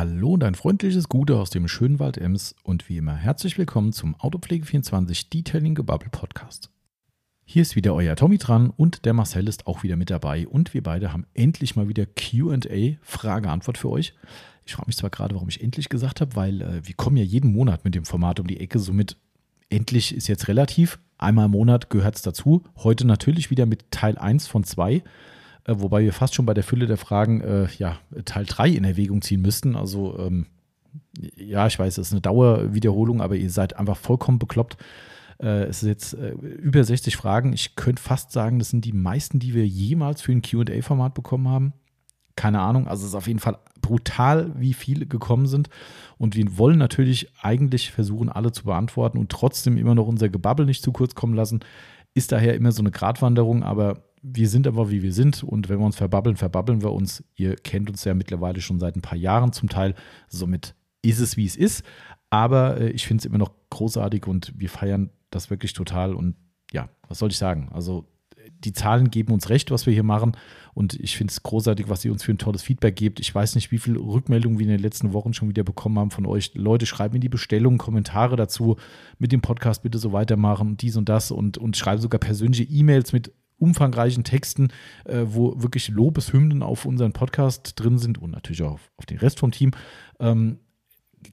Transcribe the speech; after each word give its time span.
Hallo 0.00 0.32
und 0.32 0.44
ein 0.44 0.54
freundliches 0.54 1.10
Gute 1.10 1.36
aus 1.36 1.50
dem 1.50 1.68
schönen 1.68 1.98
Wald 1.98 2.16
Ems 2.16 2.54
und 2.62 2.88
wie 2.88 2.96
immer 2.96 3.14
herzlich 3.14 3.58
willkommen 3.58 3.92
zum 3.92 4.16
Autopflege24 4.16 5.28
Detailing 5.28 5.74
Gebubble 5.74 6.08
Podcast. 6.08 6.70
Hier 7.44 7.60
ist 7.60 7.76
wieder 7.76 7.94
euer 7.94 8.16
Tommy 8.16 8.38
dran 8.38 8.72
und 8.74 9.04
der 9.04 9.12
Marcel 9.12 9.46
ist 9.46 9.66
auch 9.66 9.82
wieder 9.82 9.96
mit 9.96 10.08
dabei 10.08 10.48
und 10.48 10.72
wir 10.72 10.82
beide 10.82 11.12
haben 11.12 11.26
endlich 11.34 11.76
mal 11.76 11.86
wieder 11.86 12.06
QA, 12.06 12.96
Frage-Antwort 13.02 13.76
für 13.76 13.90
euch. 13.90 14.14
Ich 14.64 14.72
frage 14.72 14.86
mich 14.86 14.96
zwar 14.96 15.10
gerade, 15.10 15.34
warum 15.34 15.50
ich 15.50 15.62
endlich 15.62 15.90
gesagt 15.90 16.22
habe, 16.22 16.34
weil 16.34 16.62
äh, 16.62 16.80
wir 16.86 16.94
kommen 16.94 17.18
ja 17.18 17.24
jeden 17.24 17.52
Monat 17.52 17.84
mit 17.84 17.94
dem 17.94 18.06
Format 18.06 18.40
um 18.40 18.46
die 18.46 18.58
Ecke, 18.58 18.78
somit 18.78 19.18
endlich 19.68 20.14
ist 20.14 20.28
jetzt 20.28 20.48
relativ. 20.48 20.98
Einmal 21.18 21.44
im 21.44 21.50
Monat 21.50 21.90
gehört 21.90 22.16
es 22.16 22.22
dazu. 22.22 22.62
Heute 22.78 23.06
natürlich 23.06 23.50
wieder 23.50 23.66
mit 23.66 23.90
Teil 23.90 24.16
1 24.16 24.46
von 24.46 24.64
2. 24.64 25.02
Äh, 25.64 25.74
wobei 25.78 26.02
wir 26.02 26.12
fast 26.12 26.34
schon 26.34 26.46
bei 26.46 26.54
der 26.54 26.64
Fülle 26.64 26.86
der 26.86 26.96
Fragen 26.96 27.40
äh, 27.40 27.68
ja, 27.78 27.98
Teil 28.24 28.44
3 28.46 28.70
in 28.70 28.84
Erwägung 28.84 29.22
ziehen 29.22 29.42
müssten. 29.42 29.76
Also 29.76 30.18
ähm, 30.18 30.46
ja, 31.36 31.66
ich 31.66 31.78
weiß, 31.78 31.98
es 31.98 32.08
ist 32.08 32.12
eine 32.12 32.20
Dauerwiederholung, 32.20 33.20
aber 33.20 33.36
ihr 33.36 33.50
seid 33.50 33.76
einfach 33.76 33.96
vollkommen 33.96 34.38
bekloppt. 34.38 34.76
Äh, 35.40 35.64
es 35.64 35.82
ist 35.82 35.88
jetzt 35.88 36.14
äh, 36.14 36.30
über 36.32 36.82
60 36.82 37.16
Fragen. 37.16 37.52
Ich 37.52 37.76
könnte 37.76 38.02
fast 38.02 38.32
sagen, 38.32 38.58
das 38.58 38.70
sind 38.70 38.84
die 38.84 38.92
meisten, 38.92 39.38
die 39.38 39.54
wir 39.54 39.66
jemals 39.66 40.22
für 40.22 40.32
ein 40.32 40.42
QA-Format 40.42 41.14
bekommen 41.14 41.48
haben. 41.48 41.72
Keine 42.36 42.60
Ahnung, 42.60 42.88
also 42.88 43.02
es 43.02 43.10
ist 43.10 43.14
auf 43.14 43.26
jeden 43.26 43.40
Fall 43.40 43.58
brutal, 43.82 44.52
wie 44.56 44.72
viele 44.72 45.06
gekommen 45.06 45.46
sind. 45.46 45.68
Und 46.16 46.36
wir 46.36 46.58
wollen 46.58 46.78
natürlich 46.78 47.28
eigentlich 47.42 47.90
versuchen, 47.90 48.28
alle 48.28 48.52
zu 48.52 48.64
beantworten 48.64 49.18
und 49.18 49.30
trotzdem 49.30 49.76
immer 49.76 49.94
noch 49.94 50.06
unser 50.06 50.28
Gebabbel 50.28 50.64
nicht 50.64 50.82
zu 50.82 50.92
kurz 50.92 51.14
kommen 51.14 51.34
lassen. 51.34 51.60
Ist 52.14 52.32
daher 52.32 52.54
immer 52.54 52.72
so 52.72 52.82
eine 52.82 52.90
Gratwanderung, 52.90 53.62
aber 53.62 54.04
wir 54.22 54.48
sind 54.48 54.66
aber, 54.66 54.90
wie 54.90 55.02
wir 55.02 55.12
sind. 55.12 55.42
Und 55.42 55.68
wenn 55.68 55.78
wir 55.78 55.86
uns 55.86 55.96
verbabbeln, 55.96 56.36
verbabbeln 56.36 56.82
wir 56.82 56.92
uns. 56.92 57.24
Ihr 57.34 57.56
kennt 57.56 57.90
uns 57.90 58.04
ja 58.04 58.14
mittlerweile 58.14 58.60
schon 58.60 58.78
seit 58.78 58.96
ein 58.96 59.02
paar 59.02 59.18
Jahren 59.18 59.52
zum 59.52 59.68
Teil. 59.68 59.94
Somit 60.28 60.74
ist 61.02 61.20
es, 61.20 61.36
wie 61.36 61.46
es 61.46 61.56
ist. 61.56 61.84
Aber 62.28 62.80
äh, 62.80 62.90
ich 62.90 63.06
finde 63.06 63.22
es 63.22 63.24
immer 63.24 63.38
noch 63.38 63.52
großartig 63.70 64.26
und 64.26 64.52
wir 64.56 64.68
feiern 64.68 65.10
das 65.30 65.50
wirklich 65.50 65.72
total. 65.72 66.14
Und 66.14 66.36
ja, 66.72 66.88
was 67.08 67.18
soll 67.18 67.30
ich 67.30 67.38
sagen? 67.38 67.68
Also 67.72 68.06
die 68.64 68.72
Zahlen 68.72 69.10
geben 69.10 69.32
uns 69.32 69.48
recht, 69.48 69.70
was 69.70 69.86
wir 69.86 69.92
hier 69.92 70.02
machen. 70.02 70.36
Und 70.74 70.94
ich 70.94 71.16
finde 71.16 71.30
es 71.30 71.42
großartig, 71.42 71.88
was 71.88 72.04
ihr 72.04 72.12
uns 72.12 72.22
für 72.22 72.32
ein 72.32 72.38
tolles 72.38 72.62
Feedback 72.62 72.96
gebt. 72.96 73.20
Ich 73.20 73.34
weiß 73.34 73.54
nicht, 73.54 73.70
wie 73.72 73.78
viele 73.78 73.98
Rückmeldungen 73.98 74.58
wir 74.58 74.66
in 74.66 74.72
den 74.72 74.80
letzten 74.80 75.12
Wochen 75.12 75.32
schon 75.32 75.48
wieder 75.48 75.64
bekommen 75.64 75.98
haben 75.98 76.10
von 76.10 76.26
euch. 76.26 76.52
Leute, 76.54 76.86
schreiben 76.86 77.16
in 77.16 77.20
die 77.20 77.28
Bestellung 77.28 77.78
Kommentare 77.78 78.36
dazu, 78.36 78.76
mit 79.18 79.32
dem 79.32 79.40
Podcast 79.40 79.82
bitte 79.82 79.98
so 79.98 80.12
weitermachen 80.12 80.76
dies 80.76 80.96
und 80.96 81.08
das 81.08 81.30
und, 81.30 81.58
und 81.58 81.76
schreiben 81.76 82.02
sogar 82.02 82.20
persönliche 82.20 82.64
E-Mails 82.64 83.12
mit 83.12 83.32
umfangreichen 83.60 84.24
Texten, 84.24 84.68
äh, 85.04 85.22
wo 85.24 85.60
wirklich 85.62 85.88
Lobeshymnen 85.88 86.62
auf 86.62 86.84
unseren 86.84 87.12
Podcast 87.12 87.74
drin 87.76 87.98
sind 87.98 88.18
und 88.18 88.30
natürlich 88.30 88.62
auch 88.62 88.72
auf, 88.72 88.90
auf 88.96 89.06
den 89.06 89.18
Rest 89.18 89.38
vom 89.38 89.52
Team. 89.52 89.70
Ähm, 90.18 90.58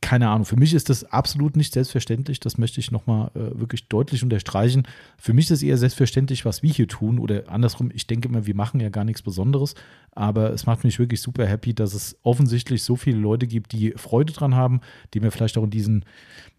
keine 0.01 0.29
Ahnung, 0.29 0.45
für 0.45 0.57
mich 0.57 0.73
ist 0.73 0.89
das 0.89 1.05
absolut 1.05 1.55
nicht 1.55 1.73
selbstverständlich. 1.73 2.39
Das 2.39 2.57
möchte 2.57 2.79
ich 2.79 2.91
nochmal 2.91 3.31
äh, 3.35 3.59
wirklich 3.59 3.87
deutlich 3.87 4.21
unterstreichen. 4.23 4.83
Für 5.17 5.33
mich 5.33 5.45
ist 5.45 5.51
es 5.51 5.63
eher 5.63 5.77
selbstverständlich, 5.77 6.45
was 6.45 6.61
wir 6.61 6.71
hier 6.71 6.87
tun. 6.87 7.19
Oder 7.19 7.49
andersrum, 7.49 7.89
ich 7.93 8.05
denke 8.05 8.27
immer, 8.27 8.45
wir 8.45 8.55
machen 8.55 8.79
ja 8.79 8.89
gar 8.89 9.05
nichts 9.05 9.21
Besonderes. 9.21 9.75
Aber 10.11 10.51
es 10.51 10.65
macht 10.65 10.83
mich 10.83 10.99
wirklich 10.99 11.21
super 11.21 11.45
happy, 11.45 11.73
dass 11.73 11.93
es 11.93 12.17
offensichtlich 12.23 12.83
so 12.83 12.95
viele 12.95 13.17
Leute 13.17 13.47
gibt, 13.47 13.71
die 13.71 13.93
Freude 13.95 14.33
dran 14.33 14.55
haben, 14.55 14.81
die 15.13 15.19
mir 15.19 15.31
vielleicht 15.31 15.57
auch 15.57 15.63
in 15.63 15.69
diesen, 15.69 16.05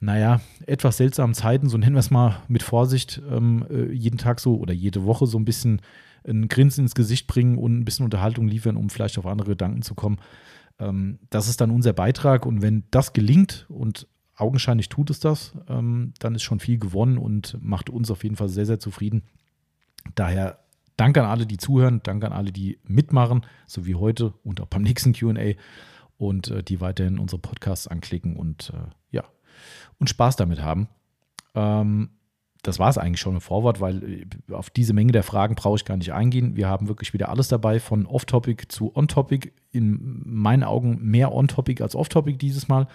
naja, 0.00 0.40
etwas 0.66 0.96
seltsamen 0.96 1.34
Zeiten, 1.34 1.68
so 1.68 1.76
nennen 1.76 1.96
wir 1.96 2.00
es 2.00 2.10
mal 2.10 2.42
mit 2.48 2.62
Vorsicht, 2.62 3.20
ähm, 3.30 3.66
äh, 3.70 3.92
jeden 3.92 4.18
Tag 4.18 4.40
so 4.40 4.56
oder 4.56 4.72
jede 4.72 5.04
Woche 5.04 5.26
so 5.26 5.38
ein 5.38 5.44
bisschen 5.44 5.82
ein 6.26 6.48
Grinsen 6.48 6.84
ins 6.84 6.94
Gesicht 6.94 7.26
bringen 7.26 7.58
und 7.58 7.78
ein 7.78 7.84
bisschen 7.84 8.04
Unterhaltung 8.04 8.48
liefern, 8.48 8.76
um 8.76 8.90
vielleicht 8.90 9.18
auf 9.18 9.26
andere 9.26 9.50
Gedanken 9.50 9.82
zu 9.82 9.94
kommen. 9.94 10.18
Ähm, 10.78 11.18
das 11.30 11.48
ist 11.48 11.60
dann 11.60 11.70
unser 11.70 11.92
Beitrag 11.92 12.46
und 12.46 12.62
wenn 12.62 12.84
das 12.90 13.12
gelingt 13.12 13.66
und 13.68 14.06
augenscheinlich 14.36 14.88
tut 14.88 15.10
es 15.10 15.20
das, 15.20 15.52
ähm, 15.68 16.12
dann 16.20 16.34
ist 16.34 16.42
schon 16.42 16.60
viel 16.60 16.78
gewonnen 16.78 17.18
und 17.18 17.56
macht 17.60 17.90
uns 17.90 18.10
auf 18.10 18.22
jeden 18.22 18.36
Fall 18.36 18.48
sehr, 18.48 18.66
sehr 18.66 18.78
zufrieden. 18.78 19.22
Daher 20.14 20.60
danke 20.96 21.22
an 21.22 21.28
alle, 21.28 21.46
die 21.46 21.56
zuhören, 21.56 22.00
danke 22.02 22.26
an 22.26 22.32
alle, 22.32 22.52
die 22.52 22.78
mitmachen, 22.84 23.44
so 23.66 23.86
wie 23.86 23.96
heute 23.96 24.34
und 24.44 24.60
auch 24.60 24.66
beim 24.66 24.82
nächsten 24.84 25.12
QA 25.12 25.54
und 26.16 26.48
äh, 26.50 26.62
die 26.62 26.80
weiterhin 26.80 27.18
unsere 27.18 27.40
Podcasts 27.40 27.88
anklicken 27.88 28.36
und 28.36 28.72
äh, 28.74 28.90
ja, 29.10 29.24
und 29.98 30.08
Spaß 30.10 30.36
damit 30.36 30.62
haben. 30.62 30.88
Ähm, 31.54 32.10
das 32.62 32.78
war 32.78 32.88
es 32.88 32.98
eigentlich 32.98 33.20
schon 33.20 33.34
im 33.34 33.40
Vorwort, 33.40 33.80
weil 33.80 34.02
äh, 34.02 34.52
auf 34.52 34.70
diese 34.70 34.92
Menge 34.92 35.12
der 35.12 35.22
Fragen 35.22 35.54
brauche 35.54 35.76
ich 35.76 35.84
gar 35.84 35.96
nicht 35.96 36.12
eingehen. 36.12 36.56
Wir 36.56 36.68
haben 36.68 36.88
wirklich 36.88 37.12
wieder 37.12 37.28
alles 37.28 37.48
dabei, 37.48 37.80
von 37.80 38.06
Off-Topic 38.06 38.66
zu 38.68 38.94
On-Topic. 38.96 39.52
In 39.70 40.22
meinen 40.24 40.64
Augen 40.64 40.98
mehr 41.02 41.32
On-Topic 41.32 41.82
als 41.82 41.94
Off-Topic 41.94 42.38
dieses 42.38 42.68
Mal. 42.68 42.88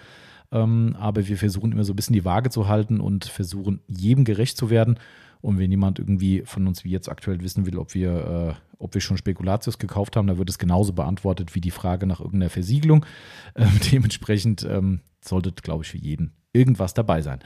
Ähm, 0.52 0.96
aber 0.98 1.26
wir 1.26 1.38
versuchen 1.38 1.72
immer 1.72 1.84
so 1.84 1.92
ein 1.92 1.96
bisschen 1.96 2.14
die 2.14 2.24
Waage 2.24 2.50
zu 2.50 2.68
halten 2.68 3.00
und 3.00 3.24
versuchen, 3.24 3.80
jedem 3.88 4.24
gerecht 4.24 4.56
zu 4.56 4.70
werden. 4.70 4.98
Und 5.40 5.58
wenn 5.58 5.70
jemand 5.70 5.98
irgendwie 5.98 6.42
von 6.44 6.66
uns 6.66 6.84
wie 6.84 6.90
jetzt 6.90 7.08
aktuell 7.08 7.40
wissen 7.42 7.66
will, 7.66 7.78
ob 7.78 7.94
wir, 7.94 8.56
äh, 8.58 8.74
ob 8.78 8.94
wir 8.94 9.00
schon 9.00 9.16
Spekulatius 9.16 9.78
gekauft 9.78 10.16
haben, 10.16 10.26
dann 10.26 10.38
wird 10.38 10.48
es 10.50 10.58
genauso 10.58 10.92
beantwortet 10.92 11.54
wie 11.54 11.60
die 11.60 11.70
Frage 11.70 12.06
nach 12.06 12.20
irgendeiner 12.20 12.50
Versiegelung. 12.50 13.06
Ähm, 13.56 13.70
dementsprechend 13.92 14.66
ähm, 14.68 14.98
sollte, 15.20 15.52
glaube 15.52 15.84
ich, 15.84 15.90
für 15.90 15.98
jeden 15.98 16.32
irgendwas 16.52 16.92
dabei 16.92 17.22
sein. 17.22 17.38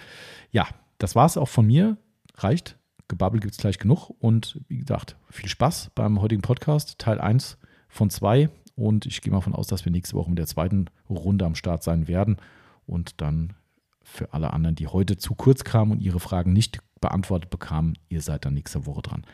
Ja, 0.53 0.67
das 0.97 1.15
war 1.15 1.27
es 1.27 1.37
auch 1.37 1.49
von 1.49 1.67
mir 1.67 1.99
reicht. 2.43 2.78
Gebabbel 3.09 3.41
gibt 3.41 3.53
es 3.54 3.59
gleich 3.59 3.78
genug. 3.78 4.10
Und 4.21 4.60
wie 4.69 4.78
gesagt, 4.78 5.16
viel 5.31 5.49
Spaß 5.49 5.91
beim 5.94 6.21
heutigen 6.21 6.43
Podcast, 6.43 6.99
Teil 6.99 7.21
1 7.21 7.59
von 7.88 8.10
2. 8.10 8.50
Und 8.76 9.06
ich 9.06 9.21
gehe 9.22 9.32
mal 9.32 9.38
davon 9.38 9.54
aus, 9.54 9.66
dass 9.66 9.84
wir 9.84 9.93
nächste 9.93 10.15
Woche 10.15 10.31
mit 10.31 10.38
der 10.38 10.47
zweiten 10.47 10.87
Runde 11.09 11.44
am 11.44 11.54
Start 11.54 11.82
sein 11.82 12.06
werden. 12.06 12.37
Und 12.87 13.21
dann 13.21 13.54
für 14.03 14.32
alle 14.32 14.53
anderen, 14.53 14.76
die 14.76 14.87
heute 14.87 15.16
zu 15.16 15.34
kurz 15.34 15.65
kamen 15.65 15.93
und 15.93 16.00
ihre 16.00 16.21
Fragen 16.21 16.53
nicht 16.53 16.78
beantwortet 17.00 17.50
bekamen, 17.50 17.99
ihr 18.09 18.22
seid 18.22 18.44
dann 18.44 18.55
nächste 18.55 18.87
Woche 18.87 19.03
dran. 19.03 19.25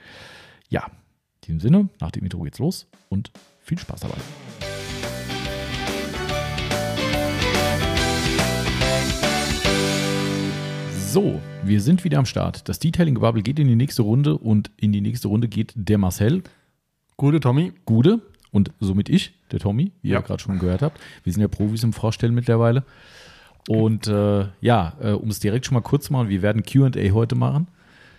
Ja, 0.69 0.87
in 0.87 1.59
diesem 1.59 1.61
Sinne, 1.61 1.89
nach 2.01 2.11
dem 2.11 2.25
Intro 2.25 2.43
geht's 2.43 2.59
los 2.59 2.89
und 3.09 3.31
viel 3.61 3.79
Spaß 3.79 4.01
dabei. 4.01 4.74
So, 11.15 11.41
wir 11.63 11.81
sind 11.81 12.03
wieder 12.03 12.19
am 12.19 12.27
Start. 12.27 12.69
Das 12.69 12.81
Detailing-Gebubble 12.81 13.45
geht 13.45 13.61
in 13.61 13.69
die 13.69 13.77
nächste 13.77 14.03
Runde 14.03 14.37
und 14.37 14.73
in 14.77 14.91
die 14.91 15.01
nächste 15.01 15.29
Runde 15.29 15.47
geht 15.47 15.73
der 15.77 15.97
Marcel. 15.97 16.43
Gute 17.17 17.39
Tommy. 17.39 17.73
Gute 17.85 18.21
und 18.51 18.73
somit 18.81 19.09
ich, 19.09 19.33
der 19.53 19.61
Tommy, 19.61 19.93
wie 20.03 20.09
Ja. 20.09 20.19
ihr 20.19 20.23
gerade 20.23 20.43
schon 20.43 20.59
gehört 20.59 20.83
habt. 20.83 20.99
Wir 21.23 21.33
sind 21.33 21.41
ja 21.41 21.47
Profis 21.47 21.85
im 21.85 21.93
Vorstellen 21.93 22.35
mittlerweile. 22.35 22.83
Und 23.69 24.09
äh, 24.09 24.47
ja, 24.61 24.95
äh, 25.01 25.13
um 25.13 25.29
es 25.31 25.39
direkt 25.39 25.67
schon 25.67 25.75
mal 25.75 25.83
kurz 25.83 26.07
zu 26.07 26.13
machen, 26.13 26.31
wir 26.31 26.43
werden 26.43 26.65
QA 26.65 26.91
heute 27.13 27.37
machen. 27.37 27.69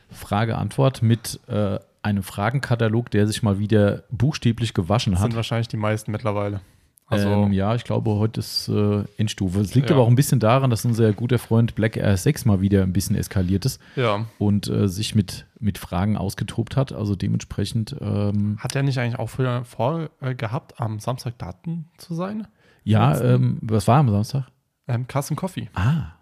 Frage-Antwort 0.10 1.02
mit 1.02 1.42
äh, 1.50 1.78
einem 2.02 2.24
Fragenkatalog, 2.24 3.12
der 3.12 3.28
sich 3.28 3.44
mal 3.44 3.60
wieder 3.60 4.04
buchstäblich 4.10 4.74
gewaschen 4.74 5.12
Das 5.12 5.20
hat. 5.20 5.32
sind 5.32 5.36
wahrscheinlich 5.36 5.68
die 5.68 5.76
meisten 5.76 6.14
mittlerweile. 6.14 6.62
Also, 7.08 7.30
ähm, 7.30 7.54
ja, 7.54 7.76
ich 7.76 7.84
glaube, 7.84 8.16
heute 8.16 8.40
ist 8.40 8.68
äh, 8.68 9.04
Endstufe. 9.18 9.60
Es 9.60 9.76
liegt 9.76 9.90
Ja. 9.92 9.96
aber 9.96 10.04
auch 10.06 10.08
ein 10.08 10.16
bisschen 10.16 10.40
daran, 10.40 10.72
dass 10.72 10.86
unser 10.86 11.14
guter 11.14 11.38
Freund 11.38 11.76
Black 11.76 11.98
Air 11.98 12.18
6 12.18 12.46
mal 12.46 12.62
wieder 12.62 12.82
ein 12.82 12.94
bisschen 12.94 13.16
eskaliert 13.16 13.66
ist 13.66 13.80
ja. 13.96 14.26
und 14.40 14.68
äh, 14.70 14.88
sich 14.88 15.14
mit, 15.14 15.46
mit 15.60 15.78
Fragen 15.78 16.18
ausgetobt 16.18 16.76
hat. 16.76 16.92
Also 16.94 17.16
dementsprechend, 17.16 17.96
ähm, 18.02 18.58
Hat 18.60 18.76
er 18.76 18.82
nicht 18.82 18.98
eigentlich 18.98 19.20
auch 19.20 19.30
früher 19.30 19.64
vor 19.66 20.10
äh, 20.20 20.34
gehabt, 20.34 20.82
am 20.82 21.00
Samstag 21.00 21.38
Daten 21.38 21.90
zu 21.98 22.16
sein? 22.16 22.48
ja, 22.84 23.20
ähm, 23.22 23.60
was 23.62 23.88
war 23.88 24.00
am 24.00 24.10
Samstag? 24.10 24.46
Ähm, 24.88 25.06
Custom 25.12 25.36
Coffee 25.36 25.70
Ah, 25.76 26.14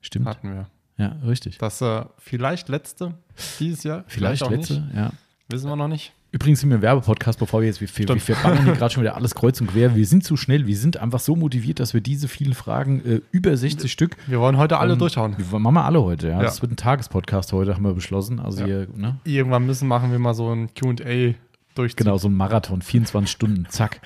stimmt. 0.00 0.26
hatten 0.26 0.50
wir. 0.54 0.66
Ja, 0.96 1.16
richtig. 1.26 1.58
Das 1.58 1.80
äh, 1.82 2.04
vielleicht 2.18 2.68
letzte 2.68 3.14
dieses 3.58 3.84
Jahr. 3.84 4.04
Vielleicht, 4.06 4.42
auch 4.42 4.50
letzte, 4.50 4.80
Nicht. 4.80 4.94
ja. 4.94 5.12
Wissen 5.48 5.68
wir 5.68 5.76
noch 5.76 5.88
nicht. 5.88 6.12
Übrigens 6.32 6.60
sind 6.60 6.68
wir 6.68 6.76
im 6.76 6.82
Werbepodcast, 6.82 7.40
bevor 7.40 7.60
wir 7.60 7.66
jetzt, 7.66 7.80
wir, 7.80 7.88
wir, 7.88 8.08
wir 8.08 8.20
Stimmt. 8.20 8.42
ballern 8.42 8.64
hier 8.64 8.74
gerade 8.74 8.94
schon 8.94 9.02
wieder 9.02 9.16
alles 9.16 9.34
kreuz 9.34 9.60
und 9.60 9.66
quer. 9.68 9.96
Wir 9.96 10.06
sind 10.06 10.22
zu 10.22 10.36
schnell, 10.36 10.66
wir 10.66 10.76
sind 10.76 10.96
einfach 10.96 11.18
so 11.18 11.34
motiviert, 11.34 11.80
dass 11.80 11.92
wir 11.92 12.00
diese 12.00 12.28
vielen 12.28 12.54
Fragen, 12.54 13.04
äh, 13.04 13.20
über 13.32 13.56
60 13.56 13.90
Stück, 13.90 14.16
Wir 14.28 14.38
wollen 14.38 14.56
heute 14.56 14.78
alle 14.78 14.92
ähm, 14.92 14.98
durchhauen. 15.00 15.34
Wir 15.36 15.58
machen 15.58 15.74
wir 15.74 15.84
alle 15.84 16.02
heute, 16.02 16.28
ja. 16.28 16.34
Ja. 16.36 16.42
Das 16.42 16.62
wird 16.62 16.70
ein 16.72 16.76
Tagespodcast 16.76 17.52
heute, 17.52 17.74
haben 17.74 17.82
wir 17.82 17.94
beschlossen. 17.94 18.38
Also 18.38 18.60
Ja. 18.60 18.66
hier, 18.66 18.88
ne? 18.94 19.16
Irgendwann 19.24 19.66
müssen 19.66 19.88
machen 19.88 20.12
wir 20.12 20.20
mal 20.20 20.34
so 20.34 20.52
ein 20.54 20.68
QA 20.72 21.34
durch. 21.74 21.96
Genau, 21.96 22.16
so 22.16 22.28
ein 22.28 22.34
Marathon, 22.34 22.80
24 22.80 23.30
Stunden, 23.30 23.66
zack. 23.68 24.00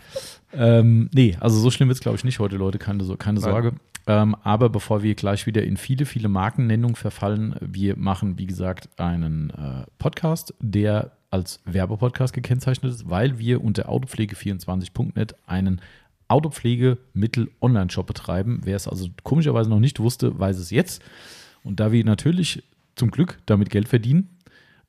Ähm, 0.54 1.10
nee, 1.12 1.36
also 1.40 1.58
so 1.58 1.70
schlimm 1.70 1.88
wird 1.88 1.96
es, 1.96 2.00
glaube 2.02 2.16
ich, 2.16 2.24
nicht 2.24 2.38
heute, 2.38 2.56
Leute, 2.56 2.78
keine, 2.78 3.04
keine 3.18 3.40
Nein. 3.40 3.50
Sorge. 3.50 3.72
Ähm, 4.06 4.34
aber 4.42 4.68
bevor 4.70 5.02
wir 5.02 5.14
gleich 5.14 5.46
wieder 5.46 5.62
in 5.62 5.76
viele, 5.76 6.06
viele 6.06 6.28
Markennennungen 6.28 6.94
verfallen, 6.94 7.56
wir 7.60 7.96
machen, 7.98 8.38
wie 8.38 8.46
gesagt, 8.46 8.88
einen 8.98 9.50
äh, 9.50 9.84
Podcast, 9.98 10.54
der 10.60 11.12
als 11.34 11.60
Werbepodcast 11.64 12.32
gekennzeichnet 12.32 12.92
ist, 12.92 13.10
weil 13.10 13.40
wir 13.40 13.62
unter 13.62 13.88
autopflege24.net 13.88 15.34
einen 15.46 15.80
Autopflegemittel-Online-Shop 16.28 18.06
betreiben. 18.06 18.60
Wer 18.62 18.76
es 18.76 18.86
also 18.86 19.08
komischerweise 19.24 19.68
noch 19.68 19.80
nicht 19.80 19.98
wusste, 19.98 20.38
weiß 20.38 20.58
es 20.58 20.70
jetzt. 20.70 21.02
Und 21.64 21.80
da 21.80 21.90
wir 21.90 22.04
natürlich 22.04 22.62
zum 22.94 23.10
Glück 23.10 23.40
damit 23.46 23.68
Geld 23.70 23.88
verdienen, 23.88 24.28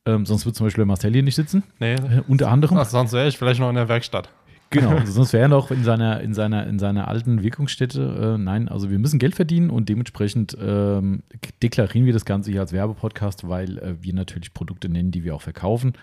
ähm, 0.06 0.28
sonst 0.28 0.46
wird 0.46 0.56
zum 0.56 0.68
Beispiel 0.68 0.86
Marcel 0.86 1.14
hier 1.14 1.24
nicht 1.24 1.36
sitzen, 1.36 1.64
Nee, 1.80 1.96
äh, 1.96 2.22
unter 2.28 2.52
anderem. 2.52 2.78
ach, 2.78 2.86
sonst 2.86 3.14
wäre 3.14 3.28
ich 3.28 3.38
vielleicht 3.40 3.60
noch 3.60 3.70
in 3.70 3.76
der 3.76 3.90
Werkstatt. 3.90 4.30
Genau, 4.70 4.92
also 4.92 5.12
sonst 5.12 5.34
wäre 5.34 5.44
er 5.46 5.50
noch 5.50 5.72
in 5.72 5.84
seiner, 5.84 6.22
in, 6.22 6.36
seiner, 6.36 6.68
in 6.68 6.78
seiner 6.78 7.08
alten 7.08 7.42
Wirkungsstätte. 7.42 8.36
Äh, 8.36 8.38
nein, 8.38 8.70
also 8.70 8.92
wir 8.92 9.00
müssen 9.00 9.18
Geld 9.18 9.34
verdienen 9.36 9.72
und 9.72 9.90
dementsprechend 9.90 10.56
ähm, 10.62 11.24
deklarieren 11.64 12.06
wir 12.06 12.14
das 12.14 12.26
Ganze 12.26 12.52
hier 12.52 12.62
als 12.62 12.72
Werbepodcast, 12.72 13.50
weil 13.50 13.80
äh, 13.80 13.96
wir 14.02 14.14
natürlich 14.14 14.54
Produkte 14.54 14.90
nennen, 14.90 15.10
die 15.10 15.24
wir 15.24 15.34
auch 15.34 15.42
verkaufen. 15.42 15.94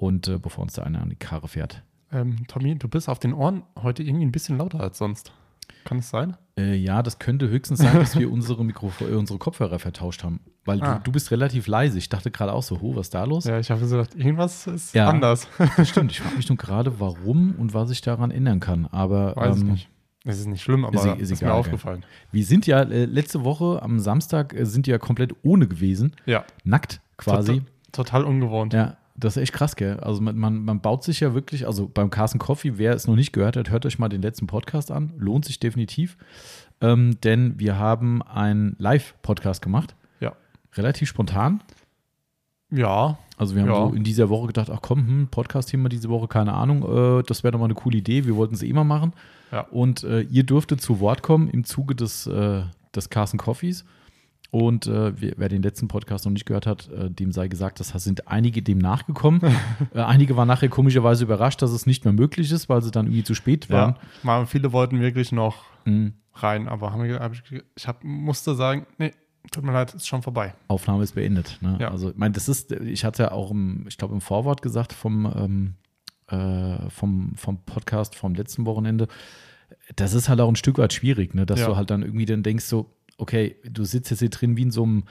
Und 0.00 0.28
äh, 0.28 0.38
bevor 0.38 0.62
uns 0.62 0.72
da 0.72 0.82
einer 0.82 1.02
an 1.02 1.10
die 1.10 1.16
Karre 1.16 1.46
fährt. 1.46 1.82
Ähm, 2.10 2.46
Tommy, 2.48 2.74
du 2.76 2.88
bist 2.88 3.08
auf 3.08 3.18
den 3.18 3.34
Ohren 3.34 3.62
heute 3.82 4.02
irgendwie 4.02 4.24
ein 4.24 4.32
bisschen 4.32 4.56
lauter 4.56 4.80
als 4.80 4.96
sonst. 4.98 5.30
Kann 5.84 5.98
es 5.98 6.08
sein? 6.10 6.36
Äh, 6.58 6.74
ja, 6.74 7.02
das 7.02 7.18
könnte 7.18 7.48
höchstens 7.48 7.80
sein, 7.80 7.94
dass 7.98 8.18
wir 8.18 8.30
unsere, 8.32 8.64
Mikrofo 8.64 9.06
äh, 9.06 9.14
unsere 9.14 9.38
Kopfhörer 9.38 9.78
vertauscht 9.78 10.24
haben. 10.24 10.40
Weil 10.64 10.82
Ah. 10.82 10.94
du, 10.96 11.04
du 11.04 11.12
bist 11.12 11.30
relativ 11.30 11.66
leise. 11.66 11.98
Ich 11.98 12.08
dachte 12.08 12.30
gerade 12.30 12.52
auch 12.52 12.62
so, 12.62 12.78
oh, 12.80 12.96
was 12.96 13.06
ist 13.08 13.14
da 13.14 13.24
los? 13.24 13.44
Ja, 13.44 13.58
ich 13.58 13.70
habe 13.70 13.84
so 13.84 13.96
gedacht, 13.96 14.14
irgendwas 14.14 14.66
ist 14.66 14.94
Ja. 14.94 15.08
anders. 15.08 15.46
Stimmt. 15.84 16.10
Ich 16.12 16.20
frage 16.20 16.36
mich 16.36 16.48
nur 16.48 16.56
gerade, 16.58 16.98
warum 16.98 17.54
und 17.56 17.74
was 17.74 17.90
ich 17.90 18.00
daran 18.00 18.30
ändern 18.30 18.60
kann. 18.60 18.86
Aber 18.86 19.36
Weiß 19.36 19.56
ich 19.56 19.62
ähm, 19.62 19.72
nicht. 19.72 19.88
Es 20.24 20.38
ist 20.38 20.46
nicht 20.46 20.62
schlimm, 20.62 20.84
aber 20.84 20.94
ist 20.96 21.04
ist, 21.04 21.18
e- 21.18 21.22
ist 21.22 21.30
ist 21.30 21.42
mir 21.42 21.52
aufgefallen. 21.54 22.04
wir 22.32 22.44
sind 22.44 22.66
ja 22.66 22.80
äh, 22.82 23.04
letzte 23.06 23.44
Woche 23.44 23.80
am 23.82 23.98
Samstag 24.00 24.52
äh, 24.54 24.64
sind 24.66 24.86
ja 24.86 24.98
komplett 24.98 25.34
ohne 25.42 25.66
gewesen. 25.68 26.14
Ja, 26.26 26.44
Nackt 26.64 27.00
quasi. 27.16 27.60
total, 27.60 27.66
total 27.92 28.24
ungewohnt. 28.24 28.74
Ja, 28.74 28.96
das 29.20 29.36
ist 29.36 29.42
echt 29.42 29.52
krass, 29.52 29.76
gell? 29.76 29.98
Also 30.00 30.20
man, 30.20 30.36
man, 30.36 30.64
man 30.64 30.80
baut 30.80 31.04
sich 31.04 31.20
ja 31.20 31.34
wirklich, 31.34 31.66
also 31.66 31.88
beim 31.92 32.10
Carson 32.10 32.38
Coffee, 32.40 32.78
wer 32.78 32.94
es 32.94 33.06
noch 33.06 33.16
nicht 33.16 33.32
gehört 33.32 33.56
hat, 33.56 33.70
hört 33.70 33.86
euch 33.86 33.98
mal 33.98 34.08
den 34.08 34.22
letzten 34.22 34.46
Podcast 34.46 34.90
an. 34.90 35.12
Lohnt 35.18 35.44
sich 35.44 35.60
definitiv. 35.60 36.16
Ähm, 36.80 37.18
denn 37.22 37.58
wir 37.58 37.78
haben 37.78 38.22
einen 38.22 38.74
Live-Podcast 38.78 39.60
gemacht. 39.62 39.94
Ja. 40.20 40.32
Relativ 40.74 41.08
spontan. 41.08 41.62
Ja, 42.72 43.18
Also 43.36 43.54
wir 43.54 43.62
haben 43.62 43.70
Ja. 43.70 43.88
so 43.88 43.94
in 43.94 44.04
dieser 44.04 44.28
Woche 44.28 44.48
gedacht, 44.48 44.70
ach 44.70 44.80
komm, 44.82 45.06
hm, 45.06 45.28
Podcast-Thema 45.30 45.88
diese 45.88 46.08
Woche, 46.10 46.28
keine 46.28 46.52
Ahnung, 46.52 46.82
äh, 47.20 47.22
das 47.24 47.42
wäre 47.42 47.52
doch 47.52 47.58
mal 47.58 47.64
eine 47.64 47.74
coole 47.74 47.96
Idee. 47.98 48.26
Wir 48.26 48.36
wollten 48.36 48.54
es 48.54 48.62
eh 48.62 48.72
mal 48.72 48.84
machen. 48.84 49.12
Ja. 49.50 49.62
Und 49.70 50.04
äh, 50.04 50.20
ihr 50.22 50.44
dürftet 50.44 50.80
zu 50.80 51.00
Wort 51.00 51.22
kommen 51.22 51.48
im 51.48 51.64
Zuge 51.64 51.94
des, 51.94 52.26
äh, 52.26 52.62
des 52.94 53.08
Carson 53.10 53.38
Coffees. 53.38 53.84
Und 54.52 54.88
äh, 54.88 55.12
wer, 55.38 55.48
den 55.48 55.62
letzten 55.62 55.86
Podcast 55.86 56.24
noch 56.24 56.32
nicht 56.32 56.44
gehört 56.44 56.66
hat, 56.66 56.88
äh, 56.90 57.08
dem 57.08 57.30
sei 57.30 57.46
gesagt, 57.46 57.78
das 57.78 57.88
sind 57.88 58.26
einige 58.26 58.62
dem 58.62 58.78
nachgekommen. 58.78 59.40
äh, 59.94 60.00
einige 60.00 60.36
waren 60.36 60.48
nachher 60.48 60.68
komischerweise 60.68 61.22
überrascht, 61.24 61.62
dass 61.62 61.70
es 61.70 61.86
nicht 61.86 62.04
mehr 62.04 62.12
möglich 62.12 62.50
ist, 62.50 62.68
weil 62.68 62.82
sie 62.82 62.90
dann 62.90 63.06
irgendwie 63.06 63.22
zu 63.24 63.34
spät 63.34 63.70
waren. 63.70 63.96
ja. 64.24 64.46
Viele 64.46 64.72
wollten 64.72 65.00
wirklich 65.00 65.30
noch 65.32 65.64
Mhm. 65.86 66.12
rein, 66.34 66.68
aber 66.68 66.92
haben 66.92 67.04
wir, 67.04 67.30
ich 67.76 67.88
hab, 67.88 68.04
musste 68.04 68.54
sagen, 68.54 68.86
nee, 68.98 69.12
tut 69.50 69.64
mir 69.64 69.72
leid, 69.72 69.94
ist 69.94 70.06
schon 70.06 70.20
vorbei. 70.22 70.52
Aufnahme 70.68 71.02
ist 71.04 71.14
beendet. 71.14 71.56
Ne? 71.62 71.78
Ja. 71.80 71.90
Also, 71.90 72.10
ich 72.10 72.16
meine, 72.16 72.32
das 72.32 72.48
ist, 72.48 72.72
ich 72.72 73.04
hatte 73.04 73.22
ja 73.24 73.32
auch 73.32 73.50
im, 73.50 73.86
ich 73.88 73.96
glaube, 73.96 74.12
im 74.14 74.20
Vorwort 74.20 74.60
gesagt 74.62 74.92
vom, 74.92 75.32
ähm, 75.34 75.74
äh, 76.26 76.90
vom, 76.90 77.32
vom 77.36 77.58
Podcast 77.64 78.14
vom 78.14 78.34
letzten 78.34 78.66
Wochenende, 78.66 79.08
das 79.96 80.14
ist 80.14 80.28
halt 80.28 80.40
auch 80.40 80.48
ein 80.48 80.56
Stück 80.56 80.78
weit 80.78 80.92
schwierig, 80.92 81.34
ne? 81.34 81.46
dass 81.46 81.60
Ja. 81.60 81.68
du 81.68 81.76
halt 81.76 81.90
dann 81.90 82.02
irgendwie 82.02 82.26
dann 82.26 82.42
denkst, 82.42 82.64
so, 82.64 82.90
okay, 83.20 83.56
du 83.68 83.84
sitzt 83.84 84.10
jetzt 84.10 84.20
hier 84.20 84.30
drin 84.30 84.56
wie 84.56 84.62
in 84.62 84.70
so 84.70 84.82
einem 84.82 85.04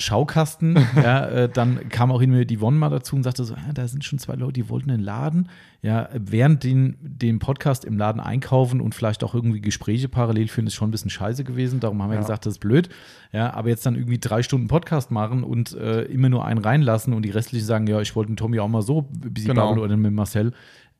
Schaukasten. 0.00 0.76
ja, 0.96 1.26
äh, 1.26 1.48
dann 1.48 1.88
kam 1.88 2.12
auch 2.12 2.20
irgendwie 2.20 2.46
die 2.46 2.56
Yvonne 2.58 2.78
mal 2.78 2.88
dazu 2.88 3.16
und 3.16 3.24
sagte 3.24 3.42
so, 3.44 3.54
ah, 3.54 3.72
da 3.74 3.88
sind 3.88 4.04
schon 4.04 4.20
zwei 4.20 4.34
Leute, 4.34 4.52
die 4.54 4.68
wollten 4.68 4.90
den 4.90 5.00
Laden. 5.00 5.48
Ja, 5.82 6.08
während 6.14 6.62
den, 6.62 6.96
den 7.00 7.40
Podcast 7.40 7.84
im 7.84 7.98
Laden 7.98 8.20
einkaufen 8.20 8.80
und 8.80 8.94
vielleicht 8.94 9.24
auch 9.24 9.34
irgendwie 9.34 9.60
Gespräche 9.60 10.08
parallel 10.08 10.46
führen, 10.48 10.68
ist 10.68 10.74
schon 10.74 10.88
ein 10.88 10.92
bisschen 10.92 11.10
scheiße 11.10 11.42
gewesen. 11.42 11.80
Darum 11.80 12.00
haben 12.00 12.10
wir 12.10 12.14
Ja. 12.14 12.20
gesagt, 12.20 12.46
das 12.46 12.54
ist 12.54 12.58
blöd. 12.60 12.88
Ja, 13.32 13.52
aber 13.54 13.70
jetzt 13.70 13.84
dann 13.86 13.96
irgendwie 13.96 14.18
drei 14.18 14.42
Stunden 14.44 14.68
Podcast 14.68 15.10
machen 15.10 15.42
und 15.42 15.72
äh, 15.76 16.02
immer 16.02 16.28
nur 16.28 16.44
einen 16.44 16.60
reinlassen 16.60 17.12
und 17.12 17.22
die 17.22 17.30
restlichen 17.30 17.66
sagen, 17.66 17.86
ja, 17.88 18.00
ich 18.00 18.14
wollte 18.14 18.30
den 18.32 18.36
Tommy 18.36 18.60
auch 18.60 18.68
mal 18.68 18.82
so 18.82 19.02
bisschen 19.02 19.48
Genau. 19.48 19.76
oder 19.76 19.96
mit 19.96 20.12
Marcel. 20.12 20.52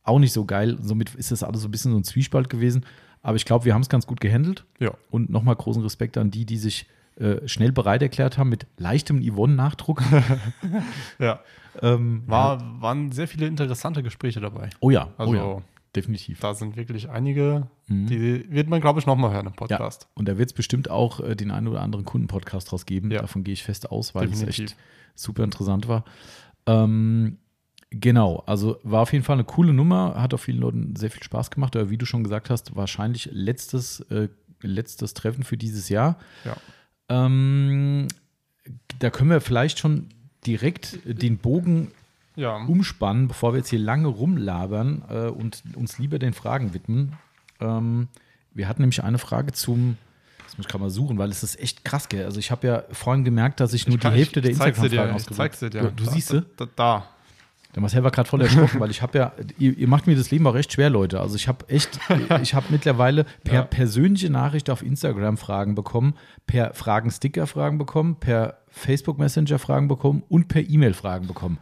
Auch 0.02 0.18
nicht 0.18 0.32
so 0.32 0.44
geil. 0.44 0.76
Somit 0.80 1.14
ist 1.14 1.30
das 1.30 1.42
alles 1.44 1.60
so 1.62 1.68
ein 1.68 1.70
bisschen 1.70 1.92
so 1.92 1.98
ein 1.98 2.04
Zwiespalt 2.04 2.48
gewesen. 2.48 2.84
Aber 3.28 3.36
ich 3.36 3.44
glaube, 3.44 3.66
wir 3.66 3.74
haben 3.74 3.82
es 3.82 3.90
ganz 3.90 4.06
gut 4.06 4.22
gehandelt. 4.22 4.64
Ja. 4.78 4.92
Und 5.10 5.28
nochmal 5.28 5.54
großen 5.54 5.82
Respekt 5.82 6.16
an 6.16 6.30
die, 6.30 6.46
die 6.46 6.56
sich 6.56 6.86
äh, 7.16 7.46
schnell 7.46 7.72
bereit 7.72 8.00
erklärt 8.00 8.38
haben 8.38 8.48
mit 8.48 8.66
leichtem 8.78 9.20
Yvonne-Nachdruck. 9.22 10.02
Ja. 11.18 11.40
ähm, 11.82 12.22
ja. 12.26 12.30
War, 12.32 12.80
waren 12.80 13.12
sehr 13.12 13.28
viele 13.28 13.46
interessante 13.46 14.02
Gespräche 14.02 14.40
dabei. 14.40 14.70
Oh 14.80 14.88
ja, 14.90 15.08
Also 15.18 15.32
oh 15.32 15.36
ja, 15.36 15.62
definitiv. 15.94 16.40
da 16.40 16.54
sind 16.54 16.76
wirklich 16.76 17.10
einige, 17.10 17.66
Mhm. 17.88 18.06
die 18.06 18.50
wird 18.50 18.68
man, 18.70 18.80
glaube 18.80 18.98
ich, 19.00 19.04
nochmal 19.06 19.32
hören 19.32 19.46
im 19.48 19.52
Podcast. 19.52 20.08
Und 20.14 20.26
da 20.26 20.38
wird 20.38 20.48
es 20.48 20.52
bestimmt 20.54 20.88
auch 20.88 21.20
äh, 21.20 21.34
den 21.36 21.50
einen 21.50 21.68
oder 21.68 21.82
anderen 21.82 22.06
Kundenpodcast 22.06 22.70
draus 22.70 22.86
geben. 22.86 23.10
Ja. 23.10 23.20
Davon 23.20 23.44
gehe 23.44 23.52
ich 23.52 23.62
fest 23.62 23.90
aus, 23.90 24.14
weil 24.14 24.30
es 24.32 24.42
echt 24.42 24.74
super 25.14 25.44
interessant 25.44 25.86
war. 25.86 26.04
Ähm, 26.66 27.36
genau, 27.90 28.42
also 28.46 28.78
war 28.82 29.02
auf 29.02 29.12
jeden 29.12 29.24
Fall 29.24 29.34
eine 29.36 29.44
coole 29.44 29.72
Nummer, 29.72 30.14
hat 30.20 30.34
auf 30.34 30.42
vielen 30.42 30.58
Leuten 30.60 30.96
sehr 30.96 31.10
viel 31.10 31.22
Spaß 31.22 31.50
gemacht. 31.50 31.74
Aber 31.76 31.90
wie 31.90 31.98
du 31.98 32.06
schon 32.06 32.22
gesagt 32.24 32.50
hast, 32.50 32.76
wahrscheinlich 32.76 33.28
letztes, 33.32 34.00
äh, 34.10 34.28
letztes 34.62 35.14
Treffen 35.14 35.42
für 35.44 35.56
dieses 35.56 35.88
Jahr. 35.88 36.18
Ja. 36.44 36.56
Ähm, 37.08 38.08
da 38.98 39.10
können 39.10 39.30
wir 39.30 39.40
vielleicht 39.40 39.78
schon 39.78 40.08
direkt 40.46 40.98
den 41.04 41.38
Bogen 41.38 41.92
Ja. 42.36 42.56
umspannen, 42.56 43.28
bevor 43.28 43.52
wir 43.52 43.58
jetzt 43.58 43.70
hier 43.70 43.78
lange 43.78 44.08
rumlabern 44.08 45.02
äh, 45.08 45.26
und 45.28 45.62
uns 45.74 45.98
lieber 45.98 46.18
den 46.18 46.32
Fragen 46.34 46.74
widmen. 46.74 47.14
Ähm, 47.60 48.08
wir 48.54 48.68
hatten 48.68 48.82
nämlich 48.82 49.02
eine 49.02 49.18
Frage 49.18 49.52
zum, 49.52 49.96
das 50.44 50.56
muss 50.58 50.66
ich 50.66 50.70
gerade 50.70 50.82
mal 50.84 50.90
suchen, 50.90 51.18
weil 51.18 51.30
es 51.30 51.42
ist 51.42 51.58
echt 51.60 51.84
krass, 51.84 52.08
gell? 52.08 52.24
Also 52.24 52.38
ich 52.38 52.50
habe 52.50 52.66
ja 52.66 52.84
vorhin 52.92 53.24
gemerkt, 53.24 53.60
dass 53.60 53.72
ich 53.72 53.86
nur 53.88 53.98
die 53.98 54.06
Hälfte 54.08 54.40
der 54.40 54.50
ich 54.52 54.58
dir 54.58 54.66
Instagram-Fragen 54.66 55.16
Ich 55.52 55.58
dir 55.58 55.70
dir. 55.70 55.82
Du, 55.82 55.90
du 55.90 56.04
Da- 56.04 56.10
siehst 56.10 56.28
sie? 56.28 56.44
Da, 56.56 56.66
da. 56.76 57.06
Der 57.74 57.82
Marcel 57.82 58.02
war 58.02 58.10
gerade 58.10 58.28
voll 58.28 58.40
erschrocken, 58.40 58.80
weil 58.80 58.90
ich 58.90 59.02
habe 59.02 59.18
ja, 59.18 59.32
ihr, 59.58 59.76
ihr 59.76 59.88
macht 59.88 60.06
mir 60.06 60.16
das 60.16 60.30
Leben 60.30 60.46
auch 60.46 60.54
recht 60.54 60.72
schwer, 60.72 60.88
Leute. 60.90 61.20
Also 61.20 61.36
ich 61.36 61.48
habe 61.48 61.68
echt, 61.68 62.00
ich 62.42 62.54
habe 62.54 62.66
mittlerweile 62.70 63.24
per 63.44 63.54
Ja. 63.54 63.62
persönliche 63.62 64.30
Nachricht 64.30 64.70
auf 64.70 64.82
Instagram 64.82 65.36
Fragen 65.36 65.74
bekommen, 65.74 66.14
per 66.46 66.72
Fragen-Sticker 66.74 67.46
Fragen 67.46 67.76
bekommen, 67.78 68.16
per 68.16 68.58
Facebook 68.68 69.18
Messenger 69.18 69.58
Fragen 69.58 69.86
bekommen 69.88 70.22
und 70.28 70.48
per 70.48 70.62
E-Mail 70.68 70.94
Fragen 70.94 71.26
bekommen. 71.26 71.58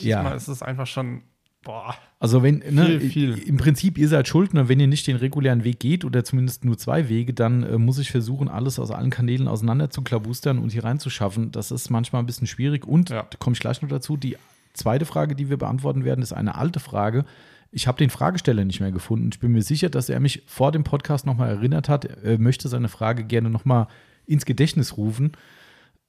Diesmal 0.00 0.36
ist 0.36 0.48
es 0.48 0.62
einfach 0.62 0.86
schon, 0.86 1.22
boah. 1.62 1.94
Also 2.18 2.42
wenn, 2.42 2.58
ne, 2.70 2.98
Viel, 3.00 3.00
viel. 3.00 3.38
im 3.46 3.56
Prinzip, 3.58 3.98
ihr 3.98 4.08
seid 4.08 4.26
schuld, 4.28 4.54
ne, 4.54 4.68
wenn 4.68 4.80
ihr 4.80 4.86
nicht 4.86 5.06
den 5.06 5.16
regulären 5.16 5.64
Weg 5.64 5.80
geht 5.80 6.04
oder 6.04 6.24
zumindest 6.24 6.64
nur 6.64 6.78
zwei 6.78 7.08
Wege, 7.08 7.34
dann 7.34 7.62
äh, 7.62 7.78
muss 7.78 7.98
ich 7.98 8.10
versuchen, 8.10 8.48
alles 8.48 8.78
aus 8.78 8.90
allen 8.90 9.10
Kanälen 9.10 9.48
auseinander 9.48 9.90
zu 9.90 10.02
klabustern 10.02 10.58
und 10.58 10.72
hier 10.72 10.84
reinzuschaffen. 10.84 11.50
Das 11.52 11.70
ist 11.70 11.90
manchmal 11.90 12.22
ein 12.22 12.26
bisschen 12.26 12.46
schwierig. 12.46 12.86
Und, 12.86 13.10
Ja. 13.10 13.26
da 13.28 13.36
komme 13.38 13.54
ich 13.54 13.60
gleich 13.60 13.82
noch 13.82 13.88
dazu, 13.90 14.16
die 14.16 14.36
zweite 14.80 15.04
Frage, 15.04 15.34
die 15.34 15.48
wir 15.48 15.56
beantworten 15.56 16.04
werden, 16.04 16.22
ist 16.22 16.32
eine 16.32 16.54
alte 16.56 16.80
Frage. 16.80 17.24
Ich 17.72 17.86
habe 17.86 17.98
den 17.98 18.10
Fragesteller 18.10 18.64
nicht 18.64 18.80
mehr 18.80 18.90
gefunden. 18.90 19.30
Ich 19.32 19.38
bin 19.38 19.52
mir 19.52 19.62
sicher, 19.62 19.88
dass 19.90 20.08
er 20.08 20.18
mich 20.20 20.42
vor 20.46 20.72
dem 20.72 20.82
Podcast 20.82 21.24
nochmal 21.26 21.50
erinnert 21.50 21.88
hat. 21.88 22.04
Er 22.04 22.38
möchte 22.38 22.68
seine 22.68 22.88
Frage 22.88 23.22
gerne 23.24 23.48
nochmal 23.48 23.86
ins 24.26 24.44
Gedächtnis 24.44 24.96
rufen. 24.96 25.32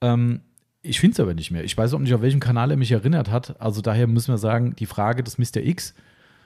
Ähm, 0.02 0.42
ich 0.82 1.00
finde 1.00 1.14
es 1.14 1.20
aber 1.20 1.36
nicht 1.36 1.52
mehr. 1.52 1.64
Ich 1.64 1.78
weiß 1.78 1.94
auch 1.94 2.00
nicht, 2.00 2.14
auf 2.16 2.22
welchem 2.24 2.40
Kanal 2.40 2.72
er 2.72 2.78
mich 2.78 2.92
erinnert 2.92 3.30
hat. 3.30 3.62
Also 3.62 3.82
daher 3.82 4.08
müssen 4.08 4.34
wir 4.34 4.40
sagen, 4.40 4.76
die 4.76 4.88
Frage 4.88 5.24
des 5.24 5.38
Mr. 5.38 5.58
X. 5.58 5.94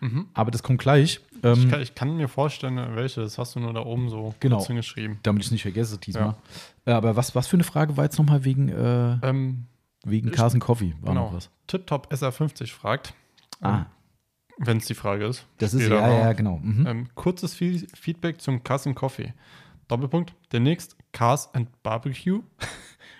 Mhm. 0.01 0.25
Aber 0.33 0.51
das 0.51 0.61
kommt 0.61 0.79
gleich. 0.81 1.21
Ähm, 1.41 1.53
Ich 1.53 1.69
kann, 1.69 1.81
ich 1.81 1.95
kann 1.95 2.17
mir 2.17 2.27
vorstellen, 2.27 2.75
welche. 2.95 3.21
Das 3.21 3.37
hast 3.37 3.55
du 3.55 3.61
nur 3.61 3.73
da 3.73 3.79
oben 3.85 4.09
so 4.09 4.35
Genau. 4.41 4.57
kurz 4.57 4.67
hingeschrieben. 4.67 5.19
damit 5.23 5.43
ich 5.43 5.47
es 5.47 5.51
nicht 5.53 5.61
vergesse 5.61 5.97
diesmal. 5.97 6.35
Äh, 6.85 6.91
aber 6.91 7.15
was, 7.15 7.33
was 7.35 7.47
für 7.47 7.55
eine 7.55 7.63
Frage 7.63 7.95
war 7.95 8.03
jetzt 8.03 8.17
nochmal 8.19 8.43
wegen, 8.43 8.67
äh, 8.67 9.17
Ähm, 9.23 9.67
wegen 10.05 10.31
Carson 10.31 10.59
Coffee? 10.59 10.93
War 11.01 11.13
genau. 11.13 11.25
noch 11.27 11.33
was. 11.33 11.49
TipTop 11.67 12.11
SR50 12.13 12.71
fragt, 12.71 13.13
Ah, 13.61 13.85
wenn 14.57 14.77
es 14.77 14.85
die 14.85 14.93
Frage 14.93 15.25
ist. 15.25 15.45
das 15.57 15.73
ist 15.73 15.87
ja, 15.89 16.09
ja, 16.09 16.33
genau. 16.33 16.57
Mhm. 16.57 16.87
Ähm, 16.87 17.07
kurzes 17.15 17.53
Fe- 17.53 17.85
Feedback 17.93 18.39
zum 18.41 18.63
Cars 18.63 18.87
and 18.87 18.95
Coffee. 18.95 19.33
Doppelpunkt. 19.87 20.33
Demnächst 20.51 20.95
Cars 21.11 21.53
and 21.53 21.69
Barbecue. 21.83 22.41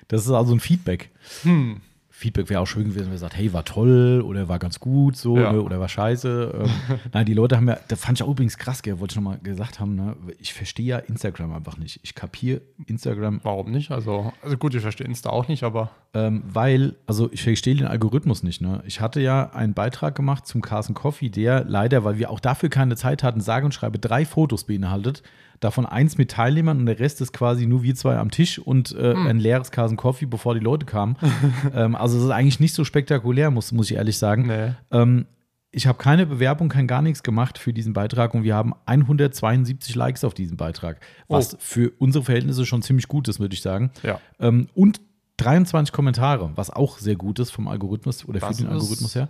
Das 0.07 0.25
ist 0.25 0.31
also 0.31 0.53
ein 0.53 0.59
Feedback. 0.59 1.11
Hm. 1.43 1.81
Feedback 2.17 2.49
wäre 2.49 2.61
auch 2.61 2.65
schön 2.65 2.85
gewesen, 2.85 3.03
wenn 3.03 3.09
man 3.09 3.17
sagt, 3.17 3.35
hey, 3.35 3.51
war 3.51 3.65
toll 3.65 4.21
oder 4.25 4.47
war 4.47 4.57
ganz 4.57 4.79
gut 4.79 5.17
so 5.17 5.37
Ja. 5.37 5.51
ne, 5.51 5.61
oder 5.61 5.81
war 5.81 5.89
scheiße. 5.89 6.61
Ähm, 6.63 6.69
nein, 7.13 7.25
die 7.25 7.33
Leute 7.33 7.57
haben 7.57 7.67
ja, 7.67 7.77
das 7.89 7.99
fand 7.99 8.17
ich 8.17 8.23
auch 8.23 8.29
übrigens 8.29 8.57
krass, 8.57 8.81
gell, 8.81 8.99
wollte 9.01 9.11
ich 9.11 9.15
nochmal 9.17 9.37
gesagt 9.39 9.81
haben, 9.81 9.95
ne, 9.95 10.15
ich 10.39 10.53
verstehe 10.53 10.85
ja 10.85 10.97
Instagram 10.99 11.51
einfach 11.51 11.77
nicht. 11.77 11.99
Ich 12.03 12.15
kapiere 12.15 12.61
Instagram, 12.85 13.41
Warum 13.43 13.69
nicht? 13.69 13.91
Also, 13.91 14.31
also 14.41 14.55
gut, 14.55 14.73
ich 14.75 14.81
verstehe 14.81 15.05
Insta 15.05 15.29
auch 15.29 15.49
nicht, 15.49 15.63
aber 15.63 15.89
ähm, 16.13 16.43
weil, 16.47 16.95
also 17.05 17.29
ich 17.33 17.43
verstehe 17.43 17.75
den 17.75 17.87
Algorithmus 17.87 18.43
nicht. 18.43 18.61
Ne? 18.61 18.81
Ich 18.85 19.01
hatte 19.01 19.19
ja 19.19 19.49
einen 19.51 19.73
Beitrag 19.73 20.15
gemacht 20.15 20.47
zum 20.47 20.61
Carson 20.61 20.95
Coffee, 20.95 21.29
der 21.29 21.65
leider, 21.65 22.05
weil 22.05 22.17
wir 22.17 22.29
auch 22.29 22.39
dafür 22.39 22.69
keine 22.69 22.95
Zeit 22.95 23.23
hatten, 23.23 23.41
sage 23.41 23.65
und 23.65 23.73
schreibe 23.73 23.99
drei 23.99 24.23
Fotos 24.25 24.63
beinhaltet. 24.63 25.21
Davon 25.59 25.85
eins 25.85 26.17
mit 26.17 26.31
Teilnehmern 26.31 26.79
und 26.79 26.85
der 26.85 26.99
Rest 26.99 27.21
ist 27.21 27.31
quasi 27.33 27.65
nur 27.65 27.83
wir 27.83 27.95
zwei 27.95 28.17
am 28.17 28.31
Tisch 28.31 28.59
und 28.59 28.91
äh, 28.93 29.13
Hm. 29.13 29.27
ein 29.27 29.39
leeres 29.39 29.71
Carson 29.71 29.97
Coffee, 29.97 30.25
bevor 30.25 30.53
die 30.53 30.59
Leute 30.59 30.85
kamen. 30.85 31.15
ähm, 31.73 31.95
also 31.95 32.17
es 32.17 32.23
ist 32.23 32.29
eigentlich 32.31 32.59
nicht 32.59 32.73
so 32.73 32.83
spektakulär, 32.83 33.51
muss, 33.51 33.71
muss 33.71 33.89
ich 33.89 33.97
ehrlich 33.97 34.17
sagen. 34.17 34.47
nee. 34.47 34.71
Ähm, 34.91 35.25
ich 35.71 35.87
habe 35.87 35.97
keine 35.97 36.25
Bewerbung, 36.25 36.69
kein 36.69 36.87
gar 36.87 37.01
nichts 37.01 37.21
gemacht 37.21 37.57
für 37.57 37.73
diesen 37.73 37.91
Beitrag 37.91 38.33
und 38.33 38.43
wir 38.43 38.55
haben 38.55 38.73
172 38.85 39.93
Likes 39.95 40.23
auf 40.23 40.33
diesen 40.33 40.55
Beitrag, 40.57 41.01
was 41.27 41.53
Oh. 41.55 41.57
für 41.59 41.91
unsere 41.99 42.23
Verhältnisse 42.23 42.65
schon 42.65 42.81
ziemlich 42.81 43.07
gut 43.09 43.27
ist, 43.27 43.39
würde 43.41 43.53
ich 43.55 43.61
sagen. 43.61 43.91
Ja. 44.03 44.19
Ähm, 44.39 44.67
und 44.73 45.01
23 45.37 45.91
Kommentare, 45.91 46.51
was 46.55 46.69
auch 46.69 46.97
sehr 46.97 47.15
gut 47.17 47.39
ist 47.39 47.51
vom 47.51 47.67
Algorithmus 47.67 48.25
oder 48.25 48.39
Das 48.39 48.55
für 48.57 48.63
den 48.63 48.71
Algorithmus 48.71 49.15
her. 49.15 49.27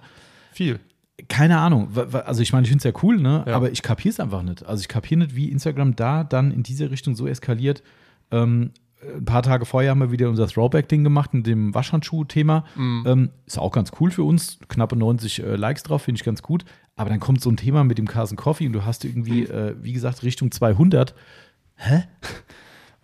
Viel. 0.52 0.80
Keine 1.30 1.60
Ahnung. 1.60 1.90
Also 2.26 2.42
ich 2.42 2.52
meine, 2.52 2.64
ich 2.64 2.70
finde 2.70 2.88
es 2.88 2.94
ja 2.94 3.00
cool, 3.04 3.18
ne? 3.18 3.44
Ja. 3.48 3.56
Aber 3.56 3.72
ich 3.72 3.82
kapiere 3.82 4.12
es 4.12 4.20
einfach 4.20 4.44
nicht. 4.44 4.66
Also 4.66 4.82
ich 4.82 4.88
kapiere 4.88 5.20
nicht, 5.20 5.36
wie 5.36 5.50
Instagram 5.50 5.96
da 5.96 6.24
dann 6.24 6.52
in 6.52 6.64
diese 6.64 6.92
Richtung 6.92 7.16
so 7.16 7.28
eskaliert. 7.28 7.84
Ähm, 8.32 8.72
ein 9.16 9.26
paar 9.26 9.44
Tage 9.44 9.66
vorher 9.66 9.92
haben 9.92 10.00
wir 10.00 10.12
wieder 10.12 10.30
unser 10.30 10.48
Throwback-Ding 10.48 11.04
gemacht 11.04 11.34
mit 11.34 11.48
dem 11.48 11.74
Waschhandschuh-Thema. 11.74 12.66
Ähm, 13.06 13.30
ist 13.46 13.60
auch 13.60 13.72
ganz 13.72 13.92
cool 14.00 14.12
für 14.12 14.24
uns. 14.24 14.60
Knappe 14.68 14.96
90 14.96 15.44
äh, 15.44 15.56
Likes 15.56 15.84
drauf, 15.84 16.04
finde 16.04 16.20
ich 16.20 16.26
ganz 16.26 16.42
gut. 16.42 16.66
Aber 16.96 17.10
dann 17.10 17.20
kommt 17.20 17.42
so 17.42 17.50
ein 17.50 17.58
Thema 17.58 17.84
mit 17.84 17.98
dem 17.98 18.08
Carson 18.08 18.38
Coffee 18.38 18.68
und 18.68 18.74
du 18.74 18.86
hast 18.86 19.06
irgendwie, 19.06 19.44
äh, 19.44 19.76
wie 19.82 19.94
gesagt, 19.94 20.24
Richtung 20.24 20.52
200. 20.52 21.14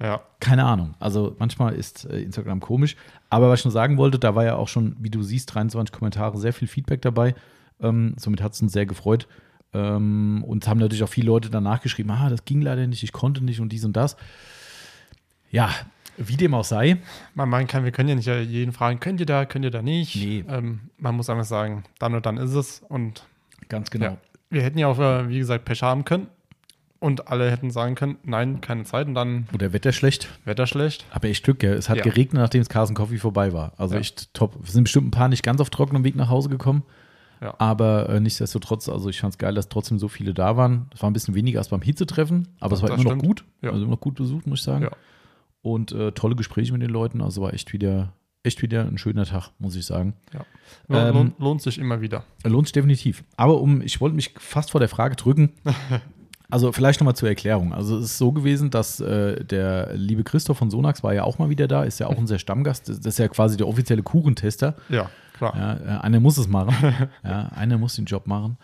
Ja. 0.01 0.21
Keine 0.39 0.65
Ahnung. 0.65 0.95
Also 0.99 1.35
manchmal 1.37 1.75
ist 1.75 2.05
äh, 2.05 2.21
Instagram 2.21 2.59
komisch. 2.59 2.95
Aber 3.29 3.49
was 3.49 3.59
ich 3.59 3.65
nur 3.65 3.71
sagen 3.71 3.97
wollte, 3.97 4.17
da 4.17 4.33
war 4.33 4.43
ja 4.43 4.55
auch 4.55 4.67
schon, 4.67 4.95
wie 4.99 5.09
du 5.11 5.21
siehst, 5.21 5.53
23 5.53 5.93
Kommentare, 5.93 6.37
sehr 6.37 6.53
viel 6.53 6.67
Feedback 6.67 7.01
dabei. 7.01 7.35
Ähm, 7.81 8.13
somit 8.17 8.41
hat 8.41 8.53
es 8.53 8.61
uns 8.61 8.73
sehr 8.73 8.85
gefreut. 8.85 9.27
Ähm, 9.73 10.43
und 10.45 10.63
es 10.63 10.69
haben 10.69 10.79
natürlich 10.79 11.03
auch 11.03 11.09
viele 11.09 11.27
Leute 11.27 11.49
danach 11.49 11.81
geschrieben, 11.81 12.11
ah, 12.11 12.29
das 12.29 12.45
ging 12.45 12.61
leider 12.61 12.85
nicht, 12.87 13.03
ich 13.03 13.13
konnte 13.13 13.43
nicht 13.43 13.59
und 13.61 13.69
dies 13.69 13.85
und 13.85 13.95
das. 13.95 14.17
Ja, 15.49 15.69
wie 16.17 16.35
dem 16.37 16.53
auch 16.53 16.63
sei. 16.65 16.97
Man, 17.35 17.49
man 17.49 17.67
kann, 17.67 17.83
wir 17.83 17.91
können 17.91 18.09
ja 18.09 18.15
nicht 18.15 18.27
jeden 18.49 18.73
fragen, 18.73 18.99
könnt 18.99 19.19
ihr 19.19 19.25
da, 19.25 19.45
könnt 19.45 19.65
ihr 19.65 19.71
da 19.71 19.81
nicht? 19.81 20.15
Nee. 20.15 20.43
Ähm, 20.47 20.81
man 20.97 21.15
muss 21.15 21.29
einfach 21.29 21.45
sagen, 21.45 21.83
dann 21.99 22.13
und 22.13 22.25
dann 22.25 22.37
ist 22.37 22.53
es. 22.53 22.81
Und 22.89 23.23
Ganz 23.69 23.89
genau. 23.91 24.05
ja, 24.05 24.17
wir 24.49 24.61
hätten 24.61 24.77
ja 24.77 24.87
auch, 24.87 24.99
äh, 24.99 25.29
wie 25.29 25.39
gesagt, 25.39 25.65
Pech 25.65 25.81
haben 25.81 26.05
können. 26.05 26.27
Und 26.99 27.29
alle 27.29 27.49
hätten 27.49 27.71
sagen 27.71 27.95
können, 27.95 28.17
nein, 28.23 28.61
keine 28.61 28.83
Zeit. 28.83 29.07
Und 29.07 29.15
dann 29.15 29.47
Oder 29.55 29.73
Wetter 29.73 29.91
schlecht. 29.91 30.29
Wetter 30.45 30.67
schlecht. 30.67 31.03
Aber 31.09 31.27
echt 31.29 31.43
Glück, 31.43 31.63
ja. 31.63 31.71
Es 31.73 31.89
hat 31.89 31.97
Ja. 31.97 32.03
geregnet, 32.03 32.39
nachdem 32.43 32.61
es 32.61 32.69
Carson 32.69 32.95
Coffee 32.95 33.17
vorbei 33.17 33.53
war. 33.53 33.73
Also 33.77 33.95
Ja. 33.95 34.01
echt 34.01 34.31
top. 34.35 34.55
Wir 34.61 34.69
sind 34.71 34.83
bestimmt 34.83 35.07
ein 35.07 35.11
paar 35.11 35.27
nicht 35.27 35.41
ganz 35.41 35.59
auf 35.61 35.71
trockenem 35.71 36.03
Weg 36.03 36.15
nach 36.15 36.29
Hause 36.29 36.49
gekommen. 36.49 36.83
Ja. 37.41 37.55
Aber 37.57 38.07
äh, 38.09 38.19
nichtsdestotrotz, 38.19 38.87
also 38.87 39.09
ich 39.09 39.19
fand 39.19 39.33
es 39.33 39.37
geil, 39.39 39.55
dass 39.55 39.67
trotzdem 39.67 39.97
so 39.97 40.07
viele 40.07 40.33
da 40.33 40.57
waren. 40.57 40.87
Es 40.93 41.01
war 41.01 41.09
ein 41.09 41.13
bisschen 41.13 41.33
weniger 41.33 41.59
als 41.59 41.69
beim 41.69 41.81
Hitzetreffen, 41.81 42.47
aber 42.59 42.75
es 42.75 42.81
war 42.81 42.89
Das 42.89 42.99
immer 42.99 43.03
noch 43.15 43.19
stimmt. 43.19 43.25
gut. 43.25 43.45
Ja. 43.61 43.71
Also 43.71 43.83
immer 43.83 43.91
noch 43.95 43.99
gut 44.01 44.15
besucht, 44.15 44.45
muss 44.45 44.59
ich 44.59 44.65
sagen. 44.65 44.83
Ja. 44.83 44.91
Und 45.63 45.91
äh, 45.91 46.11
tolle 46.11 46.35
Gespräche 46.35 46.71
mit 46.71 46.81
den 46.81 46.91
Leuten. 46.91 47.21
Also 47.21 47.41
war 47.41 47.53
echt 47.53 47.73
wieder, 47.73 48.13
echt 48.43 48.61
wieder 48.61 48.85
ein 48.85 48.97
schöner 48.99 49.25
Tag, 49.25 49.49
muss 49.57 49.75
ich 49.75 49.85
sagen. 49.85 50.13
Ja. 50.33 50.45
Ähm, 51.09 51.13
lohnt, 51.15 51.39
lohnt 51.39 51.61
sich 51.63 51.79
immer 51.79 52.01
wieder. 52.01 52.23
Lohnt 52.43 52.67
sich 52.67 52.73
definitiv. 52.73 53.23
Aber 53.37 53.59
um, 53.59 53.81
ich 53.81 53.99
wollte 54.01 54.15
mich 54.15 54.33
fast 54.37 54.71
vor 54.71 54.79
der 54.79 54.89
Frage 54.89 55.15
drücken. 55.15 55.51
Also 56.53 56.73
vielleicht 56.73 56.99
nochmal 56.99 57.15
zur 57.15 57.29
Erklärung. 57.29 57.73
Also 57.73 57.97
es 57.97 58.03
ist 58.07 58.17
so 58.17 58.33
gewesen, 58.33 58.71
dass 58.71 58.99
äh, 58.99 59.41
der 59.45 59.93
liebe 59.95 60.25
Christoph 60.25 60.57
von 60.57 60.69
Sonax 60.69 61.01
war 61.01 61.13
ja 61.13 61.23
auch 61.23 61.39
mal 61.39 61.49
wieder 61.49 61.65
da, 61.65 61.85
ist 61.85 61.99
ja 62.01 62.07
auch 62.07 62.17
unser 62.17 62.39
Stammgast. 62.39 62.89
Das 62.89 62.97
ist 62.97 63.19
ja 63.19 63.29
quasi 63.29 63.55
der 63.55 63.69
offizielle 63.69 64.03
Kuchentester. 64.03 64.75
Ja, 64.89 65.09
klar. 65.49 65.79
Ja, 65.87 65.97
äh, 65.97 65.99
einer 66.01 66.19
muss 66.19 66.37
es 66.37 66.47
machen. 66.47 66.73
ja, 67.23 67.49
einer 67.55 67.77
muss 67.77 67.95
den 67.95 68.05
Job 68.05 68.27
machen. 68.27 68.57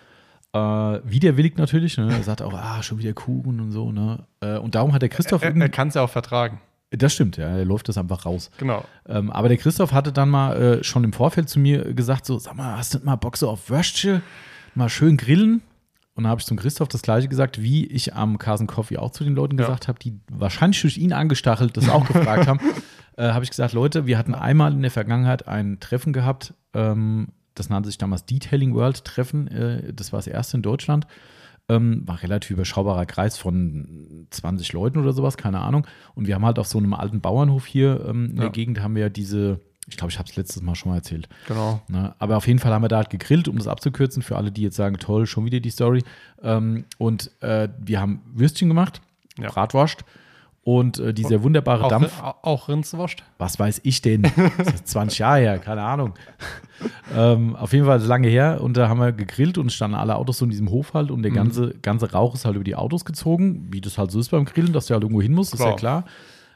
Äh, 0.54 0.60
widerwillig 0.60 1.58
natürlich. 1.58 1.98
Ne? 1.98 2.12
Er 2.12 2.24
sagt 2.24 2.42
auch, 2.42 2.54
ah, 2.54 2.82
schon 2.82 3.00
wieder 3.00 3.14
Kuchen 3.14 3.60
und 3.60 3.72
so. 3.72 3.92
Ne? 3.92 4.26
Äh, 4.42 4.58
und 4.58 4.76
darum 4.76 4.94
hat 4.94 5.02
der 5.02 5.10
Christoph 5.10 5.42
Er, 5.42 5.50
er 5.50 5.56
irgendwie. 5.56 5.70
kann 5.70 5.90
es 5.90 5.96
ja 5.96 6.02
auch 6.04 6.10
vertragen. 6.10 6.62
Das 6.92 7.14
stimmt, 7.14 7.36
ja, 7.36 7.48
er 7.50 7.66
läuft 7.66 7.90
das 7.90 7.98
einfach 7.98 8.26
raus. 8.26 8.50
Genau. 8.60 8.86
Ähm, 9.08 9.30
aber 9.30 9.50
der 9.50 9.58
Christoph 9.58 9.92
hatte 9.92 10.14
dann 10.14 10.30
mal 10.30 10.56
äh, 10.80 10.84
schon 10.86 11.04
im 11.04 11.12
Vorfeld 11.12 11.50
zu 11.50 11.60
mir 11.60 11.94
gesagt: 11.94 12.26
so, 12.26 12.40
sag 12.40 12.56
mal, 12.56 12.78
hast 12.78 12.94
du 12.94 13.00
mal 13.04 13.18
Bock 13.18 13.36
so 13.36 13.50
auf 13.50 13.70
Würstchen? 13.70 14.22
Mal 14.74 14.88
schön 14.88 15.18
grillen? 15.18 15.62
Und 16.16 16.24
dann 16.24 16.32
habe 16.32 16.40
ich 16.40 16.48
zum 16.48 16.56
Christoph 16.58 16.88
das 16.88 17.02
gleiche 17.02 17.28
gesagt, 17.28 17.62
wie 17.62 17.86
ich 17.88 18.16
am 18.16 18.38
Carson 18.38 18.68
Coffee 18.68 18.98
auch 18.98 19.12
zu 19.12 19.26
den 19.26 19.36
Leuten 19.36 19.58
Ja. 19.58 19.66
gesagt 19.66 19.90
habe, 19.90 20.00
die 20.00 20.18
wahrscheinlich 20.32 20.80
durch 20.82 20.98
ihn 20.98 21.12
angestachelt 21.12 21.76
das 21.76 21.90
auch 21.90 22.08
gefragt 22.08 22.48
haben. 22.48 22.60
Äh, 23.18 23.32
habe 23.32 23.44
ich 23.44 23.50
gesagt, 23.50 23.74
Leute, 23.74 24.06
wir 24.06 24.18
hatten 24.18 24.34
einmal 24.36 24.72
in 24.72 24.82
der 24.82 24.92
Vergangenheit 24.92 25.48
ein 25.48 25.80
Treffen 25.80 26.14
gehabt, 26.14 26.54
ähm, 26.74 27.28
das 27.56 27.70
nannte 27.70 27.90
sich 27.90 27.98
damals 27.98 28.26
Detailing 28.26 28.76
World 28.76 29.04
Treffen. 29.04 29.48
Äh, 29.48 29.92
das 29.94 30.14
war 30.14 30.20
das 30.20 30.28
erste 30.28 30.58
in 30.58 30.64
Deutschland. 30.64 31.08
Ähm, 31.70 32.04
war 32.06 32.22
relativ 32.24 32.52
überschaubarer 32.52 33.06
Kreis 33.06 33.38
von 33.38 34.28
20 34.30 34.72
Leuten 34.72 35.00
oder 35.00 35.12
sowas, 35.12 35.36
keine 35.36 35.60
Ahnung. 35.60 35.86
Und 36.16 36.28
wir 36.28 36.36
haben 36.36 36.46
halt 36.46 36.60
auf 36.60 36.68
so 36.68 36.78
einem 36.78 36.94
alten 36.94 37.20
Bauernhof 37.20 37.66
hier 37.66 38.06
ähm, 38.08 38.30
in 38.30 38.36
der 38.38 38.46
Ja. 38.46 38.52
Gegend 38.52 38.82
haben 38.82 38.96
wir 38.96 39.02
ja 39.02 39.10
diese, 39.10 39.60
ich 39.90 39.98
glaube, 39.98 40.12
ich 40.12 40.20
habe 40.20 40.30
es 40.30 40.36
letztes 40.38 40.62
Mal 40.62 40.76
schon 40.76 40.92
mal 40.92 40.98
erzählt. 41.00 41.28
Genau. 41.48 41.82
Ne? 41.90 42.16
Aber 42.20 42.38
auf 42.38 42.48
jeden 42.48 42.60
Fall 42.60 42.72
haben 42.72 42.84
wir 42.84 42.88
da 42.90 42.98
halt 42.98 43.10
gegrillt, 43.10 43.48
um 43.50 43.58
das 43.58 43.68
abzukürzen, 43.68 44.22
für 44.22 44.38
alle, 44.38 44.52
die 44.52 44.62
jetzt 44.62 44.78
sagen, 44.78 44.98
toll, 44.98 45.26
schon 45.26 45.44
wieder 45.46 45.60
die 45.60 45.72
Story. 45.72 46.04
Ähm, 46.42 46.86
und 47.00 47.32
äh, 47.42 47.68
wir 47.80 48.00
haben 48.00 48.22
Würstchen 48.34 48.70
gemacht, 48.70 49.02
Ja. 49.38 49.50
Bratwurst 49.50 50.06
und 50.68 51.00
äh, 51.00 51.14
dieser 51.14 51.44
wunderbare 51.44 51.86
Auch, 51.86 51.88
Dampf. 51.88 52.22
Rin- 52.22 52.34
auch 52.42 52.68
Rindswurst. 52.68 53.24
Was 53.38 53.58
weiß 53.58 53.80
ich 53.86 54.02
denn? 54.02 54.24
Das 54.58 54.74
ist 54.74 54.88
20 54.90 55.20
Jahre 55.20 55.40
her, 55.40 55.60
keine 55.60 55.82
Ahnung. 55.82 56.14
ähm, 57.16 57.56
auf 57.56 57.72
jeden 57.72 57.86
Fall 57.86 58.02
lange 58.02 58.28
her 58.28 58.60
und 58.62 58.76
da 58.76 58.90
haben 58.90 59.00
wir 59.00 59.14
gegrillt 59.14 59.58
und 59.58 59.72
standen 59.72 59.96
alle 59.96 60.16
Autos 60.18 60.40
so 60.40 60.46
in 60.46 60.52
diesem 60.52 60.70
Hof 60.70 60.94
halt 60.94 61.10
und 61.10 61.24
der 61.24 61.32
ganze, 61.32 61.74
ganze 61.82 62.12
Rauch 62.12 62.36
ist 62.36 62.44
halt 62.44 62.56
über 62.56 62.66
die 62.66 62.76
Autos 62.76 63.06
gezogen, 63.06 63.68
wie 63.72 63.80
das 63.80 63.98
halt 63.98 64.12
so 64.12 64.20
ist 64.20 64.30
beim 64.32 64.44
Grillen, 64.44 64.74
dass 64.74 64.88
der 64.88 64.96
halt 64.96 65.04
irgendwo 65.04 65.22
hin 65.22 65.34
muss, 65.34 65.54
ist 65.54 65.60
ja 65.62 65.68
Klar. 65.74 65.78
klar. 65.78 66.04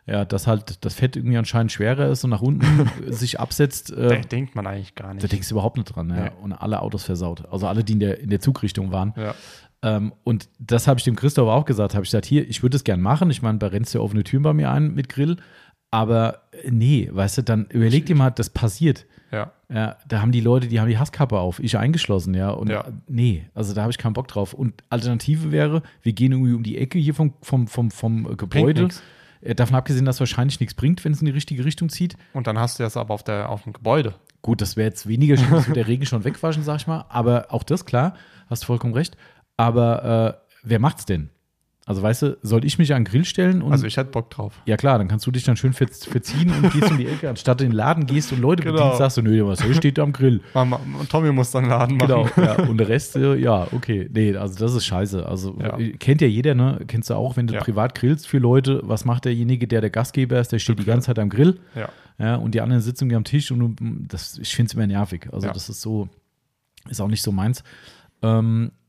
Ja, 0.08 0.25
dass 0.25 0.46
halt 0.48 0.84
das 0.84 0.96
Fett 0.96 1.15
irgendwie 1.15 1.38
anscheinend 1.38 1.72
schwerer 1.72 2.08
ist 2.08 2.24
und 2.25 2.32
nach 2.32 2.41
unten 2.41 2.89
sich 3.08 3.39
absetzt. 3.39 3.91
Da 3.96 4.10
Äh, 4.10 4.22
denkt 4.22 4.56
man 4.56 4.65
eigentlich 4.68 4.96
gar 4.96 5.10
da 5.10 5.13
nicht. 5.13 5.32
denkst 5.32 5.48
du 5.48 5.53
überhaupt 5.56 5.77
nicht 5.77 5.96
dran. 5.96 6.10
Ja. 6.10 6.15
Nee. 6.24 6.32
Und 6.41 6.53
alle 6.53 6.82
Autos 6.82 7.03
versaut. 7.03 7.44
Also 7.51 7.68
alle, 7.68 7.84
die 7.86 7.94
in 7.94 8.00
der, 8.00 8.20
in 8.20 8.30
der 8.32 8.41
Zugrichtung 8.41 8.91
waren. 8.91 9.13
Ja. 9.15 9.36
Ähm, 9.84 10.14
und 10.24 10.50
das 10.60 10.88
habe 10.88 11.00
ich 11.00 11.04
dem 11.04 11.16
Christoph 11.16 11.48
auch 11.50 11.66
gesagt. 11.66 11.94
Habe 11.96 12.04
ich 12.04 12.10
gesagt, 12.12 12.26
hier, 12.26 12.48
ich 12.48 12.62
würde 12.64 12.78
es 12.78 12.84
gern 12.84 13.02
machen. 13.02 13.30
Ich 13.32 13.42
meine, 13.42 13.58
da 13.58 13.68
rennst 13.68 13.94
du 13.94 13.98
ja 14.00 14.04
offene 14.04 14.24
Türen 14.24 14.44
bei 14.44 14.54
mir 14.54 14.70
ein 14.72 14.94
mit 14.94 15.10
Grill. 15.10 15.38
Aber 15.90 16.44
äh, 16.64 16.70
nee, 16.72 17.10
weißt 17.12 17.40
du, 17.40 17.44
dann 17.44 17.66
überleg 17.70 18.06
dir 18.06 18.16
mal, 18.16 18.30
das 18.30 18.50
passiert. 18.50 19.06
Ja. 19.32 19.52
Ja, 19.74 19.96
da 20.08 20.22
haben 20.22 20.32
die 20.34 20.42
Leute, 20.42 20.68
die 20.68 20.80
haben 20.82 20.90
die 20.90 20.98
Hasskappe 20.98 21.40
auf, 21.40 21.60
ich 21.62 21.78
eingeschlossen, 21.78 22.34
ja. 22.34 22.50
Und 22.52 22.70
Ja. 22.70 22.82
äh, 22.82 22.92
nee, 23.08 23.46
also 23.54 23.74
da 23.74 23.82
habe 23.82 23.92
ich 23.92 23.98
keinen 23.98 24.14
Bock 24.14 24.28
drauf. 24.28 24.54
Und 24.54 24.84
Alternative 24.90 25.52
wäre, 25.52 25.84
wir 26.02 26.14
gehen 26.14 26.32
irgendwie 26.34 26.54
um 26.54 26.64
die 26.64 26.78
Ecke 26.78 27.00
hier 27.00 27.14
vom, 27.14 27.34
vom, 27.42 27.68
vom, 27.68 27.92
vom 27.92 28.30
äh, 28.32 28.36
Gebäude. 28.36 28.90
Davon 29.56 29.76
abgesehen, 29.76 30.06
dass 30.06 30.20
wahrscheinlich 30.20 30.60
nichts 30.60 30.76
bringt, 30.76 31.04
wenn 31.04 31.14
es 31.14 31.20
in 31.22 31.26
die 31.26 31.32
richtige 31.32 31.66
Richtung 31.66 31.90
zieht. 31.90 32.16
Und 32.34 32.46
dann 32.46 32.60
hast 32.60 32.78
du 32.78 32.84
das 32.84 32.96
aber 32.96 33.14
auf, 33.14 33.24
der, 33.24 33.50
auf 33.50 33.64
dem 33.64 33.74
Gebäude. 33.74 34.14
Gut, 34.44 34.62
das 34.62 34.78
wäre 34.78 34.90
jetzt 34.90 35.08
weniger 35.08 35.36
schlimm, 35.36 35.50
das 35.52 35.66
wird 35.68 35.78
der 35.78 35.88
Regen 35.88 36.06
schon 36.06 36.24
wegwaschen, 36.24 36.62
sag 36.64 36.78
ich 36.82 36.86
mal. 36.88 37.06
Aber 37.10 37.48
auch 37.50 37.64
das, 37.64 37.86
klar, 37.86 38.14
hast 38.52 38.62
du 38.64 38.68
vollkommen 38.68 38.94
recht. 38.94 39.18
Aber 39.58 40.38
äh, 40.41 40.53
wer 40.63 40.79
macht's 40.79 41.05
denn? 41.05 41.29
Also, 41.88 42.03
weißt 42.03 42.22
du, 42.22 42.38
soll 42.43 42.63
ich 42.63 42.77
mich 42.77 42.93
an 42.93 43.03
den 43.03 43.12
Grill 43.12 43.25
stellen 43.25 43.62
und. 43.63 43.72
Also 43.72 43.86
ich 43.88 43.98
hätte 43.98 44.12
Bock 44.12 44.29
drauf. 44.29 44.53
ja, 44.65 44.77
klar, 44.77 45.00
dann 45.00 45.08
kannst 45.08 45.25
du 45.25 45.31
dich 45.31 45.43
dann 45.43 45.58
schön 45.58 45.74
ver 45.74 45.88
verziehen 45.88 46.51
und 46.51 46.72
gehst 46.72 46.91
um 46.91 46.98
die 46.98 47.08
Ecke. 47.08 47.27
Anstatt 47.27 47.60
in 47.62 47.70
den 47.72 47.75
Laden 47.75 48.05
gehst 48.05 48.31
und 48.31 48.39
Leute 48.39 48.62
Genau. 48.63 48.75
bedienst, 48.77 49.00
sagst 49.00 49.17
du, 49.17 49.24
nö, 49.24 49.46
was 49.48 49.63
hier 49.63 49.74
steht 49.74 49.98
am 49.98 50.13
Grill. 50.13 50.41
Mama, 50.53 50.79
Tommy 51.10 51.31
muss 51.34 51.50
dann 51.51 51.65
Laden 51.65 51.98
machen. 51.98 52.08
Genau, 52.08 52.29
ja. 52.38 52.55
Und 52.70 52.77
der 52.77 52.88
Rest, 52.88 53.15
äh, 53.15 53.36
ja, 53.36 53.67
okay. 53.74 54.08
Nee, 54.13 54.38
also 54.38 54.58
das 54.60 54.75
ist 54.75 54.86
scheiße. 54.86 55.25
Also 55.25 55.58
Ja. 55.60 55.77
äh, 55.79 55.91
kennt 55.93 56.22
ja 56.22 56.27
jeder, 56.27 56.53
ne? 56.53 56.79
Kennst 56.88 57.10
du 57.10 57.15
auch, 57.15 57.36
wenn 57.36 57.48
du 57.48 57.55
Ja. 57.55 57.60
privat 57.62 57.96
grillst 57.96 58.27
für 58.27 58.38
Leute, 58.38 58.79
was 58.84 59.03
macht 59.03 59.25
derjenige, 59.25 59.67
der 59.67 59.81
der 59.81 59.89
Gastgeber 59.89 60.39
ist, 60.39 60.51
der 60.51 60.60
steht 60.60 60.77
die 60.79 60.86
ganze 60.86 61.08
Zeit 61.08 61.20
am 61.20 61.29
Grill. 61.29 61.60
Ja. 61.75 61.89
Ja, 62.20 62.36
und 62.36 62.53
die 62.53 62.62
anderen 62.62 62.84
sitzen 62.84 63.13
am 63.15 63.24
Tisch 63.24 63.51
und 63.51 63.60
du, 63.60 63.75
das, 64.08 64.38
ich 64.38 64.55
finde 64.55 64.67
es 64.70 64.74
immer 64.75 64.86
nervig. 64.86 65.27
Also, 65.34 65.48
das 65.48 65.67
ist 65.67 65.81
so, 65.81 66.08
ist 66.88 67.01
auch 67.01 67.08
nicht 67.08 67.24
so 67.24 67.31
meins. 67.31 67.63
Ähm, 68.22 68.72
äh, 68.72 68.81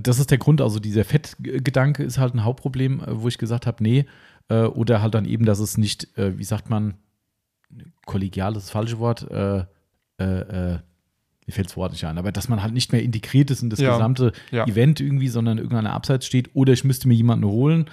das 0.00 0.18
ist 0.18 0.30
der 0.30 0.38
Grund, 0.38 0.60
also 0.60 0.78
dieser 0.80 1.04
Fettgedanke 1.04 2.02
ist 2.02 2.18
halt 2.18 2.34
ein 2.34 2.44
Hauptproblem, 2.44 3.00
äh, 3.00 3.04
wo 3.22 3.28
ich 3.28 3.38
gesagt 3.38 3.66
habe, 3.66 3.82
nee. 3.82 4.06
Äh, 4.48 4.62
oder 4.64 5.00
halt 5.02 5.14
dann 5.14 5.24
eben, 5.24 5.44
dass 5.44 5.58
es 5.60 5.78
nicht, 5.78 6.16
äh, 6.18 6.38
wie 6.38 6.44
sagt 6.44 6.70
man, 6.70 6.94
kollegial 8.06 8.56
ist 8.56 8.64
das 8.64 8.70
falsche 8.70 8.98
Wort, 8.98 9.30
äh, 9.30 9.58
äh, 10.18 10.24
äh, 10.24 10.78
mir 11.46 11.52
fällt 11.52 11.68
das 11.68 11.76
Wort 11.76 11.92
nicht 11.92 12.04
ein, 12.04 12.18
aber 12.18 12.32
dass 12.32 12.48
man 12.48 12.62
halt 12.62 12.74
nicht 12.74 12.92
mehr 12.92 13.02
integriert 13.02 13.50
ist 13.50 13.62
in 13.62 13.70
das 13.70 13.80
Ja. 13.80 13.92
gesamte 13.92 14.32
Ja. 14.50 14.66
Event 14.66 15.00
irgendwie, 15.00 15.28
sondern 15.28 15.58
irgendeiner 15.58 15.92
Abseits 15.92 16.26
steht 16.26 16.50
oder 16.54 16.72
ich 16.72 16.84
müsste 16.84 17.08
mir 17.08 17.14
jemanden 17.14 17.44
holen. 17.46 17.86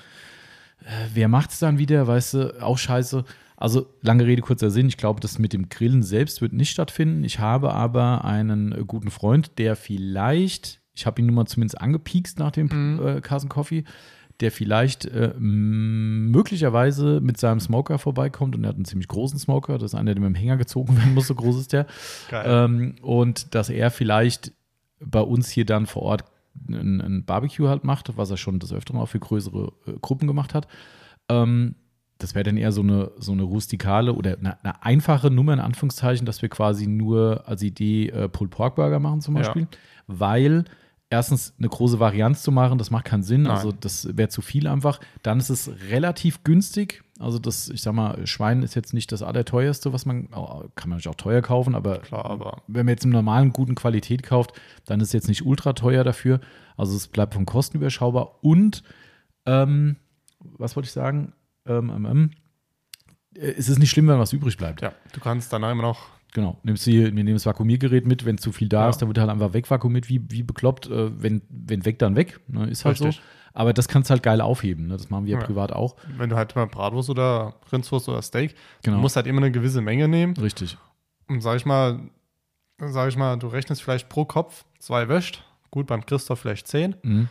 Äh, 0.82 1.08
wer 1.14 1.28
macht 1.28 1.52
es 1.52 1.60
dann 1.60 1.78
wieder, 1.78 2.06
weißt 2.08 2.34
du, 2.36 2.62
auch 2.64 2.78
scheiße. 2.78 3.24
Also 3.56 3.88
lange 4.02 4.26
Rede, 4.26 4.44
kurzer 4.44 4.70
Sinn. 4.70 4.88
Ich 4.88 4.98
glaube, 4.98 5.20
das 5.20 5.40
mit 5.40 5.54
dem 5.54 5.70
Grillen 5.70 6.04
selbst 6.04 6.42
wird 6.42 6.54
nicht 6.54 6.70
stattfinden. 6.70 7.24
Ich 7.24 7.40
habe 7.40 7.74
aber 7.74 8.24
einen 8.26 8.72
äh, 8.72 8.84
guten 8.86 9.10
Freund, 9.10 9.58
der 9.58 9.76
vielleicht, 9.76 10.80
ich 10.98 11.06
habe 11.06 11.22
ihn 11.22 11.28
nun 11.28 11.36
mal 11.36 11.46
zumindest 11.46 11.80
angepiekst 11.80 12.40
nach 12.40 12.52
dem 12.52 12.68
Mhm. 12.72 13.08
äh, 13.08 13.22
Carson 13.22 13.50
Coffee, 13.50 13.84
der 14.40 14.52
vielleicht 14.52 15.06
äh, 15.06 15.34
möglicherweise 15.40 17.22
mit 17.22 17.38
seinem 17.38 17.60
Smoker 17.60 17.98
vorbeikommt 18.00 18.56
und 18.56 18.64
er 18.64 18.70
hat 18.70 18.76
einen 18.76 18.86
ziemlich 18.86 19.08
großen 19.08 19.40
Smoker. 19.40 19.78
Das 19.78 19.94
ist 19.94 19.96
einer, 19.96 20.14
der 20.14 20.22
mit 20.22 20.30
dem 20.30 20.36
Hänger 20.36 20.58
gezogen 20.58 20.98
werden 20.98 21.14
muss, 21.14 21.28
so 21.28 21.36
groß 21.36 21.58
ist 21.60 21.74
der. 21.74 21.86
Ähm, 22.32 22.96
und 23.02 23.56
dass 23.56 23.70
er 23.70 23.92
vielleicht 23.92 24.52
bei 25.00 25.22
uns 25.22 25.50
hier 25.50 25.66
dann 25.66 25.86
vor 25.86 26.02
Ort 26.04 26.24
ein, 26.70 27.02
ein 27.02 27.26
Barbecue 27.26 27.68
halt 27.70 27.84
macht, 27.84 28.18
was 28.18 28.32
er 28.32 28.38
schon 28.38 28.60
des 28.60 28.74
Öfteren 28.74 29.00
auch 29.00 29.08
für 29.10 29.20
größere 29.20 29.72
äh, 29.86 29.92
Gruppen 30.02 30.28
gemacht 30.28 30.54
hat. 30.54 30.68
Ähm, 31.30 31.76
das 32.18 32.34
wäre 32.34 32.44
dann 32.44 32.58
eher 32.58 32.72
so 32.72 32.82
eine, 32.82 33.12
so 33.20 33.32
eine 33.32 33.44
rustikale 33.44 34.14
oder 34.14 34.38
eine, 34.40 34.64
eine 34.64 34.84
einfache 34.84 35.30
Nummer 35.30 35.54
in 35.54 35.60
Anführungszeichen, 35.60 36.26
dass 36.26 36.42
wir 36.42 36.50
quasi 36.50 36.88
nur 36.88 37.44
als 37.48 37.62
Idee 37.62 38.10
äh, 38.10 38.28
Pulled 38.28 38.50
Pork 38.52 38.76
Burger 38.76 39.00
machen 39.00 39.22
zum 39.22 39.36
Ja. 39.36 39.42
Beispiel, 39.44 39.68
weil 40.08 40.66
erstens 41.10 41.54
eine 41.58 41.70
große 41.70 42.00
Varianz 42.00 42.42
zu 42.44 42.52
machen, 42.52 42.78
das 42.78 42.92
macht 42.92 43.06
keinen 43.06 43.24
Sinn. 43.24 43.44
Nein. 43.44 43.52
Also 43.54 43.72
das 43.72 44.18
wäre 44.18 44.30
zu 44.30 44.42
viel 44.42 44.68
einfach. 44.68 45.00
Dann 45.24 45.40
ist 45.40 45.50
es 45.50 45.70
relativ 45.90 46.44
günstig. 46.44 47.04
Also 47.20 47.40
das, 47.40 47.70
ich 47.70 47.82
sag 47.82 47.94
mal, 47.94 48.28
Schwein 48.28 48.62
ist 48.62 48.76
jetzt 48.76 48.94
nicht 48.94 49.12
das 49.12 49.24
allerteuerste, 49.24 49.92
was 49.94 50.06
man, 50.06 50.30
kann 50.30 50.90
man 50.90 50.98
natürlich 50.98 51.08
auch 51.08 51.16
teuer 51.16 51.42
kaufen, 51.42 51.74
aber, 51.76 52.00
Klar, 52.00 52.26
aber- 52.26 52.62
wenn 52.68 52.86
man 52.86 52.94
jetzt 52.94 53.06
im 53.06 53.12
normalen 53.12 53.54
guten 53.54 53.74
Qualität 53.74 54.22
kauft, 54.22 54.52
dann 54.86 55.00
ist 55.00 55.08
es 55.08 55.14
jetzt 55.14 55.28
nicht 55.28 55.46
ultra 55.46 55.74
teuer 55.74 56.04
dafür. 56.04 56.42
Also 56.76 56.96
es 56.96 57.08
bleibt 57.08 57.34
von 57.34 57.46
Kosten 57.46 57.78
überschaubar 57.78 58.44
und 58.44 58.84
ähm, 59.46 59.96
was 60.40 60.76
wollte 60.76 60.88
ich 60.88 60.94
sagen? 60.94 61.34
Ähm, 61.66 61.90
ähm, 61.90 62.06
ähm, 62.06 62.32
äh, 63.34 63.54
es 63.58 63.68
ist 63.70 63.80
nicht 63.80 63.90
schlimm, 63.90 64.08
wenn 64.08 64.20
was 64.20 64.34
übrig 64.34 64.56
bleibt. 64.58 64.82
Ja, 64.82 64.92
du 65.14 65.20
kannst 65.20 65.52
danach 65.52 65.72
immer 65.72 65.84
noch. 65.84 66.00
Genau. 66.34 66.58
Nimmst 66.64 66.86
du, 66.86 66.92
wir 66.92 67.12
nehmen 67.12 67.34
das 67.34 67.46
Vakuumiergerät 67.46 68.06
mit, 68.06 68.26
wenn 68.26 68.38
zu 68.38 68.52
viel 68.52 68.68
da 68.70 68.84
Ja. 68.84 68.90
ist, 68.90 68.98
dann 69.02 69.08
wird 69.10 69.18
halt 69.18 69.30
einfach 69.30 69.54
wegvakuumiert, 69.54 70.10
wie, 70.10 70.22
wie 70.30 70.44
bekloppt. 70.44 70.88
Äh, 70.88 71.22
wenn, 71.22 71.42
wenn 71.50 71.86
weg, 71.86 72.00
dann 72.00 72.16
weg. 72.16 72.40
Ne? 72.48 72.68
Ist 72.68 72.86
halt 72.86 73.00
Richtig. 73.02 73.16
so. 73.18 73.22
Aber 73.54 73.74
das 73.74 73.88
kannst 73.88 74.10
du 74.10 74.12
halt 74.12 74.22
geil 74.24 74.40
aufheben. 74.42 74.88
Ne? 74.88 74.98
Das 74.98 75.10
machen 75.10 75.26
wir 75.26 75.40
Ja. 75.40 75.44
privat 75.44 75.72
auch. 75.72 75.96
Wenn 76.18 76.30
du 76.30 76.36
halt 76.36 76.56
mal 76.56 76.68
Bratwurst 76.68 77.10
oder 77.10 77.56
Rindswurst 77.72 78.08
oder 78.10 78.22
Steak, 78.22 78.54
Genau. 78.84 78.98
du 78.98 79.02
musst 79.02 79.16
halt 79.16 79.26
immer 79.26 79.40
eine 79.42 79.52
gewisse 79.52 79.82
Menge 79.82 80.08
nehmen. 80.08 80.36
Richtig. 80.38 80.78
Und 81.28 81.42
sag 81.42 81.56
ich 81.56 81.66
mal, 81.66 82.00
sag 82.78 83.10
ich 83.10 83.18
mal, 83.18 83.38
du 83.38 83.48
rechnest 83.48 83.82
vielleicht 83.82 84.10
pro 84.10 84.26
Kopf 84.26 84.66
zwei 84.80 85.08
wäscht. 85.10 85.44
Gut, 85.72 85.88
beim 85.88 86.06
Christoph 86.06 86.40
vielleicht 86.40 86.68
zehn. 86.68 86.96
Mhm. 87.02 87.30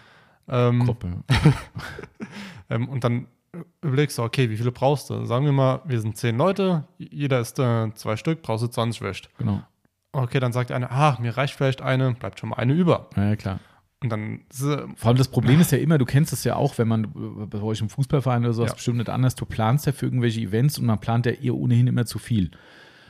Ähm, 0.49 0.85
Gruppe. 0.85 1.23
ähm, 2.71 2.89
und 2.89 3.05
dann 3.05 3.27
überlegst 3.83 4.19
du, 4.19 4.23
okay, 4.23 4.51
wie 4.51 4.57
viele 4.57 4.73
brauchst 4.73 5.11
du? 5.11 5.25
Sagen 5.25 5.45
wir 5.45 5.53
mal, 5.53 5.81
wir 5.85 6.01
sind 6.01 6.17
zehn 6.17 6.37
Leute, 6.37 6.85
jeder 6.99 7.41
isst 7.41 7.59
äh, 7.59 7.93
zwei 7.95 8.17
Stück, 8.17 8.43
brauchst 8.43 8.65
du 8.65 8.69
20 8.69 9.03
wäscht. 9.03 9.31
Genau. 9.39 9.63
Okay, 10.13 10.41
dann 10.41 10.53
sagt 10.53 10.73
einer, 10.73 10.91
ah, 10.91 11.19
mir 11.21 11.37
reicht 11.37 11.55
vielleicht 11.55 11.83
eine, 11.83 12.13
bleibt 12.15 12.41
schon 12.41 12.51
mal 12.51 12.57
eine 12.57 12.73
über. 12.73 13.09
Ja, 13.17 13.37
klar. 13.37 13.61
Und 14.03 14.11
dann 14.11 14.41
ist, 14.51 14.61
Vor 14.97 15.09
allem 15.09 15.17
das 15.17 15.29
Problem 15.29 15.59
ist 15.61 15.73
ja 15.73 15.79
immer, 15.79 15.97
du 15.99 16.05
kennst 16.05 16.33
es 16.33 16.45
ja 16.45 16.57
auch, 16.57 16.77
wenn 16.79 16.87
man 16.89 17.49
bei 17.51 17.61
euch 17.61 17.81
im 17.81 17.89
Fußballverein 17.89 18.45
oder 18.45 18.53
sowas 18.53 18.71
Ja. 18.71 18.75
bestimmt 18.75 18.99
nicht 18.99 19.09
anders, 19.09 19.35
du 19.35 19.47
planst 19.47 19.87
ja 19.87 19.93
für 19.93 20.07
irgendwelche 20.07 20.41
Events 20.41 20.79
und 20.79 20.85
man 20.87 20.99
plant 21.01 21.27
ja 21.27 21.33
eher 21.33 21.55
ohnehin 21.55 21.87
immer 21.87 22.05
zu 22.07 22.19
viel. 22.19 22.51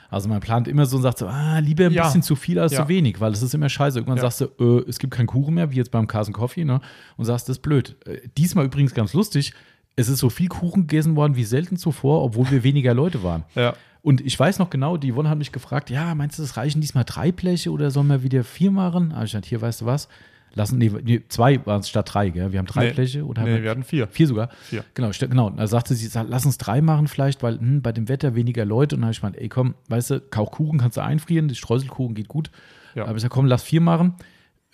Also 0.09 0.29
man 0.29 0.39
plant 0.41 0.69
immer 0.69 0.87
so 0.87 0.97
und 0.97 1.03
sagt 1.03 1.19
so, 1.19 1.27
ah, 1.27 1.59
lieber 1.59 1.87
ein 1.87 1.93
Ja. 1.93 2.05
bisschen 2.05 2.23
zu 2.23 2.37
viel 2.37 2.61
als 2.61 2.73
Ja. 2.73 2.83
zu 2.85 2.89
wenig, 2.89 3.21
weil 3.21 3.33
es 3.33 3.43
ist 3.43 3.53
immer 3.55 3.69
scheiße. 3.69 3.99
Irgendwann 3.99 4.19
Ja. 4.19 4.31
sagst 4.31 4.41
du, 4.59 4.79
äh, 4.85 4.89
es 4.89 5.01
gibt 5.01 5.13
keinen 5.13 5.27
Kuchen 5.27 5.55
mehr, 5.55 5.73
wie 5.73 5.77
jetzt 5.77 5.91
beim 5.91 6.07
Carson 6.07 6.33
Coffee, 6.33 6.65
ne? 6.65 6.81
Und 7.17 7.25
sagst, 7.25 7.49
das 7.49 7.57
ist 7.57 7.63
blöd. 7.63 7.97
Äh, 8.07 8.21
diesmal 8.39 8.65
übrigens 8.65 8.95
ganz 8.95 9.13
lustig, 9.13 9.53
es 9.97 10.09
ist 10.09 10.19
so 10.19 10.31
viel 10.31 10.49
Kuchen 10.49 10.87
gegessen 10.87 11.17
worden 11.17 11.37
wie 11.37 11.45
selten 11.45 11.77
zuvor, 11.77 12.23
obwohl 12.23 12.51
wir 12.51 12.63
weniger 12.63 12.95
Leute 12.95 13.23
waren. 13.23 13.45
ja, 13.55 13.75
Und 14.03 14.21
ich 14.21 14.39
weiß 14.39 14.59
noch 14.59 14.71
genau, 14.71 14.97
die 14.97 15.13
Yvonne 15.13 15.31
hat 15.31 15.39
mich 15.39 15.53
gefragt, 15.53 15.91
ja, 15.91 16.15
meinst 16.15 16.39
du, 16.39 16.43
das 16.43 16.57
reichen 16.57 16.81
diesmal 16.81 17.05
drei 17.05 17.33
Bleche 17.33 17.73
oder 17.73 17.91
sollen 17.91 18.09
wir 18.09 18.23
wieder 18.23 18.45
vier 18.45 18.71
machen? 18.71 19.13
Ah, 19.13 19.25
ich 19.25 19.33
dachte, 19.33 19.49
hier, 19.49 19.61
weißt 19.61 19.81
du 19.81 19.87
was? 19.87 20.09
Lassen, 20.55 20.79
nee, 20.79 20.91
nee 21.03 21.23
zwei 21.29 21.65
waren 21.67 21.81
es 21.81 21.89
statt 21.91 22.15
drei, 22.15 22.31
gell? 22.31 22.51
Wir 22.51 22.59
haben 22.59 22.67
drei 22.67 22.87
Nee. 22.87 22.93
Bleche 22.93 23.27
oder 23.27 23.43
haben 23.43 23.49
nee, 23.49 23.57
wir, 23.57 23.65
wir 23.65 23.71
hatten 23.71 23.83
vier. 23.83 24.07
vier 24.07 24.27
sogar? 24.27 24.49
Vier. 24.63 24.85
Genau, 24.95 25.11
genau. 25.11 25.51
Da 25.51 25.67
sagte 25.67 25.95
sie, 25.95 26.09
lass 26.27 26.47
uns 26.47 26.57
drei 26.57 26.81
machen 26.81 27.09
vielleicht, 27.09 27.43
weil 27.43 27.59
hm, 27.59 27.83
bei 27.83 27.93
dem 27.93 28.09
Wetter 28.09 28.35
weniger 28.35 28.65
Leute. 28.65 28.97
Und 28.97 29.03
dann 29.03 29.07
habe 29.07 29.13
ich 29.13 29.21
gemeint, 29.21 29.37
ey, 29.37 29.51
komm, 29.51 29.75
weißt 29.89 30.11
du, 30.11 30.21
Kauchkuchen 30.21 30.79
kannst 30.79 30.97
du 30.97 31.03
einfrieren, 31.03 31.49
die 31.49 31.55
Streuselkuchen 31.55 32.15
geht 32.15 32.29
gut. 32.29 32.51
Ja. 32.95 33.05
Aber 33.05 33.17
ich 33.17 33.23
sag, 33.23 33.31
komm, 33.31 33.45
lass 33.45 33.65
vier 33.65 33.83
machen. 33.83 34.15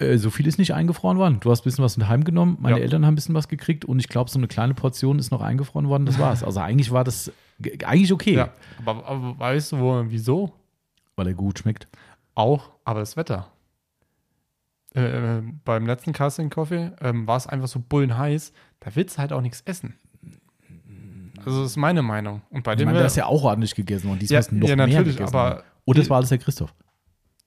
Äh, 0.02 0.18
so 0.18 0.30
viel 0.30 0.46
ist 0.46 0.58
nicht 0.58 0.74
eingefroren 0.74 1.18
worden. 1.18 1.38
Du 1.40 1.50
hast 1.50 1.60
ein 1.60 1.64
bisschen 1.64 1.84
was 1.84 1.96
mit 1.96 2.08
heimgenommen, 2.08 2.56
meine 2.60 2.76
Ja. 2.76 2.82
Eltern 2.82 3.04
haben 3.06 3.12
ein 3.12 3.16
bisschen 3.16 3.34
was 3.34 3.48
gekriegt 3.48 3.84
und 3.84 3.98
ich 3.98 4.08
glaube, 4.08 4.30
so 4.30 4.38
eine 4.38 4.48
kleine 4.48 4.74
Portion 4.74 5.18
ist 5.18 5.30
noch 5.30 5.40
eingefroren 5.40 5.88
worden, 5.88 6.06
das 6.06 6.18
war's. 6.18 6.42
Also 6.42 6.60
eigentlich 6.60 6.90
war 6.90 7.04
das 7.04 7.30
eigentlich 7.84 8.12
okay, 8.12 8.34
Ja, 8.34 8.48
aber, 8.84 9.06
aber 9.06 9.38
weißt 9.38 9.72
du, 9.72 9.78
wo, 9.78 10.02
wieso? 10.06 10.52
weil 11.16 11.26
er 11.26 11.34
gut 11.34 11.58
schmeckt. 11.58 11.88
Auch, 12.34 12.70
aber 12.84 13.00
das 13.00 13.16
Wetter. 13.16 13.48
Äh, 14.94 15.40
beim 15.64 15.86
letzten 15.86 16.12
Casting 16.12 16.50
Coffee 16.50 16.90
ähm, 17.00 17.26
war 17.26 17.36
es 17.36 17.46
einfach 17.46 17.68
so 17.68 17.80
bullenheiß, 17.86 18.52
da 18.80 18.90
willst 18.94 19.16
du 19.16 19.20
halt 19.20 19.32
auch 19.32 19.40
nichts 19.40 19.60
essen. 19.62 19.94
Also 21.44 21.62
das 21.62 21.72
ist 21.72 21.76
meine 21.76 22.02
Meinung. 22.02 22.42
Und 22.50 22.62
bei 22.62 22.72
Ich 22.72 22.78
dem 22.78 22.86
meine, 22.86 22.98
da 23.00 23.06
ist 23.06 23.16
ja 23.16 23.26
auch 23.26 23.42
ordentlich 23.44 23.74
gegessen 23.74 24.10
und 24.10 24.20
diesmal 24.22 24.34
Ja, 24.34 24.40
ist 24.40 24.52
noch 24.52 24.68
ja, 24.68 24.76
mehr 24.76 25.02
gegessen. 25.02 25.22
aber-. 25.24 25.64
Oder 25.84 26.00
das 26.00 26.10
war 26.10 26.18
alles 26.18 26.28
der 26.28 26.38
Christoph. 26.38 26.72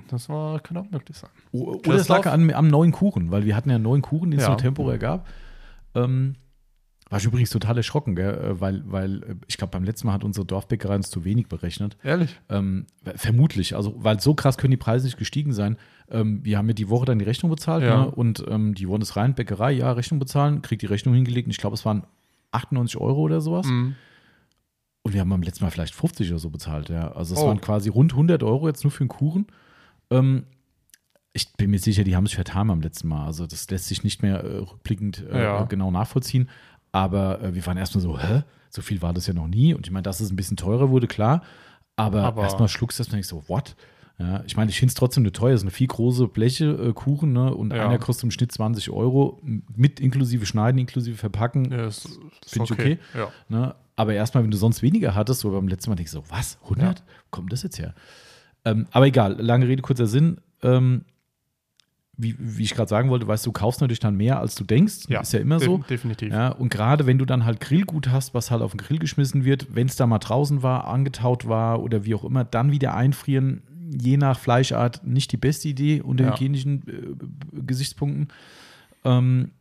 Das 0.08 0.30
war, 0.30 0.60
kann 0.60 0.78
auch 0.78 0.90
möglich 0.90 1.18
sein. 1.18 1.30
O- 1.52 1.74
Oder 1.86 1.96
es 1.96 2.08
lag 2.08 2.26
an, 2.28 2.52
am 2.54 2.68
neuen 2.68 2.92
Kuchen, 2.92 3.32
weil 3.32 3.46
wir 3.46 3.56
hatten 3.56 3.70
ja 3.70 3.76
einen 3.76 3.84
neuen 3.84 4.02
Kuchen, 4.02 4.32
den 4.32 4.40
es 4.40 4.44
Ja. 4.46 4.50
nur 4.52 4.58
temporär 4.58 4.98
gab. 4.98 5.28
Ähm, 5.94 6.36
war 7.10 7.20
ich 7.20 7.26
übrigens 7.26 7.52
total 7.52 7.78
erschrocken, 7.78 8.16
gell? 8.16 8.34
äh, 8.34 8.60
weil, 8.62 8.82
weil 8.86 9.24
äh, 9.24 9.36
ich 9.48 9.58
glaube, 9.58 9.72
beim 9.72 9.84
letzten 9.84 10.08
Mal 10.08 10.14
hat 10.14 10.24
unsere 10.24 10.46
Dorfbäckerei 10.46 10.96
uns 10.96 11.10
zu 11.12 11.24
wenig 11.24 11.48
berechnet. 11.48 11.98
Ehrlich? 12.04 12.40
Ähm, 12.50 12.88
vermutlich, 13.16 13.76
also 13.76 13.94
weil 13.98 14.20
so 14.20 14.34
krass 14.34 14.58
können 14.58 14.72
die 14.72 14.78
Preise 14.78 15.06
nicht 15.06 15.18
gestiegen 15.18 15.54
sein. 15.54 15.78
Ähm, 16.10 16.44
wir 16.44 16.58
haben 16.58 16.68
ja 16.68 16.74
die 16.74 16.90
Woche 16.90 17.06
dann 17.06 17.20
die 17.20 17.26
Rechnung 17.26 17.52
bezahlt 17.52 17.84
Ja. 17.84 18.06
ne? 18.06 18.12
und 18.12 18.44
ähm, 18.50 18.74
die 18.74 18.88
wollen 18.88 19.04
es 19.04 19.16
rein, 19.16 19.36
Bäckerei, 19.36 19.72
ja, 19.74 19.92
Rechnung 19.92 20.20
bezahlen, 20.20 20.62
kriegt 20.64 20.82
die 20.82 20.88
Rechnung 20.88 21.14
hingelegt 21.14 21.46
und 21.48 21.52
ich 21.52 21.58
glaube, 21.58 21.76
es 21.76 21.86
waren 21.86 22.06
98 22.52 23.00
Euro 23.00 23.22
oder 23.22 23.40
sowas. 23.40 23.68
Mhm. 23.68 23.96
Und 25.04 25.14
wir 25.14 25.22
haben 25.22 25.30
beim 25.30 25.44
letzten 25.44 25.64
Mal 25.64 25.70
vielleicht 25.70 25.94
50 25.94 26.32
oder 26.32 26.40
so 26.40 26.50
bezahlt, 26.50 26.90
ja. 26.90 27.12
Also 27.12 27.36
es 27.36 27.40
Oh. 27.42 27.48
waren 27.48 27.62
quasi 27.62 27.90
rund 27.90 28.14
100 28.14 28.42
Euro 28.42 28.68
jetzt 28.68 28.84
nur 28.84 28.90
für 28.92 29.02
einen 29.02 29.10
Kuchen. 29.10 29.46
Ähm, 30.12 30.46
ich 31.34 31.52
bin 31.54 31.70
mir 31.72 31.80
sicher, 31.80 32.04
die 32.04 32.16
haben 32.16 32.26
sich 32.26 32.36
vertan 32.36 32.68
beim 32.68 32.82
letzten 32.82 33.08
Mal. 33.10 33.26
Also 33.26 33.46
das 33.46 33.70
lässt 33.70 33.86
sich 33.88 34.04
nicht 34.04 34.22
mehr 34.22 34.44
äh, 34.44 34.58
rückblickend 34.58 35.24
äh, 35.32 35.44
Ja. 35.44 35.64
genau 35.64 35.92
nachvollziehen. 35.92 36.50
Aber 36.92 37.42
äh, 37.42 37.54
wir 37.56 37.66
waren 37.66 37.78
erstmal 37.78 38.02
so, 38.02 38.18
hä? 38.20 38.44
So 38.70 38.82
viel 38.82 39.02
war 39.02 39.14
das 39.14 39.28
ja 39.28 39.34
noch 39.34 39.48
nie. 39.48 39.74
Und 39.74 39.86
ich 39.88 39.92
meine, 39.92 40.04
dass 40.04 40.20
es 40.22 40.32
ein 40.32 40.36
bisschen 40.38 40.58
teurer 40.58 40.90
wurde, 40.90 41.08
klar. 41.08 41.44
Aber, 41.98 42.24
Aber- 42.24 42.44
erstmal 42.44 42.68
schluckst 42.70 43.00
du 43.00 43.02
das 43.02 43.08
und 43.08 43.14
denkst 43.14 43.28
so, 43.30 43.44
what? 43.48 43.76
Ja, 44.18 44.44
ich 44.48 44.56
meine, 44.56 44.72
ich 44.72 44.80
finde 44.80 44.92
es 44.92 44.96
trotzdem 44.96 45.24
eine 45.24 45.34
teuer. 45.34 45.56
Es 45.56 45.60
sind 45.62 45.72
vier 45.72 45.88
große 45.88 46.30
Bleche 46.30 46.66
äh, 46.72 46.94
Kuchen, 46.94 47.34
ne? 47.34 47.54
Und 47.54 47.74
Ja. 47.74 47.86
einer 47.86 47.98
kostet 48.00 48.24
im 48.24 48.32
Schnitt 48.32 48.50
20 48.54 48.90
Euro. 48.92 49.42
Mit 49.76 50.00
inklusive 50.00 50.46
Schneiden, 50.46 50.78
inklusive 50.80 51.18
Verpacken. 51.18 51.70
Ja, 51.70 51.88
ist, 51.88 52.06
ist 52.06 52.20
Find 52.48 52.66
ich 52.66 52.72
okay. 52.72 53.00
Ja. 53.14 53.28
Ne? 53.50 53.76
Aber 53.98 54.14
erstmal, 54.14 54.44
wenn 54.46 54.52
du 54.52 54.58
sonst 54.58 54.82
weniger 54.82 55.16
hattest, 55.16 55.42
so 55.42 55.52
beim 55.52 55.68
letzten 55.68 55.90
Mal 55.90 55.96
denkst 55.98 56.14
du 56.14 56.20
so, 56.20 56.24
was? 56.30 56.58
100? 56.64 57.00
Wo 57.02 57.06
kommt 57.32 57.52
das 57.52 57.64
jetzt 57.64 57.78
her? 57.78 57.94
Ähm, 58.66 58.88
aber 58.92 59.08
egal, 59.08 59.40
lange 59.40 59.68
Rede, 59.68 59.82
kurzer 59.82 60.08
Sinn. 60.08 60.38
Ähm, 60.64 61.06
wie, 62.18 62.36
wie 62.40 62.64
ich 62.64 62.74
gerade 62.74 62.90
sagen 62.90 63.10
wollte, 63.10 63.28
weißt 63.28 63.46
du, 63.46 63.50
du 63.50 63.54
kaufst 63.54 63.82
natürlich 63.82 64.00
dann 64.00 64.16
mehr, 64.16 64.40
als 64.40 64.56
du 64.56 64.64
denkst. 64.64 65.10
Ja, 65.10 65.20
Ist 65.22 65.34
ja 65.34 65.40
immer 65.40 65.60
so. 65.60 65.80
Definitiv. 65.80 66.32
Ja, 66.32 66.50
und 66.50 66.70
gerade 66.70 67.06
wenn 67.06 67.18
du 67.18 67.26
dann 67.26 67.44
halt 67.44 67.60
Grillgut 67.60 68.08
hast, 68.10 68.34
was 68.34 68.52
halt 68.52 68.62
auf 68.62 68.72
den 68.72 68.78
Grill 68.78 69.00
geschmissen 69.00 69.44
wird, 69.44 69.76
wenn 69.76 69.88
es 69.88 69.98
da 69.98 70.08
mal 70.08 70.20
draußen 70.20 70.64
war, 70.64 70.88
angetaut 70.88 71.48
war 71.48 71.82
oder 71.84 72.06
wie 72.06 72.16
auch 72.16 72.24
immer, 72.24 72.46
dann 72.46 72.72
wieder 72.72 72.94
einfrieren, 72.96 73.64
je 74.02 74.16
nach 74.18 74.40
Fleischart 74.40 75.06
nicht 75.06 75.32
die 75.34 75.38
beste 75.38 75.68
Idee 75.68 76.02
unter 76.02 76.24
Ja. 76.26 76.34
hygienischen 76.34 76.84
äh, 76.88 77.62
Gesichtspunkten. 77.62 78.30
Ähm, 79.04 79.52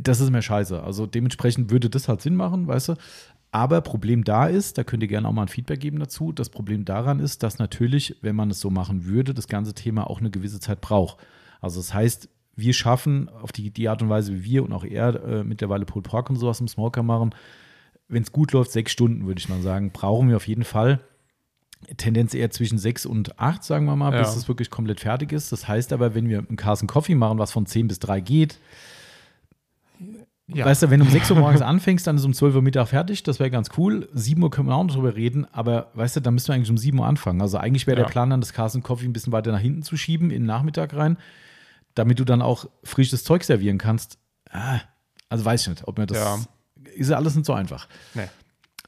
das 0.00 0.20
ist 0.20 0.28
immer 0.28 0.42
scheiße. 0.42 0.82
Also 0.82 1.06
dementsprechend 1.06 1.70
würde 1.70 1.90
das 1.90 2.08
halt 2.08 2.20
Sinn 2.22 2.36
machen, 2.36 2.66
weißt 2.68 2.90
du. 2.90 2.94
Aber 3.52 3.80
Problem 3.80 4.22
da 4.22 4.46
ist, 4.46 4.78
da 4.78 4.84
könnt 4.84 5.02
ihr 5.02 5.08
gerne 5.08 5.26
auch 5.26 5.32
mal 5.32 5.42
ein 5.42 5.48
Feedback 5.48 5.80
geben 5.80 5.98
dazu. 5.98 6.32
Das 6.32 6.50
Problem 6.50 6.84
daran 6.84 7.18
ist, 7.18 7.42
dass 7.42 7.58
natürlich, 7.58 8.16
wenn 8.22 8.36
man 8.36 8.50
es 8.50 8.60
so 8.60 8.70
machen 8.70 9.06
würde, 9.06 9.34
das 9.34 9.48
ganze 9.48 9.74
Thema 9.74 10.08
auch 10.08 10.20
eine 10.20 10.30
gewisse 10.30 10.60
Zeit 10.60 10.80
braucht. 10.80 11.18
Also 11.60 11.80
das 11.80 11.92
heißt, 11.92 12.28
wir 12.54 12.72
schaffen 12.74 13.28
auf 13.28 13.52
die, 13.52 13.70
die 13.70 13.88
Art 13.88 14.02
und 14.02 14.08
Weise, 14.08 14.32
wie 14.34 14.44
wir 14.44 14.64
und 14.64 14.72
auch 14.72 14.84
er 14.84 15.24
äh, 15.24 15.44
mittlerweile 15.44 15.84
Pulled 15.84 16.06
Pork 16.06 16.30
und 16.30 16.36
sowas 16.36 16.60
im 16.60 16.68
Smoker 16.68 17.02
machen, 17.02 17.34
wenn 18.08 18.22
es 18.22 18.32
gut 18.32 18.52
läuft, 18.52 18.72
sechs 18.72 18.92
Stunden, 18.92 19.26
würde 19.26 19.38
ich 19.38 19.48
mal 19.48 19.62
sagen, 19.62 19.92
brauchen 19.92 20.28
wir 20.28 20.36
auf 20.36 20.46
jeden 20.48 20.64
Fall. 20.64 21.00
Tendenz 21.96 22.34
eher 22.34 22.50
zwischen 22.50 22.78
sechs 22.78 23.06
und 23.06 23.38
acht, 23.40 23.64
sagen 23.64 23.86
wir 23.86 23.96
mal, 23.96 24.10
bis 24.10 24.32
Ja. 24.32 24.36
es 24.36 24.48
wirklich 24.48 24.68
komplett 24.68 25.00
fertig 25.00 25.32
ist. 25.32 25.50
Das 25.50 25.66
heißt 25.66 25.92
aber, 25.92 26.14
wenn 26.14 26.28
wir 26.28 26.38
einen 26.38 26.56
Carson 26.56 26.86
Coffee 26.88 27.14
machen, 27.14 27.38
was 27.38 27.52
von 27.52 27.66
zehn 27.66 27.88
bis 27.88 27.98
drei 27.98 28.20
geht, 28.20 28.58
Ja. 30.52 30.64
Weißt 30.66 30.82
du, 30.82 30.90
wenn 30.90 31.00
du 31.00 31.06
um 31.06 31.12
6 31.12 31.30
Uhr 31.30 31.36
morgens 31.38 31.62
anfängst, 31.62 32.06
dann 32.06 32.16
ist 32.16 32.24
um 32.24 32.32
12 32.34 32.56
Uhr 32.56 32.62
Mittag 32.62 32.88
fertig, 32.88 33.22
das 33.22 33.38
wäre 33.38 33.50
ganz 33.50 33.68
cool. 33.78 34.08
7 34.12 34.42
Uhr 34.42 34.50
können 34.50 34.68
wir 34.68 34.74
auch 34.74 34.84
noch 34.84 34.94
drüber 34.94 35.14
reden, 35.14 35.46
aber 35.52 35.90
weißt 35.94 36.16
du, 36.16 36.20
dann 36.20 36.34
müssten 36.34 36.48
wir 36.48 36.54
eigentlich 36.56 36.70
um 36.70 36.78
7 36.78 36.98
Uhr 36.98 37.06
anfangen. 37.06 37.40
Also 37.40 37.58
eigentlich 37.58 37.86
wäre 37.86 37.98
Ja. 37.98 38.04
der 38.04 38.10
Plan 38.10 38.30
dann, 38.30 38.40
das 38.40 38.52
Carson 38.52 38.82
Coffee 38.82 39.04
ein 39.06 39.12
bisschen 39.12 39.32
weiter 39.32 39.52
nach 39.52 39.60
hinten 39.60 39.82
zu 39.82 39.96
schieben, 39.96 40.30
in 40.30 40.42
den 40.42 40.46
Nachmittag 40.46 40.94
rein, 40.94 41.16
damit 41.94 42.18
du 42.18 42.24
dann 42.24 42.42
auch 42.42 42.66
frisches 42.84 43.22
Zeug 43.24 43.44
servieren 43.44 43.78
kannst. 43.78 44.18
Ah, 44.50 44.80
also 45.28 45.44
weiß 45.44 45.62
ich 45.62 45.68
nicht, 45.68 45.86
ob 45.86 45.98
mir 45.98 46.06
das. 46.06 46.18
Ja. 46.18 46.38
Ist 46.96 47.10
ja 47.10 47.16
alles 47.16 47.36
nicht 47.36 47.46
so 47.46 47.52
einfach. 47.52 47.86
Nee. 48.14 48.28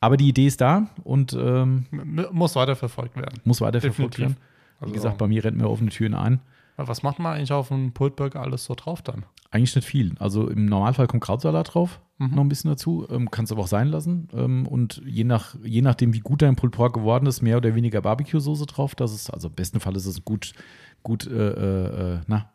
Aber 0.01 0.16
die 0.16 0.29
Idee 0.29 0.48
ist 0.48 0.61
da 0.61 0.88
und 1.05 1.33
ähm, 1.33 1.87
Muss 2.33 2.57
weiterverfolgt 2.57 3.14
werden. 3.16 3.40
muss 3.44 3.61
weiterverfolgt 3.61 4.18
werden. 4.18 4.37
Wie 4.81 4.85
Also- 4.87 4.94
gesagt, 4.94 5.18
bei 5.18 5.29
mir 5.29 5.44
rennt 5.44 5.57
mir 5.59 5.68
offene 5.70 5.90
Türen 5.90 6.14
ein. 6.14 6.40
Was 6.77 7.03
macht 7.03 7.19
man 7.19 7.35
eigentlich 7.37 7.53
auf 7.53 7.71
einem 7.71 7.93
Pultburger 7.93 8.41
alles 8.41 8.65
so 8.65 8.75
drauf 8.75 9.03
dann? 9.03 9.25
Eigentlich 9.51 9.75
nicht 9.77 9.87
viel. 9.87 10.15
Also 10.19 10.49
im 10.49 10.65
Normalfall 10.65 11.07
kommt 11.07 11.23
Krautsalat 11.23 11.75
drauf, 11.75 12.01
Mhm. 12.19 12.35
noch 12.35 12.43
ein 12.43 12.49
bisschen 12.49 12.71
dazu. 12.71 13.07
Ähm, 13.11 13.31
kannst 13.31 13.53
aber 13.53 13.63
auch 13.63 13.67
sein 13.67 13.89
lassen. 13.89 14.29
Ähm, 14.33 14.67
und 14.67 15.03
je, 15.05 15.25
nach, 15.25 15.55
je 15.63 15.83
nachdem, 15.83 16.15
wie 16.15 16.21
gut 16.21 16.41
dein 16.43 16.57
Pulled 16.57 16.75
Pork 16.75 16.95
geworden 16.95 17.27
ist, 17.27 17.43
mehr 17.43 17.59
oder 17.59 17.75
weniger 17.75 18.01
Barbecue-Soße 18.01 18.65
drauf. 18.67 18.95
Das 18.95 19.13
ist, 19.13 19.29
also 19.31 19.49
im 19.49 19.55
besten 19.55 19.81
Fall 19.81 19.95
ist 19.97 20.07
es 20.07 20.25
gut, 20.25 20.53
gut, 21.03 21.27
äh, 21.27 21.31
äh, 21.51 22.15
äh, 22.15 22.21
na, 22.27 22.51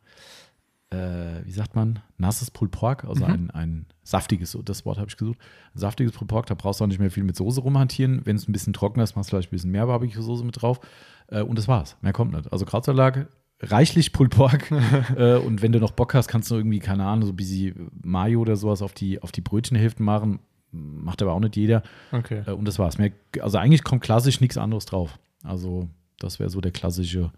äh, 0.89 1.45
wie 1.45 1.51
sagt 1.51 1.75
man, 1.75 1.99
nasses 2.17 2.49
Pulled 2.49 2.71
Pork, 2.71 3.03
also 3.05 3.25
Mhm. 3.25 3.31
ein, 3.31 3.51
ein 3.51 3.85
saftiges, 4.03 4.57
das 4.63 4.85
Wort 4.85 4.97
habe 4.97 5.09
ich 5.09 5.17
gesucht, 5.17 5.37
ein 5.75 5.79
saftiges 5.79 6.13
Pulled 6.13 6.29
Pork, 6.29 6.45
da 6.45 6.55
brauchst 6.55 6.79
du 6.79 6.85
auch 6.85 6.87
nicht 6.87 6.99
mehr 6.99 7.11
viel 7.11 7.23
mit 7.23 7.35
Soße 7.35 7.59
rumhantieren. 7.61 8.21
Wenn 8.25 8.37
es 8.37 8.47
ein 8.47 8.53
bisschen 8.53 8.73
trockener 8.73 9.03
ist, 9.03 9.15
machst 9.15 9.29
du 9.29 9.35
vielleicht 9.35 9.49
ein 9.49 9.55
bisschen 9.55 9.71
mehr 9.71 9.85
Barbecue-Soße 9.85 10.43
mit 10.45 10.61
drauf. 10.61 10.79
Äh, 11.27 11.41
und 11.41 11.57
das 11.57 11.67
war's. 11.67 11.97
Mehr 12.01 12.13
kommt 12.13 12.31
nicht. 12.33 12.51
Also 12.53 12.65
Krautsalat, 12.65 13.27
reichlich 13.61 14.13
Pulled 14.13 14.31
Pork. 14.31 14.71
äh, 15.15 15.35
und 15.35 15.61
wenn 15.61 15.71
du 15.71 15.79
noch 15.79 15.91
Bock 15.91 16.13
hast, 16.13 16.27
kannst 16.27 16.51
du 16.51 16.55
irgendwie, 16.55 16.79
keine 16.79 17.05
Ahnung, 17.05 17.25
so 17.25 17.33
ein 17.33 17.35
bisschen 17.35 17.89
Mayo 18.03 18.41
oder 18.41 18.55
sowas 18.55 18.81
auf 18.81 18.93
die, 18.93 19.21
auf 19.21 19.31
die 19.31 19.41
Brötchenhälften 19.41 20.05
machen. 20.05 20.39
Macht 20.71 21.21
aber 21.21 21.33
auch 21.33 21.39
nicht 21.39 21.55
jeder. 21.55 21.83
Okay. 22.11 22.43
Äh, 22.45 22.51
und 22.51 22.65
das 22.65 22.79
war's. 22.79 22.97
Mehr, 22.97 23.11
also 23.41 23.57
eigentlich 23.57 23.83
kommt 23.83 24.03
klassisch 24.03 24.41
nichts 24.41 24.57
anderes 24.57 24.85
drauf. 24.85 25.19
Also, 25.43 25.87
das 26.19 26.39
wäre 26.39 26.49
so 26.49 26.61
der 26.61 26.71
klassische 26.71 27.31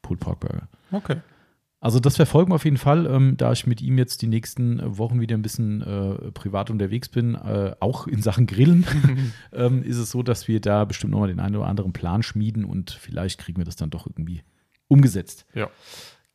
Pulled 0.00 0.20
Pork 0.20 0.40
Burger. 0.40 0.68
Okay. 0.90 1.16
Also 1.82 1.98
das 1.98 2.14
verfolgen 2.14 2.52
wir 2.52 2.54
auf 2.54 2.64
jeden 2.64 2.76
Fall, 2.76 3.06
ähm, 3.06 3.36
da 3.36 3.50
ich 3.50 3.66
mit 3.66 3.82
ihm 3.82 3.98
jetzt 3.98 4.22
die 4.22 4.28
nächsten 4.28 4.80
Wochen 4.98 5.20
wieder 5.20 5.36
ein 5.36 5.42
bisschen 5.42 5.82
äh, 5.82 6.30
privat 6.30 6.70
unterwegs 6.70 7.08
bin, 7.08 7.34
äh, 7.34 7.74
auch 7.80 8.06
in 8.06 8.22
Sachen 8.22 8.46
Grillen, 8.46 8.86
ähm, 9.52 9.82
ist 9.82 9.96
es 9.96 10.12
so, 10.12 10.22
dass 10.22 10.46
wir 10.46 10.60
da 10.60 10.84
bestimmt 10.84 11.10
nochmal 11.10 11.26
den 11.26 11.40
einen 11.40 11.56
oder 11.56 11.66
anderen 11.66 11.92
Plan 11.92 12.22
schmieden 12.22 12.64
und 12.64 12.92
vielleicht 12.92 13.40
kriegen 13.40 13.58
wir 13.58 13.64
das 13.64 13.74
dann 13.74 13.90
doch 13.90 14.06
irgendwie 14.06 14.42
umgesetzt. 14.92 15.46
Ja. 15.54 15.68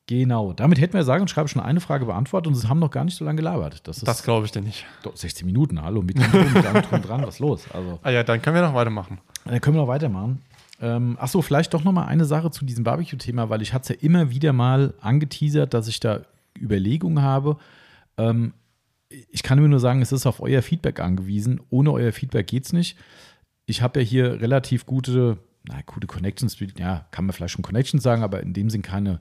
Genau, 0.09 0.53
damit 0.53 0.79
hätten 0.79 0.93
wir 0.93 1.03
sagen 1.03 1.21
und 1.21 1.27
schreibe 1.29 1.49
schon 1.49 1.61
eine 1.61 1.81
Frage 1.81 2.05
beantwortet 2.05 2.47
und 2.47 2.53
es 2.57 2.69
haben 2.69 2.79
noch 2.79 2.91
gar 2.91 3.03
nicht 3.03 3.17
so 3.17 3.25
lange 3.25 3.35
gelabert. 3.37 3.85
Das 3.87 3.97
ist 3.97 4.07
Das 4.07 4.23
glaube 4.23 4.45
ich 4.45 4.51
dir 4.53 4.61
nicht. 4.61 4.85
doch 5.03 5.15
16 5.17 5.45
Minuten, 5.45 5.81
hallo, 5.81 6.01
mit 6.01 6.17
drum 6.17 7.01
dran, 7.01 7.23
was 7.23 7.35
ist 7.35 7.39
los? 7.39 7.65
Also 7.73 7.99
Ah 8.03 8.09
ja, 8.11 8.23
dann 8.23 8.41
können 8.41 8.55
wir 8.55 8.61
noch 8.61 8.73
weitermachen. 8.73 9.19
dann 9.43 9.59
können 9.59 9.75
wir 9.75 9.81
noch 9.81 9.89
weitermachen. 9.89 10.41
Ähm, 10.79 11.17
Achso, 11.19 11.41
vielleicht 11.41 11.73
doch 11.73 11.83
noch 11.83 11.91
mal 11.91 12.05
eine 12.05 12.23
Sache 12.23 12.51
zu 12.51 12.63
diesem 12.63 12.83
Barbecue-Thema, 12.85 13.49
weil 13.49 13.61
ich 13.61 13.73
hatte 13.73 13.83
es 13.83 13.89
ja 13.89 13.95
immer 14.07 14.29
wieder 14.29 14.53
mal 14.53 14.93
angeteasert, 15.01 15.73
dass 15.73 15.87
ich 15.89 15.99
da 15.99 16.21
Überlegungen 16.57 17.21
habe. 17.21 17.57
Ähm, 18.17 18.53
ich 19.09 19.43
kann 19.43 19.57
nur 19.67 19.79
sagen, 19.79 20.01
es 20.01 20.11
ist 20.13 20.25
auf 20.25 20.39
euer 20.39 20.61
Feedback 20.61 20.99
angewiesen. 21.01 21.59
Ohne 21.69 21.91
euer 21.91 22.13
Feedback 22.13 22.47
geht 22.47 22.65
es 22.65 22.73
nicht. 22.73 22.97
Ich 23.65 23.81
habe 23.81 23.99
ja 23.99 24.05
hier 24.05 24.39
relativ 24.39 24.85
gute, 24.85 25.37
na, 25.67 25.81
gute 25.85 26.07
Connections, 26.07 26.57
ja, 26.77 27.05
kann 27.11 27.25
man 27.25 27.33
vielleicht 27.33 27.53
schon 27.53 27.63
Connections 27.63 28.03
sagen, 28.03 28.23
aber 28.23 28.41
in 28.41 28.53
dem 28.53 28.69
Sinn 28.69 28.81
keine 28.81 29.19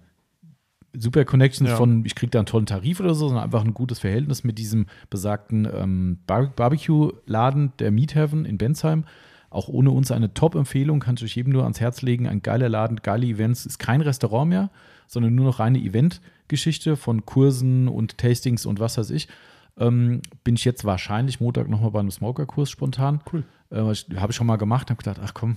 super 0.98 1.24
Connections 1.24 1.70
Ja. 1.70 1.76
von, 1.76 2.04
ich 2.04 2.14
kriege 2.14 2.30
da 2.30 2.38
einen 2.38 2.46
tollen 2.46 2.66
Tarif 2.66 3.00
oder 3.00 3.14
so, 3.14 3.28
sondern 3.28 3.44
einfach 3.44 3.64
ein 3.64 3.74
gutes 3.74 3.98
Verhältnis 3.98 4.44
mit 4.44 4.58
diesem 4.58 4.86
besagten 5.10 5.68
ähm, 5.72 6.18
Bar 6.26 6.46
Barbecue-Laden 6.54 7.72
der 7.78 7.90
Meat 7.90 8.14
Heaven 8.14 8.44
in 8.44 8.58
Bensheim. 8.58 9.04
Auch 9.50 9.68
ohne 9.68 9.90
uns 9.90 10.10
eine 10.10 10.34
Top-Empfehlung, 10.34 11.00
kann 11.00 11.16
ich 11.16 11.24
euch 11.24 11.36
jedem 11.36 11.52
nur 11.52 11.62
ans 11.62 11.80
Herz 11.80 12.02
legen. 12.02 12.26
Ein 12.26 12.42
geiler 12.42 12.68
Laden, 12.68 12.96
geile 13.02 13.26
Events. 13.26 13.64
Ist 13.64 13.78
kein 13.78 14.00
Restaurant 14.00 14.48
mehr, 14.48 14.70
sondern 15.06 15.34
nur 15.34 15.46
noch 15.46 15.60
reine 15.60 15.78
Event-Geschichte 15.78 16.96
von 16.96 17.24
Kursen 17.24 17.88
und 17.88 18.18
Tastings 18.18 18.66
und 18.66 18.80
was 18.80 18.98
weiß 18.98 19.10
ich. 19.10 19.28
Ähm, 19.78 20.20
bin 20.42 20.56
ich 20.56 20.64
jetzt 20.64 20.84
wahrscheinlich 20.84 21.40
Montag 21.40 21.68
nochmal 21.68 21.90
bei 21.90 22.00
einem 22.00 22.10
Smoker-Kurs 22.10 22.70
spontan. 22.70 23.20
Cool. 23.32 23.44
Äh, 23.70 23.76
habe 24.16 24.30
ich 24.30 24.36
schon 24.36 24.46
mal 24.46 24.56
gemacht, 24.56 24.90
habe 24.90 24.98
gedacht, 24.98 25.20
ach 25.22 25.34
komm, 25.34 25.56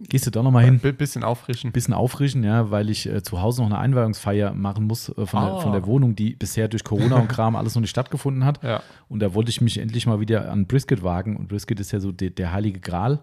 gehst 0.00 0.26
du 0.26 0.30
da 0.30 0.42
nochmal 0.42 0.64
hin. 0.64 0.80
Ein 0.82 0.96
bisschen 0.96 1.22
auffrischen. 1.24 1.72
Bisschen 1.72 1.94
auffrischen, 1.94 2.44
ja, 2.44 2.70
weil 2.70 2.90
ich 2.90 3.06
äh, 3.08 3.22
zu 3.22 3.40
Hause 3.40 3.62
noch 3.62 3.68
eine 3.70 3.78
Einweihungsfeier 3.78 4.52
machen 4.54 4.84
muss 4.84 5.08
äh, 5.08 5.26
von, 5.26 5.40
Ah. 5.40 5.50
der, 5.52 5.60
von 5.60 5.72
der 5.72 5.86
Wohnung, 5.86 6.14
die 6.14 6.34
bisher 6.34 6.68
durch 6.68 6.84
Corona 6.84 7.16
und 7.16 7.28
Kram 7.28 7.56
alles 7.56 7.74
noch 7.74 7.80
nicht 7.80 7.90
stattgefunden 7.90 8.44
hat. 8.44 8.62
Ja. 8.62 8.82
Und 9.08 9.20
da 9.20 9.32
wollte 9.34 9.50
ich 9.50 9.60
mich 9.60 9.78
endlich 9.78 10.06
mal 10.06 10.20
wieder 10.20 10.50
an 10.50 10.66
Brisket 10.66 11.02
wagen. 11.02 11.36
Und 11.36 11.48
Brisket 11.48 11.80
ist 11.80 11.92
ja 11.92 12.00
so 12.00 12.12
der, 12.12 12.30
der 12.30 12.52
heilige 12.52 12.80
Gral. 12.80 13.20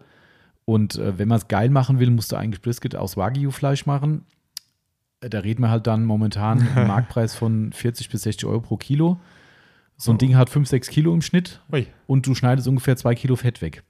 Und 0.65 0.95
äh, 0.95 1.17
wenn 1.19 1.27
man 1.27 1.37
es 1.37 1.47
geil 1.47 1.69
machen 1.69 1.99
will, 1.99 2.09
musst 2.09 2.31
du 2.31 2.35
eigentlich 2.37 2.61
Brisket 2.61 2.95
aus 2.95 3.17
Wagyu-Fleisch 3.17 3.85
machen. 3.85 4.25
Äh, 5.21 5.29
Da 5.29 5.39
reden 5.39 5.61
wir 5.61 5.69
halt 5.69 5.85
dann 5.87 6.05
momentan 6.05 6.67
einen 6.75 6.87
Marktpreis 6.87 7.35
von 7.35 7.71
40 7.73 8.09
bis 8.09 8.23
60 8.23 8.45
Euro 8.47 8.61
pro 8.61 8.77
Kilo. 8.77 9.19
So 9.97 10.11
ein 10.11 10.15
Oh. 10.15 10.17
Ding 10.17 10.35
hat 10.35 10.49
5, 10.49 10.67
6 10.67 10.87
Kilo 10.89 11.13
im 11.13 11.21
Schnitt 11.21 11.61
Ui. 11.71 11.85
und 12.07 12.25
du 12.25 12.33
schneidest 12.33 12.67
ungefähr 12.67 12.95
2 12.97 13.13
Kilo 13.13 13.35
Fett 13.35 13.61
weg. 13.61 13.83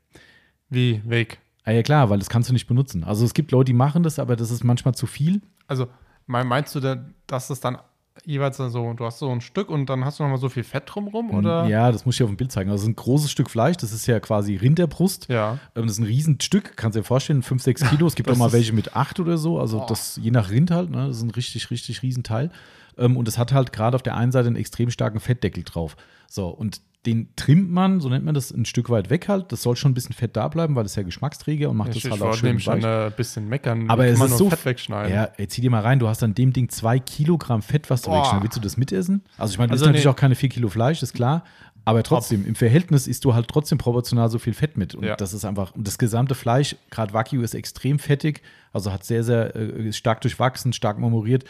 Wie, 0.69 1.01
weg. 1.05 1.39
Ah 1.65 1.71
ja 1.71 1.81
klar, 1.83 2.09
weil 2.09 2.19
das 2.19 2.29
kannst 2.29 2.49
du 2.49 2.53
nicht 2.53 2.67
benutzen. 2.67 3.03
Also 3.03 3.25
es 3.25 3.33
gibt 3.33 3.51
Leute, 3.51 3.65
die 3.65 3.73
machen 3.73 4.03
das, 4.03 4.19
aber 4.19 4.35
das 4.35 4.51
ist 4.51 4.63
manchmal 4.63 4.93
zu 4.95 5.05
viel. 5.07 5.41
Also, 5.67 5.87
mein- 6.27 6.47
meinst 6.47 6.73
du, 6.75 6.79
denn, 6.79 7.13
dass 7.27 7.47
das 7.47 7.59
dann 7.61 7.77
jeweils 8.25 8.57
so, 8.57 8.93
du 8.93 9.05
hast 9.05 9.19
so 9.19 9.29
ein 9.31 9.41
Stück 9.41 9.69
und 9.69 9.87
dann 9.89 10.05
hast 10.05 10.19
du 10.19 10.23
nochmal 10.23 10.37
so 10.37 10.47
viel 10.49 10.63
Fett 10.63 10.83
drumrum? 10.85 11.31
Oder? 11.31 11.65
Ja, 11.67 11.91
das 11.91 12.05
muss 12.05 12.15
ich 12.15 12.23
auf 12.23 12.29
dem 12.29 12.37
Bild 12.37 12.51
zeigen. 12.51 12.69
Also 12.69 12.83
es 12.83 12.87
ist 12.89 12.89
ein 12.93 12.95
großes 12.95 13.31
Stück 13.31 13.49
Fleisch, 13.49 13.77
das 13.77 13.91
ist 13.91 14.05
ja 14.05 14.19
quasi 14.19 14.55
Rinderbrust. 14.55 15.29
Ja. 15.29 15.53
Ähm, 15.75 15.83
Das 15.87 15.93
ist 15.93 15.99
ein 15.99 16.05
Riesenstück, 16.05 16.73
kannst 16.75 16.95
du 16.95 16.99
dir 16.99 17.05
vorstellen, 17.05 17.41
5, 17.41 17.63
6 17.63 17.89
Kilo. 17.89 18.05
Es 18.07 18.15
gibt 18.15 18.29
auch 18.29 18.37
mal 18.37 18.51
welche 18.53 18.73
mit 18.73 18.95
8 18.95 19.19
oder 19.19 19.37
so. 19.37 19.59
Also 19.59 19.79
Boah. 19.79 19.87
das 19.87 20.19
je 20.21 20.31
nach 20.31 20.51
Rind 20.51 20.69
halt, 20.69 20.91
ne? 20.91 21.07
Das 21.07 21.17
ist 21.17 21.23
ein 21.23 21.31
richtig, 21.31 21.71
richtig 21.71 22.03
Riesenteil. 22.03 22.51
Ähm, 22.97 23.17
Und 23.17 23.27
es 23.27 23.37
hat 23.39 23.51
halt 23.53 23.73
gerade 23.73 23.95
auf 23.95 24.03
der 24.03 24.15
einen 24.15 24.31
Seite 24.31 24.47
einen 24.47 24.57
extrem 24.57 24.91
starken 24.91 25.19
Fettdeckel 25.19 25.63
drauf. 25.63 25.95
So, 26.27 26.47
und 26.49 26.81
den 27.05 27.27
trimmt 27.35 27.69
man, 27.71 27.99
so 27.99 28.07
nennt 28.07 28.23
man 28.23 28.33
das, 28.33 28.51
ein 28.51 28.63
Stück 28.65 28.89
weit 28.89 29.09
weg 29.09 29.27
halt. 29.27 29.51
Das 29.51 29.61
soll 29.61 29.75
schon 29.75 29.91
ein 29.91 29.93
bisschen 29.93 30.13
Fett 30.15 30.35
da 30.37 30.47
bleiben, 30.47 30.75
weil 30.75 30.83
das 30.83 30.93
ist 30.93 30.95
ja 30.95 31.03
Geschmacksträger 31.03 31.69
und 31.69 31.75
macht 31.77 31.95
Ich, 31.95 32.03
das 32.03 32.11
halt 32.11 32.21
auch 32.21 32.33
schön 32.33 32.59
schon 32.59 32.83
ein 32.83 33.11
bisschen 33.17 33.49
meckern. 33.49 33.89
Aber 33.89 34.05
es 34.05 34.19
ist 34.19 34.37
so 34.37 34.49
Fett 34.49 34.65
wegschneiden. 34.65 35.13
Ja, 35.13 35.29
ey, 35.37 35.47
zieh 35.47 35.61
dir 35.61 35.69
mal 35.69 35.81
rein, 35.81 35.99
du 35.99 36.07
hast 36.07 36.23
an 36.23 36.33
dem 36.33 36.53
Ding 36.53 36.69
zwei 36.69 36.99
Kilogramm 36.99 37.61
Fett, 37.61 37.89
was 37.89 38.03
du 38.03 38.09
Boah. 38.09 38.19
wegschneidest. 38.19 38.43
Willst 38.43 38.57
du 38.57 38.61
das 38.61 38.77
mitessen? 38.77 39.21
Also 39.37 39.51
ich 39.51 39.57
meine, 39.57 39.69
du 39.69 39.73
Also 39.73 39.83
isst 39.83 39.87
natürlich 39.89 40.05
nee. 40.05 40.11
auch 40.11 40.15
keine 40.15 40.35
vier 40.35 40.49
Kilo 40.49 40.69
Fleisch, 40.69 41.03
ist 41.03 41.13
klar. 41.13 41.43
Aber 41.85 42.01
trotzdem, 42.03 42.45
im 42.47 42.55
Verhältnis 42.55 43.07
isst 43.07 43.25
du 43.25 43.33
halt 43.33 43.49
trotzdem 43.49 43.77
proportional 43.77 44.29
so 44.29 44.39
viel 44.39 44.53
Fett 44.53 44.77
mit. 44.77 44.95
Und 44.95 45.03
Ja. 45.03 45.17
das 45.17 45.33
ist 45.33 45.43
einfach, 45.43 45.75
und 45.75 45.85
das 45.85 45.97
gesamte 45.97 46.33
Fleisch, 46.35 46.77
gerade 46.89 47.13
Wagyu, 47.13 47.41
ist 47.41 47.53
extrem 47.53 47.99
fettig, 47.99 48.41
also 48.71 48.93
hat 48.93 49.03
sehr, 49.03 49.25
sehr 49.25 49.53
äh, 49.55 49.91
stark 49.91 50.21
durchwachsen, 50.21 50.71
stark 50.71 50.97
marmoriert. 50.97 51.43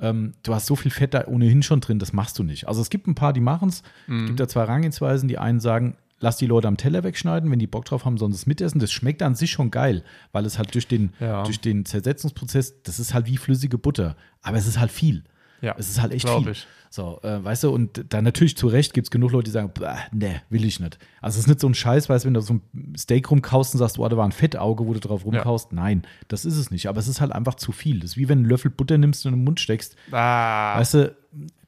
Ähm, 0.00 0.34
du 0.42 0.54
hast 0.54 0.66
so 0.66 0.76
viel 0.76 0.90
Fett 0.90 1.14
da 1.14 1.26
ohnehin 1.26 1.62
schon 1.62 1.80
drin, 1.80 1.98
das 1.98 2.12
machst 2.12 2.38
du 2.38 2.42
nicht. 2.44 2.68
Also 2.68 2.80
es 2.82 2.90
gibt 2.90 3.06
ein 3.06 3.14
paar, 3.14 3.32
die 3.32 3.40
machen 3.40 3.68
es. 3.68 3.82
Mhm. 4.06 4.20
Es 4.20 4.26
gibt 4.26 4.40
da 4.40 4.48
zwei 4.48 4.60
Herangehensweisen. 4.60 5.28
Die 5.28 5.38
einen 5.38 5.60
sagen, 5.60 5.96
lass 6.20 6.36
die 6.36 6.46
Leute 6.46 6.68
am 6.68 6.76
Teller 6.76 7.02
wegschneiden, 7.04 7.50
wenn 7.50 7.58
die 7.58 7.66
Bock 7.66 7.84
drauf 7.84 8.04
haben, 8.04 8.16
sollen 8.18 8.32
sie 8.32 8.36
es 8.38 8.46
mitessen. 8.46 8.80
Das 8.80 8.92
schmeckt 8.92 9.22
an 9.22 9.34
sich 9.34 9.50
schon 9.50 9.70
geil, 9.70 10.02
weil 10.32 10.46
es 10.46 10.58
halt 10.58 10.74
durch 10.74 10.86
den, 10.88 11.12
Ja. 11.20 11.42
durch 11.44 11.60
den 11.60 11.84
Zersetzungsprozess, 11.84 12.82
das 12.82 12.98
ist 13.00 13.14
halt 13.14 13.26
wie 13.26 13.36
flüssige 13.36 13.78
Butter. 13.78 14.16
Aber 14.42 14.56
es 14.56 14.66
ist 14.66 14.78
halt 14.78 14.90
viel. 14.90 15.24
Ja, 15.60 15.74
Es 15.78 15.88
ist 15.88 16.00
halt 16.00 16.12
echt 16.12 16.28
viel. 16.28 16.48
ich. 16.48 16.66
So, 16.90 17.20
äh, 17.22 17.44
weißt 17.44 17.64
du, 17.64 17.70
und 17.70 18.02
dann 18.14 18.24
natürlich 18.24 18.56
zu 18.56 18.66
Recht 18.66 18.94
gibt 18.94 19.08
es 19.08 19.10
genug 19.10 19.32
Leute, 19.32 19.44
die 19.44 19.50
sagen, 19.50 19.70
"Bäh, 19.74 19.94
nee, 20.10 20.40
will 20.48 20.64
ich 20.64 20.80
nicht. 20.80 20.98
Also 21.20 21.36
es 21.36 21.40
ist 21.44 21.46
nicht 21.48 21.60
so 21.60 21.68
ein 21.68 21.74
Scheiß, 21.74 22.08
weißt 22.08 22.24
du, 22.24 22.26
wenn 22.28 22.34
du 22.34 22.40
so 22.40 22.54
ein 22.54 22.62
Steak 22.96 23.30
rumkaust 23.30 23.74
und 23.74 23.78
sagst, 23.78 23.98
oh, 23.98 24.08
da 24.08 24.16
war 24.16 24.24
ein 24.24 24.32
Fettauge, 24.32 24.86
wo 24.86 24.94
du 24.94 25.00
drauf 25.00 25.26
rumkaust. 25.26 25.72
Nein, 25.72 26.02
das 26.28 26.46
ist 26.46 26.56
es 26.56 26.70
nicht. 26.70 26.88
Aber 26.88 26.98
es 26.98 27.06
ist 27.08 27.20
halt 27.20 27.32
einfach 27.32 27.56
zu 27.56 27.72
viel. 27.72 28.00
Das 28.00 28.12
ist 28.12 28.16
wie 28.16 28.28
wenn 28.30 28.38
du 28.38 28.42
einen 28.44 28.50
Löffel 28.50 28.70
Butter 28.70 28.96
nimmst 28.96 29.26
und 29.26 29.34
in 29.34 29.38
den 29.40 29.44
Mund 29.44 29.60
steckst. 29.60 29.96
Ah, 30.12 30.78
Weißt 30.78 30.94
du, 30.94 31.14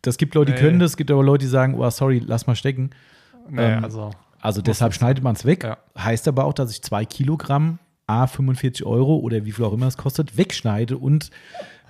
das 0.00 0.16
gibt 0.16 0.34
Leute, 0.34 0.52
die 0.52 0.56
Nee. 0.58 0.64
können 0.66 0.78
das, 0.78 0.92
es 0.92 0.96
gibt 0.96 1.10
aber 1.10 1.22
Leute, 1.22 1.44
die 1.44 1.50
sagen, 1.50 1.74
oh, 1.74 1.90
sorry, 1.90 2.22
lass 2.24 2.46
mal 2.46 2.54
stecken. 2.56 2.90
nee, 3.50 3.60
ähm, 3.62 3.84
also. 3.84 4.10
Also 4.40 4.62
deshalb 4.62 4.94
schneidet 4.94 5.22
man 5.22 5.34
es 5.36 5.44
weg. 5.44 5.64
Ja. 5.64 5.76
Heißt 5.98 6.26
aber 6.28 6.46
auch, 6.46 6.54
dass 6.54 6.70
ich 6.70 6.80
zwei 6.80 7.04
Kilogramm, 7.04 7.78
A, 8.06 8.26
45 8.26 8.86
Euro 8.86 9.18
oder 9.18 9.44
wie 9.44 9.52
viel 9.52 9.66
auch 9.66 9.72
immer 9.74 9.86
es 9.86 9.98
kostet, 9.98 10.38
wegschneide 10.38 10.96
und 10.96 11.30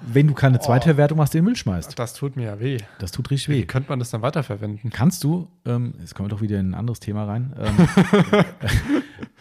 wenn 0.03 0.27
du 0.27 0.35
keine 0.35 0.61
Zweitverwertung 0.61 1.19
machst, 1.19 1.35
den 1.35 1.45
Müll 1.45 1.57
schmeißt. 1.57 1.99
Das 1.99 2.15
tut 2.15 2.37
mir 2.37 2.45
ja 2.45 2.61
weh. 2.61 2.79
Das 2.99 3.13
tut 3.13 3.31
richtig 3.31 3.49
Wie 3.49 3.61
weh. 3.61 3.67
könnte 3.67 3.89
man 3.89 3.99
das 3.99 4.11
dann 4.11 4.23
weiterverwenden? 4.23 4.91
Kannst 4.91 5.25
du, 5.25 5.49
ähm, 5.65 5.95
jetzt 6.01 6.15
kommen 6.15 6.29
wir 6.29 6.35
doch 6.35 6.43
wieder 6.43 6.59
in 6.59 6.71
ein 6.71 6.75
anderes 6.75 7.01
Thema 7.01 7.25
rein. 7.25 7.53
Ähm, 7.59 7.89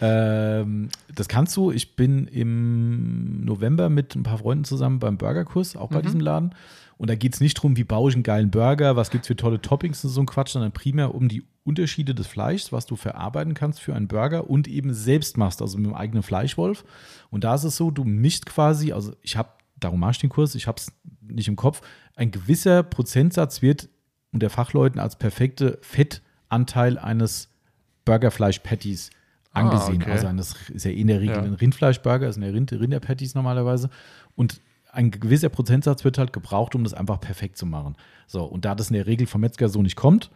ähm, 0.00 0.88
das 1.14 1.28
kannst 1.28 1.56
du. 1.56 1.70
Ich 1.70 1.96
bin 1.96 2.26
im 2.26 3.44
November 3.44 3.88
mit 3.88 4.14
ein 4.14 4.22
paar 4.22 4.38
Freunden 4.38 4.64
zusammen 4.64 4.98
beim 4.98 5.16
Burgerkurs, 5.16 5.76
auch 5.76 5.88
bei 5.88 6.02
diesem 6.02 6.20
Laden. 6.20 6.54
Und 7.00 7.08
da 7.08 7.14
geht 7.14 7.32
es 7.32 7.40
nicht 7.40 7.56
darum, 7.56 7.78
wie 7.78 7.84
baue 7.84 8.10
ich 8.10 8.14
einen 8.14 8.22
geilen 8.22 8.50
Burger, 8.50 8.94
was 8.94 9.08
gibt 9.08 9.24
es 9.24 9.28
für 9.28 9.36
tolle 9.36 9.62
Toppings 9.62 10.04
und 10.04 10.10
so 10.10 10.20
ein 10.20 10.26
Quatsch, 10.26 10.50
sondern 10.50 10.72
primär 10.72 11.14
um 11.14 11.28
die 11.28 11.44
Unterschiede 11.64 12.14
des 12.14 12.26
Fleischs, 12.26 12.72
was 12.72 12.84
du 12.84 12.94
verarbeiten 12.94 13.54
kannst 13.54 13.80
für 13.80 13.94
einen 13.94 14.06
Burger 14.06 14.50
und 14.50 14.68
eben 14.68 14.92
selbst 14.92 15.38
machst, 15.38 15.62
also 15.62 15.78
mit 15.78 15.86
dem 15.86 15.94
eigenen 15.94 16.22
Fleischwolf. 16.22 16.84
Und 17.30 17.44
da 17.44 17.54
ist 17.54 17.64
es 17.64 17.76
so, 17.76 17.90
du 17.90 18.04
mischst 18.04 18.44
quasi, 18.44 18.92
also 18.92 19.14
ich 19.22 19.38
habe, 19.38 19.48
darum 19.80 20.00
mache 20.00 20.12
ich 20.12 20.18
den 20.18 20.30
Kurs, 20.30 20.54
ich 20.54 20.66
habe 20.66 20.78
es 20.78 20.92
nicht 21.22 21.48
im 21.48 21.56
Kopf, 21.56 21.80
ein 22.16 22.30
gewisser 22.30 22.82
Prozentsatz 22.82 23.62
wird 23.62 23.88
unter 24.32 24.50
Fachleuten 24.50 25.00
als 25.00 25.16
perfekte 25.16 25.78
Fettanteil 25.82 26.98
eines 26.98 27.48
Burgerfleisch-Patties 28.04 29.10
angesehen. 29.52 30.00
Ah, 30.02 30.04
okay. 30.04 30.12
Also 30.12 30.26
eines 30.26 30.54
ist 30.70 30.84
ja 30.84 30.90
eh 30.90 31.00
in 31.00 31.06
der 31.08 31.20
Regel 31.20 31.36
Ja. 31.36 31.42
ein 31.42 31.54
Rindfleischburger, 31.54 32.28
ist 32.28 32.36
eine 32.36 32.52
Rind 32.52 32.72
Rinderpatties 32.72 33.34
normalerweise. 33.34 33.90
Und 34.36 34.60
ein 34.92 35.10
gewisser 35.10 35.48
Prozentsatz 35.48 36.04
wird 36.04 36.18
halt 36.18 36.32
gebraucht, 36.32 36.74
um 36.74 36.84
das 36.84 36.94
einfach 36.94 37.20
perfekt 37.20 37.56
zu 37.56 37.66
machen. 37.66 37.96
So, 38.26 38.44
und 38.44 38.64
da 38.64 38.74
das 38.74 38.90
in 38.90 38.94
der 38.94 39.06
Regel 39.06 39.26
vom 39.26 39.40
Metzger 39.40 39.68
so 39.68 39.82
nicht 39.82 39.96
kommt, 39.96 40.30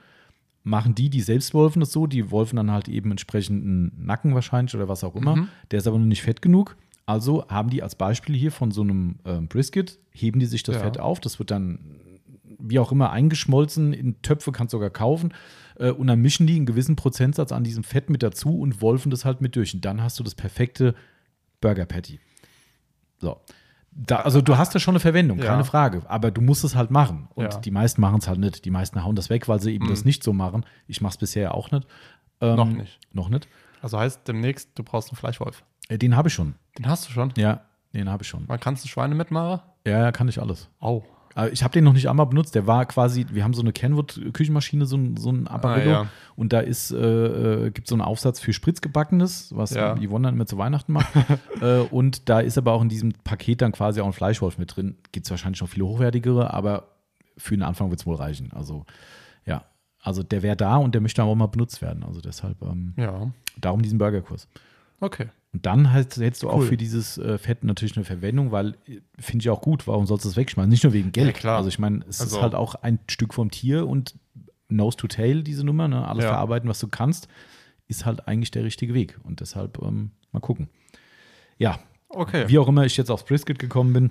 machen 0.63 0.95
die, 0.95 1.11
die 1.11 1.21
selbst 1.21 1.55
wolfen, 1.55 1.81
das 1.81 1.93
so. 1.93 2.07
Die 2.07 2.31
wolfen 2.31 2.57
dann 2.57 2.71
halt 2.71 2.89
eben 2.89 3.11
entsprechend 3.11 3.65
einen 3.65 4.05
Nacken 4.05 4.35
wahrscheinlich 4.35 4.75
oder 4.75 4.89
was 4.89 5.05
auch 5.05 5.15
immer. 5.15 5.49
Der 5.71 5.79
ist 5.79 5.87
aber 5.87 5.99
noch 5.99 6.07
nicht 6.07 6.23
fett 6.23 6.41
genug. 6.41 6.77
Also 7.07 7.47
haben 7.49 7.69
die 7.71 7.83
als 7.83 7.95
Beispiel 7.97 8.35
hier 8.35 8.51
von 8.53 8.71
so 8.71 8.81
einem 8.83 9.17
ähm, 9.27 9.49
Brisket, 9.49 9.99
heben 10.11 10.41
die 10.41 10.47
sich 10.47 10.63
das 10.63 10.77
Ja. 10.77 10.83
Fett 10.83 10.99
auf. 10.99 11.21
Das 11.21 11.39
wird 11.39 11.51
dann 11.51 12.01
wie 12.59 12.79
auch 12.79 12.93
immer 12.93 13.11
eingeschmolzen 13.11 13.93
in 13.93 14.23
Töpfe, 14.23 14.51
kannst 14.53 14.73
sogar 14.73 14.89
kaufen. 14.91 15.35
Äh, 15.77 15.91
und 15.91 16.07
dann 16.07 16.21
mischen 16.21 16.47
die 16.47 16.57
einen 16.57 16.65
gewissen 16.67 16.97
Prozentsatz 16.97 17.53
an 17.53 17.63
diesem 17.65 17.85
Fett 17.85 18.09
mit 18.09 18.23
dazu 18.23 18.59
und 18.59 18.81
wolfen 18.81 19.11
das 19.11 19.25
halt 19.27 19.41
mit 19.43 19.55
durch. 19.57 19.75
Und 19.75 19.85
dann 19.85 20.03
hast 20.03 20.19
du 20.19 20.25
das 20.25 20.35
perfekte 20.35 20.95
Burger 21.61 21.85
Patty. 21.85 22.21
So. 23.19 23.41
Da, 23.97 24.17
also 24.17 24.41
du 24.41 24.57
hast 24.57 24.75
da 24.75 24.79
schon 24.81 24.93
eine 24.95 25.01
Verwendung, 25.01 25.39
Ja. 25.39 25.45
keine 25.47 25.65
Frage. 25.65 26.03
Aber 26.09 26.31
du 26.31 26.41
musst 26.41 26.65
es 26.65 26.75
halt 26.75 26.91
machen. 26.91 27.29
Und 27.35 27.53
Ja. 27.53 27.61
die 27.61 27.71
meisten 27.71 28.01
machen 28.01 28.19
es 28.19 28.27
halt 28.29 28.41
nicht. 28.41 28.65
Die 28.65 28.71
meisten 28.71 29.05
hauen 29.05 29.15
das 29.15 29.31
weg, 29.31 29.47
weil 29.47 29.61
sie 29.61 29.73
eben 29.75 29.89
das 29.89 30.05
nicht 30.05 30.25
so 30.25 30.33
machen. 30.33 30.65
Ich 30.89 31.01
mache 31.01 31.13
es 31.13 31.19
bisher 31.19 31.55
auch 31.55 31.71
nicht. 31.71 31.87
Ähm, 32.41 32.57
Noch 32.57 32.69
nicht. 32.71 32.99
Noch 33.13 33.29
nicht. 33.29 33.47
Also 33.83 33.99
heißt 33.99 34.27
demnächst, 34.27 34.71
du 34.77 34.83
brauchst 34.83 35.11
einen 35.11 35.17
Fleischwolf. 35.19 35.63
Äh, 35.89 35.99
Den 35.99 36.17
habe 36.17 36.29
ich 36.29 36.35
schon. 36.35 36.55
Den 36.79 36.89
hast 36.89 37.09
du 37.09 37.13
schon? 37.13 37.33
Ja. 37.37 37.61
Den 37.93 38.09
habe 38.11 38.23
ich 38.23 38.29
schon. 38.29 38.45
Man 38.47 38.59
kannst 38.59 38.85
du 38.85 38.89
Schweine 38.89 39.15
mitmachen? 39.15 39.61
Ja, 39.87 40.01
ja, 40.01 40.13
kann 40.13 40.29
ich 40.29 40.41
alles. 40.41 40.69
Au. 40.81 41.05
Ich 41.51 41.65
habe 41.65 41.73
den 41.73 41.83
noch 41.83 41.93
nicht 41.95 42.09
einmal 42.09 42.27
benutzt. 42.27 42.55
Der 42.55 42.69
war 42.69 42.87
quasi, 42.87 43.27
wir 43.31 43.43
haben 43.43 43.55
so 43.55 43.61
eine 43.63 43.73
Kenwood-Küchenmaschine, 43.73 44.87
so 44.87 44.97
ein, 44.97 45.17
so 45.17 45.31
ein 45.31 45.49
Apparillo. 45.49 45.91
Ah, 45.91 46.03
ja. 46.05 46.07
Und 46.37 46.53
da 46.53 46.61
ist, 46.61 46.93
äh, 46.93 46.97
äh, 47.67 47.71
gibt 47.71 47.89
so 47.89 47.97
einen 47.97 48.03
Aufsatz 48.03 48.39
für 48.39 48.53
Spritzgebackenes, 48.53 49.51
was 49.57 49.71
Ja. 49.75 49.97
Yvonne 49.97 50.29
dann 50.29 50.35
immer 50.35 50.47
zu 50.47 50.59
Weihnachten 50.59 50.93
macht. 50.93 51.09
äh, 51.61 51.79
und 51.91 52.29
da 52.29 52.39
ist 52.39 52.57
aber 52.57 52.73
auch 52.73 52.83
in 52.83 52.89
diesem 52.89 53.13
Paket 53.25 53.63
dann 53.63 53.73
quasi 53.73 54.01
auch 54.01 54.07
ein 54.07 54.13
Fleischwolf 54.13 54.59
mit 54.59 54.77
drin. 54.77 54.97
Gibt 55.11 55.27
es 55.27 55.31
wahrscheinlich 55.31 55.61
noch 55.61 55.69
viele 55.69 55.87
hochwertigere, 55.87 56.55
aber 56.55 56.85
für 57.37 57.57
den 57.57 57.65
Anfang 57.65 57.91
wird 57.91 57.99
es 58.01 58.07
wohl 58.07 58.15
reichen. 58.17 58.53
Also, 58.53 58.87
ja. 59.45 59.65
Also 60.01 60.23
der 60.23 60.43
wäre 60.43 60.57
da 60.57 60.77
und 60.77 60.95
der 60.95 61.01
möchte 61.01 61.21
aber 61.21 61.33
auch 61.33 61.37
mal 61.37 61.47
benutzt 61.49 61.83
werden. 61.83 62.05
Also 62.05 62.21
deshalb, 62.21 62.63
ähm, 62.63 62.95
Ja. 62.97 63.33
darum 63.61 63.83
diesen 63.83 63.99
Burgerkurs. 63.99 64.47
Okay. 65.01 65.27
Und 65.55 65.65
dann 65.67 65.93
halt, 65.93 66.17
hättest 66.17 66.43
du 66.43 66.51
auch 66.51 66.59
Cool. 66.59 66.67
für 66.67 66.77
dieses 66.77 67.17
äh, 67.17 67.39
Fett 67.39 67.63
natürlich 67.65 67.97
eine 67.97 68.05
Verwendung, 68.05 68.51
weil 68.51 68.71
äh, 68.89 68.99
finde 69.21 69.45
ich 69.45 69.51
auch 69.51 69.61
gut, 69.63 69.87
warum 69.87 70.05
sollst 70.07 70.25
du 70.25 70.29
es 70.29 70.37
wegschmeißen? 70.37 70.69
Nicht 70.69 70.83
nur 70.85 70.93
wegen 70.93 71.13
Geld. 71.13 71.29
Ja, 71.29 71.33
klar. 71.33 71.57
Also 71.59 71.69
ich 71.69 71.79
meine, 71.79 72.05
es 72.09 72.21
Also- 72.21 72.37
ist 72.37 72.43
halt 72.43 72.55
auch 72.57 72.75
ein 72.75 72.99
Stück 73.09 73.33
vom 73.33 73.51
Tier 73.53 73.87
und 73.87 74.17
Nose 74.69 74.97
to 74.97 75.07
Tail, 75.07 75.43
diese 75.45 75.63
Nummer, 75.65 75.87
ne? 75.89 76.07
alles 76.09 76.25
Ja. 76.25 76.31
verarbeiten, 76.31 76.69
was 76.69 76.81
du 76.81 76.89
kannst, 76.89 77.29
ist 77.87 78.05
halt 78.05 78.27
eigentlich 78.27 78.51
der 78.51 78.65
richtige 78.65 78.95
Weg. 78.95 79.19
Und 79.23 79.41
deshalb 79.41 79.81
ähm, 79.81 80.11
mal 80.33 80.41
gucken. 80.41 80.69
Ja, 81.57 81.79
Okay. 82.09 82.49
wie 82.49 82.59
auch 82.59 82.67
immer 82.67 82.85
ich 82.85 82.97
jetzt 82.97 83.11
aufs 83.11 83.25
Brisket 83.25 83.59
gekommen 83.61 83.93
bin, 83.93 84.11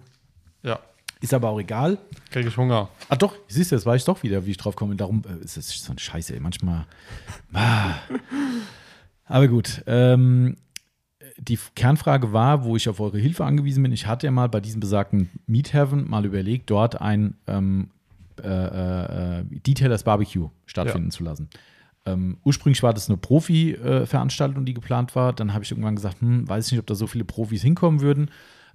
ja. 0.61 0.79
ist 1.19 1.33
aber 1.33 1.49
auch 1.49 1.59
egal. 1.59 1.97
Kriege 2.31 2.47
ich 2.47 2.55
Hunger. 2.55 2.87
Ah 3.09 3.17
doch, 3.17 3.35
siehst 3.49 3.71
du, 3.71 3.75
jetzt 3.75 3.85
weiß 3.85 4.01
ich 4.01 4.05
doch 4.05 4.23
wieder, 4.23 4.45
wie 4.45 4.51
ich 4.51 4.57
drauf 4.57 4.77
komme. 4.77 4.95
Darum 4.95 5.23
äh, 5.27 5.43
ist 5.43 5.57
es 5.57 5.83
so 5.83 5.91
ein 5.91 5.97
Scheiße, 5.99 6.33
ey. 6.35 6.39
Manchmal. 6.39 6.85
Ah. 7.51 7.95
Aber 9.25 9.47
gut. 9.47 9.83
Ähm, 9.87 10.55
die 11.47 11.59
Kernfrage 11.75 12.31
war, 12.33 12.63
wo 12.63 12.75
ich 12.75 12.87
auf 12.89 12.99
eure 12.99 13.17
Hilfe 13.19 13.45
angewiesen 13.45 13.83
bin. 13.83 13.91
Ich 13.91 14.07
hatte 14.07 14.27
ja 14.27 14.31
mal 14.31 14.49
bei 14.49 14.59
diesem 14.59 14.79
besagten 14.79 15.29
Meat 15.47 15.73
Heaven 15.73 16.09
mal 16.09 16.25
überlegt, 16.25 16.69
dort 16.69 17.01
ein 17.01 17.35
ähm, 17.47 17.89
äh, 18.43 18.47
äh, 19.39 19.43
Detailers 19.49 20.03
Barbecue 20.03 20.49
stattfinden 20.65 21.07
Ja. 21.09 21.11
zu 21.11 21.23
lassen. 21.23 21.49
Ähm, 22.05 22.37
ursprünglich 22.43 22.83
war 22.83 22.93
das 22.93 23.09
eine 23.09 23.17
Profi-Veranstaltung, 23.17 24.65
die 24.65 24.73
geplant 24.73 25.15
war. 25.15 25.33
Dann 25.33 25.53
habe 25.53 25.63
ich 25.63 25.71
irgendwann 25.71 25.95
gesagt, 25.95 26.21
hm, 26.21 26.47
weiß 26.47 26.71
nicht, 26.71 26.79
ob 26.79 26.87
da 26.87 26.95
so 26.95 27.07
viele 27.07 27.23
Profis 27.25 27.61
hinkommen 27.61 28.01
würden. 28.01 28.29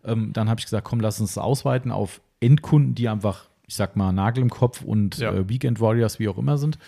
Ähm, 0.04 0.33
dann 0.33 0.48
habe 0.48 0.61
ich 0.61 0.66
gesagt, 0.66 0.85
komm, 0.87 1.00
lass 1.00 1.20
uns 1.20 1.35
das 1.35 1.42
ausweiten 1.42 1.90
auf 1.90 2.20
Endkunden, 2.40 2.94
die 2.94 3.09
einfach, 3.09 3.48
ich 3.66 3.74
sag 3.74 3.96
mal, 3.96 4.12
Nagel 4.12 4.42
im 4.42 4.50
Kopf 4.50 4.83
und 4.83 5.18
Ja. 5.18 5.33
äh, 5.33 5.48
Weekend 5.48 5.81
Warriors, 5.81 6.18
wie 6.18 6.28
auch 6.28 6.38
immer 6.38 6.57
sind. 6.59 6.78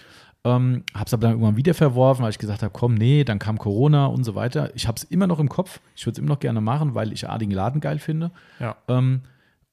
Ähm, 0.43 0.85
habe 0.95 1.05
es 1.05 1.13
aber 1.13 1.23
dann 1.23 1.33
irgendwann 1.33 1.57
wieder 1.57 1.75
verworfen, 1.75 2.23
weil 2.23 2.31
ich 2.31 2.39
gesagt 2.39 2.63
habe, 2.63 2.73
komm, 2.73 2.95
nee, 2.95 3.25
dann 3.25 3.39
kam 3.39 3.59
Corona 3.59 4.07
und 4.07 4.25
so 4.25 4.35
weiter. 4.35 4.71
Ich 4.75 4.89
habe 4.89 4.97
es 4.97 5.05
immer 5.05 5.27
noch 5.27 5.39
im 5.39 5.51
Kopf. 5.51 5.81
Ich 5.95 6.07
würde 6.07 6.15
es 6.15 6.19
immer 6.19 6.31
noch 6.31 6.41
gerne 6.41 6.61
machen, 6.61 6.95
weil 6.95 7.13
ich 7.13 7.29
A, 7.29 7.37
den 7.37 7.51
Laden 7.51 7.81
geil 7.81 7.99
finde. 7.99 8.31
Ja. 8.59 8.77
Ähm, 8.89 9.23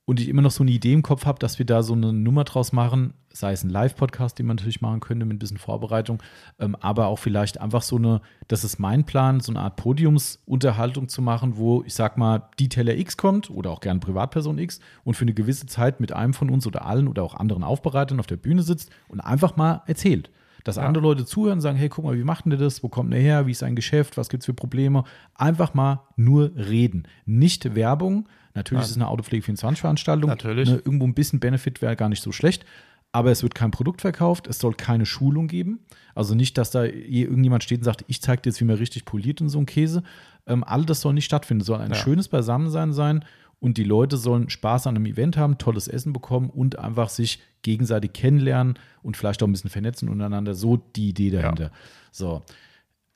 und 0.10 0.22
ich 0.22 0.30
immer 0.30 0.42
noch 0.42 0.52
so 0.52 0.64
eine 0.64 0.72
Idee 0.72 0.94
im 0.94 1.04
Kopf 1.04 1.26
habe, 1.26 1.38
dass 1.38 1.60
wir 1.60 1.66
da 1.66 1.84
so 1.84 1.94
eine 1.94 2.14
Nummer 2.14 2.46
draus 2.46 2.72
machen, 2.72 3.14
sei 3.34 3.52
es 3.52 3.66
ein 3.66 3.70
Live-Podcast, 3.70 4.40
den 4.40 4.46
man 4.46 4.56
natürlich 4.56 4.80
machen 4.80 5.02
könnte 5.02 5.26
mit 5.26 5.36
ein 5.36 5.40
bisschen 5.40 5.58
Vorbereitung, 5.58 6.24
ähm, 6.60 6.78
aber 6.80 7.08
auch 7.08 7.20
vielleicht 7.20 7.60
einfach 7.60 7.82
so 7.82 7.98
eine, 7.98 8.22
das 8.48 8.64
ist 8.64 8.80
mein 8.80 9.06
Plan, 9.06 9.42
so 9.42 9.52
eine 9.52 9.60
Art 9.60 9.76
Podiumsunterhaltung 9.76 11.10
zu 11.10 11.22
machen, 11.22 11.58
wo 11.58 11.84
ich 11.86 11.94
sag 11.94 12.18
mal, 12.18 12.50
Detailer 12.58 12.96
X 12.96 13.18
kommt 13.18 13.50
oder 13.50 13.70
auch 13.70 13.82
gerne 13.82 14.00
Privatperson 14.00 14.58
X 14.60 14.80
und 15.04 15.16
für 15.16 15.24
eine 15.24 15.34
gewisse 15.34 15.66
Zeit 15.66 16.00
mit 16.00 16.14
einem 16.14 16.34
von 16.34 16.50
uns 16.50 16.66
oder 16.66 16.86
allen 16.86 17.10
oder 17.10 17.24
auch 17.24 17.36
anderen 17.36 17.64
Aufbereitern 17.64 18.22
auf 18.22 18.28
der 18.28 18.38
Bühne 18.38 18.64
sitzt 18.64 18.90
und 19.10 19.20
einfach 19.20 19.58
mal 19.58 19.84
erzählt. 19.88 20.32
Dass 20.64 20.78
andere 20.78 21.02
Leute 21.04 21.26
zuhören 21.26 21.58
und 21.58 21.62
sagen, 21.62 21.78
hey, 21.78 21.90
guck 21.90 22.04
mal, 22.06 22.18
wie 22.18 22.24
macht 22.24 22.46
denn 22.46 22.58
das? 22.58 22.84
Wo 22.84 22.90
kommt 22.90 23.14
der 23.14 23.20
her? 23.22 23.48
Wie 23.48 23.52
ist 23.52 23.60
sein 23.60 23.76
Geschäft? 23.76 24.18
Was 24.18 24.30
gibt 24.30 24.44
es 24.44 24.46
für 24.46 24.54
Probleme? 24.54 25.04
Einfach 25.36 25.74
mal 25.74 26.02
nur 26.16 26.52
reden. 26.56 27.08
Nicht 27.26 27.74
Werbung. 27.76 28.28
Natürlich 28.54 28.84
ist 28.86 28.92
es 28.92 28.96
eine 28.98 29.08
Autopflege 29.08 29.46
24-Veranstaltung. 29.52 30.30
Natürlich. 30.30 30.70
Ne, 30.70 30.76
irgendwo 30.84 31.06
ein 31.06 31.14
bisschen 31.14 31.40
Benefit 31.40 31.82
wäre 31.82 31.96
gar 31.96 32.10
nicht 32.10 32.24
so 32.24 32.32
schlecht. 32.32 32.66
Aber 33.14 33.32
es 33.32 33.42
wird 33.42 33.56
kein 33.56 33.72
Produkt 33.72 34.02
verkauft. 34.02 34.48
Es 34.48 34.60
soll 34.60 34.74
keine 34.74 35.06
Schulung 35.06 35.48
geben. 35.48 35.80
Also 36.14 36.36
nicht, 36.36 36.58
dass 36.58 36.72
da 36.72 36.84
irgendjemand 36.84 37.64
steht 37.64 37.80
und 37.80 37.84
sagt, 37.86 38.04
ich 38.08 38.22
zeige 38.22 38.42
dir 38.42 38.50
jetzt, 38.50 38.60
wie 38.60 38.66
man 38.66 38.76
richtig 38.76 39.06
poliert 39.06 39.40
und 39.42 39.50
so 39.50 39.60
ein 39.60 39.66
Käse. 39.66 40.04
Ähm, 40.46 40.64
all 40.64 40.84
das 40.86 41.02
soll 41.02 41.14
nicht 41.14 41.26
stattfinden. 41.26 41.62
Es 41.62 41.68
soll 41.68 41.80
ein 41.80 41.92
Ja. 41.92 41.96
schönes 41.96 42.28
Beisammensein 42.28 42.92
sein. 42.94 43.24
Und 43.60 43.78
die 43.78 43.84
Leute 43.84 44.18
sollen 44.18 44.50
Spaß 44.50 44.86
an 44.88 44.96
einem 44.96 45.06
Event 45.08 45.36
haben, 45.36 45.58
tolles 45.58 45.88
Essen 45.88 46.14
bekommen 46.14 46.50
und 46.50 46.78
einfach 46.78 47.10
sich 47.10 47.40
gegenseitig 47.64 48.14
kennenlernen 48.14 48.78
und 49.02 49.18
vielleicht 49.18 49.42
auch 49.42 49.48
ein 49.48 49.52
bisschen 49.52 49.70
vernetzen 49.72 50.10
untereinander. 50.10 50.54
So 50.54 50.78
die 50.96 51.10
Idee 51.10 51.32
dahinter. 51.32 51.72
So. 52.12 52.44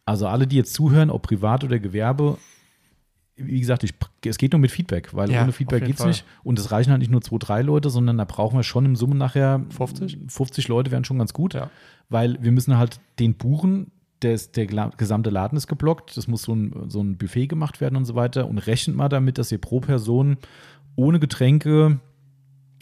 Also 0.06 0.28
alle, 0.28 0.48
die 0.48 0.56
jetzt 0.56 0.74
zuhören, 0.74 1.12
ob 1.12 1.22
privat 1.22 1.64
oder 1.64 1.78
Gewerbe, 1.80 2.38
wie 3.36 3.60
gesagt, 3.60 3.84
ich, 3.84 3.94
es 4.26 4.38
geht 4.38 4.52
nur 4.52 4.60
mit 4.60 4.72
Feedback, 4.72 5.14
weil 5.14 5.32
Ja, 5.32 5.44
ohne 5.44 5.52
Feedback 5.52 5.86
geht 5.86 6.00
es 6.00 6.06
nicht. 6.06 6.26
Und 6.44 6.60
es 6.60 6.72
reichen 6.72 6.92
halt 6.92 7.00
nicht 7.00 7.12
nur 7.12 7.22
zwei, 7.22 7.38
drei 7.38 7.62
Leute, 7.62 7.90
sondern 7.90 8.18
da 8.18 8.26
brauchen 8.26 8.58
wir 8.58 8.64
schon 8.64 8.86
im 8.86 8.96
Summe 8.96 9.16
nachher 9.16 9.62
50? 9.70 10.18
50 10.28 10.68
Leute 10.68 10.92
wären 10.92 11.06
schon 11.06 11.18
ganz 11.20 11.34
gut, 11.34 11.54
Ja. 11.54 11.70
weil 12.10 12.42
wir 12.44 12.52
müssen 12.52 12.78
halt 12.78 13.00
den 13.20 13.36
buchen. 13.36 13.92
Der, 14.22 14.34
ist, 14.34 14.56
der 14.56 14.68
gesamte 14.98 15.30
Laden 15.30 15.58
ist 15.58 15.68
geblockt. 15.68 16.16
Das 16.16 16.28
muss 16.28 16.44
so 16.44 16.54
ein, 16.54 16.90
so 16.90 17.02
ein 17.02 17.18
Buffet 17.18 17.48
gemacht 17.48 17.82
werden 17.82 17.96
und 17.96 18.06
so 18.06 18.16
weiter. 18.16 18.48
Und 18.48 18.60
rechnet 18.60 18.96
mal 18.96 19.10
damit, 19.10 19.38
dass 19.38 19.52
ihr 19.52 19.58
pro 19.60 19.80
Person 19.80 20.38
ohne 20.96 21.20
Getränke, 21.20 22.00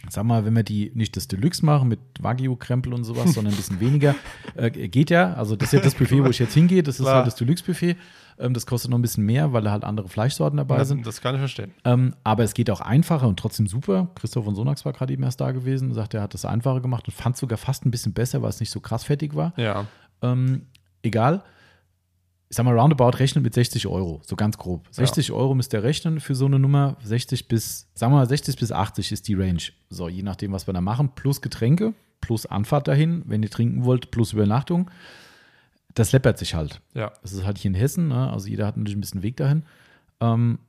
sag 0.09 0.25
mal, 0.25 0.45
wenn 0.45 0.55
wir 0.55 0.63
die 0.63 0.91
nicht 0.95 1.15
das 1.15 1.27
Deluxe 1.27 1.65
machen 1.65 1.87
mit 1.87 1.99
Wagyu-Krempel 2.19 2.93
und 2.93 3.03
sowas, 3.03 3.33
sondern 3.33 3.53
ein 3.53 3.57
bisschen 3.57 3.79
weniger, 3.81 4.15
äh, 4.55 4.69
geht 4.69 5.09
ja. 5.09 5.33
Also 5.33 5.55
das 5.55 5.69
ist 5.69 5.73
ja 5.73 5.79
das 5.79 5.95
Buffet, 5.95 6.23
wo 6.23 6.29
ich 6.29 6.39
jetzt 6.39 6.53
hingehe. 6.53 6.83
Das 6.83 6.95
ist 6.99 7.05
Klar. 7.05 7.17
halt 7.17 7.27
das 7.27 7.35
Deluxe-Buffet. 7.35 7.95
Ähm, 8.39 8.53
das 8.53 8.65
kostet 8.65 8.91
noch 8.91 8.97
ein 8.97 9.01
bisschen 9.01 9.25
mehr, 9.25 9.53
weil 9.53 9.63
da 9.63 9.71
halt 9.71 9.83
andere 9.83 10.07
Fleischsorten 10.07 10.57
dabei 10.57 10.77
Das, 10.77 10.87
sind. 10.87 11.05
das 11.05 11.21
kann 11.21 11.35
ich 11.35 11.39
verstehen. 11.39 11.71
Ähm, 11.85 12.15
aber 12.23 12.43
es 12.43 12.53
geht 12.53 12.69
auch 12.69 12.81
einfacher 12.81 13.27
und 13.27 13.37
trotzdem 13.37 13.67
super. 13.67 14.09
Christoph 14.15 14.45
von 14.45 14.55
Sonax 14.55 14.85
war 14.85 14.93
gerade 14.93 15.13
eben 15.13 15.23
erst 15.23 15.41
da 15.41 15.51
gewesen, 15.51 15.93
sagt, 15.93 16.13
er 16.13 16.21
hat 16.21 16.33
das 16.33 16.45
einfacher 16.45 16.81
gemacht 16.81 17.07
und 17.07 17.13
fand 17.13 17.35
es 17.35 17.41
sogar 17.41 17.57
fast 17.57 17.85
ein 17.85 17.91
bisschen 17.91 18.13
besser, 18.13 18.41
weil 18.41 18.49
es 18.49 18.59
nicht 18.59 18.71
so 18.71 18.79
krass 18.79 19.03
fettig 19.03 19.35
war. 19.35 19.53
Ja. 19.57 19.85
Ähm, 20.21 20.63
egal. 21.03 21.43
Ich 22.49 22.57
sag 22.57 22.65
mal, 22.65 22.77
roundabout 22.77 23.17
rechnet 23.19 23.43
mit 23.43 23.53
60 23.53 23.85
Euro, 23.85 24.21
so 24.25 24.35
ganz 24.35 24.57
grob. 24.57 24.87
60 24.89 25.31
Euro 25.31 25.53
müsst 25.53 25.71
ihr 25.73 25.83
rechnen 25.83 26.19
für 26.19 26.33
so 26.33 26.45
eine 26.45 26.57
Nummer. 26.57 26.97
60 27.03 27.47
bis, 27.47 27.87
sagen 27.93 28.11
wir 28.11 28.17
mal, 28.17 28.27
60 28.27 28.57
bis 28.57 28.71
80 28.71 29.11
ist 29.11 29.27
die 29.27 29.35
Range. 29.35 29.61
So, 29.89 30.09
je 30.09 30.23
nachdem, 30.23 30.51
was 30.51 30.67
wir 30.67 30.73
da 30.73 30.81
machen. 30.81 31.09
Plus 31.13 31.41
Getränke, 31.41 31.93
plus 32.21 32.47
Anfahrt 32.47 32.87
dahin, 32.87 33.21
wenn 33.27 33.43
ihr 33.43 33.51
trinken 33.51 33.85
wollt, 33.85 34.09
plus 34.09 34.33
Übernachtung. 34.33 34.89
Das 35.93 36.11
läppert 36.11 36.39
sich 36.39 36.55
halt. 36.55 36.81
Ja. 36.95 37.11
Das 37.21 37.33
ist 37.33 37.45
halt 37.45 37.59
hier 37.59 37.69
in 37.69 37.75
Hessen, 37.75 38.07
ne? 38.07 38.31
also 38.31 38.47
jeder 38.47 38.65
hat 38.65 38.77
natürlich 38.77 38.97
ein 38.97 39.01
bisschen 39.01 39.21
Weg 39.21 39.37
dahin. 39.37 39.63
Ähm, 40.19 40.59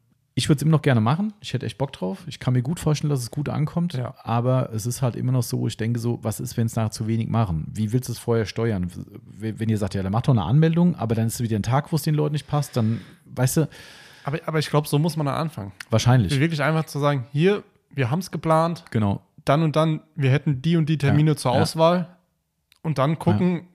ich 0.40 0.48
würde 0.48 0.56
es 0.56 0.62
immer 0.62 0.70
noch 0.72 0.82
gerne 0.82 1.00
machen. 1.02 1.32
Ich 1.40 1.52
hätte 1.52 1.66
echt 1.66 1.76
Bock 1.76 1.92
drauf. 1.92 2.24
Ich 2.26 2.38
kann 2.40 2.54
mir 2.54 2.62
gut 2.62 2.80
vorstellen, 2.80 3.10
dass 3.10 3.20
es 3.20 3.30
gut 3.30 3.48
ankommt. 3.50 3.92
Ja. 3.92 4.14
Aber 4.22 4.70
es 4.72 4.86
ist 4.86 5.02
halt 5.02 5.14
immer 5.14 5.32
noch 5.32 5.42
so, 5.42 5.60
wo 5.60 5.66
ich 5.66 5.76
denke 5.76 5.98
so, 6.00 6.18
was 6.22 6.40
ist, 6.40 6.56
wenn 6.56 6.66
es 6.66 6.76
nachher 6.76 6.90
zu 6.90 7.06
wenig 7.06 7.28
machen? 7.28 7.66
Wie 7.74 7.92
willst 7.92 8.08
du 8.08 8.12
es 8.12 8.18
vorher 8.18 8.46
steuern? 8.46 8.90
Wenn 9.38 9.68
ihr 9.68 9.76
sagt, 9.78 9.94
ja, 9.94 10.02
dann 10.02 10.12
macht 10.12 10.28
doch 10.28 10.32
eine 10.32 10.42
Anmeldung, 10.44 10.96
aber 10.96 11.14
dann 11.14 11.26
ist 11.26 11.34
es 11.34 11.40
wieder 11.42 11.56
ein 11.56 11.62
Tag, 11.62 11.92
wo 11.92 11.96
es 11.96 12.02
den 12.02 12.14
Leuten 12.14 12.32
nicht 12.32 12.46
passt, 12.48 12.76
dann, 12.76 13.00
weißt 13.26 13.58
du, 13.58 13.68
Aber, 14.24 14.38
aber 14.46 14.58
ich 14.58 14.70
glaube, 14.70 14.88
so 14.88 14.98
muss 14.98 15.16
man 15.16 15.26
dann 15.26 15.34
anfangen. 15.36 15.72
wahrscheinlich. 15.90 16.38
Wirklich 16.40 16.62
einfach 16.62 16.86
zu 16.86 16.98
sagen, 16.98 17.26
hier, 17.32 17.62
wir 17.90 18.10
haben 18.10 18.20
es 18.20 18.30
geplant, 18.30 18.84
Genau. 18.90 19.20
dann 19.44 19.62
und 19.62 19.76
dann, 19.76 20.00
wir 20.16 20.30
hätten 20.30 20.62
die 20.62 20.76
und 20.76 20.88
die 20.88 20.96
Termine 20.98 21.32
Ja, 21.32 21.36
zur 21.36 21.54
ja. 21.54 21.60
Auswahl 21.62 22.16
und 22.82 22.98
dann 22.98 23.18
gucken, 23.18 23.66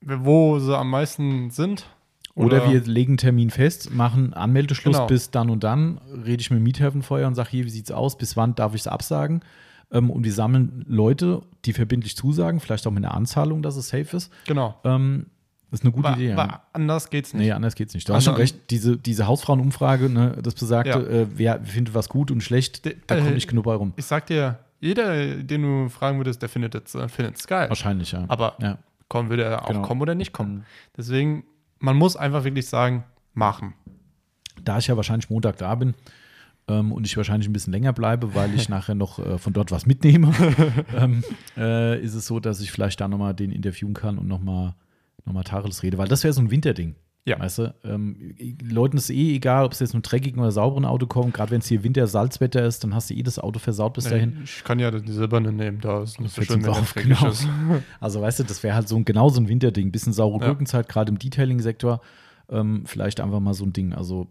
wo 0.00 0.58
sie 0.58 0.76
am 0.76 0.90
meisten 0.90 1.50
sind. 1.50 1.86
Oder, 2.34 2.70
wir 2.70 2.80
legen 2.80 3.12
einen 3.12 3.16
Termin 3.18 3.50
fest, 3.50 3.90
machen 3.92 4.32
Anmeldeschluss 4.32 4.96
Genau. 4.96 5.06
bis 5.06 5.30
dann 5.30 5.50
und 5.50 5.64
dann, 5.64 6.00
rede 6.24 6.40
ich 6.40 6.50
mit 6.50 6.60
Miethafen 6.62 7.02
vorher 7.02 7.26
und 7.26 7.34
sage, 7.34 7.50
hier, 7.50 7.64
wie 7.66 7.70
sieht's 7.70 7.90
aus, 7.90 8.16
bis 8.16 8.36
wann 8.36 8.54
darf 8.54 8.74
ich 8.74 8.82
es 8.82 8.86
absagen? 8.86 9.42
Ähm, 9.90 10.08
und 10.10 10.24
wir 10.24 10.32
sammeln 10.32 10.84
Leute, 10.88 11.42
die 11.66 11.74
verbindlich 11.74 12.16
zusagen, 12.16 12.60
vielleicht 12.60 12.86
auch 12.86 12.90
mit 12.90 13.04
einer 13.04 13.14
Anzahlung, 13.14 13.62
dass 13.62 13.76
es 13.76 13.88
safe 13.88 14.16
ist. 14.16 14.32
Genau. 14.46 14.74
Ähm, 14.84 15.26
das 15.70 15.80
ist 15.80 15.84
eine 15.84 15.92
gute 15.92 16.08
Aber, 16.08 16.16
Idee. 16.16 16.30
Ja. 16.30 16.38
aber 16.38 16.62
anders 16.72 17.10
geht's 17.10 17.34
nicht. 17.34 17.42
Nee, 17.46 17.52
anders 17.52 17.74
geht's 17.74 17.92
nicht. 17.92 18.08
Du 18.08 18.14
hast 18.14 18.24
schon 18.24 18.32
Andere- 18.32 18.44
recht, 18.44 18.70
diese, 18.70 18.96
diese 18.96 19.26
Hausfrauenumfrage, 19.26 20.08
ne, 20.08 20.38
das 20.42 20.54
besagte, 20.54 20.90
Ja. 20.90 21.00
äh, 21.00 21.26
wer 21.34 21.60
findet 21.64 21.94
was 21.94 22.08
gut 22.08 22.30
und 22.30 22.42
schlecht, 22.42 22.84
De- 22.86 22.96
da 23.06 23.16
kommt 23.16 23.28
äh, 23.30 23.34
nicht 23.34 23.48
genug 23.48 23.64
bei 23.66 23.74
rum. 23.74 23.92
Ich 23.96 24.06
sag 24.06 24.26
dir, 24.26 24.58
jeder, 24.80 25.36
den 25.36 25.62
du 25.62 25.88
fragen 25.90 26.18
würdest, 26.18 26.40
der 26.40 26.48
findet 26.48 26.74
es 26.74 26.94
äh, 26.94 27.06
geil. 27.46 27.68
Wahrscheinlich, 27.68 28.12
ja. 28.12 28.24
Aber 28.28 28.54
ja. 28.60 28.78
kommen 29.08 29.28
würde 29.30 29.44
er 29.44 29.62
auch 29.64 29.68
Genau. 29.68 29.82
kommen 29.82 30.00
oder 30.00 30.14
nicht 30.14 30.32
kommen. 30.32 30.64
Deswegen, 30.96 31.44
man 31.82 31.96
muss 31.96 32.16
einfach 32.16 32.44
wirklich 32.44 32.66
sagen, 32.66 33.04
machen. 33.34 33.74
Da 34.62 34.78
ich 34.78 34.86
ja 34.86 34.96
wahrscheinlich 34.96 35.30
Montag 35.30 35.58
da 35.58 35.74
bin 35.74 35.94
ähm, 36.68 36.92
und 36.92 37.06
ich 37.06 37.16
wahrscheinlich 37.16 37.48
ein 37.48 37.52
bisschen 37.52 37.72
länger 37.72 37.92
bleibe, 37.92 38.34
weil 38.34 38.54
ich 38.54 38.68
nachher 38.70 38.94
noch 38.94 39.18
äh, 39.18 39.38
von 39.38 39.52
dort 39.52 39.70
was 39.72 39.84
mitnehme, 39.84 40.32
ähm, 40.96 41.24
äh, 41.56 42.00
ist 42.00 42.14
es 42.14 42.26
so, 42.26 42.40
dass 42.40 42.60
ich 42.60 42.70
vielleicht 42.70 43.00
da 43.00 43.08
nochmal 43.08 43.34
den 43.34 43.50
interviewen 43.50 43.94
kann 43.94 44.18
und 44.18 44.28
nochmal 44.28 44.74
noch 45.24 45.32
mal 45.32 45.44
Tacheles 45.44 45.82
rede, 45.82 45.98
weil 45.98 46.08
das 46.08 46.24
wäre 46.24 46.32
so 46.32 46.40
ein 46.40 46.50
Winterding. 46.50 46.94
Ja. 47.24 47.38
Weißt 47.38 47.58
du, 47.58 47.74
ähm, 47.84 48.34
Leuten 48.62 48.96
ist 48.96 49.08
eh 49.08 49.36
egal, 49.36 49.64
ob 49.64 49.72
es 49.72 49.78
jetzt 49.78 49.94
mit 49.94 49.96
einem 49.96 50.02
dreckigen 50.02 50.40
oder 50.40 50.50
sauberen 50.50 50.84
Auto 50.84 51.06
kommt. 51.06 51.34
Gerade 51.34 51.52
wenn 51.52 51.60
es 51.60 51.68
hier 51.68 51.84
Winter, 51.84 52.08
Salzwetter 52.08 52.64
ist, 52.64 52.82
dann 52.82 52.94
hast 52.94 53.10
du 53.10 53.14
eh 53.14 53.22
das 53.22 53.38
Auto 53.38 53.60
versaut 53.60 53.94
bis 53.94 54.04
dahin. 54.04 54.40
Ich 54.42 54.64
kann 54.64 54.80
ja 54.80 54.90
die 54.90 55.12
silberne 55.12 55.52
nehmen, 55.52 55.80
da 55.80 56.02
ist 56.02 56.20
nicht 56.20 56.34
so 56.34 56.42
schön, 56.42 56.56
uns 56.56 56.64
wenn 56.64 56.72
auf, 56.72 56.82
es 56.82 56.94
dreckig 56.94 57.18
genau. 57.18 57.30
ist. 57.30 57.46
Also 58.00 58.20
weißt 58.20 58.40
du, 58.40 58.44
das 58.44 58.62
wäre 58.64 58.74
halt 58.74 58.88
so 58.88 58.96
ein, 58.96 59.04
genau 59.04 59.28
so 59.28 59.40
ein 59.40 59.48
Winterding. 59.48 59.92
Bisschen 59.92 60.12
saure 60.12 60.40
Ja. 60.40 60.48
Gurkenzeit, 60.48 60.88
gerade 60.88 61.12
im 61.12 61.18
Detailing-Sektor. 61.18 62.00
Ähm, 62.48 62.82
vielleicht 62.86 63.20
einfach 63.20 63.38
mal 63.38 63.54
so 63.54 63.64
ein 63.64 63.72
Ding. 63.72 63.92
Also 63.92 64.26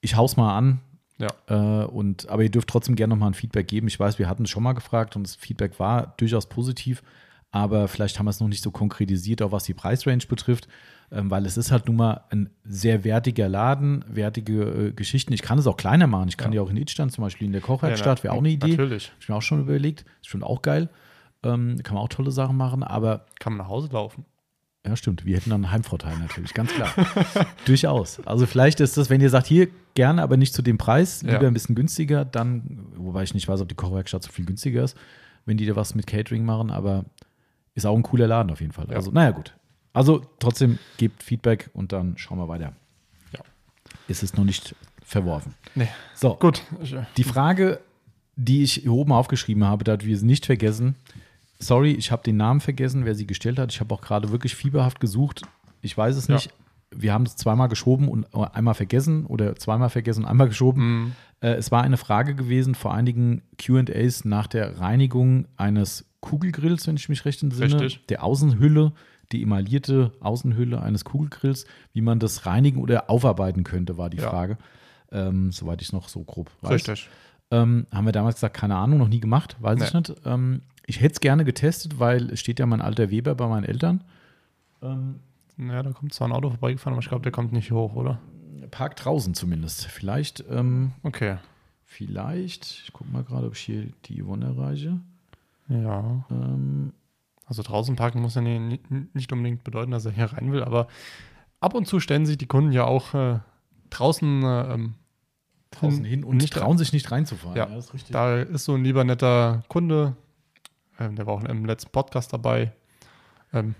ich 0.00 0.14
hau's 0.14 0.36
mal 0.36 0.56
an. 0.56 0.80
Ja. 1.18 1.82
Äh, 1.82 1.86
und, 1.86 2.28
aber 2.28 2.44
ihr 2.44 2.50
dürft 2.50 2.68
trotzdem 2.68 2.94
gerne 2.94 3.14
nochmal 3.14 3.30
ein 3.30 3.34
Feedback 3.34 3.66
geben. 3.66 3.88
Ich 3.88 3.98
weiß, 3.98 4.20
wir 4.20 4.28
hatten 4.28 4.44
es 4.44 4.50
schon 4.50 4.62
mal 4.62 4.74
gefragt 4.74 5.16
und 5.16 5.24
das 5.26 5.34
Feedback 5.34 5.80
war 5.80 6.14
durchaus 6.18 6.48
positiv, 6.48 7.02
aber 7.50 7.88
vielleicht 7.88 8.18
haben 8.18 8.26
wir 8.26 8.30
es 8.30 8.38
noch 8.38 8.46
nicht 8.46 8.62
so 8.62 8.70
konkretisiert, 8.70 9.42
auch 9.42 9.50
was 9.50 9.64
die 9.64 9.74
Preisrange 9.74 10.26
betrifft, 10.28 10.68
weil 11.10 11.46
es 11.46 11.56
ist 11.56 11.70
halt 11.72 11.86
nun 11.86 11.96
mal 11.96 12.22
ein 12.30 12.50
sehr 12.64 13.02
wertiger 13.04 13.48
Laden, 13.48 14.04
wertige 14.08 14.62
äh, 14.88 14.92
Geschichten. 14.92 15.32
Ich 15.32 15.42
kann 15.42 15.58
es 15.58 15.66
auch 15.66 15.76
kleiner 15.76 16.06
machen. 16.06 16.28
Ich 16.28 16.36
kann 16.36 16.52
Ja. 16.52 16.60
die 16.62 16.66
auch 16.66 16.70
in 16.70 16.76
Idstein, 16.76 17.08
zum 17.10 17.22
Beispiel 17.24 17.46
in 17.46 17.52
der 17.52 17.62
Kochwerkstatt, 17.62 18.22
wäre 18.24 18.34
auch 18.34 18.38
eine 18.38 18.50
Idee. 18.50 18.70
Natürlich. 18.72 19.08
Hab 19.10 19.20
ich 19.20 19.28
mir 19.28 19.34
auch 19.36 19.42
schon 19.42 19.60
überlegt. 19.60 20.04
Ist 20.20 20.28
schon 20.28 20.42
auch 20.42 20.60
geil. 20.62 20.88
Ähm, 21.42 21.78
kann 21.82 21.94
man 21.94 22.04
auch 22.04 22.08
tolle 22.08 22.30
Sachen 22.30 22.56
machen, 22.56 22.82
aber 22.82 23.26
Kann 23.40 23.52
man 23.54 23.58
nach 23.58 23.68
Hause 23.68 23.88
laufen. 23.92 24.24
ja, 24.86 24.96
stimmt. 24.96 25.24
Wir 25.24 25.36
hätten 25.36 25.50
dann 25.50 25.64
einen 25.64 25.72
Heimvorteil 25.72 26.18
natürlich, 26.18 26.52
ganz 26.52 26.72
klar. 26.74 26.90
Durchaus. 27.64 28.20
Also 28.26 28.46
vielleicht 28.46 28.80
ist 28.80 28.96
das, 28.96 29.08
wenn 29.10 29.20
ihr 29.20 29.30
sagt, 29.30 29.46
hier 29.46 29.68
gerne, 29.94 30.22
aber 30.22 30.36
nicht 30.36 30.52
zu 30.54 30.62
dem 30.62 30.78
Preis, 30.78 31.22
lieber 31.22 31.42
Ja. 31.42 31.48
ein 31.48 31.54
bisschen 31.54 31.74
günstiger, 31.74 32.24
dann, 32.24 32.86
wobei 32.96 33.22
ich 33.22 33.34
nicht 33.34 33.46
weiß, 33.48 33.60
ob 33.60 33.68
die 33.68 33.74
Kochwerkstatt 33.74 34.22
so 34.22 34.30
viel 34.32 34.44
günstiger 34.44 34.82
ist, 34.82 34.96
wenn 35.46 35.56
die 35.56 35.66
da 35.66 35.76
was 35.76 35.94
mit 35.94 36.06
Catering 36.06 36.44
machen, 36.44 36.70
aber 36.70 37.04
ist 37.74 37.86
auch 37.86 37.96
ein 37.96 38.02
cooler 38.02 38.26
Laden 38.26 38.50
auf 38.50 38.60
jeden 38.60 38.72
Fall. 38.72 38.86
Ja. 38.90 38.96
Also, 38.96 39.10
naja, 39.12 39.30
gut. 39.30 39.56
Also 39.92 40.22
trotzdem 40.38 40.78
gebt 40.96 41.22
Feedback 41.22 41.70
und 41.72 41.92
dann 41.92 42.16
schauen 42.18 42.38
wir 42.38 42.48
weiter. 42.48 42.72
Ja. 43.32 43.40
Ist 44.06 44.22
es 44.22 44.34
noch 44.34 44.44
nicht 44.44 44.74
verworfen. 45.04 45.54
Nee. 45.74 45.88
So, 46.14 46.34
Gut. 46.36 46.62
Äh, 46.82 47.02
die 47.16 47.24
Frage, 47.24 47.80
die 48.36 48.62
ich 48.62 48.74
hier 48.74 48.92
oben 48.92 49.12
aufgeschrieben 49.12 49.64
habe, 49.64 49.84
da 49.84 50.00
wir 50.00 50.16
sie 50.18 50.26
nicht 50.26 50.46
vergessen. 50.46 50.94
Sorry, 51.58 51.92
ich 51.92 52.12
habe 52.12 52.22
den 52.22 52.36
Namen 52.36 52.60
vergessen, 52.60 53.04
wer 53.04 53.14
sie 53.14 53.26
gestellt 53.26 53.58
hat. 53.58 53.72
Ich 53.72 53.80
habe 53.80 53.92
auch 53.94 54.00
gerade 54.00 54.30
wirklich 54.30 54.54
fieberhaft 54.54 55.00
gesucht. 55.00 55.42
Ich 55.82 55.96
weiß 55.96 56.16
es 56.16 56.28
Ja. 56.28 56.34
nicht. 56.36 56.50
Wir 56.90 57.12
haben 57.12 57.24
es 57.24 57.36
zweimal 57.36 57.68
geschoben 57.68 58.08
und 58.08 58.26
äh, 58.32 58.46
einmal 58.54 58.74
vergessen 58.74 59.26
oder 59.26 59.56
zweimal 59.56 59.90
vergessen 59.90 60.24
und 60.24 60.30
einmal 60.30 60.48
geschoben. 60.48 60.82
Mhm. 61.02 61.12
Äh, 61.40 61.54
es 61.54 61.70
war 61.70 61.82
eine 61.82 61.96
Frage 61.98 62.34
gewesen 62.34 62.74
vor 62.74 62.94
einigen 62.94 63.42
QAs 63.58 64.24
nach 64.24 64.46
der 64.46 64.78
Reinigung 64.80 65.46
eines 65.56 66.06
Kugelgrills, 66.20 66.86
wenn 66.86 66.96
ich 66.96 67.08
mich 67.08 67.24
recht 67.24 67.42
entsinne. 67.42 67.80
Richtig. 67.80 68.06
Der 68.06 68.24
Außenhülle, 68.24 68.92
die 69.32 69.42
emaillierte 69.42 70.12
Außenhülle 70.20 70.80
eines 70.80 71.04
Kugelgrills, 71.04 71.66
wie 71.92 72.00
man 72.00 72.18
das 72.18 72.46
reinigen 72.46 72.80
oder 72.80 73.10
aufarbeiten 73.10 73.64
könnte, 73.64 73.98
war 73.98 74.10
die 74.10 74.18
Ja. 74.18 74.30
Frage. 74.30 74.58
Ähm, 75.12 75.52
soweit 75.52 75.80
ich 75.82 75.88
es 75.88 75.92
noch 75.92 76.08
so 76.08 76.22
grob 76.24 76.50
weiß. 76.62 76.72
Richtig. 76.72 77.08
Ähm, 77.50 77.86
haben 77.92 78.04
wir 78.04 78.12
damals 78.12 78.36
gesagt, 78.36 78.56
keine 78.56 78.76
Ahnung, 78.76 78.98
noch 78.98 79.08
nie 79.08 79.20
gemacht, 79.20 79.56
weiß 79.60 79.80
ich 79.82 79.92
Nee. 79.94 79.98
nicht. 80.00 80.14
Ähm, 80.26 80.62
ich 80.86 81.00
hätte 81.00 81.14
es 81.14 81.20
gerne 81.20 81.44
getestet, 81.44 81.98
weil 81.98 82.30
es 82.30 82.40
steht 82.40 82.58
ja 82.58 82.66
mein 82.66 82.80
alter 82.82 83.10
Weber 83.10 83.34
bei 83.34 83.46
meinen 83.48 83.64
Eltern. 83.64 84.04
Ähm, 84.82 85.20
Ja, 85.58 85.82
da 85.82 85.90
kommt 85.92 86.12
zwar 86.14 86.28
ein 86.28 86.32
Auto 86.32 86.50
vorbeigefahren, 86.50 86.92
aber 86.94 87.02
ich 87.02 87.08
glaube, 87.08 87.22
der 87.22 87.32
kommt 87.32 87.52
nicht 87.52 87.70
hoch, 87.72 87.94
oder? 87.94 88.18
parkt 88.70 89.02
draußen 89.04 89.32
zumindest. 89.34 89.86
Vielleicht, 89.86 90.44
ähm, 90.50 90.92
Okay. 91.02 91.38
vielleicht, 91.84 92.82
ich 92.84 92.92
gucke 92.92 93.10
mal 93.10 93.24
gerade, 93.24 93.46
ob 93.46 93.54
ich 93.54 93.60
hier 93.60 93.86
die 94.04 94.22
Yvonne 94.22 94.44
erreiche. 94.46 95.00
Ja. 95.68 96.24
Ähm, 96.30 96.92
Also 97.48 97.62
draußen 97.62 97.96
parken 97.96 98.20
muss 98.20 98.34
ja 98.34 98.42
nicht 98.42 99.32
unbedingt 99.32 99.64
bedeuten, 99.64 99.90
dass 99.90 100.04
er 100.04 100.12
hier 100.12 100.26
rein 100.26 100.52
will, 100.52 100.62
aber 100.62 100.86
ab 101.60 101.74
und 101.74 101.86
zu 101.86 101.98
stellen 101.98 102.26
sich 102.26 102.36
die 102.36 102.46
Kunden 102.46 102.72
ja 102.72 102.84
auch 102.84 103.14
äh, 103.14 103.38
draußen 103.88 104.42
äh, 104.42 104.74
ähm, 104.74 104.94
draußen 105.70 106.04
hin 106.04 106.24
und 106.24 106.36
nicht 106.36 106.52
trauen 106.52 106.76
sich 106.76 106.92
nicht 106.92 107.10
reinzufahren. 107.10 107.56
Ja, 107.56 107.66
das 107.66 107.86
ist 107.86 107.94
richtig. 107.94 108.12
Da 108.12 108.38
ist 108.38 108.64
so 108.64 108.74
ein 108.74 108.84
lieber 108.84 109.02
netter 109.04 109.62
Kunde, 109.68 110.14
ähm, 110.98 111.16
der 111.16 111.26
war 111.26 111.34
auch 111.34 111.44
im 111.44 111.64
letzten 111.64 111.90
Podcast 111.90 112.32
dabei. 112.32 112.72
Ähm, 113.52 113.74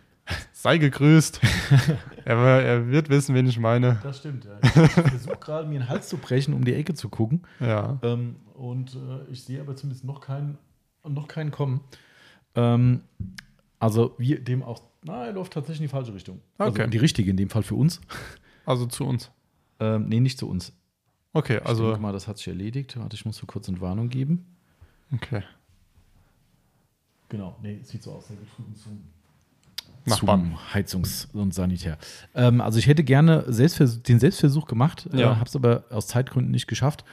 sei 0.53 0.79
gegrüßt. 0.79 1.41
er, 2.25 2.37
er 2.37 2.89
wird 2.89 3.09
wissen, 3.11 3.35
wen 3.35 3.47
ich 3.47 3.59
meine. 3.59 3.99
Das 4.03 4.19
stimmt, 4.19 4.47
ja. 4.47 4.59
Ich 4.63 4.91
versuche 4.93 5.37
gerade, 5.37 5.69
mir 5.69 5.81
den 5.81 5.89
Hals 5.89 6.09
zu 6.09 6.17
brechen, 6.17 6.55
um 6.55 6.65
die 6.65 6.75
Ecke 6.75 6.95
zu 6.95 7.09
gucken. 7.09 7.43
Ja. 7.61 7.99
Ähm, 8.03 8.37
und 8.55 8.95
äh, 8.95 9.31
ich 9.31 9.45
sehe 9.45 9.61
aber 9.61 9.77
zumindest 9.77 10.05
noch 10.05 10.21
keinen, 10.21 10.59
noch 11.07 11.29
keinen 11.29 11.51
kommen. 11.51 11.81
Ähm, 12.55 13.03
also, 13.79 14.15
wie 14.19 14.37
dem 14.37 14.63
auch. 14.63 14.83
Na, 15.05 15.27
er 15.27 15.33
läuft 15.33 15.53
tatsächlich 15.53 15.81
in 15.81 15.85
die 15.87 15.91
falsche 15.93 16.13
Richtung. 16.15 16.41
Also 16.59 16.73
Okay. 16.73 16.85
in 16.85 16.91
die 16.91 16.99
richtige, 16.99 17.31
in 17.31 17.37
dem 17.37 17.51
Fall 17.51 17.63
für 17.63 17.75
uns. 17.77 18.01
Also 18.67 18.87
zu 18.87 19.05
uns. 19.05 19.31
Ähm, 19.81 20.09
nee, 20.09 20.21
nicht 20.21 20.39
zu 20.39 20.49
uns. 20.49 20.73
Okay, 21.33 21.59
Ich 21.63 21.67
also. 21.67 21.85
denke 21.87 22.01
mal, 22.03 22.13
das 22.13 22.27
hat 22.27 22.39
sich 22.39 22.49
erledigt. 22.49 22.99
Warte, 22.99 23.15
ich 23.15 23.25
muss 23.25 23.37
so 23.37 23.47
kurz 23.47 23.69
eine 23.69 23.81
Warnung 23.81 24.09
geben. 24.09 24.45
Okay. 25.13 25.43
Genau, 27.29 27.57
nee, 27.63 27.79
es 27.83 27.89
sieht 27.91 28.03
so 28.03 28.13
aus. 28.13 28.27
Der 28.29 28.37
geht 28.37 28.49
zum, 28.83 29.05
Nachbarn. 30.07 30.41
zum 30.45 30.59
Heizungs- 30.75 31.29
und 31.35 31.53
Sanitär. 31.55 31.99
Ähm, 32.35 32.61
also 32.61 32.79
ich 32.79 32.87
hätte 32.87 33.05
gerne 33.05 33.45
Selbstversuch, 33.53 34.03
den 34.03 34.19
Selbstversuch 34.19 34.67
gemacht, 34.67 35.09
äh, 35.13 35.21
Ja. 35.21 35.37
habe 35.37 35.45
es 35.49 35.55
aber 35.55 35.85
aus 35.91 36.07
Zeitgründen 36.09 36.51
nicht 36.51 36.67
geschafft 36.67 37.05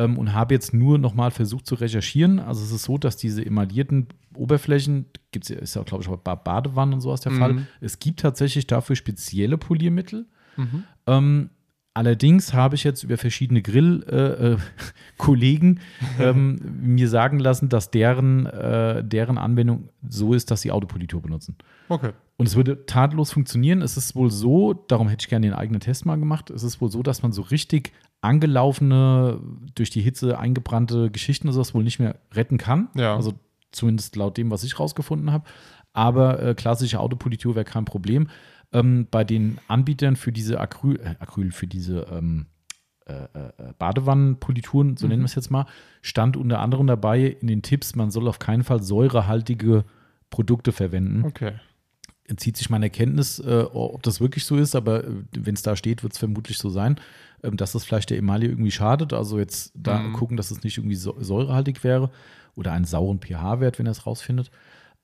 ähm, 0.00 0.16
und 0.18 0.32
habe 0.32 0.54
jetzt 0.54 0.72
nur 0.72 0.98
nochmal 0.98 1.30
versucht 1.30 1.66
zu 1.66 1.74
recherchieren. 1.74 2.38
Also 2.38 2.64
es 2.64 2.72
ist 2.72 2.84
so, 2.84 2.96
dass 2.96 3.16
diese 3.16 3.44
emaillierten 3.44 4.06
Oberflächen, 4.34 5.06
gibt's 5.30 5.48
ja, 5.50 5.58
ist 5.58 5.76
ja 5.76 5.82
glaube 5.82 6.02
ich 6.02 6.08
auch 6.08 6.16
bei 6.16 6.34
Badewannen 6.34 6.94
und 6.94 7.00
sowas 7.02 7.20
der 7.20 7.32
Mhm. 7.32 7.38
Fall. 7.38 7.66
Es 7.80 7.98
gibt 7.98 8.20
tatsächlich 8.20 8.66
dafür 8.66 8.96
spezielle 8.96 9.58
Poliermittel. 9.58 10.26
Mhm. 10.56 10.84
Ähm, 11.06 11.50
allerdings 11.94 12.54
habe 12.54 12.74
ich 12.74 12.84
jetzt 12.84 13.02
über 13.02 13.16
verschiedene 13.16 13.62
Grill-Kollegen 13.62 14.56
äh, 14.56 14.60
Kollegen, 15.18 15.80
ähm, 16.18 16.60
mir 16.80 17.08
sagen 17.08 17.38
lassen, 17.38 17.68
dass 17.68 17.90
deren, 17.90 18.46
äh, 18.46 19.04
deren 19.04 19.38
Anwendung 19.38 19.88
so 20.08 20.34
ist, 20.34 20.50
dass 20.50 20.62
sie 20.62 20.70
Autopolitur 20.70 21.20
benutzen. 21.20 21.56
Okay. 21.88 22.12
Und 22.36 22.46
es 22.46 22.56
würde 22.56 22.86
tadellos 22.86 23.32
funktionieren. 23.32 23.82
Es 23.82 23.96
ist 23.96 24.14
wohl 24.14 24.30
so, 24.30 24.72
darum 24.72 25.08
hätte 25.08 25.24
ich 25.24 25.28
gerne 25.28 25.46
den 25.46 25.54
eigenen 25.54 25.80
Test 25.80 26.06
mal 26.06 26.16
gemacht. 26.16 26.50
Es 26.50 26.62
ist 26.62 26.80
wohl 26.80 26.90
so, 26.90 27.02
dass 27.02 27.22
man 27.22 27.32
so 27.32 27.42
richtig 27.42 27.92
angelaufene, 28.22 29.40
durch 29.74 29.90
die 29.90 30.02
Hitze 30.02 30.38
eingebrannte 30.38 31.10
Geschichten 31.10 31.48
und 31.48 31.54
sowas 31.54 31.74
wohl 31.74 31.84
nicht 31.84 31.98
mehr 31.98 32.16
retten 32.32 32.58
kann. 32.58 32.88
Ja. 32.94 33.16
Also 33.16 33.34
zumindest 33.72 34.16
laut 34.16 34.36
dem, 34.36 34.50
was 34.50 34.64
ich 34.64 34.78
rausgefunden 34.78 35.32
habe. 35.32 35.44
Aber 35.92 36.40
äh, 36.42 36.54
klassische 36.54 37.00
Autopolitur 37.00 37.54
wäre 37.54 37.64
kein 37.64 37.84
Problem. 37.84 38.28
Ähm, 38.72 39.08
bei 39.10 39.24
den 39.24 39.58
Anbietern 39.68 40.16
für 40.16 40.30
diese 40.32 40.60
Acryl, 40.60 41.00
äh, 41.00 41.14
Acryl 41.18 41.50
für 41.52 41.66
diese 41.66 42.06
ähm, 42.12 42.46
äh, 43.06 43.14
äh, 43.14 43.72
Badewannenpolituren, 43.78 44.96
so 44.96 45.06
nennen 45.06 45.22
wir 45.22 45.26
es 45.26 45.34
jetzt 45.34 45.50
mal, 45.50 45.66
stand 46.02 46.36
unter 46.36 46.60
anderem 46.60 46.86
dabei 46.86 47.22
in 47.40 47.48
den 47.48 47.62
Tipps, 47.62 47.94
man 47.96 48.10
soll 48.10 48.28
auf 48.28 48.38
keinen 48.38 48.62
Fall 48.62 48.82
säurehaltige 48.82 49.84
Produkte 50.30 50.70
verwenden 50.72 51.24
Okay. 51.24 51.52
entzieht 52.28 52.56
sich 52.56 52.70
meiner 52.70 52.88
Kenntnis, 52.90 53.40
äh, 53.40 53.64
ob 53.72 54.04
das 54.04 54.20
wirklich 54.20 54.44
so 54.44 54.56
ist, 54.56 54.76
aber 54.76 55.02
äh, 55.02 55.10
wenn 55.36 55.54
es 55.54 55.62
da 55.62 55.74
steht, 55.74 56.04
wird 56.04 56.12
es 56.12 56.18
vermutlich 56.20 56.58
so 56.58 56.70
sein, 56.70 57.00
ähm, 57.42 57.56
dass 57.56 57.72
das 57.72 57.84
vielleicht 57.84 58.10
der 58.10 58.18
Emaille 58.18 58.46
irgendwie 58.46 58.70
schadet. 58.70 59.12
Also 59.12 59.40
jetzt 59.40 59.72
da 59.74 59.98
Mhm. 59.98 60.12
gucken, 60.12 60.36
dass 60.36 60.52
es 60.52 60.62
nicht 60.62 60.78
irgendwie 60.78 60.94
säurehaltig 60.94 61.82
wäre 61.82 62.10
oder 62.54 62.70
einen 62.72 62.84
sauren 62.84 63.18
pH-Wert, 63.20 63.80
wenn 63.80 63.86
er 63.86 63.92
es 63.92 64.06
rausfindet. 64.06 64.52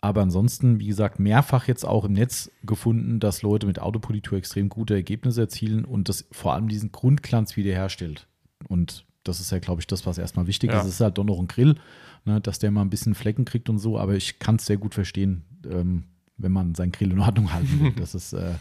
Aber 0.07 0.23
ansonsten, 0.23 0.79
wie 0.79 0.87
gesagt, 0.87 1.19
mehrfach 1.19 1.66
jetzt 1.66 1.85
auch 1.85 2.05
im 2.05 2.12
Netz 2.12 2.49
gefunden, 2.64 3.19
dass 3.19 3.42
Leute 3.42 3.66
mit 3.66 3.81
Autopolitur 3.81 4.38
extrem 4.38 4.69
gute 4.69 4.95
Ergebnisse 4.95 5.40
erzielen 5.40 5.85
und 5.85 6.09
das 6.09 6.29
vor 6.31 6.55
allem 6.55 6.69
diesen 6.69 6.92
Grundglanz 6.92 7.57
wiederherstellt. 7.57 8.29
Und 8.69 9.05
das 9.25 9.40
ist 9.40 9.51
ja, 9.51 9.59
glaube 9.59 9.81
ich, 9.81 9.88
das, 9.88 10.07
was 10.07 10.19
erstmal 10.19 10.47
wichtig 10.47 10.71
Ja. 10.71 10.79
ist. 10.79 10.87
Es 10.87 10.95
ist 10.95 11.01
halt 11.01 11.19
doch 11.19 11.25
noch 11.25 11.40
ein 11.40 11.49
Grill, 11.49 11.75
ne, 12.25 12.40
dass 12.40 12.61
der 12.61 12.71
mal 12.71 12.83
ein 12.83 12.90
bisschen 12.90 13.16
Flecken 13.16 13.45
kriegt 13.45 13.69
und 13.69 13.79
so, 13.79 13.99
aber 13.99 14.14
ich 14.14 14.38
kann 14.38 14.57
es 14.57 14.66
sehr 14.66 14.77
gut 14.77 14.95
verstehen, 14.95 15.42
ähm, 15.69 16.05
wenn 16.37 16.53
man 16.53 16.77
seinen 16.77 16.92
Grill 16.92 17.11
in 17.11 17.19
Ordnung 17.19 17.53
halten 17.53 17.81
will. 17.81 17.92
Das 17.99 18.14
ist, 18.14 18.33
äh, 18.33 18.55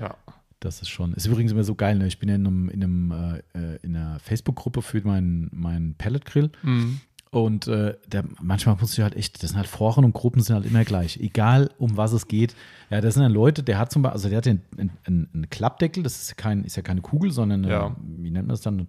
Ja. 0.00 0.16
das 0.58 0.82
ist 0.82 0.88
schon. 0.88 1.14
Ist 1.14 1.26
übrigens 1.26 1.52
immer 1.52 1.62
so 1.62 1.76
geil. 1.76 1.98
Ne? 1.98 2.08
Ich 2.08 2.18
bin 2.18 2.28
ja 2.28 2.34
in, 2.34 2.46
einem, 2.48 2.68
in, 2.68 2.82
einem, 2.82 3.10
äh, 3.12 3.38
äh, 3.56 3.78
in 3.82 3.94
einer 3.94 4.18
Facebook-Gruppe 4.18 4.82
für 4.82 5.00
meinen, 5.06 5.50
meinen 5.52 5.94
Pellet-Grill. 5.94 6.50
Mhm. 6.64 7.00
Und 7.34 7.66
äh, 7.66 7.94
der, 8.06 8.24
manchmal 8.40 8.76
muss 8.80 8.92
ich 8.96 9.00
halt 9.02 9.16
echt, 9.16 9.42
das 9.42 9.50
sind 9.50 9.56
halt 9.56 9.66
Foren 9.66 10.04
und 10.04 10.12
Gruppen 10.14 10.40
sind 10.40 10.54
halt 10.54 10.66
immer 10.66 10.84
gleich. 10.84 11.18
Egal 11.20 11.68
um 11.78 11.96
was 11.96 12.12
es 12.12 12.28
geht. 12.28 12.54
Ja, 12.90 13.00
das 13.00 13.14
sind 13.14 13.24
dann 13.24 13.32
Leute, 13.32 13.62
der 13.64 13.78
hat 13.78 13.90
zum 13.90 14.02
Beispiel, 14.02 14.14
also 14.14 14.28
der 14.28 14.38
hat 14.38 14.46
einen, 14.46 14.62
einen, 15.04 15.28
einen 15.34 15.50
Klappdeckel, 15.50 16.04
das 16.04 16.22
ist, 16.22 16.36
kein, 16.36 16.62
ist 16.64 16.76
ja 16.76 16.82
keine 16.82 17.00
Kugel, 17.00 17.32
sondern 17.32 17.64
eine, 17.64 17.72
Ja. 17.72 17.96
wie 17.98 18.30
nennt 18.30 18.46
man 18.46 18.54
das 18.54 18.60
dann? 18.60 18.86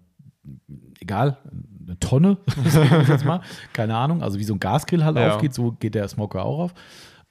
Egal, 0.99 1.37
eine 1.87 1.97
Tonne, 1.99 2.37
jetzt 3.07 3.25
mal. 3.25 3.41
Keine 3.73 3.95
Ahnung, 3.95 4.21
also 4.21 4.37
wie 4.37 4.43
so 4.43 4.53
ein 4.53 4.59
Gasgrill 4.59 5.03
halt 5.03 5.17
Ja. 5.17 5.33
aufgeht, 5.33 5.53
so 5.55 5.71
geht 5.71 5.95
der 5.95 6.07
Smoker 6.07 6.45
auch 6.45 6.59
auf. 6.59 6.73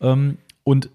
Ähm, 0.01 0.39
und 0.65 0.91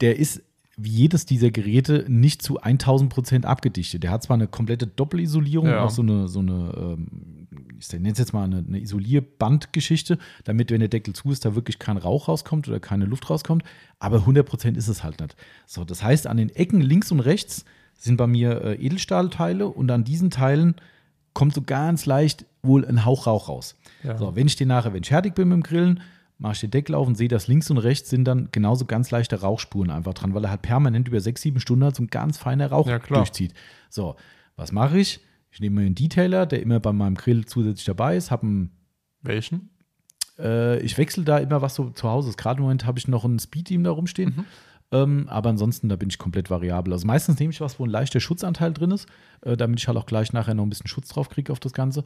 der 0.00 0.18
ist 0.18 0.42
wie 0.80 0.90
jedes 0.90 1.26
dieser 1.26 1.50
Geräte 1.50 2.04
nicht 2.08 2.40
zu 2.40 2.58
1000 2.60 3.12
Prozent 3.12 3.44
abgedichtet. 3.46 4.02
Der 4.04 4.12
hat 4.12 4.22
zwar 4.22 4.34
eine 4.34 4.46
komplette 4.46 4.86
Doppelisolierung, 4.86 5.68
Ja. 5.68 5.82
auch 5.84 5.90
so 5.90 6.02
eine, 6.02 6.28
so 6.28 6.38
eine 6.38 6.72
ähm, 6.76 7.37
ich 7.78 7.92
nenne 7.92 8.10
es 8.10 8.18
jetzt 8.18 8.32
mal 8.32 8.44
eine, 8.44 8.64
eine 8.66 8.80
Isolierbandgeschichte, 8.80 10.18
damit, 10.44 10.70
wenn 10.70 10.80
der 10.80 10.88
Deckel 10.88 11.14
zu 11.14 11.30
ist, 11.30 11.44
da 11.44 11.54
wirklich 11.54 11.78
kein 11.78 11.96
Rauch 11.96 12.28
rauskommt 12.28 12.68
oder 12.68 12.80
keine 12.80 13.04
Luft 13.04 13.30
rauskommt. 13.30 13.62
Aber 13.98 14.18
100 14.18 14.46
Prozent 14.46 14.76
ist 14.76 14.88
es 14.88 15.04
halt 15.04 15.20
nicht. 15.20 15.36
So, 15.66 15.84
das 15.84 16.02
heißt, 16.02 16.26
an 16.26 16.36
den 16.36 16.50
Ecken 16.50 16.80
links 16.80 17.12
und 17.12 17.20
rechts 17.20 17.64
sind 17.96 18.16
bei 18.16 18.26
mir 18.26 18.62
äh, 18.62 18.74
Edelstahlteile 18.74 19.68
und 19.68 19.90
an 19.90 20.04
diesen 20.04 20.30
Teilen 20.30 20.76
kommt 21.34 21.54
so 21.54 21.62
ganz 21.62 22.06
leicht 22.06 22.46
wohl 22.62 22.84
ein 22.84 23.04
Hauch 23.04 23.26
Rauch 23.26 23.48
raus. 23.48 23.76
Ja. 24.02 24.18
So, 24.18 24.34
wenn 24.34 24.46
ich 24.46 24.56
den 24.56 24.68
nachher, 24.68 24.92
wenn 24.92 25.02
ich 25.02 25.08
fertig 25.08 25.34
bin 25.34 25.48
mit 25.48 25.56
dem 25.56 25.62
Grillen, 25.62 26.00
mache 26.38 26.54
ich 26.54 26.60
den 26.60 26.70
Deckel 26.70 26.94
auf 26.94 27.06
und 27.06 27.16
sehe, 27.16 27.28
dass 27.28 27.48
links 27.48 27.70
und 27.70 27.78
rechts 27.78 28.10
sind 28.10 28.24
dann 28.24 28.48
genauso 28.52 28.84
ganz 28.84 29.10
leichte 29.10 29.40
Rauchspuren 29.40 29.90
einfach 29.90 30.14
dran, 30.14 30.34
weil 30.34 30.44
er 30.44 30.50
halt 30.50 30.62
permanent 30.62 31.08
über 31.08 31.20
sechs, 31.20 31.42
sieben 31.42 31.60
Stunden 31.60 31.84
halt 31.84 31.96
so 31.96 32.02
ein 32.02 32.08
ganz 32.08 32.38
feiner 32.38 32.68
Rauch 32.68 32.88
Ja, 32.88 32.98
durchzieht. 32.98 33.54
So, 33.90 34.16
was 34.56 34.72
mache 34.72 34.98
ich? 34.98 35.20
Ich 35.50 35.60
nehme 35.60 35.80
mir 35.80 35.86
einen 35.86 35.94
Detailer, 35.94 36.46
der 36.46 36.62
immer 36.62 36.80
bei 36.80 36.92
meinem 36.92 37.14
Grill 37.14 37.44
zusätzlich 37.46 37.86
dabei 37.86 38.16
ist, 38.16 38.30
habe 38.30 38.46
einen 38.46 38.70
Welchen? 39.22 39.70
Äh, 40.38 40.80
ich 40.80 40.96
wechsle 40.98 41.24
da 41.24 41.38
immer, 41.38 41.62
was 41.62 41.74
so 41.74 41.90
zu 41.90 42.08
Hause 42.08 42.30
ist. 42.30 42.38
Gerade 42.38 42.58
im 42.58 42.62
Moment 42.64 42.86
habe 42.86 42.98
ich 42.98 43.08
noch 43.08 43.24
ein 43.24 43.38
Speed-Team 43.38 43.82
da 43.84 43.90
rumstehen. 43.90 44.34
Mhm. 44.36 44.44
Ähm, 44.90 45.28
aber 45.28 45.50
ansonsten, 45.50 45.88
da 45.88 45.96
bin 45.96 46.08
ich 46.08 46.18
komplett 46.18 46.48
variabel. 46.50 46.92
Also 46.92 47.06
meistens 47.06 47.38
nehme 47.38 47.52
ich 47.52 47.60
was, 47.60 47.78
wo 47.78 47.84
ein 47.84 47.90
leichter 47.90 48.20
Schutzanteil 48.20 48.72
drin 48.72 48.90
ist, 48.90 49.06
äh, 49.42 49.56
damit 49.56 49.80
ich 49.80 49.88
halt 49.88 49.98
auch 49.98 50.06
gleich 50.06 50.32
nachher 50.32 50.54
noch 50.54 50.64
ein 50.64 50.70
bisschen 50.70 50.86
Schutz 50.86 51.08
drauf 51.08 51.28
kriege 51.28 51.52
auf 51.52 51.60
das 51.60 51.72
Ganze. 51.72 52.04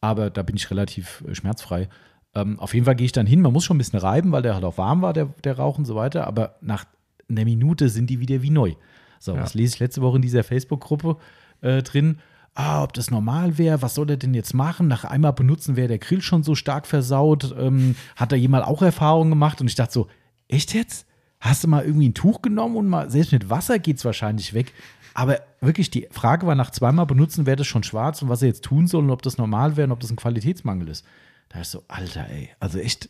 Aber 0.00 0.30
da 0.30 0.42
bin 0.42 0.56
ich 0.56 0.70
relativ 0.70 1.22
äh, 1.28 1.34
schmerzfrei. 1.34 1.88
Ähm, 2.34 2.58
auf 2.58 2.72
jeden 2.72 2.86
Fall 2.86 2.96
gehe 2.96 3.04
ich 3.04 3.12
dann 3.12 3.26
hin. 3.26 3.40
Man 3.42 3.52
muss 3.52 3.64
schon 3.64 3.76
ein 3.76 3.78
bisschen 3.78 3.98
reiben, 3.98 4.32
weil 4.32 4.42
der 4.42 4.54
halt 4.54 4.64
auch 4.64 4.78
warm 4.78 5.02
war, 5.02 5.12
der, 5.12 5.26
der 5.44 5.58
Rauch 5.58 5.76
und 5.76 5.84
so 5.84 5.94
weiter. 5.94 6.26
Aber 6.26 6.56
nach 6.62 6.84
einer 7.28 7.44
Minute 7.44 7.88
sind 7.90 8.08
die 8.08 8.20
wieder 8.20 8.40
wie 8.42 8.50
neu. 8.50 8.74
So, 9.18 9.34
Ja. 9.34 9.42
was 9.42 9.52
lese 9.54 9.74
ich 9.74 9.80
letzte 9.80 10.00
Woche 10.00 10.16
in 10.16 10.22
dieser 10.22 10.42
Facebook-Gruppe 10.44 11.16
äh, 11.60 11.82
drin? 11.82 12.18
Ah, 12.54 12.82
ob 12.82 12.92
das 12.92 13.10
normal 13.10 13.56
wäre, 13.56 13.80
was 13.80 13.94
soll 13.94 14.10
er 14.10 14.18
denn 14.18 14.34
jetzt 14.34 14.52
machen? 14.52 14.86
Nach 14.86 15.04
einmal 15.04 15.32
benutzen 15.32 15.76
wäre 15.76 15.88
der 15.88 15.98
Grill 15.98 16.20
schon 16.20 16.42
so 16.42 16.54
stark 16.54 16.86
versaut. 16.86 17.54
Ähm, 17.58 17.96
hat 18.14 18.30
da 18.30 18.36
jemand 18.36 18.66
auch 18.66 18.82
Erfahrungen 18.82 19.30
gemacht? 19.30 19.60
Und 19.60 19.68
ich 19.68 19.74
dachte 19.74 19.92
so, 19.94 20.08
echt 20.48 20.74
jetzt? 20.74 21.06
Hast 21.40 21.64
du 21.64 21.68
mal 21.68 21.84
irgendwie 21.84 22.10
ein 22.10 22.14
Tuch 22.14 22.42
genommen 22.42 22.76
und 22.76 22.88
mal, 22.88 23.10
selbst 23.10 23.32
mit 23.32 23.48
Wasser 23.48 23.78
geht 23.78 23.96
es 23.96 24.04
wahrscheinlich 24.04 24.52
weg. 24.54 24.72
Aber 25.14 25.40
wirklich, 25.60 25.90
die 25.90 26.08
Frage 26.10 26.46
war 26.46 26.54
nach 26.54 26.70
zweimal 26.70 27.06
benutzen, 27.06 27.46
wäre 27.46 27.56
das 27.56 27.66
schon 27.66 27.82
schwarz 27.82 28.22
und 28.22 28.28
was 28.28 28.42
er 28.42 28.48
jetzt 28.48 28.64
tun 28.64 28.86
soll 28.86 29.04
und 29.04 29.10
ob 29.10 29.22
das 29.22 29.38
normal 29.38 29.76
wäre 29.76 29.86
und 29.86 29.92
ob 29.92 30.00
das 30.00 30.10
ein 30.10 30.16
Qualitätsmangel 30.16 30.88
ist. 30.88 31.04
Da 31.48 31.60
ist 31.60 31.70
so, 31.72 31.84
Alter, 31.88 32.28
ey, 32.30 32.50
also 32.60 32.78
echt, 32.78 33.08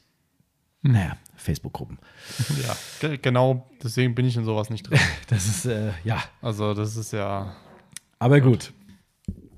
naja, 0.82 1.16
Facebook-Gruppen. 1.36 1.98
Ja, 2.62 2.76
ge 3.00 3.18
genau 3.20 3.68
deswegen 3.82 4.14
bin 4.14 4.26
ich 4.26 4.36
in 4.36 4.44
sowas 4.44 4.70
nicht 4.70 4.88
drin. 4.88 4.98
Das 5.28 5.46
ist, 5.46 5.66
äh, 5.66 5.92
ja, 6.04 6.22
Also, 6.40 6.74
das 6.74 6.96
ist 6.96 7.12
ja. 7.12 7.54
Aber 8.18 8.40
gut. 8.40 8.72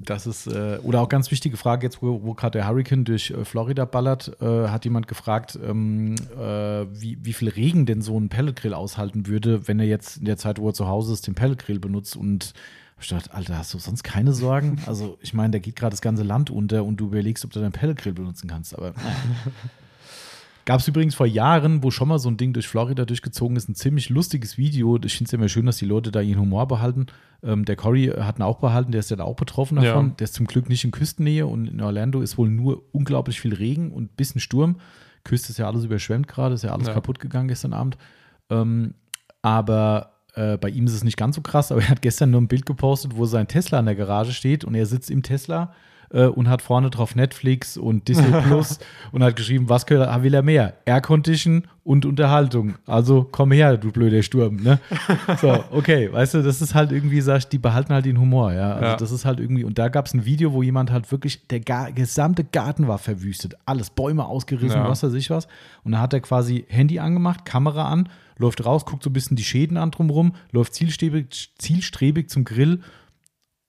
Das 0.05 0.27
ist, 0.27 0.47
äh, 0.47 0.79
oder 0.83 1.01
auch 1.01 1.09
ganz 1.09 1.31
wichtige 1.31 1.57
Frage, 1.57 1.87
jetzt, 1.87 2.03
wo, 2.03 2.23
wo 2.23 2.35
gerade 2.35 2.59
der 2.59 2.69
Hurricane 2.69 3.05
durch 3.05 3.31
äh, 3.31 3.45
Florida 3.45 3.85
ballert, 3.85 4.37
äh, 4.41 4.69
hat 4.69 4.85
jemand 4.85 5.09
gefragt, 5.09 5.59
ähm, 5.63 6.15
äh, 6.37 6.87
wie, 6.91 7.19
wie 7.23 7.33
viel 7.33 7.49
Regen 7.49 7.87
denn 7.87 8.03
so 8.03 8.19
ein 8.19 8.29
Pelletgrill 8.29 8.75
aushalten 8.75 9.27
würde, 9.27 9.67
wenn 9.69 9.81
er 9.81 9.87
jetzt 9.87 10.19
in 10.19 10.25
der 10.25 10.37
Zeit, 10.37 10.59
wo 10.59 10.69
er 10.69 10.75
zu 10.75 10.87
Hause 10.87 11.13
ist, 11.13 11.27
den 11.27 11.35
Pelletgrill 11.35 11.79
benutzt. 11.79 12.17
Und 12.17 12.55
ich 13.01 13.09
dachte, 13.09 13.35
Alter, 13.35 13.59
hast 13.59 13.75
du 13.75 13.79
sonst 13.79 14.03
keine 14.03 14.33
Sorgen? 14.33 14.79
Also, 14.87 15.19
ich 15.21 15.35
meine, 15.35 15.53
da 15.53 15.59
geht 15.59 15.77
gerade 15.77 15.91
das 15.91 16.01
ganze 16.01 16.23
Land 16.23 16.51
unter 16.51 16.85
und 16.85 16.97
du 16.97 17.07
überlegst, 17.07 17.45
ob 17.45 17.53
du 17.53 17.61
deinen 17.61 17.73
Pelletgrill 17.73 18.13
benutzen 18.13 18.49
kannst. 18.49 18.77
Aber. 18.77 18.95
Gab 20.67 20.81
es 20.81 20.89
übrigens 20.89 21.15
vor 21.15 21.27
Jahren, 21.27 21.83
wo 21.83 21.91
schon 21.91 22.09
mal 22.09 22.19
so 22.19 22.29
ein 22.31 22.37
Ding 22.39 22.53
durch 22.55 22.67
Florida 22.69 23.05
durchgezogen 23.05 23.57
ist, 23.57 23.69
ein 23.69 23.75
ziemlich 23.75 24.09
lustiges 24.09 24.57
Video. 24.57 24.99
Ich 25.05 25.17
finde 25.17 25.29
es 25.29 25.33
immer 25.35 25.49
schön, 25.49 25.67
dass 25.67 25.77
die 25.77 25.85
Leute 25.85 26.11
da 26.11 26.21
ihren 26.23 26.41
Humor 26.41 26.67
behalten. 26.67 27.07
Ähm, 27.43 27.65
der 27.67 27.77
Cory 27.77 28.07
hat 28.19 28.39
ihn 28.39 28.43
auch 28.43 28.59
behalten, 28.61 28.91
der 28.93 29.01
ist 29.01 29.11
ja 29.11 29.17
da 29.17 29.25
auch 29.25 29.37
betroffen 29.37 29.77
davon. 29.77 30.09
Ja. 30.09 30.15
Der 30.19 30.25
ist 30.25 30.35
zum 30.35 30.47
Glück 30.47 30.69
nicht 30.71 30.85
in 30.85 30.91
Küstennähe 30.91 31.47
und 31.47 31.67
in 31.69 31.81
Orlando 31.83 32.23
ist 32.23 32.39
wohl 32.39 32.49
nur 32.49 32.83
unglaublich 32.93 33.41
viel 33.41 33.53
Regen 33.55 33.93
und 33.93 34.05
ein 34.05 34.17
bisschen 34.17 34.41
Sturm. 34.41 34.77
Küste 35.23 35.51
ist 35.51 35.59
ja 35.59 35.67
alles 35.67 35.85
überschwemmt 35.85 36.29
gerade, 36.29 36.55
ist 36.55 36.65
ja 36.65 36.73
alles 36.73 36.89
Ja. 36.89 36.95
kaputt 36.95 37.19
gegangen 37.19 37.49
gestern 37.49 37.73
Abend. 37.75 37.99
Ähm, 38.51 38.95
aber 39.43 40.13
äh, 40.35 40.57
bei 40.57 40.71
ihm 40.71 40.87
ist 40.87 40.95
es 40.95 41.05
nicht 41.05 41.17
ganz 41.17 41.37
so 41.37 41.43
krass, 41.43 41.73
aber 41.73 41.83
er 41.83 41.89
hat 41.91 42.03
gestern 42.03 42.31
nur 42.31 42.41
ein 42.41 42.49
Bild 42.49 42.65
gepostet, 42.67 43.17
wo 43.17 43.27
sein 43.27 43.49
Tesla 43.49 43.79
in 43.81 43.87
der 43.87 43.95
Garage 43.95 44.33
steht 44.33 44.65
und 44.65 44.75
er 44.75 44.87
sitzt 44.87 45.11
im 45.11 45.23
Tesla 45.23 45.73
äh, 46.15 46.25
und 46.27 46.49
hat 46.49 46.63
vorne 46.63 46.89
drauf 46.89 47.15
Netflix 47.15 47.77
und 47.77 48.09
Disney 48.09 48.31
Plus 48.47 48.79
und 49.13 49.23
hat 49.23 49.37
geschrieben, 49.37 49.69
was 49.69 49.87
will 49.91 50.01
er, 50.01 50.23
will 50.23 50.33
er 50.33 50.43
mehr? 50.43 50.73
Aircondition 50.87 51.65
und 51.83 52.07
Unterhaltung. 52.07 52.77
Also 52.87 53.29
komm 53.31 53.53
her, 53.53 53.77
du 53.77 53.93
blöder 53.93 54.23
Sturm. 54.23 54.57
Ne? 54.57 54.79
So, 55.41 55.63
okay, 55.73 56.11
weißt 56.11 56.35
du, 56.35 56.43
das 56.43 56.63
ist 56.63 56.75
halt 56.75 56.93
irgendwie, 56.93 57.21
sag 57.21 57.39
ich, 57.39 57.49
die 57.49 57.59
behalten 57.59 57.93
halt 57.93 58.07
den 58.07 58.19
Humor, 58.19 58.53
ja. 58.53 58.73
Also 58.75 58.85
Ja. 58.87 58.97
das 58.97 59.11
ist 59.11 59.25
halt 59.27 59.41
irgendwie, 59.41 59.65
und 59.65 59.79
da 59.79 59.89
gab 59.89 60.07
es 60.07 60.15
ein 60.15 60.25
Video, 60.25 60.53
wo 60.55 60.63
jemand 60.63 60.91
halt 60.91 61.11
wirklich, 61.13 61.47
der 61.49 61.61
Ga 61.61 61.91
gesamte 61.91 62.45
Garten 62.45 62.89
war 62.89 62.99
verwüstet, 62.99 63.55
alles, 63.67 63.91
Bäume 63.91 64.25
ausgerissen, 64.25 64.81
Ja. 64.81 64.89
was 64.89 65.03
weiß 65.03 65.13
ich 65.15 65.29
was. 65.29 65.47
Und 65.83 65.93
da 65.93 66.01
hat 66.01 66.13
er 66.15 66.21
quasi 66.21 66.65
Handy 66.69 66.99
angemacht, 67.01 67.45
Kamera 67.45 67.89
an, 67.89 68.09
läuft 68.39 68.65
raus, 68.65 68.85
guckt 68.87 69.03
so 69.03 69.11
ein 69.11 69.13
bisschen 69.13 69.37
die 69.37 69.45
Schäden 69.45 69.77
an 69.77 69.91
drumrum, 69.91 70.35
läuft 70.53 70.75
zielstrebig, 70.75 71.53
zielstrebig 71.59 72.31
zum 72.31 72.45
Grill 72.45 72.81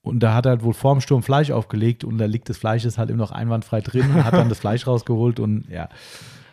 und 0.05 0.19
da 0.21 0.33
hat 0.33 0.45
er 0.45 0.51
halt 0.51 0.63
wohl 0.63 0.73
vorm 0.73 1.01
Sturm 1.01 1.23
Fleisch 1.23 1.51
aufgelegt 1.51 2.03
und 2.03 2.17
da 2.17 2.25
liegt 2.25 2.47
das 2.49 2.57
Fleisch 2.57 2.85
ist 2.85 2.97
halt 2.97 3.09
immer 3.09 3.19
noch 3.23 3.31
einwandfrei 3.31 3.81
drin 3.81 4.09
und 4.11 4.23
hat 4.23 4.33
dann 4.33 4.49
das 4.49 4.59
Fleisch 4.59 4.87
rausgeholt 4.87 5.39
und 5.39 5.65
ja. 5.69 5.89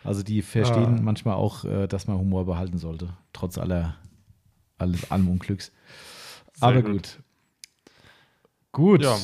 Also 0.03 0.21
die 0.23 0.41
verstehen 0.41 0.97
Ah. 0.99 1.01
manchmal 1.01 1.35
auch, 1.35 1.63
äh, 1.63 1.87
dass 1.87 2.07
man 2.07 2.17
Humor 2.17 2.45
behalten 2.45 2.77
sollte, 2.77 3.09
trotz 3.31 3.57
aller 3.57 3.95
alles 4.77 5.09
allem 5.11 5.29
Unglücks. 5.29 5.71
Sehr 6.55 6.67
Aber 6.67 6.81
gut. 6.81 6.91
gut. 6.91 7.19
Gut. 8.71 9.03
Ja. 9.03 9.15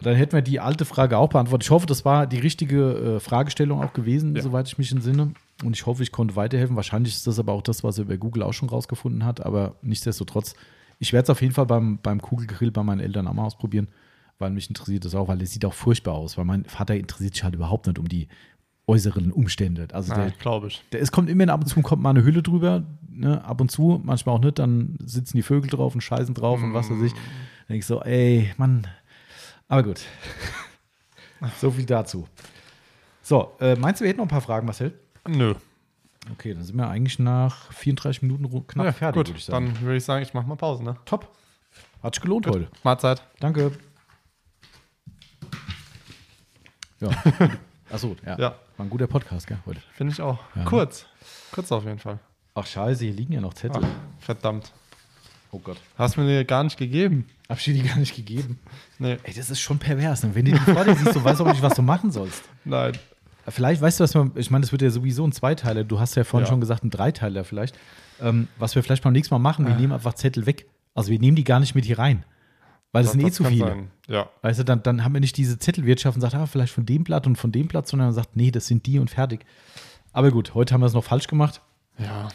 Dann 0.00 0.14
hätten 0.14 0.32
wir 0.32 0.42
die 0.42 0.60
alte 0.60 0.84
Frage 0.84 1.18
auch 1.18 1.28
beantwortet. 1.30 1.66
Ich 1.66 1.70
hoffe, 1.72 1.86
das 1.86 2.04
war 2.04 2.26
die 2.28 2.38
richtige 2.38 3.16
äh, 3.16 3.20
Fragestellung 3.20 3.82
auch 3.82 3.92
gewesen, 3.94 4.36
Ja. 4.36 4.42
soweit 4.42 4.68
ich 4.68 4.78
mich 4.78 4.92
entsinne. 4.92 5.32
Und 5.64 5.74
ich 5.74 5.86
hoffe, 5.86 6.04
ich 6.04 6.12
konnte 6.12 6.36
weiterhelfen. 6.36 6.76
Wahrscheinlich 6.76 7.14
ist 7.14 7.26
das 7.26 7.40
aber 7.40 7.52
auch 7.52 7.62
das, 7.62 7.82
was 7.82 7.98
er 7.98 8.04
über 8.04 8.16
Google 8.16 8.44
auch 8.44 8.52
schon 8.52 8.68
rausgefunden 8.68 9.24
hat. 9.24 9.44
Aber 9.44 9.74
nichtsdestotrotz, 9.82 10.54
ich 10.98 11.12
werde 11.12 11.24
es 11.24 11.30
auf 11.30 11.42
jeden 11.42 11.54
Fall 11.54 11.66
beim, 11.66 11.98
beim 12.02 12.20
Kugelgrill 12.20 12.70
bei 12.70 12.82
meinen 12.82 13.00
Eltern 13.00 13.26
auch 13.28 13.32
mal 13.34 13.44
ausprobieren, 13.44 13.88
weil 14.38 14.50
mich 14.50 14.68
interessiert 14.68 15.04
das 15.04 15.14
auch, 15.14 15.28
weil 15.28 15.40
es 15.42 15.52
sieht 15.52 15.64
auch 15.64 15.74
furchtbar 15.74 16.14
aus, 16.14 16.36
weil 16.38 16.44
mein 16.44 16.64
Vater 16.64 16.94
interessiert 16.96 17.34
sich 17.34 17.44
halt 17.44 17.54
überhaupt 17.54 17.86
nicht 17.86 17.98
um 17.98 18.08
die 18.08 18.28
äußeren 18.86 19.32
Umstände. 19.32 19.88
Also 19.92 20.14
Ja, 20.14 20.30
glaube 20.38 20.68
ich. 20.68 20.82
der, 20.92 21.00
es 21.02 21.12
kommt 21.12 21.28
immer 21.28 21.48
ab 21.52 21.60
und 21.60 21.66
zu 21.66 21.80
kommt 21.82 22.02
mal 22.02 22.10
eine 22.10 22.24
Hülle 22.24 22.42
drüber, 22.42 22.84
ne, 23.08 23.44
ab 23.44 23.60
und 23.60 23.70
zu, 23.70 24.00
manchmal 24.02 24.36
auch 24.36 24.40
nicht, 24.40 24.58
dann 24.58 24.96
sitzen 25.04 25.36
die 25.36 25.42
Vögel 25.42 25.70
drauf 25.70 25.94
und 25.94 26.00
scheißen 26.00 26.34
drauf 26.34 26.62
und 26.62 26.72
was 26.72 26.90
weiß 26.90 27.02
ich. 27.02 27.12
Dann 27.12 27.22
denke 27.68 27.80
ich 27.80 27.86
so, 27.86 28.00
ey, 28.02 28.52
Mann. 28.56 28.86
Aber 29.68 29.82
gut. 29.82 30.00
so 31.60 31.70
viel 31.70 31.84
dazu. 31.84 32.26
So, 33.22 33.52
äh, 33.60 33.76
meinst 33.76 34.00
du, 34.00 34.04
wir 34.04 34.08
hätten 34.08 34.18
noch 34.18 34.24
ein 34.24 34.30
paar 34.30 34.40
Fragen, 34.40 34.64
Marcel? 34.64 34.94
Nö. 35.28 35.54
Okay, 36.32 36.54
dann 36.54 36.62
sind 36.62 36.76
wir 36.76 36.88
eigentlich 36.88 37.18
nach 37.18 37.72
34 37.72 38.22
Minuten 38.22 38.66
knapp 38.66 38.86
Ja, 38.86 38.92
fertig, 38.92 39.18
gut, 39.18 39.28
würde 39.28 39.38
ich 39.38 39.44
sagen. 39.44 39.66
dann 39.74 39.80
würde 39.82 39.96
ich 39.96 40.04
sagen, 40.04 40.22
ich 40.22 40.34
mache 40.34 40.46
mal 40.46 40.56
Pause, 40.56 40.82
ne? 40.84 40.96
Top. 41.04 41.34
Hat 42.02 42.14
sich 42.14 42.22
gelohnt 42.22 42.46
heute. 42.46 42.68
Mahlzeit. 42.84 43.22
Danke. 43.40 43.72
Ja. 47.00 47.10
Achso, 47.90 48.16
ja. 48.24 48.38
Ja. 48.38 48.54
War 48.76 48.86
ein 48.86 48.90
guter 48.90 49.06
Podcast, 49.06 49.46
gell, 49.46 49.58
heute. 49.66 49.80
Finde 49.94 50.12
ich 50.12 50.20
auch. 50.20 50.38
Ja. 50.54 50.64
Kurz. 50.64 51.06
Kurz 51.52 51.72
auf 51.72 51.84
jeden 51.84 51.98
Fall. 51.98 52.18
Ach, 52.54 52.66
scheiße, 52.66 53.04
hier 53.04 53.14
liegen 53.14 53.32
ja 53.32 53.40
noch 53.40 53.54
Zettel. 53.54 53.82
Ach, 53.84 53.88
verdammt. 54.22 54.72
Oh 55.50 55.58
Gott. 55.58 55.78
Hast 55.96 56.16
mir 56.18 56.38
die 56.38 56.44
gar 56.46 56.62
nicht 56.64 56.76
gegeben. 56.76 57.26
Hab 57.48 57.58
ich 57.58 57.64
dir 57.64 57.74
die 57.74 57.82
gar 57.82 57.96
nicht 57.96 58.14
gegeben. 58.14 58.58
Nee. 58.98 59.16
Ey, 59.22 59.32
das 59.32 59.48
ist 59.48 59.60
schon 59.60 59.78
pervers. 59.78 60.22
Ne? 60.22 60.34
Wenn 60.34 60.44
du 60.44 60.52
die 60.52 60.58
vor 60.58 60.84
dir 60.84 60.94
siehst, 60.94 61.16
du 61.16 61.24
weißt 61.24 61.40
auch 61.40 61.46
nicht, 61.46 61.62
was 61.62 61.74
du 61.74 61.82
machen 61.82 62.10
sollst. 62.10 62.42
Nein. 62.64 62.92
Vielleicht 63.50 63.80
weißt 63.80 64.00
du, 64.00 64.04
was 64.04 64.14
man, 64.14 64.32
ich 64.34 64.50
meine, 64.50 64.62
das 64.62 64.72
wird 64.72 64.82
ja 64.82 64.90
sowieso 64.90 65.24
ein 65.26 65.32
Zweiteiler. 65.32 65.84
Du 65.84 66.00
hast 66.00 66.14
ja 66.14 66.24
vorhin 66.24 66.46
Ja. 66.46 66.50
schon 66.50 66.60
gesagt, 66.60 66.84
ein 66.84 66.90
Dreiteiler 66.90 67.44
vielleicht. 67.44 67.78
Ähm, 68.20 68.48
was 68.58 68.74
wir 68.74 68.82
vielleicht 68.82 69.04
beim 69.04 69.12
nächsten 69.12 69.34
Mal 69.34 69.38
machen, 69.38 69.66
wir 69.66 69.74
nehmen 69.74 69.92
einfach 69.92 70.14
Zettel 70.14 70.46
weg. 70.46 70.66
Also 70.94 71.10
wir 71.10 71.18
nehmen 71.18 71.36
die 71.36 71.44
gar 71.44 71.60
nicht 71.60 71.74
mit 71.74 71.84
hier 71.84 71.98
rein. 71.98 72.24
Weil 72.90 73.02
das, 73.04 73.12
sind 73.12 73.20
eh 73.24 73.30
zu 73.30 73.44
viele. 73.44 73.66
sein. 73.66 73.90
Ja. 74.08 74.28
Weißt 74.42 74.58
du, 74.60 74.64
dann, 74.64 74.82
dann 74.82 75.04
haben 75.04 75.12
wir 75.12 75.20
nicht 75.20 75.36
diese 75.36 75.58
Zettelwirtschaft 75.58 76.16
und 76.16 76.22
sagt, 76.22 76.34
ah, 76.34 76.46
vielleicht 76.46 76.72
von 76.72 76.86
dem 76.86 77.04
Blatt 77.04 77.26
und 77.26 77.36
von 77.36 77.52
dem 77.52 77.68
Blatt, 77.68 77.86
sondern 77.86 78.08
man 78.08 78.14
sagt, 78.14 78.34
nee, 78.34 78.50
das 78.50 78.66
sind 78.66 78.86
die 78.86 78.98
und 78.98 79.10
fertig. 79.10 79.44
Aber 80.12 80.30
gut, 80.30 80.54
heute 80.54 80.72
haben 80.74 80.80
wir 80.80 80.86
es 80.86 80.94
noch 80.94 81.04
falsch 81.04 81.26
gemacht. 81.26 81.60
Ja. 81.98 82.28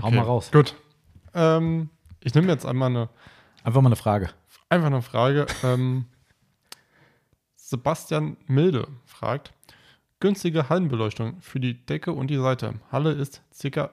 Hau 0.00 0.10
mal 0.10 0.22
raus. 0.22 0.50
Gut. 0.52 0.74
Ähm, 1.34 1.90
ich 2.22 2.34
nehme 2.34 2.46
jetzt 2.48 2.64
einmal 2.66 2.90
eine, 2.90 3.08
Einfach 3.64 3.80
mal 3.80 3.88
eine 3.88 3.96
Frage. 3.96 4.30
einfach 4.68 4.86
eine 4.86 5.02
Frage. 5.02 5.46
ähm, 5.64 6.06
Sebastian 7.68 8.36
Milde 8.46 8.86
fragt: 9.06 9.52
Günstige 10.20 10.68
Hallenbeleuchtung 10.68 11.40
für 11.40 11.58
die 11.58 11.74
Decke 11.84 12.12
und 12.12 12.28
die 12.28 12.36
Seite. 12.36 12.74
Halle 12.92 13.10
ist 13.10 13.42
ca. 13.72 13.90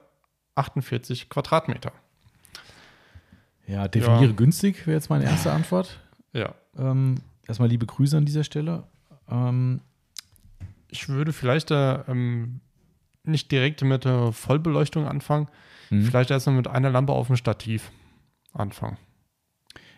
48 0.53 1.27
Quadratmeter. 1.29 1.91
Ja, 3.65 3.87
definiere 3.87 4.27
Ja. 4.27 4.31
günstig, 4.33 4.85
wäre 4.85 4.97
jetzt 4.97 5.09
meine 5.09 5.23
erste 5.25 5.51
Antwort. 5.51 5.99
Ja. 6.33 6.53
Ähm, 6.77 7.15
erstmal 7.47 7.69
liebe 7.69 7.87
Grüße 7.87 8.15
an 8.15 8.25
dieser 8.25 8.43
Stelle. 8.43 8.83
Ähm, 9.27 9.81
Ich 10.89 11.09
würde 11.09 11.33
vielleicht 11.33 11.71
äh, 11.71 11.93
ähm, 12.07 12.59
nicht 13.23 13.51
direkt 13.51 13.81
mit 13.81 14.05
der 14.05 14.31
Vollbeleuchtung 14.33 15.07
anfangen. 15.07 15.47
Mhm. 15.89 16.03
Vielleicht 16.03 16.29
erstmal 16.29 16.55
mit 16.55 16.67
einer 16.67 16.91
Lampe 16.91 17.13
auf 17.13 17.25
dem 17.25 17.37
Stativ 17.37 17.89
anfangen. 18.53 18.97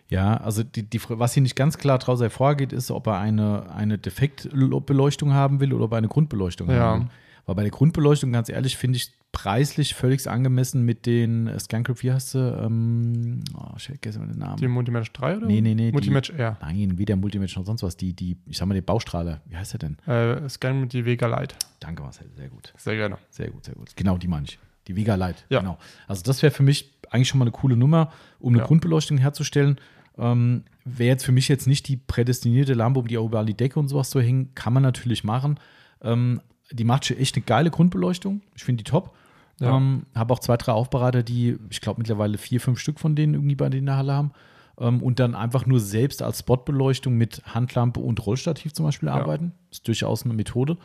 Ja, 0.10 0.38
also 0.38 0.64
die, 0.64 0.84
die, 0.84 1.02
was 1.10 1.34
hier 1.34 1.42
nicht 1.44 1.56
ganz 1.56 1.78
klar 1.78 1.98
draus 1.98 2.22
hervorgeht, 2.22 2.74
ist, 2.74 2.92
ob 2.92 3.08
er 3.08 3.18
eine, 3.20 3.72
eine 3.74 3.98
Defektbeleuchtung 3.98 5.34
haben 5.34 5.60
will 5.60 5.74
oder 5.74 5.86
ob 5.86 5.92
er 5.94 5.98
eine 5.98 6.08
Grundbeleuchtung 6.08 6.70
Ja. 6.70 6.76
haben 6.76 7.02
will. 7.06 7.10
Weil 7.48 7.56
bei 7.56 7.62
der 7.62 7.72
Grundbeleuchtung, 7.72 8.32
ganz 8.32 8.50
ehrlich, 8.50 8.76
finde 8.76 8.98
ich 8.98 9.12
preislich 9.32 9.94
völlig 9.94 10.28
angemessen 10.28 10.84
mit 10.84 11.06
den 11.06 11.46
äh, 11.46 11.60
Scangrip, 11.60 12.02
wie 12.02 12.12
heißt 12.12 12.32
sie? 12.32 12.40
Ähm, 12.40 13.44
oh, 13.56 13.74
ich 13.78 13.84
vergesse 13.86 14.18
mal 14.18 14.28
den 14.28 14.40
Namen. 14.40 14.58
Die 14.58 14.68
Multimatch 14.68 15.12
3 15.14 15.38
oder? 15.38 15.46
Nee, 15.46 15.62
nee, 15.62 15.76
nee, 15.76 15.88
die- 15.88 15.92
Multimatch 15.92 16.32
R. 16.32 16.58
Nein, 16.62 16.98
weder 16.98 17.16
Multimatch 17.16 17.56
noch 17.56 17.66
sonst 17.66 17.84
was. 17.84 17.98
Die, 17.98 18.14
die, 18.14 18.38
ich 18.48 18.58
sag 18.58 18.66
mal, 18.68 18.74
der 18.74 18.82
Baustrahler. 18.82 19.42
Wie 19.46 19.58
heißt 19.58 19.74
der 19.74 19.80
denn? 19.80 19.98
Äh, 20.08 20.50
Scan 20.50 20.74
mit 20.80 20.94
die 20.94 21.06
Vega 21.06 21.28
Lite. 21.28 21.54
Danke, 21.80 22.02
Marcel. 22.02 22.28
Sehr 22.36 22.50
gut. 22.50 22.74
Sehr 22.78 22.96
gerne. 22.96 23.18
Sehr 23.30 23.52
gut, 23.52 23.66
sehr 23.66 23.76
gut. 23.76 23.92
Genau, 23.96 24.18
die 24.18 24.28
meine 24.28 24.46
ich. 24.46 24.58
Die 24.88 24.96
Vega 24.96 25.14
Light. 25.16 25.46
Ja. 25.50 25.60
Genau. 25.60 25.78
Also, 26.08 26.24
das 26.24 26.42
wäre 26.42 26.52
für 26.52 26.64
mich 26.64 26.94
eigentlich 27.12 27.28
schon 27.28 27.38
mal 27.40 27.46
eine 27.46 27.52
coole 27.52 27.76
Nummer, 27.78 28.12
um 28.40 28.54
eine 28.54 28.60
Ja. 28.62 28.68
Grundbeleuchtung 28.68 29.18
herzustellen. 29.20 29.78
Ähm, 30.18 30.64
Wäre 30.86 31.10
jetzt 31.10 31.26
für 31.26 31.32
mich 31.32 31.48
jetzt 31.48 31.68
nicht 31.68 31.88
die 31.88 31.98
prädestinierte 31.98 32.74
Lampe, 32.74 33.00
um 33.00 33.08
die 33.08 33.18
auch 33.18 33.26
überall 33.26 33.46
die 33.46 33.58
Decke 33.58 33.80
und 33.80 33.88
sowas 33.88 34.10
zu 34.10 34.22
hängen, 34.22 34.54
kann 34.54 34.74
man 34.74 34.84
natürlich 34.84 35.24
machen. 35.24 35.60
Ähm, 36.02 36.42
die 36.72 36.84
macht 36.84 37.06
schon 37.06 37.18
echt 37.18 37.36
eine 37.36 37.46
geile 37.46 37.72
Grundbeleuchtung. 37.72 38.42
Ich 38.56 38.64
finde 38.64 38.84
die 38.84 38.90
top. 38.90 39.16
Ja. 39.60 39.76
Ähm, 39.76 40.06
habe 40.14 40.34
auch 40.34 40.40
zwei, 40.40 40.58
drei 40.58 40.74
Aufbereiter, 40.74 41.24
die, 41.24 41.58
ich 41.70 41.82
glaube, 41.82 42.00
mittlerweile 42.00 42.38
vier, 42.38 42.60
fünf 42.60 42.80
Stück 42.80 43.00
von 43.00 43.16
denen 43.16 43.34
irgendwie 43.34 43.56
bei 43.56 43.70
denen 43.70 43.82
in 43.82 43.86
der 43.88 43.98
Halle 43.98 44.14
haben. 44.14 44.32
Ähm, 44.78 45.02
und 45.02 45.20
dann 45.20 45.36
einfach 45.36 45.66
nur 45.66 45.80
selbst 45.80 46.22
als 46.22 46.40
Spotbeleuchtung 46.40 47.16
mit 47.16 47.42
Handlampe 47.46 48.00
und 48.00 48.26
Rollstativ 48.26 48.74
zum 48.74 48.86
Beispiel 48.86 49.10
arbeiten. 49.10 49.54
Ist 49.72 49.88
durchaus 49.88 50.24
eine 50.24 50.34
Methode. 50.34 50.78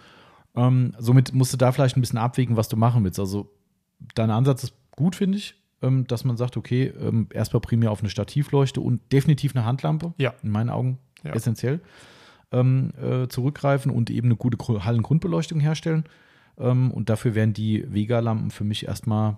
Ähm, 0.54 0.92
somit 0.98 1.34
musst 1.34 1.52
du 1.52 1.56
da 1.56 1.72
vielleicht 1.72 1.96
ein 1.96 2.00
bisschen 2.00 2.18
abwägen, 2.18 2.56
was 2.56 2.68
du 2.68 2.76
machen 2.76 3.04
willst. 3.04 3.18
Also 3.18 3.50
dein 4.14 4.30
Ansatz 4.30 4.64
ist 4.64 4.74
gut, 4.92 5.16
finde 5.16 5.38
ich, 5.38 5.54
ähm, 5.82 6.06
dass 6.06 6.24
man 6.24 6.36
sagt, 6.36 6.56
okay, 6.56 6.92
ähm, 7.00 7.28
erstmal 7.32 7.60
primär 7.60 7.90
auf 7.90 8.00
eine 8.00 8.10
Stativleuchte 8.10 8.80
und 8.80 9.00
definitiv 9.12 9.54
eine 9.56 9.64
Handlampe. 9.64 10.12
Ja. 10.18 10.34
In 10.42 10.50
meinen 10.50 10.70
Augen 10.70 10.98
Ja. 11.22 11.32
essentiell. 11.32 11.80
Ähm, 12.52 12.92
äh, 13.00 13.28
zurückgreifen 13.28 13.92
und 13.92 14.10
eben 14.10 14.26
eine 14.28 14.36
gute 14.36 14.56
Gru- 14.56 14.80
Hallengrundbeleuchtung 14.84 15.60
herstellen. 15.60 16.04
Ähm, 16.58 16.90
und 16.90 17.08
dafür 17.08 17.34
wären 17.36 17.52
die 17.52 17.84
Vega-Lampen 17.92 18.50
für 18.50 18.64
mich 18.64 18.86
erstmal 18.88 19.36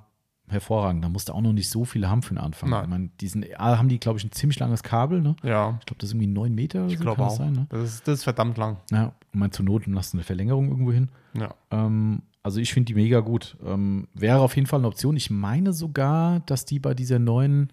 hervorragend. 0.49 1.05
Da 1.05 1.09
musst 1.09 1.28
du 1.28 1.34
auch 1.34 1.40
noch 1.43 1.53
nicht 1.53 1.68
so 1.70 1.84
viele 1.84 2.09
haben 2.11 2.22
für 2.22 2.34
den 2.34 2.38
Anfang. 2.38 2.70
Nein. 2.70 2.84
Ich 2.84 2.90
meine, 2.90 3.11
die 3.20 3.28
sind, 3.28 3.47
A, 3.61 3.78
haben 3.78 3.88
die, 3.88 4.01
glaube 4.01 4.18
ich, 4.18 4.24
ein 4.24 4.32
ziemlich 4.32 4.59
langes 4.59 4.82
Kabel. 4.82 5.20
Ne? 5.20 5.36
Ja, 5.43 5.76
Ich 5.80 5.86
glaube, 5.86 5.99
das 6.01 6.09
ist 6.09 6.14
irgendwie 6.14 6.26
neun 6.32 6.55
Meter 6.55 6.86
ich 6.86 6.97
so, 6.99 7.05
glaube 7.05 7.22
auch. 7.22 7.28
das 7.28 7.36
sein. 7.36 7.53
Ne? 7.53 7.66
das, 7.68 7.82
ist, 7.95 8.09
das 8.09 8.18
ist 8.20 8.24
verdammt 8.24 8.57
lang. 8.57 8.78
Ja, 8.90 9.12
und 9.32 9.38
mein 9.40 9.53
zur 9.53 9.64
Not 9.66 9.86
lass 9.86 10.14
eine 10.14 10.22
Verlängerung 10.24 10.68
irgendwo 10.70 10.93
hin. 10.93 11.11
Ja. 11.34 11.55
Ähm, 11.70 12.22
also 12.43 12.61
ich 12.61 12.72
finde 12.72 12.86
die 12.86 12.95
mega 12.95 13.20
gut. 13.20 13.57
Ähm, 13.64 14.09
wäre 14.14 14.40
auf 14.40 14.57
jeden 14.57 14.66
Fall 14.66 14.80
eine 14.80 14.88
Option. 14.88 15.16
Ich 15.16 15.30
meine 15.30 15.72
sogar, 15.72 16.40
dass 16.47 16.64
die 16.64 16.78
bei 16.78 16.95
dieser 16.95 17.18
neuen 17.18 17.72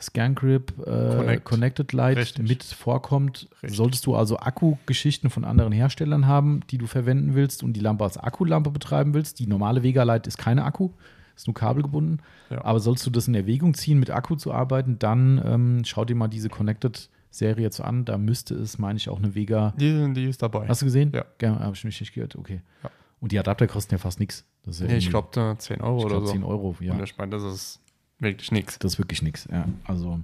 ScanGrip 0.00 0.72
äh, 0.78 1.16
Connect. 1.16 1.44
Connected 1.44 1.92
Light 1.92 2.18
Richtig. 2.18 2.48
mit 2.48 2.64
vorkommt. 2.64 3.48
Richtig. 3.62 3.76
Solltest 3.76 4.06
du 4.06 4.14
also 4.14 4.38
Akkugeschichten 4.38 5.30
von 5.30 5.44
anderen 5.44 5.72
Herstellern 5.72 6.26
haben, 6.26 6.60
die 6.70 6.78
du 6.78 6.86
verwenden 6.86 7.34
willst 7.34 7.62
und 7.62 7.72
die 7.74 7.80
Lampe 7.80 8.04
als 8.04 8.18
Akkulampe 8.18 8.70
betreiben 8.70 9.14
willst. 9.14 9.38
Die 9.38 9.46
normale 9.46 9.82
Vega 9.82 10.02
Light 10.02 10.26
ist 10.26 10.36
keine 10.38 10.64
Akku, 10.64 10.90
ist 11.34 11.46
nur 11.46 11.54
kabelgebunden. 11.54 12.20
Ja. 12.50 12.64
Aber 12.64 12.80
sollst 12.80 13.06
du 13.06 13.10
das 13.10 13.28
in 13.28 13.34
Erwägung 13.34 13.74
ziehen, 13.74 13.98
mit 13.98 14.10
Akku 14.10 14.36
zu 14.36 14.52
arbeiten, 14.52 14.98
dann 14.98 15.42
ähm, 15.44 15.82
schau 15.84 16.04
dir 16.04 16.14
mal 16.14 16.28
diese 16.28 16.50
Connected 16.50 17.08
Serie 17.30 17.64
jetzt 17.64 17.80
an. 17.80 18.04
Da 18.04 18.18
müsste 18.18 18.54
es, 18.54 18.78
meine 18.78 18.98
ich, 18.98 19.08
auch 19.08 19.18
eine 19.18 19.34
Vega 19.34 19.74
Die, 19.78 20.12
die 20.14 20.24
ist 20.24 20.42
dabei. 20.42 20.68
Hast 20.68 20.82
du 20.82 20.86
gesehen? 20.86 21.12
Ja. 21.14 21.24
ja 21.40 21.58
habe 21.58 21.74
ich 21.74 21.84
mich 21.84 22.00
nicht 22.00 22.14
gehört. 22.14 22.36
Okay. 22.36 22.60
Ja. 22.82 22.90
Und 23.20 23.32
die 23.32 23.38
Adapter 23.38 23.66
kosten 23.66 23.94
ja 23.94 23.98
fast 23.98 24.20
nichts. 24.20 24.44
Ja 24.66 24.86
nee, 24.86 24.96
ich 24.96 25.08
glaube 25.10 25.56
10 25.58 25.80
Euro 25.80 25.98
ich 25.98 26.04
oder 26.04 26.14
glaub 26.16 26.26
so. 26.26 26.32
10 26.32 26.44
Euro. 26.44 26.76
Ja, 26.80 26.92
Und 26.94 27.02
ich 27.02 27.16
meine, 27.16 27.30
das 27.30 27.42
ist 27.42 27.80
wirklich 28.18 28.52
nichts. 28.52 28.78
das 28.78 28.94
ist 28.94 28.98
wirklich 28.98 29.22
nichts. 29.22 29.48
Ja, 29.50 29.66
also 29.84 30.20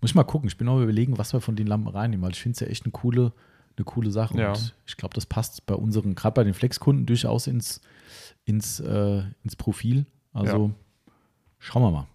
muss 0.00 0.10
ich 0.10 0.14
mal 0.14 0.24
gucken. 0.24 0.46
Ich 0.48 0.56
bin 0.56 0.68
auch 0.68 0.80
überlegen, 0.80 1.18
was 1.18 1.32
wir 1.32 1.40
von 1.40 1.56
den 1.56 1.66
Lampen 1.66 1.88
reinnehmen, 1.88 2.22
weil 2.24 2.32
ich 2.32 2.40
finde 2.40 2.54
es 2.54 2.60
ja 2.60 2.66
echt 2.68 2.84
eine 2.84 2.92
coole, 2.92 3.32
eine 3.76 3.84
coole 3.84 4.10
Sache. 4.10 4.38
Ja. 4.38 4.50
Und 4.52 4.74
ich 4.86 4.96
glaube, 4.96 5.14
das 5.14 5.26
passt 5.26 5.66
bei 5.66 5.74
unseren, 5.74 6.14
gerade 6.14 6.34
bei 6.34 6.44
den 6.44 6.54
Flex-Kunden 6.54 7.06
durchaus 7.06 7.46
ins, 7.48 7.80
ins, 8.44 8.78
äh, 8.80 9.22
ins 9.42 9.56
Profil. 9.56 10.06
Also 10.32 10.70
schauen 11.58 11.82
wir 11.82 11.90
mal. 11.90 12.06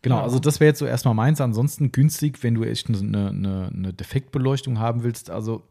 Genau, 0.00 0.18
Ja. 0.18 0.22
also 0.22 0.38
das 0.38 0.60
wäre 0.60 0.68
jetzt 0.68 0.78
so 0.78 0.86
erstmal 0.86 1.14
meins. 1.14 1.40
Ansonsten 1.40 1.92
günstig, 1.92 2.42
wenn 2.42 2.54
du 2.54 2.62
echt 2.64 2.88
eine, 2.88 3.28
eine, 3.28 3.70
eine 3.74 3.92
Defektbeleuchtung 3.92 4.78
haben 4.78 5.02
willst. 5.02 5.28
Also 5.28 5.64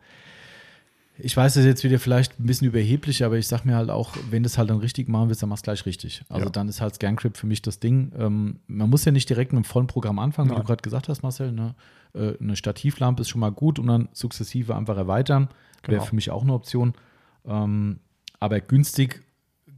ich 1.20 1.36
weiß, 1.36 1.54
das 1.56 1.62
ist 1.64 1.68
jetzt 1.68 1.84
wieder 1.84 2.00
vielleicht 2.00 2.40
ein 2.40 2.46
bisschen 2.46 2.68
überheblich, 2.68 3.24
aber 3.24 3.38
ich 3.38 3.48
sag 3.48 3.66
mir 3.66 3.76
halt 3.76 3.90
auch, 3.90 4.16
wenn 4.30 4.44
du 4.44 4.48
es 4.48 4.58
halt 4.58 4.70
dann 4.70 4.78
richtig 4.78 5.08
machen 5.10 5.30
willst, 5.30 5.42
dann 5.42 5.50
machst 5.50 5.66
du 5.66 5.70
gleich 5.72 5.86
richtig. 5.86 6.24
Also 6.30 6.46
Ja. 6.46 6.52
dann 6.52 6.68
ist 6.70 6.82
halt 6.82 6.96
ScanCrypt 6.96 7.38
für 7.38 7.48
mich 7.48 7.62
das 7.62 7.80
Ding. 7.80 8.12
Ähm, 8.18 8.60
man 8.68 8.90
muss 8.90 9.06
ja 9.06 9.12
nicht 9.12 9.30
direkt 9.30 9.54
mit 9.54 9.64
dem 9.64 9.66
vollen 9.66 9.88
Programm 9.88 10.20
anfangen, 10.20 10.50
wie 10.50 10.54
Nein. 10.54 10.62
du 10.62 10.68
gerade 10.68 10.82
gesagt 10.82 11.10
hast, 11.10 11.24
Marcel. 11.24 11.52
Ne? 11.52 11.76
Äh, 12.14 12.34
eine 12.42 12.56
Stativlampe 12.56 13.22
ist 13.22 13.30
schon 13.30 13.42
mal 13.42 13.52
gut 13.52 13.80
und 13.80 13.88
dann 13.88 14.10
sukzessive 14.14 14.76
einfach 14.76 14.98
erweitern. 14.98 15.50
Wäre 15.84 15.98
Genau. 15.98 16.04
für 16.04 16.16
mich 16.16 16.30
auch 16.32 16.44
eine 16.44 16.54
Option. 16.54 16.94
Ähm, 17.46 18.00
aber 18.40 18.60
günstig 18.60 19.24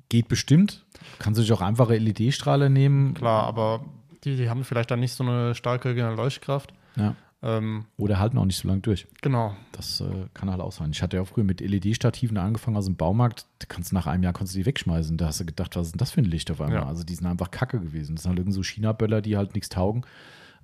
geht 0.10 0.28
bestimmt. 0.28 0.86
Kannst 1.20 1.38
du 1.38 1.44
dich 1.44 1.54
auch 1.54 1.62
einfache 1.62 1.96
LED-Strahler 1.98 2.70
nehmen. 2.70 3.14
Klar, 3.14 3.44
aber 3.44 3.86
die, 4.24 4.36
die 4.36 4.50
haben 4.50 4.64
vielleicht 4.64 4.92
dann 4.92 5.00
nicht 5.00 5.14
so 5.14 5.24
eine 5.24 5.56
starke 5.56 5.92
Leuchtkraft. 5.94 6.74
Ja. 6.96 7.16
Ähm, 7.42 7.86
Oder 7.98 8.20
halten 8.20 8.38
auch 8.38 8.44
nicht 8.46 8.58
so 8.58 8.68
lange 8.68 8.82
durch. 8.82 9.08
genau. 9.22 9.56
Das 9.72 10.02
äh, 10.02 10.26
kann 10.34 10.52
halt 10.52 10.60
auch 10.60 10.74
sein. 10.74 10.92
Ich 10.92 11.02
hatte 11.02 11.16
ja 11.16 11.24
auch 11.24 11.28
früher 11.28 11.46
mit 11.46 11.62
LED-Stativen 11.62 12.38
angefangen 12.38 12.76
aus 12.76 12.84
dem 12.86 12.98
Baumarkt. 12.98 13.46
Da 13.60 13.66
kannst 13.66 13.94
nach 13.94 14.08
einem 14.08 14.24
Jahr 14.24 14.34
konntest 14.34 14.56
du 14.56 14.60
die 14.60 14.66
wegschmeißen. 14.66 15.16
Da 15.16 15.28
hast 15.28 15.40
du 15.40 15.46
gedacht, 15.46 15.74
was 15.78 15.88
ist 15.88 15.92
denn 15.94 16.00
das 16.00 16.12
für 16.12 16.20
ein 16.20 16.26
Licht 16.26 16.52
auf 16.52 16.60
einmal? 16.60 16.82
Ja. 16.82 16.86
Also 16.88 17.06
die 17.06 17.16
sind 17.16 17.28
einfach 17.28 17.50
kacke 17.50 17.80
gewesen. 17.80 18.16
Das 18.18 18.24
sind 18.24 18.32
halt 18.32 18.40
irgend 18.40 18.54
so 18.54 18.62
China-Böller, 18.62 19.22
die 19.22 19.38
halt 19.38 19.54
nichts 19.56 19.70
taugen. 19.70 20.06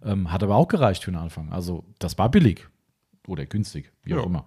Ähm, 0.03 0.33
hat 0.33 0.43
aber 0.43 0.55
auch 0.57 0.67
gereicht 0.67 1.05
für 1.05 1.11
den 1.11 1.17
Anfang. 1.19 1.53
Also 1.53 1.85
das 1.99 2.17
war 2.17 2.29
billig. 2.29 2.67
Oder 3.25 3.45
günstig, 3.45 3.91
wie 4.03 4.11
Ja. 4.11 4.17
auch 4.19 4.25
immer. 4.25 4.45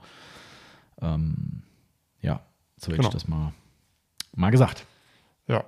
Ähm, 1.00 1.62
ja, 2.20 2.42
so 2.76 2.88
hätte 2.88 2.96
Genau. 2.98 3.08
ich 3.08 3.14
das 3.14 3.26
mal, 3.26 3.52
mal 4.36 4.50
gesagt. 4.50 4.84
Ja. 5.46 5.64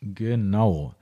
Genau. 0.00 0.94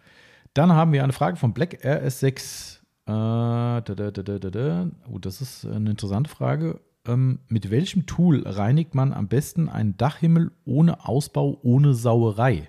Dann 0.55 0.73
haben 0.73 0.93
wir 0.93 1.03
eine 1.03 1.13
Frage 1.13 1.37
von 1.37 1.53
Black 1.53 1.85
RS6. 1.85 2.79
Äh, 3.07 3.11
da, 3.11 3.81
da, 3.81 4.11
da, 4.11 4.23
da, 4.23 4.51
da. 4.51 4.87
Oh, 5.11 5.19
das 5.19 5.41
ist 5.41 5.67
eine 5.67 5.91
interessante 5.91 6.31
Frage. 6.31 6.81
Ähm, 7.05 7.41
mit 7.49 7.71
welchem 7.71 8.07
Tool 8.07 8.47
reinigt 8.47 8.95
man 8.95 9.13
am 9.13 9.27
besten 9.29 9.69
einen 9.69 9.97
Dachhimmel 9.97 10.53
ohne 10.65 11.05
Ausbau, 11.09 11.59
ohne 11.63 11.95
Sauerei? 11.95 12.69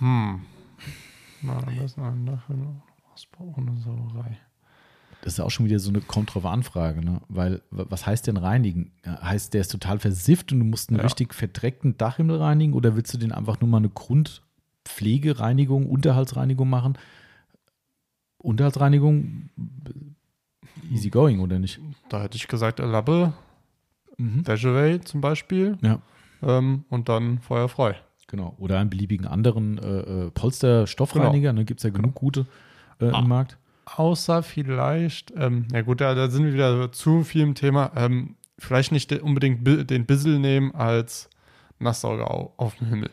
Hm. 0.00 0.42
Na, 1.42 1.60
das 1.60 1.92
ist 1.92 1.98
ein 1.98 2.24
Nachhinein. 2.24 2.82
Ausbau 3.12 3.54
ohne 3.56 3.76
Sauerei. 3.78 4.36
Das 5.22 5.34
ist 5.34 5.40
auch 5.40 5.50
schon 5.50 5.66
wieder 5.66 5.78
so 5.78 5.90
eine 5.90 6.00
kommt 6.00 6.34
drauf 6.34 6.44
Anfrage, 6.44 7.02
ne? 7.02 7.20
Weil, 7.28 7.62
was 7.70 8.04
heißt 8.04 8.26
denn 8.26 8.36
reinigen? 8.36 8.90
Heißt, 9.06 9.54
der 9.54 9.60
ist 9.62 9.70
total 9.70 9.98
versifft 10.00 10.52
und 10.52 10.58
du 10.58 10.64
musst 10.66 10.90
einen 10.90 10.98
Ja. 10.98 11.04
richtig 11.04 11.32
verdreckten 11.32 11.96
Dachhimmel 11.96 12.36
reinigen 12.38 12.74
oder 12.74 12.96
willst 12.96 13.14
du 13.14 13.18
den 13.18 13.32
einfach 13.32 13.60
nur 13.60 13.70
mal 13.70 13.78
eine 13.78 13.88
Grundpflegereinigung, 13.88 15.86
Unterhaltsreinigung 15.88 16.68
machen? 16.68 16.98
Unterhaltsreinigung, 18.44 19.48
easy 20.90 21.10
going, 21.10 21.40
oder 21.40 21.58
nicht? 21.58 21.80
Da 22.08 22.22
hätte 22.22 22.36
ich 22.36 22.46
gesagt, 22.48 22.78
Labbe, 22.78 23.32
Mhm. 24.16 24.46
Vegeway 24.46 25.00
zum 25.00 25.20
Beispiel. 25.20 25.76
Ja. 25.82 25.98
Ähm, 26.40 26.84
und 26.88 27.08
dann 27.08 27.40
feuerfrei. 27.40 27.96
Genau. 28.28 28.54
Oder 28.58 28.78
einen 28.78 28.88
beliebigen 28.88 29.26
anderen 29.26 29.76
äh, 29.78 30.26
äh, 30.26 30.30
Polster-Stoffreiniger. 30.30 31.52
Ne? 31.52 31.64
Gibt 31.64 31.80
es 31.80 31.84
ja 31.84 31.90
genug 31.90 32.14
gute 32.14 32.46
äh, 33.00 33.06
Ah. 33.10 33.18
im 33.18 33.28
Markt. 33.28 33.58
Außer 33.86 34.44
vielleicht, 34.44 35.32
ähm, 35.36 35.66
ja 35.72 35.82
gut, 35.82 36.00
da, 36.00 36.14
da 36.14 36.30
sind 36.30 36.44
wir 36.44 36.52
wieder 36.54 36.92
zu 36.92 37.24
viel 37.24 37.42
im 37.42 37.56
Thema. 37.56 37.90
Ähm, 37.96 38.36
vielleicht 38.56 38.92
nicht 38.92 39.12
unbedingt 39.20 39.66
den 39.90 40.06
Bissel 40.06 40.38
nehmen 40.38 40.72
als 40.76 41.28
Nasssauger 41.80 42.30
au 42.30 42.54
auf 42.56 42.76
dem 42.76 42.86
Himmel. 42.86 43.10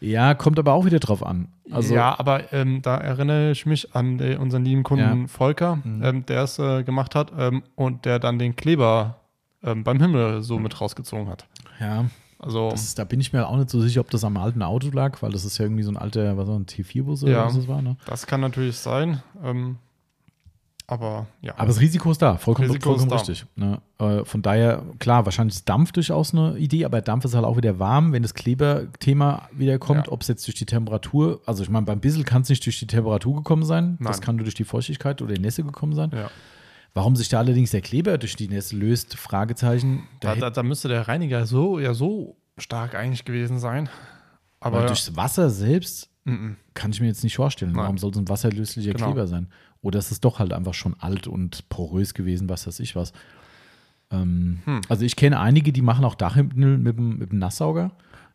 Ja, 0.00 0.34
kommt 0.34 0.58
aber 0.58 0.72
auch 0.72 0.84
wieder 0.86 0.98
drauf 0.98 1.24
an. 1.24 1.48
Also, 1.70 1.94
ja, 1.94 2.18
aber 2.18 2.52
ähm, 2.52 2.80
da 2.82 2.96
erinnere 2.96 3.50
ich 3.52 3.66
mich 3.66 3.94
an 3.94 4.18
den, 4.18 4.38
unseren 4.38 4.64
lieben 4.64 4.82
Kunden 4.82 5.22
Ja. 5.22 5.26
Volker, 5.28 5.76
Mhm. 5.84 6.02
ähm, 6.02 6.26
der 6.26 6.42
es 6.44 6.58
äh, 6.58 6.82
gemacht 6.82 7.14
hat 7.14 7.32
ähm, 7.38 7.62
und 7.76 8.04
der 8.06 8.18
dann 8.18 8.38
den 8.38 8.56
Kleber 8.56 9.16
ähm, 9.62 9.84
beim 9.84 10.00
Himmel 10.00 10.42
so 10.42 10.58
mit 10.58 10.80
rausgezogen 10.80 11.28
hat. 11.28 11.46
ja 11.78 12.06
Also, 12.38 12.70
ist, 12.70 12.98
da 12.98 13.04
bin 13.04 13.20
ich 13.20 13.32
mir 13.34 13.46
auch 13.46 13.56
nicht 13.58 13.68
so 13.70 13.78
sicher, 13.80 14.00
ob 14.00 14.10
das 14.10 14.24
am 14.24 14.36
alten 14.38 14.62
Auto 14.62 14.88
lag, 14.90 15.20
weil 15.22 15.30
das 15.32 15.44
ist 15.44 15.58
ja 15.58 15.66
irgendwie 15.66 15.82
so 15.82 15.90
ein 15.92 15.98
alter, 15.98 16.36
was 16.38 16.48
war 16.48 16.56
ein 16.58 16.64
T4-Bus 16.66 17.24
oder 17.24 17.32
Ja. 17.32 17.44
was 17.46 17.56
das 17.56 17.68
war. 17.68 17.82
Ne? 17.82 17.96
das 18.06 18.26
kann 18.26 18.40
natürlich 18.40 18.78
sein. 18.78 19.22
Ähm, 19.44 19.76
aber 20.90 21.26
ja. 21.40 21.54
Aber 21.56 21.66
das 21.68 21.80
Risiko 21.80 22.10
ist 22.10 22.20
da, 22.20 22.36
vollkommen, 22.36 22.68
Risiko 22.68 22.90
vollkommen 22.96 23.12
richtig. 23.12 23.46
Ne? 23.56 23.80
Äh, 23.98 24.24
von 24.24 24.42
daher, 24.42 24.82
klar, 24.98 25.24
wahrscheinlich 25.24 25.56
ist 25.56 25.68
Dampf 25.68 25.92
durchaus 25.92 26.34
eine 26.34 26.56
Idee, 26.58 26.84
aber 26.84 27.00
Dampf 27.00 27.24
ist 27.24 27.34
halt 27.34 27.44
auch 27.44 27.56
wieder 27.56 27.78
warm, 27.78 28.12
wenn 28.12 28.22
das 28.22 28.34
Kleberthema 28.34 29.48
wieder 29.52 29.78
kommt, 29.78 30.06
Ja. 30.06 30.12
ob 30.12 30.22
es 30.22 30.28
jetzt 30.28 30.46
durch 30.46 30.54
die 30.56 30.66
Temperatur, 30.66 31.40
also 31.46 31.62
ich 31.62 31.70
meine, 31.70 31.86
beim 31.86 32.00
Bissel 32.00 32.24
kann 32.24 32.42
es 32.42 32.48
nicht 32.48 32.64
durch 32.66 32.78
die 32.78 32.86
Temperatur 32.86 33.36
gekommen 33.36 33.64
sein, 33.64 33.96
das 34.00 34.18
Nein. 34.18 34.24
kann 34.26 34.36
nur 34.36 34.44
durch 34.44 34.54
die 34.54 34.64
Feuchtigkeit 34.64 35.22
oder 35.22 35.34
die 35.34 35.40
Nässe 35.40 35.62
gekommen 35.64 35.94
sein. 35.94 36.10
ja. 36.14 36.30
Warum 36.92 37.14
sich 37.14 37.28
da 37.28 37.38
allerdings 37.38 37.70
der 37.70 37.82
Kleber 37.82 38.18
durch 38.18 38.34
die 38.34 38.48
Nässe 38.48 38.74
löst, 38.76 39.14
Fragezeichen. 39.16 40.02
Da 40.18 40.34
Da, 40.34 40.50
da, 40.50 40.62
müsste 40.64 40.88
der 40.88 41.06
Reiniger 41.06 41.46
so 41.46 41.78
ja 41.78 41.94
so 41.94 42.36
stark 42.58 42.96
eigentlich 42.96 43.24
gewesen 43.24 43.60
sein. 43.60 43.88
aber 44.58 44.78
Aber 44.78 44.86
durchs 44.88 45.14
Wasser 45.16 45.50
selbst 45.50 46.08
Mhm. 46.24 46.56
kann 46.74 46.90
ich 46.90 47.00
mir 47.00 47.06
jetzt 47.06 47.22
nicht 47.24 47.36
vorstellen. 47.36 47.70
Nein. 47.72 47.82
Warum 47.84 47.96
soll 47.98 48.10
es 48.10 48.18
ein 48.18 48.28
wasserlöslicher 48.28 48.92
Genau. 48.92 49.06
Kleber 49.06 49.26
sein? 49.28 49.48
Oder 49.82 49.98
ist 49.98 50.10
es 50.10 50.20
doch 50.20 50.38
halt 50.38 50.52
einfach 50.52 50.74
schon 50.74 50.94
alt 50.98 51.26
und 51.26 51.68
porös 51.68 52.14
gewesen, 52.14 52.48
was 52.48 52.66
weiß 52.66 52.80
ich 52.80 52.96
was. 52.96 53.12
Ähm, 54.10 54.60
Hm. 54.64 54.80
Also 54.88 55.04
ich 55.04 55.16
kenne 55.16 55.38
einige, 55.40 55.72
die 55.72 55.82
machen 55.82 56.04
auch 56.04 56.14
Dachhimmel 56.14 56.78
mit 56.78 56.98
dem, 56.98 57.18
mit 57.18 57.32
dem 57.32 57.38
Nasssauger. 57.38 57.92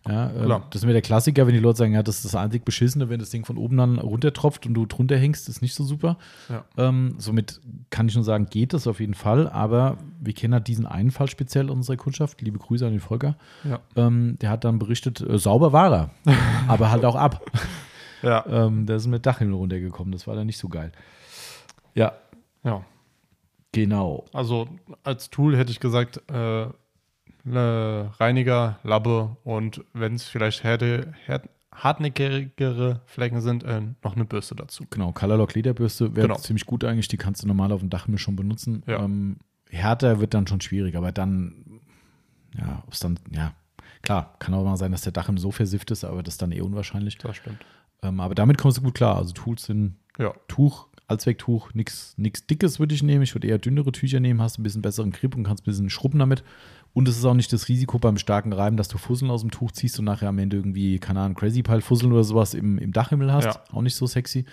Ja, 0.08 0.30
Klar. 0.30 0.68
das 0.70 0.84
ist 0.84 0.86
mir 0.86 0.93
der 0.93 1.02
Klassiker, 1.02 1.48
wenn 1.48 1.56
die 1.56 1.60
Leute 1.60 1.80
sagen, 1.80 1.93
ja, 1.93 2.04
das 2.04 2.18
ist 2.18 2.26
das 2.26 2.36
einzig 2.36 2.64
Beschissene, 2.64 3.10
wenn 3.10 3.20
das 3.20 3.32
Ding 3.32 3.43
von 3.43 3.58
oben 3.58 3.78
dann 3.78 3.98
runtertropft 3.98 4.68
und 4.68 4.76
du 4.76 4.86
drunter 4.86 5.18
hängst, 5.18 5.50
ist 5.50 5.64
nicht 5.64 5.74
so 5.74 5.84
super. 5.84 6.20
Ja. 6.48 6.64
Ähm, 6.78 7.16
somit 7.18 7.60
kann 7.89 8.08
ich 8.08 8.14
nur 8.14 8.24
sagen, 8.24 8.46
geht 8.46 8.74
das 8.74 8.86
auf 8.86 9.00
jeden 9.00 9.16
Fall, 9.16 9.50
aber 9.50 9.98
wir 10.22 10.34
kennen 10.34 10.54
halt 10.54 10.68
diesen 10.68 10.86
einen 10.86 11.10
Fall 11.10 11.28
speziell 11.28 11.72
unserer 11.72 11.98
Kundschaft. 11.98 12.39
Liebe 12.41 12.60
Grüße 12.60 12.86
an 12.86 12.91
den 12.91 13.00
Volker. 13.00 13.36
Ja. 13.64 13.80
Ähm, 13.96 14.38
der 14.41 14.52
hat 14.52 14.64
dann 14.64 14.78
berichtet, 14.78 15.22
äh, 15.22 15.39
sauber 15.39 15.74
war 15.74 15.91
er, 15.91 16.10
aber 16.68 16.91
halt 16.91 17.04
auch 17.04 17.16
ab. 17.16 17.43
Ja. 18.22 18.46
Ähm, 18.48 18.86
da 18.86 18.98
ist 18.98 19.08
mit 19.08 19.26
Dachhimmel 19.26 19.56
runtergekommen. 19.56 20.12
Das 20.12 20.28
war 20.28 20.36
dann 20.36 20.46
nicht 20.46 20.60
so 20.60 20.70
geil. 20.70 20.91
Ja, 21.96 22.14
Ja. 22.64 22.84
genau. 23.72 24.26
Also 24.34 24.68
als 25.04 25.30
Tool 25.30 25.58
hätte 25.58 25.72
ich 25.72 25.80
gesagt, 25.80 26.22
äh, 26.32 26.68
ne 27.43 28.12
Reiniger, 28.20 28.80
Labbe 28.84 29.38
und 29.43 29.84
wenn 29.93 30.16
es 30.16 30.24
vielleicht 30.28 30.64
härte, 30.64 31.14
hart, 31.28 31.50
hartnäckigere 31.74 33.02
Flecken 33.06 33.41
sind, 33.41 33.64
äh, 33.64 33.82
noch 34.04 34.16
eine 34.16 34.26
Bürste 34.26 34.56
dazu. 34.56 34.86
Genau, 34.89 35.12
Colorlock 35.12 35.54
Lederbürste 35.56 36.16
wäre 36.16 36.28
Genau. 36.28 36.39
ziemlich 36.39 36.66
gut 36.66 36.84
eigentlich. 36.84 37.08
Die 37.08 37.18
kannst 37.18 37.43
du 37.43 37.48
normal 37.48 37.72
auf 37.72 37.82
dem 37.82 37.89
Dach 37.89 38.08
mir 38.08 38.18
schon 38.18 38.36
benutzen. 38.36 38.84
Ja. 38.88 39.00
Ähm, 39.04 39.38
härter 39.70 40.20
wird 40.20 40.34
dann 40.34 40.48
schon 40.48 40.62
schwierig, 40.62 40.96
aber 40.96 41.12
dann, 41.12 41.82
ja, 42.58 42.82
ob 42.88 42.93
es 42.93 43.00
dann, 43.00 43.20
ja, 43.32 43.54
klar, 44.02 44.36
kann 44.39 44.54
auch 44.54 44.64
mal 44.64 44.78
sein, 44.78 44.91
dass 44.91 45.02
der 45.02 45.12
Dach 45.12 45.28
im 45.30 45.38
so 45.38 45.52
versifft 45.52 45.91
ist, 45.91 46.04
aber 46.06 46.24
das 46.24 46.36
ist 46.36 46.41
dann 46.41 46.52
eh 46.52 46.62
unwahrscheinlich. 46.62 47.18
Das 47.18 47.36
stimmt. 47.38 47.66
Ähm, 48.02 48.20
aber 48.20 48.36
damit 48.36 48.58
kommst 48.58 48.78
du 48.78 48.82
gut 48.82 48.96
klar. 48.96 49.18
Also 49.18 49.34
Tools 49.34 49.64
sind 49.66 49.96
Ja. 50.18 50.34
Tuch, 50.48 50.88
Allzwecktuch, 51.08 51.74
nichts 51.74 52.16
Dickes 52.18 52.80
würde 52.80 52.95
ich 52.95 53.03
nehmen. 53.03 53.22
Ich 53.24 53.36
würde 53.36 53.47
eher 53.47 53.58
dünnere 53.60 53.91
Tücher 53.91 54.20
nehmen, 54.20 54.41
hast 54.41 54.58
ein 54.58 54.64
bisschen 54.64 54.82
besseren 54.82 55.12
Grip 55.12 55.36
und 55.36 55.43
kannst 55.43 55.64
ein 55.64 55.66
bisschen 55.66 55.89
schrubben 55.89 56.20
damit. 56.20 56.43
Und 56.93 57.08
es 57.08 57.18
ist 57.18 57.26
auch 57.26 57.34
nicht 57.34 57.51
das 57.51 57.68
Risiko 57.68 57.99
beim 57.99 58.18
starken 58.18 58.53
Reiben, 58.53 58.78
dass 58.78 58.88
du 58.88 58.97
Fusseln 58.97 59.30
aus 59.30 59.41
dem 59.41 59.51
Tuch 59.51 59.72
ziehst 59.72 59.99
und 59.99 60.06
nachher 60.06 60.30
am 60.30 60.39
Ende 60.39 60.56
irgendwie, 60.58 60.97
keine 60.99 61.20
Ahnung, 61.20 61.36
Crazy 61.36 61.62
Pile 61.62 61.82
Fusseln 61.82 62.12
oder 62.14 62.24
sowas 62.24 62.53
im, 62.53 62.78
im 62.78 62.91
Dachhimmel 62.93 63.32
hast. 63.34 63.45
Ja. 63.45 63.64
Auch 63.72 63.82
nicht 63.82 63.95
so 63.95 64.08
sexy. 64.08 64.45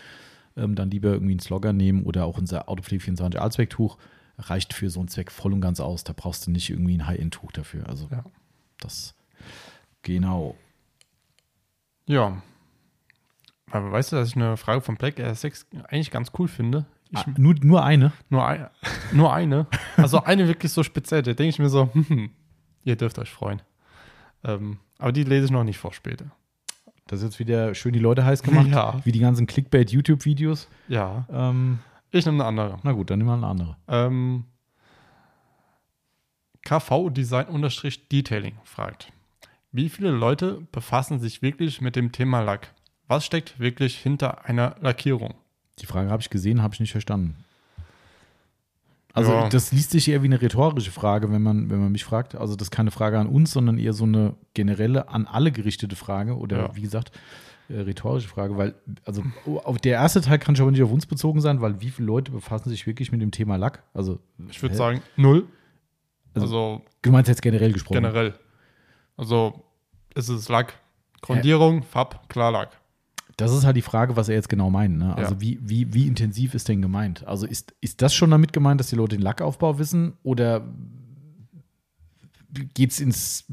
Ähm, 0.57 0.75
dann 0.75 0.91
lieber 0.91 1.11
irgendwie 1.11 1.33
einen 1.33 1.41
Slogger 1.41 1.73
nehmen 1.73 2.03
oder 2.03 2.25
auch 2.27 2.37
unser 2.39 2.69
Autopflege 2.69 3.05
24 3.05 3.41
Allzwecktuch. 3.41 3.97
Reicht 4.39 4.75
für 4.75 4.91
so 4.91 5.01
einen 5.01 5.09
Zweck 5.09 5.31
voll 5.31 5.53
und 5.53 5.61
ganz 5.61 5.79
aus. 5.81 6.05
Da 6.05 6.13
brauchst 6.15 6.47
du 6.47 6.51
nicht 6.51 6.69
irgendwie 6.69 6.97
ein 6.99 7.07
High-End-Tuch 7.07 7.53
dafür. 7.53 7.89
Also 7.89 8.09
Ja. 8.11 8.25
das 8.81 9.15
genau. 10.03 10.57
Ja. 12.07 12.43
Aber 13.73 13.91
weißt 13.91 14.13
du, 14.13 14.17
dass 14.17 14.29
ich 14.29 14.37
eine 14.37 14.57
Frage 14.57 14.81
von 14.83 14.97
Black 14.97 15.19
Air 15.19 15.35
6 15.35 15.67
eigentlich 15.89 16.11
ganz 16.11 16.31
cool 16.39 16.49
finde? 16.49 16.85
Ich, 17.11 17.19
Ah, 17.19 17.25
nur, 17.37 17.55
nur 17.63 17.85
eine. 17.85 18.13
nur, 18.31 18.47
ein, 18.47 18.69
nur 19.13 19.33
eine. 19.35 19.67
Also 19.97 20.23
eine 20.25 20.47
wirklich 20.49 20.73
so 20.73 20.83
speziell. 20.83 21.23
Da 21.23 21.33
denke 21.35 21.49
ich 21.51 21.59
mir 21.59 21.69
so, 21.69 21.91
hm, 21.93 22.31
ihr 22.85 22.97
dürft 22.97 23.19
euch 23.19 23.31
freuen. 23.31 23.61
Ähm, 24.45 24.79
aber 24.99 25.13
die 25.13 25.25
lese 25.25 25.47
ich 25.47 25.51
noch 25.51 25.65
nicht 25.65 25.79
vor 25.79 25.93
später. 25.93 26.27
Das 27.07 27.19
ist 27.21 27.25
jetzt 27.25 27.39
wieder 27.39 27.75
schön 27.75 27.93
die 27.93 27.99
Leute 27.99 28.25
heiß 28.25 28.43
gemacht. 28.43 28.69
Ja. 28.71 29.01
Wie 29.05 29.13
die 29.13 29.19
ganzen 29.21 29.47
Clickbait-YouTube-Videos. 29.47 30.69
Ja. 30.89 31.27
Ähm, 31.31 31.81
Ich 32.13 32.25
nehme 32.25 32.39
eine 32.45 32.49
andere. 32.63 32.79
na 32.83 32.93
gut, 32.93 33.11
dann 33.11 33.19
nehmen 33.19 33.29
wir 33.31 33.35
eine 33.35 33.47
andere. 33.47 33.77
Ähm, 33.89 34.45
KV 36.65 37.11
Design-Detailing 37.11 38.55
fragt, 38.65 39.13
wie 39.73 39.89
viele 39.89 40.11
Leute 40.11 40.63
befassen 40.73 41.19
sich 41.19 41.43
wirklich 41.43 41.81
mit 41.81 41.97
dem 41.97 42.13
Thema 42.13 42.41
Lack? 42.41 42.73
Was 43.09 43.25
steckt 43.27 43.59
wirklich 43.59 43.97
hinter 43.99 44.45
einer 44.47 44.77
Lackierung? 44.81 45.35
Die 45.81 45.87
Frage 45.87 46.11
habe 46.11 46.23
ich 46.23 46.31
gesehen, 46.31 46.63
habe 46.63 46.75
ich 46.75 46.81
nicht 46.81 46.93
verstanden. 46.93 47.37
Also 49.15 49.33
Ja. 49.33 49.49
das 49.49 49.73
liest 49.73 49.91
sich 49.91 50.09
eher 50.09 50.23
wie 50.23 50.27
eine 50.27 50.41
rhetorische 50.41 50.91
Frage, 50.91 51.31
wenn 51.31 51.43
man, 51.43 51.69
wenn 51.69 51.81
man 51.81 51.93
mich 51.93 52.05
fragt. 52.05 52.35
Also 52.35 52.57
das 52.57 52.67
ist 52.69 52.71
keine 52.71 52.91
Frage 52.91 53.19
an 53.19 53.27
uns, 53.27 53.51
sondern 53.53 53.79
eher 53.79 53.93
so 53.93 54.05
eine 54.05 54.35
generelle, 54.55 55.09
an 55.09 55.27
alle 55.27 55.53
gerichtete 55.53 55.97
Frage 55.97 56.37
oder 56.39 56.57
Ja. 56.59 56.77
wie 56.77 56.81
gesagt, 56.81 57.13
äh, 57.69 57.81
rhetorische 57.81 58.29
Frage, 58.29 58.57
weil, 58.57 58.75
also 59.05 59.23
auf 59.65 59.77
der 59.79 59.95
erste 59.95 60.23
Teil 60.23 60.39
kann 60.39 60.57
schon 60.57 60.71
nicht 60.73 60.83
auf 60.83 60.91
uns 60.91 61.05
bezogen 61.05 61.43
sein, 61.43 61.61
weil 61.61 61.81
wie 61.83 61.91
viele 61.91 62.07
Leute 62.07 62.31
befassen 62.33 62.71
sich 62.71 62.87
wirklich 62.87 63.13
mit 63.13 63.21
dem 63.21 63.31
Thema 63.33 63.57
Lack? 63.57 63.83
Also 63.93 64.19
Ich 64.49 64.63
würde 64.63 64.73
hä? 64.75 64.79
sagen 64.79 65.03
null. 65.17 65.47
Also- 66.35 66.47
Also, 66.47 66.83
du 67.03 67.11
meinst 67.11 67.29
jetzt 67.29 67.43
generell 67.43 67.73
gesprochen. 67.73 67.97
generell. 68.03 68.35
Also 69.19 69.63
ist 70.15 70.29
es 70.31 70.49
Lack. 70.49 70.79
Grundierung, 71.21 71.83
Farb, 71.83 72.29
Klarlack. 72.31 72.71
Das 73.37 73.53
ist 73.53 73.65
halt 73.65 73.77
die 73.77 73.83
Frage, 73.83 74.17
was 74.17 74.29
er 74.29 74.35
jetzt 74.35 74.49
genau 74.49 74.71
meint. 74.71 74.99
Ne? 74.99 75.17
Also 75.17 75.35
Ja. 75.35 75.41
wie, 75.41 75.59
wie, 75.63 75.93
wie 75.95 76.07
intensiv 76.07 76.55
ist 76.55 76.69
denn 76.69 76.83
gemeint? 76.83 77.27
Also 77.27 77.47
ist, 77.47 77.75
ist 77.81 78.03
das 78.03 78.15
schon 78.15 78.31
damit 78.31 78.53
gemeint, 78.53 78.79
dass 78.81 78.89
die 78.91 78.97
Leute 78.97 79.17
den 79.17 79.23
Lackaufbau 79.23 79.79
wissen 79.79 80.15
oder 80.23 80.63
geht 82.75 82.91
es 82.91 83.01
ins, 83.01 83.45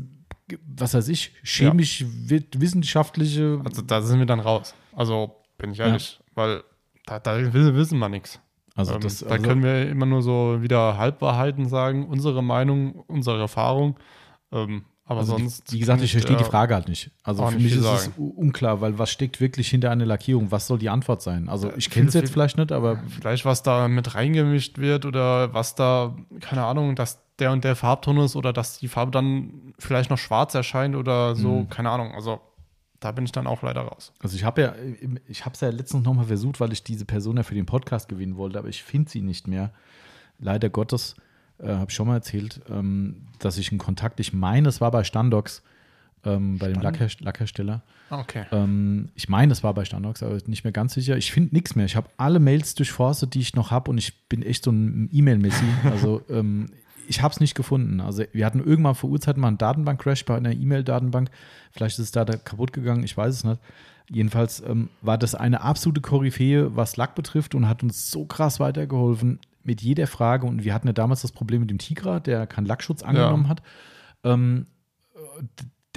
was 0.75 0.93
weiß 0.93 1.07
ich, 1.09 1.33
chemisch, 1.43 2.03
wit- 2.07 2.59
wissenschaftliche? 2.59 3.61
Also 3.63 3.81
da 3.81 4.01
sind 4.01 4.19
wir 4.19 4.25
dann 4.25 4.39
raus. 4.39 4.73
Also 4.93 5.35
bin 5.57 5.71
ich 5.71 5.79
ehrlich, 5.79 6.19
weil 6.35 6.63
da, 7.05 7.19
da 7.19 7.53
wissen, 7.53 7.97
wir 7.99 8.09
nichts. 8.09 8.39
Also 8.75 8.95
Ähm, 8.95 9.01
das, 9.01 9.19
da 9.19 9.27
also, 9.27 9.43
können 9.47 9.63
wir 9.63 9.89
immer 9.89 10.05
nur 10.05 10.21
so 10.21 10.57
wieder 10.61 10.97
Halbwahrheiten 10.97 11.67
sagen, 11.67 12.05
unsere 12.07 12.43
Meinung, 12.43 12.95
unsere 13.07 13.39
Erfahrung. 13.39 13.97
Ähm, 14.51 14.83
aber 15.09 15.19
also 15.21 15.37
sonst. 15.37 15.73
wie 15.73 15.79
gesagt, 15.79 16.01
ich 16.01 16.11
verstehe 16.11 16.37
die 16.37 16.43
Frage 16.45 16.73
halt 16.75 16.87
nicht. 16.87 17.11
Also 17.23 17.45
für 17.47 17.55
mich 17.57 17.73
ist 17.73 17.79
es 17.83 18.03
sagen. 18.03 18.13
u- 18.17 18.29
unklar, 18.29 18.79
weil 18.79 18.97
was 18.97 19.09
steckt 19.11 19.41
wirklich 19.41 19.67
hinter 19.69 19.91
einer 19.91 20.05
Lackierung? 20.05 20.51
Was 20.51 20.67
soll 20.67 20.79
die 20.79 20.89
Antwort 20.89 21.21
sein? 21.21 21.49
Also 21.49 21.71
ich 21.75 21.89
kenne 21.89 22.07
es 22.07 22.13
jetzt 22.13 22.31
vielleicht 22.31 22.57
nicht, 22.57 22.71
aber 22.71 23.01
Vielleicht, 23.09 23.43
was 23.43 23.61
da 23.63 23.87
mit 23.87 24.15
reingemischt 24.15 24.77
wird 24.77 25.05
oder 25.05 25.53
was 25.53 25.75
da, 25.75 26.15
keine 26.39 26.63
Ahnung, 26.63 26.95
dass 26.95 27.19
der 27.39 27.51
und 27.51 27.63
der 27.63 27.75
Farbton 27.75 28.17
ist 28.19 28.35
oder 28.35 28.53
dass 28.53 28.79
die 28.79 28.87
Farbe 28.87 29.11
dann 29.11 29.73
vielleicht 29.79 30.09
noch 30.09 30.17
schwarz 30.17 30.53
erscheint 30.55 30.95
oder 30.95 31.35
so, 31.35 31.61
Mhm. 31.61 31.69
keine 31.69 31.89
Ahnung. 31.89 32.13
Also 32.13 32.39
da 32.99 33.11
bin 33.11 33.25
ich 33.25 33.31
dann 33.31 33.47
auch 33.47 33.61
leider 33.63 33.81
raus. 33.81 34.11
Also 34.21 34.35
ich 34.35 34.43
habe 34.43 34.61
ja, 34.61 34.73
ich 35.27 35.45
habe 35.45 35.53
es 35.55 35.61
ja 35.61 35.69
letztens 35.69 36.05
nochmal 36.05 36.25
versucht, 36.25 36.59
weil 36.59 36.71
ich 36.73 36.83
diese 36.83 37.05
Person 37.05 37.37
ja 37.37 37.43
für 37.43 37.55
den 37.55 37.65
Podcast 37.65 38.09
gewinnen 38.09 38.35
wollte, 38.37 38.59
aber 38.59 38.67
ich 38.67 38.83
finde 38.83 39.09
sie 39.09 39.21
nicht 39.21 39.47
mehr. 39.47 39.71
Leider 40.37 40.69
Gottes, 40.69 41.15
äh, 41.61 41.67
habe 41.67 41.85
ich 41.89 41.95
schon 41.95 42.07
mal 42.07 42.15
erzählt, 42.15 42.61
ähm, 42.69 43.27
dass 43.39 43.57
ich 43.57 43.71
einen 43.71 43.79
Kontakt, 43.79 44.19
ich 44.19 44.33
meine, 44.33 44.69
es 44.69 44.81
war 44.81 44.91
bei 44.91 45.03
Standox, 45.03 45.61
ähm, 46.25 46.57
bei 46.57 46.67
dem 46.67 46.81
Lackher, 46.81 47.07
Lackhersteller. 47.19 47.81
Okay. 48.09 48.45
Ähm, 48.51 49.09
ich 49.15 49.29
meine, 49.29 49.51
es 49.51 49.63
war 49.63 49.73
bei 49.73 49.85
Standox, 49.85 50.23
aber 50.23 50.37
nicht 50.47 50.63
mehr 50.63 50.73
ganz 50.73 50.93
sicher. 50.93 51.15
Ich 51.17 51.31
finde 51.31 51.55
nichts 51.55 51.75
mehr. 51.75 51.85
Ich 51.85 51.95
habe 51.95 52.09
alle 52.17 52.39
Mails 52.39 52.75
durchforstet, 52.75 53.33
die 53.33 53.39
ich 53.39 53.55
noch 53.55 53.71
habe 53.71 53.91
und 53.91 53.97
ich 53.97 54.27
bin 54.27 54.43
echt 54.43 54.63
so 54.63 54.71
ein 54.71 55.09
E-Mail-Messi. 55.11 55.65
Also 55.89 56.21
ähm, 56.29 56.67
ich 57.07 57.21
habe 57.21 57.33
es 57.33 57.39
nicht 57.39 57.55
gefunden. 57.55 58.01
Also 58.01 58.23
wir 58.33 58.45
hatten 58.45 58.63
irgendwann 58.63 58.95
vor 58.95 59.09
Urzeiten 59.09 59.41
mal 59.41 59.47
einen 59.47 59.57
Datenbank-Crash 59.57 60.25
bei 60.25 60.35
einer 60.35 60.51
E-Mail-Datenbank. 60.51 61.29
Vielleicht 61.71 61.97
ist 61.99 62.05
es 62.05 62.11
da, 62.11 62.25
da 62.25 62.37
kaputt 62.37 62.73
gegangen, 62.73 63.03
ich 63.03 63.15
weiß 63.15 63.33
es 63.33 63.43
nicht. 63.43 63.59
Jedenfalls 64.09 64.61
ähm, 64.61 64.89
war 65.01 65.17
das 65.17 65.35
eine 65.35 65.61
absolute 65.61 66.01
Koryphäe, 66.01 66.75
was 66.75 66.97
Lack 66.97 67.15
betrifft 67.15 67.55
und 67.55 67.67
hat 67.67 67.83
uns 67.83 68.11
so 68.11 68.25
krass 68.25 68.59
weitergeholfen 68.59 69.39
mit 69.69 69.81
jeder 69.83 70.07
Frage. 70.07 70.47
Und 70.47 70.63
wir 70.63 70.73
hatten 70.73 70.87
ja 70.87 70.93
damals 70.93 71.21
das 71.21 71.31
Problem 71.31 71.61
mit 71.61 71.69
dem 71.69 71.77
Tigra, 71.77 72.19
der 72.19 72.47
keinen 72.47 72.65
Lackschutz 72.65 73.03
angenommen 73.03 73.47
hat. 73.47 73.61
Ähm, 74.23 74.65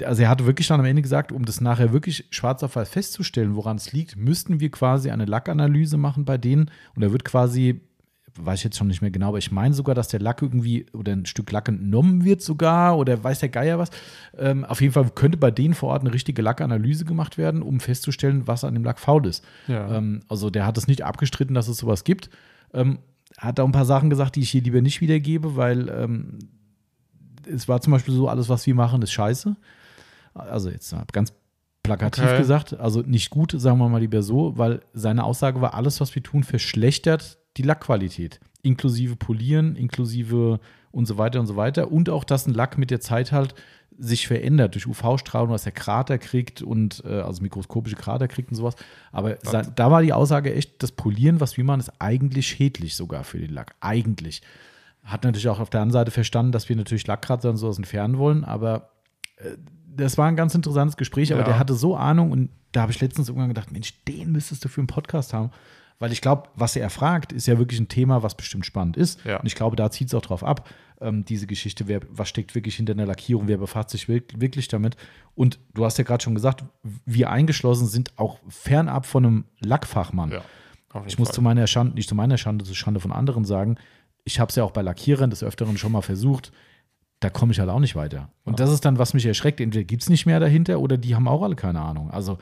also 0.03 0.21
er 0.21 0.29
hatte 0.29 0.45
wirklich 0.45 0.67
dann 0.67 0.79
am 0.79 0.85
Ende 0.85 1.01
gesagt, 1.01 1.31
um 1.31 1.43
das 1.43 1.59
nachher 1.59 1.91
wirklich 1.91 2.27
schwarz 2.29 2.61
auf 2.63 2.75
weiß 2.75 2.89
festzustellen, 2.89 3.55
woran 3.55 3.77
es 3.77 3.93
liegt, 3.93 4.15
müssten 4.15 4.59
wir 4.59 4.69
quasi 4.69 5.09
eine 5.09 5.25
Lackanalyse 5.25 5.97
machen 5.97 6.23
bei 6.23 6.37
denen. 6.37 6.69
Und 6.95 7.01
er 7.01 7.11
wird 7.11 7.25
quasi, 7.25 7.81
weiß 8.35 8.59
ich 8.59 8.63
jetzt 8.65 8.77
schon 8.77 8.87
nicht 8.87 9.01
mehr 9.01 9.11
genau, 9.11 9.29
aber 9.29 9.37
ich 9.39 9.51
meine 9.51 9.73
sogar, 9.73 9.95
dass 9.95 10.07
der 10.07 10.19
Lack 10.19 10.43
irgendwie 10.43 10.85
oder 10.93 11.13
ein 11.13 11.25
Stück 11.25 11.51
Lack 11.51 11.67
entnommen 11.67 12.25
wird 12.25 12.41
sogar 12.41 12.97
oder 12.97 13.23
weiß 13.23 13.39
der 13.39 13.49
Geier 13.49 13.79
was. 13.79 13.89
Ähm, 14.37 14.65
auf 14.65 14.81
jeden 14.81 14.93
Fall 14.93 15.09
könnte 15.15 15.37
bei 15.37 15.51
denen 15.51 15.73
vor 15.73 15.89
Ort 15.89 16.01
eine 16.01 16.13
richtige 16.13 16.43
Lackanalyse 16.43 17.05
gemacht 17.05 17.39
werden, 17.39 17.63
um 17.63 17.79
festzustellen, 17.79 18.45
was 18.45 18.63
an 18.63 18.75
dem 18.75 18.83
Lack 18.83 18.99
faul 18.99 19.25
ist. 19.25 19.43
Ja. 19.67 19.97
Ähm, 19.97 20.21
also 20.29 20.51
der 20.51 20.67
hat 20.67 20.77
es 20.77 20.87
nicht 20.87 21.03
abgestritten, 21.03 21.55
dass 21.55 21.67
es 21.67 21.77
sowas 21.77 22.03
gibt. 22.03 22.29
Ähm, 22.73 22.99
hat 23.43 23.59
auch 23.59 23.65
ein 23.65 23.71
paar 23.71 23.85
Sachen 23.85 24.09
gesagt, 24.09 24.35
die 24.35 24.41
ich 24.41 24.49
hier 24.49 24.61
lieber 24.61 24.81
nicht 24.81 25.01
wiedergebe, 25.01 25.55
weil 25.55 25.89
ähm, 25.89 26.39
es 27.45 27.67
war 27.67 27.81
zum 27.81 27.91
Beispiel 27.91 28.13
so, 28.13 28.27
alles, 28.27 28.49
was 28.49 28.65
wir 28.65 28.75
machen, 28.75 29.01
ist 29.01 29.11
scheiße. 29.11 29.55
Also 30.33 30.69
jetzt 30.69 30.95
ganz 31.11 31.33
plakativ 31.83 32.23
Okay. 32.23 32.37
gesagt, 32.37 32.79
also 32.79 33.01
nicht 33.01 33.29
gut, 33.29 33.53
sagen 33.57 33.77
wir 33.77 33.89
mal 33.89 33.99
lieber 33.99 34.23
so, 34.23 34.57
weil 34.57 34.81
seine 34.93 35.23
Aussage 35.25 35.61
war, 35.61 35.73
alles, 35.73 35.99
was 35.99 36.15
wir 36.15 36.23
tun, 36.23 36.43
verschlechtert 36.43 37.37
die 37.57 37.63
Lackqualität. 37.63 38.39
Inklusive 38.61 39.17
Polieren, 39.17 39.75
inklusive 39.75 40.59
und 40.91 41.05
so 41.05 41.17
weiter 41.17 41.39
und 41.41 41.47
so 41.47 41.57
weiter. 41.57 41.91
Und 41.91 42.09
auch, 42.09 42.23
dass 42.23 42.47
ein 42.47 42.53
Lack 42.53 42.77
mit 42.77 42.89
der 42.89 43.01
Zeit 43.01 43.31
halt 43.31 43.53
sich 43.99 44.27
verändert 44.27 44.75
durch 44.75 44.87
UV-Strahlung, 44.87 45.51
dass 45.51 45.65
er 45.65 45.71
Krater 45.71 46.17
kriegt 46.17 46.61
und 46.61 47.03
äh, 47.05 47.21
also 47.21 47.41
mikroskopische 47.41 47.95
Krater 47.95 48.27
kriegt 48.27 48.49
und 48.49 48.55
sowas. 48.55 48.75
Aber 49.11 49.37
sein, 49.43 49.71
da 49.75 49.91
war 49.91 50.01
die 50.01 50.13
Aussage 50.13 50.53
echt, 50.53 50.81
das 50.83 50.91
Polieren, 50.91 51.39
was 51.39 51.57
wir 51.57 51.63
machen, 51.63 51.79
ist 51.79 51.91
eigentlich 51.99 52.47
schädlich 52.47 52.95
sogar 52.95 53.23
für 53.23 53.39
den 53.39 53.51
Lack. 53.53 53.75
Eigentlich. 53.81 54.41
Hat 55.03 55.23
natürlich 55.23 55.49
auch 55.49 55.59
auf 55.59 55.69
der 55.69 55.81
anderen 55.81 55.93
Seite 55.99 56.11
verstanden, 56.11 56.51
dass 56.51 56.69
wir 56.69 56.75
natürlich 56.75 57.05
Lackkratzer 57.07 57.49
und 57.49 57.57
sowas 57.57 57.77
entfernen 57.77 58.17
wollen, 58.17 58.43
aber 58.43 58.89
äh, 59.37 59.57
das 59.95 60.17
war 60.17 60.27
ein 60.27 60.35
ganz 60.35 60.55
interessantes 60.55 60.97
Gespräch, 60.97 61.31
aber 61.31 61.41
Ja. 61.41 61.47
der 61.47 61.59
hatte 61.59 61.73
so 61.75 61.95
Ahnung 61.95 62.31
und 62.31 62.49
da 62.71 62.81
habe 62.81 62.91
ich 62.91 62.99
letztens 63.01 63.27
irgendwann 63.29 63.49
gedacht, 63.49 63.71
Mensch, 63.71 64.03
den 64.05 64.31
müsstest 64.31 64.65
du 64.65 64.69
für 64.69 64.81
einen 64.81 64.87
Podcast 64.87 65.33
haben. 65.33 65.51
Weil 65.99 66.11
ich 66.11 66.21
glaube, 66.21 66.49
was 66.55 66.75
er 66.75 66.89
fragt, 66.89 67.31
ist 67.31 67.47
ja 67.47 67.57
wirklich 67.57 67.79
ein 67.79 67.87
Thema, 67.87 68.23
was 68.23 68.35
bestimmt 68.35 68.65
spannend 68.65 68.97
ist. 68.97 69.23
Ja. 69.25 69.39
Und 69.39 69.45
ich 69.45 69.55
glaube, 69.55 69.75
da 69.75 69.89
zieht 69.91 70.07
es 70.09 70.13
auch 70.13 70.21
drauf 70.21 70.43
ab, 70.43 70.67
ähm, 71.01 71.23
diese 71.25 71.47
Geschichte, 71.47 71.87
wer, 71.87 72.01
was 72.09 72.29
steckt 72.29 72.55
wirklich 72.55 72.75
hinter 72.75 72.93
einer 72.93 73.05
Lackierung, 73.05 73.47
wer 73.47 73.57
befasst 73.57 73.91
sich 73.91 74.07
wirk- 74.09 74.39
wirklich 74.39 74.67
damit. 74.67 74.95
Und 75.35 75.59
du 75.73 75.85
hast 75.85 75.97
ja 75.97 76.03
gerade 76.03 76.23
schon 76.23 76.35
gesagt, 76.35 76.63
wir 77.05 77.29
eingeschlossen 77.29 77.87
sind 77.87 78.17
auch 78.17 78.39
fernab 78.49 79.05
von 79.05 79.25
einem 79.25 79.43
Lackfachmann. 79.59 80.31
ja. 80.31 80.41
Ich 81.07 81.17
muss 81.17 81.29
Fall. 81.29 81.35
zu 81.35 81.41
meiner 81.41 81.65
Schande, 81.65 81.95
nicht 81.95 82.07
zu 82.07 82.13
meiner 82.13 82.37
Schande, 82.37 82.63
zu 82.65 82.75
Schande 82.75 82.99
von 82.99 83.11
anderen 83.11 83.45
sagen, 83.45 83.77
ich 84.25 84.39
habe 84.39 84.49
es 84.49 84.55
ja 84.55 84.63
auch 84.63 84.69
bei 84.71 84.83
Lackierern 84.83 85.31
des 85.31 85.43
Öfteren 85.43 85.75
schon 85.77 85.91
mal 85.91 86.01
versucht, 86.03 86.51
da 87.19 87.29
komme 87.31 87.51
ich 87.51 87.59
halt 87.59 87.69
auch 87.69 87.79
nicht 87.79 87.95
weiter. 87.95 88.29
Und 88.43 88.59
das 88.59 88.69
ist 88.69 88.85
dann, 88.85 88.99
was 88.99 89.13
mich 89.15 89.25
erschreckt. 89.25 89.59
Entweder 89.59 89.85
gibt 89.85 90.03
es 90.03 90.09
nicht 90.09 90.25
mehr 90.27 90.39
dahinter 90.39 90.79
oder 90.79 90.97
die 90.97 91.15
haben 91.15 91.27
auch 91.27 91.41
alle 91.41 91.55
keine 91.55 91.79
Ahnung. 91.81 92.11
Also, 92.11 92.37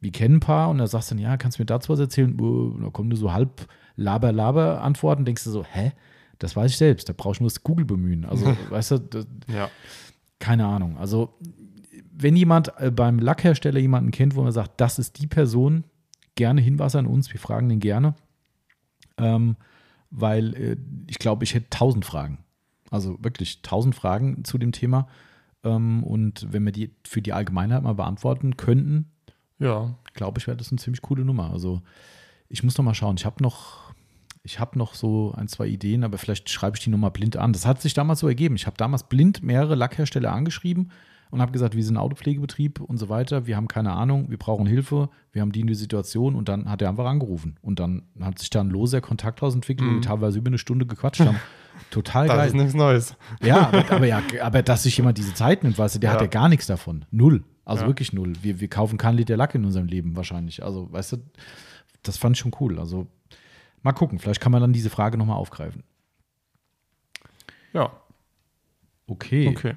wir 0.00 0.12
kennen 0.12 0.36
ein 0.36 0.40
paar 0.40 0.70
und 0.70 0.78
da 0.78 0.86
sagst 0.86 1.10
du 1.10 1.14
dann, 1.14 1.22
ja, 1.22 1.36
kannst 1.36 1.58
du 1.58 1.62
mir 1.62 1.66
dazu 1.66 1.92
was 1.92 1.98
erzählen? 2.00 2.38
Uh, 2.40 2.78
Da 2.80 2.90
kommen 2.90 3.08
nur 3.08 3.18
so 3.18 3.32
halb 3.32 3.66
Laber, 3.96 4.30
Laber 4.32 4.80
antworten, 4.82 5.24
denkst 5.24 5.44
du 5.44 5.50
so, 5.50 5.64
hä? 5.64 5.92
Das 6.38 6.54
weiß 6.54 6.70
ich 6.70 6.76
selbst, 6.76 7.08
da 7.08 7.12
brauche 7.16 7.32
ich 7.34 7.40
nur 7.40 7.48
das 7.48 7.64
Google 7.64 7.84
bemühen. 7.84 8.24
Also, 8.24 8.46
weißt 8.70 8.92
du, 8.92 8.98
das, 9.00 9.26
Ja. 9.52 9.68
keine 10.38 10.66
Ahnung. 10.66 10.96
Also, 10.98 11.36
wenn 12.12 12.36
jemand 12.36 12.72
äh, 12.78 12.90
beim 12.92 13.18
Lackhersteller 13.18 13.80
jemanden 13.80 14.12
kennt, 14.12 14.36
wo 14.36 14.42
man 14.42 14.52
sagt, 14.52 14.80
das 14.80 14.98
ist 15.00 15.20
die 15.20 15.26
Person, 15.26 15.84
gerne 16.36 16.60
Hinweis 16.60 16.94
an 16.94 17.06
uns, 17.06 17.32
wir 17.32 17.40
fragen 17.40 17.68
den 17.68 17.80
gerne. 17.80 18.14
Ähm, 19.16 19.56
weil 20.10 20.54
äh, 20.54 20.76
ich 21.08 21.18
glaube, 21.18 21.42
ich 21.44 21.54
hätte 21.54 21.70
tausend 21.70 22.04
Fragen. 22.04 22.38
Also 22.90 23.18
wirklich 23.22 23.62
tausend 23.62 23.94
Fragen 23.96 24.44
zu 24.44 24.58
dem 24.58 24.70
Thema. 24.72 25.08
Ähm, 25.64 26.04
und 26.04 26.46
wenn 26.52 26.64
wir 26.64 26.72
die 26.72 26.94
für 27.04 27.20
die 27.20 27.32
Allgemeinheit 27.32 27.82
mal 27.82 27.94
beantworten 27.94 28.56
könnten, 28.56 29.10
Ja. 29.58 29.94
glaube 30.14 30.38
ich, 30.38 30.46
wäre 30.46 30.56
das 30.56 30.70
eine 30.70 30.78
ziemlich 30.78 31.02
coole 31.02 31.24
Nummer. 31.24 31.50
Also 31.52 31.82
ich 32.48 32.62
muss 32.62 32.76
noch 32.78 32.84
mal 32.84 32.94
schauen. 32.94 33.16
Ich 33.18 33.26
habe 33.26 33.42
noch, 33.42 33.92
ich 34.42 34.58
habe 34.60 34.78
noch 34.78 34.94
so 34.94 35.32
ein, 35.36 35.48
zwei 35.48 35.66
Ideen, 35.66 36.04
aber 36.04 36.18
vielleicht 36.18 36.48
schreibe 36.50 36.76
ich 36.76 36.82
die 36.84 36.90
Nummer 36.90 37.10
blind 37.10 37.36
an. 37.36 37.52
Das 37.52 37.66
hat 37.66 37.80
sich 37.82 37.94
damals 37.94 38.20
so 38.20 38.28
ergeben. 38.28 38.56
Ich 38.56 38.66
habe 38.66 38.76
damals 38.76 39.04
blind 39.04 39.42
mehrere 39.42 39.74
Lackhersteller 39.74 40.32
angeschrieben 40.32 40.90
und 41.30 41.42
habe 41.42 41.52
gesagt, 41.52 41.76
wir 41.76 41.84
sind 41.84 41.96
ein 41.96 42.00
Autopflegebetrieb 42.02 42.80
und 42.80 42.96
so 42.96 43.10
weiter. 43.10 43.46
Wir 43.46 43.56
haben 43.56 43.68
keine 43.68 43.92
Ahnung, 43.92 44.30
wir 44.30 44.38
brauchen 44.38 44.66
Hilfe, 44.66 45.10
wir 45.32 45.42
haben 45.42 45.52
die 45.52 45.60
in 45.60 45.66
die 45.66 45.74
Situation 45.74 46.34
und 46.34 46.48
dann 46.48 46.70
hat 46.70 46.80
er 46.80 46.88
einfach 46.88 47.04
angerufen. 47.04 47.56
Und 47.60 47.80
dann 47.80 48.04
hat 48.20 48.38
sich 48.38 48.48
da 48.48 48.60
ein 48.60 48.70
loser 48.70 49.02
Kontakt 49.02 49.42
daraus 49.42 49.54
entwickelt, 49.54 49.90
wo 49.90 49.94
wir 49.96 50.00
teilweise 50.00 50.38
über 50.38 50.48
eine 50.48 50.56
Stunde 50.58 50.86
gequatscht 50.86 51.20
haben. 51.20 51.38
Total 51.90 52.26
Das 52.26 52.36
geil. 52.36 52.46
ist 52.48 52.54
nichts 52.54 52.74
Neues. 52.74 53.14
Ja, 53.42 53.68
aber, 53.68 53.90
aber 53.90 54.06
ja, 54.06 54.22
aber 54.42 54.62
dass 54.62 54.82
sich 54.84 54.96
jemand 54.96 55.18
diese 55.18 55.34
Zeit 55.34 55.62
nimmt, 55.64 55.78
weißt 55.78 55.96
du, 55.96 55.98
der 56.00 56.10
hat 56.12 56.18
Ja. 56.20 56.24
ja 56.24 56.30
gar 56.30 56.48
nichts 56.48 56.66
davon. 56.66 57.04
Null. 57.10 57.44
Also 57.68 57.82
Ja. 57.82 57.88
wirklich 57.88 58.12
null. 58.12 58.32
Wir, 58.42 58.60
wir 58.60 58.68
kaufen 58.68 58.96
keinen 58.98 59.16
Liter 59.18 59.36
Lack 59.36 59.54
in 59.54 59.64
unserem 59.64 59.86
Leben 59.86 60.16
wahrscheinlich. 60.16 60.62
Also, 60.64 60.90
weißt 60.92 61.12
du, 61.12 61.16
das 62.02 62.16
fand 62.16 62.36
ich 62.36 62.40
schon 62.40 62.52
cool. 62.60 62.78
Also, 62.78 63.06
mal 63.82 63.92
gucken. 63.92 64.18
Vielleicht 64.18 64.40
kann 64.40 64.52
man 64.52 64.60
dann 64.62 64.72
diese 64.72 64.90
Frage 64.90 65.18
nochmal 65.18 65.36
aufgreifen. 65.36 65.82
Ja. 67.72 67.92
Okay. 69.06 69.48
Okay. 69.48 69.74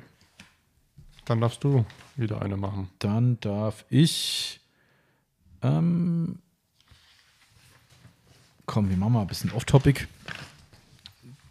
Dann 1.26 1.42
darfst 1.42 1.64
du 1.64 1.86
wieder 2.16 2.42
eine 2.42 2.58
machen. 2.58 2.90
Dann 3.00 3.40
darf 3.42 3.86
ich. 3.90 4.60
Ähm, 5.62 6.40
komm, 8.66 8.90
wir 8.90 8.98
machen 8.98 9.14
mal 9.14 9.22
ein 9.22 9.28
bisschen 9.28 9.52
off-topic. 9.52 10.08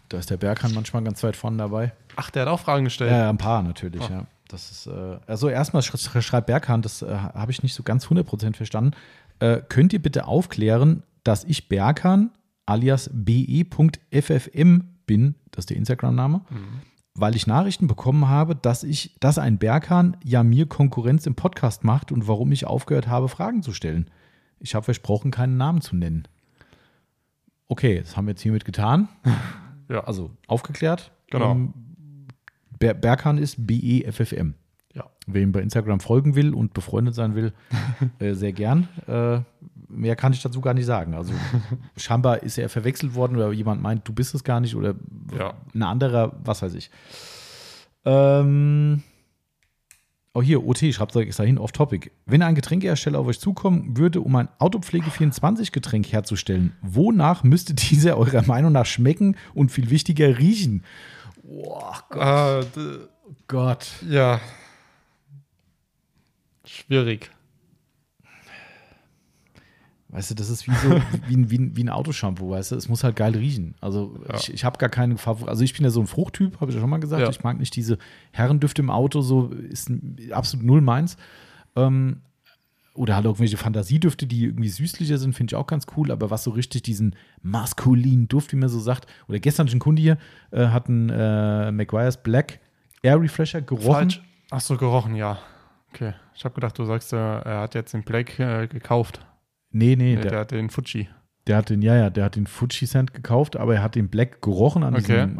Da 0.09 0.19
ist 0.19 0.31
der 0.31 0.39
Berghahn 0.39 0.75
manchmal 0.75 1.05
ganz 1.05 1.23
weit 1.23 1.37
vorne 1.37 1.59
dabei. 1.59 1.93
Ach, 2.17 2.31
der 2.31 2.43
hat 2.43 2.49
auch 2.49 2.61
Fragen 2.61 2.85
gestellt. 2.85 3.11
Ja, 3.13 3.19
ja, 3.19 3.31
ein 3.31 3.39
paar 3.39 3.63
natürlich, 3.63 4.07
ja. 4.09 4.27
Das 4.53 4.71
ist, 4.71 4.87
äh, 4.87 5.19
also 5.27 5.49
erstmal 5.49 5.83
sch 5.83 5.97
schreibt 6.23 6.47
Berghahn, 6.47 6.83
das 6.83 7.03
äh, 7.03 7.15
habe 7.15 7.53
ich 7.53 7.63
nicht 7.63 7.75
so 7.75 7.83
ganz 7.83 8.07
100% 8.07 8.57
verstanden. 8.57 8.93
Äh, 9.39 9.61
könnt 9.69 9.93
ihr 9.93 10.03
bitte 10.03 10.27
aufklären, 10.27 11.03
dass 11.25 11.45
ich 11.45 11.69
Berghahn 11.69 12.31
alias 12.67 13.11
be.ffm 13.13 14.85
bin, 15.07 15.35
das 15.51 15.63
ist 15.63 15.71
der 15.71 15.77
Instagram-Name, 15.77 16.43
weil 17.15 17.35
ich 17.35 17.47
Nachrichten 17.47 17.87
bekommen 17.87 18.29
habe, 18.29 18.55
dass 18.55 18.85
ich, 18.85 19.17
dass 19.19 19.39
ein 19.39 19.59
Berghahn 19.59 20.17
ja 20.25 20.43
mir 20.43 20.67
Konkurrenz 20.67 21.27
im 21.27 21.35
Podcast 21.35 21.85
macht 21.85 22.13
und 22.13 22.29
warum 22.29 22.53
ich 22.53 22.67
aufgehört 22.67 23.09
habe, 23.09 23.29
Fragen 23.29 23.63
zu 23.63 23.73
stellen. 23.73 24.11
Ich 24.61 24.75
habe 24.75 24.85
versprochen, 24.85 25.31
keinen 25.31 25.57
Namen 25.57 25.81
zu 25.81 25.97
nennen. 25.97 26.29
Okay, 27.67 28.01
das 28.01 28.17
haben 28.17 28.27
wir 28.27 28.33
jetzt 28.33 28.43
hiermit 28.43 28.65
getan. 28.65 29.09
Ja. 29.91 30.05
Also 30.05 30.31
aufgeklärt. 30.47 31.11
Genau. 31.31 31.51
Ähm, 31.51 31.75
Ber 32.81 32.95
Berghahn 32.95 33.39
ist 33.39 33.65
BEFFM. 33.67 34.55
Ja. 34.95 35.05
Wer 35.29 35.43
ihm 35.43 35.53
bei 35.53 35.61
Instagram 35.61 36.01
folgen 36.01 36.35
will 36.35 36.53
und 36.53 36.75
befreundet 36.75 37.15
sein 37.15 37.37
will, 37.37 37.53
äh, 38.19 38.35
sehr 38.35 38.53
gern. 38.53 38.89
Äh, 39.07 39.41
mehr 39.89 40.17
kann 40.17 40.33
ich 40.33 40.43
dazu 40.43 40.61
gar 40.61 40.75
nicht 40.75 40.87
sagen. 40.87 41.15
Also 41.15 41.33
scheinbar 41.97 42.43
ist 42.43 42.59
er 42.59 42.69
verwechselt 42.69 43.15
worden 43.15 43.37
oder 43.37 43.53
jemand 43.53 43.83
meint, 43.83 44.09
du 44.09 44.13
bist 44.13 44.35
es 44.35 44.43
gar 44.43 44.59
nicht 44.61 44.75
oder 44.75 44.95
Ja. 45.39 45.55
ein 45.75 45.83
anderer, 45.85 46.33
was 46.43 46.63
weiß 46.63 46.75
ich. 46.75 46.91
Ähm, 48.05 49.03
oh, 50.33 50.41
hier, 50.43 50.65
OT, 50.67 50.79
schreibt 50.95 51.15
es 51.15 51.21
extra 51.21 51.45
hin, 51.45 51.59
off 51.59 51.73
topic. 51.73 52.11
Wenn 52.25 52.41
ein 52.43 52.55
Getränkehersteller 52.55 53.19
auf 53.19 53.27
euch 53.27 53.41
zukommen 53.41 53.97
würde, 53.99 54.23
um 54.23 54.35
ein 54.37 54.49
Autopflege-24-Getränk 54.59 56.11
herzustellen, 56.11 56.73
wonach 56.83 57.45
müsste 57.45 57.75
dieser 57.75 58.17
eurer 58.17 58.43
Meinung 58.47 58.73
nach 58.73 58.87
schmecken 58.87 59.37
und 59.55 59.71
viel 59.71 59.91
wichtiger 59.91 60.39
riechen? 60.39 60.83
Boah, 61.43 62.03
Ah, 62.11 62.61
d- 62.75 63.07
Gott. 63.49 63.87
ja. 64.09 64.41
Schwierig. 66.65 67.31
Weißt 70.09 70.31
du, 70.31 70.35
das 70.35 70.51
ist 70.51 70.67
wie 70.67 70.75
so 70.75 70.91
wie 71.29 71.37
ein, 71.37 71.51
wie 71.51 71.59
ein, 71.59 71.77
wie 71.77 71.85
ein 71.85 71.89
Autoshampoo, 71.89 72.51
weißt 72.51 72.73
du? 72.73 72.77
Es 72.77 72.89
muss 72.89 73.05
halt 73.05 73.15
geil 73.17 73.35
riechen. 73.37 73.75
Also 73.81 74.19
Ja. 74.29 74.35
ich, 74.37 74.53
ich 74.53 74.65
habe 74.65 74.79
gar 74.79 74.89
keine 74.89 75.17
Favorit. 75.19 75.49
Also 75.49 75.63
ich 75.63 75.73
bin 75.73 75.85
ja 75.85 75.91
so 75.91 76.01
ein 76.01 76.07
Fruchttyp, 76.09 76.61
habe 76.61 76.71
ich 76.71 76.75
ja 76.75 76.81
schon 76.81 76.91
mal 76.91 76.99
gesagt. 77.01 77.23
Ja. 77.23 77.31
Ich 77.31 77.43
mag 77.45 77.59
nicht 77.59 77.75
diese 77.77 77.97
Herrendüfte 78.33 78.83
im 78.83 78.91
Auto, 78.91 79.21
so 79.21 79.49
ist 79.53 79.91
absolut 80.33 80.67
null 80.67 80.81
meins. 80.81 81.17
Ähm, 81.77 82.23
oder 82.95 83.15
halt 83.15 83.25
irgendwelche 83.25 83.57
Fantasiedüfte, 83.57 84.27
die 84.27 84.45
irgendwie 84.47 84.69
süßlicher 84.69 85.19
sind, 85.19 85.35
finde 85.35 85.53
ich 85.53 85.57
auch 85.57 85.67
ganz 85.67 85.87
cool. 85.97 86.11
Aber 86.11 86.31
was 86.31 86.45
so 86.45 86.51
richtig 86.51 86.83
diesen 86.83 87.15
maskulinen 87.43 88.29
Duft, 88.29 88.53
wie 88.53 88.57
man 88.57 88.69
so 88.69 88.81
sagt. 88.81 89.07
Oder 89.29 89.39
gestern 89.39 89.67
ich 89.67 89.73
einen 89.73 89.81
Kunde 89.81 90.03
hier, 90.03 90.19
äh, 90.51 90.67
hat 90.69 90.89
einen 90.89 91.09
äh, 91.11 91.71
McGuire's 91.73 92.17
Black 92.23 92.59
Air 93.03 93.21
Refresher 93.21 93.63
gerochen. 93.63 93.93
Falsch. 93.93 94.23
Ach 94.51 94.61
so, 94.61 94.77
gerochen, 94.77 95.15
ja. 95.15 95.39
Okay. 95.93 96.15
Ich 96.35 96.45
habe 96.45 96.55
gedacht, 96.55 96.79
du 96.79 96.85
sagst, 96.85 97.13
äh, 97.13 97.17
er 97.17 97.61
hat 97.61 97.75
jetzt 97.75 97.95
den 97.95 98.03
Black 98.03 98.39
äh, 98.39 98.67
gekauft. 98.67 99.25
Nee, 99.71 99.95
nee, 99.97 100.17
Nee, 100.17 100.21
der, 100.23 100.31
der 100.31 100.41
hat 100.41 100.51
den 100.51 100.69
Fuji. 100.71 101.09
Der 101.47 101.57
hat 101.57 101.71
den, 101.71 101.81
ja, 101.83 101.97
ja, 101.97 102.11
der 102.11 102.25
hat 102.25 102.37
den 102.37 102.47
Fuji 102.47 102.87
Scent 102.87 103.15
gekauft, 103.15 103.57
aber 103.57 103.77
er 103.77 103.83
hat 103.83 103.95
den 103.95 104.09
Black 104.09 104.43
gerochen 104.43 104.83
an 104.83 104.95
Okay. 104.95 105.27
diesem 105.27 105.37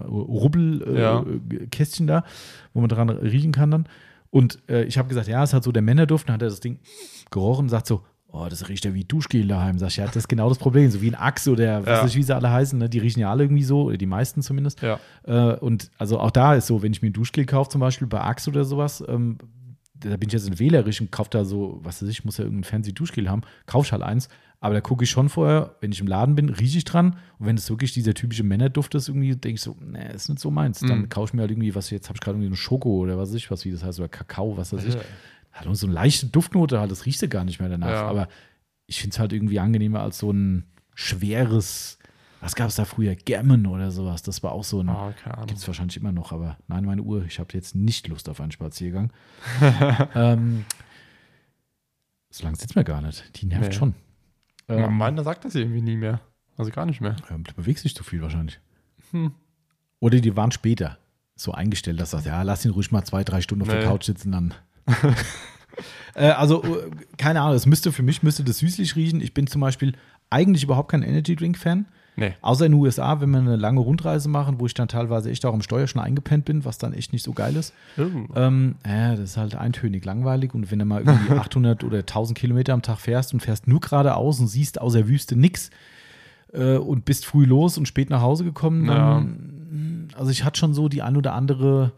Ja. 0.97 1.19
Rubbelkästchen 1.19 2.07
da, 2.07 2.25
wo 2.73 2.81
man 2.81 2.89
dran 2.89 3.11
riechen 3.11 3.53
kann 3.53 3.71
dann. 3.71 3.89
Und 4.31 4.59
äh, 4.69 4.85
ich 4.85 4.97
habe 4.99 5.09
gesagt, 5.09 5.29
ja, 5.29 5.43
es 5.43 5.53
hat 5.53 5.65
so 5.65 5.73
der 5.73 5.83
Männerduft. 5.83 6.29
Dann 6.29 6.35
hat 6.35 6.43
er 6.43 6.49
das 6.49 6.61
Ding 6.61 6.79
gerochen 7.31 7.65
und 7.65 7.69
sagt 7.69 7.87
so, 7.87 8.03
oh, 8.29 8.47
das 8.49 8.69
riecht 8.69 8.85
ja 8.85 8.95
wie 8.95 9.05
Duschgel 9.05 9.47
daheim. 9.49 9.79
Sag 9.79 9.89
ich, 9.89 9.97
ja, 9.97 10.07
das 10.07 10.15
ist 10.17 10.29
genau 10.29 10.49
das 10.49 10.59
Problem. 10.59 10.89
So 10.91 11.03
wie 11.03 11.09
ein 11.11 11.17
Axe 11.17 11.51
oder 11.51 11.81
was 11.81 11.87
Ja. 11.89 12.03
weiß 12.05 12.11
ich, 12.13 12.17
wie 12.17 12.23
sie 12.23 12.35
alle 12.35 12.51
heißen. 12.51 12.79
Ne? 12.79 12.89
Die 12.89 12.99
riechen 13.01 13.21
ja 13.21 13.31
alle 13.31 13.45
irgendwie 13.45 13.65
so, 13.65 13.85
oder 13.85 13.97
die 13.97 14.07
meisten 14.07 14.43
zumindest. 14.43 14.83
Ja. 14.83 15.01
Äh, 15.25 15.57
und 15.57 15.91
also 15.99 16.21
auch 16.21 16.31
da 16.31 16.55
ist 16.55 16.69
so, 16.69 16.83
wenn 16.83 16.93
ich 16.93 17.03
mir 17.03 17.11
ein 17.11 17.13
Duschgel 17.13 17.45
kaufe, 17.45 17.71
zum 17.71 17.81
Beispiel 17.81 18.07
bei 18.07 18.21
Axe 18.21 18.49
oder 18.51 18.65
sowas, 18.65 19.03
ähm, 19.09 19.39
da 19.95 20.17
bin 20.17 20.29
ich 20.29 20.33
jetzt 20.33 20.47
in 20.49 20.59
wählerisch 20.59 21.01
und 21.01 21.11
kaufe 21.13 21.29
da 21.31 21.45
so, 21.45 21.81
was 21.83 22.01
weiß 22.03 22.09
ich, 22.09 22.25
muss 22.25 22.39
ja 22.39 22.45
irgendein 22.45 22.65
fancy 22.65 22.95
Duschgel 22.95 23.29
haben, 23.29 23.43
kaufe 23.67 23.87
ich 23.87 23.93
halt 23.93 24.03
eins. 24.03 24.29
Aber 24.63 24.75
da 24.75 24.81
gucke 24.83 25.05
ich 25.05 25.11
schon 25.11 25.31
vorher, 25.31 25.75
wenn 25.81 25.91
ich 25.91 26.01
im 26.01 26.07
Laden 26.07 26.35
bin, 26.35 26.51
rieche 26.51 26.77
ich 26.79 26.85
dran. 26.85 27.17
Und 27.39 27.47
wenn 27.47 27.57
es 27.57 27.71
wirklich 27.71 27.93
dieser 27.95 28.13
typische 28.13 28.43
Männerduft 28.45 28.95
ist, 28.95 29.09
irgendwie 29.09 29.35
denke 29.35 29.55
ich 29.55 29.63
so, 29.63 29.75
nee, 29.81 30.13
ist 30.13 30.29
nicht 30.29 30.39
so 30.39 30.51
meins. 30.51 30.81
Dann 30.81 30.99
Mhm. 31.01 31.09
kaufe 31.09 31.31
ich 31.31 31.35
mir 31.35 31.41
halt 31.43 31.51
irgendwie, 31.51 31.75
was 31.75 31.89
jetzt 31.91 32.09
habe 32.11 32.17
ich 32.17 32.21
gerade 32.21 32.37
irgendwie 32.37 32.49
eine 32.49 32.57
Schoko 32.57 32.91
oder 32.99 33.17
was 33.17 33.31
weiß 33.31 33.37
ich, 33.37 33.51
was 33.51 33.65
wie 33.65 33.73
das 33.73 33.83
heißt, 33.83 33.99
oder 34.01 34.09
Kakao, 34.09 34.59
was 34.59 34.73
weiß 34.75 34.85
ich. 34.85 34.95
Ja. 34.95 35.01
Hat 35.53 35.67
so 35.77 35.87
eine 35.87 35.95
leichte 35.95 36.27
Duftnote, 36.27 36.79
halt, 36.79 36.91
das 36.91 37.07
riechst 37.07 37.23
du 37.23 37.29
gar 37.29 37.45
nicht 37.45 37.59
mehr 37.59 37.71
danach. 37.71 37.89
Ja. 37.91 38.07
Aber 38.07 38.29
ich 38.87 39.01
finde 39.01 39.15
es 39.15 39.19
halt 39.19 39.33
irgendwie 39.33 39.59
angenehmer 39.61 40.01
als 40.03 40.19
so 40.19 40.31
ein 40.31 40.65
schweres, 40.95 41.99
was 42.43 42.55
gab 42.55 42.69
es 42.69 42.75
da 42.77 42.85
früher? 42.85 43.15
Gammon 43.15 43.67
oder 43.67 43.91
sowas. 43.91 44.23
Das 44.23 44.43
war 44.43 44.53
auch 44.53 44.65
so 44.65 44.81
ein. 44.83 44.89
Ahnung. 44.91 45.15
Gibt 45.47 45.59
es 45.59 45.67
wahrscheinlich 45.67 45.97
immer 45.97 46.13
noch, 46.13 46.33
aber 46.33 46.59
nein, 46.69 46.85
meine 46.85 47.03
Uhr, 47.03 47.25
ich 47.25 47.39
habe 47.39 47.49
jetzt 47.55 47.75
nicht 47.75 48.09
Lust 48.09 48.29
auf 48.29 48.41
einen 48.43 48.53
Spaziergang. 48.53 49.11
ähm, 50.15 50.65
so 52.31 52.45
lange 52.45 52.57
sitzt 52.57 52.77
mir 52.77 52.85
gar 52.85 53.01
nicht. 53.01 53.25
Die 53.41 53.47
nervt 53.47 53.71
Nee. 53.71 53.73
schon. 53.75 53.95
Ja, 54.71 54.87
Ähm, 54.87 54.97
Meiner 54.97 55.23
sagt 55.25 55.45
das 55.45 55.55
irgendwie 55.55 55.83
nie 55.83 55.97
mehr. 55.97 56.21
Also 56.57 56.71
gar 56.71 56.87
nicht 56.87 57.01
mehr. 57.01 57.17
ähm, 57.31 57.45
du 57.45 57.55
bewegst 57.55 57.85
dich 57.85 57.95
zu 57.95 58.05
viel 58.05 58.21
wahrscheinlich. 58.23 58.61
Hm. 59.13 59.33
Oder 59.99 60.21
die 60.21 60.37
waren 60.37 60.51
später 60.53 60.99
so 61.37 61.53
eingestellt, 61.53 62.01
dass 62.01 62.11
sagst, 62.11 62.27
ja, 62.27 62.43
lass 62.43 62.65
ihn 62.65 62.71
ruhig 62.71 62.91
mal 62.93 63.05
zwei, 63.05 63.25
drei 63.25 63.41
Stunden 63.41 63.63
auf 63.63 63.69
der 63.69 63.79
Nee. 63.81 63.85
Couch 63.87 64.05
sitzen, 64.05 64.33
dann. 64.33 64.55
äh, 66.15 66.29
also, 66.31 66.63
äh, 66.65 66.91
keine 67.17 67.41
Ahnung, 67.41 67.55
es 67.57 67.67
müsste 67.67 67.93
für 67.93 68.03
mich 68.03 68.23
müsste 68.23 68.45
das 68.45 68.59
süßlich 68.59 68.97
riechen. 68.97 69.21
Ich 69.21 69.35
bin 69.35 69.47
zum 69.47 69.61
Beispiel 69.61 69.95
eigentlich 70.29 70.65
überhaupt 70.65 70.91
kein 70.91 71.03
Energy 71.03 71.37
Drink-Fan. 71.37 71.87
Nee. 72.17 72.35
Außer 72.43 72.67
in 72.67 72.73
den 72.73 72.81
USA, 72.81 73.21
wenn 73.21 73.31
wir 73.31 73.39
eine 73.39 73.57
lange 73.57 73.81
Rundreise 73.81 74.29
machen, 74.29 74.61
wo 74.61 74.67
ich 74.67 74.75
dann 74.75 74.89
teilweise 74.89 75.31
echt 75.31 75.45
auch 75.47 75.55
am 75.55 75.63
Steuer 75.63 75.87
schon 75.87 76.03
eingepennt 76.03 76.45
bin, 76.45 76.65
was 76.65 76.77
dann 76.79 76.93
echt 76.93 77.13
nicht 77.13 77.23
so 77.23 77.33
geil 77.33 77.57
ist. 77.57 77.73
Oh. 77.97 78.03
Ähm, 78.35 78.75
ja, 78.87 79.13
das 79.13 79.21
ist 79.21 79.37
halt 79.37 79.55
eintönig 79.55 80.05
langweilig. 80.05 80.55
Und 80.55 80.71
wenn 80.71 80.79
du 80.81 80.85
mal 80.85 81.03
irgendwie 81.03 81.33
800 81.39 81.85
oder 81.85 81.99
1000 81.99 82.39
Kilometer 82.39 82.75
am 82.75 82.83
Tag 82.83 82.99
fährst 82.99 83.33
und 83.33 83.41
fährst 83.41 83.69
nur 83.69 83.81
geradeaus 83.81 84.41
und 84.41 84.49
siehst 84.49 84.81
außer 84.81 85.09
Wüste 85.09 85.37
nix 85.37 85.71
äh, 86.53 86.77
und 86.77 87.05
bist 87.05 87.27
früh 87.27 87.45
los 87.45 87.79
und 87.79 87.87
spät 87.87 88.11
nach 88.11 88.21
Hause 88.21 88.45
gekommen, 88.45 88.87
dann, 88.87 90.09
also 90.17 90.31
ich 90.31 90.45
hatte 90.45 90.59
schon 90.59 90.75
so 90.75 90.89
die 90.89 91.03
ein 91.03 91.17
oder 91.17 91.35
andere, 91.35 91.93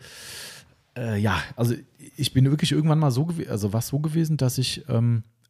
äh, 0.97 1.19
ja, 1.19 1.39
also 1.57 1.75
ich 2.17 2.33
bin 2.33 2.45
wirklich 2.51 2.73
irgendwann 2.73 2.99
mal 2.99 3.11
so 3.11 3.25
gewesen, 3.25 3.51
also 3.51 3.73
was 3.73 3.89
so 3.89 3.99
gewesen, 3.99 4.37
dass 4.37 4.59
ich, 4.59 4.85
ähm, 4.89 5.23
äh, 5.25 5.42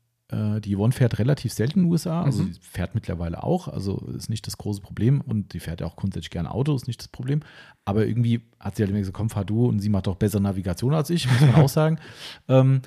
die 0.60 0.74
Yvonne 0.76 0.92
fährt 0.92 1.18
relativ 1.18 1.52
selten 1.52 1.80
in 1.80 1.84
den 1.86 1.92
USA, 1.92 2.22
also 2.22 2.42
Mhm. 2.42 2.52
sie 2.54 2.60
fährt 2.60 2.94
mittlerweile 2.94 3.42
auch, 3.42 3.68
also 3.68 3.98
ist 4.16 4.30
nicht 4.30 4.46
das 4.46 4.56
große 4.56 4.80
Problem 4.80 5.20
und 5.20 5.52
die 5.52 5.60
fährt 5.60 5.80
ja 5.82 5.86
auch 5.86 5.96
grundsätzlich 5.96 6.30
gerne 6.30 6.50
Auto, 6.50 6.74
ist 6.74 6.86
nicht 6.86 7.00
das 7.00 7.08
Problem, 7.08 7.40
aber 7.84 8.06
irgendwie 8.06 8.40
hat 8.58 8.76
sie 8.76 8.82
halt 8.82 8.90
immer 8.90 8.98
gesagt, 9.00 9.16
komm, 9.16 9.28
fahr 9.30 9.44
du 9.44 9.66
und 9.66 9.80
sie 9.80 9.88
macht 9.90 10.06
doch 10.06 10.16
bessere 10.16 10.40
Navigation 10.40 10.94
als 10.94 11.10
ich, 11.10 11.30
muss 11.30 11.40
man 11.40 11.54
auch 11.56 11.68
sagen. 11.68 11.98
Ähm, 12.48 12.80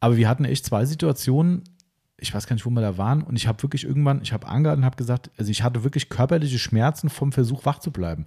aber 0.00 0.16
wir 0.16 0.28
hatten 0.28 0.44
echt 0.44 0.64
zwei 0.66 0.84
Situationen, 0.84 1.62
ich 2.18 2.34
weiß 2.34 2.46
gar 2.46 2.54
nicht, 2.54 2.66
wo 2.66 2.70
wir 2.70 2.80
da 2.82 2.98
waren. 2.98 3.22
Und 3.22 3.36
ich 3.36 3.46
habe 3.46 3.62
wirklich 3.62 3.84
irgendwann, 3.84 4.20
ich 4.22 4.32
habe 4.32 4.46
angehalten 4.48 4.82
und 4.82 4.86
habe 4.86 4.96
gesagt, 4.96 5.30
also 5.38 5.50
ich 5.50 5.62
hatte 5.62 5.84
wirklich 5.84 6.08
körperliche 6.08 6.58
Schmerzen 6.58 7.08
vom 7.08 7.32
Versuch, 7.32 7.64
wach 7.66 7.78
zu 7.78 7.90
bleiben. 7.92 8.26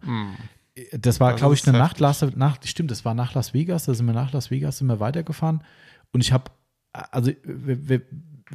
Das 0.97 1.19
war, 1.19 1.35
glaube 1.35 1.53
ich, 1.53 1.67
eine. 1.67 1.77
Nacht, 1.77 1.99
Las- 1.99 2.25
nach, 2.35 2.57
stimmt, 2.63 2.89
das 2.91 3.05
war 3.05 3.13
nach 3.13 3.33
Las 3.35 3.53
Vegas, 3.53 3.85
da 3.85 3.93
sind 3.93 4.05
wir 4.07 4.13
nach 4.13 4.31
Las 4.33 4.49
Vegas, 4.51 4.77
sind 4.79 4.87
wir 4.87 4.99
weitergefahren. 4.99 5.63
Und 6.11 6.21
ich 6.21 6.31
habe, 6.31 6.45
also, 6.91 7.31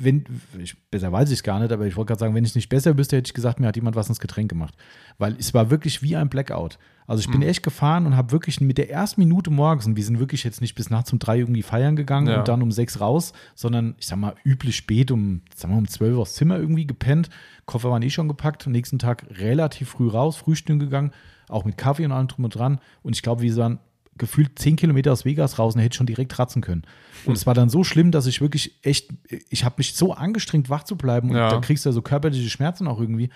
wenn, 0.04 0.24
ich, 0.58 0.76
besser 0.90 1.12
weiß 1.12 1.28
ich 1.30 1.38
es 1.38 1.42
gar 1.42 1.60
nicht, 1.60 1.72
aber 1.72 1.86
ich 1.86 1.96
wollte 1.96 2.08
gerade 2.08 2.20
sagen, 2.20 2.34
wenn 2.34 2.44
ich 2.44 2.50
es 2.50 2.56
nicht 2.56 2.68
besser 2.68 2.96
wüsste, 2.98 3.16
hätte 3.16 3.28
ich 3.28 3.34
gesagt, 3.34 3.60
mir 3.60 3.66
hat 3.68 3.76
jemand 3.76 3.96
was 3.96 4.08
ins 4.08 4.20
Getränk 4.20 4.48
gemacht. 4.48 4.74
Weil 5.18 5.36
es 5.38 5.54
war 5.54 5.70
wirklich 5.70 6.02
wie 6.02 6.16
ein 6.16 6.28
Blackout. 6.28 6.78
Also 7.06 7.22
ich 7.22 7.30
bin 7.30 7.40
echt 7.40 7.62
gefahren 7.62 8.04
und 8.04 8.16
habe 8.16 8.32
wirklich 8.32 8.60
mit 8.60 8.76
der 8.76 8.90
ersten 8.90 9.20
Minute 9.22 9.50
morgens, 9.50 9.86
und 9.86 9.96
wir 9.96 10.04
sind 10.04 10.18
wirklich 10.18 10.44
jetzt 10.44 10.60
nicht 10.60 10.74
bis 10.74 10.90
nachts 10.90 11.10
um 11.12 11.18
drei 11.18 11.38
irgendwie 11.38 11.62
feiern 11.62 11.96
gegangen 11.96 12.26
Ja. 12.26 12.40
und 12.40 12.48
dann 12.48 12.60
um 12.60 12.70
sechs 12.70 13.00
raus, 13.00 13.32
sondern 13.54 13.94
ich 13.98 14.06
sag 14.06 14.18
mal 14.18 14.34
üblich 14.44 14.76
spät 14.76 15.10
um, 15.10 15.40
sagen 15.54 15.72
wir, 15.72 15.78
um 15.78 15.88
zwölf 15.88 16.18
aufs 16.18 16.34
Zimmer 16.34 16.58
irgendwie 16.58 16.86
gepennt. 16.86 17.30
Koffer 17.64 17.90
waren 17.90 18.02
eh 18.02 18.10
schon 18.10 18.28
gepackt. 18.28 18.66
Am 18.66 18.72
nächsten 18.72 18.98
Tag 18.98 19.24
relativ 19.30 19.88
früh 19.88 20.08
raus, 20.08 20.36
frühstücken 20.36 20.80
gegangen, 20.80 21.12
auch 21.48 21.64
mit 21.64 21.78
Kaffee 21.78 22.04
und 22.04 22.12
allem 22.12 22.28
drum 22.28 22.44
und 22.44 22.54
dran. 22.54 22.78
Und 23.02 23.16
ich 23.16 23.22
glaube, 23.22 23.40
wir 23.40 23.56
waren 23.56 23.78
gefühlt 24.18 24.58
zehn 24.58 24.76
Kilometer 24.76 25.12
aus 25.12 25.24
Vegas 25.24 25.58
raus 25.58 25.74
und 25.74 25.80
hätte 25.80 25.96
schon 25.96 26.06
direkt 26.06 26.38
ratzen 26.38 26.60
können. 26.62 26.82
Und 27.24 27.36
es 27.36 27.46
war 27.46 27.54
dann 27.54 27.68
so 27.68 27.84
schlimm, 27.84 28.10
dass 28.10 28.26
ich 28.26 28.40
wirklich 28.40 28.78
echt, 28.84 29.10
ich 29.48 29.64
habe 29.64 29.76
mich 29.78 29.94
so 29.94 30.12
angestrengt, 30.12 30.68
wach 30.70 30.84
zu 30.84 30.96
bleiben 30.96 31.30
und 31.30 31.36
Ja. 31.36 31.48
dann 31.50 31.60
kriegst 31.62 31.84
du 31.84 31.88
ja 31.90 31.92
so 31.92 32.02
körperliche 32.02 32.48
Schmerzen 32.50 32.86
auch 32.86 33.00
irgendwie. 33.00 33.30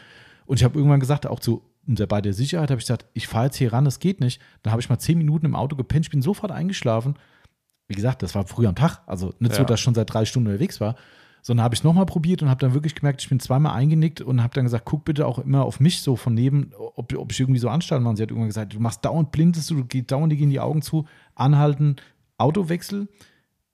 Und 0.46 0.58
ich 0.58 0.64
habe 0.64 0.76
irgendwann 0.78 1.00
gesagt, 1.00 1.26
auch 1.26 1.40
zu 1.40 1.62
unser 1.86 2.06
bei 2.06 2.20
der 2.20 2.32
Sicherheit, 2.32 2.70
habe 2.70 2.78
ich 2.80 2.84
gesagt, 2.86 3.06
ich 3.12 3.26
fahre 3.26 3.46
jetzt 3.46 3.56
hier 3.56 3.72
ran, 3.72 3.84
das 3.84 3.98
geht 3.98 4.20
nicht. 4.20 4.40
Dann 4.62 4.70
habe 4.72 4.80
ich 4.80 4.88
mal 4.88 4.98
zehn 4.98 5.18
Minuten 5.18 5.46
im 5.46 5.56
Auto 5.56 5.74
gepennt, 5.76 6.06
ich 6.06 6.10
bin 6.10 6.22
sofort 6.22 6.52
eingeschlafen. 6.52 7.14
Wie 7.88 7.94
gesagt, 7.94 8.22
das 8.22 8.34
war 8.34 8.46
früh 8.46 8.66
am 8.66 8.76
Tag, 8.76 9.00
also 9.06 9.34
nicht 9.40 9.54
so, 9.54 9.62
Ja. 9.62 9.64
dass 9.64 9.80
ich 9.80 9.84
schon 9.84 9.94
seit 9.94 10.12
drei 10.12 10.24
Stunden 10.24 10.48
unterwegs 10.48 10.80
war, 10.80 10.94
sondern 11.42 11.64
habe 11.64 11.74
ich 11.74 11.82
nochmal 11.82 12.06
probiert 12.06 12.40
und 12.40 12.48
habe 12.48 12.60
dann 12.60 12.72
wirklich 12.72 12.94
gemerkt, 12.94 13.20
ich 13.20 13.28
bin 13.28 13.40
zweimal 13.40 13.74
eingenickt 13.74 14.20
und 14.20 14.42
habe 14.42 14.54
dann 14.54 14.64
gesagt, 14.64 14.84
guck 14.84 15.04
bitte 15.04 15.26
auch 15.26 15.40
immer 15.40 15.64
auf 15.64 15.80
mich 15.80 16.00
so 16.00 16.14
von 16.14 16.34
neben, 16.34 16.72
ob, 16.94 17.12
ob 17.14 17.32
ich 17.32 17.40
irgendwie 17.40 17.58
so 17.58 17.68
Anstand 17.68 18.02
mache. 18.04 18.10
Und 18.10 18.16
sie 18.16 18.22
hat 18.22 18.30
irgendwann 18.30 18.48
gesagt, 18.48 18.74
du 18.74 18.80
machst 18.80 19.04
dauernd 19.04 19.32
blindest 19.32 19.68
du, 19.68 19.84
geht 19.84 20.10
dauernd 20.12 20.32
dir 20.32 20.36
gehen 20.36 20.50
die 20.50 20.60
Augen 20.60 20.82
zu, 20.82 21.04
anhalten, 21.34 21.96
Autowechsel. 22.38 23.08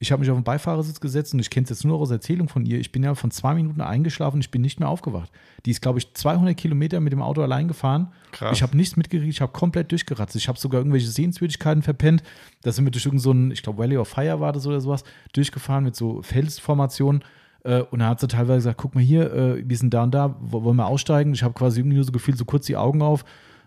Ich 0.01 0.13
habe 0.13 0.21
mich 0.21 0.31
auf 0.31 0.39
den 0.39 0.45
Beifahrersitz 0.45 1.01
gesetzt 1.01 1.35
und 1.35 1.41
ich 1.41 1.51
kenne 1.51 1.65
es 1.65 1.71
jetzt 1.71 1.85
nur 1.85 1.95
noch 1.95 2.01
aus 2.01 2.13
Erzählung 2.13 2.49
von 2.49 2.65
ihr. 2.65 2.79
Ich 2.79 2.93
bin 2.93 3.03
ja 3.03 3.17
von 3.17 3.33
zwei 3.33 3.55
Minuten 3.55 3.81
eingeschlafen, 3.81 4.41
ich 4.41 4.51
bin 4.51 4.63
nicht 4.63 4.79
mehr 4.79 4.89
aufgewacht. 4.89 5.31
Die 5.67 5.73
ist, 5.73 5.83
glaube 5.83 5.99
ich, 5.99 6.15
200 6.15 6.57
Kilometer 6.57 7.01
mit 7.01 7.13
dem 7.13 7.21
Auto 7.21 7.43
allein 7.43 7.67
gefahren. 7.67 8.13
Krass. 8.31 8.57
Ich 8.57 8.63
habe 8.63 8.77
nichts 8.77 8.97
mitgekriegt, 8.97 9.33
ich 9.33 9.41
habe 9.41 9.53
komplett 9.53 9.91
durchgeratzt. 9.91 10.37
Ich 10.37 10.47
habe 10.47 10.59
sogar 10.59 10.81
irgendwelche 10.81 11.09
Sehenswürdigkeiten 11.09 11.83
verpennt. 11.83 12.23
Da 12.63 12.71
sind 12.71 12.85
wir 12.85 12.93
durch 12.93 13.05
irgendeinen, 13.05 13.49
so 13.49 13.53
ich 13.53 13.63
glaube, 13.63 13.79
Valley 13.79 13.97
of 13.97 14.09
Fire 14.09 14.39
war 14.39 14.53
das 14.53 14.67
oder 14.69 14.81
sowas, 14.81 15.03
durchgefahren 15.33 15.85
mit 15.85 15.97
so 15.97 16.23
Felsformationen. 16.23 17.25
Äh, 17.65 17.81
und 17.83 17.99
da 18.01 18.09
hat 18.09 18.21
sie 18.21 18.29
teilweise 18.29 18.59
gesagt: 18.59 18.79
Guck 18.79 18.95
mal 18.95 19.01
hier, 19.03 19.33
äh, 19.33 19.63
wir 19.69 19.77
sind 19.77 19.93
da 19.95 20.03
und 20.05 20.13
da, 20.13 20.37
wo- 20.41 20.63
wollen 20.65 20.77
wir 20.77 20.87
aussteigen? 20.87 21.33
Ich 21.35 21.43
habe 21.43 21.55
quasi 21.55 21.81
irgendwie 21.81 21.97
nur 21.97 22.05
so 22.05 22.13
gefühlt 22.13 22.39
so 22.39 22.45
kurz 22.45 22.67
die 22.67 22.77
Augen 22.77 23.03
auf, 23.03 23.25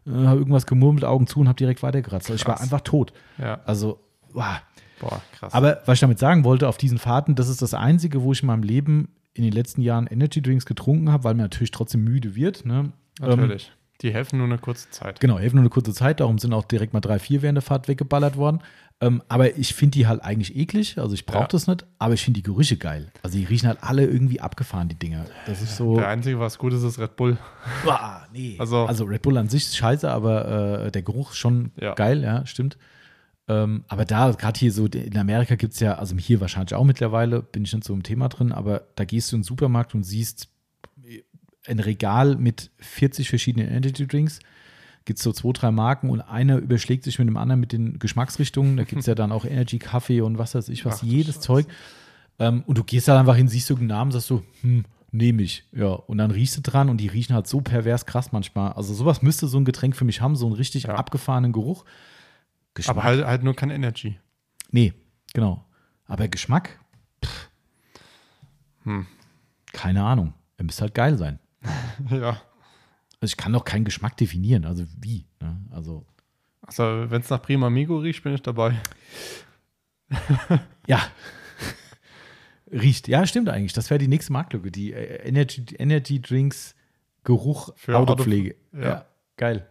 äh, 0.08 0.12
habe 0.12 0.40
irgendwas 0.40 0.66
gemurmelt, 0.66 1.04
Augen 1.06 1.28
zu 1.28 1.40
und 1.40 1.48
habe 1.48 1.58
direkt 1.58 1.84
weitergeratzt. 1.84 2.30
Also 2.30 2.42
ich 2.42 2.48
war 2.48 2.56
Krass. 2.56 2.64
einfach 2.64 2.82
tot. 2.82 3.14
Ja. 3.38 3.60
Also, 3.66 4.00
wow. 4.34 4.62
Boah, 5.00 5.22
krass. 5.38 5.54
Aber 5.54 5.82
was 5.86 5.96
ich 5.96 6.00
damit 6.02 6.20
sagen 6.20 6.44
wollte, 6.44 6.68
auf 6.68 6.78
diesen 6.78 7.00
Fahrten, 7.00 7.34
das 7.36 7.50
ist 7.50 7.62
das 7.62 7.74
Einzige, 7.74 8.22
wo 8.22 8.34
ich 8.34 8.44
in 8.44 8.48
meinem 8.48 8.62
Leben 8.64 9.10
in 9.34 9.44
den 9.44 9.52
letzten 9.52 9.82
Jahren 9.82 10.06
Energy 10.08 10.42
Drinks 10.42 10.66
getrunken 10.66 11.12
habe, 11.12 11.24
weil 11.24 11.34
man 11.34 11.46
natürlich 11.46 11.72
trotzdem 11.72 12.04
müde 12.04 12.36
wird. 12.36 12.66
Ne? 12.66 12.92
Ähm, 13.22 13.28
Natürlich. 13.30 13.72
Die 14.04 14.12
helfen 14.14 14.38
nur 14.38 14.48
eine 14.48 14.58
kurze 14.58 14.90
Zeit. 14.92 15.20
genau, 15.20 15.38
helfen 15.40 15.56
nur 15.58 15.64
eine 15.64 15.70
kurze 15.70 15.94
Zeit, 15.94 16.20
darum 16.20 16.38
sind 16.40 16.54
auch 16.54 16.66
direkt 16.66 16.94
mal 16.94 17.02
drei, 17.02 17.18
vier 17.20 17.42
während 17.42 17.56
der 17.58 17.62
Fahrt 17.62 17.88
weggeballert 17.88 18.36
worden. 18.38 18.60
Ähm, 19.04 19.24
aber 19.30 19.58
ich 19.58 19.74
finde 19.74 19.98
die 19.98 20.06
halt 20.08 20.22
eigentlich 20.24 20.56
eklig, 20.56 21.00
also 21.00 21.16
ich 21.16 21.26
brauche 21.26 21.42
Ja. 21.42 21.48
das 21.48 21.66
nicht, 21.66 21.86
aber 21.98 22.14
ich 22.14 22.24
finde 22.24 22.38
die 22.38 22.44
Gerüche 22.44 22.78
geil. 22.78 23.12
Also 23.24 23.38
die 23.38 23.46
riechen 23.46 23.68
halt 23.68 23.80
alle 23.82 24.06
irgendwie 24.06 24.40
abgefahren, 24.40 24.90
die 24.90 24.96
Dinger. 24.96 25.26
Das 25.48 25.62
ist 25.62 25.76
so, 25.76 25.96
Der 25.96 26.08
einzige, 26.08 26.40
was 26.40 26.60
gut 26.60 26.72
ist, 26.74 26.84
ist 26.84 27.00
Red 27.00 27.16
Bull. 27.16 27.38
Boah, 27.84 28.28
nee. 28.32 28.56
Also- 28.60 28.86
Also, 28.86 29.06
Red 29.06 29.24
Bull 29.24 29.38
an 29.38 29.50
sich 29.50 29.64
ist 29.64 29.76
scheiße, 29.76 30.10
aber 30.10 30.86
äh, 30.86 30.92
der 30.92 31.02
Geruch 31.02 31.32
ist 31.32 31.38
schon 31.38 31.72
Ja. 31.82 31.96
geil, 31.96 32.22
ja, 32.22 32.46
stimmt. 32.46 32.78
Ähm, 33.48 33.84
aber 33.88 34.06
da, 34.06 34.30
gerade 34.32 34.60
hier 34.60 34.72
so, 34.72 34.86
in 34.86 35.18
Amerika 35.18 35.56
gibt 35.56 35.74
es 35.74 35.80
ja, 35.80 35.96
also 35.96 36.16
hier 36.18 36.40
wahrscheinlich 36.40 36.76
auch 36.76 36.84
mittlerweile, 36.86 37.42
bin 37.42 37.64
ich 37.66 37.74
nicht 37.74 37.84
so 37.84 37.94
im 37.96 38.04
Thema 38.04 38.30
drin, 38.30 38.52
aber 38.52 38.84
da 38.96 39.04
gehst 39.04 39.32
du 39.32 39.36
in 39.36 39.40
den 39.42 39.46
Supermarkt 39.46 39.96
und 39.96 40.04
siehst 40.04 40.48
ein 41.68 41.80
Regal 41.80 42.36
mit 42.38 42.70
40 42.80 43.30
verschiedenen 43.30 43.68
Energy 43.70 44.06
Drinks. 44.08 44.40
Gibt 45.06 45.18
es 45.18 45.24
so 45.24 45.32
zwei, 45.34 45.52
drei 45.54 45.72
Marken 45.72 46.10
und 46.10 46.22
einer 46.22 46.58
überschlägt 46.58 47.04
sich 47.04 47.18
mit 47.20 47.28
dem 47.28 47.38
anderen 47.38 47.60
mit 47.60 47.72
den 47.72 47.98
Geschmacksrichtungen. 48.00 48.78
Da 48.78 48.84
gibt 48.84 49.00
es 49.02 49.08
ja 49.08 49.16
dann 49.16 49.32
auch 49.32 49.46
Energy 49.46 49.80
Kaffee 49.80 50.22
und 50.22 50.38
was 50.38 50.54
weiß 50.56 50.70
ich 50.70 50.86
was, 50.86 50.96
Ach 50.98 51.00
du 51.00 51.06
jedes 51.08 51.36
Scheiße. 51.36 51.40
Zeug. 51.48 51.68
Ähm, 52.40 52.64
und 52.68 52.78
du 52.78 52.84
gehst 52.84 53.08
da 53.08 53.20
einfach 53.20 53.36
hin, 53.36 53.48
siehst 53.48 53.70
du 53.70 53.76
einen 53.76 53.88
Namen, 53.88 54.12
sagst 54.12 54.28
so, 54.28 54.44
hm, 54.62 54.86
nehme 55.12 55.42
ich. 55.42 55.64
Ja, 55.72 55.88
und 55.90 56.18
dann 56.20 56.30
riechst 56.32 56.56
du 56.58 56.62
dran 56.62 56.90
und 56.90 56.98
die 56.98 57.08
riechen 57.08 57.34
halt 57.36 57.48
so 57.48 57.62
pervers 57.62 58.06
krass 58.06 58.32
manchmal. 58.32 58.74
Also 58.74 58.94
sowas 58.94 59.22
müsste 59.22 59.48
so 59.48 59.58
ein 59.58 59.66
Getränk 59.66 59.96
für 59.96 60.06
mich 60.06 60.22
haben, 60.22 60.36
so 60.36 60.46
einen 60.46 60.56
richtig 60.56 60.84
Ja. 60.84 60.96
abgefahrenen 60.96 61.52
Geruch. 61.52 61.84
Geschmack. 62.76 62.96
Aber 62.98 63.04
halt, 63.04 63.26
halt 63.26 63.44
nur 63.44 63.56
kein 63.56 63.70
Energy. 63.72 64.18
Nee, 64.70 64.94
genau. 65.34 65.66
Aber 66.06 66.28
Geschmack? 66.28 66.80
Hm. 68.84 69.06
Keine 69.74 70.04
Ahnung. 70.04 70.34
Er 70.58 70.66
müsste 70.66 70.82
halt 70.84 70.94
geil 70.96 71.18
sein. 71.18 71.40
ja. 72.10 72.38
Also 73.22 73.32
ich 73.34 73.38
kann 73.38 73.54
doch 73.54 73.64
keinen 73.64 73.86
Geschmack 73.86 74.18
definieren. 74.18 74.66
Also 74.66 74.86
wie? 75.00 75.26
Ne? 75.42 75.58
Also 75.72 76.06
Also, 76.68 76.84
wenn 77.10 77.22
es 77.22 77.30
nach 77.30 77.42
Prima 77.42 77.68
Amigo 77.68 77.98
riecht, 77.98 78.24
bin 78.24 78.34
ich 78.34 78.42
dabei. 78.42 78.76
ja. 80.88 81.00
Riecht. 82.72 83.08
Ja, 83.08 83.26
stimmt 83.28 83.50
eigentlich. 83.50 83.74
Das 83.74 83.90
wäre 83.90 83.98
die 83.98 84.08
nächste 84.08 84.32
Marktlücke. 84.34 84.72
Die 84.72 84.94
äh, 84.94 85.28
Energy, 85.28 85.64
Energy 85.78 86.22
Drinks 86.22 86.74
Geruch 87.24 87.74
Für 87.76 87.98
Autopflege. 87.98 88.56
Auto- 88.74 88.82
ja. 88.82 88.90
ja. 88.90 89.06
geil. 89.38 89.68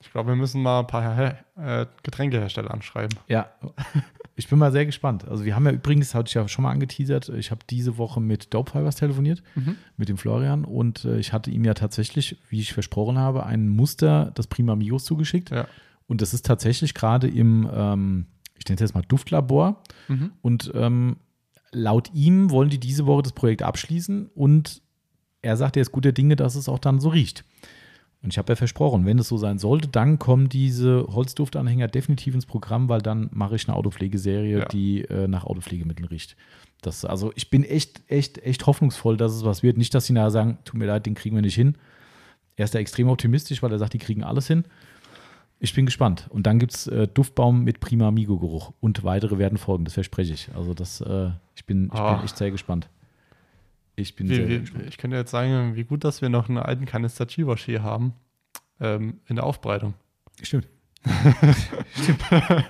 Ich 0.00 0.12
glaube, 0.12 0.28
wir 0.30 0.36
müssen 0.36 0.62
mal 0.62 0.80
ein 0.80 0.86
paar 0.86 1.38
äh, 1.56 1.86
Getränkehersteller 2.02 2.70
anschreiben. 2.70 3.18
Ja, 3.26 3.52
ich 4.36 4.48
bin 4.48 4.58
mal 4.58 4.72
sehr 4.72 4.84
gespannt. 4.86 5.26
Also 5.28 5.44
wir 5.44 5.54
haben 5.54 5.64
ja 5.66 5.72
übrigens, 5.72 6.14
hatte 6.14 6.28
ich 6.28 6.34
ja 6.34 6.46
schon 6.48 6.64
mal 6.64 6.70
angeteasert, 6.72 7.28
ich 7.30 7.50
habe 7.50 7.60
diese 7.70 7.98
Woche 7.98 8.20
mit 8.20 8.52
Dope 8.52 8.72
Fibers 8.72 8.96
telefoniert, 8.96 9.42
mit 9.96 10.08
dem 10.08 10.16
Florian 10.16 10.64
und 10.64 11.04
äh, 11.04 11.18
ich 11.18 11.32
hatte 11.32 11.50
ihm 11.50 11.64
ja 11.64 11.74
tatsächlich, 11.74 12.36
wie 12.48 12.60
ich 12.60 12.72
versprochen 12.72 13.18
habe, 13.18 13.46
ein 13.46 13.68
Muster 13.68 14.32
des 14.32 14.46
Prima 14.48 14.72
Amigos 14.72 15.04
zugeschickt 15.04 15.50
Ja. 15.50 15.66
und 16.06 16.20
das 16.20 16.34
ist 16.34 16.44
tatsächlich 16.46 16.94
gerade 16.94 17.28
im, 17.28 17.68
ähm, 17.72 18.26
ich 18.58 18.64
nenne 18.66 18.74
es 18.76 18.80
jetzt 18.80 18.94
mal 18.94 19.02
Duftlabor 19.06 19.82
Mhm. 20.08 20.32
und 20.42 20.72
ähm, 20.74 21.16
laut 21.72 22.10
ihm 22.14 22.50
wollen 22.50 22.70
die 22.70 22.78
diese 22.80 23.06
Woche 23.06 23.22
das 23.22 23.32
Projekt 23.32 23.62
abschließen 23.62 24.30
und 24.34 24.82
er 25.42 25.56
sagt, 25.56 25.76
er 25.76 25.82
ist 25.82 25.92
guter 25.92 26.12
Dinge, 26.12 26.36
dass 26.36 26.54
es 26.54 26.68
auch 26.68 26.78
dann 26.78 27.00
so 27.00 27.10
riecht. 27.10 27.44
Und 28.24 28.32
ich 28.32 28.38
habe 28.38 28.50
ja 28.52 28.56
versprochen, 28.56 29.04
wenn 29.04 29.18
es 29.18 29.28
so 29.28 29.36
sein 29.36 29.58
sollte, 29.58 29.86
dann 29.88 30.18
kommen 30.18 30.48
diese 30.48 31.06
Holzduftanhänger 31.10 31.88
definitiv 31.88 32.34
ins 32.34 32.46
Programm, 32.46 32.88
weil 32.88 33.02
dann 33.02 33.28
mache 33.32 33.54
ich 33.56 33.68
eine 33.68 33.76
Autopflegeserie, 33.76 34.60
Ja. 34.60 34.64
die 34.64 35.02
äh, 35.02 35.28
nach 35.28 35.44
Autopflegemitteln 35.44 36.08
riecht. 36.08 36.34
Das, 36.80 37.04
also 37.04 37.32
ich 37.34 37.50
bin 37.50 37.64
echt, 37.64 38.02
echt, 38.08 38.38
echt 38.38 38.66
hoffnungsvoll, 38.66 39.16
dass 39.18 39.32
es 39.34 39.44
was 39.44 39.62
wird. 39.62 39.76
Nicht, 39.76 39.94
dass 39.94 40.06
sie 40.06 40.14
nachher 40.14 40.30
sagen, 40.30 40.58
tut 40.64 40.78
mir 40.78 40.86
leid, 40.86 41.04
den 41.06 41.14
kriegen 41.14 41.34
wir 41.36 41.42
nicht 41.42 41.54
hin. 41.54 41.76
Er 42.56 42.64
ist 42.64 42.74
da 42.74 42.78
extrem 42.78 43.08
optimistisch, 43.08 43.62
weil 43.62 43.72
er 43.72 43.78
sagt, 43.78 43.92
die 43.92 43.98
kriegen 43.98 44.24
alles 44.24 44.46
hin. 44.46 44.64
Ich 45.60 45.74
bin 45.74 45.84
gespannt. 45.86 46.26
Und 46.30 46.46
dann 46.46 46.58
gibt 46.58 46.74
es 46.74 46.86
äh, 46.86 47.06
Duftbaum 47.06 47.62
mit 47.64 47.80
Prima 47.80 48.08
Amigo-Geruch. 48.08 48.72
Und 48.80 49.04
weitere 49.04 49.38
werden 49.38 49.58
folgen, 49.58 49.84
das 49.84 49.94
verspreche 49.94 50.32
ich. 50.34 50.48
Also 50.54 50.72
das, 50.74 51.00
äh, 51.00 51.30
ich, 51.56 51.64
bin, 51.66 51.86
ich 51.92 51.98
Ah. 52.00 52.14
bin 52.16 52.24
echt 52.24 52.36
sehr 52.38 52.50
gespannt. 52.50 52.88
Ich 53.96 54.16
bin 54.16 54.26
sehr, 54.26 54.38
Wie, 54.38 54.42
sehr 54.42 54.48
wie, 54.56 54.60
gespannt. 54.60 54.84
ich 54.88 54.98
könnte 54.98 55.16
jetzt 55.16 55.30
sagen, 55.30 55.76
wie 55.76 55.84
gut, 55.84 56.04
dass 56.04 56.20
wir 56.22 56.28
noch 56.28 56.48
einen 56.48 56.58
alten 56.58 56.84
Kanister 56.86 57.26
Chivash 57.26 57.64
hier 57.64 57.82
haben. 57.82 58.14
Ähm, 58.80 59.20
in 59.28 59.36
der 59.36 59.44
Aufbereitung. 59.46 59.94
Stimmt. 60.42 60.66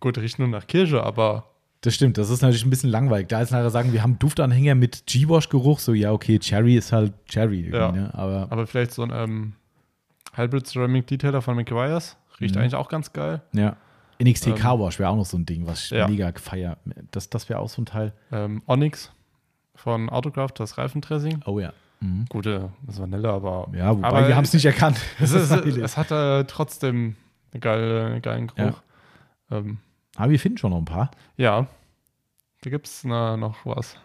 Gut, 0.00 0.18
riecht 0.18 0.38
nur 0.38 0.48
nach 0.48 0.66
Kirsche, 0.66 1.02
aber 1.02 1.50
Das 1.80 1.94
stimmt, 1.94 2.18
das 2.18 2.30
ist 2.30 2.42
natürlich 2.42 2.64
ein 2.64 2.70
bisschen 2.70 2.90
langweilig. 2.90 3.28
Da 3.28 3.40
ist 3.42 3.50
nachher 3.50 3.70
sagen, 3.70 3.92
wir 3.92 4.02
haben 4.02 4.18
Duftanhänger 4.18 4.74
mit 4.74 5.04
G-Wash-Geruch, 5.06 5.78
so 5.78 5.92
ja, 5.92 6.12
okay, 6.12 6.38
Cherry 6.38 6.76
ist 6.76 6.92
halt 6.92 7.12
Cherry. 7.26 7.70
Ja. 7.72 7.92
Ne? 7.92 8.10
Aber 8.14 8.46
Aber 8.50 8.66
vielleicht 8.66 8.92
so 8.92 9.02
ein 9.02 9.10
ähm, 9.12 9.52
Hybrid 10.34 10.66
Ceramic 10.66 11.06
Detailer 11.06 11.42
von 11.42 11.56
McGuire's. 11.56 12.16
Riecht 12.40 12.54
Mhm. 12.54 12.62
eigentlich 12.62 12.74
auch 12.74 12.88
ganz 12.88 13.12
geil. 13.12 13.42
ja. 13.52 13.76
NXT 14.18 14.46
Ähm, 14.46 14.54
Car 14.54 14.80
Wash 14.80 14.98
wäre 14.98 15.10
auch 15.10 15.16
noch 15.16 15.26
so 15.26 15.36
ein 15.36 15.44
Ding, 15.44 15.66
was 15.66 15.84
ich 15.84 15.90
ja. 15.90 16.08
mega 16.08 16.32
feier. 16.36 16.78
Das, 17.10 17.28
das 17.28 17.50
wäre 17.50 17.58
auch 17.60 17.68
so 17.68 17.82
ein 17.82 17.86
Teil. 17.86 18.14
Ähm, 18.32 18.62
Onyx 18.66 19.12
von 19.76 20.08
Autocraft, 20.10 20.54
das 20.56 20.78
Reifendressing. 20.78 21.40
Oh 21.46 21.60
ja. 21.60 21.72
Mhm. 22.00 22.26
Gute, 22.28 22.70
das 22.82 23.00
Vanille, 23.00 23.28
aber. 23.30 23.68
Ja, 23.74 23.96
wobei 23.96 24.08
aber 24.08 24.28
wir 24.28 24.36
haben 24.36 24.44
es 24.44 24.52
nicht 24.52 24.64
erkannt. 24.66 24.98
Es, 25.20 25.32
ist, 25.32 25.50
es 25.52 25.96
hat 25.96 26.10
äh, 26.10 26.44
trotzdem 26.44 27.16
einen 27.52 27.60
geile, 27.60 28.06
einen 28.06 28.22
geilen 28.22 28.48
Geruch. 28.48 28.82
Ja, 29.50 29.58
ähm, 29.58 29.78
Aber 30.16 30.30
wir 30.30 30.40
finden 30.40 30.58
schon 30.58 30.70
noch 30.72 30.78
ein 30.78 30.84
paar. 30.84 31.10
ja. 31.36 31.66
da 32.62 32.70
gibt 32.70 32.86
es 32.86 33.04
noch 33.04 33.56
was. 33.64 33.96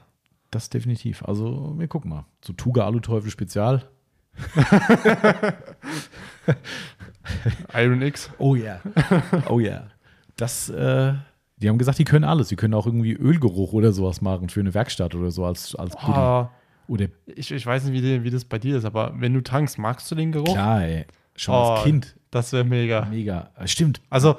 Das 0.52 0.70
definitiv. 0.70 1.24
Also, 1.26 1.76
wir 1.78 1.88
gucken 1.88 2.12
mal. 2.12 2.26
So 2.44 2.54
Tuga 2.54 2.86
Aluteufel 2.86 3.32
Spezial. 3.32 3.88
Iron 7.74 8.02
X. 8.02 8.30
Oh 8.38 8.56
ja. 8.56 8.82
oh 9.48 9.60
ja. 9.60 9.88
Das, 10.36 10.70
äh, 10.70 11.14
Die 11.62 11.70
haben 11.70 11.78
gesagt, 11.78 12.00
die 12.00 12.04
können 12.06 12.26
alles. 12.26 12.48
Die 12.50 12.56
können 12.56 12.74
auch 12.74 12.86
irgendwie 12.86 13.14
Ölgeruch 13.14 13.74
oder 13.74 13.92
sowas 13.94 14.22
machen 14.22 14.50
für 14.50 14.60
eine 14.62 14.74
Werkstatt 14.74 15.14
oder 15.16 15.32
so 15.32 15.46
als, 15.46 15.76
als. 15.76 15.96
Oh, 16.08 16.48
Oder 16.88 17.08
ich, 17.28 17.52
ich 17.52 17.66
weiß 17.66 17.86
nicht, 17.86 17.94
wie, 17.94 18.02
die, 18.02 18.24
wie 18.24 18.30
das 18.32 18.46
bei 18.46 18.58
dir 18.60 18.78
ist, 18.78 18.86
aber 18.86 19.14
wenn 19.18 19.34
du 19.34 19.42
tankst, 19.42 19.78
magst 19.78 20.10
du 20.12 20.16
den 20.16 20.32
Geruch? 20.32 20.54
klar, 20.54 20.84
ey. 20.84 21.06
Schon 21.36 21.56
Oh, 21.56 21.58
als 21.74 21.84
Kind. 21.84 22.16
Das 22.32 22.52
wäre 22.54 22.64
mega. 22.64 23.06
Mega. 23.06 23.52
Äh, 23.58 23.68
Stimmt. 23.68 24.02
Also, 24.10 24.36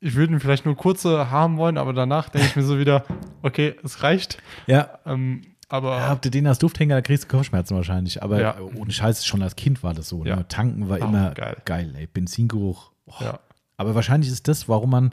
ich 0.00 0.14
würde 0.14 0.32
ihn 0.34 0.40
vielleicht 0.40 0.64
nur 0.64 0.76
kurze 0.76 1.30
haben 1.30 1.56
wollen, 1.56 1.76
aber 1.78 1.92
danach 1.92 2.28
denke 2.28 2.46
ich 2.48 2.56
mir 2.56 2.62
so 2.62 2.78
wieder, 2.78 3.04
okay, 3.42 3.74
es 3.82 4.02
reicht. 4.02 4.38
Ja. 4.66 4.98
Ähm, 5.06 5.42
aber 5.68 5.96
Ja, 5.98 6.08
habt 6.08 6.24
ihr 6.24 6.30
den 6.30 6.46
als 6.46 6.58
Dufthänger, 6.58 6.94
da 6.96 7.00
kriegst 7.02 7.24
du 7.24 7.28
Kopfschmerzen 7.28 7.74
wahrscheinlich. 7.76 8.22
Aber 8.22 8.40
Ja. 8.40 8.56
ohne 8.60 8.90
Scheiß, 8.90 9.26
schon 9.26 9.42
als 9.42 9.56
Kind 9.56 9.82
war 9.82 9.94
das 9.94 10.08
so. 10.08 10.24
Ja. 10.24 10.36
Ne? 10.36 10.48
Tanken 10.48 10.88
war 10.88 10.98
Oh, 11.00 11.04
immer 11.04 11.30
geil. 11.32 11.56
geil. 11.64 11.94
ey. 11.96 12.06
Benzingeruch. 12.06 12.92
Oh. 13.06 13.12
ja, 13.20 13.38
Aber 13.76 13.94
wahrscheinlich 13.94 14.30
ist 14.30 14.46
das, 14.48 14.68
warum 14.68 14.90
man 14.90 15.12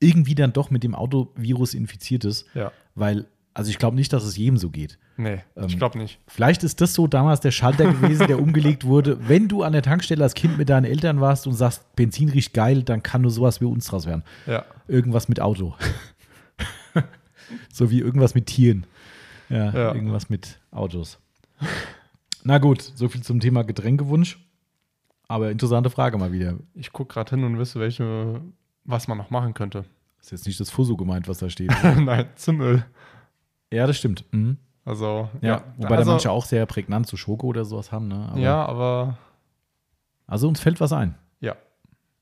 irgendwie 0.00 0.34
dann 0.34 0.52
doch 0.52 0.70
mit 0.70 0.82
dem 0.84 0.94
Autovirus 0.94 1.74
infiziert 1.74 2.24
ist. 2.24 2.46
ja. 2.54 2.72
Weil, 2.94 3.26
also 3.54 3.70
ich 3.70 3.78
glaube 3.78 3.96
nicht, 3.96 4.12
dass 4.12 4.24
es 4.24 4.36
jedem 4.36 4.56
so 4.56 4.70
geht. 4.70 4.98
Nee, 5.16 5.40
Ähm, 5.56 5.66
ich 5.66 5.76
glaube 5.78 5.98
nicht. 5.98 6.20
Vielleicht 6.28 6.62
ist 6.64 6.80
das 6.80 6.94
so 6.94 7.06
damals 7.08 7.40
der 7.40 7.50
Schalter 7.50 7.92
gewesen, 7.92 8.26
der 8.28 8.40
umgelegt 8.40 8.84
wurde. 8.84 9.28
Wenn 9.28 9.48
du 9.48 9.62
an 9.64 9.72
der 9.72 9.82
Tankstelle 9.82 10.22
als 10.22 10.34
Kind 10.34 10.58
mit 10.58 10.68
deinen 10.68 10.84
Eltern 10.84 11.20
warst 11.20 11.46
und 11.46 11.54
sagst, 11.54 11.94
Benzin 11.96 12.28
riecht 12.28 12.54
geil, 12.54 12.82
dann 12.84 13.02
kann 13.02 13.22
nur 13.22 13.30
sowas 13.32 13.60
wie 13.60 13.64
uns 13.64 13.86
draus 13.86 14.06
werden. 14.06 14.22
Ja. 14.46 14.64
Irgendwas 14.86 15.28
mit 15.28 15.40
Auto. 15.40 15.74
so 17.72 17.90
wie 17.90 18.00
irgendwas 18.00 18.34
mit 18.34 18.46
Tieren. 18.46 18.86
Ja, 19.48 19.70
Ja. 19.72 19.94
irgendwas 19.94 20.28
mit 20.28 20.58
Autos. 20.70 21.18
Na 22.44 22.58
gut, 22.58 22.82
so 22.82 23.08
viel 23.08 23.22
zum 23.22 23.40
Thema 23.40 23.62
Getränkewunsch. 23.64 24.38
Aber 25.26 25.50
interessante 25.50 25.90
Frage 25.90 26.16
mal 26.18 26.32
wieder. 26.32 26.54
Ich 26.74 26.92
gucke 26.92 27.12
gerade 27.14 27.30
hin 27.30 27.44
und 27.44 27.58
wüsste, 27.58 27.80
welche, 27.80 28.40
was 28.88 29.06
man 29.06 29.16
noch 29.18 29.30
machen 29.30 29.54
könnte. 29.54 29.84
Ist 30.20 30.32
jetzt 30.32 30.46
nicht 30.46 30.58
das 30.58 30.70
Fuso 30.70 30.96
gemeint, 30.96 31.28
was 31.28 31.38
da 31.38 31.48
steht. 31.48 31.70
Nein, 31.82 32.26
zum 32.34 32.60
Öl. 32.60 32.84
ja, 33.72 33.86
das 33.86 33.96
stimmt. 33.98 34.24
Mhm. 34.32 34.56
Also, 34.84 35.28
Ja, 35.42 35.48
ja. 35.48 35.64
wobei 35.76 35.96
also, 35.96 36.10
da 36.10 36.14
manche 36.14 36.30
auch 36.30 36.44
sehr 36.46 36.64
prägnant 36.66 37.06
zu 37.06 37.16
Schoko 37.16 37.46
oder 37.48 37.64
sowas 37.64 37.92
haben. 37.92 38.08
Ne? 38.08 38.28
Aber- 38.30 38.40
ja, 38.40 38.64
aber 38.66 39.18
Also 40.26 40.48
uns 40.48 40.58
fällt 40.60 40.80
was 40.80 40.92
ein. 40.92 41.14
ja. 41.40 41.54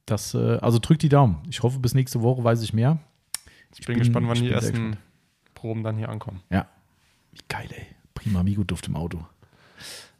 Das, 0.05 0.35
äh, 0.35 0.59
also 0.59 0.79
drückt 0.79 1.03
die 1.03 1.09
Daumen. 1.09 1.39
Ich 1.49 1.63
hoffe, 1.65 1.81
bis 1.81 1.93
nächste 1.95 2.23
Woche 2.23 2.45
weiß 2.45 2.63
ich 2.63 2.73
mehr. 2.73 2.99
Ich, 3.73 3.79
bin, 3.85 3.95
bin- 3.95 3.99
gespannt, 3.99 4.27
wann 4.29 4.37
ich 4.37 4.43
die 4.43 4.51
ersten 4.53 4.97
Proben 5.55 5.83
dann 5.83 5.97
hier 5.97 6.09
ankommen. 6.09 6.43
Ja. 6.51 6.67
Wie 7.33 7.41
geil, 7.49 7.69
ey. 7.75 7.87
Prima 8.15 8.39
Amigo-Duft 8.41 8.87
im 8.87 8.95
Auto. 8.97 9.25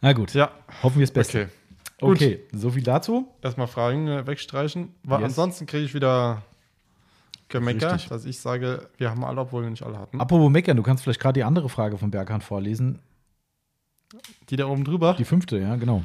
Na 0.01 0.13
gut, 0.13 0.35
Ja, 0.35 0.51
hoffen 0.83 0.99
wir 0.99 1.07
das 1.07 1.13
Beste. 1.13 1.43
okay. 1.45 1.53
Okay, 2.01 2.41
so 2.53 2.71
viel 2.71 2.83
dazu. 2.83 3.29
Erstmal 3.43 3.67
Fragen 3.67 4.07
äh, 4.09 4.27
wegstreichen. 4.27 4.95
Weil 5.03 5.21
Yes. 5.21 5.31
Ansonsten 5.31 5.67
kriege 5.67 5.85
ich 5.85 5.95
wieder 5.95 6.43
Gemecker, 7.49 7.97
dass 8.09 8.25
ich 8.25 8.39
sage, 8.39 8.89
wir 8.99 9.11
haben 9.11 9.25
alle, 9.25 9.41
obwohl 9.41 9.63
wir 9.63 9.71
nicht 9.71 9.83
alle 9.83 9.99
hatten. 9.99 10.21
Apropos 10.21 10.51
meckern, 10.51 10.77
du 10.77 10.83
kannst 10.83 11.05
vielleicht 11.05 11.21
gerade 11.21 11.39
die 11.39 11.45
andere 11.45 11.69
Frage 11.69 11.97
von 11.97 12.11
Berghahn 12.11 12.41
vorlesen. 12.41 12.99
Die 14.51 14.57
da 14.57 14.67
oben 14.67 14.85
drüber? 14.85 15.15
Die 15.19 15.25
fünfte, 15.25 15.59
ja, 15.59 15.77
genau. 15.77 16.03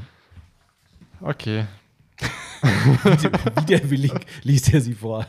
Okay. 1.19 1.65
Widerwillig 2.61 4.13
liest 4.43 4.73
er 4.73 4.81
sie 4.81 4.93
vor. 4.93 5.25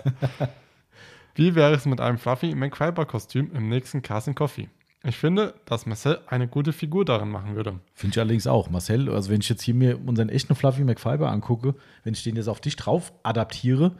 Wie 1.34 1.54
wäre 1.54 1.74
es 1.74 1.86
mit 1.86 2.00
einem 2.00 2.18
Fluffy 2.18 2.54
McFiber-Kostüm 2.54 3.50
im 3.54 3.68
nächsten 3.68 4.02
Carson 4.02 4.34
Coffee? 4.34 4.68
Ich 5.05 5.16
finde, 5.16 5.55
dass 5.64 5.84
Marcel 5.86 6.20
eine 6.28 6.46
gute 6.46 6.72
Figur 6.72 7.05
darin 7.05 7.28
machen 7.28 7.57
würde. 7.57 7.80
Finde 7.94 8.14
ich 8.14 8.20
allerdings 8.20 8.46
auch. 8.46 8.70
Marcel, 8.70 9.11
also 9.11 9.30
wenn 9.30 9.40
ich 9.40 9.48
jetzt 9.48 9.62
hier 9.62 9.74
mir 9.74 9.98
unseren 10.07 10.28
echten 10.28 10.55
Fluffy 10.55 10.84
McFiber 10.84 11.30
angucke, 11.30 11.74
wenn 12.05 12.14
ich 12.14 12.22
den 12.22 12.36
jetzt 12.36 12.48
auf 12.48 12.61
dich 12.61 12.76
drauf 12.76 13.12
adaptiere, 13.24 13.92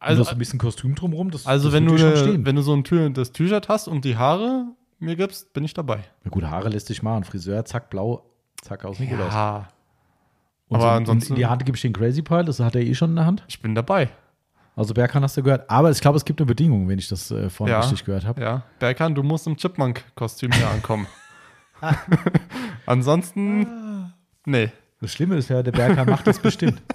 also 0.00 0.20
und 0.20 0.26
das 0.26 0.32
ein 0.34 0.38
bisschen 0.38 0.58
Kostüm 0.58 0.94
drumrum, 0.94 1.30
das 1.30 1.46
also 1.46 1.68
das 1.70 1.74
wenn, 1.74 1.86
du 1.86 2.44
wenn 2.44 2.56
du 2.56 2.60
so 2.62 2.74
ein 2.74 2.84
Tür, 2.84 3.08
das 3.08 3.32
T-Shirt 3.32 3.68
hast 3.68 3.88
und 3.88 4.04
die 4.04 4.16
Haare 4.18 4.66
mir 4.98 5.16
gibst, 5.16 5.52
bin 5.54 5.64
ich 5.64 5.72
dabei. 5.72 6.04
Na 6.24 6.30
gut, 6.30 6.44
Haare 6.44 6.68
lässt 6.68 6.88
sich 6.88 7.02
machen. 7.02 7.24
Friseur, 7.24 7.64
zack, 7.64 7.88
blau, 7.88 8.24
zack, 8.60 8.84
aus 8.84 8.98
Nikolaus. 9.00 9.32
Ja, 9.32 9.68
Und, 10.68 10.76
aber 10.76 10.84
so, 10.84 10.88
ansonsten- 10.90 11.32
und 11.32 11.36
in 11.38 11.40
die 11.42 11.46
Hand 11.46 11.64
gebe 11.64 11.76
ich 11.76 11.82
den 11.82 11.94
Crazy 11.94 12.20
Pile, 12.20 12.44
das 12.44 12.60
hat 12.60 12.74
er 12.74 12.82
eh 12.82 12.94
schon 12.94 13.10
in 13.10 13.16
der 13.16 13.24
Hand. 13.26 13.44
ich 13.48 13.60
bin 13.62 13.74
dabei. 13.74 14.10
Also 14.76 14.92
Berghahn 14.94 15.22
hast 15.22 15.36
du 15.36 15.42
gehört. 15.42 15.68
Aber 15.70 15.90
ich 15.90 16.00
glaube, 16.00 16.16
es 16.16 16.24
gibt 16.24 16.40
eine 16.40 16.46
Bedingung, 16.46 16.88
wenn 16.88 16.98
ich 16.98 17.08
das 17.08 17.30
äh, 17.30 17.48
vorhin 17.50 17.72
Ja. 17.74 17.80
richtig 17.80 18.04
gehört 18.04 18.24
habe. 18.24 18.40
Ja, 18.40 18.62
Berkan, 18.80 19.14
du 19.14 19.22
musst 19.22 19.46
im 19.46 19.56
Chipmunk-Kostüm 19.56 20.50
hier 20.52 20.68
ankommen. 20.68 21.06
Ansonsten, 22.86 24.12
nee. 24.46 24.70
Das 25.00 25.12
Schlimme 25.12 25.36
ist 25.36 25.48
ja, 25.50 25.62
der 25.62 25.72
Berghahn 25.72 26.08
macht 26.08 26.26
das 26.26 26.38
bestimmt. 26.38 26.82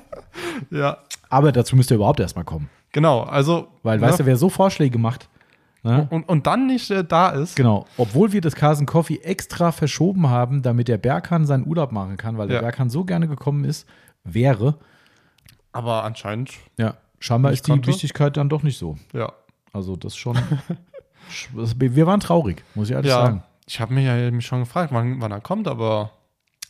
Ja, 0.72 0.98
Aber 1.30 1.52
dazu 1.54 1.76
müsste 1.76 1.94
er 1.94 1.98
überhaupt 1.98 2.20
erstmal 2.20 2.44
kommen. 2.44 2.70
genau. 2.92 3.22
Also, 3.22 3.70
Weil, 3.84 3.98
ne? 4.00 4.06
weißt 4.08 4.20
du, 4.20 4.26
wer 4.26 4.36
so 4.36 4.50
Vorschläge 4.50 4.98
macht, 5.00 5.30
ne? 5.84 6.08
und, 6.12 6.28
und 6.28 6.48
dann 6.48 6.68
nicht 6.68 6.92
äh, 6.92 7.04
da 7.04 7.30
ist. 7.30 7.56
Genau, 7.56 7.86
obwohl 7.98 8.34
wir 8.34 8.42
das 8.42 8.56
Carson 8.56 8.86
Coffee 8.86 9.20
extra 9.24 9.72
verschoben 9.72 10.30
haben, 10.30 10.62
damit 10.62 10.88
der 10.90 10.98
Berghahn 10.98 11.46
seinen 11.46 11.66
Urlaub 11.66 11.92
machen 11.94 12.18
kann, 12.18 12.38
weil 12.38 12.48
der 12.48 12.58
Ja. 12.58 12.62
Berghahn 12.62 12.90
so 12.90 13.06
gerne 13.06 13.28
gekommen 13.28 13.64
ist, 13.64 13.88
wäre, 14.24 14.78
Aber 15.72 16.04
anscheinend, 16.04 16.52
ja, 16.78 16.96
scheinbar 17.20 17.52
ist 17.52 17.68
die 17.68 17.72
konnte. 17.72 17.88
Wichtigkeit 17.90 18.38
dann 18.38 18.50
doch 18.50 18.64
nicht 18.64 18.78
so. 18.78 18.98
ja. 19.14 19.32
Also 19.72 19.96
das 19.96 20.16
schon, 20.16 20.36
sch- 21.32 21.76
wir 21.78 22.08
waren 22.08 22.20
traurig, 22.20 22.64
muss 22.74 22.90
ich 22.90 22.96
ehrlich 22.96 23.12
Ja, 23.12 23.22
sagen. 23.22 23.44
ich 23.68 23.80
habe 23.80 23.94
mich 23.94 24.04
ja 24.06 24.32
mich 24.32 24.46
schon 24.48 24.62
gefragt, 24.62 24.92
wann, 24.92 25.22
wann 25.22 25.32
er 25.32 25.42
kommt, 25.42 25.68
aber 25.68 26.12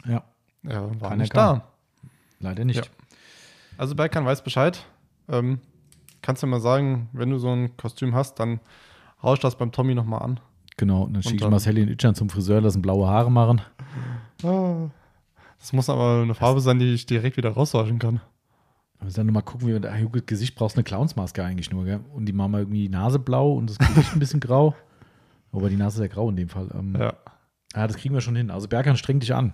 Ja, 0.06 0.24
er 0.64 0.90
war 1.00 1.10
Keiner 1.12 1.22
nicht 1.24 1.34
kam. 1.34 1.60
da. 1.60 2.10
leider 2.42 2.66
nicht. 2.66 2.78
Ja. 2.86 2.92
Also 3.78 3.96
Berkan 3.96 4.26
weiß 4.26 4.44
Bescheid. 4.44 4.84
Ähm, 5.30 5.60
kannst 6.22 6.44
du 6.44 6.48
mal 6.48 6.60
sagen, 6.60 7.08
wenn 7.14 7.30
du 7.30 7.38
so 7.38 7.50
ein 7.54 7.78
Kostüm 7.78 8.14
hast, 8.14 8.38
dann 8.40 8.60
rausch 9.24 9.40
das 9.40 9.58
beim 9.58 9.72
Tommy 9.72 9.96
nochmal 9.96 10.24
an. 10.24 10.40
Genau, 10.76 11.04
und 11.04 11.14
dann 11.14 11.24
schicke 11.24 11.36
ich 11.36 11.42
dann- 11.42 11.52
Marcel 11.52 11.76
den 11.76 11.88
Itchern 11.88 12.16
zum 12.16 12.30
Friseur, 12.30 12.60
lassen 12.60 12.82
blaue 12.82 13.08
Haare 13.08 13.32
machen. 13.32 13.62
Das 14.42 15.74
muss 15.74 15.90
aber 15.90 16.22
eine 16.24 16.34
Farbe 16.36 16.62
sein, 16.62 16.80
die 16.80 16.94
ich 16.94 17.06
direkt 17.06 17.38
wieder 17.38 17.52
rauswaschen 17.52 18.00
kann. 18.00 18.20
Wir 19.00 19.06
müssen 19.06 19.18
dann 19.18 19.28
nochmal 19.28 19.44
gucken, 19.44 19.68
wie 19.68 19.74
wir 19.74 19.80
da 19.80 19.96
Jucke, 19.96 20.22
Gesicht 20.22 20.56
brauchst 20.56 20.76
eine 20.76 20.84
Clownsmaske 20.84 21.44
eigentlich 21.44 21.72
nur, 21.72 21.86
gell? 21.86 22.02
Und 22.14 22.26
die 22.26 22.34
machen 22.34 22.52
wir 22.52 22.60
irgendwie 22.60 22.84
die 22.84 22.90
Nase 22.90 23.18
blau 23.18 23.54
und 23.54 23.70
das 23.70 23.78
Gesicht 23.78 24.14
ein 24.14 24.20
bisschen 24.20 24.40
grau. 24.40 24.76
Aber 25.52 25.70
die 25.70 25.78
Nase 25.78 26.04
ist 26.04 26.10
ja 26.10 26.14
grau 26.14 26.30
in 26.30 26.36
dem 26.36 26.50
Fall. 26.50 26.70
Ähm, 26.78 26.96
ja. 27.00 27.14
Ja. 27.76 27.88
das 27.88 27.96
kriegen 27.96 28.14
wir 28.14 28.22
schon 28.22 28.36
hin. 28.36 28.52
Also 28.52 28.68
Berkan, 28.68 28.98
streng 28.98 29.20
dich 29.20 29.34
an. 29.34 29.54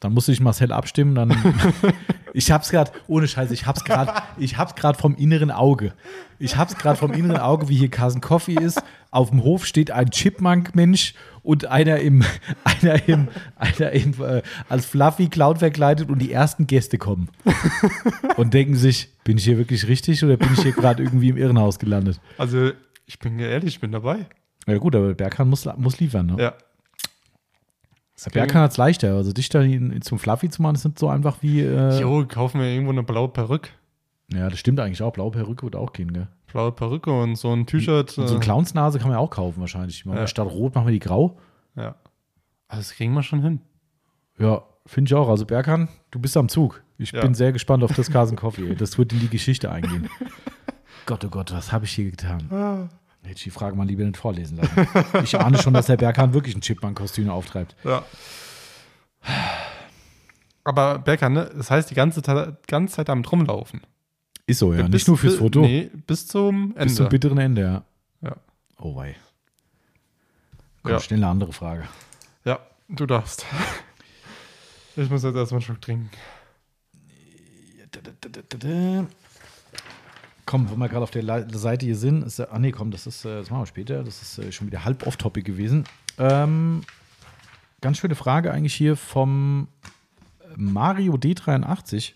Dann 0.00 0.12
musste 0.12 0.32
ich 0.32 0.40
Marcel 0.40 0.72
abstimmen, 0.72 1.14
dann. 1.14 1.30
ich 2.34 2.50
hab's 2.50 2.70
gerade, 2.70 2.90
ohne 3.06 3.26
Scheiß, 3.26 3.50
ich 3.50 3.66
hab's 3.66 3.84
gerade, 3.84 4.12
ich 4.36 4.58
hab's 4.58 4.74
gerade 4.74 4.98
vom 4.98 5.14
inneren 5.14 5.50
Auge. 5.50 5.94
Ich 6.38 6.56
hab's 6.56 6.76
gerade 6.76 6.98
vom 6.98 7.12
inneren 7.12 7.38
Auge, 7.38 7.68
wie 7.68 7.76
hier 7.76 7.90
Carson 7.90 8.20
Coffee 8.20 8.54
ist. 8.54 8.82
Auf 9.10 9.30
dem 9.30 9.42
Hof 9.44 9.64
steht 9.64 9.90
ein 9.90 10.10
Chipmunk-Mensch 10.10 11.14
und 11.42 11.66
einer 11.66 11.98
im, 12.00 12.24
einer 12.64 13.08
im, 13.08 13.28
einer 13.56 13.92
im, 13.92 14.14
äh, 14.20 14.42
als 14.68 14.84
Fluffy 14.84 15.28
Cloud 15.28 15.58
verkleidet 15.58 16.10
und 16.10 16.18
die 16.18 16.32
ersten 16.32 16.66
Gäste 16.66 16.98
kommen. 16.98 17.30
und 18.36 18.52
denken 18.52 18.74
sich, 18.74 19.10
bin 19.22 19.38
ich 19.38 19.44
hier 19.44 19.58
wirklich 19.58 19.86
richtig 19.86 20.24
oder 20.24 20.36
bin 20.36 20.52
ich 20.52 20.62
hier 20.62 20.72
gerade 20.72 21.02
irgendwie 21.02 21.28
im 21.28 21.36
Irrenhaus 21.36 21.78
gelandet? 21.78 22.20
Also, 22.36 22.72
ich 23.06 23.18
bin 23.18 23.38
ehrlich, 23.38 23.74
ich 23.74 23.80
bin 23.80 23.92
dabei. 23.92 24.26
Ja 24.66 24.78
gut, 24.78 24.96
aber 24.96 25.14
Berkan 25.14 25.48
muss, 25.48 25.68
muss 25.76 26.00
liefern, 26.00 26.26
ne? 26.26 26.36
Ja. 26.38 26.54
Berkan 28.32 28.62
hat's 28.62 28.76
leichter. 28.76 29.14
Also 29.14 29.32
dich 29.32 29.48
da 29.48 29.62
zum 30.00 30.18
Fluffy 30.18 30.48
zu 30.50 30.62
machen, 30.62 30.74
ist 30.76 30.84
nicht 30.84 30.98
so 30.98 31.08
einfach 31.08 31.38
wie. 31.42 31.60
Äh, 31.60 32.00
Jo, 32.00 32.24
kaufen 32.26 32.60
wir 32.60 32.66
irgendwo 32.68 32.92
eine 32.92 33.02
blaue 33.02 33.28
Perücke. 33.28 33.70
ja, 34.32 34.48
das 34.48 34.58
stimmt 34.58 34.80
eigentlich 34.80 35.02
auch. 35.02 35.12
Blaue 35.12 35.30
Perücke 35.30 35.62
würde 35.64 35.78
auch 35.78 35.92
gehen, 35.92 36.12
gell? 36.12 36.28
Blaue 36.46 36.72
Perücke 36.72 37.10
und 37.12 37.36
so 37.36 37.52
ein 37.52 37.66
T-Shirt. 37.66 38.16
Und 38.18 38.26
so 38.28 38.34
eine 38.34 38.42
äh, 38.42 38.46
Clownsnase 38.46 38.98
kann 38.98 39.08
man 39.08 39.16
ja 39.16 39.20
auch 39.20 39.30
kaufen 39.30 39.60
wahrscheinlich. 39.60 40.04
Ja. 40.04 40.26
Statt 40.26 40.48
rot 40.48 40.74
machen 40.74 40.86
wir 40.86 40.92
die 40.92 41.00
grau. 41.00 41.36
ja. 41.76 41.96
Also, 42.68 42.80
das 42.80 42.92
kriegen 42.96 43.12
wir 43.12 43.22
schon 43.22 43.42
hin. 43.42 43.60
Ja, 44.38 44.62
finde 44.86 45.08
ich 45.08 45.14
auch. 45.14 45.28
Also 45.28 45.44
Berkan, 45.44 45.88
du 46.10 46.18
bist 46.18 46.36
am 46.36 46.48
Zug. 46.48 46.82
Ich 46.98 47.12
Ja. 47.12 47.20
bin 47.20 47.34
sehr 47.34 47.52
gespannt 47.52 47.84
auf 47.84 47.92
das 47.94 48.10
Carson 48.10 48.36
Coffee. 48.36 48.74
Das 48.74 48.96
wird 48.98 49.12
in 49.12 49.20
die 49.20 49.28
Geschichte 49.28 49.70
eingehen. 49.70 50.08
Gott, 51.06 51.24
oh 51.24 51.28
Gott, 51.28 51.52
was 51.52 51.72
habe 51.72 51.84
ich 51.84 51.92
hier 51.92 52.10
getan? 52.10 52.88
Hätte 53.24 53.36
ich 53.38 53.44
die 53.44 53.50
Frage 53.50 53.74
mal 53.76 53.86
lieber 53.86 54.04
nicht 54.04 54.16
vorlesen 54.18 54.58
lassen. 54.58 54.86
Ich 55.24 55.38
ahne 55.38 55.60
schon, 55.60 55.72
dass 55.74 55.86
der 55.86 55.96
Berkan 55.96 56.34
wirklich 56.34 56.54
ein 56.54 56.60
Chipmunk-Kostüm 56.60 57.30
auftreibt. 57.30 57.74
Ja. 57.84 58.04
Aber 60.64 60.98
Berkan, 60.98 61.32
ne? 61.32 61.50
Das 61.56 61.70
heißt, 61.70 61.90
die 61.90 61.94
ganze, 61.94 62.22
Ta- 62.22 62.56
ganze 62.66 62.96
Zeit 62.96 63.10
am 63.10 63.22
Rumlaufen. 63.24 63.80
Ist 64.46 64.58
so, 64.58 64.72
ja. 64.74 64.82
Bis- 64.82 64.90
Nicht 64.92 65.08
nur 65.08 65.16
fürs 65.18 65.36
Foto, 65.36 65.60
Nee, 65.62 65.90
bis 66.06 66.26
zum 66.26 66.72
Ende. 66.72 66.84
bis 66.84 66.94
zum 66.96 67.08
bitteren 67.08 67.38
Ende, 67.38 67.62
ja. 67.62 67.82
Ja. 68.28 68.36
Oh 68.78 68.94
wei. 68.94 69.16
Komm, 70.82 70.92
Ja. 70.92 71.00
schnell 71.00 71.20
eine 71.20 71.28
andere 71.28 71.52
Frage. 71.52 71.84
ja, 72.44 72.58
du 72.88 73.06
darfst. 73.06 73.46
Ich 74.96 75.08
muss 75.10 75.22
jetzt 75.22 75.34
erstmal 75.34 75.58
einen 75.58 75.62
Schluck 75.62 75.80
trinken. 75.80 76.10
Komm, 80.46 80.70
wo 80.70 80.76
wir 80.76 80.88
gerade 80.88 81.02
auf 81.02 81.10
der 81.10 81.48
Seite 81.52 81.86
hier 81.86 81.96
sind, 81.96 82.22
ist, 82.22 82.40
ah 82.40 82.58
nee, 82.58 82.70
komm, 82.70 82.90
das 82.90 83.06
ist, 83.06 83.24
äh, 83.24 83.38
das 83.38 83.50
machen 83.50 83.62
wir 83.62 83.66
später, 83.66 84.04
das 84.04 84.20
ist 84.20 84.38
äh, 84.38 84.52
schon 84.52 84.66
wieder 84.66 84.84
halb 84.84 85.06
off-topic 85.06 85.44
gewesen. 85.44 85.84
Ähm, 86.18 86.82
ganz 87.80 87.98
schöne 87.98 88.14
Frage 88.14 88.52
eigentlich 88.52 88.74
hier 88.74 88.96
vom 88.96 89.68
Mario 90.56 91.14
D83. 91.14 92.12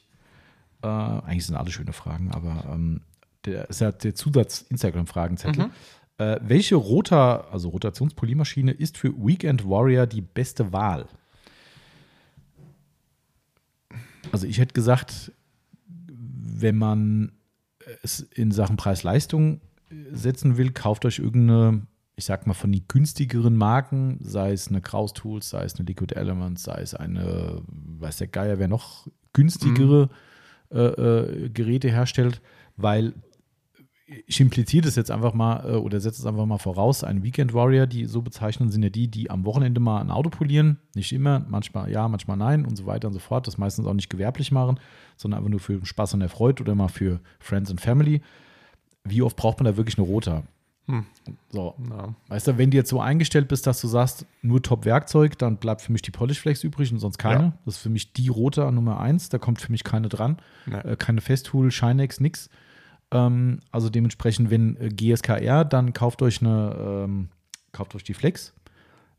Äh, 0.82 0.86
eigentlich 0.86 1.46
sind 1.46 1.56
alle 1.56 1.70
schöne 1.70 1.92
Fragen, 1.92 2.30
aber 2.32 2.64
ähm, 2.72 3.00
der 3.44 3.68
ist 3.70 3.80
ja 3.80 3.92
der 3.92 4.14
Zusatz-Instagram-Fragenzettel. 4.14 5.66
Mhm. 5.66 5.72
Äh, 6.18 6.40
welche 6.42 6.74
Rota, 6.74 7.46
also 7.52 7.70
Rotationspolymaschine, 7.70 8.72
ist 8.72 8.98
für 8.98 9.14
Weekend 9.16 9.68
Warrior 9.68 10.06
die 10.06 10.20
beste 10.20 10.72
Wahl? 10.72 11.06
Also 14.32 14.46
ich 14.46 14.58
hätte 14.58 14.74
gesagt, 14.74 15.32
wenn 16.06 16.76
man 16.76 17.32
es 18.02 18.20
in 18.20 18.50
Sachen 18.50 18.76
Preis-Leistung 18.76 19.60
äh, 19.90 19.94
setzen 20.12 20.56
will, 20.56 20.72
kauft 20.72 21.04
euch 21.04 21.18
irgendeine, 21.18 21.86
ich 22.16 22.24
sag 22.24 22.46
mal, 22.46 22.54
von 22.54 22.72
den 22.72 22.84
günstigeren 22.88 23.56
Marken, 23.56 24.18
sei 24.20 24.52
es 24.52 24.68
eine 24.68 24.80
Kraus 24.80 25.12
Tools, 25.12 25.50
sei 25.50 25.64
es 25.64 25.76
eine 25.76 25.86
Liquid 25.86 26.14
Elements, 26.14 26.64
sei 26.64 26.80
es 26.80 26.94
eine, 26.94 27.62
weiß 27.66 28.18
der 28.18 28.28
Geier, 28.28 28.58
wer 28.58 28.68
noch 28.68 29.06
günstigere 29.32 30.08
äh, 30.70 30.78
äh, 30.78 31.48
Geräte 31.50 31.90
herstellt, 31.90 32.40
weil 32.76 33.14
ich 34.26 34.40
impliziere 34.40 34.86
das 34.86 34.96
jetzt 34.96 35.10
einfach 35.10 35.34
mal 35.34 35.64
äh, 35.68 35.76
oder 35.76 36.00
setze 36.00 36.20
es 36.22 36.26
einfach 36.26 36.46
mal 36.46 36.58
voraus. 36.58 37.04
Ein 37.04 37.22
Weekend 37.22 37.52
Warrior, 37.52 37.86
die 37.86 38.06
so 38.06 38.22
bezeichnen, 38.22 38.70
sind 38.70 38.82
ja 38.82 38.88
die, 38.88 39.08
die 39.08 39.30
am 39.30 39.44
Wochenende 39.44 39.80
mal 39.80 40.00
ein 40.00 40.10
Auto 40.10 40.30
polieren. 40.30 40.78
Nicht 40.94 41.12
immer, 41.12 41.44
manchmal 41.48 41.90
ja, 41.90 42.08
manchmal 42.08 42.36
nein 42.38 42.64
und 42.64 42.76
so 42.76 42.86
weiter 42.86 43.08
und 43.08 43.14
so 43.14 43.20
fort. 43.20 43.46
Das 43.46 43.58
meistens 43.58 43.86
auch 43.86 43.94
nicht 43.94 44.08
gewerblich 44.08 44.50
machen, 44.50 44.80
sondern 45.16 45.38
einfach 45.38 45.50
nur 45.50 45.60
für 45.60 45.84
Spaß 45.84 46.14
und 46.14 46.22
Erfreut 46.22 46.60
oder 46.60 46.74
mal 46.74 46.88
für 46.88 47.20
Friends 47.38 47.70
and 47.70 47.80
Family. 47.80 48.22
Wie 49.04 49.22
oft 49.22 49.36
braucht 49.36 49.58
man 49.58 49.66
da 49.66 49.76
wirklich 49.76 49.98
eine 49.98 50.06
Rota? 50.06 50.42
Hm. 50.86 51.04
So, 51.50 51.74
Ja. 51.90 52.14
weißt 52.28 52.46
du, 52.48 52.56
wenn 52.58 52.70
du 52.70 52.78
jetzt 52.78 52.88
so 52.88 53.00
eingestellt 53.02 53.48
bist, 53.48 53.66
dass 53.66 53.78
du 53.82 53.88
sagst, 53.88 54.24
nur 54.40 54.62
Top-Werkzeug, 54.62 55.36
dann 55.36 55.58
bleibt 55.58 55.82
für 55.82 55.92
mich 55.92 56.00
die 56.00 56.10
Polishflex 56.10 56.64
übrig 56.64 56.90
und 56.92 56.98
sonst 56.98 57.18
keine. 57.18 57.42
Ja. 57.42 57.52
Das 57.66 57.74
ist 57.76 57.82
für 57.82 57.90
mich 57.90 58.14
die 58.14 58.28
Rota 58.28 58.70
Nummer 58.70 58.98
eins. 59.00 59.28
Da 59.28 59.36
kommt 59.36 59.60
für 59.60 59.70
mich 59.70 59.84
keine 59.84 60.08
dran. 60.08 60.38
Nee. 60.64 60.76
Äh, 60.76 60.96
keine 60.96 61.20
Festool, 61.20 61.70
Shinex, 61.70 62.20
nix. 62.20 62.48
Ähm, 63.10 63.60
also 63.70 63.88
dementsprechend, 63.88 64.50
wenn 64.50 64.76
äh, 64.76 64.88
GSKR, 64.88 65.64
dann 65.64 65.92
kauft 65.92 66.22
euch 66.22 66.40
eine, 66.40 67.04
ähm, 67.04 67.28
kauft 67.72 67.94
euch 67.94 68.04
die 68.04 68.14
Flex. 68.14 68.52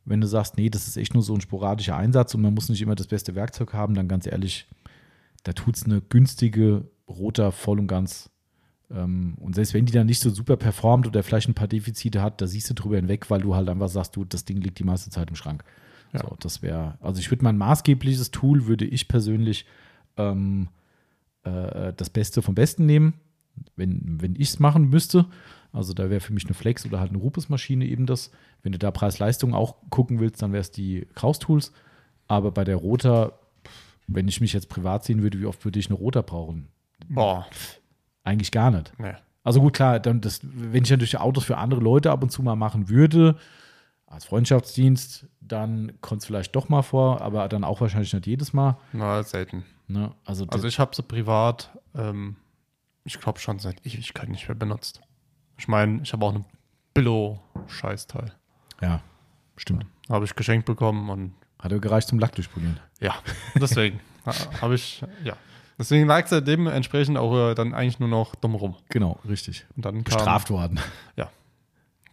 Wenn 0.05 0.21
du 0.21 0.27
sagst, 0.27 0.57
nee, 0.57 0.69
das 0.69 0.87
ist 0.87 0.97
echt 0.97 1.13
nur 1.13 1.23
so 1.23 1.33
ein 1.33 1.41
sporadischer 1.41 1.95
Einsatz 1.95 2.33
und 2.33 2.41
man 2.41 2.53
muss 2.53 2.69
nicht 2.69 2.81
immer 2.81 2.95
das 2.95 3.07
beste 3.07 3.35
Werkzeug 3.35 3.73
haben, 3.73 3.93
dann 3.93 4.07
ganz 4.07 4.25
ehrlich, 4.25 4.67
da 5.43 5.53
tut 5.53 5.75
es 5.75 5.85
eine 5.85 6.01
günstige 6.01 6.85
Roter 7.07 7.51
voll 7.51 7.79
und 7.79 7.87
ganz. 7.87 8.29
Ähm, 8.91 9.35
und 9.39 9.55
selbst 9.55 9.73
wenn 9.73 9.85
die 9.85 9.93
dann 9.93 10.07
nicht 10.07 10.19
so 10.19 10.29
super 10.29 10.57
performt 10.57 11.07
oder 11.07 11.23
vielleicht 11.23 11.47
ein 11.47 11.53
paar 11.53 11.67
Defizite 11.67 12.21
hat, 12.21 12.41
da 12.41 12.47
siehst 12.47 12.69
du 12.69 12.73
drüber 12.73 12.95
hinweg, 12.95 13.29
weil 13.29 13.41
du 13.41 13.55
halt 13.55 13.69
einfach 13.69 13.89
sagst, 13.89 14.15
du, 14.15 14.25
das 14.25 14.45
Ding 14.45 14.61
liegt 14.61 14.79
die 14.79 14.83
meiste 14.83 15.09
Zeit 15.09 15.29
im 15.29 15.35
Schrank. 15.35 15.63
Ja. 16.13 16.21
So, 16.21 16.35
das 16.39 16.61
wäre, 16.61 16.97
also 17.01 17.19
ich 17.19 17.29
würde 17.29 17.43
mein 17.43 17.57
maßgebliches 17.57 18.31
Tool, 18.31 18.65
würde 18.65 18.85
ich 18.85 19.07
persönlich 19.07 19.65
ähm, 20.17 20.69
äh, 21.43 21.93
das 21.95 22.09
Beste 22.09 22.41
vom 22.41 22.55
Besten 22.55 22.85
nehmen, 22.85 23.13
wenn, 23.75 24.21
wenn 24.21 24.35
ich 24.35 24.49
es 24.49 24.59
machen 24.59 24.89
müsste. 24.89 25.25
Also 25.71 25.93
da 25.93 26.09
wäre 26.09 26.19
für 26.19 26.33
mich 26.33 26.45
eine 26.45 26.53
Flex 26.53 26.85
oder 26.85 26.99
halt 26.99 27.09
eine 27.11 27.19
Rupes-Maschine 27.19 27.85
eben 27.85 28.05
das. 28.05 28.31
Wenn 28.63 28.71
du 28.71 28.79
da 28.79 28.91
Preis-Leistung 28.91 29.53
auch 29.53 29.75
gucken 29.89 30.19
willst, 30.19 30.41
dann 30.41 30.51
wäre 30.51 30.61
es 30.61 30.71
die 30.71 31.07
Kraus-Tools. 31.15 31.71
Aber 32.27 32.51
bei 32.51 32.63
der 32.63 32.75
Roter, 32.75 33.39
wenn 34.07 34.27
ich 34.27 34.41
mich 34.41 34.53
jetzt 34.53 34.69
privat 34.69 35.03
sehen 35.03 35.21
würde, 35.21 35.39
wie 35.39 35.45
oft 35.45 35.63
würde 35.65 35.79
ich 35.79 35.87
eine 35.87 35.97
Roter 35.97 36.23
brauchen? 36.23 36.69
Boah. 37.07 37.45
Eigentlich 38.23 38.51
gar 38.51 38.71
nicht. 38.71 38.93
Nee. 38.97 39.13
Also 39.43 39.61
gut, 39.61 39.73
klar, 39.73 39.99
dann 39.99 40.21
das, 40.21 40.41
wenn 40.43 40.83
ich 40.83 40.89
natürlich 40.89 41.17
Autos 41.17 41.45
für 41.45 41.57
andere 41.57 41.79
Leute 41.79 42.11
ab 42.11 42.21
und 42.21 42.29
zu 42.29 42.43
mal 42.43 42.55
machen 42.55 42.89
würde, 42.89 43.37
als 44.05 44.25
Freundschaftsdienst, 44.25 45.27
dann 45.39 45.93
kommt 46.01 46.21
es 46.21 46.27
vielleicht 46.27 46.55
doch 46.55 46.67
mal 46.67 46.81
vor, 46.81 47.21
aber 47.21 47.47
dann 47.47 47.63
auch 47.63 47.79
wahrscheinlich 47.79 48.11
nicht 48.13 48.27
jedes 48.27 48.53
Mal. 48.53 48.77
Na, 48.91 49.23
selten. 49.23 49.63
Ne? 49.87 50.11
Also, 50.25 50.45
Also 50.49 50.67
ich 50.67 50.79
habe 50.79 50.95
sie 50.95 51.03
privat, 51.03 51.71
ähm, 51.95 52.35
ich 53.03 53.19
glaube 53.19 53.39
schon 53.39 53.59
seit 53.59 53.85
Ewigkeit 53.85 54.29
nicht 54.29 54.47
mehr 54.47 54.55
benutzt. 54.55 55.01
Ich 55.57 55.67
meine, 55.67 56.01
ich 56.03 56.13
habe 56.13 56.25
auch 56.25 56.33
einen 56.33 56.45
Billo-Scheißteil. 56.93 58.33
ja, 58.81 59.01
stimmt. 59.57 59.85
Habe 60.09 60.25
ich 60.25 60.35
geschenkt 60.35 60.65
bekommen 60.65 61.09
und 61.09 61.33
Hat 61.59 61.71
ja 61.71 61.77
gereicht 61.77 62.07
zum 62.07 62.19
Lack 62.19 62.33
durchpolieren. 62.35 62.79
ja, 62.99 63.15
deswegen 63.55 63.99
ha- 64.25 64.61
habe 64.61 64.75
ich, 64.75 65.03
ja. 65.23 65.35
Deswegen 65.77 66.07
lag 66.07 66.25
es 66.25 66.31
ja 66.31 66.41
dementsprechend 66.41 67.17
auch 67.17 67.51
äh, 67.51 67.55
dann 67.55 67.73
eigentlich 67.73 67.99
nur 67.99 68.09
noch 68.09 68.35
dumm 68.35 68.55
rum. 68.55 68.75
Genau, 68.89 69.17
richtig. 69.27 69.65
Und 69.77 69.85
dann 69.85 70.03
kam, 70.03 70.15
Bestraft 70.17 70.49
worden. 70.49 70.79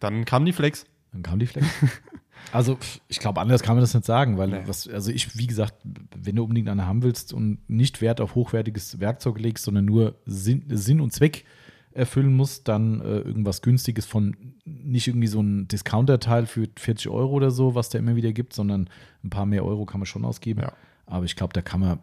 dann 0.00 0.24
kam 0.24 0.44
die 0.44 0.52
Flex. 0.52 0.86
Dann 1.12 1.22
kam 1.24 1.38
die 1.40 1.46
Flex. 1.46 1.66
Also, 2.52 2.78
ich 3.08 3.18
glaube, 3.18 3.40
anders 3.40 3.62
kann 3.62 3.74
man 3.76 3.82
das 3.82 3.92
nicht 3.94 4.06
sagen, 4.06 4.38
weil 4.38 4.48
Nee. 4.48 4.62
was, 4.66 4.88
also 4.88 5.10
ich, 5.10 5.36
wie 5.36 5.46
gesagt, 5.46 5.74
wenn 6.14 6.36
du 6.36 6.42
unbedingt 6.42 6.68
eine 6.68 6.86
haben 6.86 7.02
willst 7.02 7.32
und 7.32 7.58
nicht 7.68 8.00
Wert 8.00 8.20
auf 8.20 8.34
hochwertiges 8.34 9.00
Werkzeug 9.00 9.38
legst, 9.38 9.64
sondern 9.64 9.84
nur 9.84 10.14
Sinn, 10.26 10.64
Sinn 10.68 11.00
und 11.00 11.12
Zweck 11.12 11.44
erfüllen 11.92 12.34
musst, 12.34 12.68
dann 12.68 13.00
äh, 13.00 13.18
irgendwas 13.18 13.62
Günstiges 13.62 14.06
von 14.06 14.36
nicht 14.64 15.08
irgendwie 15.08 15.26
so 15.28 15.40
ein 15.40 15.66
Discounter-Teil 15.68 16.46
für 16.46 16.68
40 16.76 17.08
Euro 17.08 17.32
oder 17.32 17.50
so, 17.50 17.74
was 17.74 17.88
da 17.88 17.98
immer 17.98 18.16
wieder 18.16 18.32
gibt, 18.32 18.52
sondern 18.52 18.88
ein 19.24 19.30
paar 19.30 19.46
mehr 19.46 19.64
Euro 19.64 19.86
kann 19.86 20.00
man 20.00 20.06
schon 20.06 20.24
ausgeben. 20.24 20.60
Ja. 20.60 20.72
Aber 21.06 21.24
ich 21.24 21.36
glaube, 21.36 21.52
da 21.52 21.62
kann 21.62 21.80
man 21.80 21.98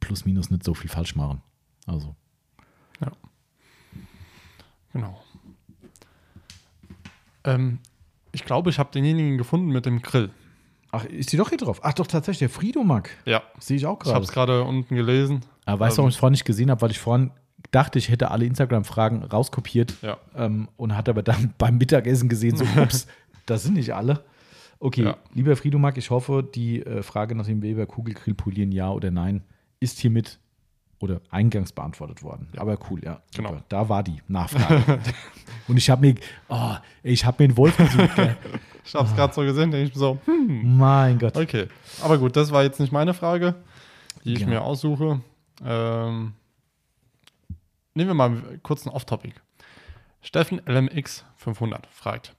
plus 0.00 0.26
minus 0.26 0.50
nicht 0.50 0.64
so 0.64 0.74
viel 0.74 0.90
falsch 0.90 1.16
machen. 1.16 1.42
Also, 1.86 2.14
Genau. 4.96 5.22
Ähm, 7.44 7.80
ich 8.36 8.44
glaube, 8.44 8.70
ich 8.70 8.78
habe 8.78 8.90
denjenigen 8.92 9.38
gefunden 9.38 9.68
mit 9.68 9.86
dem 9.86 10.02
Grill. 10.02 10.30
ach, 10.92 11.04
ist 11.06 11.32
die 11.32 11.36
doch 11.38 11.48
hier 11.48 11.58
drauf? 11.58 11.80
Ach, 11.82 11.92
doch 11.94 12.06
tatsächlich, 12.06 12.38
der 12.40 12.50
Friedomack. 12.50 13.10
Ja. 13.24 13.42
Sehe 13.58 13.76
ich 13.78 13.86
auch 13.86 13.98
Ich 14.04 14.12
habe 14.12 14.24
es 14.24 14.30
gerade. 14.32 14.52
gerade 14.52 14.68
unten 14.68 14.94
gelesen. 14.94 15.40
Aber 15.64 15.80
weißt 15.80 15.96
du, 15.96 16.00
Ähm, 16.00 16.04
warum 16.04 16.08
ich 16.10 16.14
es 16.14 16.18
vorhin 16.20 16.32
nicht 16.32 16.44
gesehen 16.44 16.70
habe? 16.70 16.80
Weil 16.82 16.90
ich 16.90 16.98
vorhin 16.98 17.30
dachte, 17.72 17.98
ich 17.98 18.08
hätte 18.10 18.30
alle 18.30 18.44
Instagram-Fragen 18.44 19.22
rauskopiert 19.24 19.94
Ja. 20.02 20.18
ähm, 20.36 20.68
und 20.76 20.94
hatte 20.96 21.10
aber 21.10 21.22
dann 21.22 21.54
beim 21.58 21.78
Mittagessen 21.78 22.28
gesehen, 22.28 22.56
so, 22.56 22.64
ups, 22.80 23.06
das 23.46 23.62
sind 23.64 23.74
nicht 23.74 23.94
alle. 23.94 24.22
Okay, 24.78 25.04
Ja. 25.04 25.16
lieber 25.34 25.56
Friedomack, 25.56 25.96
ich 25.96 26.10
hoffe, 26.10 26.46
die 26.54 26.82
äh, 26.84 27.02
Frage 27.02 27.34
nach 27.34 27.46
dem 27.46 27.62
Weber 27.62 27.86
Kugelgrill 27.86 28.34
polieren, 28.34 28.70
ja 28.72 28.90
oder 28.90 29.10
nein, 29.10 29.42
ist 29.80 29.98
hiermit 29.98 30.38
oder 30.98 31.20
eingangs 31.30 31.72
beantwortet 31.72 32.22
worden. 32.22 32.48
Aber 32.56 32.78
cool, 32.90 33.02
ja. 33.04 33.20
Genau. 33.34 33.50
Super. 33.50 33.64
Da 33.68 33.88
war 33.88 34.02
die 34.02 34.22
Nachfrage. 34.28 34.98
und 35.68 35.76
ich 35.76 35.90
habe 35.90 36.06
mir, 36.06 36.14
oh, 36.48 36.74
ich 37.02 37.24
habe 37.24 37.42
mir 37.42 37.48
einen 37.50 37.56
Wolf 37.56 37.76
gesucht. 37.76 38.14
Gell? 38.16 38.36
Ich 38.88 38.94
habe 38.94 39.08
es 39.08 39.16
gerade 39.16 39.34
so 39.34 39.40
gesehen, 39.40 39.72
denke 39.72 39.88
ich 39.88 39.94
mir 39.96 39.98
so, 39.98 40.18
hm, 40.26 40.76
mein 40.78 41.18
Gott. 41.18 41.36
okay. 41.36 41.66
Aber 42.02 42.18
gut, 42.18 42.36
das 42.36 42.52
war 42.52 42.62
jetzt 42.62 42.78
nicht 42.78 42.92
meine 42.92 43.14
Frage, 43.14 43.56
die 44.22 44.34
ich 44.34 44.38
Ja. 44.42 44.46
mir 44.46 44.62
aussuche. 44.62 45.20
Ähm, 45.64 46.34
nehmen 47.94 48.10
wir 48.10 48.14
mal 48.14 48.60
kurz 48.62 48.86
ein 48.86 48.90
Off-Topic. 48.90 49.34
Steffen 50.22 50.62
LMX 50.66 51.24
500 51.34 51.84
fragt, 51.88 52.36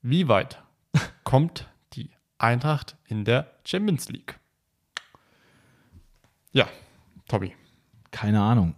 wie 0.00 0.28
weit 0.28 0.62
kommt 1.24 1.68
die 1.94 2.10
Eintracht 2.38 2.94
in 3.08 3.24
der 3.24 3.50
Champions 3.64 4.08
League? 4.10 4.38
Ja, 6.52 6.68
Tobi. 7.28 7.52
Keine 8.10 8.40
Ahnung. 8.40 8.74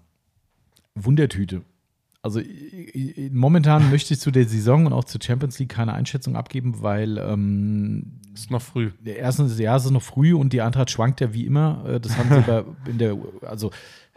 Wundertüte. 0.94 1.62
Also 2.22 2.40
momentan 3.30 3.90
möchte 3.90 4.14
ich 4.14 4.20
zu 4.20 4.30
der 4.30 4.46
Saison 4.46 4.86
und 4.86 4.92
auch 4.92 5.04
zur 5.04 5.20
Champions 5.22 5.58
League 5.58 5.70
keine 5.70 5.92
Einschätzung 5.92 6.36
abgeben, 6.36 6.82
weil 6.82 7.18
ähm, 7.18 8.20
Ist 8.34 8.50
noch 8.50 8.62
früh. 8.62 8.90
der 9.00 9.18
erste 9.18 9.44
Jahr 9.62 9.76
ist 9.76 9.86
es 9.86 9.90
noch 9.90 10.02
früh 10.02 10.34
und 10.34 10.52
die 10.52 10.62
Eintracht 10.62 10.90
schwankt 10.90 11.20
ja 11.20 11.34
wie 11.34 11.46
immer. 11.46 11.84
Äh, 11.86 12.00
Das 12.00 12.16
haben 12.16 12.28
sie 12.30 12.40
bei, 12.46 12.64
in 12.88 12.98
der, 12.98 13.16
also 13.42 13.70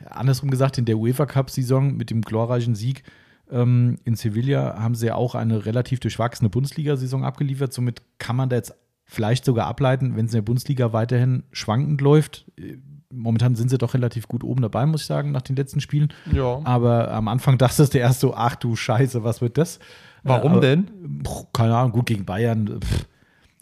andersrum 0.05 0.51
gesagt, 0.51 0.77
in 0.77 0.85
der 0.85 0.97
UEFA 0.97 1.25
Cup-Saison 1.25 1.95
mit 1.95 2.09
dem 2.09 2.21
glorreichen 2.21 2.75
Sieg 2.75 3.03
ähm, 3.49 3.97
in 4.03 4.15
Sevilla 4.15 4.79
haben 4.79 4.95
sie 4.95 5.07
ja 5.07 5.15
auch 5.15 5.35
eine 5.35 5.65
relativ 5.65 5.99
durchwachsene 5.99 6.49
Bundesliga-Saison 6.49 7.23
abgeliefert. 7.23 7.73
Somit 7.73 8.01
kann 8.17 8.35
man 8.35 8.49
da 8.49 8.55
jetzt 8.55 8.73
vielleicht 9.05 9.45
sogar 9.45 9.67
ableiten, 9.67 10.15
wenn 10.15 10.25
es 10.25 10.31
in 10.33 10.37
der 10.37 10.41
Bundesliga 10.43 10.93
weiterhin 10.93 11.43
schwankend 11.51 12.01
läuft. 12.01 12.51
Momentan 13.15 13.55
sind 13.55 13.69
sie 13.69 13.77
doch 13.77 13.93
relativ 13.93 14.27
gut 14.27 14.43
oben 14.43 14.61
dabei, 14.61 14.85
muss 14.85 15.01
ich 15.01 15.07
sagen, 15.07 15.31
nach 15.31 15.41
den 15.41 15.55
letzten 15.55 15.79
Spielen. 15.81 16.11
Ja. 16.31 16.59
Aber 16.63 17.11
am 17.11 17.27
Anfang 17.27 17.57
dachtest 17.57 17.93
du 17.93 17.97
erst 17.97 18.19
so, 18.19 18.33
ach 18.35 18.55
du 18.55 18.75
Scheiße, 18.75 19.23
was 19.23 19.41
wird 19.41 19.57
das? 19.57 19.79
Warum 20.23 20.53
aber- 20.53 20.61
denn? 20.61 20.87
Pff, 21.25 21.45
keine 21.53 21.75
Ahnung, 21.75 21.91
gut 21.91 22.05
gegen 22.07 22.25
Bayern. 22.25 22.79
Pff. 22.81 23.05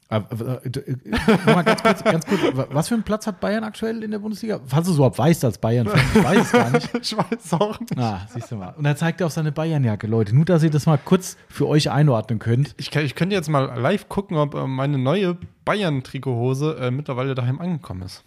Äh, 0.10 0.18
äh, 0.18 1.52
Mal 1.52 1.64
ganz 1.64 1.82
kurz, 1.82 2.04
ganz 2.04 2.26
kurz, 2.28 2.42
was 2.70 2.88
für 2.88 2.94
einen 2.94 3.04
Platz 3.04 3.26
hat 3.26 3.40
Bayern 3.40 3.64
aktuell 3.64 4.04
in 4.04 4.12
der 4.12 4.20
Bundesliga? 4.20 4.60
Falls 4.68 4.86
du 4.86 4.92
es 4.92 4.98
überhaupt 4.98 5.18
weißt 5.18 5.44
als 5.44 5.58
Bayern, 5.58 5.88
ich 5.88 6.24
weiß 6.24 6.38
es 6.42 6.52
gar 6.52 6.70
nicht. 6.70 6.90
Ich 7.02 7.18
weiß 7.18 7.54
auch 7.54 7.80
nicht. 7.80 7.98
Ah, 7.98 8.22
siehst 8.32 8.52
du 8.52 8.58
mal. 8.58 8.74
Und 8.78 8.86
er 8.86 8.96
zeigt 8.96 9.24
auf 9.24 9.32
seine 9.32 9.52
Bayernjacke, 9.52 10.06
Leute. 10.06 10.36
Nur, 10.36 10.46
dass 10.46 10.62
ihr 10.62 10.70
das 10.70 10.86
mal 10.86 11.00
kurz 11.04 11.36
für 11.50 11.68
euch 11.68 11.90
einordnen 11.90 12.38
könnt. 12.40 12.76
Ich, 12.78 12.96
ich 12.96 13.16
könnte 13.16 13.36
jetzt 13.36 13.50
mal 13.50 13.80
live 13.80 14.08
gucken, 14.08 14.38
ob 14.38 14.54
äh, 14.54 14.68
meine 14.68 15.00
neue 15.00 15.36
Bayern-Trikothose 15.66 16.78
äh, 16.80 16.92
mittlerweile 16.92 17.34
daheim 17.34 17.60
angekommen 17.60 18.04
ist. 18.04 18.24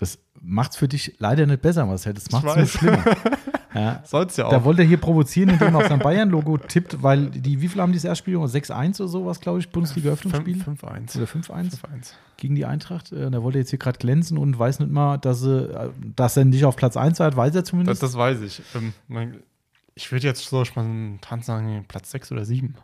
Das 0.00 0.18
macht's 0.40 0.76
für 0.76 0.88
dich 0.88 1.16
leider 1.18 1.44
nicht 1.44 1.60
besser, 1.60 1.84
Marcel. 1.84 2.14
Das 2.14 2.30
macht's 2.30 2.56
nur 2.56 2.66
schlimmer. 2.66 3.04
Ja. 3.72 4.02
Soll's 4.04 4.36
ja 4.36 4.46
auch. 4.46 4.50
Da 4.50 4.64
wollte 4.64 4.82
er 4.82 4.88
hier 4.88 4.96
provozieren, 4.96 5.50
indem 5.50 5.74
er 5.74 5.76
auf 5.76 5.86
sein 5.86 6.00
Bayern-Logo 6.00 6.58
tippt, 6.58 7.04
weil 7.04 7.26
die, 7.30 7.60
wie 7.60 7.68
viel 7.68 7.80
haben 7.80 7.92
die 7.92 7.98
das 7.98 8.04
Erstspiel? 8.04 8.36
6-1 8.36 9.00
oder 9.00 9.08
sowas, 9.08 9.38
glaube 9.40 9.60
ich, 9.60 9.70
Bundesliga-Öffnungsspiel? 9.70 10.56
5-1. 10.56 11.16
Oder 11.16 11.26
5-1 11.26 11.78
5-1. 11.78 12.12
gegen 12.36 12.56
die 12.56 12.66
Eintracht. 12.66 13.12
Äh, 13.12 13.30
Da 13.30 13.44
wollte 13.44 13.58
er 13.58 13.60
jetzt 13.60 13.70
hier 13.70 13.78
gerade 13.78 13.98
glänzen 14.00 14.38
und 14.38 14.58
weiß 14.58 14.80
nicht 14.80 14.90
mal, 14.90 15.18
dass, 15.18 15.42
sie, 15.42 15.72
äh, 15.72 15.90
dass 16.16 16.36
er 16.36 16.46
nicht 16.46 16.64
auf 16.64 16.74
Platz 16.74 16.96
1 16.96 17.18
seid, 17.18 17.36
weiß 17.36 17.54
er 17.54 17.60
Das, 17.62 17.70
zumindest. 17.70 18.02
das 18.02 18.16
weiß 18.16 18.40
ich. 18.40 18.60
Ähm, 18.74 18.92
Ich 19.94 20.10
würde 20.10 20.26
jetzt 20.26 20.44
so 20.48 20.64
spontan 20.64 21.42
sagen, 21.42 21.84
Platz 21.86 22.10
6 22.10 22.32
oder 22.32 22.44
7. 22.44 22.74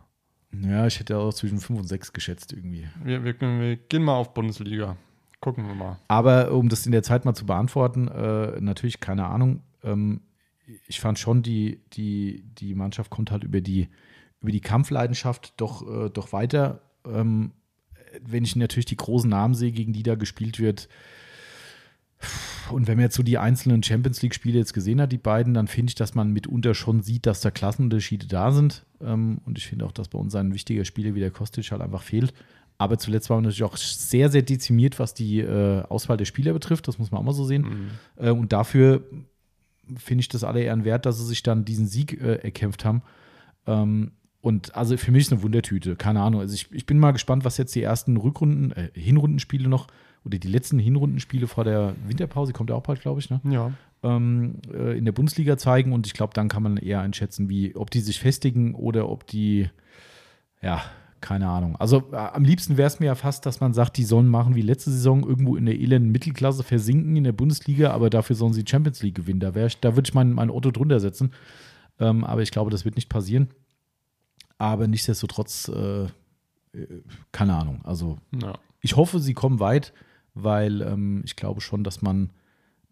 Ja, 0.63 0.87
ich 0.87 1.01
hätte 1.01 1.19
auch 1.19 1.35
zwischen 1.35 1.59
5 1.59 1.81
und 1.81 1.89
6 1.89 2.13
geschätzt 2.13 2.53
irgendwie. 2.53 2.87
Wir, 3.03 3.25
wir, 3.25 3.35
wir 3.41 3.77
gehen 3.77 4.05
mal 4.05 4.15
auf 4.15 4.35
Bundesliga. 4.35 4.97
Gucken 5.41 5.67
wir 5.67 5.75
mal. 5.75 5.99
Aber 6.09 6.53
um 6.53 6.69
das 6.69 6.87
in 6.87 6.93
der 6.93 7.03
Zeit 7.03 7.25
mal 7.25 7.35
zu 7.35 7.47
beantworten, 7.47 8.09
äh, 8.09 8.61
natürlich 8.61 9.01
keine 9.01 9.27
Ahnung. 9.27 9.63
Ähm, 9.83 10.21
ich 10.87 11.01
fand 11.01 11.19
schon, 11.19 11.43
die, 11.43 11.81
die, 11.93 12.45
die 12.59 12.75
Mannschaft 12.75 13.11
kommt 13.11 13.31
halt 13.31 13.45
über 13.45 13.61
die, 13.61 13.89
über 14.41 14.51
die 14.51 14.61
Kampfleidenschaft 14.61 15.55
doch, 15.57 15.87
äh, 15.89 16.11
doch 16.11 16.33
weiter. 16.33 16.81
Ähm, 17.07 17.53
wenn 18.23 18.45
ich 18.45 18.57
natürlich 18.57 18.87
die 18.87 18.97
großen 18.97 19.29
Namen 19.29 19.55
sehe, 19.55 19.73
gegen 19.73 19.93
die 19.93 20.03
da 20.03 20.15
gespielt 20.15 20.59
wird, 20.59 20.89
und 22.71 22.89
wenn 22.89 22.97
man 22.97 23.05
jetzt 23.05 23.17
so 23.17 23.23
die 23.23 23.39
einzelnen 23.39 23.83
Champions 23.83 24.23
League-Spiele 24.23 24.59
jetzt 24.59 24.73
gesehen 24.73 25.01
hat, 25.01 25.13
die 25.13 25.19
beiden, 25.19 25.55
dann 25.55 25.69
finde 25.69 25.91
ich, 25.91 25.95
dass 25.95 26.15
man 26.15 26.33
mitunter 26.33 26.75
schon 26.75 27.03
sieht, 27.03 27.27
dass 27.27 27.41
da 27.41 27.51
Klassenunterschiede 27.51 28.27
da 28.27 28.51
sind. 28.53 28.85
Ähm, 29.01 29.39
und 29.45 29.59
ich 29.59 29.67
finde 29.67 29.85
auch, 29.85 29.93
dass 29.93 30.09
bei 30.09 30.19
uns 30.19 30.35
ein 30.35 30.55
wichtiger 30.55 30.85
Spieler 30.85 31.15
wie 31.15 31.21
der 31.21 31.31
Kostic 31.31 31.71
halt 31.71 31.83
einfach 31.83 32.03
fehlt. 32.03 32.33
Aber 32.78 32.98
zuletzt 32.98 33.31
war 33.31 33.39
man 33.39 33.44
natürlich 33.44 33.65
auch 33.65 33.77
sehr, 33.77 34.31
sehr 34.31 34.43
dezimiert, 34.43 34.98
was 34.98 35.15
die 35.15 35.40
äh, 35.40 35.82
Auswahl 35.89 36.16
der 36.16 36.27
Spieler 36.27 36.53
betrifft. 36.53 36.89
Das 36.89 36.98
muss 36.98 37.11
man 37.11 37.20
auch 37.20 37.24
mal 37.24 37.32
so 37.32 37.44
sehen. 37.44 37.62
Mhm. 37.62 37.90
Äh, 38.24 38.31
und 38.31 38.53
dafür 38.53 39.03
finde 39.97 40.20
ich 40.20 40.28
das 40.28 40.44
alle 40.44 40.62
Ehren 40.62 40.85
wert, 40.85 41.07
dass 41.07 41.19
sie 41.19 41.27
sich 41.27 41.43
dann 41.43 41.65
diesen 41.65 41.86
Sieg 41.86 42.20
äh, 42.20 42.36
erkämpft 42.36 42.85
haben. 42.85 43.03
Ähm, 43.66 44.12
und 44.40 44.74
also 44.77 44.97
für 44.97 45.11
mich 45.11 45.23
ist 45.23 45.32
eine 45.32 45.43
Wundertüte. 45.43 45.97
Keine 45.97 46.20
Ahnung. 46.20 46.40
Also 46.40 46.55
ich, 46.55 46.70
ich 46.70 46.86
bin 46.86 46.98
mal 46.98 47.12
gespannt, 47.12 47.44
was 47.44 47.57
jetzt 47.57 47.74
die 47.74 47.82
ersten 47.82 48.16
Rückrunden, 48.16 48.73
äh, 48.73 48.90
Hinrundenspiele 48.94 49.69
noch 49.69 49.86
oder 50.24 50.39
die 50.39 50.48
letzten 50.48 50.78
Hinrundenspiele 50.78 51.47
vor 51.47 51.65
der 51.65 51.94
Winterpause, 52.07 52.53
kommt 52.53 52.70
ja 52.70 52.77
auch 52.77 52.82
bald, 52.82 53.01
glaube 53.01 53.20
ich, 53.20 53.31
ne? 53.31 53.40
Ja. 53.44 53.73
Ähm, 54.03 54.57
äh, 54.73 54.98
in 54.98 55.05
der 55.05 55.12
Bundesliga 55.12 55.57
zeigen. 55.57 55.93
Und 55.93 56.07
ich 56.07 56.15
glaube, 56.15 56.35
dann 56.35 56.48
kann 56.48 56.62
man 56.62 56.77
eher 56.77 57.01
einschätzen, 57.01 57.48
wie, 57.48 57.74
ob 57.74 57.90
die 57.90 58.01
sich 58.01 58.20
festigen 58.20 58.74
oder 58.74 59.09
ob 59.09 59.27
die, 59.27 59.70
ja, 60.62 60.82
keine 61.21 61.49
Ahnung. 61.49 61.77
Also 61.77 62.05
äh, 62.13 62.17
am 62.17 62.45
liebsten 62.45 62.77
wäre 62.77 62.87
es 62.87 63.01
mir 63.01 63.07
ja 63.07 63.15
fast, 63.15 63.47
dass 63.47 63.61
man 63.61 63.73
sagt, 63.73 63.97
die 63.97 64.05
sollen 64.05 64.29
machen 64.29 64.55
wie 64.55 64.63
letzte 64.63 64.91
Saison 64.91 65.27
irgendwo 65.27 65.57
in 65.57 65.67
der 65.67 65.79
elenden 65.79 66.11
Mittelklasse 66.11 66.63
versinken 66.63 67.17
in 67.17 67.25
der 67.25 67.33
Bundesliga, 67.33 67.93
aber 67.93 68.11
dafür 68.11 68.37
sollen 68.37 68.53
sie 68.53 68.65
Champions 68.67 69.03
League 69.03 69.15
gewinnen. 69.15 69.41
Da, 69.41 69.51
da 69.51 69.97
würde 69.97 70.09
ich 70.09 70.15
mein, 70.15 70.33
mein 70.33 70.51
Otto 70.51 70.71
drunter 70.71 71.01
setzen. 71.01 71.33
Ähm, 71.99 72.25
aber 72.25 72.43
ich 72.43 72.51
glaube, 72.51 72.71
das 72.71 72.85
wird 72.85 72.97
nicht 72.97 73.09
passieren. 73.09 73.49
Aber 74.59 74.87
nichtsdestotrotz, 74.87 75.69
äh, 75.69 76.05
äh 76.05 76.09
keine 77.33 77.55
Ahnung. 77.55 77.81
Also 77.85 78.19
ja. 78.41 78.59
ich 78.81 78.97
hoffe, 78.97 79.19
sie 79.19 79.35
kommen 79.35 79.61
weit, 79.61 79.93
weil 80.35 80.83
ähm, 80.83 81.23
ich 81.25 81.37
glaube 81.37 81.61
schon, 81.61 81.85
dass 81.85 82.03
man 82.03 82.31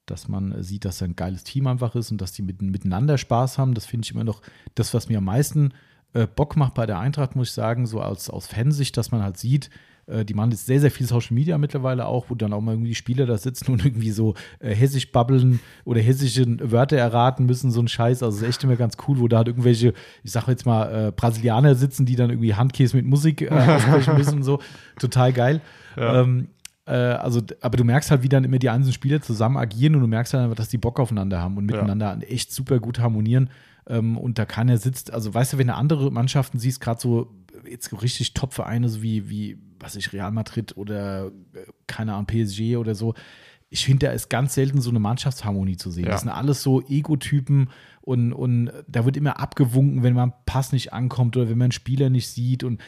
dass 0.07 0.29
man 0.29 0.63
sieht, 0.63 0.85
dass 0.85 1.01
er 1.01 1.09
ein 1.09 1.17
geiles 1.17 1.45
Team 1.45 1.67
einfach 1.67 1.95
ist 1.95 2.11
und 2.11 2.21
dass 2.21 2.33
die 2.33 2.43
mit, 2.43 2.61
miteinander 2.61 3.17
Spaß 3.17 3.59
haben. 3.59 3.75
Das 3.75 3.87
finde 3.87 4.05
ich 4.05 4.13
immer 4.13 4.25
noch 4.25 4.43
das, 4.75 4.93
was 4.93 5.09
mir 5.09 5.19
am 5.19 5.25
meisten 5.25 5.73
äh, 6.15 6.27
Bock 6.27 6.57
macht 6.57 6.75
bei 6.75 6.87
der 6.87 6.99
Eintracht, 6.99 7.37
muss 7.37 7.49
ich 7.49 7.55
sagen, 7.55 7.87
so 7.87 8.01
als, 8.01 8.31
aus 8.31 8.47
Fansicht, 8.47 8.97
dass 8.97 9.11
man 9.11 9.23
halt 9.23 9.37
sieht, 9.37 9.71
äh, 10.07 10.25
die 10.25 10.35
machen 10.35 10.51
jetzt 10.51 10.67
sehr, 10.67 10.81
sehr 10.81 10.91
viel 10.91 11.07
Social 11.07 11.35
Media 11.35 11.59
mittlerweile 11.59 12.07
auch, 12.07 12.27
wo 12.29 12.35
dann 12.35 12.53
auch 12.53 12.61
mal 12.61 12.73
irgendwie 12.73 12.95
Spieler 12.95 13.27
da 13.27 13.39
sitzen 13.39 13.73
und 13.73 13.85
irgendwie 13.85 14.11
so 14.11 14.35
äh, 14.61 14.75
hessisch 14.75 15.11
babbeln 15.11 15.61
oder 15.85 16.01
hessische 16.01 16.45
Wörter 16.71 16.97
erraten 16.97 17.47
müssen, 17.47 17.71
so 17.71 17.81
ein 17.81 17.89
Scheiß. 17.89 18.23
Also, 18.23 18.37
es 18.37 18.43
ist 18.43 18.49
echt 18.49 18.65
immer 18.65 18.77
ganz 18.77 18.97
cool, 19.07 19.19
wo 19.19 19.29
da 19.29 19.39
halt 19.39 19.49
irgendwelche, 19.49 19.93
ich 20.23 20.33
sag 20.33 20.49
jetzt 20.49 20.67
mal, 20.67 21.09
äh, 21.09 21.13
Brasilianer 21.13 21.75
sitzen, 21.75 22.07
die 22.07 22.17
dann 22.17 22.31
irgendwie 22.31 22.55
Handkäse 22.55 22.97
mit 22.97 23.07
Musik 23.07 23.43
äh, 23.43 23.49
aussprechen 23.49 24.17
müssen 24.17 24.37
und 24.37 24.45
so. 24.45 24.61
Total 24.99 25.33
geil. 25.33 25.61
Ja. 25.97 26.21
Ähm, 26.21 26.49
äh, 26.87 26.93
also, 26.93 27.41
aber 27.61 27.77
du 27.77 27.85
merkst 27.85 28.11
halt, 28.11 28.23
wie 28.23 28.29
dann 28.29 28.45
immer 28.45 28.59
die 28.59 28.69
einzelnen 28.69 28.93
Spieler 28.93 29.23
zusammen 29.23 29.57
agieren 29.57 29.95
und 29.95 30.03
du 30.03 30.07
merkst 30.07 30.35
halt 30.35 30.45
einfach, 30.45 30.57
dass 30.57 30.69
die 30.69 30.79
Bock 30.79 31.01
aufeinander 31.01 31.41
haben 31.41 31.57
und 31.57 31.65
miteinander 31.65 32.19
ja. 32.21 32.27
echt 32.29 32.53
super 32.53 32.79
gut 32.79 32.99
harmonieren. 32.99 33.49
Ähm, 33.87 34.17
und 34.17 34.39
da 34.39 34.47
keiner 34.47 34.79
sitzt, 34.79 35.13
also 35.13 35.33
weißt 35.33 35.55
du, 35.55 35.59
wenn 35.59 35.67
du 35.67 35.75
andere 35.75 36.11
Mannschaften 36.11 36.59
siehst, 36.59 36.81
gerade 36.81 37.01
so 37.01 37.35
jetzt 37.69 38.03
richtig 38.03 38.35
Top-Vereine, 38.35 38.89
so 38.89 39.03
wie, 39.03 39.29
wie, 39.29 39.59
was 39.79 39.97
ich, 39.97 40.13
Real 40.13 40.33
Madrid 40.33 40.77
oder 40.77 41.27
äh, 41.27 41.67
keine 41.87 42.15
Ahnung, 42.15 42.27
PSG 42.27 42.77
oder 42.77 42.95
so, 42.95 43.15
ich 43.71 43.85
finde, 43.85 44.07
da 44.07 44.13
ist 44.13 44.29
ganz 44.31 44.55
selten 44.55 44.81
so 44.81 44.91
eine 44.91 45.01
Mannschaftsharmonie 45.01 45.77
zu 45.77 45.91
sehen. 45.91 46.05
Ja. 46.05 46.13
Das 46.13 46.21
sind 46.21 46.31
alles 46.31 46.63
so 46.63 46.81
Ego-Typen 46.81 47.71
und, 48.03 48.33
und 48.33 48.71
da 48.87 49.05
wird 49.05 49.17
immer 49.17 49.41
abgewunken, 49.41 50.03
wenn 50.03 50.15
man 50.15 50.33
Pass 50.47 50.73
nicht 50.73 50.93
ankommt 50.93 51.37
oder 51.37 51.49
wenn 51.49 51.59
man 51.59 51.67
einen 51.67 51.73
Spieler 51.73 52.09
nicht 52.09 52.29
sieht. 52.29 52.63
Und 52.63 52.81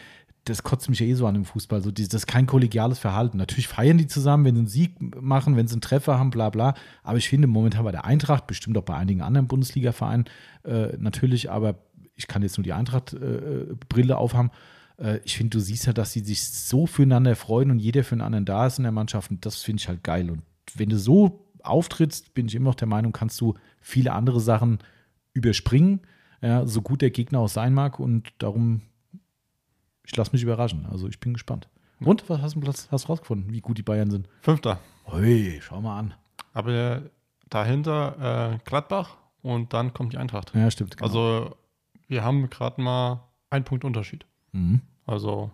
das 0.46 0.62
kotzt 0.62 0.88
mich 0.88 1.00
ja 1.00 1.06
eh 1.06 1.14
so 1.14 1.26
an 1.26 1.34
im 1.34 1.44
Fußball. 1.44 1.82
So, 1.82 1.90
das 1.90 2.06
ist 2.06 2.26
kein 2.26 2.46
kollegiales 2.46 2.98
Verhalten. 2.98 3.36
Natürlich 3.36 3.68
feiern 3.68 3.98
die 3.98 4.06
zusammen, 4.06 4.44
wenn 4.44 4.54
sie 4.54 4.60
einen 4.60 4.68
Sieg 4.68 5.22
machen, 5.22 5.56
wenn 5.56 5.66
sie 5.66 5.74
einen 5.74 5.80
Treffer 5.80 6.18
haben, 6.18 6.30
bla 6.30 6.50
bla. 6.50 6.74
Aber 7.02 7.18
ich 7.18 7.28
finde 7.28 7.48
momentan 7.48 7.84
bei 7.84 7.90
der 7.90 8.04
Eintracht, 8.04 8.46
bestimmt 8.46 8.78
auch 8.78 8.82
bei 8.82 8.96
einigen 8.96 9.22
anderen 9.22 9.48
Bundesliga-Vereinen 9.48 10.26
äh, 10.64 10.96
natürlich, 10.98 11.50
aber 11.50 11.80
ich 12.14 12.28
kann 12.28 12.42
jetzt 12.42 12.56
nur 12.56 12.64
die 12.64 12.72
Eintracht-Brille 12.72 14.12
äh, 14.12 14.16
aufhaben. 14.16 14.50
Äh, 14.98 15.18
ich 15.24 15.36
finde, 15.36 15.58
du 15.58 15.60
siehst 15.60 15.86
ja, 15.86 15.92
dass 15.92 16.12
sie 16.12 16.20
sich 16.20 16.48
so 16.48 16.86
füreinander 16.86 17.34
freuen 17.34 17.72
und 17.72 17.80
jeder 17.80 18.04
für 18.04 18.14
einen 18.14 18.22
anderen 18.22 18.44
da 18.44 18.68
ist 18.68 18.78
in 18.78 18.84
der 18.84 18.92
Mannschaft. 18.92 19.32
Und 19.32 19.44
das 19.44 19.62
finde 19.62 19.80
ich 19.80 19.88
halt 19.88 20.04
geil. 20.04 20.30
Und 20.30 20.42
wenn 20.76 20.88
du 20.88 20.98
so 20.98 21.44
auftrittst, 21.62 22.34
bin 22.34 22.46
ich 22.46 22.54
immer 22.54 22.70
noch 22.70 22.76
der 22.76 22.88
Meinung, 22.88 23.10
kannst 23.10 23.40
du 23.40 23.54
viele 23.80 24.12
andere 24.12 24.40
Sachen 24.40 24.78
überspringen, 25.32 26.00
ja, 26.40 26.66
so 26.66 26.82
gut 26.82 27.02
der 27.02 27.10
Gegner 27.10 27.40
auch 27.40 27.48
sein 27.48 27.74
mag. 27.74 27.98
Und 27.98 28.28
darum 28.38 28.82
ich 30.06 30.16
lasse 30.16 30.32
mich 30.32 30.42
überraschen. 30.42 30.86
Also 30.90 31.08
ich 31.08 31.20
bin 31.20 31.34
gespannt. 31.34 31.68
Und 32.00 32.28
was 32.28 32.40
hast 32.40 32.56
du 32.56 32.60
Platz 32.60 32.88
hast 32.90 33.08
rausgefunden, 33.08 33.52
wie 33.52 33.60
gut 33.60 33.78
die 33.78 33.82
Bayern 33.82 34.10
sind? 34.10 34.28
Fünfter. 34.40 34.78
Ui, 35.12 35.60
schau 35.62 35.80
mal 35.80 35.98
an. 35.98 36.14
Aber 36.52 37.02
dahinter 37.48 38.54
äh, 38.54 38.58
Gladbach 38.64 39.16
und 39.42 39.72
dann 39.72 39.92
kommt 39.94 40.12
die 40.12 40.18
Eintracht. 40.18 40.52
Ja, 40.54 40.70
stimmt. 40.70 40.96
Genau. 40.96 41.06
Also 41.06 41.56
wir 42.08 42.22
haben 42.22 42.48
gerade 42.50 42.80
mal 42.80 43.24
einen 43.50 43.64
Punkt 43.64 43.84
Unterschied. 43.84 44.26
Mhm. 44.52 44.82
Also 45.06 45.50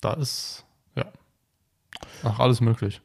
da 0.00 0.14
ist 0.14 0.64
ja 0.94 1.06
ach, 2.22 2.38
alles 2.38 2.60
möglich. 2.60 3.00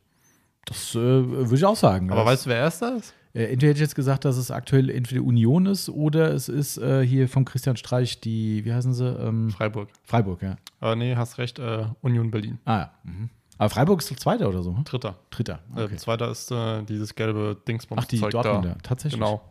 Das 0.66 0.96
äh, 0.96 1.00
würde 1.00 1.56
ich 1.56 1.66
auch 1.66 1.76
sagen. 1.76 2.12
Aber 2.12 2.26
weißt 2.26 2.46
du, 2.46 2.50
wer 2.50 2.58
erster 2.58 2.96
ist? 2.98 3.14
Äh, 3.34 3.46
entweder 3.46 3.70
hätte 3.70 3.78
ich 3.78 3.82
jetzt 3.82 3.96
gesagt, 3.96 4.26
dass 4.26 4.38
es 4.38 4.52
aktuell 4.52 4.90
entweder 4.90 5.24
Union 5.24 5.66
ist 5.66 5.90
oder 5.90 6.34
es 6.34 6.50
ist 6.50 6.78
äh, 6.78 7.06
hier 7.06 7.28
von 7.28 7.46
Christian 7.46 7.78
Streich 7.78 8.22
die, 8.22 8.64
wie 8.66 8.74
heißen 8.74 8.94
sie? 8.94 9.08
Ähm, 9.08 9.50
Freiburg. 9.50 9.90
Freiburg, 10.04 10.42
ja. 10.42 10.58
Aber 10.80 10.96
nee, 10.96 11.16
hast 11.16 11.38
recht, 11.38 11.60
äh, 11.60 11.86
Union 12.02 12.32
Berlin. 12.32 12.60
Ah 12.66 12.78
ja. 12.78 12.92
Mhm. 13.04 13.30
Aber 13.58 13.70
Freiburg 13.70 14.02
ist 14.02 14.20
Zweiter 14.20 14.50
oder 14.50 14.64
so? 14.64 14.76
Hm? 14.76 14.84
Dritter. 14.84 15.16
Dritter. 15.30 15.60
Äh, 15.76 15.84
okay. 15.84 15.96
Zweiter 15.98 16.30
ist 16.30 16.52
äh, 16.52 16.84
dieses 16.84 17.16
gelbe 17.16 17.58
Dingsbums. 17.68 18.02
Ach, 18.04 18.08
die 18.08 18.20
Dortmunder, 18.20 18.78
tatsächlich. 18.84 19.20
Genau. 19.20 19.42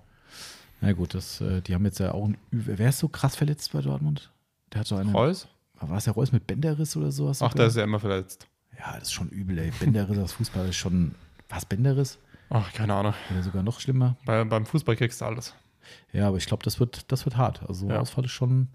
Na 0.81 0.93
gut, 0.93 1.15
das, 1.15 1.41
äh, 1.41 1.61
die 1.63 1.75
haben 1.75 1.85
jetzt 1.85 2.01
ja 2.01 2.13
auch 2.13 2.27
ein, 2.27 2.37
Wer 2.51 2.89
ist 2.89 2.99
so 2.99 3.09
krass 3.09 3.37
verletzt 3.37 3.73
bei 3.73 3.81
Dortmund? 3.81 4.31
Der 4.73 4.81
hat 4.81 4.87
so 4.87 4.97
eine. 4.97 5.13
Reus? 5.13 5.49
War 5.81 5.97
es 5.97 6.05
der 6.05 6.13
Reus 6.13 6.33
mit 6.33 6.47
Bänderriss 6.47 6.97
oder 6.97 7.11
sowas? 7.11 7.43
Ach, 7.43 7.55
der 7.55 7.67
ist 7.67 7.77
ja 7.77 7.85
immer 7.85 8.01
verletzt. 8.01 8.47
Ja, 8.79 8.95
das 8.95 9.05
ist 9.05 9.13
schon 9.13 9.29
übel, 9.29 9.59
ey. 9.59 9.73
Bänderriss 9.79 10.19
als 10.19 10.33
Fußball 10.33 10.69
ist 10.69 10.77
schon. 10.77 11.15
Was, 11.49 11.67
Bänderriss? 11.67 12.19
Ach, 12.55 12.71
keine 12.75 12.95
Ahnung. 12.95 13.15
Oder 13.31 13.43
sogar 13.43 13.63
noch 13.63 13.81
schlimmer. 13.81 14.17
Bei, 14.27 14.45
beim 14.45 14.67
Fußball 14.67 14.95
kriegst 14.95 15.21
du 15.21 15.25
alles. 15.25 15.55
Ja, 16.13 16.29
aber 16.29 16.37
ich 16.37 16.47
glaube, 16.47 16.63
das 16.63 16.79
wird, 16.79 17.11
das 17.11 17.25
wird 17.25 17.37
hart. 17.37 17.63
Also 17.67 17.89
ja. 17.89 17.99
Ausfall 17.99 18.27
ist 18.27 18.33
schon, 18.33 18.69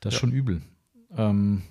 das 0.00 0.12
ist 0.12 0.16
ja. 0.16 0.20
schon 0.20 0.32
übel. 0.32 0.62
Ähm, 1.16 1.62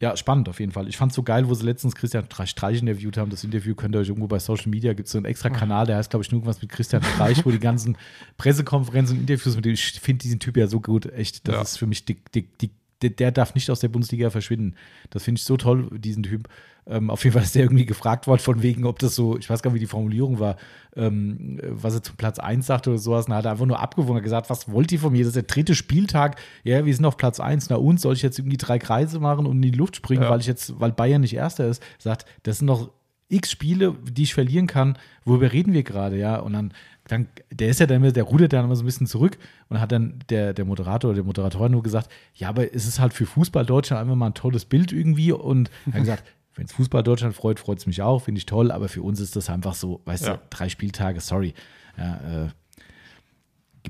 ja, 0.00 0.16
spannend 0.16 0.48
auf 0.48 0.60
jeden 0.60 0.72
Fall. 0.72 0.88
Ich 0.88 0.96
fand 0.96 1.12
es 1.12 1.16
so 1.16 1.22
geil, 1.22 1.48
wo 1.48 1.54
sie 1.54 1.64
letztens 1.64 1.94
Christian 1.94 2.26
Streich 2.46 2.80
interviewt 2.80 3.18
haben. 3.18 3.30
Das 3.30 3.44
Interview 3.44 3.74
könnt 3.74 3.94
ihr 3.94 3.98
euch 3.98 4.08
irgendwo 4.08 4.28
bei 4.28 4.38
Social 4.38 4.68
Media, 4.68 4.94
gibt 4.94 5.08
es 5.08 5.12
so 5.12 5.18
einen 5.18 5.26
extra 5.26 5.50
Kanal, 5.50 5.86
der 5.86 5.96
heißt, 5.96 6.08
glaube 6.08 6.24
ich, 6.24 6.32
irgendwas 6.32 6.62
mit 6.62 6.70
Christian 6.70 7.02
Streich, 7.02 7.44
wo 7.44 7.50
die 7.50 7.58
ganzen 7.58 7.98
Pressekonferenzen 8.38 9.16
und 9.16 9.28
Interviews 9.28 9.56
mit 9.56 9.64
dem, 9.64 9.74
ich 9.74 10.00
finde 10.00 10.22
diesen 10.22 10.38
Typ 10.38 10.56
ja 10.56 10.68
so 10.68 10.80
gut, 10.80 11.06
echt, 11.06 11.46
das 11.48 11.54
ja. 11.54 11.62
ist 11.62 11.78
für 11.78 11.86
mich 11.86 12.04
die, 12.04 12.16
die, 12.34 12.42
die 12.42 12.70
der, 13.02 13.10
der, 13.10 13.30
darf 13.30 13.54
nicht 13.54 13.70
aus 13.70 13.80
der 13.80 13.88
Bundesliga 13.88 14.30
verschwinden. 14.30 14.74
Das 15.10 15.22
finde 15.24 15.38
ich 15.38 15.44
so 15.44 15.56
toll, 15.56 15.88
diesen 15.98 16.22
Typ. 16.22 16.48
Ähm, 16.86 17.10
auf 17.10 17.22
jeden 17.24 17.34
Fall 17.34 17.42
ist 17.42 17.54
der 17.54 17.62
irgendwie 17.62 17.84
gefragt 17.84 18.26
worden, 18.26 18.40
von 18.40 18.62
wegen, 18.62 18.86
ob 18.86 18.98
das 18.98 19.14
so, 19.14 19.36
ich 19.36 19.48
weiß 19.48 19.62
gar 19.62 19.70
nicht, 19.70 19.76
wie 19.76 19.84
die 19.84 19.90
Formulierung 19.90 20.38
war, 20.38 20.56
ähm, 20.96 21.60
was 21.62 21.94
er 21.94 22.02
zum 22.02 22.16
Platz 22.16 22.38
1 22.38 22.66
sagte 22.66 22.90
oder 22.90 22.98
sowas. 22.98 23.26
Und 23.26 23.32
er 23.32 23.38
hat 23.38 23.46
einfach 23.46 23.66
nur 23.66 23.78
abgewogen 23.78 24.16
und 24.16 24.22
gesagt, 24.22 24.48
was 24.48 24.70
wollt 24.72 24.90
ihr 24.90 24.98
von 24.98 25.12
mir? 25.12 25.20
Das 25.20 25.28
ist 25.28 25.36
der 25.36 25.42
dritte 25.42 25.74
Spieltag. 25.74 26.40
Ja, 26.64 26.84
wir 26.86 26.94
sind 26.94 27.04
auf 27.04 27.16
Platz 27.16 27.40
1. 27.40 27.68
Na 27.68 27.76
und 27.76 28.00
soll 28.00 28.14
ich 28.14 28.22
jetzt 28.22 28.38
irgendwie 28.38 28.56
drei 28.56 28.78
Kreise 28.78 29.20
machen 29.20 29.46
und 29.46 29.56
in 29.56 29.62
die 29.62 29.78
Luft 29.78 29.96
springen, 29.96 30.22
ja. 30.22 30.30
weil 30.30 30.40
ich 30.40 30.46
jetzt, 30.46 30.80
weil 30.80 30.92
Bayern 30.92 31.20
nicht 31.20 31.34
Erster 31.34 31.68
ist? 31.68 31.82
Sagt, 31.98 32.24
das 32.44 32.58
sind 32.58 32.66
noch 32.66 32.90
x 33.28 33.50
Spiele, 33.50 33.94
die 34.10 34.22
ich 34.22 34.34
verlieren 34.34 34.66
kann. 34.66 34.96
Worüber 35.24 35.52
reden 35.52 35.74
wir 35.74 35.82
gerade, 35.82 36.16
ja? 36.18 36.36
Und 36.36 36.54
dann 36.54 36.72
dann, 37.08 37.26
der 37.50 37.68
ist 37.68 37.80
ja 37.80 37.86
dann 37.86 37.98
immer, 37.98 38.12
der 38.12 38.22
rudert 38.22 38.52
dann 38.52 38.64
immer 38.64 38.76
so 38.76 38.82
ein 38.82 38.86
bisschen 38.86 39.06
zurück 39.06 39.38
und 39.68 39.80
hat 39.80 39.92
dann 39.92 40.20
der, 40.28 40.52
der 40.52 40.64
Moderator 40.64 41.10
oder 41.10 41.16
der 41.16 41.24
Moderatorin 41.24 41.72
nur 41.72 41.82
gesagt, 41.82 42.10
ja, 42.34 42.48
aber 42.48 42.72
es 42.74 42.86
ist 42.86 43.00
halt 43.00 43.12
für 43.12 43.26
Fußball 43.26 43.66
Deutschland 43.66 44.02
einfach 44.02 44.14
mal 44.14 44.26
ein 44.26 44.34
tolles 44.34 44.64
Bild 44.64 44.92
irgendwie 44.92 45.32
und 45.32 45.70
hat 45.86 46.00
gesagt, 46.00 46.24
wenn 46.54 46.66
es 46.66 46.72
Fußball 46.72 47.02
Deutschland 47.02 47.34
freut, 47.34 47.58
freut 47.58 47.78
es 47.78 47.86
mich 47.86 48.02
auch, 48.02 48.20
finde 48.20 48.38
ich 48.38 48.46
toll, 48.46 48.70
aber 48.70 48.88
für 48.88 49.02
uns 49.02 49.20
ist 49.20 49.36
das 49.36 49.48
einfach 49.48 49.74
so, 49.74 50.00
weißt 50.04 50.26
ja. 50.26 50.36
du, 50.36 50.42
drei 50.50 50.68
Spieltage, 50.68 51.20
sorry. 51.20 51.54
Ja, 51.96 52.44
äh, 52.44 52.48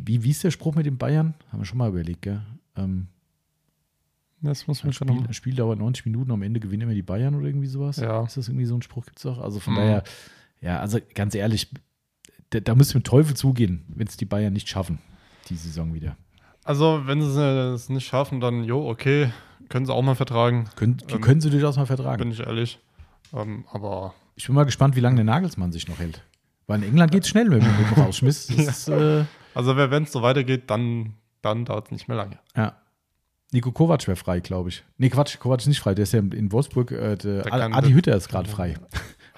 wie, 0.04 0.22
wie 0.22 0.30
ist 0.30 0.44
der 0.44 0.50
Spruch 0.50 0.74
mit 0.74 0.86
den 0.86 0.98
Bayern? 0.98 1.34
Haben 1.50 1.60
wir 1.60 1.66
schon 1.66 1.78
mal 1.78 1.88
überlegt, 1.88 2.22
gell? 2.22 2.42
Ähm, 2.76 3.08
das 4.40 4.66
muss 4.66 4.84
man 4.84 4.92
schon 4.92 5.08
Spiel, 5.08 5.20
noch. 5.20 5.32
Spiel 5.32 5.54
dauert 5.54 5.78
90 5.78 6.06
Minuten, 6.06 6.30
am 6.30 6.42
Ende 6.42 6.60
gewinnen 6.60 6.82
immer 6.82 6.94
die 6.94 7.02
Bayern 7.02 7.34
oder 7.34 7.46
irgendwie 7.46 7.66
sowas. 7.66 7.96
Ja. 7.96 8.24
Ist 8.24 8.36
das 8.36 8.48
irgendwie 8.48 8.66
so 8.66 8.76
ein 8.76 8.82
Spruch? 8.82 9.04
Gibt 9.04 9.18
es 9.18 9.26
auch? 9.26 9.38
Also 9.38 9.58
von 9.58 9.74
mhm. 9.74 9.78
daher, 9.78 10.04
ja, 10.60 10.80
also 10.80 10.98
ganz 11.14 11.34
ehrlich, 11.34 11.68
da, 12.50 12.60
da 12.60 12.74
müssen 12.74 12.94
wir 12.94 13.02
Teufel 13.02 13.36
zugehen, 13.36 13.84
wenn 13.88 14.06
es 14.06 14.16
die 14.16 14.24
Bayern 14.24 14.52
nicht 14.52 14.68
schaffen. 14.68 14.98
die 15.48 15.56
Saison 15.56 15.94
wieder. 15.94 16.16
Also, 16.64 17.02
wenn 17.06 17.22
sie 17.22 17.40
es 17.42 17.88
nicht 17.88 18.06
schaffen, 18.06 18.40
dann, 18.40 18.64
jo, 18.64 18.88
okay, 18.88 19.30
können 19.70 19.86
sie 19.86 19.92
auch 19.94 20.02
mal 20.02 20.14
vertragen, 20.14 20.68
Können, 20.76 20.98
Ähm, 21.10 21.20
können 21.20 21.40
sie 21.40 21.50
durchaus 21.50 21.76
mal 21.76 21.86
vertragen. 21.86 22.18
bin 22.18 22.30
ich 22.30 22.40
ehrlich. 22.40 22.78
Ähm, 23.34 23.64
aber 23.72 24.14
Ich 24.36 24.46
bin 24.46 24.54
mal 24.54 24.64
gespannt, 24.64 24.94
wie 24.96 25.00
lange 25.00 25.16
der 25.16 25.24
Nagelsmann 25.24 25.72
sich 25.72 25.88
noch 25.88 25.98
hält. 25.98 26.22
Weil 26.66 26.82
in 26.82 26.90
England 26.90 27.12
geht 27.12 27.22
es 27.24 27.28
schnell 27.30 27.48
mit, 27.48 27.62
mit 27.62 27.96
dem 27.96 28.02
Rausschmiss. 28.02 28.50
Ist, 28.50 28.88
äh, 28.88 29.24
also 29.54 29.76
wenn 29.76 30.02
es 30.02 30.12
so 30.12 30.20
weitergeht, 30.22 30.68
dann, 30.70 31.14
dann 31.40 31.64
dauert 31.64 31.86
es 31.86 31.92
nicht 31.92 32.08
mehr 32.08 32.16
lange. 32.16 32.38
ja. 32.56 32.76
Nico 33.50 33.72
Kovac 33.72 34.06
wäre 34.06 34.16
frei, 34.16 34.40
glaube 34.40 34.68
ich. 34.68 34.84
Nee, 34.98 35.08
Quatsch, 35.08 35.38
Kovac 35.38 35.60
ist 35.60 35.68
nicht 35.68 35.80
frei. 35.80 35.94
Der 35.94 36.02
ist 36.02 36.12
ja 36.12 36.18
in 36.18 36.52
Wolfsburg. 36.52 36.90
Äh, 36.92 37.16
der, 37.16 37.44
Der 37.44 37.74
Adi 37.74 37.92
Hütter 37.92 38.14
ist 38.14 38.28
gerade 38.28 38.46
frei. 38.46 38.74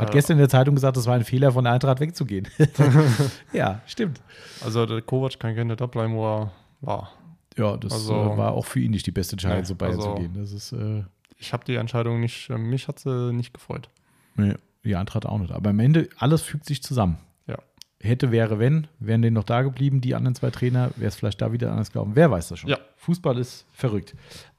Hat 0.01 0.11
Äh, 0.11 0.13
gestern 0.13 0.35
in 0.35 0.39
der 0.39 0.49
Zeitung 0.49 0.75
gesagt, 0.75 0.97
es 0.97 1.07
war 1.07 1.15
ein 1.15 1.25
Fehler, 1.25 1.53
von 1.53 1.65
der 1.65 1.73
Eintracht 1.75 2.01
wegzugehen. 2.01 2.49
ja, 3.53 3.81
stimmt. 3.87 4.21
Also 4.65 4.87
der 4.87 5.03
Kovac 5.03 5.39
kann 5.39 5.55
gerne 5.55 5.77
da 5.77 5.87
bleiben, 5.87 6.15
wo 6.15 6.27
er 6.27 6.53
war. 6.81 7.13
Ja, 7.57 7.77
das 7.77 7.93
Also- 7.93 8.15
äh, 8.15 8.37
war 8.39 8.53
auch 8.53 8.65
für 8.65 8.81
ihn 8.81 8.91
nicht 8.93 9.07
die 9.07 9.11
beste 9.13 9.35
Entscheidung, 9.35 9.59
Nee, 9.61 9.65
zu 9.65 9.75
Bayern 9.77 9.97
also- 9.97 10.15
zu 10.15 10.21
gehen. 10.23 10.33
Das 10.35 10.53
ist, 10.53 10.73
äh, 10.73 11.05
Ich 11.39 11.53
habe 11.53 11.65
die 11.65 11.75
Entscheidung 11.77 12.21
nicht, 12.21 12.51
äh, 12.51 12.59
mich 12.59 12.89
hat 12.89 12.99
sie 12.99 13.33
nicht 13.33 13.53
gefreut. 13.55 13.89
nee, 14.37 14.55
die 14.85 14.97
Eintracht 14.97 15.27
auch 15.27 15.39
nicht. 15.39 15.53
Aber 15.53 15.71
am 15.71 15.79
Ende, 15.81 16.09
alles 16.19 16.41
fügt 16.43 16.65
sich 16.65 16.83
zusammen. 16.83 17.19
Ja. 17.47 17.57
Hätte, 18.01 18.31
wäre, 18.31 18.59
wenn, 18.59 18.87
wären 18.99 19.21
denen 19.21 19.35
noch 19.35 19.45
da 19.45 19.61
geblieben, 19.63 20.01
die 20.01 20.15
anderen 20.15 20.35
zwei 20.35 20.51
Trainer, 20.51 20.91
wäre 20.97 21.09
es 21.09 21.17
vielleicht 21.17 21.43
da 21.43 21.53
wieder 21.53 21.71
anders 21.71 21.93
glauben. 21.93 22.13
Wer 22.15 22.31
weiß 22.31 22.49
das 22.49 22.61
schon. 22.61 22.71
Ja. 22.71 22.79
Fußball 22.97 23.37
ist 23.39 23.67
verrückt. 23.73 24.15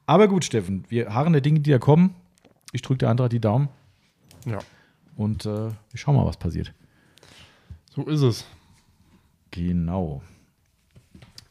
Aber 0.06 0.28
gut, 0.28 0.44
Steffen, 0.46 0.84
wir 0.90 1.14
harren 1.14 1.34
der 1.34 1.42
Dinge, 1.42 1.62
die 1.62 1.72
da 1.72 1.80
kommen. 1.80 2.14
Ich 2.74 2.82
drücke 2.84 3.00
der 3.00 3.10
Eintracht 3.10 3.32
die 3.32 3.40
Daumen 3.40 3.70
Ja, 4.46 4.60
und 5.22 5.46
äh, 5.46 5.70
wir 5.70 5.96
schauen 5.96 6.16
mal, 6.16 6.26
was 6.26 6.38
passiert. 6.38 6.74
so 7.90 8.04
ist 8.04 8.22
es. 8.22 8.46
Genau. 9.52 10.22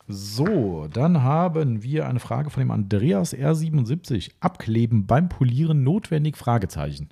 So, 0.09 0.89
dann 0.89 1.23
haben 1.23 1.85
wir 1.85 2.09
eine 2.09 2.19
Frage 2.19 2.51
von 2.51 2.61
dem 2.61 2.73
Andreas 2.73 3.33
R77. 3.33 4.33
Abkleben 4.41 5.07
beim 5.07 5.29
Polieren 5.29 5.85
notwendig? 5.85 6.37
Fragezeichen. 6.37 7.11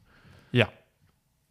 Ja, 0.50 0.68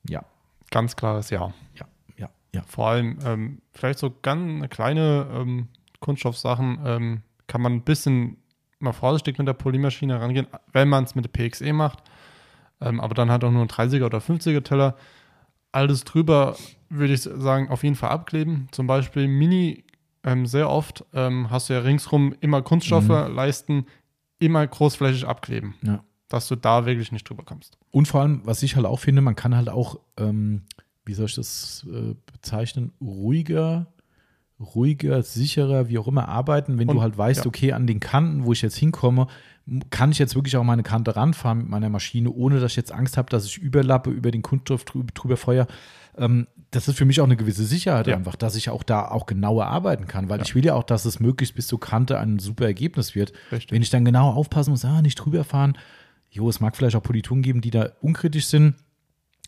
Ja, 0.10 0.26
ganz 0.72 0.98
klares 0.98 1.30
Ja. 1.30 1.54
ja, 1.76 1.86
ja, 2.18 2.30
ja. 2.54 2.62
Vor 2.64 2.90
allem 2.90 3.20
ähm, 3.24 3.62
vielleicht 3.72 4.00
so 4.00 4.14
ganz 4.22 4.70
kleine 4.70 5.28
ähm, 5.32 5.68
Kunststoffsachen 6.02 6.80
ähm, 6.84 7.22
kann 7.48 7.62
man 7.62 7.74
ein 7.74 7.84
bisschen 7.84 8.38
mal 8.80 8.92
vorsichtig 8.92 9.38
mit 9.38 9.48
der 9.48 9.54
Polymaschine 9.54 10.20
rangehen, 10.20 10.48
wenn 10.74 10.90
man 10.90 11.06
es 11.06 11.16
mit 11.16 11.24
der 11.26 11.30
PXE 11.30 11.72
macht. 11.72 12.04
Ähm, 12.82 13.00
aber 13.00 13.16
dann 13.16 13.32
halt 13.32 13.44
auch 13.44 13.52
nur 13.52 13.64
ein 13.64 13.70
30er 13.70 14.06
oder 14.06 14.20
50er 14.20 14.64
Teller. 14.64 14.96
Alles 15.72 16.04
drüber 16.04 16.56
würde 16.90 17.14
ich 17.14 17.22
sagen, 17.22 17.70
auf 17.70 17.84
jeden 17.84 17.96
Fall 17.96 18.10
abkleben. 18.10 18.68
Zum 18.72 18.88
Beispiel 18.88 19.28
Mini, 19.28 19.84
ähm, 20.24 20.46
sehr 20.46 20.70
oft 20.70 21.06
ähm, 21.14 21.50
hast 21.50 21.70
du 21.70 21.74
ja 21.74 21.80
ringsrum 21.80 22.36
immer 22.42 22.62
Kunststoffe, 22.62 23.08
Leisten, 23.08 23.86
immer 24.40 24.66
großflächig 24.66 25.26
abkleben, 25.26 25.76
ja. 25.82 26.04
dass 26.30 26.48
du 26.48 26.56
da 26.56 26.86
wirklich 26.86 27.12
nicht 27.12 27.30
drüber 27.30 27.44
kommst. 27.44 27.78
Und 27.92 28.08
vor 28.08 28.22
allem, 28.22 28.42
was 28.44 28.64
ich 28.64 28.76
halt 28.76 28.86
auch 28.86 29.00
finde, 29.00 29.22
man 29.22 29.36
kann 29.36 29.56
halt 29.56 29.70
auch, 29.70 30.00
ähm, 30.18 30.64
wie 31.06 31.14
soll 31.14 31.26
ich 31.28 31.36
das 31.36 31.86
äh, 31.90 32.16
bezeichnen, 32.32 32.92
ruhiger, 33.02 33.88
ruhiger, 34.60 35.22
sicherer, 35.22 35.88
wie 35.90 35.98
auch 36.00 36.08
immer 36.08 36.28
arbeiten, 36.28 36.80
wenn 36.80 36.88
du 36.88 36.96
Und- 36.96 37.02
halt 37.02 37.18
weißt, 37.18 37.42
ja. 37.42 37.46
okay, 37.46 37.74
an 37.74 37.86
den 37.88 38.00
Kanten, 38.00 38.46
wo 38.46 38.54
ich 38.54 38.62
jetzt 38.62 38.78
hinkomme, 38.78 39.28
kann 39.90 40.12
ich 40.12 40.18
jetzt 40.20 40.34
wirklich 40.36 40.56
auch 40.58 40.64
meine 40.64 40.84
Kante 40.84 41.16
ranfahren 41.16 41.60
mit 41.60 41.70
meiner 41.70 41.90
Maschine, 41.90 42.32
ohne 42.32 42.60
dass 42.60 42.72
ich 42.72 42.78
jetzt 42.78 42.92
Angst 42.92 43.18
habe, 43.18 43.30
dass 43.30 43.46
ich 43.46 43.58
überlappe, 43.58 44.10
über 44.10 44.32
den 44.32 44.42
Kunststoff 44.42 44.84
drü- 44.86 45.06
drüber 45.14 45.36
feuer. 45.38 45.68
Ähm, 46.18 46.48
das 46.72 46.88
ist 46.88 46.98
für 46.98 47.06
mich 47.06 47.20
auch 47.22 47.26
eine 47.26 47.36
gewisse 47.38 47.66
Sicherheit 47.66 48.08
Ja. 48.08 48.16
einfach, 48.16 48.36
dass 48.36 48.56
ich 48.56 48.70
auch 48.70 48.82
da 48.84 49.08
auch 49.10 49.26
genauer 49.26 49.68
arbeiten 49.68 50.08
kann, 50.08 50.30
weil 50.30 50.40
Ja. 50.40 50.46
ich 50.46 50.56
will 50.56 50.66
ja 50.66 50.74
auch, 50.74 50.84
dass 50.84 51.06
es 51.06 51.20
möglichst 51.20 51.54
bis 51.56 51.68
zur 51.68 51.80
Kante 51.80 52.18
ein 52.18 52.40
super 52.40 52.66
Ergebnis 52.66 53.14
wird. 53.14 53.34
Richtig. 53.52 53.72
Wenn 53.72 53.82
ich 53.82 53.90
dann 53.90 54.06
genau 54.06 54.32
aufpassen 54.32 54.72
muss, 54.72 54.84
ah, 54.86 55.02
nicht 55.02 55.16
drüber 55.16 55.44
fahren, 55.44 55.78
jo, 56.30 56.50
es 56.50 56.60
mag 56.60 56.76
vielleicht 56.76 56.96
auch 56.96 57.04
Polituren 57.04 57.42
geben, 57.42 57.62
die 57.62 57.70
da 57.72 57.92
unkritisch 58.02 58.48
sind. 58.48 58.76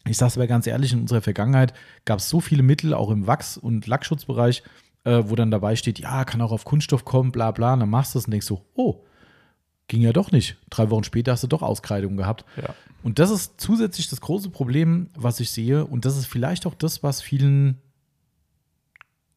Ich 0.07 0.17
sage 0.17 0.27
es 0.29 0.37
aber 0.37 0.47
ganz 0.47 0.67
ehrlich, 0.67 0.93
in 0.93 1.01
unserer 1.01 1.21
Vergangenheit 1.21 1.73
gab 2.05 2.19
es 2.19 2.29
so 2.29 2.39
viele 2.39 2.63
Mittel, 2.63 2.93
auch 2.93 3.09
im 3.09 3.25
Wachs- 3.27 3.57
und 3.57 3.85
Lackschutzbereich, 3.87 4.63
äh, 5.03 5.23
wo 5.25 5.35
dann 5.35 5.51
dabei 5.51 5.75
steht, 5.75 5.99
ja, 5.99 6.25
kann 6.25 6.41
auch 6.41 6.51
auf 6.51 6.65
Kunststoff 6.65 7.05
kommen, 7.05 7.31
bla 7.31 7.51
bla, 7.51 7.73
und 7.73 7.81
dann 7.81 7.89
machst 7.89 8.15
du 8.15 8.19
es 8.19 8.25
und 8.25 8.31
denkst 8.31 8.47
so, 8.47 8.65
oh, 8.75 9.03
ging 9.87 10.01
ja 10.01 10.13
doch 10.13 10.31
nicht. 10.31 10.57
Drei 10.69 10.89
Wochen 10.89 11.03
später 11.03 11.33
hast 11.33 11.43
du 11.43 11.47
doch 11.47 11.61
Auskreidung 11.61 12.15
gehabt. 12.15 12.45
Ja. 12.61 12.73
Und 13.03 13.19
das 13.19 13.31
ist 13.31 13.59
zusätzlich 13.59 14.07
das 14.09 14.21
große 14.21 14.49
Problem, 14.49 15.09
was 15.15 15.39
ich 15.39 15.51
sehe. 15.51 15.85
Und 15.85 16.05
das 16.05 16.15
ist 16.15 16.27
vielleicht 16.27 16.65
auch 16.65 16.75
das, 16.75 17.03
was 17.03 17.21
vielen 17.21 17.81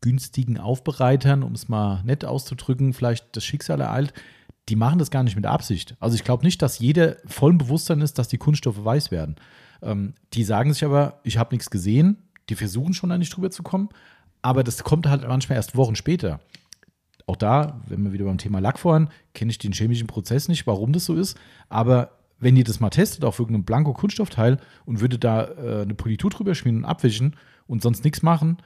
günstigen 0.00 0.58
Aufbereitern, 0.58 1.42
um 1.42 1.52
es 1.52 1.68
mal 1.68 2.02
nett 2.04 2.24
auszudrücken, 2.24 2.92
vielleicht 2.92 3.34
das 3.36 3.44
Schicksal 3.44 3.80
ereilt. 3.80 4.12
Die 4.68 4.76
machen 4.76 4.98
das 4.98 5.10
gar 5.10 5.22
nicht 5.22 5.36
mit 5.36 5.46
Absicht. 5.46 5.96
Also 6.00 6.14
ich 6.14 6.24
glaube 6.24 6.44
nicht, 6.44 6.60
dass 6.60 6.78
jeder 6.78 7.16
voll 7.26 7.52
im 7.52 7.58
Bewusstsein 7.58 8.00
ist, 8.00 8.18
dass 8.18 8.28
die 8.28 8.38
Kunststoffe 8.38 8.84
weiß 8.84 9.10
werden. 9.10 9.36
Ähm, 9.80 10.14
die 10.34 10.44
sagen 10.44 10.72
sich 10.72 10.84
aber, 10.84 11.20
ich 11.24 11.38
habe 11.38 11.54
nichts 11.54 11.70
gesehen. 11.70 12.18
Die 12.48 12.54
versuchen 12.56 12.94
schon 12.94 13.10
da 13.10 13.18
nicht 13.18 13.34
drüber 13.34 13.50
zu 13.50 13.62
kommen. 13.62 13.88
Aber 14.42 14.64
das 14.64 14.82
kommt 14.84 15.06
halt 15.06 15.26
manchmal 15.26 15.56
erst 15.56 15.76
Wochen 15.76 15.94
später. 15.96 16.40
Auch 17.26 17.36
da, 17.36 17.80
wenn 17.86 18.02
wir 18.02 18.12
wieder 18.12 18.24
beim 18.24 18.38
Thema 18.38 18.58
Lack 18.60 18.78
fahren, 18.80 19.08
kenne 19.34 19.50
ich 19.52 19.58
den 19.58 19.72
chemischen 19.72 20.08
Prozess 20.08 20.48
nicht, 20.48 20.66
warum 20.66 20.92
das 20.92 21.04
so 21.04 21.14
ist. 21.14 21.38
Aber 21.68 22.10
wenn 22.40 22.56
ihr 22.56 22.64
das 22.64 22.80
mal 22.80 22.90
testet 22.90 23.24
auf 23.24 23.38
irgendeinem 23.38 23.64
Blanko-Kunststoffteil 23.64 24.58
und 24.84 25.00
würde 25.00 25.18
da 25.18 25.44
äh, 25.44 25.82
eine 25.82 25.94
Politur 25.94 26.30
drüber 26.30 26.56
schmieren 26.56 26.78
und 26.78 26.84
abwischen 26.84 27.36
und 27.68 27.80
sonst 27.82 28.02
nichts 28.04 28.22
machen, 28.22 28.58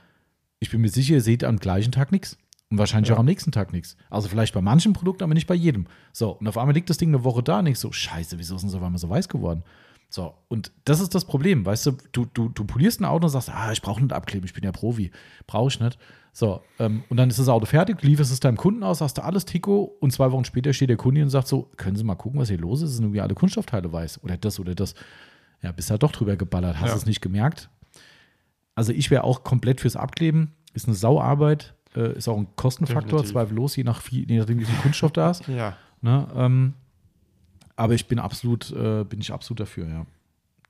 ich 0.59 0.71
bin 0.71 0.81
mir 0.81 0.89
sicher, 0.89 1.15
ihr 1.15 1.21
seht 1.21 1.45
am 1.45 1.59
gleichen 1.59 1.93
Tag 1.93 2.11
nichts. 2.13 2.39
Und 2.71 2.79
wahrscheinlich 2.79 3.11
Ja. 3.11 3.15
auch 3.17 3.21
am 3.21 3.27
nächsten 3.27 3.53
Tag 3.53 3.73
nichts. 3.73 3.97
Also 4.09 4.29
vielleicht 4.29 4.55
bei 4.55 4.63
manchen 4.63 4.95
Produkten, 4.95 5.23
aber 5.23 5.35
nicht 5.35 5.47
bei 5.47 5.55
jedem. 5.55 5.87
So, 6.13 6.31
und 6.31 6.49
auf 6.49 6.57
einmal 6.57 6.75
liegt 6.75 6.89
das 6.91 6.97
Ding 6.97 7.11
eine 7.11 7.23
Woche 7.23 7.43
da 7.43 7.59
und 7.59 7.67
ich 7.67 7.79
so, 7.79 7.93
scheiße, 7.93 8.39
wieso 8.39 8.57
ist 8.57 8.63
denn 8.63 8.71
das 8.71 8.77
auf 8.77 8.83
einmal 8.83 8.99
so 8.99 9.09
weiß 9.11 9.29
geworden? 9.29 9.63
So, 10.09 10.35
und 10.49 10.73
das 10.85 11.01
ist 11.01 11.15
das 11.15 11.25
Problem, 11.25 11.67
weißt 11.67 11.87
du, 11.87 11.93
du, 12.13 12.25
du, 12.27 12.49
du 12.49 12.65
polierst 12.65 13.01
ein 13.01 13.05
Auto 13.05 13.25
und 13.27 13.31
sagst, 13.31 13.51
ah, 13.51 13.73
ich 13.73 13.83
brauche 13.83 14.01
nicht 14.01 14.13
abkleben, 14.13 14.47
ich 14.47 14.55
bin 14.55 14.63
ja 14.65 14.73
Profi, 14.73 15.11
brauche 15.47 15.69
ich 15.69 15.81
nicht. 15.81 15.99
So, 16.33 16.63
ähm, 16.79 17.03
und 17.09 17.17
dann 17.17 17.29
ist 17.29 17.39
das 17.39 17.49
Auto 17.49 17.67
fertig, 17.67 18.03
lieferst 18.03 18.31
es 18.33 18.41
deinem 18.41 18.57
Kunden 18.57 18.83
aus, 18.83 18.99
sagst 18.99 19.19
du 19.19 19.25
alles 19.25 19.45
Tico 19.47 19.97
und 20.01 20.13
zwei 20.13 20.31
Wochen 20.33 20.45
später 20.45 20.73
steht 20.73 20.91
der 20.91 20.97
Kunde 20.97 21.23
und 21.23 21.31
sagt 21.31 21.49
so, 21.49 21.71
können 21.77 21.97
Sie 21.97 22.05
mal 22.05 22.15
gucken, 22.15 22.39
was 22.41 22.49
hier 22.49 22.59
los 22.59 22.83
ist, 22.83 22.95
sind 22.95 23.05
irgendwie 23.05 23.21
alle 23.21 23.35
Kunststoffteile 23.35 23.93
weiß 23.93 24.23
oder 24.23 24.37
das 24.37 24.61
oder 24.61 24.75
das. 24.75 24.95
Ja, 25.63 25.73
bist 25.73 25.91
halt 25.91 26.03
doch 26.03 26.13
drüber 26.13 26.37
geballert, 26.37 26.79
hast 26.79 26.91
Ja. 26.91 26.97
es 26.97 27.07
nicht 27.07 27.21
gemerkt. 27.21 27.69
Also 28.75 28.93
ich 28.93 29.11
wäre 29.11 29.25
auch 29.25 29.43
komplett 29.43 29.81
fürs 29.81 29.97
Abkleben, 29.97 30.53
ist 30.75 30.87
eine 30.87 30.95
Sauarbeit, 30.95 31.75
äh, 31.97 32.13
ist 32.17 32.29
auch 32.29 32.37
ein 32.37 32.49
Kostenfaktor, 32.57 33.03
Definitiv. 33.21 33.33
zweifellos, 33.33 33.77
je, 33.77 33.85
nach, 33.85 34.03
viel- 34.03 34.31
je 34.31 34.39
nachdem, 34.39 34.61
wie 34.61 34.65
viel 34.67 34.79
Kunststoff 34.83 35.13
da 35.13 35.31
ist. 35.31 35.49
Ja. 35.49 35.77
Ne? 36.03 36.29
Ähm, 36.37 36.75
aber 37.77 37.95
ich 37.95 38.07
bin 38.09 38.19
absolut, 38.19 38.71
äh, 38.73 39.05
bin 39.05 39.21
ich 39.21 39.33
absolut 39.33 39.61
dafür, 39.61 39.89
ja. 39.89 40.07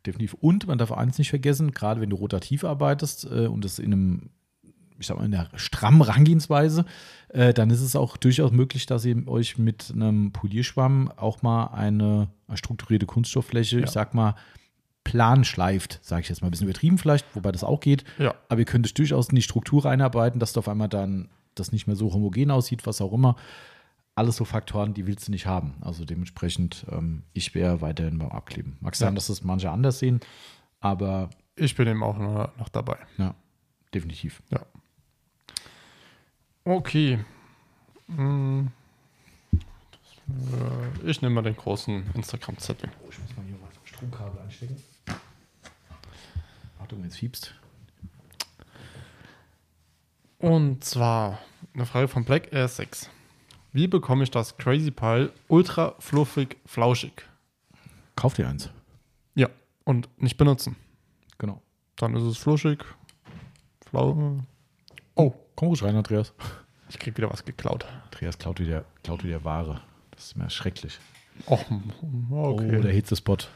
Definitiv. 0.05 0.35
Und 0.35 0.67
man 0.69 0.79
darf 0.79 0.93
eins 0.93 1.19
nicht 1.19 1.31
vergessen, 1.31 1.73
gerade 1.73 2.01
wenn 2.01 2.11
du 2.11 2.17
rotativ 2.17 2.63
arbeitest 2.65 3.25
äh, 3.31 3.47
und 3.47 3.65
das 3.65 3.79
in 3.81 3.93
einem, 3.93 4.31
ich 5.01 5.07
sag 5.09 5.19
mal, 5.19 5.25
in 5.25 5.35
einer 5.35 5.49
strammen 5.57 6.01
Rangehensweise, 6.03 6.85
äh, 7.31 7.53
dann 7.53 7.71
ist 7.71 7.81
es 7.81 7.97
auch 7.97 8.17
durchaus 8.17 8.53
möglich, 8.53 8.87
dass 8.87 9.05
ihr 9.05 9.27
euch 9.27 9.59
mit 9.59 9.93
einem 9.93 10.31
Polierschwamm 10.33 11.11
auch 11.17 11.43
mal 11.43 11.67
eine, 11.69 12.29
strukturierte 12.55 13.07
Kunststofffläche, 13.07 13.79
Ja. 13.81 13.85
ich 13.85 13.91
sag 13.91 14.15
mal, 14.15 14.37
plan 15.03 15.45
schleift, 15.45 15.99
sage 16.03 16.23
ich 16.23 16.29
jetzt 16.29 16.41
mal 16.43 16.49
ein 16.49 16.51
bisschen 16.53 16.69
übertrieben 16.69 16.99
vielleicht, 16.99 17.27
wobei 17.35 17.51
das 17.53 17.65
auch 17.65 17.81
geht. 17.81 18.05
Ja. 18.19 18.35
Aber 18.49 18.61
ihr 18.61 18.65
könnt 18.65 18.87
es 18.87 18.95
durchaus 18.95 19.29
in 19.29 19.37
die 19.37 19.43
Struktur 19.43 19.85
reinarbeiten, 19.85 20.39
dass 20.41 20.53
du 20.53 20.61
auf 20.61 20.69
einmal 20.69 20.89
dann 20.89 21.29
das 21.57 21.73
nicht 21.73 21.87
mehr 21.89 21.97
so 21.97 22.13
homogen 22.13 22.51
aussieht, 22.53 22.87
was 22.87 23.01
auch 23.01 23.13
immer. 23.13 23.37
Alles 24.17 24.37
so 24.37 24.45
Faktoren, 24.47 24.95
die 24.95 25.07
willst 25.07 25.29
du 25.29 25.33
nicht 25.33 25.47
haben. 25.47 25.75
Also 25.83 26.05
dementsprechend, 26.05 26.87
ähm, 26.91 27.23
ich 27.35 27.55
wäre 27.55 27.81
weiterhin 27.83 28.19
beim 28.19 28.31
Abkleben. 28.31 28.77
Mag 28.81 28.97
sein, 28.97 29.11
Ja. 29.11 29.15
dass 29.15 29.27
das 29.29 29.45
manche 29.45 29.71
anders 29.71 29.99
sehen, 29.99 30.21
aber 30.81 31.31
Ich 31.55 31.75
bin 31.77 31.87
eben 31.87 32.03
auch 32.03 32.17
noch, 32.19 32.69
dabei. 32.71 32.97
ja, 33.19 33.35
definitiv. 33.95 34.43
Ja. 34.51 34.61
Okay. 36.65 37.25
Hm. 38.09 38.71
Äh, 39.53 41.09
Ich 41.11 41.21
nehme 41.23 41.35
mal 41.37 41.43
den 41.43 41.57
großen 41.57 42.11
Instagram-Zettel. 42.15 42.91
Ich 43.11 43.19
muss 43.19 43.37
mal 43.37 43.45
hier 43.47 43.57
was 43.63 43.89
Stromkabel 43.89 44.41
einstecken. 44.41 44.83
Achtung, 46.81 47.05
jetzt 47.05 47.17
fiebst. 47.19 47.55
Und 50.39 50.85
zwar 50.85 51.39
eine 51.75 51.87
Frage 51.87 52.09
von 52.09 52.25
Black 52.25 52.53
Air 52.53 52.69
6. 52.69 53.11
Wie 53.77 53.89
bekomme 53.89 54.25
ich 54.25 54.31
das 54.31 54.57
Crazy 54.57 54.91
Pile 54.91 55.31
ultra 55.49 55.97
fluffig 55.99 56.57
flauschig? 56.65 57.13
Kauf 58.17 58.33
dir 58.33 58.49
eins. 58.49 58.71
Ja. 59.35 59.51
Und 59.85 60.09
nicht 60.17 60.39
benutzen. 60.39 60.77
Genau. 61.37 61.61
Dann 61.97 62.17
ist 62.17 62.23
es 62.23 62.39
flauschig. 62.39 62.83
Flau. 63.85 64.39
Oh, 65.15 65.35
komm 65.57 65.69
ruhig 65.69 65.83
rein, 65.83 65.95
Andreas. 65.95 66.33
Ich 66.89 66.99
krieg 66.99 67.19
wieder 67.19 67.31
was 67.31 67.45
geklaut. 67.45 67.85
Andreas 68.05 68.39
klaut 68.39 68.61
wieder, 68.61 68.87
klaut 69.05 69.23
wieder 69.23 69.45
Ware. 69.45 69.83
Das 70.13 70.25
ist 70.29 70.39
mir 70.39 70.49
schrecklich. 70.49 70.99
Och, 71.45 71.61
okay. 72.31 72.79
Oh, 72.79 72.81
der 72.81 72.93
Hitzespot. 72.93 73.51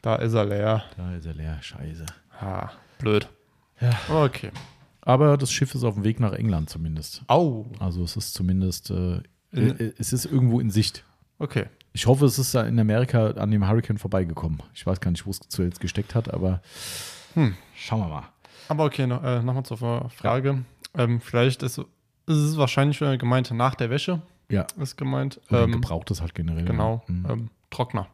da 0.00 0.16
ist 0.16 0.32
er 0.32 0.46
leer. 0.46 0.84
Da 0.96 1.14
ist 1.14 1.26
er 1.26 1.34
leer. 1.34 1.58
Scheiße. 1.60 2.06
Ha, 2.40 2.72
blöd. 2.98 3.28
Ja. 3.82 3.90
Okay. 4.08 4.50
aber 5.02 5.36
das 5.36 5.52
Schiff 5.52 5.74
ist 5.74 5.84
auf 5.84 5.92
dem 5.92 6.04
Weg 6.04 6.20
nach 6.20 6.32
England 6.32 6.70
zumindest. 6.70 7.22
Au. 7.26 7.66
Also 7.78 8.02
es 8.02 8.16
ist 8.16 8.32
zumindest, 8.32 8.90
äh, 8.90 9.20
In- 9.52 9.78
äh, 9.78 9.92
es 9.98 10.12
ist 10.12 10.24
irgendwo 10.26 10.60
in 10.60 10.70
Sicht. 10.70 11.04
Okay. 11.38 11.66
Ich 11.92 12.06
hoffe, 12.06 12.26
es 12.26 12.38
ist 12.38 12.54
in 12.54 12.78
Amerika 12.78 13.28
an 13.32 13.50
dem 13.50 13.66
Hurricane 13.68 13.98
vorbeigekommen. 13.98 14.62
Ich 14.74 14.86
weiß 14.86 15.00
gar 15.00 15.10
nicht, 15.10 15.26
wo 15.26 15.30
es 15.30 15.40
zuletzt 15.48 15.80
gesteckt 15.80 16.14
hat, 16.14 16.32
aber 16.32 16.60
Hm. 17.34 17.54
schauen 17.74 18.00
wir 18.00 18.08
mal. 18.08 18.28
Aber 18.68 18.84
okay, 18.84 19.06
noch, 19.06 19.22
äh, 19.24 19.42
nochmal 19.42 19.64
zur 19.64 20.10
Frage. 20.10 20.64
Ähm, 20.94 21.20
vielleicht 21.20 21.62
ist, 21.62 21.78
ist 21.78 21.86
es 22.36 22.56
wahrscheinlich 22.56 23.00
äh, 23.00 23.16
gemeint 23.16 23.50
nach 23.52 23.74
der 23.74 23.88
Wäsche, 23.90 24.20
Ja, 24.50 24.66
ist 24.78 24.96
gemeint. 24.96 25.40
Ähm, 25.50 25.72
gebraucht 25.72 26.10
es 26.10 26.20
halt 26.20 26.34
generell. 26.34 26.64
genau. 26.64 27.02
Mhm. 27.06 27.26
Ähm, 27.28 27.50
Trockner. 27.70 28.08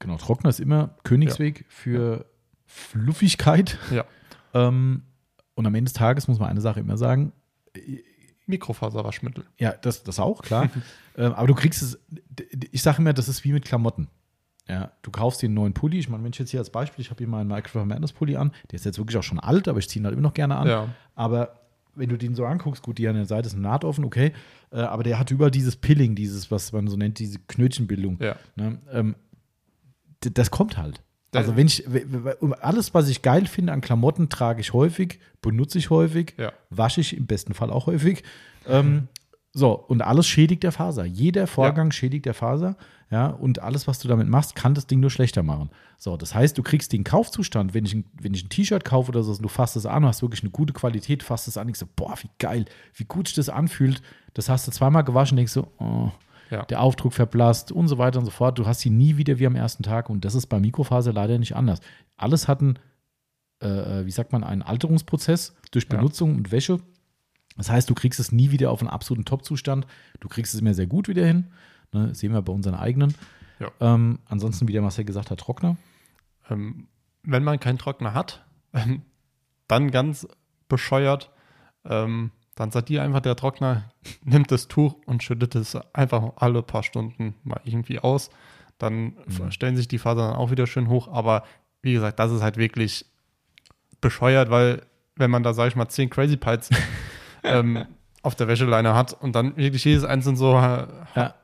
Genau, 0.00 0.16
Trockner 0.18 0.50
ist 0.50 0.60
immer 0.60 0.94
Königsweg 1.04 1.64
für 1.68 2.26
Fluffigkeit. 2.66 3.78
Ja. 3.90 4.04
Ähm, 4.52 5.02
und 5.54 5.66
am 5.66 5.74
Ende 5.74 5.84
des 5.88 5.92
Tages 5.94 6.28
muss 6.28 6.38
man 6.38 6.50
eine 6.50 6.60
Sache 6.60 6.80
immer 6.80 6.96
sagen, 6.98 7.32
Mikrofaserwaschmittel. 8.46 9.44
ja, 9.58 9.72
das, 9.72 10.02
das 10.02 10.20
auch, 10.20 10.42
klar. 10.42 10.70
ähm, 11.16 11.32
aber 11.32 11.46
du 11.46 11.54
kriegst 11.54 11.82
es, 11.82 11.98
ich 12.70 12.82
sage 12.82 12.98
immer, 12.98 13.12
das 13.12 13.28
ist 13.28 13.44
wie 13.44 13.52
mit 13.52 13.64
Klamotten. 13.64 14.08
Ja, 14.68 14.92
du 15.02 15.10
kaufst 15.10 15.42
dir 15.42 15.46
einen 15.46 15.54
neuen 15.54 15.74
Pulli. 15.74 15.98
Ich 15.98 16.08
meine, 16.08 16.24
wenn 16.24 16.32
ich 16.32 16.38
jetzt 16.38 16.50
hier 16.50 16.60
als 16.60 16.70
Beispiel, 16.70 17.02
ich 17.02 17.10
habe 17.10 17.18
hier 17.18 17.28
meinen 17.28 17.48
Microsoft 17.48 17.86
Madness 17.86 18.12
Pulli 18.12 18.36
an, 18.36 18.52
der 18.70 18.76
ist 18.76 18.84
jetzt 18.86 18.98
wirklich 18.98 19.18
auch 19.18 19.22
schon 19.22 19.38
alt, 19.38 19.68
aber 19.68 19.78
ich 19.78 19.88
ziehe 19.88 20.02
ihn 20.02 20.06
halt 20.06 20.14
immer 20.14 20.22
noch 20.22 20.34
gerne 20.34 20.56
an. 20.56 20.66
Ja. 20.66 20.88
Aber 21.14 21.60
wenn 21.94 22.08
du 22.08 22.16
den 22.16 22.34
so 22.34 22.46
anguckst, 22.46 22.82
gut, 22.82 22.98
die 22.98 23.06
an 23.06 23.14
der 23.14 23.26
Seite 23.26 23.46
ist 23.46 23.54
eine 23.54 23.62
Naht 23.62 23.84
offen, 23.84 24.04
okay, 24.04 24.32
äh, 24.72 24.80
aber 24.80 25.02
der 25.02 25.18
hat 25.18 25.30
überall 25.30 25.50
dieses 25.50 25.76
Pilling, 25.76 26.14
dieses, 26.14 26.50
was 26.50 26.72
man 26.72 26.88
so 26.88 26.96
nennt, 26.96 27.18
diese 27.18 27.38
Knötchenbildung. 27.40 28.18
Ja. 28.20 28.36
Ne? 28.56 28.78
Ähm, 28.90 29.16
das 30.20 30.50
kommt 30.50 30.78
halt. 30.78 31.02
Also 31.34 31.56
wenn 31.56 31.66
ich 31.66 31.84
alles, 32.60 32.94
was 32.94 33.08
ich 33.08 33.22
geil 33.22 33.46
finde 33.46 33.72
an 33.72 33.80
Klamotten, 33.80 34.28
trage 34.28 34.60
ich 34.60 34.72
häufig, 34.72 35.18
benutze 35.42 35.78
ich 35.78 35.90
häufig, 35.90 36.34
Ja. 36.38 36.52
wasche 36.70 37.00
ich 37.00 37.16
im 37.16 37.26
besten 37.26 37.54
Fall 37.54 37.70
auch 37.70 37.86
häufig. 37.86 38.22
Ähm, 38.68 39.08
so, 39.52 39.72
und 39.72 40.02
alles 40.02 40.26
schädigt 40.26 40.62
der 40.64 40.72
Faser. 40.72 41.04
Jeder 41.04 41.46
Vorgang 41.46 41.92
schädigt 41.92 42.26
der 42.26 42.34
Faser. 42.34 42.76
Ja, 43.10 43.26
und 43.28 43.60
alles, 43.60 43.86
was 43.86 44.00
du 44.00 44.08
damit 44.08 44.28
machst, 44.28 44.56
kann 44.56 44.74
das 44.74 44.86
Ding 44.88 44.98
nur 44.98 45.10
schlechter 45.10 45.44
machen. 45.44 45.70
So, 45.98 46.16
das 46.16 46.34
heißt, 46.34 46.58
du 46.58 46.62
kriegst 46.64 46.92
den 46.92 47.04
Kaufzustand, 47.04 47.72
wenn 47.74 47.84
ich 47.84 47.94
ein, 47.94 48.04
wenn 48.20 48.34
ich 48.34 48.44
ein 48.44 48.48
T-Shirt 48.48 48.84
kaufe 48.84 49.10
oder 49.10 49.22
so, 49.22 49.30
und 49.32 49.42
du 49.42 49.48
fasst 49.48 49.76
es 49.76 49.86
an, 49.86 50.04
hast 50.04 50.22
wirklich 50.22 50.42
eine 50.42 50.50
gute 50.50 50.72
Qualität, 50.72 51.22
fasst 51.22 51.46
es 51.46 51.56
an, 51.56 51.68
denkst 51.68 51.78
so, 51.80 51.86
boah, 51.94 52.14
wie 52.22 52.30
geil, 52.40 52.64
wie 52.94 53.04
gut 53.04 53.28
sich 53.28 53.36
das 53.36 53.48
anfühlt. 53.48 54.02
Das 54.32 54.48
hast 54.48 54.66
du 54.66 54.72
zweimal 54.72 55.04
gewaschen, 55.04 55.36
denkst 55.36 55.52
so, 55.52 55.68
oh, 55.78 56.10
Ja. 56.50 56.64
der 56.64 56.80
Aufdruck 56.80 57.12
verblasst 57.12 57.72
und 57.72 57.88
so 57.88 57.98
weiter 57.98 58.18
und 58.18 58.24
so 58.24 58.30
fort. 58.30 58.58
Du 58.58 58.66
hast 58.66 58.80
sie 58.80 58.90
nie 58.90 59.16
wieder 59.16 59.38
wie 59.38 59.46
am 59.46 59.56
ersten 59.56 59.82
Tag 59.82 60.10
und 60.10 60.24
das 60.24 60.34
ist 60.34 60.46
bei 60.46 60.60
Mikrofaser 60.60 61.12
leider 61.12 61.38
nicht 61.38 61.56
anders. 61.56 61.80
Alles 62.16 62.48
hat 62.48 62.60
einen, 62.60 62.78
äh, 63.60 64.04
wie 64.04 64.10
sagt 64.10 64.32
man, 64.32 64.44
einen 64.44 64.62
Alterungsprozess 64.62 65.54
durch 65.70 65.84
Ja. 65.90 65.96
Benutzung 65.96 66.34
und 66.36 66.52
Wäsche. 66.52 66.80
Das 67.56 67.70
heißt, 67.70 67.88
du 67.88 67.94
kriegst 67.94 68.18
es 68.20 68.32
nie 68.32 68.50
wieder 68.50 68.70
auf 68.70 68.80
einen 68.80 68.90
absoluten 68.90 69.24
Top-Zustand. 69.24 69.86
Du 70.20 70.28
kriegst 70.28 70.54
es 70.54 70.60
immer 70.60 70.74
sehr 70.74 70.86
gut 70.86 71.08
wieder 71.08 71.24
hin. 71.24 71.46
Ne, 71.92 72.14
sehen 72.14 72.32
wir 72.32 72.42
bei 72.42 72.52
unseren 72.52 72.74
eigenen. 72.74 73.14
Ja. 73.60 73.70
Ähm, 73.80 74.18
ansonsten, 74.26 74.66
wie 74.66 74.72
der 74.72 74.82
Marcel 74.82 75.04
gesagt 75.04 75.30
hat, 75.30 75.38
Trockner. 75.38 75.76
Ähm, 76.50 76.88
wenn 77.22 77.44
man 77.44 77.60
keinen 77.60 77.78
Trockner 77.78 78.12
hat, 78.12 78.44
dann 79.68 79.90
ganz 79.92 80.26
bescheuert, 80.68 81.30
ähm, 81.84 82.32
dann 82.56 82.70
sagt 82.70 82.88
dir 82.88 83.02
einfach 83.02 83.20
der 83.20 83.36
Trockner, 83.36 83.84
nimmt 84.24 84.50
das 84.50 84.68
Tuch 84.68 84.94
und 85.06 85.22
schüttet 85.22 85.54
es 85.54 85.76
einfach 85.92 86.32
alle 86.36 86.62
paar 86.62 86.82
Stunden 86.82 87.34
mal 87.44 87.60
irgendwie 87.64 87.98
aus. 87.98 88.30
Dann 88.78 89.14
Mhm. 89.26 89.50
stellen 89.50 89.76
sich 89.76 89.88
die 89.88 89.98
Fasern 89.98 90.34
auch 90.36 90.50
wieder 90.50 90.66
schön 90.66 90.88
hoch. 90.88 91.08
Aber 91.08 91.44
wie 91.82 91.92
gesagt, 91.92 92.18
das 92.18 92.32
ist 92.32 92.42
halt 92.42 92.56
wirklich 92.56 93.06
bescheuert, 94.00 94.50
weil 94.50 94.82
wenn 95.16 95.30
man 95.30 95.42
da, 95.42 95.54
sag 95.54 95.68
ich 95.68 95.76
mal, 95.76 95.88
zehn 95.88 96.10
Crazy 96.10 96.36
Pites 96.36 96.70
ähm, 97.44 97.86
auf 98.22 98.34
der 98.34 98.48
Wäscheleine 98.48 98.94
hat 98.94 99.12
und 99.12 99.34
dann 99.34 99.56
wirklich 99.56 99.84
jedes 99.84 100.04
einzelne 100.04 100.36
so 100.36 100.52
äh, 100.56 100.86
Ja. 101.14 101.34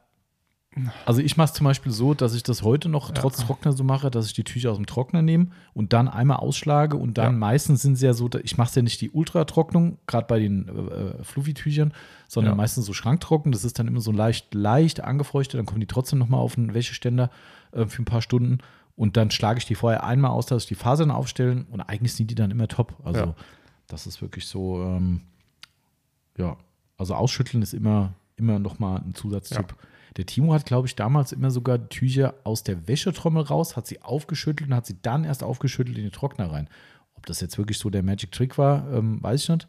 Also 1.04 1.20
ich 1.20 1.36
mache 1.36 1.46
es 1.46 1.52
zum 1.52 1.64
Beispiel 1.64 1.90
so, 1.90 2.14
dass 2.14 2.32
ich 2.32 2.44
das 2.44 2.62
heute 2.62 2.88
noch 2.88 3.10
trotz 3.10 3.38
Trockner 3.44 3.72
so 3.72 3.82
mache, 3.82 4.08
dass 4.08 4.26
ich 4.26 4.34
die 4.34 4.44
Tücher 4.44 4.70
aus 4.70 4.76
dem 4.76 4.86
Trockner 4.86 5.20
nehme 5.20 5.48
und 5.74 5.92
dann 5.92 6.06
einmal 6.06 6.36
ausschlage 6.36 6.96
und 6.96 7.18
dann 7.18 7.32
Ja. 7.32 7.38
meistens 7.38 7.82
sind 7.82 7.96
sie 7.96 8.06
ja 8.06 8.12
so, 8.14 8.30
ich 8.44 8.56
mache 8.56 8.68
es 8.68 8.74
ja 8.76 8.82
nicht 8.82 9.00
die 9.00 9.10
Ultratrocknung, 9.10 9.98
gerade 10.06 10.28
bei 10.28 10.38
den 10.38 10.68
äh, 10.68 10.70
äh, 11.18 11.24
Fluffy-Tüchern, 11.24 11.92
sondern 12.28 12.52
Ja. 12.52 12.56
meistens 12.56 12.86
so 12.86 12.92
schranktrocken. 12.92 13.50
Das 13.50 13.64
ist 13.64 13.80
dann 13.80 13.88
immer 13.88 14.00
so 14.00 14.12
leicht, 14.12 14.54
leicht 14.54 15.00
angefeuchtet, 15.02 15.58
dann 15.58 15.66
kommen 15.66 15.80
die 15.80 15.88
trotzdem 15.88 16.20
nochmal 16.20 16.38
auf 16.40 16.54
den 16.54 16.72
Wäscheständer 16.72 17.30
äh, 17.72 17.86
für 17.86 18.00
ein 18.02 18.04
paar 18.06 18.22
Stunden 18.22 18.58
und 18.94 19.16
dann 19.16 19.32
schlage 19.32 19.58
ich 19.58 19.66
die 19.66 19.74
vorher 19.74 20.04
einmal 20.04 20.30
aus, 20.30 20.46
dass 20.46 20.62
ich 20.62 20.68
die 20.68 20.76
Fasern 20.76 21.10
aufstellen 21.10 21.66
und 21.72 21.80
eigentlich 21.80 22.14
sind 22.14 22.30
die 22.30 22.36
dann 22.36 22.52
immer 22.52 22.68
top. 22.68 22.94
Also 23.02 23.20
Ja. 23.20 23.34
das 23.88 24.06
ist 24.06 24.22
wirklich 24.22 24.46
so, 24.46 24.80
ähm, 24.84 25.22
ja, 26.38 26.56
also 26.96 27.14
ausschütteln 27.16 27.60
ist 27.60 27.74
immer, 27.74 28.12
immer 28.36 28.60
nochmal 28.60 29.00
ein 29.00 29.14
Zusatztipp. 29.16 29.74
Der 30.16 30.26
Timo 30.26 30.52
hat, 30.54 30.66
glaube 30.66 30.88
ich, 30.88 30.96
damals 30.96 31.32
immer 31.32 31.50
sogar 31.50 31.88
Tücher 31.88 32.34
aus 32.44 32.62
der 32.64 32.88
Wäschetrommel 32.88 33.44
raus, 33.44 33.76
hat 33.76 33.86
sie 33.86 34.02
aufgeschüttelt 34.02 34.70
und 34.70 34.76
hat 34.76 34.86
sie 34.86 34.96
dann 35.02 35.24
erst 35.24 35.42
aufgeschüttelt 35.42 35.96
in 35.98 36.04
den 36.04 36.12
Trockner 36.12 36.50
rein. 36.50 36.68
Ob 37.16 37.26
das 37.26 37.40
jetzt 37.40 37.58
wirklich 37.58 37.78
so 37.78 37.90
der 37.90 38.02
Magic 38.02 38.32
Trick 38.32 38.58
war, 38.58 38.90
ähm, 38.92 39.22
weiß 39.22 39.42
ich 39.42 39.48
nicht. 39.48 39.68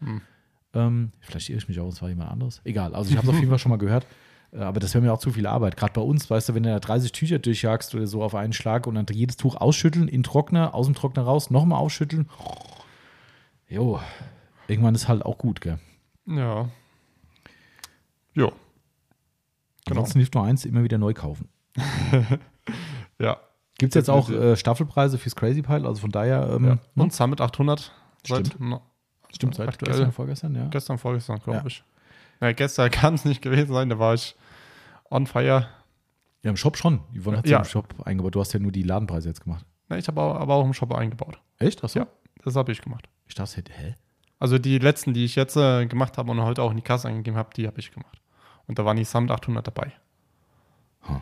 Ähm, 0.74 1.12
vielleicht 1.20 1.50
irre 1.50 1.58
ich 1.60 1.68
mich 1.68 1.80
auch, 1.80 1.90
es 1.90 2.02
war 2.02 2.10
jemand 2.10 2.32
anderes. 2.32 2.62
Egal, 2.64 2.96
also 2.96 3.12
ich 3.12 3.18
habe 3.18 3.28
es 3.28 3.34
auf 3.34 3.40
jeden 3.40 3.50
Fall 3.50 3.60
schon 3.60 3.72
mal 3.72 3.78
gehört. 3.78 4.08
Äh, 4.54 4.60
Aber 4.60 4.80
das 4.80 4.94
wäre 4.94 5.04
mir 5.04 5.12
auch 5.14 5.20
zu 5.20 5.32
viel 5.32 5.46
Arbeit. 5.46 5.78
Gerade 5.78 5.94
bei 5.94 6.02
uns, 6.02 6.30
weißt 6.30 6.50
du, 6.50 6.56
wenn 6.56 6.64
du 6.64 6.70
da 6.70 6.80
30 6.80 7.12
Tücher 7.12 7.40
durchjagst 7.40 7.94
oder 7.94 8.08
so 8.08 8.24
auf 8.24 8.36
einen 8.36 8.54
Schlag 8.54 8.88
und 8.88 8.96
dann 8.96 9.06
jedes 9.12 9.38
Tuch 9.38 9.56
ausschütteln, 9.56 10.08
in 10.08 10.24
Trockner, 10.24 10.74
aus 10.74 10.86
dem 10.88 10.96
Trockner 10.96 11.24
raus, 11.24 11.50
nochmal 11.52 11.80
ausschütteln. 11.80 12.30
Jo, 13.68 14.00
irgendwann 14.68 14.96
ist 14.96 15.08
halt 15.08 15.24
auch 15.26 15.38
gut, 15.38 15.62
gell? 15.62 15.78
ja. 16.26 16.70
Jo, 18.34 18.54
Genau. 19.86 20.00
Ansonsten 20.02 20.20
hilft 20.20 20.36
nur 20.36 20.44
eins, 20.44 20.66
immer 20.66 20.84
wieder 20.84 20.98
neu 20.98 21.14
kaufen. 21.14 21.50
ja. 23.20 23.38
Gibt 23.78 23.96
es 23.96 24.00
jetzt 24.00 24.10
auch 24.10 24.30
äh, 24.30 24.56
Staffelpreise 24.56 25.18
fürs 25.18 25.36
Crazy 25.36 25.62
Pile? 25.62 25.88
Also 25.88 26.02
von 26.02 26.12
daher, 26.12 26.50
ähm, 26.54 26.66
ja. 26.66 26.70
ne? 26.76 26.80
Und 26.96 27.14
Summit 27.14 27.42
800 27.42 27.92
seit 28.28 28.48
Stimmt. 28.48 28.60
no, 28.70 28.82
stimmt, 29.34 29.56
seit 29.56 29.68
aktuell. 29.70 29.92
gestern, 29.94 30.12
vorgestern, 30.12 30.56
ja. 30.56 30.68
gestern, 30.68 30.98
vorgestern, 31.00 31.40
glaube 31.40 31.60
Ja. 31.60 31.66
ich. 31.66 31.84
Ja, 32.42 32.52
gestern 32.52 32.92
kann 32.92 33.16
es 33.16 33.26
nicht 33.26 33.42
gewesen 33.42 33.74
sein, 33.74 33.90
da 33.90 33.98
war 33.98 34.14
ich 34.14 34.36
on 35.10 35.26
fire. 35.26 35.68
Ja, 36.44 36.50
im 36.50 36.58
Shop 36.58 36.78
schon. 36.78 37.00
Yvonne 37.16 37.38
hat 37.38 37.46
Ja. 37.48 37.54
ja 37.54 37.58
im 37.60 37.66
Shop 37.66 37.96
eingebaut. 38.06 38.36
Du 38.36 38.40
hast 38.40 38.54
ja 38.54 38.60
nur 38.60 38.72
die 38.72 38.84
Ladenpreise 38.84 39.30
jetzt 39.30 39.44
gemacht. 39.44 39.66
Na, 39.90 39.98
ich 39.98 40.08
habe 40.08 40.22
aber, 40.22 40.54
auch 40.56 40.66
im 40.66 40.74
Shop 40.74 40.94
eingebaut. 40.94 41.40
Echt? 41.58 41.82
Du? 41.84 41.88
Ja. 42.00 42.08
Das 42.44 42.56
habe 42.56 42.72
ich 42.72 42.82
gemacht. 42.82 43.08
Ich 43.28 43.36
dachte, 43.36 43.58
hätte- 43.58 43.74
hä? 43.74 43.96
Also 44.40 44.58
die 44.58 44.80
letzten, 44.80 45.14
die 45.14 45.24
ich 45.26 45.36
jetzt 45.36 45.56
äh, 45.56 45.86
gemacht 45.86 46.18
habe 46.18 46.32
und 46.32 46.42
heute 46.42 46.64
auch 46.64 46.72
in 46.72 46.78
die 46.78 46.84
Kasse 46.84 47.08
eingegeben 47.08 47.38
habe, 47.38 47.50
die 47.56 47.68
habe 47.68 47.80
ich 47.80 47.92
gemacht. 47.92 48.20
Und 48.72 48.80
da 48.80 48.86
waren 48.86 48.96
die 48.96 49.04
Summit 49.04 49.32
800 49.32 49.68
dabei. 49.68 49.92
Huh. 51.06 51.20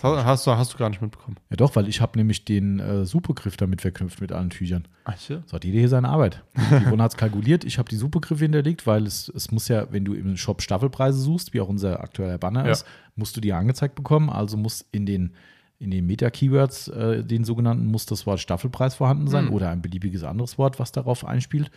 Das 0.00 0.24
hast 0.24 0.46
du, 0.46 0.52
hast 0.52 0.72
du 0.72 0.78
gar 0.78 0.88
nicht 0.88 1.02
mitbekommen. 1.02 1.36
Ja 1.50 1.56
doch, 1.56 1.76
weil 1.76 1.88
ich 1.88 2.00
habe 2.00 2.16
nämlich 2.16 2.46
den 2.46 2.80
äh, 2.80 3.04
Supergriff 3.04 3.58
damit 3.58 3.82
verknüpft 3.82 4.22
mit 4.22 4.32
allen 4.32 4.48
Tüchern. 4.48 4.88
Ach? 5.04 5.14
So 5.18 5.42
hat 5.52 5.62
jeder 5.66 5.78
hier 5.78 5.90
seine 5.90 6.08
Arbeit. 6.08 6.42
Yvonne 6.86 7.02
hat 7.02 7.10
es 7.10 7.16
kalkuliert. 7.18 7.64
Ich 7.64 7.76
habe 7.78 7.90
die 7.90 7.96
Supergriffe 7.96 8.44
hinterlegt, 8.44 8.86
weil 8.86 9.06
es, 9.06 9.28
es 9.28 9.50
muss 9.50 9.68
ja, 9.68 9.92
wenn 9.92 10.06
du 10.06 10.14
im 10.14 10.38
Shop 10.38 10.62
Staffelpreise 10.62 11.18
suchst, 11.20 11.52
wie 11.52 11.60
auch 11.60 11.68
unser 11.68 12.00
aktueller 12.00 12.38
Banner 12.38 12.64
Ja. 12.64 12.72
ist, 12.72 12.86
musst 13.14 13.36
du 13.36 13.42
die 13.42 13.52
angezeigt 13.52 13.94
bekommen. 13.94 14.30
Also 14.30 14.56
muss 14.56 14.86
in 14.90 15.04
den, 15.04 15.34
in 15.78 15.90
den 15.90 16.06
Meta-Keywords, 16.06 16.88
äh, 16.88 17.24
den 17.24 17.44
sogenannten, 17.44 17.84
muss 17.88 18.06
das 18.06 18.24
Wort 18.24 18.40
Staffelpreis 18.40 18.94
vorhanden 18.94 19.26
sein 19.28 19.48
Hm. 19.48 19.52
oder 19.52 19.68
ein 19.68 19.82
beliebiges 19.82 20.22
anderes 20.24 20.56
Wort, 20.56 20.78
was 20.78 20.92
darauf 20.92 21.26
einspielt. 21.26 21.70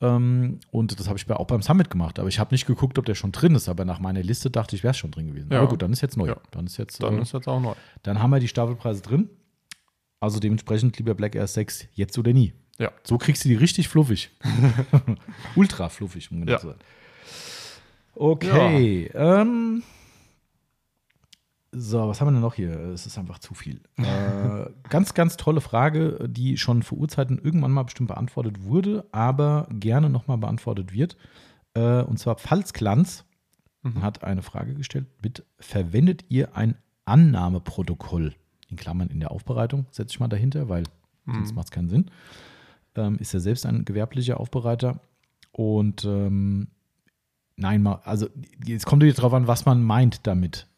Ähm, 0.00 0.58
und 0.70 0.98
das 0.98 1.06
habe 1.08 1.16
ich 1.18 1.30
auch 1.30 1.46
beim 1.46 1.62
Summit 1.62 1.90
gemacht. 1.90 2.18
Aber 2.18 2.28
ich 2.28 2.38
habe 2.40 2.52
nicht 2.54 2.66
geguckt, 2.66 2.98
ob 2.98 3.04
der 3.06 3.14
schon 3.14 3.30
drin 3.32 3.54
ist. 3.54 3.68
Aber 3.68 3.84
nach 3.84 4.00
meiner 4.00 4.22
Liste 4.22 4.50
dachte 4.50 4.74
ich, 4.74 4.82
wäre 4.82 4.90
es 4.92 4.96
schon 4.98 5.10
drin 5.12 5.28
gewesen. 5.28 5.50
Ja. 5.52 5.58
Aber 5.58 5.68
gut, 5.68 5.82
dann 5.82 5.92
ist 5.92 6.00
jetzt 6.00 6.16
neu. 6.16 6.26
Ja. 6.28 6.36
Dann 6.50 6.66
ist 6.66 6.76
jetzt, 6.76 7.02
Dann 7.02 7.18
äh, 7.18 7.22
ist 7.22 7.32
jetzt 7.32 7.46
auch 7.48 7.60
neu. 7.60 7.74
dann 8.02 8.20
haben 8.20 8.30
wir 8.30 8.40
die 8.40 8.48
Staffelpreise 8.48 9.02
drin. 9.02 9.30
Also 10.20 10.38
dementsprechend, 10.40 10.96
lieber 10.98 11.14
Black 11.14 11.34
Air 11.34 11.46
6, 11.46 11.86
jetzt 11.94 12.16
oder 12.18 12.32
nie. 12.32 12.52
Ja. 12.78 12.90
So 13.04 13.18
kriegst 13.18 13.44
du 13.44 13.48
die 13.48 13.54
richtig 13.56 13.88
fluffig. 13.88 14.30
Ultra 15.56 15.88
fluffig, 15.88 16.30
um 16.32 16.40
genau 16.40 16.52
Ja. 16.52 16.58
zu 16.58 16.66
sein. 16.68 16.76
Okay. 18.14 19.10
Ähm, 19.14 19.82
so, 21.72 22.06
was 22.08 22.20
haben 22.20 22.28
wir 22.28 22.32
denn 22.32 22.40
noch 22.42 22.54
hier? 22.54 22.70
Es 22.90 23.06
ist 23.06 23.16
einfach 23.18 23.38
zu 23.38 23.54
viel. 23.54 23.80
Äh, 23.96 24.66
ganz, 24.90 25.14
ganz 25.14 25.36
tolle 25.36 25.60
Frage, 25.60 26.28
die 26.28 26.58
schon 26.58 26.82
vor 26.82 26.98
Urzeiten 26.98 27.38
irgendwann 27.38 27.70
mal 27.72 27.82
bestimmt 27.84 28.08
beantwortet 28.08 28.64
wurde, 28.64 29.06
aber 29.10 29.66
gerne 29.70 30.10
nochmal 30.10 30.36
beantwortet 30.38 30.92
wird. 30.92 31.16
Äh, 31.74 32.02
und 32.02 32.18
zwar 32.18 32.36
Pfalzglanz 32.36 33.24
Mhm. 33.84 34.00
hat 34.02 34.22
eine 34.22 34.42
Frage 34.42 34.74
gestellt 34.74 35.06
mit, 35.24 35.44
verwendet 35.58 36.24
ihr 36.28 36.56
ein 36.56 36.76
Annahmeprotokoll? 37.04 38.32
In 38.68 38.76
Klammern 38.76 39.08
in 39.08 39.18
der 39.18 39.32
Aufbereitung, 39.32 39.86
setze 39.90 40.12
ich 40.14 40.20
mal 40.20 40.28
dahinter, 40.28 40.68
weil 40.68 40.84
sonst 41.26 41.50
Mhm. 41.50 41.54
macht 41.56 41.64
es 41.66 41.70
keinen 41.72 41.88
Sinn. 41.88 42.10
Ähm, 42.94 43.16
ist 43.18 43.34
er 43.34 43.40
selbst 43.40 43.66
ein 43.66 43.84
gewerblicher 43.84 44.38
Aufbereiter 44.38 45.00
und 45.50 46.04
ähm, 46.04 46.68
nein, 47.56 47.82
mal, 47.82 48.00
also 48.04 48.28
jetzt 48.64 48.86
kommt 48.86 49.02
wieder 49.02 49.14
drauf 49.14 49.32
an, 49.34 49.46
was 49.48 49.64
man 49.66 49.82
meint 49.82 50.26
damit. 50.28 50.68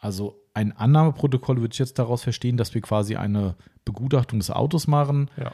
Also 0.00 0.42
ein 0.54 0.72
Annahmeprotokoll 0.72 1.60
würde 1.60 1.72
ich 1.72 1.78
jetzt 1.78 1.98
daraus 1.98 2.22
verstehen, 2.24 2.56
dass 2.56 2.74
wir 2.74 2.80
quasi 2.80 3.16
eine 3.16 3.54
Begutachtung 3.84 4.38
des 4.40 4.50
Autos 4.50 4.86
machen. 4.88 5.30
Ja. 5.36 5.52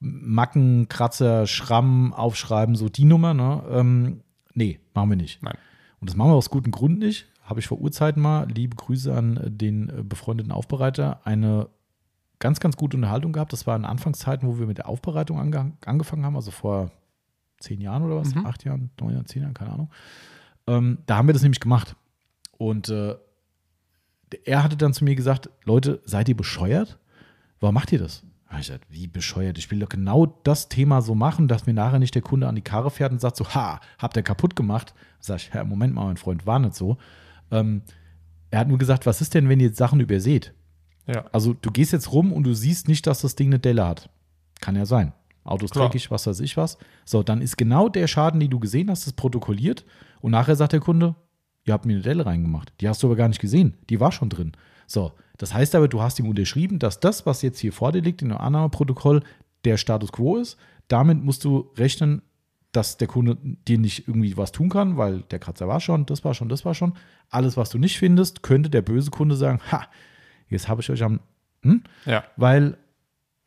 Macken, 0.00 0.88
Kratzer, 0.88 1.46
Schramm 1.46 2.12
aufschreiben, 2.12 2.76
so 2.76 2.88
die 2.88 3.04
Nummer, 3.04 3.34
ne? 3.34 3.62
Ähm, 3.70 4.20
nee, 4.54 4.78
machen 4.94 5.10
wir 5.10 5.16
nicht. 5.16 5.42
Nein. 5.42 5.56
Und 6.00 6.08
das 6.10 6.16
machen 6.16 6.30
wir 6.30 6.34
aus 6.36 6.50
gutem 6.50 6.70
Grund 6.70 6.98
nicht. 6.98 7.26
Habe 7.42 7.60
ich 7.60 7.66
vor 7.66 7.80
Urzeiten 7.80 8.22
mal, 8.22 8.46
liebe 8.48 8.76
Grüße 8.76 9.12
an 9.14 9.40
den 9.46 9.88
äh, 9.88 10.02
befreundeten 10.04 10.52
Aufbereiter, 10.52 11.20
eine 11.26 11.68
ganz, 12.38 12.60
ganz 12.60 12.76
gute 12.76 12.96
Unterhaltung 12.96 13.32
gehabt. 13.32 13.52
Das 13.52 13.66
war 13.66 13.74
in 13.74 13.84
Anfangszeiten, 13.84 14.46
wo 14.46 14.58
wir 14.58 14.66
mit 14.66 14.78
der 14.78 14.88
Aufbereitung 14.88 15.40
ange 15.40 15.72
angefangen 15.84 16.24
haben, 16.24 16.36
also 16.36 16.50
vor 16.52 16.90
zehn 17.58 17.80
Jahren 17.80 18.02
oder 18.04 18.16
was, 18.16 18.34
Mhm. 18.34 18.46
acht 18.46 18.64
Jahren, 18.64 18.90
neun 19.00 19.14
Jahren, 19.14 19.26
zehn 19.26 19.42
Jahren, 19.42 19.54
keine 19.54 19.72
Ahnung. 19.72 19.90
Ähm, 20.68 20.98
da 21.06 21.16
haben 21.16 21.26
wir 21.26 21.32
das 21.32 21.42
nämlich 21.42 21.60
gemacht. 21.60 21.96
Und 22.56 22.88
äh, 22.90 23.16
er 24.44 24.62
hatte 24.62 24.76
dann 24.76 24.92
zu 24.92 25.04
mir 25.04 25.14
gesagt, 25.14 25.50
Leute, 25.64 26.00
seid 26.04 26.28
ihr 26.28 26.36
bescheuert? 26.36 26.98
Warum 27.60 27.74
macht 27.74 27.92
ihr 27.92 27.98
das? 27.98 28.24
Da 28.50 28.58
ich 28.58 28.66
gesagt, 28.66 28.86
wie 28.88 29.06
bescheuert? 29.06 29.58
Ich 29.58 29.70
will 29.70 29.78
doch 29.78 29.88
genau 29.88 30.26
das 30.44 30.68
Thema 30.68 31.02
so 31.02 31.14
machen, 31.14 31.48
dass 31.48 31.66
mir 31.66 31.74
nachher 31.74 31.98
nicht 31.98 32.14
der 32.14 32.22
Kunde 32.22 32.48
an 32.48 32.54
die 32.54 32.62
Karre 32.62 32.90
fährt 32.90 33.12
und 33.12 33.20
sagt 33.20 33.36
so, 33.36 33.46
ha, 33.48 33.80
habt 33.98 34.16
ihr 34.16 34.22
kaputt 34.22 34.56
gemacht? 34.56 34.94
Sag 35.20 35.36
ich, 35.36 35.50
ja, 35.52 35.64
Moment 35.64 35.94
mal, 35.94 36.06
mein 36.06 36.16
Freund, 36.16 36.46
war 36.46 36.58
nicht 36.58 36.74
so. 36.74 36.96
Ähm, 37.50 37.82
er 38.50 38.60
hat 38.60 38.68
nur 38.68 38.78
gesagt, 38.78 39.04
was 39.04 39.20
ist 39.20 39.34
denn, 39.34 39.48
wenn 39.48 39.60
ihr 39.60 39.66
jetzt 39.66 39.76
Sachen 39.76 40.00
überseht? 40.00 40.54
Ja. 41.06 41.26
Also 41.32 41.54
du 41.54 41.70
gehst 41.70 41.92
jetzt 41.92 42.12
rum 42.12 42.32
und 42.32 42.44
du 42.44 42.54
siehst 42.54 42.88
nicht, 42.88 43.06
dass 43.06 43.20
das 43.20 43.34
Ding 43.34 43.48
eine 43.48 43.58
Delle 43.58 43.86
hat. 43.86 44.08
Kann 44.60 44.76
ja 44.76 44.86
sein. 44.86 45.12
Auto 45.44 45.64
ist 45.64 45.72
Klar. 45.72 45.86
dreckig, 45.86 46.10
was 46.10 46.26
weiß 46.26 46.40
ich 46.40 46.56
was. 46.56 46.78
So, 47.04 47.22
dann 47.22 47.40
ist 47.40 47.56
genau 47.56 47.88
der 47.88 48.06
Schaden, 48.06 48.40
den 48.40 48.50
du 48.50 48.58
gesehen 48.58 48.90
hast, 48.90 49.06
das 49.06 49.14
protokolliert. 49.14 49.84
Und 50.20 50.32
nachher 50.32 50.56
sagt 50.56 50.72
der 50.72 50.80
Kunde, 50.80 51.14
ihr 51.68 51.74
habt 51.74 51.86
mir 51.86 51.94
eine 51.94 52.02
Delle 52.02 52.26
reingemacht. 52.26 52.72
Die 52.80 52.88
hast 52.88 53.02
du 53.02 53.06
aber 53.06 53.16
gar 53.16 53.28
nicht 53.28 53.40
gesehen. 53.40 53.74
Die 53.90 54.00
war 54.00 54.12
schon 54.12 54.28
drin. 54.28 54.52
So, 54.86 55.12
das 55.36 55.54
heißt 55.54 55.74
aber, 55.74 55.88
du 55.88 56.02
hast 56.02 56.18
ihm 56.18 56.28
unterschrieben, 56.28 56.78
dass 56.78 57.00
das, 57.00 57.26
was 57.26 57.42
jetzt 57.42 57.58
hier 57.58 57.72
vor 57.72 57.92
dir 57.92 58.02
liegt 58.02 58.22
in 58.22 58.30
dem 58.30 58.38
Annahmeprotokoll, 58.38 59.22
der 59.64 59.76
Status 59.76 60.12
quo 60.12 60.36
ist. 60.36 60.56
Damit 60.88 61.22
musst 61.22 61.44
du 61.44 61.70
rechnen, 61.76 62.22
dass 62.72 62.96
der 62.96 63.08
Kunde 63.08 63.36
dir 63.66 63.78
nicht 63.78 64.08
irgendwie 64.08 64.36
was 64.36 64.52
tun 64.52 64.68
kann, 64.68 64.96
weil 64.96 65.22
der 65.22 65.38
Kratzer 65.38 65.68
war 65.68 65.80
schon, 65.80 66.06
das 66.06 66.24
war 66.24 66.34
schon, 66.34 66.48
das 66.48 66.64
war 66.64 66.74
schon. 66.74 66.94
Alles, 67.30 67.56
was 67.56 67.70
du 67.70 67.78
nicht 67.78 67.98
findest, 67.98 68.42
könnte 68.42 68.70
der 68.70 68.82
böse 68.82 69.10
Kunde 69.10 69.36
sagen, 69.36 69.60
ha, 69.70 69.86
jetzt 70.48 70.68
habe 70.68 70.80
ich 70.80 70.90
euch 70.90 71.02
am, 71.02 71.20
hm? 71.62 71.82
Ja. 72.04 72.24
weil 72.36 72.76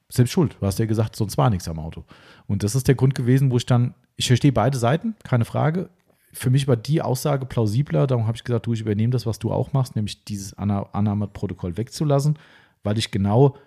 selbst 0.10 0.32
schuld. 0.32 0.58
Du 0.60 0.66
hast 0.66 0.80
ja 0.80 0.86
gesagt, 0.86 1.16
sonst 1.16 1.38
war 1.38 1.50
nichts 1.50 1.68
am 1.68 1.80
Auto. 1.80 2.04
Und 2.48 2.64
das 2.64 2.76
ist 2.76 2.88
der 2.88 2.96
Grund 2.96 3.16
gewesen, 3.16 3.52
wo 3.52 3.58
ich 3.58 3.66
dann, 3.66 3.94
ich 4.18 4.28
verstehe 4.28 4.52
beide 4.52 4.78
Seiten, 4.78 5.16
keine 5.24 5.46
Frage. 5.46 5.90
Für 6.34 6.50
mich 6.50 6.68
war 6.68 6.78
die 6.78 7.02
Aussage 7.02 7.46
plausibler, 7.46 8.08
darum 8.08 8.28
habe 8.28 8.38
ich 8.38 8.44
gesagt, 8.44 8.66
du, 8.66 8.74
ich 8.74 8.82
übernehme 8.82 9.12
das, 9.12 9.26
was 9.26 9.40
du 9.40 9.52
auch 9.52 9.74
machst, 9.74 9.96
nämlich 9.96 10.24
dieses 10.24 10.54
Anna- 10.54 10.90
Annahmeprotokoll 10.94 11.78
wegzulassen, 11.78 12.38
weil 12.84 12.98
ich 12.98 13.12
genau 13.12 13.58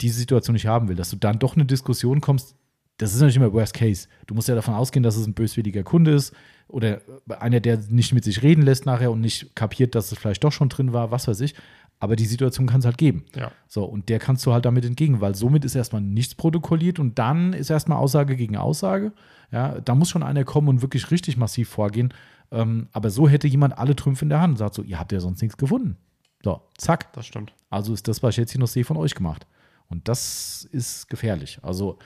diese 0.00 0.18
Situation 0.18 0.54
nicht 0.54 0.66
haben 0.66 0.88
will, 0.88 0.96
dass 0.96 1.10
du 1.10 1.16
dann 1.16 1.38
doch 1.38 1.54
in 1.54 1.60
eine 1.60 1.66
Diskussion 1.66 2.20
kommst. 2.20 2.56
Das 2.98 3.10
ist 3.12 3.20
natürlich 3.20 3.36
immer 3.36 3.52
Worst 3.52 3.74
Case. 3.74 4.08
Du 4.26 4.34
musst 4.34 4.48
ja 4.48 4.54
davon 4.54 4.74
ausgehen, 4.74 5.02
dass 5.02 5.16
es 5.16 5.26
ein 5.26 5.34
böswilliger 5.34 5.82
Kunde 5.82 6.12
ist 6.12 6.32
oder 6.68 7.00
einer, 7.28 7.60
der 7.60 7.78
nicht 7.88 8.12
mit 8.12 8.24
sich 8.24 8.42
reden 8.42 8.62
lässt 8.62 8.86
nachher 8.86 9.10
und 9.10 9.20
nicht 9.20 9.54
kapiert, 9.56 9.94
dass 9.94 10.12
es 10.12 10.18
vielleicht 10.18 10.44
doch 10.44 10.52
schon 10.52 10.68
drin 10.68 10.92
war, 10.92 11.10
was 11.10 11.26
weiß 11.28 11.40
ich. 11.40 11.54
Aber 12.00 12.16
die 12.16 12.26
Situation 12.26 12.66
kann 12.66 12.80
es 12.80 12.86
halt 12.86 12.98
geben. 12.98 13.24
Ja. 13.34 13.52
So, 13.68 13.84
und 13.84 14.08
der 14.08 14.18
kannst 14.18 14.44
du 14.46 14.52
halt 14.52 14.64
damit 14.64 14.84
entgegen, 14.84 15.20
weil 15.20 15.34
somit 15.34 15.64
ist 15.64 15.74
erstmal 15.74 16.02
nichts 16.02 16.34
protokolliert 16.34 16.98
und 16.98 17.18
dann 17.18 17.52
ist 17.52 17.70
erstmal 17.70 17.98
Aussage 17.98 18.36
gegen 18.36 18.56
Aussage. 18.56 19.12
Ja, 19.54 19.80
da 19.80 19.94
muss 19.94 20.10
schon 20.10 20.24
einer 20.24 20.42
kommen 20.42 20.66
und 20.66 20.82
wirklich 20.82 21.12
richtig 21.12 21.36
massiv 21.36 21.68
vorgehen. 21.68 22.12
Ähm, 22.50 22.88
aber 22.90 23.08
so 23.10 23.28
hätte 23.28 23.46
jemand 23.46 23.78
alle 23.78 23.94
Trümpfe 23.94 24.24
in 24.24 24.28
der 24.28 24.40
Hand 24.40 24.54
und 24.54 24.56
sagt 24.56 24.74
so, 24.74 24.82
ihr 24.82 24.98
habt 24.98 25.12
ja 25.12 25.20
sonst 25.20 25.40
nichts 25.40 25.56
gefunden. 25.56 25.96
So, 26.42 26.60
zack. 26.76 27.12
Das 27.12 27.24
stimmt. 27.24 27.54
Also 27.70 27.94
ist 27.94 28.08
das, 28.08 28.20
was 28.20 28.34
ich 28.34 28.38
jetzt 28.38 28.50
hier 28.50 28.60
noch 28.60 28.66
sehe, 28.66 28.84
von 28.84 28.96
euch 28.96 29.14
gemacht. 29.14 29.46
Und 29.88 30.08
das 30.08 30.68
ist 30.72 31.08
gefährlich. 31.08 31.60
Also 31.62 32.00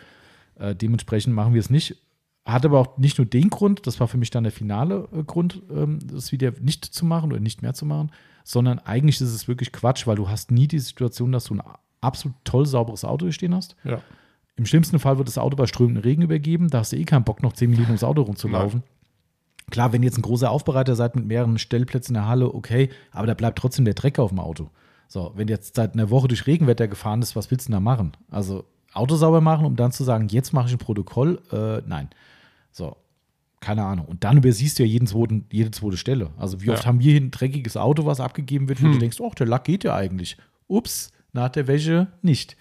äh, 0.57 0.77
dementsprechend 0.77 1.35
machen 1.35 1.55
wir 1.55 1.61
es 1.61 1.70
nicht. 1.70 1.97
Hat 2.45 2.66
aber 2.66 2.81
auch 2.81 2.99
nicht 2.99 3.16
nur 3.16 3.27
den 3.27 3.49
Grund, 3.49 3.87
das 3.87 3.99
war 3.99 4.09
für 4.09 4.19
mich 4.19 4.29
dann 4.29 4.45
der 4.45 4.53
finale 4.53 5.09
äh, 5.15 5.23
Grund, 5.23 5.62
ähm, 5.70 6.01
das 6.05 6.33
wieder 6.33 6.53
nicht 6.61 6.85
zu 6.85 7.07
machen 7.07 7.33
oder 7.33 7.41
nicht 7.41 7.62
mehr 7.62 7.73
zu 7.73 7.87
machen, 7.87 8.12
sondern 8.45 8.79
eigentlich 8.79 9.23
ist 9.23 9.33
es 9.33 9.49
wirklich 9.49 9.73
Quatsch, 9.73 10.07
weil 10.07 10.16
du 10.16 10.29
hast 10.29 10.51
nie 10.51 10.69
die 10.69 10.81
Situation, 10.81 11.33
dass 11.33 11.45
du 11.45 11.55
ein 11.55 11.62
absolut 12.03 12.37
toll 12.45 12.66
sauberes 12.66 13.07
Auto 13.07 13.25
hier 13.25 13.33
stehen 13.33 13.55
hast. 13.55 13.75
Ja. 13.85 14.03
Im 14.59 14.66
schlimmsten 14.66 14.98
Fall 14.98 15.18
wird 15.18 15.28
das 15.28 15.39
Auto 15.39 15.56
bei 15.56 15.66
strömendem 15.66 16.02
Regen 16.02 16.22
übergeben. 16.22 16.68
Da 16.68 16.80
hast 16.80 16.93
du 16.93 16.97
eh 16.97 17.05
keinen 17.05 17.24
Bock, 17.24 17.43
noch 17.43 17.52
zehn 17.52 17.70
Minuten 17.70 17.89
ums 17.90 18.02
Auto 18.05 18.22
rumzulaufen. 18.22 18.82
Klar, 19.70 19.93
wenn 19.93 20.02
ihr 20.02 20.06
jetzt 20.06 20.18
ein 20.18 20.22
großer 20.22 20.51
Aufbereiter 20.51 20.97
seid 20.97 21.14
mit 21.14 21.26
mehreren 21.26 21.59
Stellplätzen 21.59 22.14
in 22.16 22.20
der 22.22 22.28
Halle, 22.28 22.52
okay, 22.55 22.89
aber 23.12 23.26
da 23.26 23.35
bleibt 23.35 23.59
trotzdem 23.59 23.85
der 23.85 23.94
Dreck 23.94 24.18
auf 24.18 24.30
dem 24.30 24.40
Auto. 24.40 24.70
So, 25.06 25.32
wenn 25.36 25.48
jetzt 25.48 25.76
seit 25.76 25.94
einer 25.94 26.10
Woche 26.10 26.28
durch 26.28 26.47
Regenwetter 26.47 26.89
gefahren 26.89 27.22
ist, 27.22 27.36
was 27.36 27.51
willst 27.51 27.68
du 27.68 27.70
denn 27.70 27.76
da 27.76 27.80
machen? 27.80 28.12
Also 28.30 28.64
Auto 28.93 29.14
sauber 29.16 29.40
machen, 29.40 29.64
um 29.66 29.76
dann 29.76 29.93
zu 29.93 30.02
sagen, 30.05 30.28
jetzt 30.28 30.52
mache 30.52 30.66
ich 30.68 30.74
ein 30.74 30.78
Protokoll? 30.78 31.40
Äh, 31.52 31.82
nein. 31.86 32.09
So, 32.72 32.97
keine 33.60 33.85
Ahnung. 33.85 34.06
Und 34.06 34.24
dann 34.24 34.39
übersiehst 34.39 34.78
du 34.78 34.82
ja 34.82 34.89
jeden 34.89 35.06
zweiten, 35.06 35.44
jede 35.52 35.70
zweite 35.70 35.97
Stelle. 35.98 36.30
Also 36.39 36.60
wie 36.62 36.70
oft 36.70 36.82
Ja. 36.82 36.89
haben 36.89 37.01
wir 37.01 37.12
hier 37.12 37.20
ein 37.20 37.30
dreckiges 37.30 37.76
Auto, 37.76 38.06
was 38.06 38.20
abgegeben 38.20 38.68
wird, 38.68 38.80
wo 38.82 38.86
Hm. 38.86 38.93
du 38.94 38.98
denkst, 38.98 39.20
oh, 39.20 39.30
der 39.39 39.47
Lack 39.47 39.64
geht 39.64 39.85
ja 39.85 39.94
eigentlich. 39.94 40.36
Ups, 40.66 41.12
nach 41.35 41.51
der 41.51 41.66
Wäsche 41.68 42.09
nicht. 42.22 42.56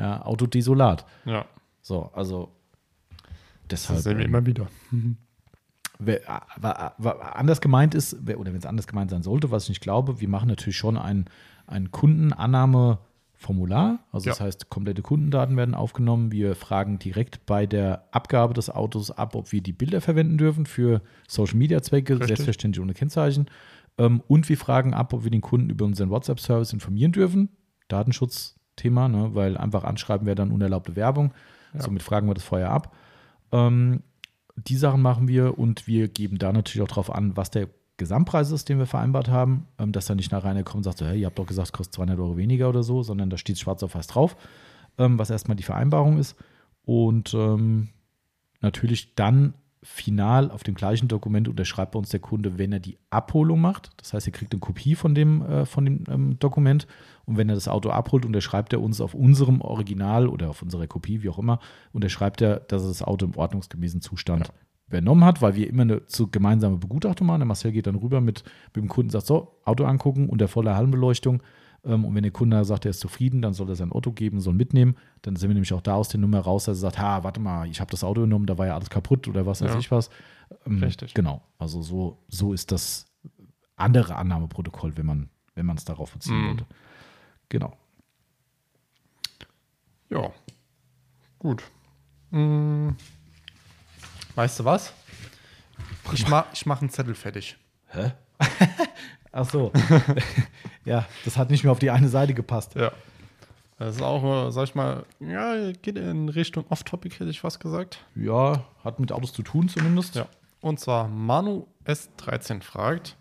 Ja, 0.00 0.22
Auto 0.24 0.46
desolat. 0.46 1.04
Ja. 1.24 1.44
So, 1.82 2.10
also 2.14 2.50
Das 3.68 3.82
deshalb. 3.82 4.00
sehen 4.00 4.18
wir 4.18 4.24
ähm, 4.24 4.30
immer 4.34 4.46
wieder. 4.46 4.66
wa- 5.98 6.94
anders 7.34 7.60
gemeint 7.60 7.94
ist, 7.94 8.14
oder 8.14 8.46
wenn 8.52 8.56
es 8.56 8.66
anders 8.66 8.86
gemeint 8.86 9.10
sein 9.10 9.22
sollte, 9.22 9.50
was 9.50 9.64
ich 9.64 9.68
nicht 9.70 9.80
glaube, 9.82 10.20
wir 10.20 10.28
machen 10.28 10.48
natürlich 10.48 10.76
schon 10.78 10.96
ein, 10.96 11.26
ein 11.66 11.90
Kundenannahmeformular. 11.90 13.98
Also 14.12 14.30
das 14.30 14.38
Ja. 14.38 14.44
heißt, 14.46 14.70
komplette 14.70 15.02
Kundendaten 15.02 15.56
werden 15.56 15.74
aufgenommen. 15.74 16.32
Wir 16.32 16.54
fragen 16.56 16.98
direkt 16.98 17.44
bei 17.46 17.66
der 17.66 18.06
Abgabe 18.12 18.54
des 18.54 18.70
Autos 18.70 19.10
ab, 19.10 19.34
ob 19.34 19.52
wir 19.52 19.62
die 19.62 19.72
Bilder 19.72 20.00
verwenden 20.00 20.38
dürfen 20.38 20.66
für 20.66 21.02
Social 21.28 21.56
Media 21.56 21.82
Zwecke, 21.82 22.14
Richtig. 22.14 22.28
selbstverständlich 22.28 22.82
ohne 22.82 22.94
Kennzeichen. 22.94 23.46
Ähm, 23.98 24.22
und 24.26 24.48
wir 24.48 24.56
fragen 24.56 24.94
ab, 24.94 25.12
ob 25.12 25.24
wir 25.24 25.30
den 25.30 25.40
Kunden 25.42 25.68
über 25.70 25.84
unseren 25.84 26.10
WhatsApp-Service 26.10 26.72
informieren 26.72 27.12
dürfen. 27.12 27.50
Datenschutzthema, 28.80 29.08
ne, 29.08 29.34
weil 29.34 29.56
einfach 29.56 29.84
anschreiben 29.84 30.26
wäre 30.26 30.36
dann 30.36 30.50
unerlaubte 30.50 30.96
Werbung. 30.96 31.32
Ja. 31.74 31.82
Somit 31.82 32.02
fragen 32.02 32.28
wir 32.28 32.34
das 32.34 32.44
vorher 32.44 32.70
ab. 32.70 32.94
Ähm, 33.52 34.02
die 34.56 34.76
Sachen 34.76 35.02
machen 35.02 35.28
wir 35.28 35.58
und 35.58 35.86
wir 35.86 36.08
geben 36.08 36.38
da 36.38 36.52
natürlich 36.52 36.82
auch 36.82 36.88
darauf 36.88 37.14
an, 37.14 37.36
was 37.36 37.50
der 37.50 37.68
Gesamtpreis 37.96 38.50
ist, 38.50 38.68
den 38.68 38.78
wir 38.78 38.86
vereinbart 38.86 39.28
haben, 39.28 39.66
ähm, 39.78 39.92
dass 39.92 40.06
da 40.06 40.14
nicht 40.14 40.32
nach 40.32 40.44
einer 40.44 40.62
kommt 40.62 40.78
und 40.78 40.84
sagt, 40.84 40.98
so, 40.98 41.06
hey, 41.06 41.20
ihr 41.20 41.26
habt 41.26 41.38
doch 41.38 41.46
gesagt, 41.46 41.68
es 41.68 41.72
kostet 41.72 41.94
200 41.94 42.18
Euro 42.18 42.36
weniger 42.36 42.68
oder 42.68 42.82
so, 42.82 43.02
sondern 43.02 43.30
da 43.30 43.36
steht 43.36 43.58
schwarz 43.58 43.82
auf 43.82 43.94
weiß 43.94 44.06
drauf, 44.06 44.36
ähm, 44.98 45.18
was 45.18 45.30
erstmal 45.30 45.56
die 45.56 45.62
Vereinbarung 45.62 46.18
ist. 46.18 46.36
Und 46.84 47.34
ähm, 47.34 47.88
natürlich 48.60 49.14
dann 49.14 49.54
final 49.82 50.50
auf 50.50 50.62
dem 50.62 50.74
gleichen 50.74 51.08
Dokument 51.08 51.48
unterschreibt 51.48 51.92
bei 51.92 51.98
uns 51.98 52.10
der 52.10 52.20
Kunde, 52.20 52.58
wenn 52.58 52.72
er 52.72 52.80
die 52.80 52.98
Abholung 53.08 53.60
macht. 53.60 53.90
Das 53.96 54.12
heißt, 54.12 54.26
er 54.26 54.32
kriegt 54.32 54.52
eine 54.52 54.60
Kopie 54.60 54.94
von 54.94 55.14
dem, 55.14 55.42
äh, 55.42 55.64
von 55.64 55.84
dem 55.84 56.04
ähm, 56.10 56.38
Dokument 56.38 56.86
und 57.30 57.36
wenn 57.36 57.48
er 57.48 57.54
das 57.54 57.68
Auto 57.68 57.90
abholt, 57.90 58.26
unterschreibt 58.26 58.72
er 58.72 58.82
uns 58.82 59.00
auf 59.00 59.14
unserem 59.14 59.60
Original 59.60 60.26
oder 60.28 60.50
auf 60.50 60.62
unserer 60.62 60.86
Kopie, 60.86 61.22
wie 61.22 61.28
auch 61.30 61.38
immer, 61.38 61.60
unterschreibt 61.92 62.42
er, 62.42 62.60
dass 62.60 62.82
er 62.82 62.88
das 62.88 63.02
Auto 63.02 63.24
im 63.24 63.36
ordnungsgemäßen 63.36 64.00
Zustand 64.00 64.48
Ja. 64.48 64.54
übernommen 64.88 65.24
hat, 65.24 65.40
weil 65.40 65.54
wir 65.54 65.68
immer 65.68 65.82
eine 65.82 66.06
zu 66.06 66.26
gemeinsame 66.28 66.76
Begutachtung 66.78 67.26
machen. 67.28 67.38
Der 67.40 67.46
Marcel 67.46 67.72
geht 67.72 67.86
dann 67.86 67.94
rüber 67.94 68.20
mit, 68.20 68.42
mit 68.74 68.84
dem 68.84 68.88
Kunden, 68.88 69.10
sagt 69.10 69.26
so, 69.26 69.60
Auto 69.64 69.84
angucken 69.84 70.28
unter 70.28 70.48
voller 70.48 70.74
Hallenbeleuchtung. 70.74 71.42
Ähm, 71.84 72.04
und 72.04 72.14
wenn 72.14 72.22
der 72.24 72.32
Kunde 72.32 72.64
sagt, 72.64 72.84
er 72.84 72.90
ist 72.90 73.00
zufrieden, 73.00 73.40
dann 73.40 73.54
soll 73.54 73.68
er 73.68 73.76
sein 73.76 73.92
Auto 73.92 74.10
geben, 74.12 74.40
soll 74.40 74.54
mitnehmen. 74.54 74.96
Dann 75.22 75.36
sind 75.36 75.48
wir 75.48 75.54
nämlich 75.54 75.72
auch 75.72 75.80
da 75.80 75.94
aus 75.94 76.08
der 76.08 76.20
Nummer 76.20 76.40
raus, 76.40 76.64
dass 76.64 76.78
er 76.78 76.80
sagt, 76.80 76.98
ha, 76.98 77.22
warte 77.24 77.40
mal, 77.40 77.68
ich 77.68 77.80
habe 77.80 77.90
das 77.90 78.02
Auto 78.04 78.22
genommen, 78.22 78.46
da 78.46 78.58
war 78.58 78.66
ja 78.66 78.74
alles 78.74 78.90
kaputt 78.90 79.28
oder 79.28 79.46
was 79.46 79.62
weiß 79.62 79.72
Ja. 79.72 79.78
ich 79.78 79.90
was. 79.90 80.10
Ähm, 80.66 80.82
Richtig. 80.82 81.14
Genau. 81.14 81.40
Also 81.58 81.80
so, 81.80 82.18
so 82.28 82.52
ist 82.52 82.72
das 82.72 83.06
andere 83.76 84.16
Annahmeprotokoll, 84.16 84.96
wenn 84.96 85.06
man 85.06 85.30
wenn 85.56 85.66
man 85.66 85.76
es 85.76 85.84
darauf 85.84 86.12
beziehen 86.12 86.40
Mhm. 86.42 86.48
wollte. 86.48 86.66
Genau. 87.50 87.76
Ja. 90.08 90.32
Gut. 91.38 91.62
Hm. 92.30 92.96
Weißt 94.34 94.60
du 94.60 94.64
was? 94.64 94.94
Ich 96.12 96.26
mach, 96.28 96.46
ich 96.52 96.64
mach 96.64 96.80
einen 96.80 96.90
Zettel 96.90 97.14
fertig. 97.14 97.56
Hä? 97.88 98.12
Ach 99.32 99.48
so. 99.48 99.72
ja, 100.84 101.06
das 101.24 101.36
hat 101.36 101.50
nicht 101.50 101.62
mehr 101.62 101.72
auf 101.72 101.78
die 101.78 101.90
eine 101.90 102.08
Seite 102.08 102.34
gepasst. 102.34 102.74
Ja. 102.74 102.92
Das 103.78 103.96
ist 103.96 104.02
auch, 104.02 104.48
äh, 104.48 104.50
sag 104.52 104.64
ich 104.64 104.74
mal, 104.74 105.04
ja, 105.20 105.72
geht 105.72 105.96
in 105.96 106.28
Richtung 106.28 106.64
Off-Topic, 106.68 107.18
hätte 107.18 107.30
ich 107.30 107.40
fast 107.40 107.60
gesagt. 107.60 108.04
Ja, 108.14 108.64
hat 108.84 109.00
mit 109.00 109.10
Autos 109.10 109.32
zu 109.32 109.42
tun 109.42 109.68
zumindest. 109.68 110.16
Ja. 110.16 110.26
Und 110.60 110.78
zwar 110.78 111.08
Manu 111.08 111.66
S13 111.86 112.62
fragt, 112.62 113.16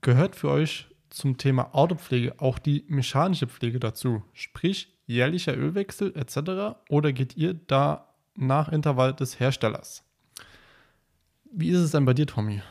gehört 0.00 0.36
für 0.36 0.48
euch 0.48 0.89
zum 1.10 1.36
Thema 1.36 1.74
Autopflege 1.74 2.40
auch 2.40 2.58
die 2.58 2.84
mechanische 2.88 3.46
Pflege 3.46 3.78
dazu? 3.80 4.22
Sprich, 4.32 4.96
jährlicher 5.06 5.56
Ölwechsel 5.56 6.14
etc. 6.16 6.78
Oder 6.88 7.12
geht 7.12 7.36
ihr 7.36 7.54
da 7.54 8.08
nach 8.36 8.68
Intervall 8.70 9.12
des 9.14 9.38
Herstellers? 9.40 10.04
Wie 11.52 11.68
ist 11.70 11.80
es 11.80 11.90
denn 11.90 12.04
bei 12.04 12.14
dir, 12.14 12.26
Tommy? 12.26 12.62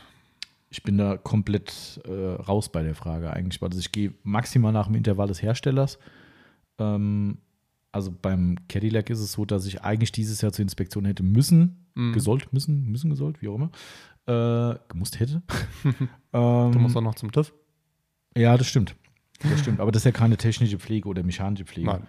Ich 0.70 0.82
bin 0.82 0.96
da 0.98 1.16
komplett 1.16 2.00
äh, 2.04 2.10
raus 2.34 2.70
bei 2.70 2.82
der 2.82 2.94
Frage 2.94 3.32
eigentlich, 3.32 3.60
weil 3.60 3.68
also 3.70 3.80
ich 3.80 3.92
gehe 3.92 4.14
maximal 4.22 4.72
nach 4.72 4.86
dem 4.86 4.94
Intervall 4.94 5.28
des 5.28 5.42
Herstellers. 5.42 5.98
Ähm, 6.78 7.38
Also 7.92 8.12
beim 8.12 8.56
Cadillac 8.68 9.10
ist 9.10 9.18
es 9.18 9.32
so, 9.32 9.44
dass 9.44 9.66
ich 9.66 9.82
eigentlich 9.82 10.12
dieses 10.12 10.40
Jahr 10.40 10.52
zur 10.52 10.62
Inspektion 10.62 11.04
hätte 11.04 11.22
müssen, 11.24 11.88
Mhm. 11.96 12.12
gesollt, 12.12 12.52
müssen, 12.52 12.84
müssen, 12.86 13.10
gesollt, 13.10 13.42
wie 13.42 13.48
auch 13.48 13.56
immer, 13.56 13.70
äh, 14.26 14.78
gemusst 14.88 15.18
hätte. 15.18 15.42
Du 15.82 15.90
ähm, 16.32 16.70
musst 16.82 16.96
auch 16.96 17.00
noch 17.02 17.16
zum 17.16 17.32
TÜV. 17.32 17.52
Ja, 18.36 18.56
das 18.56 18.66
stimmt. 18.66 18.94
Das 19.42 19.60
stimmt. 19.60 19.80
Aber 19.80 19.90
das 19.92 20.00
ist 20.00 20.04
ja 20.06 20.12
keine 20.12 20.36
technische 20.36 20.78
Pflege 20.78 21.08
oder 21.08 21.22
mechanische 21.22 21.64
Pflege. 21.64 21.86
Nein. 21.88 22.02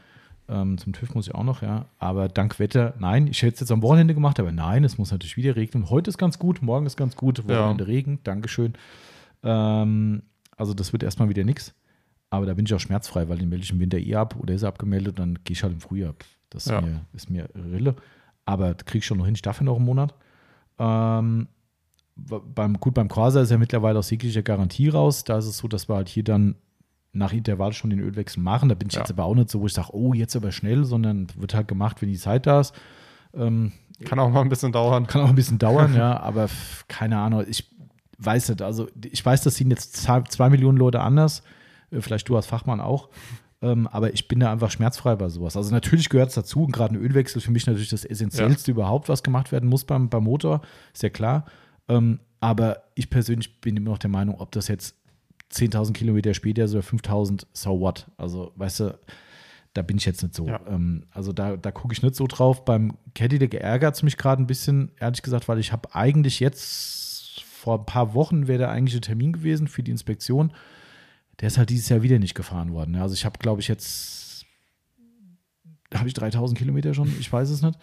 Ähm, 0.50 0.78
zum 0.78 0.92
TÜV 0.92 1.16
muss 1.16 1.28
ich 1.28 1.36
auch 1.36 1.44
noch, 1.44 1.62
ja. 1.62 1.86
Aber 1.98 2.28
dank 2.28 2.60
Wetter, 2.60 2.94
nein, 3.00 3.28
ich 3.28 3.42
hätte 3.42 3.54
es 3.54 3.60
jetzt 3.62 3.72
am 3.72 3.82
Wochenende 3.82 4.14
gemacht, 4.14 4.38
aber 4.40 4.52
nein, 4.52 4.84
es 4.84 4.98
muss 4.98 5.12
natürlich 5.12 5.38
wieder 5.38 5.56
regnen. 5.56 5.90
Heute 5.90 6.10
ist 6.10 6.18
ganz 6.18 6.40
gut, 6.40 6.62
morgen 6.62 6.86
ist 6.86 6.98
ganz 6.98 7.16
gut, 7.16 7.48
Wochenende 7.48 7.88
Regen, 7.88 8.20
Dankeschön. 8.24 8.74
Ähm, 9.44 10.24
also 10.58 10.74
das 10.74 10.92
wird 10.92 11.04
erstmal 11.04 11.30
wieder 11.30 11.44
nichts. 11.44 11.74
Aber 12.30 12.46
da 12.46 12.54
bin 12.54 12.66
ich 12.66 12.74
auch 12.74 12.80
schmerzfrei, 12.80 13.28
weil 13.30 13.38
den 13.38 13.50
melde 13.50 13.64
ich 13.64 13.72
im 13.72 13.80
Winter 13.80 13.98
eh 13.98 14.16
ab 14.16 14.36
oder 14.40 14.54
ist 14.54 14.64
er 14.64 14.70
abgemeldet, 14.70 15.20
dann 15.20 15.40
gehe 15.44 15.54
ich 15.54 15.64
halt 15.64 15.74
im 15.74 15.80
Frühjahr. 15.82 16.16
Das 16.50 16.66
ist, 16.66 16.72
Ja. 16.72 16.82
mir, 16.82 17.02
ist 17.14 17.30
mir 17.30 17.50
Rille. 17.56 17.96
Aber 18.46 18.74
kriege 18.74 19.00
ich 19.00 19.06
schon 19.06 19.18
noch 19.20 19.26
hin, 19.26 19.36
ich 19.36 19.42
darf 19.42 19.60
ja 19.60 19.64
noch 19.64 19.76
einen 19.78 19.86
Monat. 19.86 20.14
Ähm, 20.80 21.48
beim, 22.56 22.80
gut, 22.80 22.94
beim 22.94 23.08
Corsa 23.08 23.42
ist 23.42 23.52
ja 23.52 23.58
mittlerweile 23.58 24.00
aus 24.00 24.10
jeglicher 24.10 24.42
Garantie 24.42 24.90
raus. 24.90 25.24
Da 25.24 25.38
ist 25.38 25.46
es 25.46 25.58
so, 25.58 25.68
dass 25.68 25.90
wir 25.90 25.96
halt 25.96 26.10
hier 26.10 26.24
dann 26.24 26.56
nach 27.14 27.34
Intervall 27.34 27.74
schon 27.74 27.90
den 27.90 28.00
Ölwechsel 28.00 28.42
machen. 28.42 28.70
Da 28.70 28.76
bin 28.76 28.88
ich 28.88 28.94
Ja. 28.96 29.02
jetzt 29.02 29.12
aber 29.12 29.26
auch 29.26 29.36
nicht 29.36 29.50
so, 29.50 29.60
wo 29.62 29.66
ich 29.68 29.74
sage, 29.74 29.90
oh, 29.94 30.14
jetzt 30.14 30.36
aber 30.36 30.52
schnell, 30.52 30.86
sondern 30.86 31.28
wird 31.36 31.54
halt 31.54 31.68
gemacht, 31.68 32.02
wenn 32.02 32.10
die 32.10 32.18
Zeit 32.18 32.46
da 32.48 32.62
ist. 32.62 32.74
Ähm, 33.34 33.72
Kann 34.06 34.20
auch 34.20 34.30
mal 34.30 34.42
ein 34.42 34.50
bisschen 34.50 34.72
dauern. 34.72 35.08
kann 35.08 35.22
auch 35.22 35.30
ein 35.30 35.36
bisschen 35.36 35.60
dauern, 35.60 35.94
ja, 35.96 36.20
aber 36.20 36.48
keine 36.88 37.18
Ahnung. 37.18 37.44
Ich 37.50 37.70
weiß 38.18 38.50
nicht, 38.50 38.62
also 38.62 38.88
ich 39.04 39.26
weiß, 39.26 39.42
das 39.44 39.56
sehen 39.56 39.70
jetzt 39.72 39.96
zwei, 39.98 40.50
Millionen 40.50 40.78
Leute 40.78 41.02
anders. 41.02 41.44
Äh, 41.92 42.02
Vielleicht 42.02 42.30
du 42.30 42.36
als 42.36 42.46
Fachmann 42.46 42.80
auch. 42.80 43.10
Ähm, 43.64 43.88
aber 43.88 44.14
ich 44.14 44.28
bin 44.28 44.40
da 44.40 44.52
einfach 44.52 44.72
schmerzfrei 44.72 45.16
bei 45.16 45.30
sowas. 45.30 45.56
Also 45.56 45.72
natürlich 45.72 46.10
gehört 46.10 46.30
es 46.30 46.36
dazu 46.36 46.64
und 46.64 46.72
gerade 46.72 46.96
ein 46.96 47.02
Ölwechsel 47.02 47.38
ist 47.38 47.44
für 47.46 47.52
mich 47.52 47.68
natürlich 47.68 47.90
das 47.90 48.06
Essentiellste 48.06 48.72
überhaupt, 48.72 49.08
was 49.08 49.22
gemacht 49.22 49.52
werden 49.52 49.70
muss 49.70 49.84
beim, 49.84 50.10
beim 50.10 50.24
Motor, 50.24 50.62
ist 50.94 51.04
ja 51.04 51.10
klar. 51.10 51.46
Ähm, 51.88 52.20
aber 52.40 52.84
ich 52.96 53.10
persönlich 53.10 53.62
bin 53.62 53.78
immer 53.78 53.92
noch 53.92 53.98
der 53.98 54.10
Meinung, 54.10 54.40
ob 54.40 54.52
das 54.52 54.68
jetzt 54.68 54.96
10.000 55.52 55.94
Kilometer 55.94 56.34
später 56.34 56.66
ist 56.66 56.74
oder 56.74 56.84
5.000, 56.84 57.46
so 57.54 57.80
what? 57.80 58.08
Also, 58.18 58.52
weißt 58.56 58.80
du, 58.82 59.00
da 59.74 59.82
bin 59.82 59.98
ich 59.98 60.06
jetzt 60.06 60.22
nicht 60.24 60.36
so. 60.36 60.48
Ja. 60.48 60.60
Ähm, 60.68 61.06
also 61.12 61.32
da, 61.32 61.58
da 61.58 61.72
gucke 61.72 61.94
ich 61.94 62.02
nicht 62.02 62.16
so 62.16 62.28
drauf. 62.28 62.66
Beim 62.66 62.98
Cadillac 63.16 63.54
ärgert 63.54 63.96
es 63.96 64.04
mich 64.04 64.18
gerade 64.18 64.42
ein 64.42 64.48
bisschen, 64.48 64.92
ehrlich 65.00 65.22
gesagt, 65.22 65.48
weil 65.48 65.60
ich 65.60 65.72
habe 65.72 65.94
eigentlich 65.96 66.40
jetzt 66.40 67.42
vor 67.42 67.80
ein 67.80 67.86
paar 67.86 68.14
Wochen 68.14 68.48
wäre 68.48 68.60
der 68.60 68.72
eigentliche 68.72 69.02
Termin 69.02 69.34
gewesen 69.34 69.68
für 69.68 69.84
die 69.84 69.92
Inspektion. 69.92 70.52
Der 71.40 71.48
ist 71.48 71.58
halt 71.58 71.70
dieses 71.70 71.90
Jahr 71.90 72.02
wieder 72.02 72.20
nicht 72.20 72.36
gefahren 72.36 72.74
worden. 72.74 72.96
Also 72.96 73.14
ich 73.14 73.24
habe, 73.24 73.40
glaube 73.40 73.62
ich, 73.62 73.68
jetzt 73.68 74.46
habe 75.94 76.08
ich 76.08 76.14
3000 76.14 76.58
Kilometer 76.58 76.94
schon, 76.94 77.14
ich 77.20 77.32
weiß 77.32 77.50
es 77.50 77.62
nicht. 77.62 77.78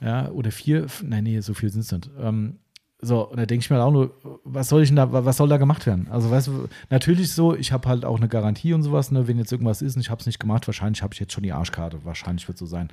Ja, 0.00 0.30
oder 0.30 0.50
vier, 0.50 0.86
nein, 1.02 1.24
nee, 1.24 1.40
so 1.40 1.54
viel 1.54 1.70
sind 1.70 1.82
es 1.82 1.92
nicht. 1.92 2.10
Ähm, 2.18 2.58
so, 3.02 3.28
und 3.28 3.38
da 3.38 3.46
denke 3.46 3.62
ich 3.64 3.70
mir 3.70 3.82
auch 3.82 3.90
nur, 3.92 4.14
was 4.44 4.68
soll 4.68 4.82
ich 4.82 4.88
denn 4.90 4.96
da, 4.96 5.10
wa- 5.12 5.24
was 5.24 5.36
soll 5.38 5.48
da 5.48 5.56
gemacht 5.56 5.86
werden? 5.86 6.08
Also, 6.10 6.30
weißt 6.30 6.48
du, 6.48 6.68
natürlich 6.90 7.32
so, 7.32 7.54
ich 7.54 7.72
habe 7.72 7.88
halt 7.88 8.04
auch 8.04 8.18
eine 8.18 8.28
Garantie 8.28 8.72
und 8.74 8.82
sowas, 8.82 9.10
ne, 9.10 9.26
wenn 9.26 9.38
jetzt 9.38 9.52
irgendwas 9.52 9.80
ist 9.82 9.96
und 9.96 10.02
ich 10.02 10.10
habe 10.10 10.20
es 10.20 10.26
nicht 10.26 10.38
gemacht, 10.38 10.66
wahrscheinlich 10.68 11.02
habe 11.02 11.14
ich 11.14 11.20
jetzt 11.20 11.32
schon 11.32 11.42
die 11.42 11.52
Arschkarte, 11.52 12.04
wahrscheinlich 12.04 12.46
wird 12.48 12.58
so 12.58 12.66
sein. 12.66 12.88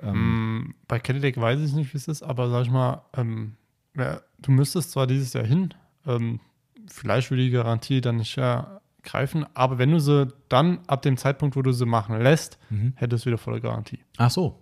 Ähm, 0.00 0.60
Mm, 0.60 0.74
Bei 0.86 0.98
Cadillac 1.00 1.36
weiß 1.40 1.60
ich 1.60 1.72
nicht, 1.72 1.92
wie 1.92 1.98
es 1.98 2.06
ist, 2.08 2.22
aber 2.22 2.50
sag 2.50 2.62
ich 2.62 2.70
mal, 2.70 3.02
ähm, 3.16 3.56
ja, 3.96 4.20
du 4.38 4.52
müsstest 4.52 4.92
zwar 4.92 5.06
dieses 5.08 5.32
Jahr 5.32 5.44
hin, 5.44 5.74
ähm, 6.06 6.38
vielleicht 6.86 7.30
würde 7.30 7.42
die 7.42 7.50
Garantie 7.50 8.00
dann 8.00 8.16
nicht 8.16 8.36
ja, 8.36 8.80
greifen, 9.02 9.44
aber 9.54 9.78
wenn 9.78 9.90
du 9.90 9.98
sie 10.00 10.28
dann 10.48 10.80
ab 10.86 11.02
dem 11.02 11.16
Zeitpunkt, 11.16 11.56
wo 11.56 11.62
du 11.62 11.72
sie 11.72 11.86
machen 11.86 12.20
lässt, 12.20 12.58
Mhm. 12.70 12.92
hättest 12.96 13.24
du 13.24 13.30
wieder 13.30 13.38
volle 13.38 13.60
Garantie. 13.60 13.98
Ach 14.18 14.30
so. 14.30 14.60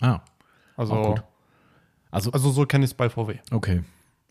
Ah, 0.00 0.20
Also, 0.76 1.14
also, 2.10 2.30
also 2.32 2.50
so 2.50 2.66
kenne 2.66 2.84
ich 2.84 2.90
es 2.90 2.94
bei 2.94 3.08
VW. 3.08 3.38
Okay. 3.50 3.82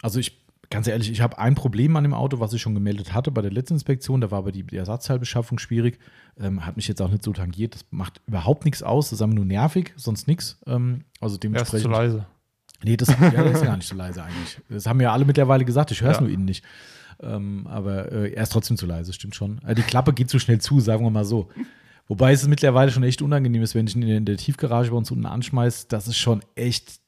Also 0.04 0.20
ich, 0.20 0.46
ganz 0.70 0.86
ehrlich, 0.88 1.10
ich 1.10 1.22
habe 1.22 1.40
ein 1.40 1.56
Problem 1.56 1.96
an 1.96 2.04
dem 2.04 2.14
Auto, 2.14 2.40
was 2.40 2.54
ich 2.54 2.62
schon 2.62 2.76
gemeldet 2.76 3.14
hatte 3.14 3.32
bei 3.32 3.42
der 3.42 3.52
letzten 3.52 3.74
Inspektion. 3.74 4.22
Da 4.22 4.30
war 4.30 4.40
aber 4.40 4.52
die, 4.52 4.64
die 4.64 4.78
Ersatzteilbeschaffung 4.78 5.58
schwierig. 5.58 5.98
Ähm, 6.40 6.66
hat 6.66 6.76
mich 6.76 6.88
jetzt 6.88 7.02
auch 7.02 7.10
nicht 7.10 7.24
so 7.24 7.34
tangiert. 7.34 7.74
Das 7.76 7.86
macht 7.90 8.22
überhaupt 8.28 8.66
nichts 8.66 8.84
aus. 8.84 9.10
Das 9.10 9.18
ist 9.18 9.22
einfach 9.24 9.36
nur 9.36 9.46
nervig, 9.46 9.94
sonst 9.96 10.28
nichts. 10.28 10.60
Ähm, 10.68 11.06
also 11.20 11.36
ist 11.36 11.44
dementsprechend. 11.44 11.82
zu 11.86 11.90
leise. 11.90 12.26
Nee, 12.84 12.98
das 12.98 13.08
ja, 13.10 13.30
der 13.30 13.46
ist 13.52 13.64
gar 13.64 13.78
nicht 13.78 13.88
so 13.88 13.96
leise 13.96 14.24
eigentlich. 14.24 14.60
Das 14.70 14.86
haben 14.86 15.00
ja 15.02 15.14
alle 15.14 15.26
mittlerweile 15.26 15.64
gesagt. 15.66 15.90
Ich 15.92 16.02
höre 16.02 16.12
es 16.12 16.18
Ja. 16.18 16.22
nur 16.22 16.30
innen 16.32 16.46
nicht. 16.46 16.64
Ähm, 17.22 17.66
aber 17.68 18.12
äh, 18.12 18.34
er 18.34 18.44
ist 18.44 18.52
trotzdem 18.52 18.76
zu 18.76 18.86
leise, 18.86 19.14
stimmt 19.14 19.36
schon. 19.36 19.62
Äh, 19.66 19.76
die 19.76 19.84
Klappe 19.84 20.12
geht 20.14 20.30
zu 20.30 20.38
schnell 20.40 20.60
zu, 20.60 20.80
sagen 20.82 21.04
wir 21.06 21.12
mal 21.12 21.24
so. 21.24 21.48
Wobei 22.08 22.34
es 22.34 22.46
mittlerweile 22.48 22.92
schon 22.92 23.04
echt 23.04 23.22
unangenehm 23.22 23.62
ist, 23.62 23.76
wenn 23.76 23.88
ich 23.88 23.96
ihn 23.96 24.02
in 24.04 24.26
der 24.26 24.36
Tiefgarage 24.36 24.92
bei 24.92 24.98
uns 24.98 25.10
unten 25.12 25.26
anschmeiß. 25.26 25.88
Das 25.88 26.10
ist 26.10 26.18
schon 26.18 26.44
echt, 26.56 27.00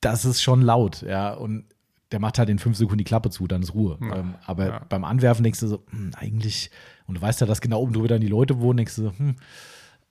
das 0.00 0.24
ist 0.24 0.42
schon 0.42 0.62
laut, 0.62 1.02
ja. 1.02 1.32
Und 1.34 1.64
der 2.12 2.20
macht 2.20 2.38
halt 2.38 2.48
in 2.48 2.58
fünf 2.58 2.76
Sekunden 2.76 2.98
die 2.98 3.04
Klappe 3.04 3.30
zu, 3.30 3.46
dann 3.46 3.62
ist 3.62 3.74
Ruhe. 3.74 3.98
Ja, 4.00 4.16
Ähm, 4.16 4.34
aber 4.46 4.66
ja. 4.66 4.80
beim 4.88 5.04
Anwerfen 5.04 5.42
denkst 5.42 5.60
du 5.60 5.66
so, 5.66 5.82
hm, 5.90 6.12
eigentlich, 6.16 6.70
und 7.06 7.16
du 7.16 7.22
weißt 7.22 7.40
ja, 7.40 7.46
dass 7.46 7.60
genau 7.60 7.80
oben 7.80 7.92
drüber 7.94 8.08
dann 8.08 8.20
die 8.20 8.28
Leute 8.28 8.60
wohnen, 8.60 8.76
denkst 8.78 8.96
du 8.96 9.02
so, 9.04 9.12
hm. 9.16 9.36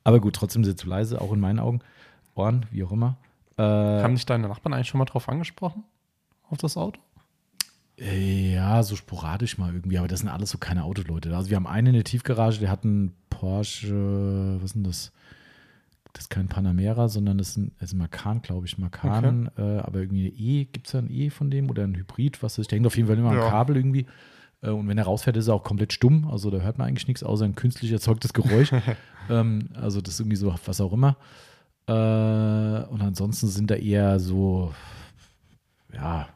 Aber 0.03 0.19
gut, 0.19 0.35
trotzdem 0.35 0.63
sind 0.63 0.77
sie 0.79 0.83
zu 0.83 0.89
leise, 0.89 1.21
auch 1.21 1.31
in 1.31 1.39
meinen 1.39 1.59
Augen. 1.59 1.79
Ohren, 2.33 2.65
wie 2.71 2.83
auch 2.83 2.91
immer. 2.91 3.17
Äh, 3.57 3.61
Haben 3.63 4.15
dich 4.15 4.25
deine 4.25 4.47
Nachbarn 4.47 4.73
eigentlich 4.73 4.87
schon 4.87 4.97
mal 4.97 5.05
drauf 5.05 5.29
angesprochen? 5.29 5.83
Auf 6.49 6.57
das 6.57 6.75
Auto? 6.75 6.99
Ja, 7.99 8.81
so 8.81 8.95
sporadisch 8.95 9.57
mal 9.59 9.73
irgendwie, 9.73 9.99
aber 9.99 10.07
das 10.07 10.21
sind 10.21 10.29
alles 10.29 10.49
so 10.49 10.57
keine 10.57 10.83
Autoleute. 10.85 11.35
Also 11.35 11.49
wir 11.49 11.55
haben 11.55 11.67
einen 11.67 11.87
in 11.87 11.93
der 11.93 12.03
Tiefgarage, 12.03 12.59
der 12.59 12.71
hat 12.71 12.83
einen 12.83 13.13
Porsche, 13.29 14.57
was 14.57 14.71
ist 14.71 14.75
denn 14.75 14.83
das? 14.83 15.11
Das 16.13 16.25
ist 16.25 16.29
kein 16.29 16.47
Panamera, 16.47 17.07
sondern 17.07 17.37
das 17.37 17.49
ist 17.49 17.57
ein, 17.57 17.71
das 17.79 17.89
ist 17.89 17.93
ein 17.93 17.99
Macan, 17.99 18.41
glaube 18.41 18.65
ich, 18.65 18.77
Macan, 18.77 19.49
äh, 19.57 19.61
aber 19.79 19.99
irgendwie 19.99 20.27
ein 20.27 20.33
E, 20.37 20.65
gibt 20.65 20.87
es 20.87 20.91
da 20.91 20.99
ein 20.99 21.09
E 21.09 21.29
von 21.29 21.49
dem 21.49 21.69
oder 21.69 21.83
ein 21.83 21.95
Hybrid, 21.95 22.43
was 22.43 22.57
ist? 22.57 22.71
Der 22.71 22.77
hängt 22.77 22.87
auf 22.87 22.97
jeden 22.97 23.07
Fall 23.07 23.17
immer 23.17 23.29
am 23.29 23.37
Ja. 23.37 23.49
Kabel 23.49 23.77
irgendwie. 23.77 24.05
Äh, 24.61 24.69
und 24.69 24.87
wenn 24.87 24.97
er 24.97 25.05
rausfährt, 25.05 25.37
ist 25.37 25.47
er 25.47 25.53
auch 25.53 25.63
komplett 25.63 25.93
stumm. 25.93 26.27
Also 26.29 26.49
da 26.49 26.59
hört 26.59 26.77
man 26.77 26.87
eigentlich 26.87 27.07
nichts, 27.07 27.23
außer 27.23 27.45
ein 27.45 27.55
künstlich 27.55 27.91
erzeugtes 27.91 28.33
Geräusch. 28.33 28.71
ähm, 29.29 29.69
also 29.73 30.01
das 30.01 30.15
ist 30.15 30.19
irgendwie 30.19 30.37
so, 30.37 30.53
was 30.65 30.81
auch 30.81 30.93
immer. 30.93 31.17
Äh, 31.87 31.93
und 31.93 33.01
ansonsten 33.01 33.47
sind 33.47 33.71
da 33.71 33.75
eher 33.75 34.19
so, 34.19 34.73
ja, 35.93 36.27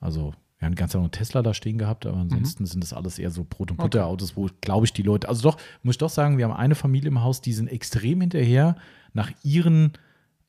also 0.00 0.34
wir 0.58 0.66
haben 0.66 0.74
ganz 0.74 0.94
einen 0.94 1.10
Tesla 1.10 1.42
da 1.42 1.54
stehen 1.54 1.78
gehabt, 1.78 2.04
aber 2.04 2.18
ansonsten 2.18 2.66
sind 2.66 2.84
das 2.84 2.92
alles 2.92 3.18
eher 3.18 3.30
so 3.30 3.46
Brot- 3.48 3.70
und 3.70 3.78
Butter-Autos, 3.78 4.36
wo, 4.36 4.48
glaube 4.60 4.84
ich, 4.84 4.92
die 4.92 5.02
Leute, 5.02 5.26
also 5.26 5.42
doch, 5.42 5.56
muss 5.82 5.94
ich 5.94 5.98
doch 5.98 6.10
sagen, 6.10 6.36
wir 6.36 6.44
haben 6.44 6.54
eine 6.54 6.74
Familie 6.74 7.08
im 7.08 7.22
Haus, 7.22 7.40
die 7.40 7.54
sind 7.54 7.68
extrem 7.68 8.20
hinterher 8.20 8.76
nach 9.12 9.30
ihren 9.42 9.92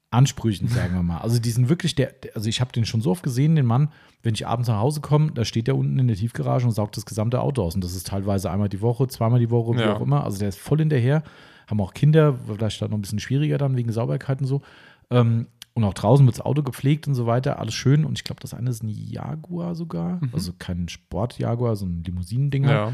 Ansprüchen, 0.09 0.67
sagen 0.67 0.93
wir 0.93 1.03
mal. 1.03 1.19
Also 1.19 1.39
die 1.39 1.51
sind 1.51 1.69
wirklich 1.69 1.95
der, 1.95 2.11
der- 2.11 2.35
also 2.35 2.49
ich 2.49 2.59
habe 2.59 2.71
den 2.73 2.83
schon 2.85 2.99
so 3.01 3.11
oft 3.11 3.23
gesehen, 3.23 3.55
den 3.55 3.65
Mann, 3.65 3.89
wenn 4.23 4.33
ich 4.33 4.45
abends 4.45 4.67
nach 4.67 4.79
Hause 4.79 4.99
komme, 4.99 5.31
da 5.31 5.45
steht 5.45 5.67
er 5.69 5.77
unten 5.77 5.97
in 5.99 6.07
der 6.07 6.17
Tiefgarage 6.17 6.65
und 6.65 6.73
saugt 6.73 6.97
das 6.97 7.05
gesamte 7.05 7.39
Auto 7.39 7.63
aus. 7.63 7.75
Und 7.75 7.83
das 7.83 7.95
ist 7.95 8.07
teilweise 8.07 8.51
einmal 8.51 8.67
die 8.67 8.81
Woche, 8.81 9.07
zweimal 9.07 9.39
die 9.39 9.49
Woche, 9.49 9.75
wie 9.77 9.81
Ja. 9.81 9.95
auch 9.95 10.01
immer. 10.01 10.25
Also 10.25 10.39
der 10.39 10.49
ist 10.49 10.59
voll 10.59 10.79
hinterher. 10.79 11.23
Haben 11.67 11.79
auch 11.79 11.93
Kinder, 11.93 12.37
vielleicht 12.45 12.81
dann 12.81 12.91
noch 12.91 12.97
ein 12.97 13.01
bisschen 13.01 13.19
schwieriger 13.19 13.57
dann 13.57 13.77
wegen 13.77 13.91
Sauberkeit 13.93 14.41
und 14.41 14.47
so. 14.47 14.61
Ähm, 15.09 15.47
und 15.73 15.85
auch 15.85 15.93
draußen 15.93 16.25
wird 16.25 16.35
das 16.37 16.45
Auto 16.45 16.61
gepflegt 16.63 17.07
und 17.07 17.15
so 17.15 17.25
weiter, 17.25 17.57
alles 17.59 17.73
schön. 17.73 18.03
Und 18.03 18.17
ich 18.17 18.25
glaube, 18.25 18.41
das 18.41 18.53
eine 18.53 18.69
ist 18.69 18.83
ein 18.83 18.89
Jaguar 18.89 19.75
sogar. 19.75 20.19
Also 20.33 20.51
kein 20.59 20.89
Sport-Jaguar, 20.89 21.77
so 21.77 21.85
ein 21.85 22.03
Limousinen-Dinger. 22.03 22.93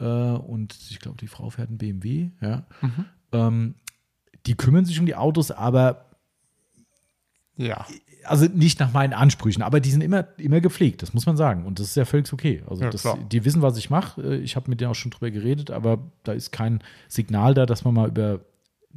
Ja. 0.00 0.34
Äh, 0.34 0.38
und 0.38 0.74
ich 0.90 0.98
glaube, 1.00 1.18
die 1.18 1.26
Frau 1.26 1.50
fährt 1.50 1.68
einen 1.68 1.76
BMW, 1.76 2.30
ja. 2.40 2.64
Ähm, 3.32 3.74
die 4.46 4.54
kümmern 4.56 4.84
sich 4.84 4.98
um 5.00 5.06
die 5.06 5.14
Autos, 5.16 5.50
aber 5.50 6.06
Ja. 7.56 7.86
also 8.24 8.46
nicht 8.46 8.80
nach 8.80 8.92
meinen 8.92 9.12
Ansprüchen, 9.12 9.62
aber 9.62 9.80
die 9.80 9.90
sind 9.90 10.00
immer, 10.02 10.26
immer 10.38 10.60
gepflegt, 10.60 11.02
das 11.02 11.14
muss 11.14 11.26
man 11.26 11.36
sagen. 11.36 11.64
Und 11.66 11.78
das 11.78 11.88
ist 11.88 11.96
ja 11.96 12.04
völlig 12.04 12.32
okay. 12.32 12.62
Also 12.68 12.82
Ja, 12.84 12.90
das, 12.90 13.06
die 13.30 13.44
wissen, 13.44 13.62
was 13.62 13.76
ich 13.76 13.90
mache. 13.90 14.20
Äh, 14.22 14.36
Ich 14.36 14.56
habe 14.56 14.68
mit 14.70 14.80
denen 14.80 14.90
auch 14.90 14.94
schon 14.96 15.10
drüber 15.10 15.30
geredet, 15.30 15.70
aber 15.70 15.98
da 16.24 16.32
ist 16.32 16.50
kein 16.50 16.80
Signal 17.08 17.54
da, 17.54 17.66
dass 17.66 17.84
man 17.84 17.94
mal 17.94 18.08
über 18.08 18.40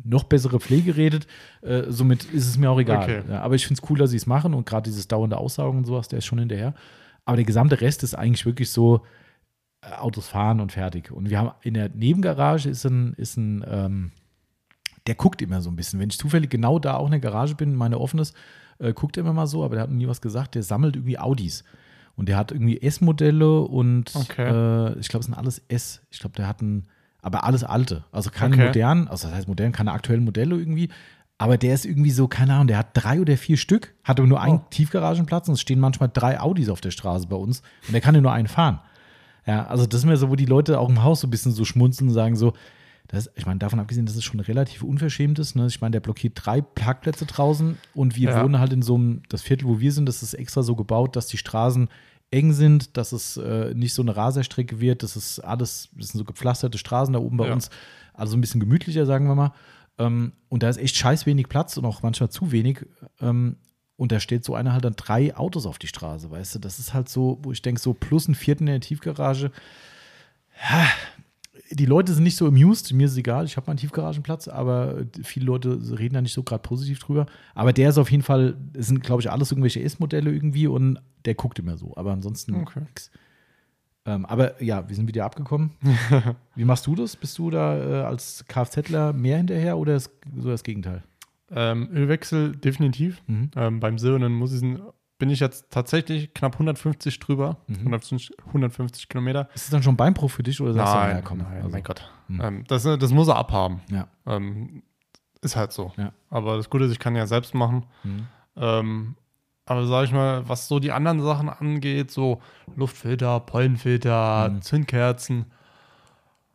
noch 0.04 0.26
bessere 0.26 0.60
Pflege 0.60 0.96
redet. 0.96 1.26
Äh, 1.62 1.84
somit 1.90 2.26
ist 2.26 2.48
es 2.48 2.58
mir 2.58 2.70
auch 2.70 2.80
egal. 2.80 3.04
Okay. 3.04 3.22
Ja, 3.30 3.42
aber 3.42 3.56
ich 3.56 3.66
finde 3.66 3.82
es 3.84 3.90
cool, 3.90 3.98
dass 3.98 4.12
sie 4.12 4.18
es 4.18 4.28
machen 4.28 4.54
und 4.54 4.66
gerade 4.68 4.84
dieses 4.90 5.08
dauernde 5.08 5.38
Aussaugen 5.38 5.80
und 5.80 5.86
sowas, 5.86 6.08
der 6.08 6.20
ist 6.20 6.26
schon 6.26 6.38
hinterher. 6.40 6.74
Aber 7.26 7.36
der 7.38 7.46
gesamte 7.46 7.82
Rest 7.82 8.04
ist 8.04 8.14
eigentlich 8.16 8.46
wirklich 8.46 8.70
so 8.72 9.02
äh, 9.82 9.92
Autos 9.94 10.28
fahren 10.28 10.60
und 10.60 10.72
fertig. 10.72 11.12
Und 11.12 11.30
wir 11.32 11.40
haben 11.40 11.52
in 11.64 11.74
der 11.74 11.90
Nebengarage 11.90 12.70
ist 12.70 12.86
ein, 12.86 13.14
ist 13.14 13.38
ein 13.38 13.66
ähm, 13.68 14.12
der 15.08 15.16
guckt 15.16 15.42
immer 15.42 15.62
so 15.62 15.70
ein 15.70 15.76
bisschen. 15.76 16.00
Wenn 16.00 16.10
ich 16.10 16.18
zufällig 16.20 16.50
genau 16.50 16.80
da 16.80 16.96
auch 16.96 17.06
in 17.06 17.12
der 17.12 17.20
Garage 17.20 17.56
bin, 17.56 17.76
meine 17.76 18.00
offenes, 18.00 18.34
äh, 18.80 18.94
guckt 18.94 19.18
er 19.18 19.22
immer 19.22 19.34
mal 19.34 19.48
so, 19.48 19.64
aber 19.64 19.76
der 19.76 19.84
hat 19.84 19.92
nie 19.92 20.08
was 20.08 20.22
gesagt. 20.22 20.56
Der 20.56 20.64
sammelt 20.64 20.96
irgendwie 20.96 21.18
Audis. 21.20 21.64
Und 22.16 22.30
der 22.30 22.38
hat 22.38 22.52
irgendwie 22.52 22.82
S-Modelle 22.82 23.62
und 23.62 24.12
Okay. 24.16 24.48
äh, 24.50 25.00
ich 25.00 25.08
glaube, 25.08 25.22
es 25.22 25.26
sind 25.28 25.36
alles 25.36 25.62
S. 25.68 26.02
Ich 26.10 26.20
glaube, 26.20 26.36
der 26.36 26.48
hat 26.48 26.62
ein, 26.62 26.88
aber 27.22 27.44
alles 27.44 27.64
alte. 27.64 28.04
Also 28.12 28.30
keine 28.32 28.56
Okay. 28.56 28.66
modernen, 28.66 29.08
also 29.08 29.28
das 29.28 29.36
heißt 29.38 29.48
modern, 29.48 29.72
keine 29.72 29.92
aktuellen 29.92 30.24
Modelle 30.24 30.56
irgendwie. 30.56 30.90
Aber 31.40 31.58
der 31.60 31.76
ist 31.76 31.86
irgendwie 31.86 32.10
so, 32.10 32.28
keine 32.28 32.56
Ahnung, 32.56 32.66
der 32.68 32.80
hat 32.80 32.88
drei 32.96 33.22
oder 33.22 33.38
vier 33.38 33.58
Stück, 33.58 33.94
hat 34.04 34.20
aber 34.20 34.28
nur 34.28 34.42
einen 34.42 34.58
Oh. 34.58 34.66
Tiefgaragenplatz 34.72 35.48
und 35.48 35.54
es 35.54 35.62
stehen 35.62 35.80
manchmal 35.80 36.10
drei 36.12 36.40
Audis 36.40 36.70
auf 36.70 36.82
der 36.82 36.90
Straße 36.90 37.28
bei 37.28 37.36
uns 37.36 37.62
und 37.86 37.94
der 37.94 38.02
kann 38.02 38.16
ja 38.16 38.22
nur 38.22 38.32
einen 38.32 38.48
fahren. 38.48 38.80
Ja, 39.46 39.68
also 39.68 39.86
das 39.86 40.00
ist 40.02 40.06
mir 40.08 40.18
so, 40.18 40.30
wo 40.32 40.36
die 40.36 40.46
Leute 40.48 40.80
auch 40.80 40.90
im 40.90 41.04
Haus 41.04 41.22
so 41.22 41.28
ein 41.28 41.30
bisschen 41.30 41.52
so 41.52 41.64
schmunzeln 41.64 42.08
und 42.10 42.16
sagen 42.16 42.36
so, 42.36 42.54
Das, 43.10 43.30
ich 43.36 43.46
meine, 43.46 43.60
davon 43.60 43.80
abgesehen, 43.80 44.06
dass 44.06 44.16
es 44.16 44.24
schon 44.24 44.40
relativ 44.42 44.84
unverschämt 44.84 45.40
ist. 45.40 45.56
Ne? 45.56 45.68
Ich 45.68 45.80
meine, 45.80 45.92
der 45.92 46.00
blockiert 46.02 46.34
drei 46.36 46.60
Parkplätze 46.62 47.26
draußen 47.26 47.78
und 47.94 48.16
wir 48.18 48.30
Ja. 48.32 48.44
wohnen 48.44 48.60
halt 48.60 48.74
in 48.74 48.82
so 48.82 48.96
einem, 48.96 49.22
das 49.30 49.42
Viertel, 49.42 49.66
wo 49.68 49.80
wir 49.80 49.92
sind, 49.94 50.08
das 50.08 50.24
ist 50.24 50.34
extra 50.34 50.62
so 50.64 50.76
gebaut, 50.76 51.16
dass 51.16 51.28
die 51.28 51.38
Straßen 51.38 51.88
eng 52.32 52.52
sind, 52.52 52.98
dass 52.98 53.14
es 53.14 53.38
äh, 53.38 53.74
nicht 53.74 53.94
so 53.94 54.02
eine 54.02 54.16
Raserstrecke 54.18 54.82
wird. 54.82 55.04
Das 55.04 55.16
ist 55.16 55.40
alles, 55.40 55.88
das 55.98 56.10
sind 56.10 56.18
so 56.18 56.26
gepflasterte 56.26 56.78
Straßen 56.78 57.14
da 57.14 57.20
oben 57.20 57.38
bei 57.38 57.48
Ja. 57.48 57.54
uns. 57.54 57.70
Also 58.14 58.36
ein 58.36 58.42
bisschen 58.42 58.60
gemütlicher, 58.60 59.06
sagen 59.06 59.28
wir 59.28 59.36
mal. 59.36 59.54
Ähm, 59.98 60.34
und 60.50 60.62
da 60.64 60.70
ist 60.70 60.78
echt 60.78 60.98
scheiß 60.98 61.26
wenig 61.26 61.48
Platz 61.48 61.78
und 61.78 61.86
auch 61.86 62.04
manchmal 62.04 62.30
zu 62.30 62.52
wenig. 62.52 62.86
Ähm, 63.22 63.56
und 63.96 64.12
da 64.12 64.20
steht 64.20 64.44
so 64.44 64.54
einer 64.54 64.74
halt 64.74 64.84
dann 64.84 64.96
drei 64.98 65.36
Autos 65.38 65.66
auf 65.66 65.80
die 65.80 65.88
Straße, 65.88 66.30
weißt 66.30 66.56
du? 66.56 66.60
Das 66.60 66.78
ist 66.80 66.94
halt 66.94 67.08
so, 67.08 67.40
wo 67.42 67.54
ich 67.54 67.62
denke, 67.62 67.80
so 67.80 67.94
plus 67.94 68.28
ein 68.28 68.36
vierten 68.36 68.68
in 68.68 68.74
der 68.74 68.82
Tiefgarage. 68.82 69.52
Ja, 70.70 70.88
Die 71.72 71.86
Leute 71.86 72.14
sind 72.14 72.24
nicht 72.24 72.38
so 72.38 72.48
amused, 72.48 72.94
mir 72.94 73.06
ist 73.06 73.12
es 73.12 73.18
egal, 73.18 73.46
ich 73.46 73.58
habe 73.58 73.68
meinen 73.68 73.78
Tiefgaragenplatz, 73.78 74.48
aber 74.48 75.04
viele 75.24 75.46
Leute 75.46 75.80
reden 76.00 76.14
da 76.14 76.22
nicht 76.22 76.34
so 76.34 76.44
gerade 76.44 76.62
positiv 76.62 77.00
drüber. 77.00 77.26
Aber 77.56 77.74
der 77.74 77.90
ist 77.90 77.98
auf 77.98 78.10
jeden 78.10 78.24
Fall, 78.24 78.56
es 78.74 78.88
sind, 78.88 79.04
glaube 79.04 79.22
ich, 79.22 79.30
alles 79.30 79.52
irgendwelche 79.52 79.82
S-Modelle 79.82 80.32
irgendwie 80.32 80.68
und 80.68 81.00
der 81.26 81.36
guckt 81.36 81.60
immer 81.60 81.78
so. 81.78 81.94
Aber 81.98 82.12
ansonsten 82.12 82.56
Okay. 82.56 82.80
nix. 82.82 83.12
Ähm, 84.06 84.26
aber 84.26 84.64
ja, 84.64 84.88
wir 84.88 84.96
sind 84.96 85.08
wieder 85.10 85.26
abgekommen. 85.26 85.72
Wie 86.56 86.64
machst 86.64 86.88
du 86.88 86.96
das? 86.96 87.18
Bist 87.18 87.38
du 87.38 87.50
da 87.50 87.78
äh, 87.78 88.04
als 88.06 88.46
Kfzler 88.48 89.12
mehr 89.12 89.36
hinterher 89.38 89.78
oder 89.78 89.98
ist 89.98 90.10
so 90.38 90.50
das 90.50 90.64
Gegenteil? 90.64 91.04
Ähm, 91.52 91.90
Ölwechsel 91.94 92.56
definitiv. 92.56 93.22
Mhm. 93.28 93.52
Ähm, 93.58 93.80
beim 93.82 93.98
Silbernen 94.00 94.34
muss 94.34 94.54
ich, 94.54 94.64
bin 95.18 95.30
ich 95.30 95.40
jetzt 95.40 95.72
tatsächlich 95.72 96.34
knapp 96.34 96.54
150 96.54 97.20
drüber. 97.20 97.58
Mhm. 97.68 97.78
150, 97.80 98.32
150 98.48 99.10
Kilometer. 99.10 99.50
Ist 99.56 99.66
es 99.66 99.70
dann 99.72 99.82
schon 99.84 99.98
Beinbruch 99.98 100.30
für 100.32 100.44
dich 100.44 100.62
oder 100.62 100.74
sagst 100.74 100.94
du, 100.94 100.98
ja, 100.98 101.22
komm, 101.22 101.40
nein, 101.40 101.58
also, 101.58 101.70
mein 101.70 101.84
Gott. 101.84 102.10
Hm. 102.28 102.42
Ähm, 102.42 102.64
das, 102.68 102.84
das 102.84 103.12
muss 103.12 103.28
er 103.28 103.36
abhaben. 103.38 103.82
Ja. 103.92 104.08
Ähm, 104.26 104.84
ist 105.42 105.56
halt 105.56 105.72
so. 105.72 105.92
Ja. 105.98 106.12
Aber 106.30 106.58
das 106.58 106.70
Gute 106.70 106.86
ist, 106.86 106.92
ich 106.92 107.00
kann 107.00 107.16
ja 107.16 107.26
selbst 107.28 107.54
machen. 107.56 107.86
Mhm. 108.04 108.28
Ähm, 108.56 109.16
aber 109.66 109.86
sag 109.86 110.06
ich 110.06 110.12
mal, 110.12 110.48
was 110.48 110.68
so 110.68 110.80
die 110.80 110.92
anderen 110.92 111.22
Sachen 111.22 111.50
angeht, 111.50 112.10
so 112.12 112.42
Luftfilter, 112.76 113.40
Pollenfilter, 113.42 114.50
Mhm. 114.50 114.62
Zündkerzen, 114.62 115.46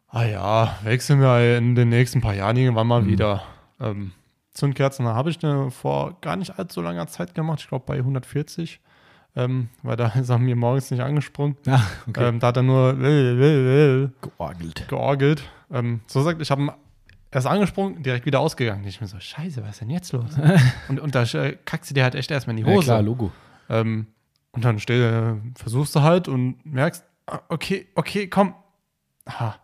ah 0.09 0.24
ja, 0.24 0.78
wechseln 0.82 1.20
wir 1.20 1.59
in 1.59 1.74
den 1.74 1.89
nächsten 1.89 2.20
paar 2.20 2.34
Jahren 2.34 2.56
irgendwann 2.56 2.86
mal 2.86 3.02
Mhm. 3.02 3.06
wieder. 3.09 3.43
Ähm, 3.80 4.12
Zündkerzen 4.55 5.07
habe 5.07 5.31
ich 5.31 5.41
ne, 5.43 5.70
vor 5.70 6.16
gar 6.20 6.37
nicht 6.37 6.59
allzu 6.59 6.81
langer 6.83 7.07
Zeit 7.07 7.35
gemacht, 7.35 7.61
ich 7.61 7.69
glaube 7.69 7.85
bei 7.87 7.97
140, 7.97 8.81
ähm, 9.37 9.69
weil 9.83 9.97
da 9.97 10.09
ist 10.20 10.29
er 10.29 10.39
mir 10.39 10.57
morgens 10.57 10.91
nicht 10.91 11.01
angesprungen. 11.03 11.57
Ah, 11.66 11.81
okay. 12.09 12.29
Ähm, 12.29 12.39
da 12.41 12.49
hat 12.49 12.57
er 12.59 12.62
nur 12.62 12.93
Georgelt. 14.20 14.87
georgelt. 14.89 15.43
Ähm, 15.70 16.01
so 16.07 16.23
sagt, 16.23 16.43
ich 16.43 16.51
habe 16.51 16.62
ihn 16.62 16.70
erst 17.31 17.47
angesprungen, 17.47 18.03
direkt 18.03 18.27
wieder 18.27 18.41
ausgegangen. 18.41 18.85
Ich 18.85 19.01
mir 19.01 19.07
so, 19.07 19.19
scheiße, 19.19 19.62
was 19.62 19.70
ist 19.70 19.81
denn 19.81 19.91
jetzt 19.91 20.12
los? 20.12 20.33
und, 20.89 21.01
und 21.01 21.15
da 21.15 21.23
äh, 21.23 21.57
kackst 21.65 21.91
du 21.91 21.95
dir 21.95 22.05
halt 22.05 22.15
echt 22.15 22.31
erstmal 22.31 22.57
in 22.59 22.65
die 22.65 22.70
Ja, 22.70 22.77
Hose. 22.77 22.87
klar, 22.87 23.03
Logo. 23.03 23.33
ähm, 23.70 24.07
und 24.53 24.65
dann 24.66 24.79
steh, 24.81 25.03
äh, 25.03 25.35
versuchst 25.55 25.97
du 25.97 26.03
halt 26.03 26.29
und 26.29 26.65
merkst, 26.66 27.05
ah, 27.27 27.41
okay, 27.49 27.87
okay, 27.95 28.29
komm. 28.29 28.55
Ha. 29.27 29.57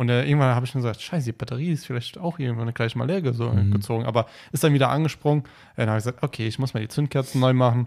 Und 0.00 0.08
äh, 0.08 0.24
irgendwann 0.24 0.54
habe 0.54 0.64
ich 0.64 0.74
mir 0.74 0.80
gesagt, 0.80 1.02
scheiße, 1.02 1.26
die 1.26 1.32
Batterie 1.36 1.72
ist 1.72 1.84
vielleicht 1.84 2.16
auch 2.16 2.38
irgendwann 2.38 2.72
gleich 2.72 2.96
mal 2.96 3.06
leer 3.06 3.20
Mhm. 3.20 3.70
gezogen. 3.70 4.06
Aber 4.06 4.24
ist 4.50 4.64
dann 4.64 4.72
wieder 4.72 4.88
angesprungen. 4.88 5.44
Dann 5.76 5.90
habe 5.90 5.98
ich 5.98 6.04
gesagt, 6.04 6.22
okay, 6.22 6.46
ich 6.46 6.58
muss 6.58 6.72
mal 6.72 6.80
die 6.80 6.88
Zündkerzen 6.88 7.38
neu 7.38 7.52
machen. 7.52 7.86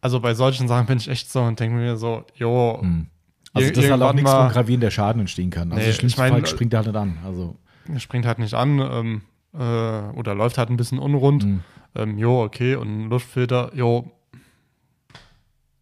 Also 0.00 0.20
bei 0.20 0.32
solchen 0.32 0.68
Sachen 0.68 0.86
bin 0.86 0.96
ich 0.96 1.06
echt 1.06 1.30
so 1.30 1.42
und 1.42 1.60
denke 1.60 1.76
mir 1.76 1.98
so, 1.98 2.24
jo, 2.34 2.78
Hm. 2.80 3.08
Also 3.52 3.68
das 3.68 3.84
ist 3.84 3.90
halt 3.90 4.00
auch 4.00 4.14
nichts, 4.14 4.30
wo 4.32 4.48
gravierender 4.48 4.90
Schaden 4.90 5.20
entstehen 5.20 5.50
kann. 5.50 5.70
Also 5.70 5.82
Nee, 5.82 5.88
im 5.90 5.94
schlimmsten 5.94 6.24
ich 6.24 6.30
mein, 6.32 6.46
springt 6.46 6.72
er 6.72 6.78
halt 6.78 6.86
nicht 6.86 6.96
an. 6.96 7.18
Also, 7.26 7.56
springt 7.98 8.24
halt 8.24 8.38
nicht 8.38 8.54
an 8.54 8.78
ähm, 8.78 9.22
äh, 9.52 10.18
oder 10.18 10.34
läuft 10.34 10.56
halt 10.56 10.70
ein 10.70 10.78
bisschen 10.78 10.98
unrund. 10.98 11.42
hm. 11.42 11.60
Ähm, 11.94 12.16
jo, 12.16 12.42
okay, 12.42 12.74
und 12.76 12.88
ein 12.88 13.10
Luftfilter, 13.10 13.70
jo, 13.74 14.10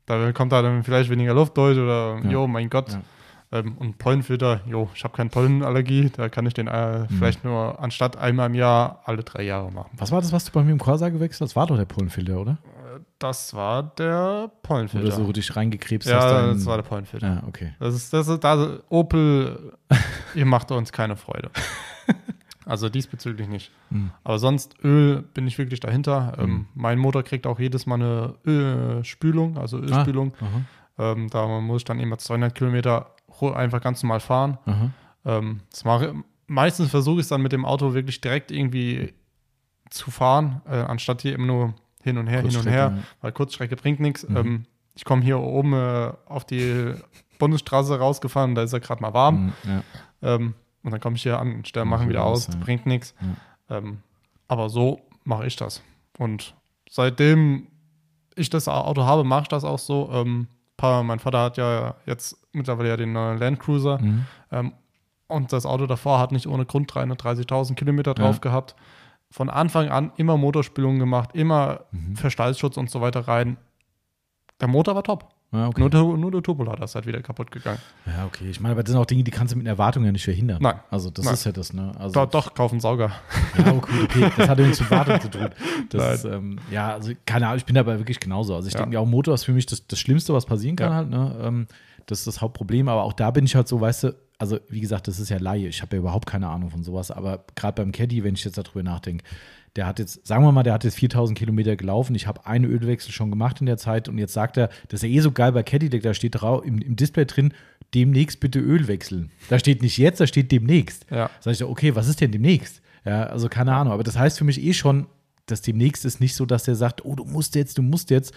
da 0.06 0.32
kommt 0.32 0.51
da 0.51 0.60
dann 0.60 0.82
vielleicht 0.82 1.09
weniger 1.09 1.34
Luft 1.34 1.56
durch 1.56 1.78
oder 1.78 2.18
Ja. 2.24 2.30
jo, 2.30 2.47
mein 2.48 2.68
Gott. 2.68 2.90
Ja. 2.90 3.01
Ähm, 3.53 3.77
und 3.79 3.99
Pollenfilter, 3.99 4.62
jo, 4.66 4.89
ich 4.95 5.05
habe 5.05 5.15
keine 5.15 5.29
Pollenallergie, 5.31 6.11
da 6.16 6.29
kann 6.31 6.47
ich 6.47 6.55
den 6.55 6.69
äh, 6.69 7.01
Mhm. 7.01 7.07
vielleicht 7.09 7.45
nur 7.45 7.79
anstatt 7.81 8.16
einmal 8.16 8.47
im 8.49 8.55
Jahr 8.55 9.01
alle 9.05 9.23
drei 9.23 9.43
Jahre 9.43 9.70
machen. 9.70 9.91
Was 9.99 10.11
war 10.11 10.20
das, 10.23 10.33
was 10.33 10.45
du 10.47 10.53
bei 10.53 10.62
mir 10.62 10.73
im 10.73 10.79
Corsa 10.79 11.09
gewechselt 11.11 11.43
hast? 11.43 11.51
Das 11.51 11.57
war 11.57 11.66
doch 11.66 11.77
der 11.77 11.85
Pollenfilter, 11.85 12.41
oder? 12.41 12.59
Das 13.19 13.55
war 13.55 13.83
der 13.83 14.51
Pollenfilter. 14.62 15.07
Oder 15.07 15.15
so 15.16 15.33
dich 15.33 15.55
reingekrebst 15.55 16.12
hast. 16.12 16.24
ja, 16.24 16.43
dann- 16.43 16.55
das 16.57 16.66
war 16.66 16.77
der 16.77 16.83
Pollenfilter. 16.85 17.27
Ja, 17.27 17.43
okay. 17.47 17.74
Das 17.79 17.95
ist, 17.95 18.12
das 18.12 18.27
ist, 18.29 18.43
da, 18.43 18.79
Opel, 18.89 19.73
ihr 20.35 20.47
macht 20.47 20.70
uns 20.73 20.91
keine 20.93 21.16
Freude. 21.16 21.51
Also 22.65 22.89
diesbezüglich 22.89 23.49
nicht. 23.49 23.73
Hm. 23.91 24.12
Aber 24.23 24.39
sonst 24.39 24.77
Öl 24.85 25.23
bin 25.35 25.49
ich 25.49 25.59
wirklich 25.59 25.81
dahinter. 25.81 26.35
Mhm. 26.37 26.43
Ähm, 26.45 26.66
mein 26.77 26.99
Motor 27.01 27.24
kriegt 27.24 27.45
auch 27.45 27.59
jedes 27.59 27.87
Mal 27.87 27.97
eine 27.97 28.35
Ölspülung, 28.47 29.59
also 29.59 29.79
Ölspülung. 29.79 30.33
Aha, 30.41 31.12
Ähm, 31.12 31.29
da 31.29 31.47
muss 31.61 31.79
ich 31.81 31.85
dann 31.85 31.99
immer 31.99 32.19
200 32.19 32.55
Kilometer 32.55 33.11
einfach 33.51 33.81
ganz 33.81 34.02
normal 34.02 34.20
fahren. 34.20 34.59
aha. 34.66 34.90
Ähm, 35.24 35.60
das 35.70 35.85
mache, 35.85 36.14
meistens 36.47 36.90
versuche 36.90 37.16
ich 37.16 37.23
es 37.23 37.28
dann 37.28 37.43
mit 37.43 37.52
dem 37.52 37.64
Auto 37.64 37.94
wirklich 37.94 38.20
direkt 38.20 38.51
irgendwie 38.51 39.14
zu 39.90 40.10
fahren, 40.10 40.62
äh, 40.66 40.77
anstatt 40.77 41.23
hier 41.23 41.35
immer 41.35 41.47
nur 41.47 41.74
hin 42.02 42.19
und 42.19 42.27
her, 42.27 42.43
hin 42.43 42.56
und 42.56 42.66
her, 42.66 42.98
weil 43.20 43.32
Kurzstrecke 43.32 43.77
bringt 43.77 44.01
nichts. 44.01 44.28
Mhm. 44.28 44.36
Ähm, 44.36 44.66
ich 44.94 45.05
komme 45.05 45.23
hier 45.23 45.39
oben 45.39 45.73
äh, 45.73 46.12
auf 46.27 46.44
die 46.44 46.94
Bundesstraße 47.39 47.98
rausgefahren, 47.98 48.55
da 48.55 48.62
ist 48.62 48.73
er 48.73 48.81
gerade 48.81 49.02
mal 49.02 49.14
warm. 49.14 49.52
Hm, 49.62 49.73
ja. 49.73 50.35
Ähm, 50.35 50.55
und 50.82 50.90
dann 50.90 51.01
komme 51.01 51.16
ich 51.16 51.23
hier 51.23 51.39
an, 51.39 51.64
stelle, 51.64 51.85
Mach 51.85 51.98
machen 51.98 52.09
wieder 52.09 52.24
aus, 52.24 52.48
aus, 52.48 52.55
ja. 52.55 52.60
bringt 52.60 52.86
nichts. 52.86 53.14
Ja. 53.69 53.78
Ähm, 53.78 53.98
aber 54.48 54.69
so 54.69 55.01
mache 55.24 55.47
ich 55.47 55.56
das. 55.56 55.82
Und 56.19 56.55
seitdem 56.90 57.69
ich 58.35 58.51
das 58.51 58.69
Auto 58.69 59.05
habe, 59.05 59.24
mache 59.24 59.43
ich 59.43 59.48
das 59.48 59.64
auch 59.64 59.78
so. 59.78 60.10
Ähm, 60.83 60.89
pa- 60.91 61.03
mein 61.03 61.19
Vater 61.19 61.41
hat 61.43 61.57
ja 61.57 61.95
jetzt 62.07 62.37
mittlerweile 62.53 62.89
ja 62.91 62.97
den 62.97 63.13
neuen 63.13 63.39
Land 63.39 63.61
Cruiser. 63.61 63.99
Mhm. 64.01 64.27
Ähm, 64.51 64.73
und 65.29 65.53
das 65.53 65.65
Auto 65.65 65.87
davor 65.87 66.19
hat 66.19 66.33
nicht 66.33 66.47
ohne 66.47 66.67
Grund 66.67 66.93
330.000 66.93 67.75
Kilometer 67.75 68.15
drauf 68.15 68.37
Ja. 68.37 68.41
gehabt. 68.41 68.75
Von 69.31 69.49
Anfang 69.49 69.89
an 69.89 70.13
immer 70.17 70.37
Motorspülungen 70.37 70.99
gemacht, 70.99 71.31
immer 71.33 71.81
Mhm. 71.93 72.17
Verschleißschutz 72.17 72.77
und 72.77 72.91
so 72.91 73.01
weiter 73.01 73.27
rein. 73.29 73.57
Der 74.61 74.69
Motor 74.69 74.95
war 74.95 75.03
top. 75.03 75.29
Ja, 75.53 75.69
okay. 75.69 75.81
Nur, 75.81 75.91
der, 75.91 76.03
nur 76.03 76.31
der 76.31 76.43
Turbolader 76.43 76.85
ist 76.85 76.95
halt 76.95 77.07
wieder 77.07 77.20
kaputt 77.20 77.51
gegangen. 77.51 77.79
ja, 78.07 78.24
okay. 78.24 78.49
Ich 78.49 78.59
meine, 78.61 78.73
aber 78.73 78.83
das 78.83 78.91
sind 78.93 78.99
auch 79.01 79.05
Dinge, 79.07 79.23
die 79.23 79.31
kannst 79.31 79.53
du 79.53 79.59
mit 79.59 79.66
einer 79.66 79.73
Erwartung 79.74 80.03
ja 80.05 80.11
nicht 80.11 80.24
verhindern. 80.24 80.59
Nein. 80.62 80.81
Also 80.91 81.11
das 81.11 81.24
Nein. 81.27 81.35
ist 81.35 81.45
ja 81.45 81.53
das, 81.53 81.73
ne? 81.74 81.93
Also, 81.99 82.15
Doch, 82.15 82.31
doch, 82.31 82.55
kaufen 82.55 82.81
Sauger. 82.81 83.12
Ja, 83.59 83.73
okay, 83.74 83.93
okay. 84.05 84.31
Das 84.37 84.49
hat 84.49 84.59
ja 84.59 84.65
nichts 84.65 84.81
mit 84.81 84.91
Wartung 84.91 85.20
zu 85.20 85.31
tun. 85.31 85.49
Das 85.91 86.24
ähm, 86.24 86.59
ja, 86.70 86.95
also 86.95 87.12
keine 87.27 87.47
Ahnung, 87.47 87.59
ich 87.59 87.66
bin 87.66 87.74
dabei 87.74 87.99
wirklich 87.99 88.19
genauso. 88.19 88.55
Also 88.55 88.69
ich 88.69 88.74
Ja. 88.74 88.81
denke 88.81 88.97
mir 88.97 89.01
auch, 89.01 89.07
Motor 89.07 89.35
ist 89.35 89.45
für 89.45 89.53
mich 89.53 89.66
das, 89.66 89.87
das 89.87 89.99
Schlimmste, 89.99 90.33
was 90.33 90.47
passieren 90.47 90.77
kann 90.77 90.91
Ja. 90.91 90.97
halt. 90.97 91.11
Ne? 91.11 91.37
Ähm, 91.43 91.66
das 92.07 92.20
ist 92.20 92.27
das 92.27 92.41
Hauptproblem. 92.41 92.89
Aber 92.89 93.03
auch 93.03 93.12
da 93.12 93.31
bin 93.31 93.45
ich 93.45 93.55
halt 93.55 93.69
so, 93.69 93.79
weißt 93.81 94.05
du, 94.05 94.15
also 94.39 94.59
wie 94.70 94.81
gesagt, 94.81 95.07
das 95.07 95.20
ist 95.20 95.29
ja 95.29 95.37
Laie. 95.39 95.69
Ich 95.69 95.83
habe 95.83 95.95
ja 95.97 96.01
überhaupt 96.01 96.27
keine 96.27 96.49
Ahnung 96.49 96.70
von 96.70 96.83
sowas. 96.83 97.11
Aber 97.11 97.45
gerade 97.55 97.81
beim 97.83 97.93
Caddy, 97.93 98.24
wenn 98.24 98.35
ich 98.35 98.45
jetzt 98.45 98.57
darüber 98.59 98.83
nachdenke, 98.83 99.23
der 99.77 99.86
hat 99.86 99.99
jetzt, 99.99 100.27
sagen 100.27 100.44
wir 100.44 100.53
mal, 100.53 100.62
der 100.62 100.74
hat 100.74 100.85
jetzt 100.85 100.97
4000 100.97 101.39
Kilometer 101.39 101.77
gelaufen. 101.77 102.15
Ich 102.15 102.27
habe 102.27 102.47
einen 102.47 102.65
Ölwechsel 102.66 103.12
schon 103.12 103.31
gemacht 103.31 103.61
in 103.61 103.66
der 103.66 103.78
Zeit 103.78 104.09
und 104.09 104.19
jetzt 104.19 104.35
sagt 104.35 104.57
er, 104.57 104.69
das 104.89 105.03
ist 105.03 105.09
ja 105.11 105.16
eh 105.16 105.20
so 105.20 105.32
geil 105.32 105.53
bei 105.53 105.62
Caddy, 105.62 105.89
da 105.89 106.12
steht 106.15 106.36
im, 106.43 106.78
im 106.78 106.97
Display 106.97 107.24
drin, 107.24 107.55
demnächst 107.94 108.40
bitte 108.40 108.59
Öl 108.59 108.86
wechseln. 108.89 109.31
Da 109.49 109.59
steht 109.59 109.82
nicht 109.82 109.97
jetzt, 109.99 110.20
da 110.20 110.27
steht 110.27 110.53
demnächst. 110.53 111.07
Ja. 111.11 111.31
Sag 111.40 111.53
ich 111.53 111.59
so, 111.59 111.69
okay, 111.69 111.94
was 111.94 112.09
ist 112.09 112.20
denn 112.20 112.32
demnächst? 112.32 112.82
Ja, 113.05 113.24
also 113.24 113.49
keine 113.49 113.74
Ahnung. 113.74 113.93
Aber 113.93 114.03
das 114.03 114.19
heißt 114.19 114.39
für 114.39 114.44
mich 114.44 114.62
eh 114.62 114.74
schon, 114.74 115.07
dass 115.47 115.62
demnächst 115.62 116.05
ist 116.05 116.20
nicht 116.20 116.35
so, 116.35 116.47
dass 116.47 116.65
der 116.65 116.77
sagt, 116.77 117.05
oh, 117.05 117.15
du 117.15 117.24
musst 117.24 117.55
jetzt, 117.55 117.78
du 117.78 117.82
musst 117.82 118.11
jetzt. 118.11 118.35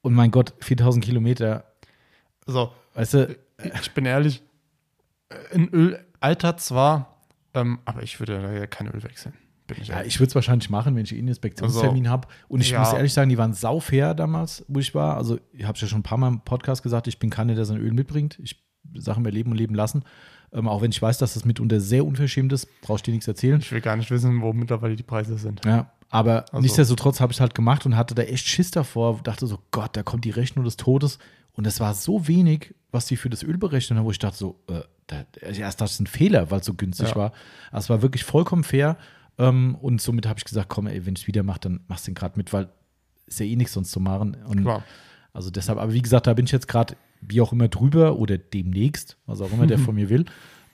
Und 0.00 0.14
mein 0.14 0.30
Gott, 0.30 0.54
4000 0.60 1.04
Kilometer, 1.04 1.64
So, 2.46 2.72
weißt 2.94 3.14
du, 3.14 3.38
ich 3.80 3.90
bin 3.92 4.06
ehrlich, 4.06 4.42
ein 5.52 5.68
Öl 5.72 6.04
altert 6.20 6.60
zwar, 6.60 7.20
ähm, 7.54 7.80
aber 7.84 8.02
ich 8.02 8.20
würde 8.20 8.58
ja 8.58 8.66
kein 8.66 8.88
Öl 8.88 9.02
wechseln. 9.02 9.34
Bin 9.66 9.78
ich 9.80 9.88
ja, 9.88 9.96
ehrlich. 9.96 10.14
ich 10.14 10.20
würde 10.20 10.28
es 10.28 10.34
wahrscheinlich 10.34 10.70
machen, 10.70 10.94
wenn 10.94 11.04
ich 11.04 11.12
einen 11.12 11.28
Inspektionstermin 11.28 12.08
habe. 12.08 12.28
Und 12.48 12.60
ich 12.60 12.70
ja. 12.70 12.80
muss 12.80 12.92
ehrlich 12.92 13.12
sagen, 13.12 13.28
die 13.30 13.38
waren 13.38 13.52
saufair 13.52 14.14
damals, 14.14 14.64
wo 14.68 14.78
ich 14.78 14.94
war. 14.94 15.16
Also, 15.16 15.38
ich 15.52 15.64
habe 15.64 15.76
ja 15.78 15.86
schon 15.88 16.00
ein 16.00 16.04
paar 16.04 16.18
Mal 16.18 16.28
im 16.28 16.40
Podcast 16.40 16.82
gesagt, 16.82 17.08
ich 17.08 17.18
bin 17.18 17.30
keiner, 17.30 17.54
der 17.54 17.64
sein 17.64 17.78
Öl 17.78 17.92
mitbringt. 17.92 18.38
Ich 18.42 18.62
sage 18.94 19.20
mir 19.20 19.30
leben 19.30 19.50
und 19.50 19.56
leben 19.56 19.74
lassen. 19.74 20.04
Ähm, 20.52 20.68
auch 20.68 20.80
wenn 20.82 20.92
ich 20.92 21.02
weiß, 21.02 21.18
dass 21.18 21.34
das 21.34 21.44
mitunter 21.44 21.80
sehr 21.80 22.06
unverschämt 22.06 22.52
ist, 22.52 22.68
brauchst 22.80 23.06
du 23.06 23.10
dir 23.10 23.14
nichts 23.16 23.26
erzählen. 23.26 23.58
Ich 23.60 23.72
will 23.72 23.80
gar 23.80 23.96
nicht 23.96 24.10
wissen, 24.10 24.40
wo 24.42 24.52
mittlerweile 24.52 24.94
die 24.94 25.02
Preise 25.02 25.36
sind. 25.36 25.64
Ja, 25.64 25.90
aber 26.08 26.44
Also- 26.52 26.60
nichtsdestotrotz 26.60 27.20
habe 27.20 27.32
ich 27.32 27.38
es 27.38 27.40
halt 27.40 27.54
gemacht 27.56 27.84
und 27.84 27.96
hatte 27.96 28.14
da 28.14 28.22
echt 28.22 28.46
Schiss 28.46 28.70
davor. 28.70 29.20
Dachte 29.24 29.48
so, 29.48 29.58
Gott, 29.72 29.96
da 29.96 30.04
kommt 30.04 30.24
die 30.24 30.30
Rechnung 30.30 30.64
des 30.64 30.76
Todes. 30.76 31.18
Und 31.54 31.66
es 31.66 31.80
war 31.80 31.94
so 31.94 32.28
wenig, 32.28 32.74
was 32.92 33.06
die 33.06 33.16
für 33.16 33.30
das 33.30 33.42
Öl 33.42 33.58
berechnet 33.58 33.98
haben, 33.98 34.04
wo 34.06 34.10
ich 34.12 34.18
dachte 34.18 34.36
so, 34.36 34.60
äh, 34.68 34.82
da, 35.08 35.24
also 35.44 35.60
erst 35.60 35.80
das 35.80 35.92
ist 35.92 36.00
ein 36.00 36.06
Fehler, 36.06 36.50
weil 36.50 36.60
es 36.60 36.66
so 36.66 36.74
günstig 36.74 37.08
Ja. 37.10 37.16
war. 37.16 37.32
Aber 37.70 37.78
es 37.80 37.90
war 37.90 38.02
wirklich 38.02 38.24
vollkommen 38.24 38.62
fair. 38.62 38.96
Ähm, 39.38 39.74
und 39.76 40.00
somit 40.00 40.26
habe 40.26 40.38
ich 40.38 40.44
gesagt, 40.44 40.68
komm, 40.68 40.86
ey, 40.86 41.04
wenn 41.06 41.14
ich 41.14 41.22
es 41.22 41.26
wieder 41.26 41.42
mache, 41.42 41.60
dann 41.60 41.80
machst 41.88 42.06
du 42.06 42.10
den 42.10 42.14
gerade 42.14 42.36
mit, 42.36 42.52
weil 42.52 42.68
ist 43.26 43.40
ja 43.40 43.46
eh 43.46 43.56
nichts 43.56 43.72
sonst 43.74 43.90
zu 43.90 44.00
machen. 44.00 44.36
Und 44.46 44.62
Klar. 44.62 44.82
also 45.32 45.50
deshalb, 45.50 45.78
aber 45.78 45.92
wie 45.92 46.02
gesagt, 46.02 46.26
da 46.26 46.34
bin 46.34 46.44
ich 46.46 46.52
jetzt 46.52 46.68
gerade 46.68 46.94
wie 47.20 47.40
auch 47.40 47.52
immer 47.52 47.68
drüber 47.68 48.16
oder 48.18 48.38
demnächst, 48.38 49.16
was 49.26 49.40
auch 49.40 49.52
immer 49.52 49.66
der 49.66 49.78
von 49.80 49.94
mir 49.94 50.08
will. 50.10 50.24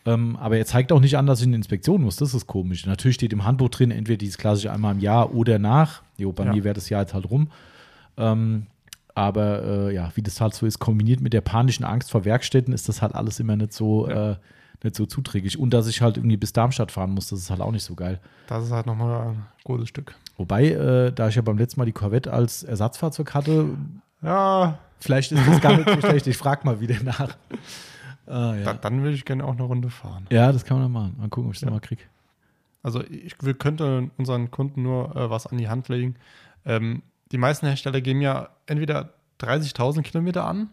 Ähm, 0.04 0.36
aber 0.36 0.58
er 0.58 0.66
zeigt 0.66 0.90
auch 0.92 1.00
nicht 1.00 1.16
an, 1.16 1.26
dass 1.26 1.40
ich 1.40 1.46
eine 1.46 1.56
Inspektion 1.56 2.02
muss. 2.02 2.16
Das 2.16 2.34
ist 2.34 2.46
komisch. 2.48 2.84
Natürlich 2.86 3.14
steht 3.14 3.32
im 3.32 3.44
Handbuch 3.44 3.68
drin, 3.70 3.90
entweder 3.92 4.16
dieses 4.18 4.36
klassische 4.36 4.72
einmal 4.72 4.94
im 4.94 5.00
Jahr 5.00 5.32
oder 5.32 5.58
nach. 5.60 6.02
Jo, 6.18 6.32
bei 6.32 6.44
Ja. 6.44 6.52
mir 6.52 6.64
wäre 6.64 6.74
das 6.74 6.88
Jahr 6.88 7.02
jetzt 7.02 7.14
halt 7.14 7.30
rum. 7.30 7.50
Ähm, 8.16 8.66
aber 9.14 9.62
äh, 9.90 9.94
ja, 9.94 10.10
wie 10.14 10.22
das 10.22 10.40
halt 10.40 10.54
so 10.54 10.66
ist, 10.66 10.78
kombiniert 10.78 11.20
mit 11.20 11.32
der 11.32 11.40
panischen 11.42 11.84
Angst 11.84 12.10
vor 12.10 12.24
Werkstätten, 12.24 12.72
ist 12.74 12.88
das 12.88 13.00
halt 13.02 13.14
alles 13.14 13.38
immer 13.40 13.56
nicht 13.56 13.72
so, 13.72 14.08
Ja. 14.08 14.32
äh, 14.32 14.36
nicht 14.82 14.96
so 14.96 15.06
zuträglich. 15.06 15.58
Und 15.58 15.70
dass 15.74 15.86
ich 15.86 16.00
halt 16.02 16.16
irgendwie 16.16 16.36
bis 16.36 16.52
Darmstadt 16.52 16.90
fahren 16.92 17.10
muss, 17.12 17.28
das 17.28 17.38
ist 17.40 17.50
halt 17.50 17.60
auch 17.60 17.70
nicht 17.72 17.84
so 17.84 17.94
geil. 17.94 18.20
Das 18.46 18.64
ist 18.64 18.72
halt 18.72 18.86
nochmal 18.86 19.28
ein 19.28 19.46
gutes 19.64 19.88
Stück. 19.88 20.14
Wobei, 20.36 20.68
äh, 20.70 21.12
da 21.12 21.28
ich 21.28 21.34
ja 21.36 21.42
beim 21.42 21.58
letzten 21.58 21.80
Mal 21.80 21.84
die 21.86 21.92
Corvette 21.92 22.32
als 22.32 22.62
Ersatzfahrzeug 22.62 23.34
hatte, 23.34 23.68
Ja, 24.22 24.78
vielleicht 25.00 25.32
ist 25.32 25.46
das 25.46 25.60
gar 25.60 25.76
nicht 25.76 25.88
so 25.88 26.00
schlecht. 26.00 26.26
Ich 26.26 26.36
frage 26.36 26.64
mal 26.64 26.80
wieder 26.80 26.96
nach. 27.02 27.36
Ah, 28.26 28.54
ja. 28.54 28.64
da, 28.64 28.74
dann 28.74 29.02
würde 29.02 29.14
ich 29.14 29.24
gerne 29.24 29.44
auch 29.44 29.52
eine 29.52 29.62
Runde 29.64 29.90
fahren. 29.90 30.26
ja, 30.30 30.52
das 30.52 30.64
kann 30.64 30.76
man 30.78 30.84
dann 30.84 30.92
machen. 30.92 31.16
Mal 31.18 31.28
gucken, 31.28 31.48
ob 31.48 31.54
ich 31.54 31.60
das 31.60 31.66
Ja. 31.68 31.72
mal 31.74 31.80
kriege. 31.80 32.02
Also 32.84 33.02
ich 33.04 33.34
wir 33.42 33.54
könnten 33.54 34.10
unseren 34.16 34.50
Kunden 34.50 34.82
nur 34.82 35.14
äh, 35.16 35.28
was 35.30 35.46
an 35.46 35.58
die 35.58 35.68
Hand 35.68 35.88
legen. 35.88 36.16
Ähm, 36.64 37.02
die 37.32 37.38
meisten 37.38 37.66
Hersteller 37.66 38.00
geben 38.00 38.20
ja 38.20 38.48
entweder 38.66 39.10
30.000 39.40 40.02
Kilometer 40.02 40.44
an 40.46 40.68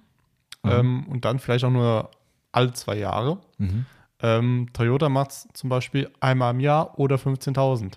Mhm. 0.64 0.72
ähm, 0.72 1.08
und 1.08 1.24
dann 1.26 1.40
vielleicht 1.40 1.64
auch 1.64 1.70
nur 1.72 2.12
alle 2.52 2.74
zwei 2.74 2.98
Jahre. 2.98 3.40
Mhm. 3.58 3.86
Ähm, 4.22 4.68
Toyota 4.74 5.08
macht 5.10 5.32
es 5.32 5.48
zum 5.54 5.70
Beispiel 5.70 6.10
einmal 6.20 6.54
im 6.54 6.60
Jahr 6.60 7.00
oder 7.00 7.16
15.000. 7.16 7.94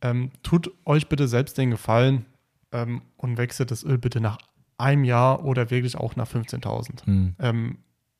Ähm, 0.00 0.30
tut 0.42 0.72
euch 0.84 1.08
bitte 1.08 1.28
selbst 1.28 1.56
den 1.58 1.70
Gefallen 1.70 2.26
ähm, 2.72 3.02
und 3.16 3.36
wechselt 3.36 3.70
das 3.70 3.84
Öl 3.84 3.98
bitte 3.98 4.20
nach 4.20 4.38
einem 4.78 5.04
Jahr 5.04 5.44
oder 5.44 5.70
wirklich 5.70 5.96
auch 5.96 6.16
nach 6.16 6.28
15.000. 6.28 7.08
Mhm. 7.08 7.36
Ähm, 7.38 7.78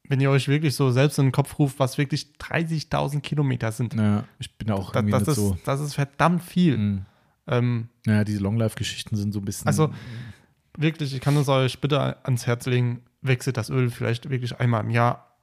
wenn 0.08 0.20
ihr 0.20 0.30
euch 0.30 0.46
wirklich 0.48 0.76
so 0.76 0.90
selbst 0.90 1.18
in 1.18 1.26
den 1.26 1.32
Kopf 1.32 1.58
ruft, 1.58 1.78
was 1.78 1.98
wirklich 1.98 2.32
30.000 2.38 3.20
Kilometer 3.20 3.72
sind, 3.72 3.94
Ja, 3.94 4.24
ich 4.38 4.56
bin 4.58 4.70
auch 4.70 4.92
das, 4.92 4.96
irgendwie 5.02 5.18
das, 5.18 5.28
ist, 5.28 5.36
so. 5.36 5.56
das 5.64 5.80
ist 5.80 5.94
verdammt 5.94 6.42
viel. 6.44 6.76
Mhm. 6.78 7.06
Ähm, 7.48 7.88
Ja, 8.06 8.22
diese 8.22 8.40
Long-Life-Geschichten 8.40 9.16
sind 9.16 9.32
so 9.32 9.40
ein 9.40 9.44
bisschen. 9.44 9.66
also 9.66 9.92
wirklich, 10.76 11.12
ich 11.14 11.20
kann 11.20 11.36
es 11.36 11.48
euch 11.48 11.80
bitte 11.80 12.24
ans 12.24 12.46
Herz 12.46 12.66
legen, 12.66 13.02
wechselt 13.22 13.56
das 13.56 13.70
Öl 13.70 13.90
vielleicht 13.90 14.28
wirklich 14.30 14.58
einmal 14.60 14.82
im 14.82 14.90
Jahr. 14.90 15.36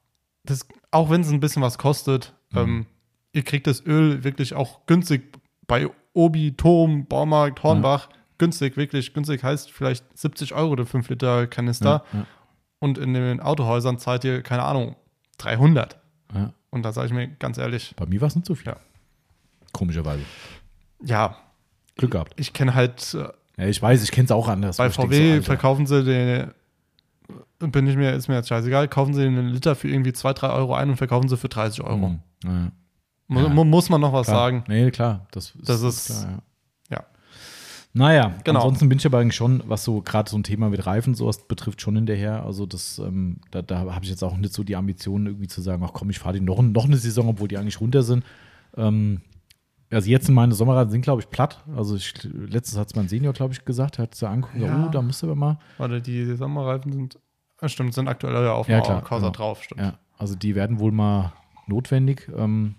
Das, 0.43 0.68
auch 0.91 1.10
wenn 1.10 1.22
es 1.22 1.30
ein 1.31 1.39
bisschen 1.39 1.61
was 1.61 1.77
kostet, 1.77 2.34
Mhm. 2.51 2.57
ähm, 2.60 2.85
ihr 3.34 3.43
kriegt 3.43 3.68
das 3.68 3.85
Öl 3.85 4.23
wirklich 4.23 4.53
auch 4.56 4.85
günstig 4.88 5.38
bei 5.68 5.88
Obi, 6.14 6.53
Tom, 6.57 7.06
Baumarkt, 7.06 7.61
Hornbach. 7.64 8.10
Günstig, 8.39 8.76
wirklich 8.77 9.14
günstig 9.14 9.43
heißt 9.43 9.69
vielleicht 9.72 10.06
70 10.18 10.53
Euro 10.56 10.76
der 10.76 10.85
5 10.85 11.07
Liter 11.10 11.45
Kanister. 11.47 12.03
ja, 12.14 12.19
ja, 12.19 12.26
Und 12.80 12.97
in 12.97 13.14
den 13.14 13.39
Autohäusern 13.41 13.99
zahlt 13.99 14.23
ihr, 14.23 14.41
keine 14.41 14.64
Ahnung, 14.64 14.95
300. 15.38 15.99
ja. 16.34 16.53
Und 16.72 16.84
da 16.84 16.91
sage 16.93 17.07
ich 17.07 17.14
mir 17.14 17.27
ganz 17.27 17.57
ehrlich, 17.57 17.93
Bei 17.97 18.06
mir 18.06 18.22
war 18.22 18.27
es 18.30 18.35
nicht 18.35 18.45
so 18.47 18.56
viel. 18.56 18.68
Ja. 18.72 18.77
Komischerweise. 19.73 20.23
ja, 21.03 21.38
Glück 21.97 22.11
gehabt. 22.11 22.34
ich 22.38 22.53
kenne 22.53 22.73
halt 22.73 23.14
äh, 23.14 23.27
Ja, 23.57 23.68
ich 23.68 23.81
weiß, 23.81 24.01
ich 24.03 24.11
kenne 24.11 24.26
es 24.26 24.31
auch 24.31 24.47
anders. 24.47 24.77
Bei 24.77 24.88
ich 24.88 24.93
VW 24.93 25.38
so, 25.38 25.43
verkaufen 25.43 25.85
sie 25.85 26.03
den, 26.03 26.51
bin 27.60 27.88
ich 27.88 27.95
mir, 27.95 28.14
ist 28.14 28.27
mir 28.27 28.35
jetzt 28.35 28.47
scheißegal, 28.49 28.88
kaufen 28.88 29.14
sie 29.14 29.23
einen 29.26 29.49
Liter 29.49 29.76
für 29.76 29.88
irgendwie 29.89 30.14
2, 30.14 30.34
3 30.34 30.49
Euro 30.49 30.73
ein 30.76 30.89
und 30.89 30.97
verkaufen 30.97 31.27
sie 31.30 31.38
für 31.38 31.49
30 31.49 31.84
Euro. 31.84 32.10
Mhm. 32.10 32.19
Ja, 32.43 32.72
Mu- 33.27 33.39
Ja. 33.41 33.49
mu- 33.49 33.64
Muss 33.64 33.89
man 33.89 34.01
noch 34.01 34.11
was 34.14 34.27
klar. 34.27 34.38
sagen? 34.38 34.64
Nee, 34.68 34.89
klar. 34.91 35.27
Das 35.31 35.53
ist, 35.56 35.69
Das 35.69 35.81
ist- 35.84 36.07
klar, 36.07 36.41
ja. 36.89 36.97
ja. 36.97 37.06
Naja, 37.93 38.34
Genau. 38.43 38.60
ansonsten 38.61 38.89
bin 38.89 38.97
ich 38.97 39.06
aber 39.06 39.19
eigentlich 39.19 39.35
schon, 39.35 39.61
was 39.68 39.84
so 39.84 40.01
gerade 40.01 40.30
so 40.30 40.38
ein 40.38 40.43
Thema 40.43 40.69
mit 40.69 40.85
Reifen 40.85 41.14
sowas 41.15 41.47
betrifft, 41.47 41.81
schon 41.81 41.95
hinterher. 41.95 42.43
Also 42.43 42.65
das, 42.65 42.97
ähm, 42.99 43.38
da, 43.51 43.61
da 43.61 43.80
habe 43.93 44.03
ich 44.03 44.10
jetzt 44.10 44.23
auch 44.23 44.35
nicht 44.38 44.53
so 44.53 44.64
die 44.64 44.76
Ambitionen 44.76 45.27
irgendwie 45.27 45.47
zu 45.47 45.61
sagen, 45.61 45.84
ach 45.85 45.93
komm, 45.93 46.10
ich 46.10 46.19
fahre 46.19 46.35
die 46.35 46.41
noch, 46.41 46.61
noch 46.61 46.85
eine 46.85 46.97
Saison, 46.97 47.27
obwohl 47.27 47.47
die 47.47 47.57
eigentlich 47.57 47.81
runter 47.81 48.01
sind. 48.03 48.23
Ähm, 48.77 49.22
also 49.91 50.10
jetzt 50.10 50.30
in 50.30 50.36
meine 50.36 50.53
Sommerreifen 50.53 50.91
sind, 50.91 51.02
glaube 51.02 51.22
ich, 51.22 51.30
platt. 51.30 51.64
Also 51.76 51.95
ich, 51.95 52.14
letztens 52.24 52.78
hat 52.78 52.88
es 52.90 52.95
mein 52.95 53.07
Senior, 53.07 53.34
glaube 53.34 53.53
ich, 53.53 53.66
gesagt, 53.66 53.98
hat 53.99 54.14
es 54.14 54.24
angeguckt, 54.24 54.61
Ja. 54.61 54.86
oh, 54.88 54.90
da 54.90 55.02
musst 55.02 55.22
du 55.24 55.28
aber 55.28 55.36
mal. 55.36 55.60
Warte, 55.78 56.02
die 56.02 56.36
Sommerreifen 56.36 56.91
sind, 56.94 57.18
ah, 57.60 57.68
stimmt, 57.70 57.94
sind 57.94 58.07
aktuell 58.07 58.34
ja 58.44 58.53
auf 58.53 58.68
Ja, 58.68 58.80
dem 58.82 58.84
klar, 58.86 59.03
genau. 59.10 59.30
drauf, 59.32 59.64
stimmt. 59.64 59.82
Ja, 59.82 59.98
also 60.18 60.36
die 60.36 60.56
werden 60.56 60.80
wohl 60.80 60.91
mal 60.91 61.34
notwendig. 61.68 62.30
Ähm, 62.36 62.76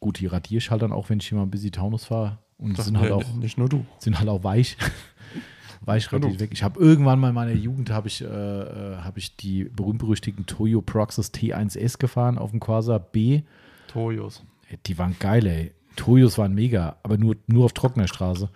gut, 0.00 0.18
die 0.20 0.26
radiere 0.26 0.58
ich 0.58 0.70
halt 0.70 0.82
dann 0.82 0.92
auch, 0.92 1.08
wenn 1.10 1.18
ich 1.20 1.28
hier 1.28 1.36
mal 1.38 1.44
ein 1.44 1.50
bisschen 1.50 1.72
Taunus 1.72 2.04
fahre. 2.06 2.38
Und 2.58 2.76
Das 2.78 2.86
sind 2.86 2.98
halt 2.98 3.12
auch 3.12 3.34
nicht 3.34 3.56
nur 3.56 3.68
du. 3.68 3.84
sind 3.98 4.18
halt 4.18 4.28
auch 4.28 4.42
weich. 4.42 4.76
weich 5.82 6.12
radiert 6.12 6.40
weg. 6.40 6.50
Ich 6.52 6.62
habe 6.64 6.80
irgendwann 6.80 7.20
mal 7.20 7.28
in 7.28 7.34
meiner 7.34 7.52
Jugend 7.52 7.90
habe 7.90 8.08
ich, 8.08 8.20
äh, 8.22 8.26
äh, 8.26 8.96
habe 8.98 9.18
ich 9.20 9.36
die 9.36 9.64
berühmt-berüchtigten 9.64 10.44
Toyo 10.46 10.82
Proxys 10.82 11.32
T1S 11.32 11.98
gefahren 11.98 12.36
auf 12.36 12.50
dem 12.50 12.58
Corsa 12.60 12.98
B. 12.98 13.42
Toyos. 13.86 14.42
Die 14.86 14.98
waren 14.98 15.16
geil, 15.20 15.46
ey. 15.46 15.72
Toyos 15.98 16.38
waren 16.38 16.54
mega, 16.54 16.96
aber 17.02 17.18
nur, 17.18 17.36
nur 17.46 17.64
auf 17.66 17.72
trockener 17.72 18.08
Straße. 18.08 18.48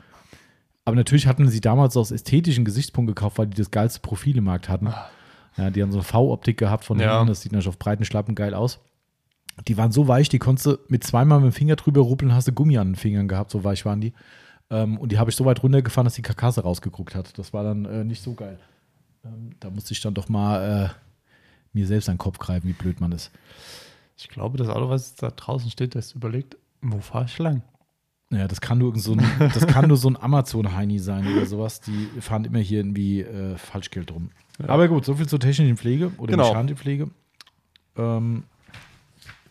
Aber 0.85 0.97
natürlich 0.97 1.27
hatten 1.27 1.49
sie 1.49 1.61
damals 1.61 1.97
aus 1.97 2.11
ästhetischen 2.11 2.65
Gesichtspunkt 2.65 3.09
gekauft, 3.09 3.39
weil 3.39 3.47
die 3.47 3.57
das 3.57 3.71
geilste 3.71 4.01
Profil 4.01 4.37
im 4.39 4.45
Markt 4.45 4.69
hatten. 4.69 4.93
Ja, 5.57 5.71
die 5.71 5.83
haben 5.83 5.93
so 5.93 5.99
eine 5.99 6.05
V-Optik 6.05 6.57
gehabt 6.57 6.85
von 6.85 6.99
Ja. 6.99 7.13
hinten, 7.19 7.29
das 7.29 7.43
sieht 7.43 7.53
natürlich 7.53 7.69
auf 7.69 7.79
breiten 7.79 8.05
Schlappen 8.05 8.35
geil 8.35 8.55
aus. 8.55 8.81
Die 9.69 9.77
waren 9.77 9.93
so 9.93 10.09
weich, 10.09 10.29
die 10.31 10.39
konntest 10.39 10.67
du 10.67 10.79
mit 10.89 11.05
zweimal 11.05 11.39
mit 11.41 11.53
dem 11.53 11.55
Finger 11.55 11.77
drüber 11.77 12.01
ruppeln, 12.01 12.35
hast 12.35 12.49
du 12.49 12.53
Gummi 12.53 12.79
an 12.79 12.89
den 12.89 12.97
Fingern 12.97 13.29
gehabt, 13.29 13.51
so 13.51 13.63
weich 13.63 13.85
waren 13.85 14.01
die. 14.01 14.15
Ähm, 14.71 14.97
und 14.97 15.13
die 15.13 15.19
habe 15.19 15.29
ich 15.31 15.37
so 15.37 15.45
weit 15.45 15.63
runtergefahren, 15.63 16.07
dass 16.07 16.15
die 16.15 16.23
Karkasse 16.23 16.63
rausgeguckt 16.63 17.15
hat. 17.15 17.39
Das 17.39 17.53
war 17.53 17.63
dann 17.63 17.85
äh, 17.85 18.03
nicht 18.03 18.23
so 18.23 18.33
geil. 18.33 18.59
Ähm, 19.25 19.51
da 19.61 19.69
musste 19.71 19.93
ich 19.93 20.01
dann 20.01 20.15
doch 20.15 20.29
mal 20.31 20.87
äh, 20.87 20.89
mir 21.75 21.87
selbst 21.87 22.09
an 22.09 22.15
den 22.15 22.19
Kopf 22.19 22.39
greifen, 22.39 22.67
wie 22.67 22.73
blöd 22.73 23.01
man 23.01 23.13
ist. 23.13 23.31
Ich 24.17 24.29
glaube, 24.29 24.57
das 24.57 24.69
Auto, 24.69 24.89
was 24.89 25.15
da 25.17 25.31
draußen 25.31 25.71
steht, 25.71 25.95
das 25.95 26.13
überlegt, 26.13 26.57
wo 26.83 26.99
fahre 26.99 27.25
ich 27.27 27.39
lang? 27.39 27.63
Ja, 28.31 28.49
das 28.49 28.61
kann 28.61 28.79
nur 28.79 28.89
irgend 28.89 29.03
so 29.03 29.13
ein, 29.13 29.23
das 29.39 29.67
kann 29.67 29.89
nur 29.89 29.97
so 29.99 30.09
ein 30.09 30.17
Amazon-Heini 30.17 30.99
sein 30.99 31.27
oder 31.37 31.45
sowas. 31.47 31.81
Die 31.81 32.09
fahren 32.21 32.45
immer 32.45 32.59
hier 32.61 32.79
irgendwie 32.81 33.21
äh, 33.21 33.57
Falschgeld 33.57 34.11
rum. 34.11 34.31
Ja. 34.59 34.69
Aber 34.71 34.89
gut, 34.89 35.05
soviel 35.05 35.29
zur 35.29 35.39
technischen 35.41 35.77
Pflege 35.77 36.13
oder 36.19 36.31
Genau. 36.33 36.49
mechanischen 36.49 36.77
Pflege. 36.79 37.11
Ähm, 37.97 38.45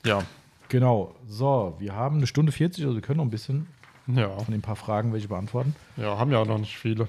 Ja. 0.06 0.24
genau. 0.68 1.14
So, 1.28 1.76
wir 1.80 1.94
haben 1.96 2.18
eine 2.18 2.28
Stunde 2.28 2.52
40, 2.52 2.84
also 2.84 2.96
wir 2.96 3.02
können 3.04 3.18
noch 3.18 3.26
ein 3.26 3.30
bisschen 3.30 3.68
Ja. 4.08 4.30
von 4.40 4.52
den 4.52 4.62
paar 4.64 4.76
Fragen 4.76 5.14
welche 5.14 5.28
beantworten. 5.28 5.76
Ja, 5.98 6.18
haben 6.18 6.32
ja 6.32 6.40
auch 6.40 6.48
noch 6.48 6.58
nicht 6.58 6.78
viele. 6.78 7.08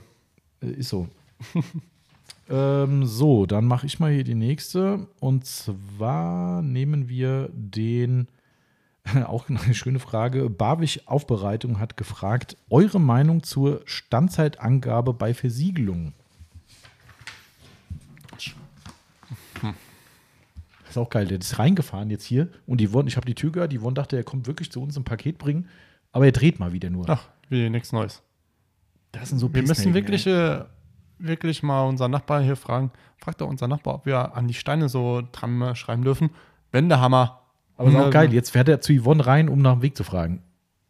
Äh, 0.62 0.72
ist 0.72 0.90
so. 0.90 1.08
ähm, 2.50 3.06
so, 3.06 3.46
dann 3.46 3.64
mache 3.64 3.86
ich 3.86 3.98
mal 3.98 4.12
hier 4.12 4.24
die 4.24 4.34
nächste. 4.34 5.06
Und 5.20 5.46
zwar 5.46 6.60
nehmen 6.62 7.08
wir 7.08 7.48
den, 7.52 8.28
auch 9.26 9.48
eine 9.48 9.74
schöne 9.74 9.98
Frage. 9.98 10.48
Barwig 10.48 11.06
Aufbereitung 11.06 11.78
hat 11.78 11.96
gefragt, 11.96 12.56
eure 12.70 13.00
Meinung 13.00 13.42
zur 13.42 13.82
Standzeitangabe 13.84 15.12
bei 15.12 15.34
Versiegelung. 15.34 16.14
Ist 20.88 20.98
auch 20.98 21.08
geil, 21.08 21.26
der 21.26 21.38
ist 21.38 21.58
reingefahren 21.58 22.10
jetzt 22.10 22.24
hier 22.24 22.48
und 22.66 22.78
die 22.78 22.92
wurden, 22.92 23.08
ich 23.08 23.16
habe 23.16 23.24
die 23.24 23.34
Tür 23.34 23.50
gehört, 23.50 23.72
die 23.72 23.80
wurden 23.80 23.94
dachte, 23.94 24.14
er 24.14 24.24
kommt 24.24 24.46
wirklich 24.46 24.70
zu 24.70 24.82
uns 24.82 24.94
ein 24.94 25.04
Paket 25.04 25.38
bringen, 25.38 25.70
aber 26.12 26.26
er 26.26 26.32
dreht 26.32 26.60
mal 26.60 26.74
wieder 26.74 26.90
nur. 26.90 27.08
Ach, 27.08 27.28
wie 27.48 27.70
nichts 27.70 27.92
Neues. 27.92 28.22
das 29.10 29.30
sind 29.30 29.38
so 29.38 29.54
Wir 29.54 29.62
müssen 29.62 29.94
wirklich, 29.94 30.26
äh, 30.26 30.64
wirklich 31.18 31.62
mal 31.62 31.84
unseren 31.84 32.10
Nachbarn 32.10 32.44
hier 32.44 32.56
fragen. 32.56 32.90
Fragt 33.16 33.40
doch 33.40 33.48
unser 33.48 33.68
Nachbar, 33.68 33.94
ob 33.94 34.04
wir 34.04 34.36
an 34.36 34.48
die 34.48 34.54
Steine 34.54 34.90
so 34.90 35.22
dran 35.32 35.74
schreiben 35.74 36.02
dürfen. 36.02 36.28
Wendehammer. 36.72 37.41
Aber 37.82 37.90
ist 37.90 37.96
auch 38.06 38.10
geil. 38.10 38.32
Jetzt 38.32 38.50
fährt 38.50 38.68
er 38.68 38.80
zu 38.80 38.92
Yvonne 38.92 39.26
rein, 39.26 39.48
um 39.48 39.60
nach 39.60 39.74
dem 39.74 39.82
Weg 39.82 39.96
zu 39.96 40.04
fragen. 40.04 40.42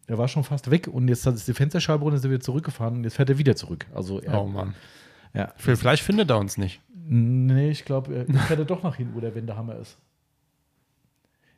Er 0.07 0.19
war 0.19 0.29
schon 0.29 0.45
fast 0.45 0.71
weg 0.71 0.89
und 0.89 1.09
jetzt 1.09 1.25
hat 1.27 1.35
es 1.35 1.45
die 1.45 1.55
Fensterscheibe 1.55 2.03
runter, 2.03 2.17
ist 2.17 2.25
er 2.25 2.31
wieder 2.31 2.41
zurückgefahren 2.41 2.97
und 2.97 3.05
jetzt 3.05 3.15
fährt 3.17 3.31
er 3.31 3.39
wieder 3.39 3.57
zurück. 3.57 3.87
Also, 3.95 4.21
er, 4.21 4.41
Oh 4.43 4.47
Mann. 4.47 4.75
ja. 5.33 5.53
Vielleicht 5.57 6.03
findet 6.03 6.29
er 6.31 6.39
uns 6.39 6.59
nicht. 6.59 6.81
Nee, 7.05 7.71
ich 7.71 7.85
glaube, 7.85 8.15
er 8.15 8.27
fährt 8.43 8.59
er 8.61 8.65
doch 8.65 8.83
nach 8.83 8.97
hinten, 8.97 9.15
wo 9.15 9.21
der 9.21 9.35
Wendehammer 9.35 9.77
ist. 9.77 9.99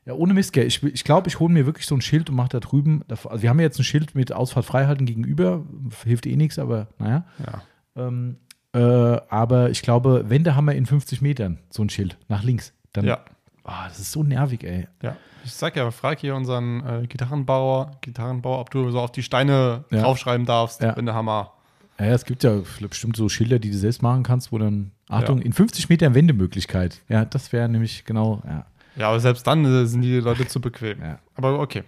Ja, 0.07 0.13
ohne 0.13 0.35
Mist, 0.35 0.53
gell. 0.53 0.67
Ich, 0.67 0.83
will- 0.83 0.93
ich 0.95 1.03
glaube, 1.05 1.29
ich 1.29 1.41
hole 1.41 1.53
mir 1.53 1.65
wirklich 1.65 1.87
so 1.87 1.95
ein 1.95 2.03
Schild 2.03 2.29
und 2.29 2.37
mache 2.37 2.51
da 2.51 2.61
drüben. 2.61 3.03
Also, 3.09 3.43
wir 3.43 3.49
haben 3.49 3.59
ja 3.59 3.65
jetzt 3.65 3.79
ein 3.79 3.85
Schild 3.85 4.15
mit 4.15 4.33
Ausfahrt 4.33 4.67
freihalten 4.67 5.07
gegenüber. 5.07 5.65
Hilft 6.05 6.27
eh 6.27 6.37
nichts, 6.37 6.59
aber 6.59 6.89
naja. 6.99 7.25
Ja. 7.45 7.63
Ähm, 8.07 8.37
äh, 8.75 8.79
aber 8.79 9.71
ich 9.71 9.81
glaube, 9.83 10.29
Wendehammer 10.29 10.75
in 10.75 10.85
50 10.85 11.23
Metern, 11.23 11.59
so 11.71 11.83
ein 11.83 11.89
Schild, 11.89 12.19
nach 12.29 12.43
links. 12.43 12.75
Dann, 12.93 13.07
Ja. 13.07 13.25
Ah, 13.65 13.89
das 13.89 13.99
ist 13.99 14.13
so 14.13 14.23
nervig, 14.23 14.63
ey. 14.65 14.87
ja. 15.03 15.17
Ich 15.45 15.53
sag 15.53 15.77
ja, 15.77 15.91
frag 15.91 16.19
hier 16.21 16.35
unseren 16.35 16.83
äh, 16.87 17.07
Gitarrenbauer, 17.07 17.91
Gitarrenbauer, 18.01 18.61
ob 18.61 18.71
du 18.71 18.91
so 18.91 19.01
auf 19.01 19.13
die 19.13 19.23
Steine 19.23 19.85
Ja. 19.91 20.03
draufschreiben 20.03 20.47
darfst, 20.47 20.81
Ja. 20.83 20.97
Wendehammer. 20.97 21.53
Ja, 21.99 22.07
es 22.07 22.25
gibt 22.25 22.43
ja 22.45 22.61
bestimmt 22.81 23.17
so 23.17 23.29
Schilder, 23.29 23.59
die 23.59 23.71
du 23.71 23.77
selbst 23.77 24.03
machen 24.03 24.23
kannst, 24.23 24.53
wo 24.53 24.59
dann, 24.59 24.91
Achtung, 25.09 25.39
Ja. 25.39 25.45
in 25.45 25.53
50 25.53 25.89
Metern 25.89 26.15
Wendemöglichkeit. 26.15 27.03
Ja, 27.09 27.25
das 27.25 27.53
wäre 27.53 27.69
nämlich 27.69 28.05
genau, 28.05 28.43
ja. 28.47 28.67
Ja, 28.97 29.09
aber 29.09 29.21
selbst 29.21 29.47
dann 29.47 29.65
äh, 29.65 29.87
sind 29.87 30.03
die 30.03 30.19
Leute 30.21 30.47
zu 30.47 30.61
bequem. 30.61 31.01
Ja. 31.03 31.19
Aber 31.35 31.59
okay. 31.59 31.83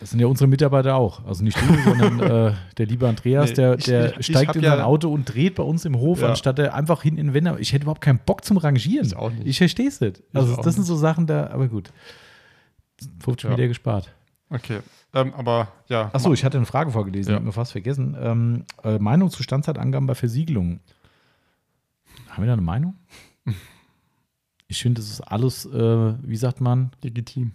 Das 0.00 0.10
sind 0.10 0.18
ja 0.20 0.26
unsere 0.26 0.48
Mitarbeiter 0.48 0.96
auch. 0.96 1.24
Also 1.24 1.44
nicht 1.44 1.56
du, 1.60 1.74
sondern 1.84 2.20
äh, 2.20 2.54
der 2.78 2.86
liebe 2.86 3.08
Andreas, 3.08 3.50
Nee, 3.50 3.54
der, 3.56 3.78
ich- 3.78 3.84
der 3.84 4.10
ich- 4.12 4.18
ich 4.20 4.26
steigt 4.26 4.48
hab 4.48 4.56
in 4.56 4.62
ja- 4.62 4.70
sein 4.76 4.80
Auto 4.84 5.12
und 5.12 5.24
dreht 5.32 5.54
bei 5.54 5.62
uns 5.62 5.84
im 5.84 5.96
Hof, 5.96 6.20
Ja. 6.20 6.28
anstatt 6.28 6.58
er 6.58 6.74
einfach 6.74 7.02
hin 7.02 7.16
in 7.16 7.28
den 7.28 7.34
Wender. 7.34 7.58
Ich 7.60 7.72
hätte 7.72 7.84
überhaupt 7.84 8.00
keinen 8.00 8.18
Bock 8.18 8.44
zum 8.44 8.56
Rangieren. 8.56 9.06
Ich 9.06 9.16
auch 9.16 9.30
nicht. 9.30 9.46
Ich 9.46 9.58
verstehe 9.58 9.88
es 9.88 10.00
nicht. 10.00 10.22
Also 10.32 10.56
das 10.60 10.74
sind 10.74 10.84
so 10.84 10.96
Sachen 10.96 11.26
da, 11.26 11.48
aber 11.48 11.68
gut. 11.68 11.90
50 13.20 13.44
Ja. 13.44 13.50
Meter 13.56 13.68
gespart. 13.68 14.12
Okay. 14.50 14.80
Ähm, 15.14 15.32
aber 15.34 15.68
ja. 15.88 16.10
Achso, 16.12 16.32
ich 16.32 16.44
hatte 16.44 16.56
eine 16.56 16.66
Frage 16.66 16.90
vorgelesen, 16.90 17.30
Ja. 17.30 17.36
hab 17.36 17.44
mir 17.44 17.52
fast 17.52 17.72
vergessen. 17.72 18.16
Ähm, 18.20 18.64
äh, 18.82 18.98
Meinung 18.98 19.30
zu 19.30 19.42
Standzeitangaben 19.42 20.06
bei 20.06 20.14
Versiegelungen. 20.14 20.80
Haben 22.30 22.42
wir 22.42 22.46
da 22.48 22.52
eine 22.54 22.62
Meinung? 22.62 22.94
Ich 24.66 24.82
finde, 24.82 25.00
das 25.00 25.10
ist 25.10 25.20
alles, 25.20 25.66
äh, 25.66 26.14
wie 26.22 26.36
sagt 26.36 26.60
man, 26.60 26.90
legitim. 27.02 27.52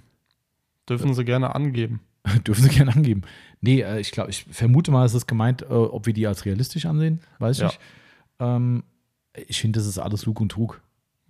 Dürfen 0.88 1.14
sie 1.14 1.26
gerne 1.26 1.53
angeben. 1.53 1.99
dürfen 2.47 2.64
Sie 2.64 2.69
gerne 2.69 2.95
angeben. 2.95 3.22
Nee, 3.61 3.81
äh, 3.81 3.99
ich 3.99 4.11
glaube, 4.11 4.30
ich 4.30 4.45
vermute 4.49 4.91
mal, 4.91 5.06
es 5.06 5.14
ist 5.14 5.27
gemeint, 5.27 5.61
äh, 5.64 5.65
ob 5.65 6.06
wir 6.06 6.14
die 6.14 6.27
als 6.27 6.45
realistisch 6.45 6.85
ansehen, 6.85 7.19
weiß 7.39 7.57
ich 7.57 7.61
Ja. 7.61 7.68
nicht. 7.68 7.80
Ähm, 8.39 8.84
ich 9.47 9.60
finde, 9.61 9.80
das 9.80 9.88
ist 9.88 9.99
alles 9.99 10.26
Lug 10.26 10.39
und 10.41 10.51
Trug. 10.51 10.81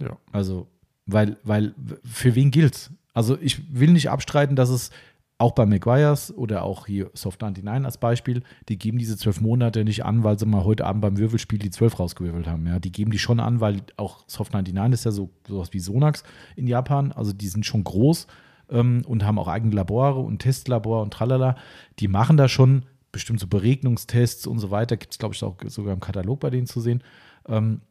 Ja. 0.01 0.17
Also, 0.31 0.67
weil, 1.05 1.38
weil, 1.43 1.73
für 2.03 2.35
wen 2.35 2.51
gilt's? 2.51 2.91
Also, 3.13 3.38
ich 3.41 3.77
will 3.77 3.91
nicht 3.91 4.09
abstreiten, 4.09 4.55
dass 4.55 4.69
es 4.69 4.91
auch 5.38 5.53
bei 5.53 5.65
Maguires 5.65 6.34
oder 6.35 6.63
auch 6.63 6.85
hier 6.85 7.09
Soft 7.13 7.41
99 7.41 7.85
als 7.85 7.97
Beispiel, 7.97 8.43
die 8.67 8.77
geben 8.77 8.97
diese 8.97 9.15
zwölf 9.17 9.39
Monate 9.39 9.85
nicht 9.85 10.03
an, 10.03 10.23
weil 10.23 10.38
sie 10.38 10.45
mal 10.45 10.65
heute 10.65 10.85
Abend 10.85 11.01
beim 11.01 11.17
Würfelspiel 11.17 11.59
die 11.59 11.69
zwölf 11.71 11.97
rausgewürfelt 11.97 12.45
haben. 12.45 12.67
Ja, 12.67 12.77
die 12.80 12.91
geben 12.91 13.11
die 13.11 13.19
schon 13.19 13.39
an, 13.39 13.61
weil 13.61 13.81
auch 13.95 14.23
Soft 14.27 14.51
99 14.53 14.93
ist 14.93 15.05
ja 15.05 15.11
so 15.11 15.30
sowas 15.47 15.69
wie 15.71 15.80
Sonax 15.80 16.23
in 16.57 16.67
Japan. 16.67 17.11
Also, 17.13 17.31
die 17.34 17.47
sind 17.47 17.65
schon 17.65 17.84
groß 17.84 18.27
ähm, 18.69 19.03
und 19.07 19.25
haben 19.25 19.39
auch 19.39 19.47
eigene 19.47 19.75
Labore 19.75 20.19
und 20.19 20.39
Testlabor 20.39 21.01
und 21.01 21.13
tralala. 21.13 21.55
Die 21.99 22.07
machen 22.07 22.37
da 22.37 22.47
schon 22.47 22.85
bestimmt 23.11 23.39
so 23.39 23.47
Beregnungstests 23.47 24.47
und 24.47 24.59
so 24.59 24.71
weiter. 24.71 24.97
Gibt 24.97 25.13
es, 25.13 25.19
glaube 25.19 25.35
ich, 25.35 25.43
auch 25.43 25.55
sogar 25.67 25.93
im 25.93 25.99
Katalog 25.99 26.39
bei 26.39 26.49
denen 26.49 26.67
zu 26.67 26.79
sehen. 26.81 27.03
Ähm, 27.47 27.81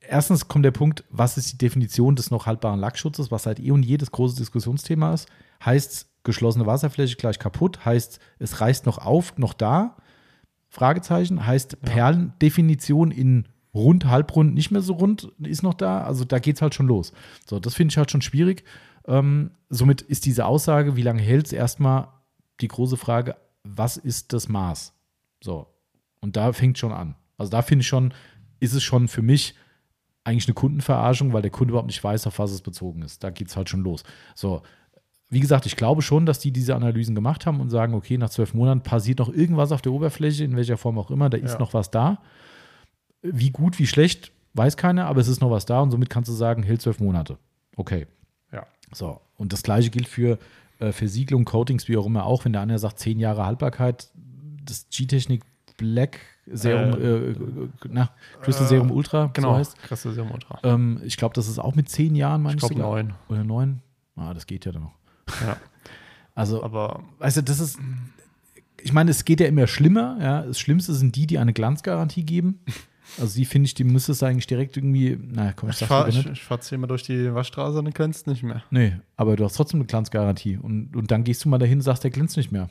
erstens 0.00 0.48
kommt 0.48 0.64
der 0.64 0.70
Punkt, 0.70 1.04
was 1.10 1.36
ist 1.38 1.52
die 1.52 1.58
Definition 1.58 2.16
des 2.16 2.30
noch 2.30 2.46
haltbaren 2.46 2.80
Lackschutzes, 2.80 3.30
was 3.30 3.44
seit 3.44 3.60
eh 3.60 3.70
und 3.70 3.84
je 3.84 3.96
das 3.96 4.10
große 4.10 4.36
Diskussionsthema 4.36 5.14
ist. 5.14 5.28
Heißt 5.64 6.08
geschlossene 6.24 6.66
Wasserfläche 6.66 7.16
gleich 7.16 7.38
kaputt? 7.38 7.84
Heißt, 7.84 8.18
es 8.38 8.60
reißt 8.60 8.86
noch 8.86 8.98
auf, 8.98 9.38
noch 9.38 9.54
da? 9.54 9.96
Fragezeichen. 10.68 11.46
Heißt, 11.46 11.80
Perlendefinition 11.82 13.10
in 13.10 13.48
rund, 13.74 14.06
halbrund, 14.06 14.54
nicht 14.54 14.70
mehr 14.70 14.82
so 14.82 14.94
rund 14.94 15.32
ist 15.40 15.62
noch 15.62 15.74
da. 15.74 16.02
Also 16.02 16.24
da 16.24 16.38
geht 16.38 16.56
es 16.56 16.62
halt 16.62 16.74
schon 16.74 16.86
los. 16.86 17.12
So, 17.46 17.58
das 17.58 17.74
finde 17.74 17.92
ich 17.92 17.98
halt 17.98 18.10
schon 18.10 18.22
schwierig. 18.22 18.64
Ähm, 19.06 19.50
somit 19.68 20.02
ist 20.02 20.26
diese 20.26 20.46
Aussage, 20.46 20.96
wie 20.96 21.02
lange 21.02 21.22
hält 21.22 21.46
es, 21.46 21.52
erstmal 21.52 22.08
die 22.60 22.68
große 22.68 22.96
Frage, 22.96 23.36
was 23.64 23.96
ist 23.96 24.32
das 24.32 24.48
Maß? 24.48 24.92
So. 25.42 25.66
Und 26.20 26.36
da 26.36 26.52
fängt 26.52 26.78
schon 26.78 26.92
an. 26.92 27.14
Also 27.36 27.50
da 27.50 27.62
finde 27.62 27.82
ich 27.82 27.88
schon, 27.88 28.14
ist 28.60 28.72
es 28.74 28.82
schon 28.82 29.08
für 29.08 29.22
mich 29.22 29.54
eigentlich 30.22 30.46
eine 30.48 30.54
Kundenverarschung, 30.54 31.32
weil 31.32 31.42
der 31.42 31.50
Kunde 31.50 31.72
überhaupt 31.72 31.88
nicht 31.88 32.02
weiß, 32.02 32.26
auf 32.26 32.38
was 32.38 32.50
es 32.52 32.62
bezogen 32.62 33.02
ist. 33.02 33.22
Da 33.22 33.30
geht 33.30 33.48
es 33.48 33.56
halt 33.56 33.68
schon 33.68 33.82
los. 33.82 34.04
So, 34.34 34.62
wie 35.28 35.40
gesagt, 35.40 35.66
ich 35.66 35.76
glaube 35.76 36.00
schon, 36.00 36.24
dass 36.24 36.38
die 36.38 36.50
diese 36.52 36.74
Analysen 36.74 37.14
gemacht 37.14 37.44
haben 37.44 37.60
und 37.60 37.68
sagen, 37.68 37.92
okay, 37.94 38.16
nach 38.16 38.30
zwölf 38.30 38.54
Monaten 38.54 38.82
passiert 38.82 39.18
noch 39.18 39.28
irgendwas 39.32 39.72
auf 39.72 39.82
der 39.82 39.92
Oberfläche, 39.92 40.44
in 40.44 40.56
welcher 40.56 40.76
Form 40.78 40.98
auch 40.98 41.10
immer, 41.10 41.28
da 41.28 41.36
ist 41.36 41.54
Ja. 41.54 41.58
noch 41.58 41.74
was 41.74 41.90
da. 41.90 42.22
Wie 43.22 43.50
gut, 43.50 43.78
wie 43.78 43.86
schlecht, 43.86 44.32
weiß 44.54 44.76
keiner, 44.76 45.06
aber 45.06 45.20
es 45.20 45.28
ist 45.28 45.40
noch 45.40 45.50
was 45.50 45.66
da 45.66 45.80
und 45.80 45.90
somit 45.90 46.08
kannst 46.08 46.28
du 46.30 46.34
sagen, 46.34 46.62
hält 46.62 46.80
zwölf 46.82 47.00
Monate. 47.00 47.38
Okay. 47.76 48.06
So, 48.94 49.20
und 49.36 49.52
das 49.52 49.62
gleiche 49.62 49.90
gilt 49.90 50.08
für 50.08 50.38
äh, 50.78 50.92
Versiegelung, 50.92 51.44
Coatings, 51.44 51.88
wie 51.88 51.96
auch 51.96 52.06
immer 52.06 52.24
auch, 52.26 52.44
wenn 52.44 52.52
der 52.52 52.62
eine 52.62 52.78
sagt, 52.78 52.98
zehn 52.98 53.18
Jahre 53.18 53.44
Haltbarkeit, 53.44 54.08
das 54.64 54.86
G-Technik 54.90 55.42
Black 55.76 56.20
Serum, 56.46 57.00
äh, 57.00 57.30
äh, 57.30 57.68
na, 57.88 58.10
Crystal 58.42 58.66
äh, 58.66 58.68
Serum 58.68 58.90
Ultra, 58.90 59.30
Genau. 59.32 59.52
so 59.52 59.58
heißt. 59.58 59.78
Kresse 59.78 60.12
Serum 60.12 60.30
Ultra. 60.30 60.58
Ähm, 60.62 61.00
ich 61.04 61.16
glaube, 61.16 61.34
das 61.34 61.48
ist 61.48 61.58
auch 61.58 61.74
mit 61.74 61.88
zehn 61.88 62.14
Jahren, 62.14 62.42
meine 62.42 62.56
Ich 62.56 62.62
ich, 62.62 62.68
glaube 62.68 62.82
neun. 62.82 63.14
Oder 63.28 63.44
neun? 63.44 63.80
Ah, 64.16 64.34
das 64.34 64.46
geht 64.46 64.64
ja 64.66 64.72
dann 64.72 64.82
noch. 64.82 64.94
Ja. 65.40 65.56
Also, 66.36 66.64
Aber 66.64 67.04
weißt 67.20 67.36
du, 67.36 67.42
das 67.44 67.60
ist, 67.60 67.78
ich 68.82 68.92
meine, 68.92 69.12
es 69.12 69.24
geht 69.24 69.38
ja 69.38 69.46
immer 69.46 69.68
schlimmer. 69.68 70.18
Ja. 70.20 70.42
Das 70.42 70.58
Schlimmste 70.58 70.92
sind 70.92 71.14
die, 71.14 71.28
die 71.28 71.38
eine 71.38 71.52
Glanzgarantie 71.52 72.24
geben. 72.24 72.58
Also 73.20 73.36
die 73.36 73.44
finde 73.44 73.66
ich, 73.66 73.74
die 73.74 73.84
müsste 73.84 74.12
es 74.12 74.22
eigentlich 74.22 74.46
direkt 74.46 74.76
irgendwie, 74.76 75.18
naja, 75.20 75.52
komm, 75.54 75.68
ich 75.70 75.76
ich 75.82 75.88
lieber 75.88 76.08
ich, 76.08 76.26
ich 76.26 76.42
fahr 76.42 76.60
zehnmal 76.60 76.88
durch 76.88 77.02
die 77.02 77.32
Waschstraße 77.34 77.78
und 77.78 77.84
dann 77.84 77.94
glänzt 77.94 78.26
nicht 78.26 78.42
mehr. 78.42 78.62
Nee, 78.70 78.96
aber 79.16 79.36
du 79.36 79.44
hast 79.44 79.54
trotzdem 79.54 79.80
eine 79.80 79.86
Glanzgarantie. 79.86 80.56
Und, 80.56 80.96
und 80.96 81.10
dann 81.10 81.22
gehst 81.24 81.44
du 81.44 81.48
mal 81.48 81.58
dahin 81.58 81.78
und 81.78 81.82
sagst, 81.82 82.02
der 82.04 82.10
glänzt 82.10 82.36
nicht 82.36 82.50
mehr. 82.52 82.70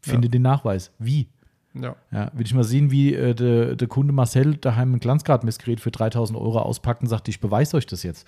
Finde 0.00 0.26
Ja. 0.28 0.30
den 0.30 0.42
Nachweis. 0.42 0.92
Wie? 0.98 1.28
Ja. 1.74 1.96
Ja, 2.10 2.30
will 2.34 2.46
ich 2.46 2.54
mal 2.54 2.64
sehen, 2.64 2.90
wie 2.90 3.14
äh, 3.14 3.34
der, 3.34 3.76
der 3.76 3.88
Kunde 3.88 4.12
Marcel 4.12 4.56
daheim 4.56 4.94
ein 4.94 5.00
Glanzgradmessgerät 5.00 5.80
für 5.80 5.90
3000 5.90 6.38
Euro 6.38 6.60
auspackt 6.60 7.02
und 7.02 7.08
sagt, 7.08 7.28
ich 7.28 7.40
beweise 7.40 7.76
euch 7.76 7.86
das 7.86 8.02
jetzt. 8.02 8.26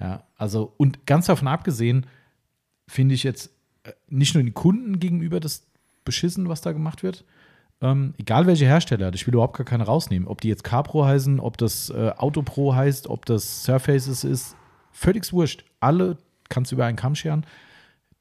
Ja, 0.00 0.24
also, 0.36 0.72
und 0.78 1.06
ganz 1.06 1.26
davon 1.26 1.48
abgesehen, 1.48 2.06
finde 2.88 3.14
ich 3.14 3.22
jetzt 3.22 3.50
äh, 3.84 3.92
nicht 4.08 4.34
nur 4.34 4.42
den 4.42 4.54
Kunden 4.54 4.98
gegenüber 4.98 5.38
das 5.38 5.66
beschissen, 6.04 6.48
was 6.48 6.60
da 6.62 6.72
gemacht 6.72 7.02
wird. 7.02 7.24
Ähm, 7.82 8.14
egal 8.18 8.46
welche 8.46 8.64
Hersteller, 8.64 9.12
ich 9.12 9.26
will 9.26 9.34
überhaupt 9.34 9.56
gar 9.56 9.64
keine 9.64 9.84
rausnehmen. 9.84 10.28
Ob 10.28 10.40
die 10.40 10.48
jetzt 10.48 10.62
CarPro 10.64 11.04
heißen, 11.04 11.40
ob 11.40 11.58
das 11.58 11.90
äh, 11.90 12.12
Autopro 12.16 12.74
heißt, 12.74 13.08
ob 13.08 13.26
das 13.26 13.64
Surfaces 13.64 14.22
ist, 14.24 14.56
völlig 14.92 15.30
wurscht. 15.32 15.64
Alle 15.80 16.16
kannst 16.48 16.70
du 16.70 16.76
über 16.76 16.86
einen 16.86 16.96
Kamm 16.96 17.14
scheren. 17.16 17.44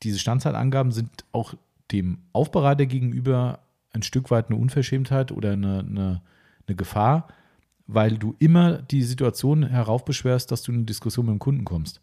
Diese 0.01 0.17
Standzeitangaben 0.17 0.91
sind 0.91 1.09
auch 1.31 1.53
dem 1.91 2.17
Aufbereiter 2.33 2.88
gegenüber 2.88 3.59
ein 3.93 4.01
Stück 4.01 4.31
weit 4.31 4.49
eine 4.49 4.57
Unverschämtheit 4.59 5.31
oder 5.31 5.51
eine, 5.51 5.79
eine, 5.79 6.21
eine 6.67 6.75
Gefahr, 6.75 7.27
weil 7.85 8.17
du 8.17 8.35
immer 8.39 8.81
die 8.81 9.03
Situation 9.03 9.63
heraufbeschwörst, 9.67 10.49
dass 10.51 10.63
du 10.63 10.71
in 10.71 10.77
eine 10.79 10.85
Diskussion 10.85 11.25
mit 11.27 11.33
dem 11.33 11.39
Kunden 11.39 11.65
kommst. 11.65 12.01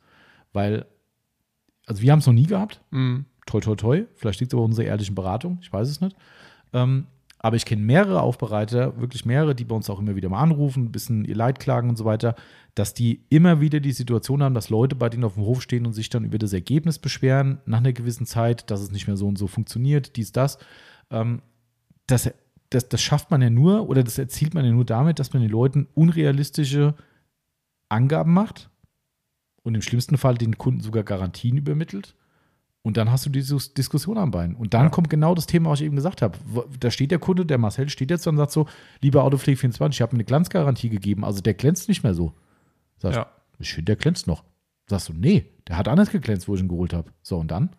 Weil, 0.52 0.86
also 1.86 2.02
wir 2.02 2.12
haben 2.12 2.18
es 2.20 2.26
noch 2.26 2.34
nie 2.34 2.46
gehabt, 2.46 2.82
Mhm. 2.90 3.24
toi 3.46 3.60
toi 3.60 3.74
toi, 3.74 4.04
vielleicht 4.14 4.40
liegt 4.40 4.52
es 4.52 4.54
aber 4.54 4.64
an 4.64 4.70
unserer 4.70 4.86
ehrlichen 4.86 5.14
Beratung, 5.14 5.58
ich 5.62 5.72
weiß 5.72 5.88
es 5.88 6.00
nicht. 6.00 6.14
Ähm, 6.74 7.06
aber 7.38 7.56
ich 7.56 7.64
kenne 7.64 7.82
mehrere 7.82 8.20
Aufbereiter, 8.20 9.00
wirklich 9.00 9.24
mehrere, 9.24 9.54
die 9.54 9.64
bei 9.64 9.76
uns 9.76 9.88
auch 9.88 10.00
immer 10.00 10.16
wieder 10.16 10.28
mal 10.28 10.42
anrufen, 10.42 10.84
ein 10.84 10.92
bisschen 10.92 11.24
ihr 11.24 11.36
Leid 11.36 11.60
klagen 11.60 11.88
und 11.88 11.96
so 11.96 12.04
weiter, 12.04 12.34
dass 12.74 12.94
die 12.94 13.24
immer 13.28 13.60
wieder 13.60 13.80
die 13.80 13.92
Situation 13.92 14.42
haben, 14.42 14.54
dass 14.54 14.70
Leute 14.70 14.96
bei 14.96 15.08
denen 15.08 15.24
auf 15.24 15.34
dem 15.34 15.44
Hof 15.44 15.62
stehen 15.62 15.86
und 15.86 15.92
sich 15.92 16.10
dann 16.10 16.24
über 16.24 16.38
das 16.38 16.52
Ergebnis 16.52 16.98
beschweren, 16.98 17.58
nach 17.64 17.78
einer 17.78 17.92
gewissen 17.92 18.26
Zeit, 18.26 18.70
dass 18.70 18.80
es 18.80 18.90
nicht 18.90 19.06
mehr 19.06 19.16
so 19.16 19.28
und 19.28 19.38
so 19.38 19.46
funktioniert, 19.46 20.16
dies, 20.16 20.32
das. 20.32 20.58
Ähm, 21.10 21.42
das, 22.06 22.30
das, 22.70 22.88
das 22.88 23.02
schafft 23.02 23.30
man 23.30 23.42
ja 23.42 23.50
nur 23.50 23.88
oder 23.88 24.02
das 24.02 24.18
erzielt 24.18 24.54
man 24.54 24.64
ja 24.64 24.72
nur 24.72 24.84
damit, 24.84 25.18
dass 25.18 25.32
man 25.32 25.42
den 25.42 25.50
Leuten 25.50 25.86
unrealistische 25.94 26.94
Angaben 27.88 28.32
macht 28.32 28.70
und 29.62 29.74
im 29.74 29.82
schlimmsten 29.82 30.18
Fall 30.18 30.36
den 30.36 30.58
Kunden 30.58 30.80
sogar 30.80 31.04
Garantien 31.04 31.56
übermittelt. 31.56 32.14
Und 32.88 32.96
dann 32.96 33.12
hast 33.12 33.26
du 33.26 33.30
diese 33.30 33.56
Diskussion 33.74 34.16
am 34.16 34.30
Bein. 34.30 34.54
Und 34.56 34.72
dann 34.72 34.84
Ja. 34.84 34.88
kommt 34.88 35.10
genau 35.10 35.34
das 35.34 35.46
Thema, 35.46 35.68
was 35.70 35.80
ich 35.80 35.86
eben 35.86 35.96
gesagt 35.96 36.22
habe. 36.22 36.38
Da 36.80 36.90
steht 36.90 37.10
der 37.10 37.18
Kunde, 37.18 37.44
der 37.44 37.58
Marcel 37.58 37.88
steht 37.90 38.10
jetzt 38.10 38.26
und 38.26 38.38
sagt 38.38 38.50
so, 38.50 38.66
lieber 39.02 39.24
Autopflege24, 39.24 39.90
ich 39.90 40.00
habe 40.00 40.14
mir 40.16 40.20
eine 40.20 40.24
Glanzgarantie 40.24 40.88
gegeben, 40.88 41.22
also 41.24 41.42
der 41.42 41.52
glänzt 41.54 41.88
nicht 41.88 42.02
mehr 42.02 42.14
so. 42.14 42.32
Sagst, 42.96 43.18
Ja. 43.18 43.26
ich 43.58 43.70
finde, 43.74 43.84
der 43.94 43.96
glänzt 43.96 44.26
noch. 44.26 44.42
Sagst 44.88 45.10
du, 45.10 45.12
nee, 45.12 45.44
der 45.68 45.76
hat 45.76 45.86
anders 45.86 46.10
geglänzt, 46.10 46.48
wo 46.48 46.54
ich 46.54 46.60
ihn 46.62 46.68
geholt 46.68 46.94
habe. 46.94 47.10
So, 47.22 47.36
und 47.36 47.50
dann? 47.50 47.70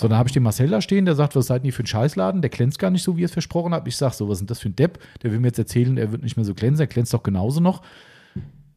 So, 0.00 0.08
dann 0.08 0.16
habe 0.16 0.28
ich 0.28 0.32
den 0.32 0.42
Marcel 0.42 0.68
da 0.70 0.80
stehen, 0.80 1.04
der 1.04 1.14
sagt, 1.14 1.36
was 1.36 1.48
seid 1.48 1.64
ihr 1.64 1.72
für 1.74 1.82
ein 1.82 1.86
Scheißladen? 1.86 2.40
Der 2.40 2.48
glänzt 2.50 2.78
gar 2.78 2.90
nicht 2.90 3.02
so, 3.02 3.16
wie 3.16 3.20
ihr 3.20 3.26
es 3.26 3.32
versprochen 3.32 3.74
habt. 3.74 3.86
Ich 3.88 3.96
sag 3.96 4.14
so, 4.14 4.26
was 4.28 4.34
ist 4.36 4.40
denn 4.40 4.46
das 4.46 4.60
für 4.60 4.70
ein 4.70 4.76
Depp? 4.76 5.00
Der 5.22 5.32
will 5.32 5.40
mir 5.40 5.48
jetzt 5.48 5.58
erzählen, 5.58 5.98
er 5.98 6.12
wird 6.12 6.22
nicht 6.22 6.36
mehr 6.36 6.44
so 6.46 6.54
glänzen, 6.54 6.80
er 6.84 6.86
glänzt 6.86 7.12
doch 7.12 7.22
genauso 7.22 7.60
noch. 7.60 7.82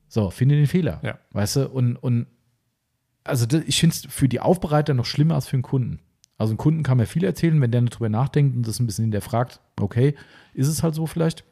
So, 0.10 0.30
finde 0.30 0.56
den 0.56 0.68
Fehler. 0.68 1.00
Ja. 1.04 1.20
Weißt 1.32 1.56
du, 1.56 1.70
und, 1.70 1.96
und 1.96 2.28
also 3.24 3.46
ich 3.66 3.80
finde 3.80 3.96
es 3.96 4.06
für 4.14 4.28
die 4.30 4.40
Aufbereiter 4.40 4.94
noch 4.94 5.06
schlimmer 5.06 5.36
als 5.36 5.48
für 5.48 5.58
den 5.58 5.62
Kunden. 5.64 6.00
Also 6.38 6.52
einen 6.52 6.58
Kunden 6.58 6.84
kann 6.84 6.98
man 6.98 7.06
viel 7.06 7.24
erzählen, 7.24 7.60
wenn 7.62 7.72
der 7.72 7.82
nicht 7.82 7.94
drüber 7.94 8.10
nachdenkt 8.10 8.56
und 8.56 8.68
das 8.68 8.80
ein 8.80 8.88
bisschen 8.88 9.06
hinterfragt, 9.06 9.60
okay, 9.80 10.16
ist 10.54 10.68
es 10.68 10.82
halt 10.82 10.96
so 10.96 11.06
vielleicht. 11.06 11.44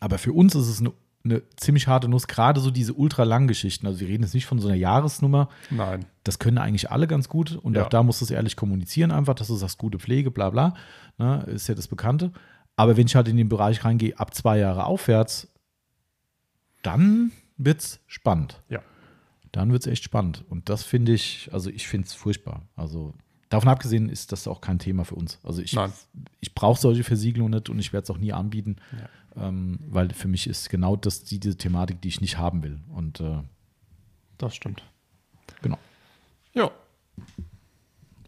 Aber 0.00 0.16
für 0.18 0.32
uns 0.32 0.54
ist 0.54 0.68
es 0.68 0.80
eine, 0.80 0.92
eine 1.24 1.42
ziemlich 1.56 1.88
harte 1.88 2.08
Nuss, 2.08 2.26
gerade 2.26 2.60
so 2.60 2.70
diese 2.70 2.94
ultralangen 2.94 3.48
Geschichten. 3.48 3.86
Also 3.86 4.00
wir 4.00 4.08
reden 4.08 4.22
jetzt 4.22 4.32
nicht 4.34 4.46
von 4.46 4.60
so 4.60 4.68
einer 4.68 4.76
Jahresnummer, 4.76 5.50
Nein. 5.70 6.06
das 6.24 6.38
können 6.38 6.56
eigentlich 6.56 6.90
alle 6.90 7.06
ganz 7.06 7.28
gut 7.28 7.56
und 7.56 7.74
Ja. 7.76 7.84
auch 7.84 7.88
da 7.90 8.02
musst 8.02 8.20
du 8.22 8.24
es 8.24 8.30
ehrlich 8.30 8.56
kommunizieren, 8.56 9.10
einfach, 9.10 9.34
dass 9.34 9.48
du 9.48 9.56
sagst, 9.56 9.76
gute 9.76 9.98
Pflege, 9.98 10.30
bla 10.30 10.48
bla, 10.50 10.74
ne, 11.18 11.42
ist 11.48 11.68
ja 11.68 11.74
das 11.74 11.88
Bekannte. 11.88 12.32
Aber 12.76 12.96
wenn 12.96 13.06
ich 13.08 13.16
halt 13.16 13.28
in 13.28 13.36
den 13.36 13.48
Bereich 13.50 13.84
reingehe, 13.84 14.18
ab 14.18 14.32
zwei 14.34 14.58
Jahre 14.58 14.84
aufwärts, 14.84 15.48
dann 16.82 17.32
wird's 17.56 18.00
spannend. 18.06 18.62
Ja. 18.68 18.80
Dann 19.52 19.72
wird's 19.72 19.86
echt 19.86 20.04
spannend. 20.04 20.44
Und 20.48 20.68
das 20.68 20.82
finde 20.82 21.12
ich, 21.12 21.48
also 21.52 21.70
ich 21.70 21.88
finde 21.88 22.06
es 22.06 22.14
furchtbar. 22.14 22.62
Also 22.76 23.14
davon 23.48 23.68
abgesehen 23.68 24.08
ist 24.08 24.32
das 24.32 24.46
auch 24.46 24.60
kein 24.60 24.78
Thema 24.78 25.04
für 25.04 25.14
uns. 25.14 25.38
Also 25.42 25.62
ich, 25.62 25.72
Nein. 25.72 25.92
ich 26.40 26.54
brauche 26.54 26.80
solche 26.80 27.04
Versiegelungen 27.04 27.54
nicht 27.54 27.70
und 27.70 27.78
ich 27.78 27.92
werde 27.92 28.04
es 28.04 28.10
auch 28.10 28.18
nie 28.18 28.32
anbieten, 28.32 28.76
ähm, 29.36 29.78
weil 29.86 30.12
für 30.12 30.28
mich 30.28 30.46
ist 30.46 30.68
genau 30.68 30.96
das 30.96 31.24
die, 31.24 31.40
diese 31.40 31.56
Thematik, 31.56 32.00
die 32.02 32.08
ich 32.08 32.20
nicht 32.20 32.36
haben 32.38 32.62
will. 32.62 32.78
Und 32.94 33.20
äh, 33.20 33.38
Das 34.36 34.54
stimmt. 34.54 34.82
genau. 35.62 35.78
Ja. 36.52 36.70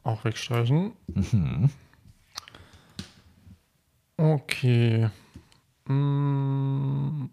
Auch 0.02 0.24
wegstreichen. 0.24 0.92
Okay. 4.16 5.10
Mm. 5.86 7.24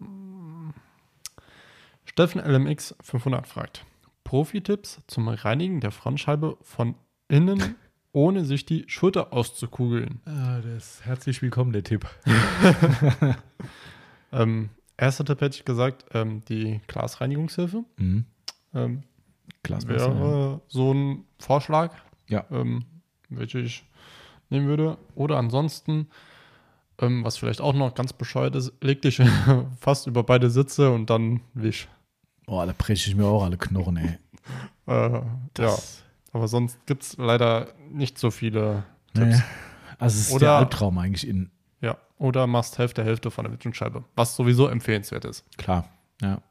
Steffen 2.18 2.42
LMX 2.42 2.96
500 3.04 3.46
fragt: 3.46 3.86
Profi-Tipps 4.24 5.04
zum 5.06 5.28
Reinigen 5.28 5.82
der 5.82 5.92
Frontscheibe 5.92 6.58
von 6.64 6.96
innen, 7.28 7.76
ohne 8.12 8.44
sich 8.44 8.66
die 8.66 8.86
Schulter 8.88 9.34
auszukugeln. 9.34 10.20
Ah, 10.26 10.60
das 10.62 10.96
ist 10.96 11.06
herzlich 11.06 11.44
willkommen, 11.44 11.74
der 11.74 11.84
Tipp. 11.84 12.08
Ähm, 14.34 14.72
erster 14.98 15.24
Tipp 15.26 15.40
hätte 15.42 15.56
ich 15.58 15.64
gesagt, 15.64 16.06
ähm, 16.14 16.42
die 16.50 16.82
Glasreinigungshilfe. 16.88 17.86
Mhm. 17.98 18.26
Ähm, 18.74 19.04
Glaswasser. 19.64 20.10
ja. 20.10 20.20
wäre 20.20 20.62
so 20.68 20.94
ein 20.94 21.24
Vorschlag, 21.40 21.94
Ja. 22.28 22.44
ähm, 22.52 22.84
welchen 23.30 23.64
ich 23.64 23.86
nehmen 24.50 24.68
würde. 24.68 24.98
Oder 25.16 25.38
ansonsten, 25.38 26.08
ähm, 27.00 27.24
was 27.24 27.38
vielleicht 27.38 27.62
auch 27.62 27.74
noch 27.74 27.96
ganz 27.96 28.12
bescheuert 28.12 28.56
ist, 28.56 28.74
leg 28.82 29.02
dich 29.04 29.22
fast 29.80 30.08
über 30.08 30.24
beide 30.24 30.50
Sitze 30.50 30.92
und 30.92 31.10
dann 31.10 31.40
wisch. 31.54 31.88
Oh, 32.48 32.64
da 32.66 32.74
breche 32.78 33.10
ich 33.10 33.16
mir 33.16 33.26
auch 33.26 33.44
alle 33.44 33.58
Knochen, 33.58 33.98
ey. 33.98 34.18
Äh, 34.88 35.22
ja, 35.60 35.76
aber 36.32 36.48
sonst 36.48 36.78
gibt 36.86 37.04
es 37.04 37.18
leider 37.18 37.68
nicht 37.92 38.18
so 38.18 38.32
viele. 38.32 38.86
Tipps. 39.14 39.42
Also 40.00 40.16
es 40.18 40.28
ist 40.30 40.32
Oder- 40.34 40.46
der 40.46 40.52
Albtraum 40.60 40.98
eigentlich 40.98 41.28
in, 41.28 41.52
Ja, 41.82 41.98
oder 42.18 42.48
machst 42.48 42.78
Hälfte 42.78 43.04
Hälfte 43.04 43.30
von 43.30 43.44
der 43.44 43.52
Windschutzscheibe, 43.52 44.06
was 44.16 44.38
sowieso 44.38 44.70
empfehlenswert 44.70 45.26
ist. 45.26 45.44
klar. 45.58 45.90
Ja. 46.22 46.42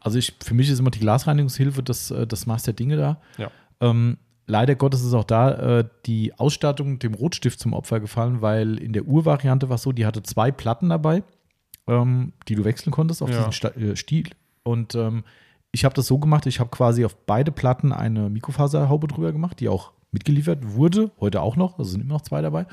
Also 0.00 0.18
ich, 0.18 0.34
für 0.42 0.54
mich 0.54 0.68
ist 0.68 0.80
immer 0.80 0.90
die 0.90 0.98
Glasreinigungshilfe 0.98 1.80
das, 1.84 2.10
äh, 2.10 2.26
das 2.26 2.46
Maß 2.46 2.64
der 2.64 2.74
Dinge 2.74 2.96
da. 2.96 3.20
Ja. 3.38 3.52
Ähm, 3.80 4.18
leider 4.48 4.74
Gottes 4.74 5.04
ist 5.04 5.14
auch 5.14 5.22
da 5.24 5.78
äh, 5.78 5.88
die 6.06 6.36
Ausstattung 6.38 6.98
dem 6.98 7.14
Rotstift 7.14 7.60
zum 7.60 7.72
Opfer 7.72 8.00
gefallen, 8.00 8.40
weil 8.42 8.78
in 8.78 8.92
der 8.92 9.04
Urvariante 9.06 9.68
war 9.68 9.76
es 9.76 9.82
so, 9.82 9.92
die 9.92 10.06
hatte 10.06 10.24
zwei 10.24 10.50
Platten 10.50 10.88
dabei, 10.88 11.22
ähm, 11.86 12.32
die 12.48 12.56
du 12.56 12.64
wechseln 12.64 12.90
konntest 12.90 13.22
auf 13.22 13.30
Ja. 13.30 13.36
diesen 13.38 13.52
Sta 13.52 13.68
äh, 13.68 13.94
Stiel. 13.94 14.30
Und 14.66 14.96
ähm, 14.96 15.22
ich 15.70 15.84
habe 15.84 15.94
das 15.94 16.06
so 16.06 16.18
gemacht, 16.18 16.46
ich 16.46 16.58
habe 16.58 16.70
quasi 16.70 17.04
auf 17.04 17.14
beide 17.14 17.52
Platten 17.52 17.92
eine 17.92 18.28
Mikrofaserhaube 18.28 19.06
drüber 19.06 19.32
gemacht, 19.32 19.60
die 19.60 19.68
auch 19.68 19.92
mitgeliefert 20.10 20.74
wurde, 20.74 21.12
heute 21.20 21.40
auch 21.40 21.56
noch, 21.56 21.78
also 21.78 21.92
sind 21.92 22.00
immer 22.00 22.14
noch 22.14 22.22
zwei 22.22 22.42
dabei. 22.42 22.66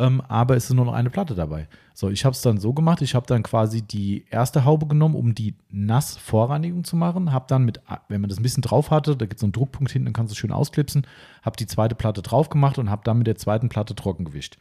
Ähm, 0.00 0.20
aber 0.28 0.56
es 0.56 0.64
ist 0.64 0.74
nur 0.74 0.84
noch 0.84 0.94
eine 0.94 1.10
Platte 1.10 1.34
dabei. 1.34 1.68
So, 1.94 2.08
ich 2.08 2.24
habe 2.24 2.34
es 2.34 2.42
dann 2.42 2.58
so 2.58 2.72
gemacht, 2.72 3.02
ich 3.02 3.14
habe 3.14 3.26
dann 3.26 3.42
quasi 3.42 3.82
die 3.82 4.24
erste 4.30 4.64
Haube 4.64 4.86
genommen, 4.86 5.14
um 5.14 5.34
die 5.34 5.54
Nass-Vorreinigung 5.70 6.82
zu 6.84 6.96
machen, 6.96 7.32
habe 7.32 7.46
dann 7.48 7.64
mit, 7.64 7.80
wenn 8.08 8.20
man 8.20 8.30
das 8.30 8.38
ein 8.38 8.42
bisschen 8.42 8.62
drauf 8.62 8.90
hatte, 8.90 9.16
da 9.16 9.26
gibt 9.26 9.34
es 9.34 9.40
so 9.40 9.46
einen 9.46 9.52
Druckpunkt 9.52 9.92
hinten, 9.92 10.06
dann 10.06 10.12
kannst 10.12 10.32
du 10.32 10.36
schön 10.36 10.52
ausklipsen, 10.52 11.06
habe 11.42 11.56
die 11.56 11.66
zweite 11.66 11.94
Platte 11.94 12.22
drauf 12.22 12.48
gemacht 12.48 12.78
und 12.78 12.90
habe 12.90 13.02
dann 13.04 13.18
mit 13.18 13.26
der 13.28 13.36
zweiten 13.36 13.68
Platte 13.68 13.94
trocken 13.94 14.24
gewischt. 14.24 14.58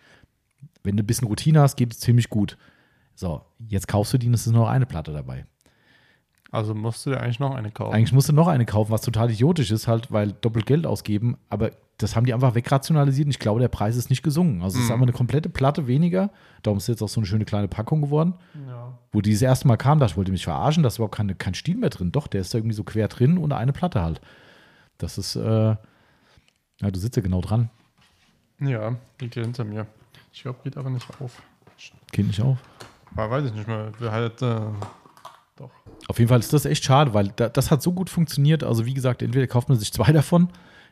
Wenn 0.84 0.96
du 0.96 1.04
ein 1.04 1.08
bisschen 1.08 1.28
Routine 1.28 1.62
hast, 1.62 1.76
geht 1.76 1.94
es 1.94 2.00
ziemlich 2.00 2.30
gut. 2.30 2.58
So, 3.16 3.42
jetzt 3.68 3.88
kaufst 3.88 4.14
du 4.14 4.18
die 4.20 4.28
und 4.28 4.36
es 4.36 4.46
ist 4.46 4.54
nur 4.54 4.64
noch 4.64 4.70
eine 4.70 4.86
Platte 4.86 5.12
dabei. 5.14 5.46
Also 6.52 6.74
musst 6.74 7.06
du 7.06 7.10
dir 7.10 7.20
eigentlich 7.20 7.40
noch 7.40 7.54
eine 7.56 7.72
kaufen. 7.72 7.94
Eigentlich 7.94 8.14
musst 8.14 8.30
du 8.30 8.34
noch 8.34 8.48
eine 8.48 8.66
kaufen, 8.66 8.92
was 8.92 9.02
total 9.02 9.30
idiotisch 9.32 9.70
ist, 9.72 9.88
halt, 9.88 10.12
weil 10.12 10.32
doppelt 10.32 10.66
Geld 10.66 10.86
ausgeben. 10.86 11.38
Aber 11.50 11.72
das 11.98 12.16
haben 12.16 12.26
die 12.26 12.34
einfach 12.34 12.56
wegrationalisiert 12.56 13.26
und 13.26 13.32
ich 13.32 13.40
glaube, 13.40 13.60
der 13.60 13.68
Preis 13.68 13.96
ist 13.98 14.10
nicht 14.10 14.24
gesungen. 14.24 14.62
Also 14.62 14.78
es 14.78 14.84
ist 14.84 14.90
Mhm. 14.90 14.94
einfach 14.94 15.04
eine 15.08 15.12
komplette 15.14 15.50
Platte 15.50 15.88
weniger. 15.88 16.30
Darum 16.64 16.78
ist 16.78 16.88
jetzt 16.88 17.02
auch 17.02 17.10
so 17.10 17.20
eine 17.20 17.26
schöne 17.28 17.44
kleine 17.46 17.68
Packung 17.68 18.02
geworden. 18.02 18.36
ja. 18.68 18.98
Wo 19.12 19.22
die 19.22 19.32
das 19.34 19.42
erste 19.42 19.68
Mal 19.68 19.78
kam, 19.78 20.00
dachte 20.00 20.12
ich, 20.12 20.18
wollte 20.18 20.32
mich 20.32 20.44
verarschen, 20.44 20.84
da 20.84 20.88
ist 20.88 20.98
überhaupt 20.98 21.16
keine, 21.16 21.34
kein 21.36 21.54
Stiel 21.56 21.76
mehr 21.76 21.90
drin. 21.90 22.12
Doch, 22.12 22.28
der 22.28 22.42
ist 22.42 22.54
da 22.54 22.60
irgendwie 22.60 22.76
so 22.76 22.84
quer 22.84 23.08
drin 23.08 23.38
und 23.38 23.52
eine 23.52 23.74
Platte 23.74 24.02
halt. 24.02 24.22
Das 25.00 25.18
ist, 25.18 25.36
äh, 25.36 25.42
ja, 25.42 25.78
du 26.92 27.00
sitzt 27.00 27.16
ja 27.18 27.24
genau 27.24 27.42
dran. 27.42 27.70
ja, 28.60 28.96
liegt 29.20 29.34
hier 29.34 29.44
hinter 29.44 29.64
mir. 29.64 29.88
Ich 30.32 30.44
glaube, 30.44 30.60
geht 30.64 30.78
aber 30.78 30.90
nicht 30.92 31.08
auf. 31.20 31.42
Geht 32.12 32.28
nicht 32.28 32.42
auf. 32.42 32.58
Aber 33.16 33.32
weiß 33.32 33.46
ich 33.46 33.54
nicht 33.54 33.68
mehr. 33.68 33.92
Wir 34.00 34.12
halt, 34.12 34.42
äh, 34.42 34.60
doch. 35.58 35.72
Auf 36.08 36.20
jeden 36.20 36.30
Fall 36.30 36.40
ist 36.40 36.54
das 36.54 36.66
echt 36.66 36.84
schade, 36.84 37.14
weil 37.14 37.30
da, 37.36 37.50
das 37.50 37.70
hat 37.72 37.82
so 37.82 37.92
gut 37.92 38.10
funktioniert. 38.10 38.64
Also, 38.64 38.86
wie 38.86 38.94
gesagt, 38.94 39.22
entweder 39.22 39.48
kauft 39.48 39.70
man 39.70 39.78
sich 39.78 39.92
zwei 39.92 40.12
davon. 40.14 40.50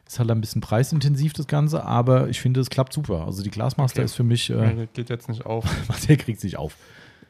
Ist 0.08 0.20
halt 0.20 0.30
ein 0.30 0.40
bisschen 0.42 0.62
preisintensiv, 0.62 1.34
das 1.34 1.48
Ganze, 1.48 1.84
aber 1.84 2.30
ich 2.30 2.40
finde, 2.40 2.60
es 2.60 2.70
klappt 2.70 2.94
super. 2.94 3.26
Also, 3.26 3.42
die 3.44 3.50
Glasmaster 3.50 4.00
Okay. 4.00 4.06
ist 4.06 4.14
für 4.16 4.24
mich, 4.24 4.50
äh, 4.50 4.74
Nee, 4.74 4.88
geht 4.94 5.10
jetzt 5.10 5.30
nicht 5.30 5.46
auf. 5.46 5.66
der 6.08 6.18
kriegt 6.18 6.40
sich 6.40 6.58
auf. 6.58 6.76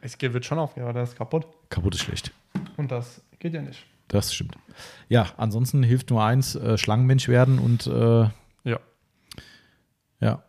Es 0.02 0.18
geht 0.18 0.34
wird 0.34 0.46
schon 0.46 0.60
auf, 0.60 0.76
ja, 0.76 0.84
aber 0.84 0.94
der 0.94 1.04
ist 1.04 1.16
kaputt. 1.16 1.48
Kaputt 1.70 1.96
ist 1.96 2.02
schlecht. 2.02 2.32
Und 2.78 2.92
das 2.92 3.22
geht 3.40 3.54
ja 3.54 3.62
nicht. 3.62 3.86
Das 4.10 4.34
stimmt. 4.34 4.56
Ja, 5.10 5.28
ansonsten 5.38 5.82
hilft 5.84 6.10
nur 6.12 6.24
eins: 6.24 6.56
äh, 6.56 6.78
Schlangenmensch 6.78 7.28
werden 7.28 7.58
und 7.60 7.88
äh, 7.88 8.30
Ja. 8.64 8.80
ja. 10.20 10.44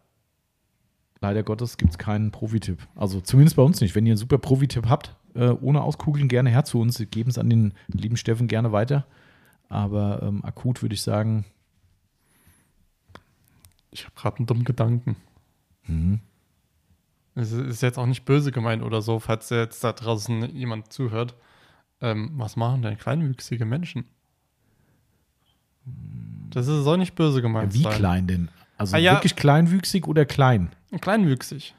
Leider 1.21 1.43
Gottes 1.43 1.77
gibt 1.79 1.93
es 1.93 1.99
keinen 1.99 2.31
Profi-Tipp. 2.31 2.79
Also 2.95 3.21
zumindest 3.21 3.57
bei 3.57 3.63
uns 3.63 3.81
nicht. 3.81 3.95
Wenn 3.95 4.05
ihr 4.05 4.13
einen 4.13 4.19
super 4.19 4.37
Profi-Tipp 4.39 4.87
habt, 4.89 5.15
äh, 5.37 5.51
ohne 5.61 5.83
Auskugeln, 5.83 6.29
gerne 6.29 6.51
her 6.51 6.65
zu 6.65 6.81
uns. 6.81 6.99
Geben 7.11 7.31
es 7.31 7.39
an 7.39 7.51
den 7.51 7.75
lieben 7.89 8.17
Steffen 8.17 8.49
gerne 8.49 8.73
weiter. 8.73 9.07
Aber 9.69 10.23
ähm, 10.23 10.45
akut 10.45 10.83
würde 10.83 10.95
ich 10.95 11.03
sagen, 11.03 11.45
Ich 13.91 14.05
habe 14.05 14.15
gerade 14.15 14.39
einen 14.39 14.47
dummen 14.47 14.65
Gedanken. 14.65 15.17
mhm. 15.87 16.21
Es 17.39 17.53
ist 17.53 17.83
jetzt 17.83 17.99
auch 17.99 18.07
nicht 18.07 18.25
böse 18.25 18.51
gemeint 18.51 18.83
oder 18.83 19.03
so, 19.03 19.19
falls 19.21 19.51
jetzt 19.51 19.85
da 19.85 19.93
draußen 19.93 20.57
jemand 20.57 20.91
zuhört. 20.91 21.35
Ähm, 22.01 22.31
was 22.37 22.57
machen 22.57 22.81
denn 22.81 22.97
kleinwüchsige 22.97 23.67
Menschen? 23.67 24.05
Das 26.51 26.67
ist, 26.67 26.85
soll 26.85 26.97
nicht 26.97 27.15
böse 27.15 27.43
gemeint 27.43 27.75
wie 27.75 27.83
sein. 27.83 27.93
klein 27.93 28.27
denn? 28.27 28.49
Also 28.79 28.97
Ah, 28.97 28.99
ja. 28.99 29.13
wirklich 29.15 29.37
kleinwüchsig 29.37 30.07
oder 30.07 30.25
klein? 30.25 30.71
Kleinwüchsig. 31.01 31.75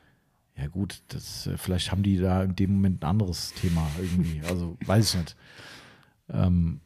Ja, 0.57 0.67
gut, 0.67 1.01
das, 1.09 1.47
äh, 1.47 1.57
vielleicht 1.57 1.91
haben 1.91 2.03
die 2.03 2.17
da 2.17 2.43
in 2.43 2.55
dem 2.55 2.73
Moment 2.73 3.03
ein 3.03 3.09
anderes 3.09 3.53
Thema 3.53 3.87
irgendwie. 3.99 4.41
Also 4.49 4.77
weiß 4.85 5.13
ich 5.13 5.19
nicht. 5.19 5.35
Ähm, 6.33 6.81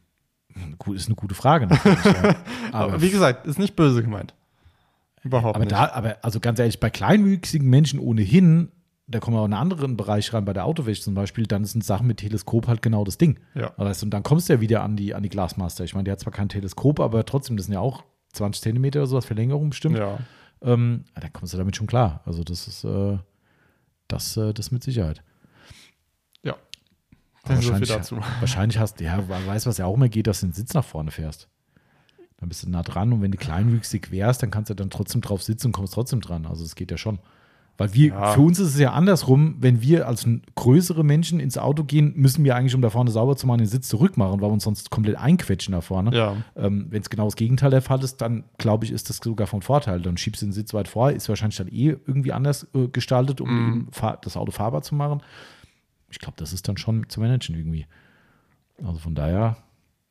ist 0.94 1.06
eine 1.06 1.16
gute 1.16 1.34
Frage 1.34 1.66
natürlich. 1.66 2.04
ja. 2.04 2.36
Aber, 2.72 3.00
wie 3.00 3.10
gesagt, 3.10 3.46
ist 3.46 3.58
nicht 3.58 3.74
böse 3.76 4.02
gemeint. 4.02 4.34
Überhaupt 5.22 5.54
Aber 5.54 5.64
nicht. 5.64 5.72
da, 5.72 5.90
aber 5.92 6.16
also 6.22 6.40
ganz 6.40 6.58
ehrlich, 6.58 6.80
bei 6.80 6.90
kleinwüchsigen 6.90 7.70
Menschen 7.70 8.00
ohnehin, 8.00 8.72
da 9.06 9.20
kommen 9.20 9.36
wir 9.36 9.40
auch 9.40 9.46
in 9.46 9.52
einen 9.52 9.62
anderen 9.62 9.96
Bereich 9.96 10.32
rein, 10.34 10.44
bei 10.44 10.52
der 10.52 10.64
Autowäsche 10.64 11.00
zum 11.02 11.14
Beispiel, 11.14 11.46
dann 11.46 11.64
sind 11.64 11.84
Sachen 11.84 12.08
mit 12.08 12.16
Teleskop 12.18 12.66
halt 12.66 12.82
genau 12.82 13.04
das 13.04 13.18
Ding. 13.18 13.38
ja. 13.54 13.72
Weißt 13.76 14.02
und 14.02 14.10
dann 14.10 14.24
kommst 14.24 14.48
du 14.48 14.54
ja 14.54 14.60
wieder 14.60 14.82
an 14.82 14.96
die, 14.96 15.14
an 15.14 15.22
die 15.22 15.28
Glasmaster. 15.28 15.84
Ich 15.84 15.94
meine, 15.94 16.04
die 16.04 16.10
hat 16.10 16.18
zwar 16.18 16.32
kein 16.32 16.48
Teleskop, 16.48 16.98
aber 16.98 17.24
trotzdem, 17.24 17.56
das 17.56 17.66
sind 17.66 17.74
ja 17.74 17.80
auch 17.80 18.02
20 18.32 18.62
Zentimeter 18.62 18.98
oder 18.98 19.06
sowas, 19.06 19.24
Verlängerung 19.24 19.70
bestimmt. 19.70 19.96
ja. 19.96 20.18
Ähm, 20.60 21.04
da 21.20 21.28
kommst 21.28 21.52
du 21.54 21.58
damit 21.58 21.74
schon 21.76 21.86
klar. 21.88 22.20
Also 22.24 22.42
das 22.44 22.66
ist 22.68 22.84
äh, 22.84 23.18
das, 24.12 24.36
äh, 24.36 24.52
das 24.52 24.70
mit 24.70 24.84
Sicherheit. 24.84 25.22
Ja. 26.42 26.56
So 27.44 27.54
viel 27.54 27.56
wahrscheinlich, 27.56 27.88
dazu. 27.88 28.16
wahrscheinlich 28.40 28.78
hast 28.78 29.00
du, 29.00 29.04
ja, 29.04 29.16
man 29.20 29.46
weiß, 29.46 29.66
was 29.66 29.78
ja 29.78 29.86
auch 29.86 29.94
immer 29.94 30.08
geht, 30.08 30.26
dass 30.26 30.40
du 30.40 30.46
den 30.46 30.52
Sitz 30.52 30.74
nach 30.74 30.84
vorne 30.84 31.10
fährst. 31.10 31.48
Dann 32.38 32.48
bist 32.48 32.64
du 32.64 32.70
nah 32.70 32.82
dran 32.82 33.12
und 33.12 33.22
wenn 33.22 33.30
du 33.30 33.38
kleinwüchsig 33.38 34.10
wärst, 34.10 34.42
dann 34.42 34.50
kannst 34.50 34.70
du 34.70 34.74
dann 34.74 34.90
trotzdem 34.90 35.20
drauf 35.20 35.42
sitzen 35.42 35.68
und 35.68 35.72
kommst 35.72 35.94
trotzdem 35.94 36.20
dran. 36.20 36.46
Also 36.46 36.64
es 36.64 36.74
geht 36.74 36.90
ja 36.90 36.98
schon. 36.98 37.20
Weil 37.82 37.94
wir, 37.94 38.08
Ja. 38.10 38.32
für 38.32 38.40
uns 38.42 38.58
ist 38.60 38.68
es 38.74 38.78
ja 38.78 38.92
andersrum, 38.92 39.56
wenn 39.58 39.82
wir 39.82 40.06
als 40.06 40.24
größere 40.54 41.02
Menschen 41.04 41.40
ins 41.40 41.58
Auto 41.58 41.82
gehen, 41.84 42.12
müssen 42.16 42.44
wir 42.44 42.54
eigentlich, 42.54 42.74
um 42.76 42.80
da 42.82 42.90
vorne 42.90 43.10
sauber 43.10 43.36
zu 43.36 43.46
machen, 43.46 43.58
den 43.58 43.66
Sitz 43.66 43.88
zurück 43.88 44.16
machen, 44.16 44.40
weil 44.40 44.48
wir 44.50 44.52
uns 44.52 44.62
sonst 44.64 44.90
komplett 44.90 45.16
einquetschen 45.16 45.72
da 45.72 45.80
vorne. 45.80 46.16
Ja. 46.16 46.36
Ähm, 46.54 46.86
wenn 46.90 47.02
es 47.02 47.10
genau 47.10 47.24
das 47.24 47.34
Gegenteil 47.36 47.70
der 47.70 47.82
Fall 47.82 48.02
ist, 48.04 48.18
dann 48.20 48.44
glaube 48.58 48.84
ich, 48.84 48.92
ist 48.92 49.10
das 49.10 49.16
sogar 49.16 49.46
von 49.48 49.62
Vorteil. 49.62 50.00
Dann 50.00 50.16
schiebst 50.16 50.42
du 50.42 50.46
den 50.46 50.52
Sitz 50.52 50.72
weit 50.74 50.86
vor, 50.86 51.10
ist 51.10 51.28
wahrscheinlich 51.28 51.56
dann 51.56 51.68
eh 51.68 51.96
irgendwie 52.06 52.32
anders 52.32 52.68
äh, 52.74 52.86
gestaltet, 52.88 53.40
um 53.40 53.88
fahr- 53.90 54.18
das 54.22 54.36
Auto 54.36 54.52
fahrbar 54.52 54.82
zu 54.82 54.94
machen. 54.94 55.20
Ich 56.10 56.18
glaube, 56.20 56.34
das 56.36 56.52
ist 56.52 56.68
dann 56.68 56.76
schon 56.76 57.08
zu 57.08 57.18
managen 57.20 57.56
irgendwie. 57.56 57.86
Also 58.84 58.98
von 59.00 59.14
daher 59.14 59.56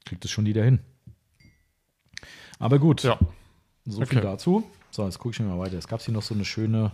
kriegt 0.05 0.25
es 0.25 0.31
schon 0.31 0.45
jeder 0.45 0.63
hin. 0.65 0.79
Aber 2.59 2.79
gut, 2.79 3.03
Ja. 3.03 3.17
so 3.85 4.03
viel 4.05 4.17
okay. 4.19 4.27
dazu. 4.27 4.63
So, 4.91 5.05
jetzt 5.05 5.19
gucke 5.19 5.33
ich 5.33 5.39
mir 5.39 5.47
mal 5.47 5.59
weiter. 5.59 5.77
Es 5.77 5.87
gab 5.87 6.01
hier 6.01 6.13
noch 6.13 6.21
so 6.21 6.33
eine 6.35 6.43
schöne, 6.45 6.91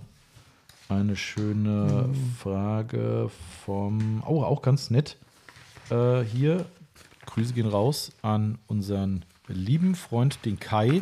eine 0.90 1.16
schöne 1.16 2.10
Frage 2.40 3.30
vom, 3.66 4.24
oh, 4.26 4.44
auch 4.44 4.62
ganz 4.62 4.90
nett. 4.90 5.18
Äh, 5.90 6.22
hier, 6.22 6.66
Grüße 7.26 7.54
gehen 7.54 7.68
raus 7.68 8.12
an 8.22 8.58
unseren 8.68 9.26
lieben 9.48 9.96
Freund, 9.96 10.46
den 10.46 10.60
Kai, 10.60 11.02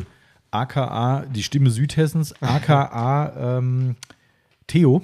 aka 0.50 1.24
die 1.26 1.42
Stimme 1.42 1.70
Südhessens, 1.70 2.34
aka 2.42 3.58
ähm, 3.58 3.96
Theo, 4.66 5.02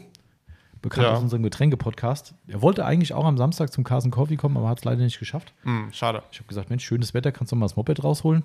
bekannt 0.80 1.06
Ja. 1.06 1.12
aus 1.14 1.22
unserem 1.22 1.42
Getränke-Podcast. 1.44 2.34
Er 2.48 2.60
wollte 2.62 2.84
eigentlich 2.84 3.14
auch 3.14 3.24
am 3.24 3.38
Samstag 3.38 3.72
zum 3.72 3.84
Carson 3.84 4.10
Coffee 4.10 4.36
kommen, 4.36 4.56
aber 4.56 4.68
hat 4.68 4.78
es 4.78 4.84
leider 4.84 5.02
nicht 5.02 5.18
geschafft. 5.20 5.52
Hm, 5.62 5.92
schade. 5.92 6.22
Ich 6.32 6.38
habe 6.38 6.48
gesagt, 6.48 6.70
Mensch, 6.70 6.84
schönes 6.84 7.14
Wetter, 7.14 7.30
kannst 7.30 7.52
du 7.52 7.56
mal 7.56 7.66
das 7.66 7.76
Moped 7.76 8.02
rausholen? 8.02 8.42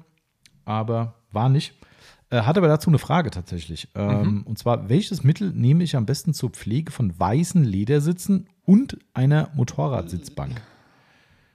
Aber 0.65 1.15
war 1.31 1.49
nicht. 1.49 1.73
Äh, 2.29 2.41
hat 2.41 2.57
aber 2.57 2.67
dazu 2.67 2.89
eine 2.89 2.99
Frage 2.99 3.31
tatsächlich. 3.31 3.87
Ähm, 3.95 4.43
Und 4.45 4.57
zwar, 4.57 4.89
welches 4.89 5.23
Mittel 5.23 5.51
nehme 5.53 5.83
ich 5.83 5.95
am 5.95 6.05
besten 6.05 6.33
zur 6.33 6.49
Pflege 6.49 6.91
von 6.91 7.17
weißen 7.17 7.63
Ledersitzen 7.63 8.47
und 8.65 8.97
einer 9.13 9.49
Motorradsitzbank? 9.55 10.61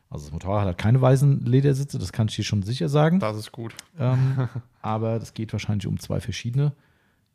Also 0.09 0.27
das 0.27 0.33
Motorrad 0.33 0.67
hat 0.67 0.79
keine 0.79 1.01
weißen 1.01 1.47
Ledersitze, 1.47 1.99
das 1.99 2.13
kann 2.13 2.29
ich 2.29 2.37
dir 2.37 2.45
schon 2.45 2.63
sicher 2.63 2.91
sagen. 2.91 3.19
Das 3.19 3.37
ist 3.37 3.51
gut. 3.51 3.75
Ähm, 3.99 4.49
aber 4.83 5.19
das 5.19 5.33
geht 5.33 5.53
wahrscheinlich 5.53 5.87
um 5.87 5.99
zwei 5.99 6.21
verschiedene 6.21 6.73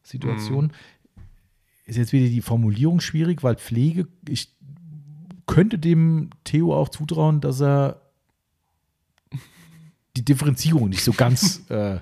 Situationen. 0.04 0.72
Ist 1.86 1.98
jetzt 1.98 2.14
wieder 2.14 2.28
die 2.28 2.42
Formulierung 2.42 3.00
schwierig, 3.00 3.44
weil 3.44 3.56
Pflege, 3.56 4.08
ich 4.28 4.52
könnte 5.48 5.80
dem 5.80 6.30
Theo 6.44 6.76
auch 6.76 6.90
zutrauen, 6.90 7.42
dass 7.42 7.62
er 7.62 8.02
die 10.16 10.26
Differenzierung 10.26 10.90
nicht 10.90 11.04
so 11.04 11.14
ganz, 11.14 11.64
äh, 11.70 12.00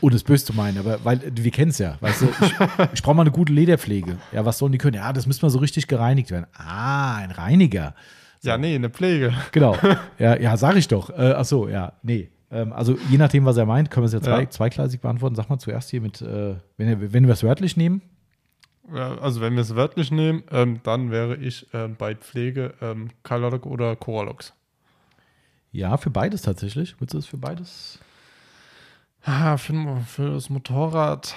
ohne 0.00 0.16
es 0.16 0.24
böse 0.24 0.44
zu 0.46 0.52
meinen, 0.54 0.78
aber 0.78 1.04
weil 1.04 1.20
wir 1.34 1.50
kennen 1.50 1.70
es 1.70 1.78
ja, 1.78 1.96
weißt 2.00 2.22
du, 2.22 2.26
ich, 2.40 2.52
ich 2.94 3.02
brauche 3.02 3.14
mal 3.14 3.22
eine 3.22 3.30
gute 3.30 3.52
Lederpflege. 3.52 4.16
Ja, 4.32 4.44
was 4.44 4.58
sollen 4.58 4.72
die 4.72 4.78
können? 4.78 4.94
Ja, 4.96 5.12
das 5.12 5.26
müsste 5.26 5.44
mal 5.46 5.50
so 5.50 5.58
richtig 5.58 5.86
gereinigt 5.88 6.30
werden. 6.30 6.46
Ah, 6.56 7.16
ein 7.16 7.30
Reiniger. 7.30 7.94
Ja, 8.42 8.58
nee, 8.58 8.74
eine 8.74 8.90
Pflege. 8.90 9.34
Genau. 9.52 9.76
Ja, 10.18 10.36
ja 10.38 10.56
sag 10.56 10.76
ich 10.76 10.88
doch. 10.88 11.10
Äh, 11.10 11.34
ach 11.36 11.44
so, 11.44 11.68
ja, 11.68 11.94
nee. 12.02 12.30
Ähm, 12.50 12.72
also 12.72 12.96
je 13.10 13.18
nachdem, 13.18 13.44
was 13.44 13.56
er 13.56 13.66
meint, 13.66 13.90
können 13.90 14.02
wir 14.04 14.06
es 14.06 14.12
ja, 14.12 14.20
zwei, 14.20 14.42
Ja. 14.42 14.50
zweigleisig 14.50 15.00
beantworten. 15.00 15.34
Sag 15.34 15.48
mal 15.50 15.58
zuerst 15.58 15.90
hier 15.90 16.00
mit, 16.00 16.20
äh, 16.22 16.54
wenn, 16.76 17.00
wir- 17.00 17.12
wenn 17.12 17.26
wir 17.26 17.32
es 17.32 17.42
wörtlich 17.42 17.76
nehmen. 17.76 18.02
Ja, 18.94 19.18
Also 19.18 19.40
wenn 19.40 19.54
wir 19.54 19.62
es 19.62 19.74
wörtlich 19.74 20.12
nehmen, 20.12 20.44
ähm, 20.52 20.78
dann 20.84 21.10
wäre 21.10 21.36
ich 21.36 21.66
ähm, 21.74 21.96
bei 21.98 22.14
Pflege 22.14 22.74
ähm, 22.80 23.08
Kalorok 23.24 23.66
oder 23.66 23.96
Coralox. 23.96 24.52
Ja, 25.72 25.96
für 25.96 26.10
beides 26.10 26.42
tatsächlich. 26.42 26.94
Würdest 27.00 27.14
du 27.14 27.18
es 27.18 27.26
für 27.26 27.36
beides? 27.36 27.98
Ah, 29.26 29.56
für, 29.56 29.74
für 30.06 30.30
das 30.34 30.50
Motorrad. 30.50 31.34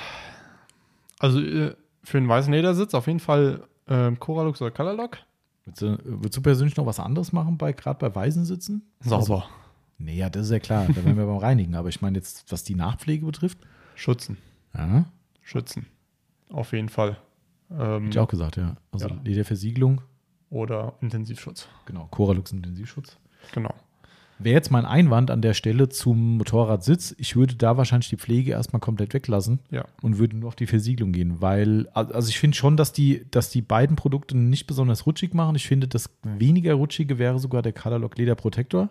Also 1.20 1.42
äh, 1.42 1.76
für 2.04 2.20
den 2.20 2.30
weißen 2.30 2.54
Ledersitz 2.54 2.94
auf 2.94 3.08
jeden 3.08 3.20
Fall 3.20 3.68
ähm, 3.88 4.20
Coralux 4.20 4.62
oder 4.62 4.72
Colorlock. 4.72 5.18
Würdest 5.66 5.82
du, 5.82 5.98
würdest 6.04 6.38
du 6.38 6.42
persönlich 6.42 6.78
noch 6.78 6.86
was 6.86 7.00
anderes 7.00 7.32
machen, 7.34 7.58
bei, 7.58 7.74
gerade 7.74 8.00
bei 8.00 8.14
Weißen 8.16 8.46
sitzen? 8.46 8.84
Sauber. 9.02 9.46
Nee, 9.98 10.16
ja, 10.16 10.30
das 10.30 10.46
ist 10.46 10.52
ja 10.52 10.60
klar. 10.60 10.88
Da 10.88 11.04
wären 11.04 11.18
wir 11.18 11.26
beim 11.28 11.38
Reinigen. 11.38 11.76
Aber 11.76 11.90
ich 11.90 12.02
meine 12.02 12.18
jetzt, 12.18 12.52
was 12.52 12.64
die 12.64 12.76
Nachpflege 12.76 13.26
betrifft. 13.26 13.58
Schützen. 13.96 14.38
Ja, 14.74 15.06
Schützen. 15.42 15.88
Auf 16.50 16.72
jeden 16.74 16.90
Fall. 16.90 17.18
Ähm, 17.72 18.04
hätte 18.06 18.10
ich 18.12 18.20
auch 18.20 18.28
gesagt, 18.28 18.56
ja. 18.58 18.76
Also 18.92 19.10
Ja. 19.10 19.16
Lederversiegelung, 19.24 20.02
Oder 20.50 20.94
Intensivschutz. 21.02 21.68
genau. 21.86 22.08
Coralux 22.12 22.52
Intensivschutz. 22.52 23.18
Genau. 23.54 23.74
Wäre 24.42 24.56
jetzt 24.56 24.72
mein 24.72 24.86
Einwand 24.86 25.32
an 25.32 25.42
der 25.42 25.54
Stelle 25.54 25.90
zum 25.90 26.38
Motorradsitz, 26.38 27.14
ich 27.18 27.36
würde 27.36 27.56
da 27.56 27.76
wahrscheinlich 27.78 28.10
die 28.10 28.16
Pflege 28.18 28.52
erstmal 28.52 28.80
komplett 28.80 29.14
weglassen 29.14 29.60
Ja. 29.70 29.86
und 30.02 30.18
würde 30.18 30.38
nur 30.38 30.48
auf 30.48 30.56
die 30.56 30.66
Versiegelung 30.68 31.12
gehen, 31.12 31.42
weil, 31.42 31.88
also 31.94 32.30
ich 32.30 32.40
finde 32.40 32.56
schon, 32.56 32.78
dass 32.78 32.94
die, 32.94 33.26
dass 33.32 33.50
die 33.50 33.62
beiden 33.62 33.96
Produkte 33.98 34.38
nicht 34.38 34.66
besonders 34.66 35.06
rutschig 35.06 35.34
machen. 35.34 35.56
Ich 35.56 35.68
finde, 35.68 35.88
das 35.90 36.10
weniger 36.24 36.74
rutschige 36.76 37.20
wäre 37.20 37.38
sogar 37.40 37.62
der 37.62 37.74
Catalog 37.74 38.18
Leder 38.18 38.36
Protector, 38.36 38.90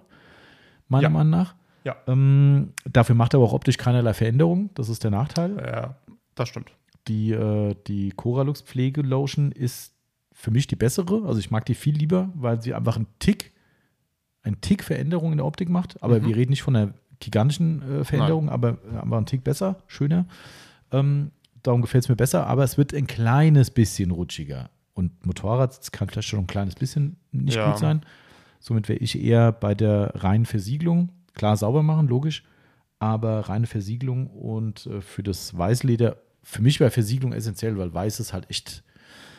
meiner 0.88 1.04
Ja. 1.04 1.08
Meinung 1.10 1.30
nach. 1.30 1.54
Ja. 1.84 1.96
Ähm, 2.06 2.74
dafür 2.90 3.14
macht 3.14 3.34
er 3.34 3.38
aber 3.38 3.46
auch 3.46 3.52
optisch 3.54 3.78
keinerlei 3.78 4.12
Veränderung. 4.12 4.68
Das 4.74 4.88
ist 4.90 5.02
der 5.04 5.10
Nachteil. 5.10 5.56
Ja, 5.56 5.96
das 6.34 6.50
stimmt. 6.50 6.70
Die, 7.06 7.30
äh, 7.32 7.74
die 7.86 8.10
Coralux 8.10 8.60
Pflegelotion 8.60 9.52
ist 9.52 9.94
für 10.32 10.50
mich 10.50 10.66
die 10.66 10.76
bessere. 10.76 11.24
Also 11.26 11.40
ich 11.40 11.50
mag 11.50 11.64
die 11.64 11.74
viel 11.74 11.96
lieber, 11.96 12.30
weil 12.34 12.60
sie 12.60 12.74
einfach 12.74 12.96
einen 12.96 13.06
Tick, 13.18 13.52
einen 14.48 14.60
Tick 14.60 14.82
Veränderung 14.82 15.32
in 15.32 15.38
der 15.38 15.46
Optik 15.46 15.68
macht. 15.68 16.02
Aber 16.02 16.18
Mhm. 16.20 16.26
wir 16.26 16.36
reden 16.36 16.50
nicht 16.50 16.62
von 16.62 16.74
einer 16.76 16.92
gigantischen 17.20 18.00
äh, 18.00 18.04
Veränderung, 18.04 18.48
aber, 18.48 18.78
aber 19.00 19.16
einen 19.16 19.26
Tick 19.26 19.44
besser, 19.44 19.76
schöner. 19.86 20.26
Ähm, 20.92 21.30
darum 21.62 21.82
gefällt 21.82 22.04
es 22.04 22.08
mir 22.08 22.16
besser, 22.16 22.46
aber 22.46 22.64
es 22.64 22.76
wird 22.78 22.94
ein 22.94 23.06
kleines 23.06 23.70
bisschen 23.70 24.10
rutschiger. 24.10 24.70
Und 24.94 25.24
Motorrad 25.26 25.92
kann 25.92 26.08
vielleicht 26.08 26.28
schon 26.28 26.40
ein 26.40 26.46
kleines 26.46 26.74
bisschen 26.74 27.16
nicht 27.32 27.56
Ja. 27.56 27.70
gut 27.70 27.78
sein. 27.78 28.02
Somit 28.60 28.88
wäre 28.88 28.98
ich 28.98 29.20
eher 29.22 29.52
bei 29.52 29.74
der 29.74 30.12
reinen 30.16 30.44
Versiegelung. 30.46 31.10
Klar, 31.34 31.56
sauber 31.56 31.84
machen, 31.84 32.08
logisch, 32.08 32.42
aber 32.98 33.48
reine 33.48 33.66
Versiegelung 33.68 34.26
und 34.28 34.86
äh, 34.86 35.00
für 35.00 35.22
das 35.22 35.56
Weißleder, 35.56 36.16
für 36.42 36.62
mich 36.62 36.80
wäre 36.80 36.90
Versiegelung 36.90 37.32
essentiell, 37.32 37.78
weil 37.78 37.94
Weiß 37.94 38.18
ist 38.18 38.32
halt 38.32 38.50
echt, 38.50 38.82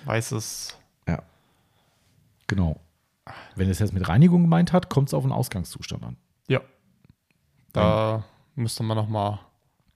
Weißes. 0.06 0.78
ja, 1.08 1.22
genau. 2.48 2.80
Wenn 3.56 3.70
es 3.70 3.80
jetzt 3.80 3.94
mit 3.94 4.08
Reinigung 4.08 4.42
gemeint 4.44 4.74
hat, 4.74 4.90
kommt 4.90 5.10
es 5.10 5.14
auf 5.14 5.24
den 5.24 5.32
Ausgangszustand 5.32 6.04
an. 6.04 6.18
Ja. 6.48 6.62
Da 7.74 8.24
müsste 8.56 8.84
man 8.84 8.98
nochmal 8.98 9.40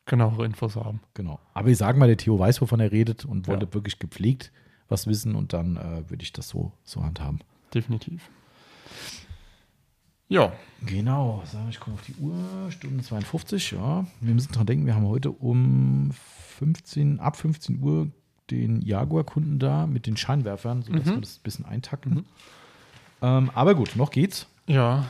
genauere 0.05 0.45
Infos 0.45 0.75
haben. 0.75 0.99
Genau. 1.13 1.39
Aber 1.53 1.69
ich 1.69 1.77
sage 1.77 1.97
mal, 1.97 2.07
der 2.07 2.17
Theo 2.17 2.37
weiß, 2.37 2.61
wovon 2.61 2.79
er 2.79 2.91
redet 2.91 3.25
und 3.25 3.47
wollte 3.47 3.65
Ja. 3.65 3.73
wirklich 3.73 3.99
gepflegt 3.99 4.51
was 4.89 5.07
wissen 5.07 5.33
und 5.33 5.53
dann 5.53 5.77
äh, 5.77 6.07
würde 6.09 6.21
ich 6.23 6.33
das 6.33 6.49
so, 6.49 6.71
so 6.83 7.03
handhaben. 7.03 7.39
Definitiv. 7.73 8.29
Ja, 10.27 10.51
Genau, 10.85 11.41
ich 11.69 11.79
gucke 11.79 11.93
auf 11.93 12.01
die 12.01 12.15
Uhr, 12.15 12.69
Stunde 12.69 13.01
52, 13.03 13.71
ja. 13.71 14.05
Wir 14.19 14.33
müssen 14.33 14.51
dran 14.51 14.65
denken, 14.65 14.85
wir 14.85 14.93
haben 14.95 15.07
heute 15.07 15.31
um 15.31 16.11
15, 16.57 17.21
ab 17.21 17.37
15 17.37 17.81
Uhr 17.81 18.09
den 18.51 18.81
Jaguar-Kunden 18.81 19.59
da 19.59 19.87
mit 19.87 20.05
den 20.05 20.17
Scheinwerfern, 20.17 20.81
sodass 20.81 21.05
Mhm. 21.05 21.11
wir 21.11 21.21
das 21.21 21.37
ein 21.37 21.43
bisschen 21.43 21.65
eintakten. 21.65 22.25
Ähm, 23.23 23.49
aber 23.55 23.73
gut, 23.73 23.95
noch 23.95 24.11
geht's. 24.11 24.45
ja. 24.67 25.05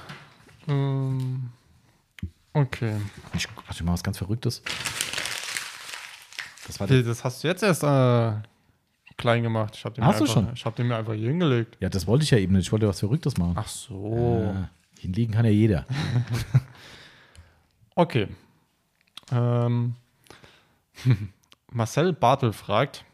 Ähm, 0.67 1.49
okay. 2.53 2.95
Ich, 3.33 3.47
also 3.67 3.71
ich 3.71 3.83
mache 3.83 3.95
was 3.95 4.03
ganz 4.03 4.17
Verrücktes. 4.17 4.61
Das 6.67 6.79
war 6.79 6.87
der, 6.87 7.03
Das 7.03 7.23
hast 7.25 7.43
du 7.43 7.49
jetzt 7.49 7.63
erst 7.63 7.83
äh, 7.83 8.31
klein 9.17 9.43
gemacht. 9.43 9.75
Ich 9.75 9.83
habe 9.83 9.95
den, 9.95 10.05
Hast 10.05 10.21
mir 10.21 10.25
du 10.27 10.31
einfach- 10.31 10.45
schon? 10.47 10.53
Ich 10.55 10.65
hab 10.65 10.75
den 10.77 10.87
mir 10.87 10.95
einfach 10.95 11.13
hier 11.13 11.27
hingelegt. 11.29 11.75
ja, 11.81 11.89
das 11.89 12.07
wollte 12.07 12.23
ich 12.23 12.31
ja 12.31 12.37
eben 12.37 12.53
nicht. 12.53 12.67
Ich 12.67 12.71
wollte 12.71 12.87
was 12.87 12.99
Verrücktes 13.01 13.35
machen. 13.37 13.55
Ach 13.57 13.67
so. 13.67 14.53
Äh, 14.55 15.01
hinlegen 15.01 15.33
kann 15.33 15.43
ja 15.45 15.51
jeder. 15.51 15.85
Okay. 17.95 18.27
Ähm, 19.31 19.95
Marcel 21.71 22.13
Bartel 22.13 22.51
fragt, 22.53 23.05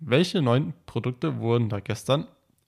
welche 0.00 0.42
neuen 0.42 0.74
Produkte 0.84 1.38
wurden 1.38 1.68
da 1.70 1.80
gestern 1.80 2.26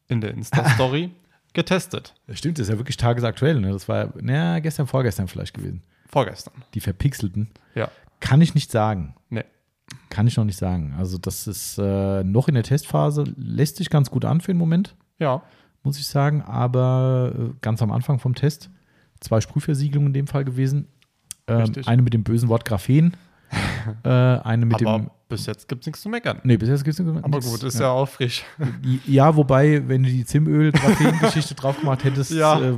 in 0.09 0.21
der 0.23 0.31
Insta-Story 0.33 1.11
getestet? 1.55 2.15
Das 2.27 2.39
stimmt, 2.39 2.59
das 2.59 2.67
ist 2.69 2.73
ja 2.73 2.79
wirklich 2.79 2.97
tagesaktuell. 2.97 3.61
Ne? 3.61 3.73
Das 3.73 3.89
war, 3.89 4.13
na, 4.21 4.59
gestern, 4.61 4.87
vorgestern 4.87 5.29
vielleicht 5.29 5.55
gewesen. 5.55 5.83
Vorgestern. 6.09 6.55
Die 6.75 6.81
verpixelten. 6.81 7.49
Ja. 7.75 7.89
Kann 8.21 8.41
ich 8.41 8.55
nicht 8.55 8.71
sagen. 8.71 9.15
Nee. 9.31 9.45
Kann 10.11 10.27
ich 10.27 10.37
noch 10.37 10.45
nicht 10.45 10.59
sagen. 10.59 10.95
Also, 10.99 11.19
das 11.19 11.47
ist 11.47 11.79
äh, 11.79 12.23
noch 12.25 12.49
in 12.49 12.55
der 12.55 12.63
Testphase, 12.63 13.25
lässt 13.37 13.77
sich 13.77 13.91
ganz 13.91 14.11
gut 14.11 14.25
an 14.25 14.41
für 14.41 14.53
den 14.53 14.59
Moment, 14.59 14.95
Ja. 15.19 15.43
muss 15.83 15.99
ich 15.99 16.07
sagen. 16.07 16.43
Aber 16.43 17.33
äh, 17.37 17.55
ganz 17.61 17.83
am 17.83 17.91
Anfang 17.93 18.19
vom 18.19 18.35
Test, 18.35 18.71
zwei 19.21 19.41
Sprühversiegelungen 19.41 20.09
in 20.09 20.13
dem 20.15 20.27
Fall 20.27 20.45
gewesen. 20.45 20.89
Ähm, 21.47 21.73
eine 21.85 22.03
mit 22.03 22.15
dem 22.15 22.25
bösen 22.25 22.49
Wort 22.49 22.65
Graphen. 22.65 23.17
Äh, 24.05 24.09
eine 24.09 24.67
mit 24.67 24.75
Aber 24.87 24.99
dem. 24.99 25.11
bis 25.29 25.47
jetzt 25.47 25.69
gibt 25.69 25.83
es 25.83 25.87
nichts 25.87 26.03
zu 26.03 26.09
meckern. 26.09 26.41
Nee, 26.45 26.57
bis 26.57 26.69
jetzt 26.69 26.85
gibt 26.85 26.99
es 26.99 27.07
Aber 27.07 27.41
gut, 27.41 27.63
ist 27.63 27.79
ja, 27.81 27.91
auch 27.91 28.09
frisch. 28.09 28.45
Ja, 29.07 29.35
wobei, 29.37 29.87
wenn 29.89 30.03
du 30.03 30.09
die 30.11 30.25
Zimöl-Graphen-Geschichte 30.25 31.55
drauf 31.57 31.79
gemacht 31.81 32.05
hättest, 32.05 32.31
Ja. 32.33 32.61
äh, 32.61 32.75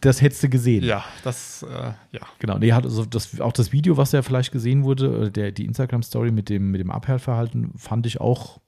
das 0.00 0.22
hättest 0.22 0.42
du 0.42 0.48
gesehen. 0.48 0.82
Ja, 0.84 1.04
das, 1.24 1.62
äh, 1.62 1.92
ja. 2.12 2.20
Genau, 2.38 2.56
nee, 2.58 2.72
hat 2.72 2.84
also 2.84 3.04
das, 3.04 3.38
auch 3.40 3.52
das 3.52 3.70
Video, 3.72 3.96
was 3.98 4.12
ja 4.12 4.22
vielleicht 4.22 4.50
gesehen 4.50 4.82
wurde, 4.84 5.26
äh, 5.26 5.30
der, 5.30 5.52
die 5.52 5.64
Instagram-Story 5.66 6.30
mit 6.30 6.48
dem, 6.48 6.70
mit 6.70 6.80
dem 6.80 6.90
Abhärtverhalten, 6.90 7.72
fand 7.76 8.06
ich 8.06 8.20
auch 8.20 8.60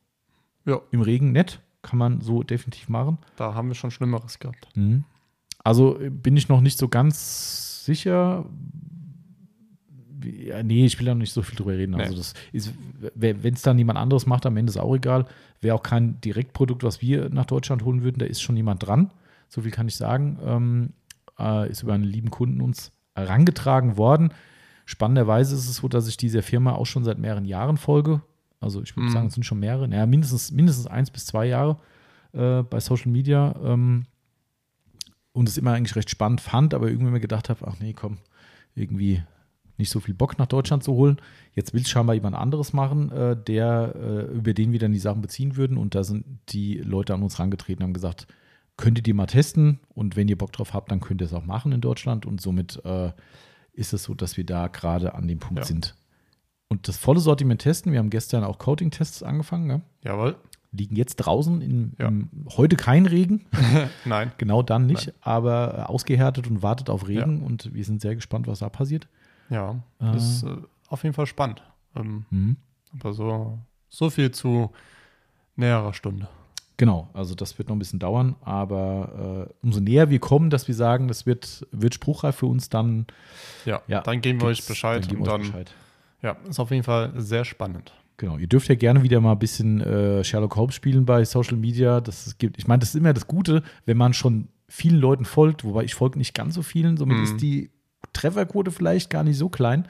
Ja. 0.66 0.80
im 0.90 1.00
Regen 1.00 1.32
nett. 1.32 1.60
Kann 1.82 1.98
man 1.98 2.20
so 2.20 2.42
definitiv 2.42 2.88
machen. 2.88 3.18
Da 3.36 3.54
haben 3.54 3.68
wir 3.68 3.74
schon 3.76 3.92
Schlimmeres 3.92 4.40
gehabt. 4.40 4.68
Mhm. 4.74 5.04
Also 5.64 5.98
äh, 6.00 6.10
bin 6.10 6.36
ich 6.36 6.48
noch 6.48 6.60
nicht 6.60 6.78
so 6.78 6.88
ganz 6.88 7.84
sicher. 7.84 8.44
Ja, 10.26 10.62
nee, 10.62 10.84
ich 10.86 10.98
will 10.98 11.06
da 11.06 11.14
noch 11.14 11.20
nicht 11.20 11.32
so 11.32 11.42
viel 11.42 11.56
drüber 11.56 11.72
reden. 11.72 11.94
Also 11.94 12.12
Nee. 12.12 12.18
das 12.18 12.34
ist, 12.52 12.72
wenn 13.14 13.54
es 13.54 13.62
dann 13.62 13.78
jemand 13.78 13.98
anderes 13.98 14.26
macht, 14.26 14.46
am 14.46 14.56
Ende 14.56 14.70
ist 14.70 14.76
auch 14.76 14.94
egal. 14.94 15.26
Wäre 15.60 15.74
auch 15.74 15.82
kein 15.82 16.20
Direktprodukt, 16.20 16.82
was 16.82 17.00
wir 17.02 17.28
nach 17.30 17.46
Deutschland 17.46 17.84
holen 17.84 18.02
würden. 18.02 18.18
Da 18.18 18.26
ist 18.26 18.40
schon 18.42 18.56
jemand 18.56 18.86
dran. 18.86 19.10
So 19.48 19.62
viel 19.62 19.70
kann 19.70 19.88
ich 19.88 19.96
sagen. 19.96 20.38
Ähm, 20.44 20.92
äh, 21.38 21.70
ist 21.70 21.82
über 21.82 21.94
einen 21.94 22.04
lieben 22.04 22.30
Kunden 22.30 22.60
uns 22.60 22.92
herangetragen 23.14 23.96
worden. 23.96 24.32
Spannenderweise 24.84 25.54
ist 25.54 25.68
es 25.68 25.76
so, 25.76 25.88
dass 25.88 26.06
ich 26.08 26.16
dieser 26.16 26.42
Firma 26.42 26.72
auch 26.72 26.86
schon 26.86 27.04
seit 27.04 27.18
mehreren 27.18 27.44
Jahren 27.44 27.76
folge. 27.76 28.20
Also 28.60 28.82
ich 28.82 28.94
würde 28.96 29.08
Mhm. 29.08 29.12
sagen, 29.12 29.26
es 29.28 29.34
sind 29.34 29.44
schon 29.44 29.58
mehrere, 29.60 29.88
naja, 29.88 30.06
mindestens, 30.06 30.50
mindestens 30.52 30.86
eins 30.86 31.10
bis 31.10 31.26
zwei 31.26 31.46
Jahre 31.46 31.78
äh, 32.32 32.62
bei 32.62 32.80
Social 32.80 33.10
Media. 33.10 33.54
Ähm, 33.64 34.04
und 35.32 35.48
es 35.48 35.58
immer 35.58 35.72
eigentlich 35.72 35.96
recht 35.96 36.08
spannend 36.10 36.40
fand, 36.40 36.72
aber 36.72 36.88
irgendwie 36.88 37.10
mir 37.12 37.20
gedacht 37.20 37.50
habe, 37.50 37.66
ach 37.68 37.76
nee, 37.80 37.92
komm, 37.92 38.18
irgendwie 38.74 39.22
nicht 39.78 39.90
so 39.90 40.00
viel 40.00 40.14
Bock 40.14 40.38
nach 40.38 40.46
Deutschland 40.46 40.82
zu 40.84 40.92
holen. 40.92 41.18
Jetzt 41.54 41.74
will 41.74 41.82
es 41.82 41.88
scheinbar 41.90 42.14
jemand 42.14 42.36
anderes 42.36 42.72
machen, 42.72 43.10
äh, 43.12 43.36
der, 43.36 43.94
äh, 43.96 44.20
über 44.36 44.54
den 44.54 44.72
wir 44.72 44.78
dann 44.78 44.92
die 44.92 44.98
Sachen 44.98 45.22
beziehen 45.22 45.56
würden. 45.56 45.76
Und 45.76 45.94
da 45.94 46.04
sind 46.04 46.24
die 46.50 46.78
Leute 46.78 47.14
an 47.14 47.22
uns 47.22 47.38
rangetreten 47.38 47.82
und 47.82 47.88
haben 47.88 47.94
gesagt, 47.94 48.26
könntet 48.76 49.08
ihr 49.08 49.14
mal 49.14 49.26
testen 49.26 49.80
und 49.94 50.16
wenn 50.16 50.28
ihr 50.28 50.36
Bock 50.36 50.52
drauf 50.52 50.74
habt, 50.74 50.90
dann 50.90 51.00
könnt 51.00 51.22
ihr 51.22 51.26
es 51.26 51.32
auch 51.32 51.44
machen 51.46 51.72
in 51.72 51.80
Deutschland. 51.80 52.26
Und 52.26 52.40
somit 52.40 52.80
äh, 52.84 53.12
ist 53.72 53.92
es 53.92 54.04
so, 54.04 54.14
dass 54.14 54.36
wir 54.36 54.44
da 54.44 54.68
gerade 54.68 55.14
an 55.14 55.28
dem 55.28 55.38
Punkt 55.38 55.60
Ja. 55.60 55.64
sind. 55.64 55.94
Und 56.68 56.88
das 56.88 56.96
volle 56.96 57.20
Sortiment 57.20 57.60
testen. 57.62 57.92
Wir 57.92 58.00
haben 58.00 58.10
gestern 58.10 58.42
auch 58.44 58.58
Coating-Tests 58.58 59.22
angefangen. 59.22 59.66
Ne? 59.66 59.82
Jawohl. 60.02 60.36
Liegen 60.72 60.96
jetzt 60.96 61.16
draußen. 61.16 61.62
In, 61.62 61.92
Ja. 61.98 62.08
im, 62.08 62.28
heute 62.56 62.76
kein 62.76 63.06
Regen. 63.06 63.46
Nein. 64.04 64.32
Genau 64.36 64.62
dann 64.62 64.86
nicht, 64.86 65.14
aber 65.20 65.78
äh, 65.78 65.82
ausgehärtet 65.82 66.48
und 66.48 66.62
wartet 66.62 66.90
auf 66.90 67.06
Regen 67.08 67.42
und 67.42 67.72
wir 67.72 67.84
sind 67.84 68.00
sehr 68.02 68.14
gespannt, 68.14 68.46
was 68.46 68.58
da 68.58 68.68
passiert. 68.68 69.08
Ja, 69.50 69.76
Äh. 70.00 70.16
ist 70.16 70.42
äh, 70.42 70.56
auf 70.88 71.02
jeden 71.02 71.14
Fall 71.14 71.26
spannend. 71.26 71.62
Ähm, 71.94 72.24
Mhm. 72.30 72.56
aber 72.98 73.12
so, 73.12 73.58
so 73.88 74.10
viel 74.10 74.30
zu 74.30 74.70
näherer 75.56 75.92
Stunde. 75.94 76.28
Genau, 76.78 77.08
also 77.14 77.34
das 77.34 77.56
wird 77.56 77.68
noch 77.68 77.76
ein 77.76 77.78
bisschen 77.78 77.98
dauern, 77.98 78.36
aber 78.42 79.48
äh, 79.48 79.54
umso 79.62 79.80
näher 79.80 80.10
wir 80.10 80.18
kommen, 80.18 80.50
dass 80.50 80.68
wir 80.68 80.74
sagen, 80.74 81.08
das 81.08 81.24
wird, 81.24 81.66
wird 81.72 81.94
spruchreif 81.94 82.36
für 82.36 82.46
uns, 82.46 82.68
dann 82.68 83.06
Ja, 83.64 83.80
Ja, 83.86 84.02
dann 84.02 84.20
geben 84.20 84.40
wir 84.42 84.48
euch 84.48 84.66
Bescheid. 84.66 85.02
dann 85.04 85.08
geben 85.08 85.22
und 85.22 85.26
wir 85.26 85.32
dann, 85.32 85.40
euch 85.40 85.46
Bescheid. 85.48 85.74
Ja, 86.22 86.36
ist 86.48 86.60
auf 86.60 86.70
jeden 86.70 86.82
Fall 86.82 87.12
sehr 87.16 87.44
spannend. 87.46 87.94
Genau, 88.18 88.36
ihr 88.36 88.46
dürft 88.46 88.68
ja 88.68 88.74
gerne 88.74 89.02
wieder 89.02 89.20
mal 89.20 89.32
ein 89.32 89.38
bisschen 89.38 89.80
äh, 89.80 90.22
Sherlock 90.24 90.56
Holmes 90.56 90.74
spielen 90.74 91.06
bei 91.06 91.24
Social 91.24 91.56
Media. 91.56 92.00
Das 92.02 92.36
gibt, 92.38 92.58
ich 92.58 92.66
meine, 92.66 92.80
das 92.80 92.90
ist 92.90 92.94
immer 92.96 93.12
das 93.14 93.26
Gute, 93.26 93.62
wenn 93.86 93.96
man 93.96 94.12
schon 94.12 94.48
vielen 94.68 94.98
Leuten 94.98 95.24
folgt, 95.24 95.64
wobei 95.64 95.84
ich 95.84 95.94
folge 95.94 96.18
nicht 96.18 96.34
ganz 96.34 96.54
so 96.54 96.62
vielen, 96.62 96.96
somit 96.98 97.18
Mhm. 97.18 97.24
ist 97.24 97.40
die 97.40 97.70
Trefferquote 98.12 98.70
vielleicht 98.70 99.10
gar 99.10 99.24
nicht 99.24 99.38
so 99.38 99.48
klein. 99.48 99.86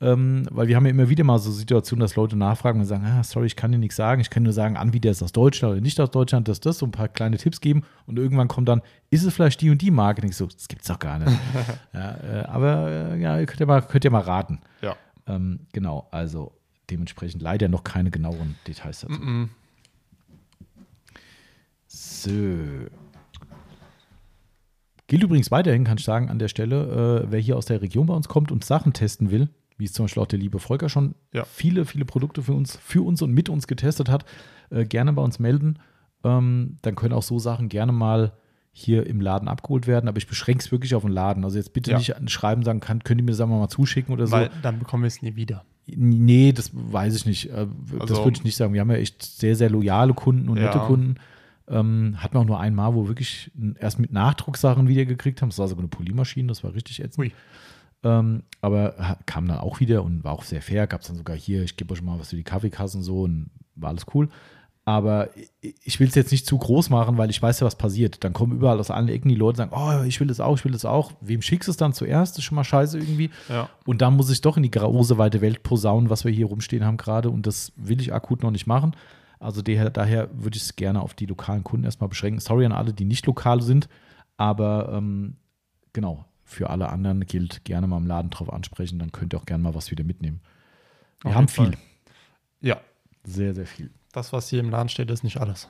Ähm, 0.00 0.46
weil 0.50 0.66
wir 0.66 0.76
haben 0.76 0.84
ja 0.84 0.90
immer 0.90 1.08
wieder 1.08 1.24
mal 1.24 1.38
so 1.38 1.50
Situationen, 1.52 2.00
dass 2.00 2.16
Leute 2.16 2.36
nachfragen 2.36 2.80
und 2.80 2.86
sagen, 2.86 3.04
ah, 3.06 3.22
sorry, 3.22 3.46
ich 3.46 3.56
kann 3.56 3.70
dir 3.70 3.78
nichts 3.78 3.96
sagen. 3.96 4.20
Ich 4.20 4.28
kann 4.28 4.42
nur 4.42 4.52
sagen, 4.52 4.76
Anbieter 4.76 5.10
ist 5.10 5.22
aus 5.22 5.32
Deutschland 5.32 5.72
oder 5.72 5.80
nicht 5.80 6.00
aus 6.00 6.10
Deutschland, 6.10 6.48
das, 6.48 6.60
das, 6.60 6.78
so 6.78 6.86
ein 6.86 6.90
paar 6.90 7.08
kleine 7.08 7.38
Tipps 7.38 7.60
geben. 7.60 7.84
Und 8.06 8.18
irgendwann 8.18 8.48
kommt 8.48 8.68
dann, 8.68 8.82
ist 9.10 9.24
es 9.24 9.32
vielleicht 9.32 9.60
die 9.60 9.70
und 9.70 9.80
die 9.80 9.92
Marke? 9.92 10.20
Und 10.20 10.28
ich 10.28 10.36
so, 10.36 10.46
das 10.46 10.68
gibt's 10.68 10.88
doch 10.88 10.98
gar 10.98 11.20
nicht. 11.20 11.32
ja, 11.94 12.16
äh, 12.16 12.44
aber 12.46 12.90
äh, 12.90 13.20
ja, 13.20 13.38
ihr 13.38 13.46
könnt 13.46 13.60
ja 13.60 13.66
mal, 13.66 13.82
könnt 13.82 14.04
ja 14.04 14.10
mal 14.10 14.20
raten. 14.20 14.60
Ja. 14.82 14.96
Ähm, 15.26 15.60
genau, 15.72 16.08
also 16.10 16.52
dementsprechend 16.90 17.40
leider 17.40 17.68
noch 17.68 17.84
keine 17.84 18.10
genaueren 18.10 18.56
Details 18.66 19.00
dazu. 19.00 19.14
Mhm. 19.14 19.50
So. 21.86 22.30
Gilt 25.06 25.22
übrigens 25.22 25.50
weiterhin, 25.50 25.84
kann 25.84 25.98
ich 25.98 26.04
sagen, 26.04 26.30
an 26.30 26.38
der 26.38 26.48
Stelle, 26.48 27.24
äh, 27.26 27.30
wer 27.30 27.40
hier 27.40 27.56
aus 27.56 27.66
der 27.66 27.82
Region 27.82 28.06
bei 28.06 28.14
uns 28.14 28.28
kommt 28.28 28.50
und 28.50 28.64
Sachen 28.64 28.92
testen 28.92 29.30
will, 29.30 29.48
wie 29.76 29.84
es 29.84 29.92
zum 29.92 30.04
Beispiel 30.04 30.22
auch 30.22 30.26
der 30.28 30.38
liebe 30.38 30.58
Volker 30.58 30.88
schon 30.88 31.14
Ja. 31.32 31.44
viele, 31.44 31.84
viele 31.84 32.04
Produkte 32.04 32.42
für 32.42 32.54
uns, 32.54 32.76
für 32.76 33.02
uns 33.02 33.20
und 33.22 33.32
mit 33.32 33.48
uns 33.48 33.66
getestet 33.66 34.08
hat, 34.08 34.24
äh, 34.70 34.84
gerne 34.86 35.12
bei 35.12 35.22
uns 35.22 35.38
melden. 35.38 35.78
Ähm, 36.24 36.76
dann 36.82 36.94
können 36.94 37.12
auch 37.12 37.22
so 37.22 37.38
Sachen 37.38 37.68
gerne 37.68 37.92
mal 37.92 38.32
hier 38.72 39.06
im 39.06 39.20
Laden 39.20 39.46
abgeholt 39.46 39.86
werden, 39.86 40.08
aber 40.08 40.16
ich 40.18 40.26
beschränke 40.26 40.64
es 40.64 40.72
wirklich 40.72 40.94
auf 40.94 41.02
den 41.02 41.12
Laden. 41.12 41.44
Also 41.44 41.58
jetzt 41.58 41.72
bitte 41.74 41.90
Ja. 41.92 41.98
nicht 41.98 42.14
schreiben, 42.30 42.62
sagen, 42.62 42.80
kann, 42.80 43.04
könnt 43.04 43.20
ihr 43.20 43.24
mir 43.24 43.30
das 43.32 43.38
sagen 43.38 43.50
wir 43.50 43.58
mal 43.58 43.68
zuschicken 43.68 44.12
oder 44.12 44.26
so. 44.26 44.32
Weil 44.32 44.50
dann 44.62 44.78
bekommen 44.78 45.02
wir 45.04 45.08
es 45.08 45.20
nie 45.22 45.36
wieder. 45.36 45.64
Nee, 45.86 46.52
das 46.52 46.70
weiß 46.72 47.14
ich 47.14 47.26
nicht. 47.26 47.50
Äh, 47.50 47.66
Das 47.98 48.10
Also- 48.10 48.24
würde 48.24 48.38
ich 48.38 48.44
nicht 48.44 48.56
sagen. 48.56 48.72
Wir 48.72 48.80
haben 48.80 48.90
ja 48.90 48.96
echt 48.96 49.22
sehr, 49.22 49.54
sehr 49.54 49.68
loyale 49.68 50.14
Kunden 50.14 50.48
und 50.48 50.56
Ja. 50.56 50.64
nette 50.64 50.78
Kunden. 50.78 51.16
Ähm, 51.68 52.16
hatten 52.18 52.34
wir 52.34 52.40
auch 52.40 52.46
nur 52.46 52.60
einmal, 52.60 52.94
wo 52.94 53.04
wir 53.04 53.08
wirklich 53.08 53.50
erst 53.78 53.98
mit 53.98 54.12
Nachdrucksachen 54.12 54.86
wieder 54.88 55.06
gekriegt 55.06 55.40
haben. 55.40 55.48
Das 55.48 55.58
war 55.58 55.68
sogar 55.68 55.82
eine 55.82 55.88
Polymaschine, 55.88 56.48
das 56.48 56.62
war 56.62 56.74
richtig 56.74 57.00
ätzend. 57.02 57.18
Ui. 57.18 57.32
Ähm, 58.02 58.42
aber 58.60 59.18
kam 59.24 59.48
dann 59.48 59.58
auch 59.58 59.80
wieder 59.80 60.04
und 60.04 60.24
war 60.24 60.32
auch 60.32 60.42
sehr 60.42 60.60
fair. 60.60 60.86
Gab 60.86 61.00
es 61.00 61.06
dann 61.06 61.16
sogar 61.16 61.36
hier, 61.36 61.62
ich 61.62 61.76
gebe 61.76 61.92
euch 61.94 62.02
mal 62.02 62.18
was 62.18 62.30
für 62.30 62.36
die 62.36 62.44
Kaffeekassen 62.44 62.98
und 62.98 63.04
so 63.04 63.22
und 63.22 63.50
war 63.76 63.90
alles 63.90 64.04
cool. 64.14 64.28
Aber 64.86 65.30
ich 65.62 65.98
will 65.98 66.08
es 66.08 66.14
jetzt 66.14 66.30
nicht 66.30 66.46
zu 66.46 66.58
groß 66.58 66.90
machen, 66.90 67.16
weil 67.16 67.30
ich 67.30 67.40
weiß 67.40 67.60
ja, 67.60 67.66
was 67.66 67.76
passiert. 67.76 68.22
Dann 68.22 68.34
kommen 68.34 68.52
überall 68.52 68.78
aus 68.78 68.90
allen 68.90 69.08
Ecken 69.08 69.30
die 69.30 69.34
Leute 69.34 69.62
und 69.62 69.70
sagen, 69.70 69.72
oh, 69.74 70.04
ich 70.06 70.20
will 70.20 70.26
das 70.26 70.40
auch, 70.40 70.58
ich 70.58 70.64
will 70.66 70.72
das 70.72 70.84
auch. 70.84 71.12
Wem 71.22 71.40
schickst 71.40 71.68
du 71.68 71.70
es 71.70 71.78
dann 71.78 71.94
zuerst? 71.94 72.34
Das 72.34 72.40
ist 72.40 72.44
schon 72.44 72.56
mal 72.56 72.64
scheiße 72.64 72.98
irgendwie. 72.98 73.30
Ja. 73.48 73.70
Und 73.86 74.02
dann 74.02 74.14
muss 74.14 74.28
ich 74.28 74.42
doch 74.42 74.58
in 74.58 74.62
die 74.62 74.70
große 74.70 75.16
weite 75.16 75.40
Welt 75.40 75.62
posaunen, 75.62 76.10
was 76.10 76.26
wir 76.26 76.32
hier 76.32 76.46
rumstehen 76.46 76.84
haben 76.84 76.98
gerade. 76.98 77.30
Und 77.30 77.46
das 77.46 77.72
will 77.76 77.98
ich 77.98 78.12
akut 78.12 78.42
noch 78.42 78.50
nicht 78.50 78.66
machen. 78.66 78.94
Also 79.44 79.62
daher, 79.62 79.90
daher 79.90 80.28
würde 80.32 80.56
ich 80.56 80.62
es 80.62 80.76
gerne 80.76 81.00
auf 81.02 81.14
die 81.14 81.26
lokalen 81.26 81.64
Kunden 81.64 81.84
erstmal 81.84 82.08
beschränken. 82.08 82.40
Sorry 82.40 82.64
an 82.64 82.72
alle, 82.72 82.92
die 82.92 83.04
nicht 83.04 83.26
lokal 83.26 83.60
sind. 83.62 83.88
Aber 84.36 84.90
ähm, 84.92 85.36
genau, 85.92 86.24
für 86.42 86.70
alle 86.70 86.88
anderen 86.88 87.24
gilt 87.26 87.64
gerne 87.64 87.86
mal 87.86 87.98
im 87.98 88.06
Laden 88.06 88.30
drauf 88.30 88.52
ansprechen. 88.52 88.98
Dann 88.98 89.12
könnt 89.12 89.34
ihr 89.34 89.38
auch 89.38 89.46
gerne 89.46 89.62
mal 89.62 89.74
was 89.74 89.90
wieder 89.90 90.04
mitnehmen. 90.04 90.40
Wir 91.22 91.30
Auf 91.30 91.36
haben 91.36 91.48
viel. 91.48 91.64
Fall. 91.66 91.74
Ja, 92.60 92.80
Sehr, 93.24 93.54
sehr 93.54 93.66
viel. 93.66 93.90
das, 94.12 94.32
was 94.32 94.48
hier 94.48 94.60
im 94.60 94.70
Laden 94.70 94.88
steht, 94.88 95.10
ist 95.10 95.24
nicht 95.24 95.38
alles. 95.40 95.68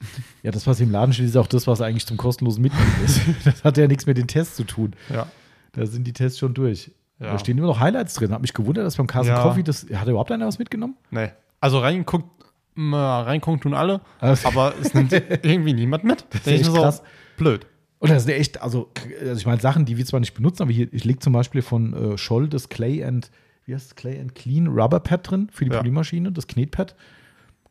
Ja, 0.42 0.50
das, 0.50 0.66
was 0.66 0.78
im 0.80 0.90
Laden 0.90 1.12
steht, 1.14 1.26
ist 1.26 1.36
auch 1.36 1.46
das, 1.46 1.66
was 1.66 1.80
eigentlich 1.80 2.06
zum 2.06 2.16
kostenlosen 2.18 2.62
Mitnehmen 2.62 2.92
ist. 3.04 3.20
Das 3.44 3.64
hat 3.64 3.78
ja 3.78 3.86
nichts 3.88 4.04
mit 4.06 4.18
den 4.18 4.26
Tests 4.28 4.54
zu 4.56 4.64
tun. 4.64 4.94
Ja. 5.08 5.26
Da 5.72 5.86
sind 5.86 6.04
die 6.06 6.12
Tests 6.12 6.38
schon 6.38 6.52
durch. 6.54 6.92
Ja. 7.18 7.32
Da 7.32 7.38
stehen 7.38 7.56
immer 7.56 7.66
noch 7.68 7.80
Highlights 7.80 8.14
drin. 8.14 8.30
Hat 8.32 8.42
mich 8.42 8.52
gewundert, 8.52 8.84
dass 8.84 8.96
beim 8.96 9.06
Carson 9.06 9.34
Ja. 9.34 9.42
Coffee 9.42 9.62
das. 9.62 9.86
Hat 9.94 10.06
überhaupt 10.06 10.30
einer 10.30 10.46
was 10.46 10.58
mitgenommen? 10.58 10.96
Nee. 11.10 11.30
Also 11.60 11.78
reingeguckt, 11.78 12.35
mal 12.76 13.22
reingucken 13.22 13.60
tun 13.60 13.74
alle, 13.74 14.00
Also- 14.20 14.46
aber 14.48 14.74
es 14.80 14.94
nimmt 14.94 15.12
irgendwie 15.42 15.72
niemand 15.74 16.04
mit. 16.04 16.24
Das 16.30 16.40
ist 16.42 16.46
echt 16.46 16.72
krass. 16.72 17.02
Blöd. 17.36 17.66
Und 17.98 18.10
das 18.10 18.24
ist 18.24 18.28
echt, 18.28 18.60
also, 18.62 18.90
also 19.20 19.34
ich 19.40 19.46
meine, 19.46 19.60
Sachen, 19.60 19.84
die 19.86 19.96
wir 19.96 20.04
zwar 20.04 20.20
nicht 20.20 20.34
benutzen, 20.34 20.62
aber 20.62 20.70
hier, 20.72 20.86
ich 20.92 21.04
lege 21.04 21.18
zum 21.18 21.32
Beispiel 21.32 21.62
von 21.62 21.92
äh, 22.12 22.18
Scholl 22.18 22.48
das 22.48 22.68
Clay 22.68 23.02
and, 23.02 23.30
wie 23.64 23.74
heißt 23.74 23.86
es, 23.88 23.94
Clay 23.96 24.20
and 24.20 24.34
Clean 24.34 24.66
Rubber 24.68 25.00
Pad 25.00 25.28
drin 25.30 25.48
für 25.50 25.64
die 25.64 25.72
Ja. 25.72 25.78
Polymaschine, 25.78 26.30
das 26.30 26.46
Knetpad. 26.46 26.94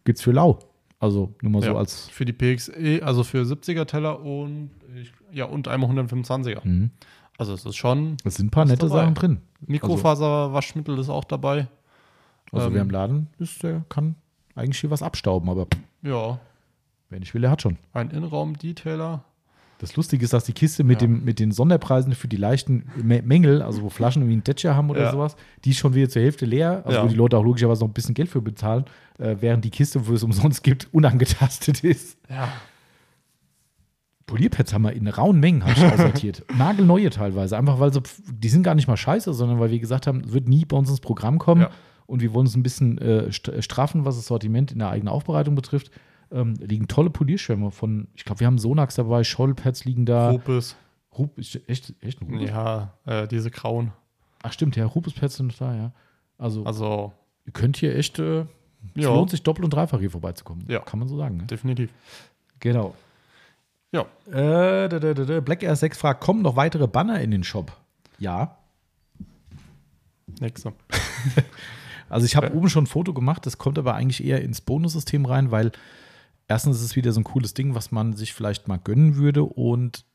Gibt's 0.03 0.21
für 0.23 0.31
lau. 0.31 0.59
Also 0.99 1.33
nur 1.41 1.51
mal 1.51 1.61
so 1.61 1.69
ja. 1.71 1.75
als. 1.77 2.09
Für 2.09 2.25
die 2.25 2.33
PXE, 2.33 3.01
also 3.03 3.23
für 3.23 3.43
70er 3.43 3.85
Teller 3.85 4.21
und 4.21 4.71
ja, 5.31 5.45
und 5.45 5.67
einmal 5.67 5.89
125er. 5.91 6.65
Mhm. 6.67 6.89
Also 7.37 7.53
es 7.53 7.65
ist 7.65 7.75
schon 7.75 8.17
Es 8.23 8.35
sind 8.35 8.47
ein 8.47 8.51
paar 8.51 8.65
nette 8.65 8.87
dabei. 8.87 9.01
Sachen 9.01 9.13
drin. 9.13 9.37
Mikrofaserwaschmittel 9.67 10.97
ist 10.99 11.09
auch 11.09 11.23
dabei. 11.25 11.67
Also 12.51 12.67
Ähm, 12.67 12.73
wer 12.73 12.81
im 12.81 12.89
Laden 12.89 13.27
ist, 13.39 13.61
der 13.63 13.83
kann 13.89 14.15
eigentlich 14.55 14.79
hier 14.79 14.89
was 14.91 15.01
abstauben, 15.03 15.49
aber 15.49 15.67
Ja, 16.01 16.39
wer 17.09 17.19
nicht 17.19 17.33
will, 17.33 17.41
der 17.41 17.51
hat 17.51 17.61
schon. 17.61 17.77
ein 17.93 18.09
Innenraum-Detailer. 18.09 19.23
Das 19.79 19.97
Lustige 19.97 20.23
ist, 20.23 20.31
dass 20.31 20.45
die 20.45 20.53
Kiste 20.53 20.85
mit, 20.85 21.01
Ja. 21.01 21.07
dem, 21.07 21.25
mit 21.25 21.37
den 21.39 21.51
Sonderpreisen 21.51 22.13
für 22.15 22.29
die 22.29 22.37
leichten 22.37 22.85
Mängel, 23.03 23.61
also 23.61 23.81
wo 23.83 23.89
Flaschen 23.89 24.21
irgendwie 24.21 24.35
einen 24.35 24.43
Detscher 24.45 24.73
haben 24.73 24.89
oder 24.89 25.01
Ja. 25.03 25.11
sowas, 25.11 25.35
die 25.65 25.71
ist 25.71 25.77
schon 25.79 25.93
wieder 25.93 26.07
zur 26.07 26.21
Hälfte 26.21 26.45
leer, 26.45 26.81
also 26.85 26.97
Ja. 26.99 27.03
wo 27.03 27.07
die 27.09 27.15
Leute 27.15 27.37
auch 27.37 27.43
logischerweise 27.43 27.81
noch 27.81 27.89
ein 27.89 27.93
bisschen 27.93 28.15
Geld 28.15 28.29
für 28.29 28.41
bezahlen, 28.41 28.85
äh, 29.19 29.35
während 29.41 29.65
die 29.65 29.69
Kiste, 29.71 30.07
wo 30.07 30.13
es 30.13 30.23
umsonst 30.23 30.63
gibt, 30.63 30.87
unangetastet 30.93 31.83
ist. 31.83 32.17
Ja. 32.29 32.47
Polierpads 34.27 34.73
haben 34.73 34.83
wir 34.83 34.93
in 34.93 35.07
rauen 35.07 35.39
Mengen 35.39 35.63
hab 35.63 35.77
ich 35.77 35.83
aussortiert. 35.93 36.43
Nagelneue 36.57 37.09
teilweise. 37.11 37.57
Einfach 37.57 37.79
weil 37.79 37.93
so, 37.93 38.01
die 38.31 38.49
sind 38.49 38.63
gar 38.63 38.73
nicht 38.75 38.87
mal 38.87 38.97
scheiße, 38.97 39.33
sondern 39.33 39.59
weil 39.59 39.69
wir 39.71 39.79
gesagt 39.79 40.07
haben, 40.07 40.21
es 40.21 40.33
wird 40.33 40.47
nie 40.47 40.65
bei 40.65 40.75
uns 40.77 40.89
ins 40.89 40.99
Programm 41.01 41.37
kommen. 41.37 41.61
Ja. 41.61 41.69
Und 42.07 42.21
wir 42.21 42.33
wollen 42.33 42.45
uns 42.45 42.55
ein 42.55 42.63
bisschen 42.63 42.97
äh, 42.99 43.27
st- 43.29 43.61
straffen, 43.61 44.05
was 44.05 44.15
das 44.15 44.27
Sortiment 44.27 44.71
in 44.71 44.79
der 44.79 44.89
eigenen 44.89 45.09
Aufbereitung 45.09 45.55
betrifft. 45.55 45.91
Ähm, 46.31 46.53
liegen 46.59 46.87
tolle 46.87 47.09
Polierschwämme 47.09 47.71
von, 47.71 48.07
ich 48.15 48.25
glaube, 48.25 48.39
wir 48.41 48.47
haben 48.47 48.57
Sonax 48.59 48.95
dabei, 48.95 49.23
Schollpads 49.23 49.85
liegen 49.85 50.05
da. 50.05 50.31
Rupes. 50.31 50.75
Rup, 51.17 51.37
ist 51.37 51.59
echt, 51.69 51.93
echt 52.01 52.21
ein 52.21 52.27
Rupes? 52.33 52.49
Ja, 52.49 52.93
äh, 53.05 53.27
diese 53.27 53.49
grauen. 53.51 53.91
Ach 54.43 54.51
stimmt, 54.51 54.75
ja, 54.75 54.85
Rupes-Pads 54.85 55.37
sind 55.37 55.59
da, 55.61 55.75
ja. 55.75 55.91
Also, 56.37 56.63
Also, 56.65 57.13
ihr 57.45 57.53
könnt 57.53 57.77
hier 57.77 57.95
echt, 57.95 58.19
äh, 58.19 58.41
es 58.41 58.47
ja, 59.03 59.09
lohnt 59.13 59.29
sich 59.31 59.41
doppelt 59.41 59.63
und 59.65 59.73
dreifach 59.73 59.99
hier 59.99 60.11
vorbeizukommen. 60.11 60.65
Ja. 60.67 60.79
Kann 60.79 60.99
man 60.99 61.07
so 61.07 61.17
sagen. 61.17 61.37
Ne? 61.37 61.43
definitiv. 61.45 61.91
Genau. 62.59 62.93
Ja. 63.91 64.01
Äh, 64.27 64.89
da, 64.89 64.99
da, 64.99 65.13
da. 65.13 65.39
Black 65.39 65.63
Air 65.63 65.75
6 65.75 65.97
fragt, 65.97 66.21
kommen 66.21 66.41
noch 66.41 66.55
weitere 66.55 66.87
Banner 66.87 67.19
in 67.21 67.31
den 67.31 67.43
Shop? 67.43 67.71
Ja. 68.19 68.57
Nächste. 70.41 70.73
Also 72.09 72.25
ich 72.25 72.35
habe 72.35 72.47
Ja. 72.47 72.53
oben 72.53 72.69
schon 72.69 72.83
ein 72.83 72.87
Foto 72.87 73.13
gemacht, 73.13 73.45
das 73.45 73.57
kommt 73.57 73.77
aber 73.79 73.95
eigentlich 73.95 74.23
eher 74.23 74.41
ins 74.41 74.61
Bonussystem 74.61 75.25
rein, 75.25 75.51
weil 75.51 75.71
erstens 76.47 76.77
ist 76.77 76.83
es 76.83 76.95
wieder 76.95 77.11
so 77.11 77.19
ein 77.21 77.23
cooles 77.23 77.53
Ding, 77.53 77.75
was 77.75 77.91
man 77.91 78.13
sich 78.13 78.33
vielleicht 78.33 78.67
mal 78.67 78.77
gönnen 78.77 79.15
würde 79.15 79.43
und 79.43 80.05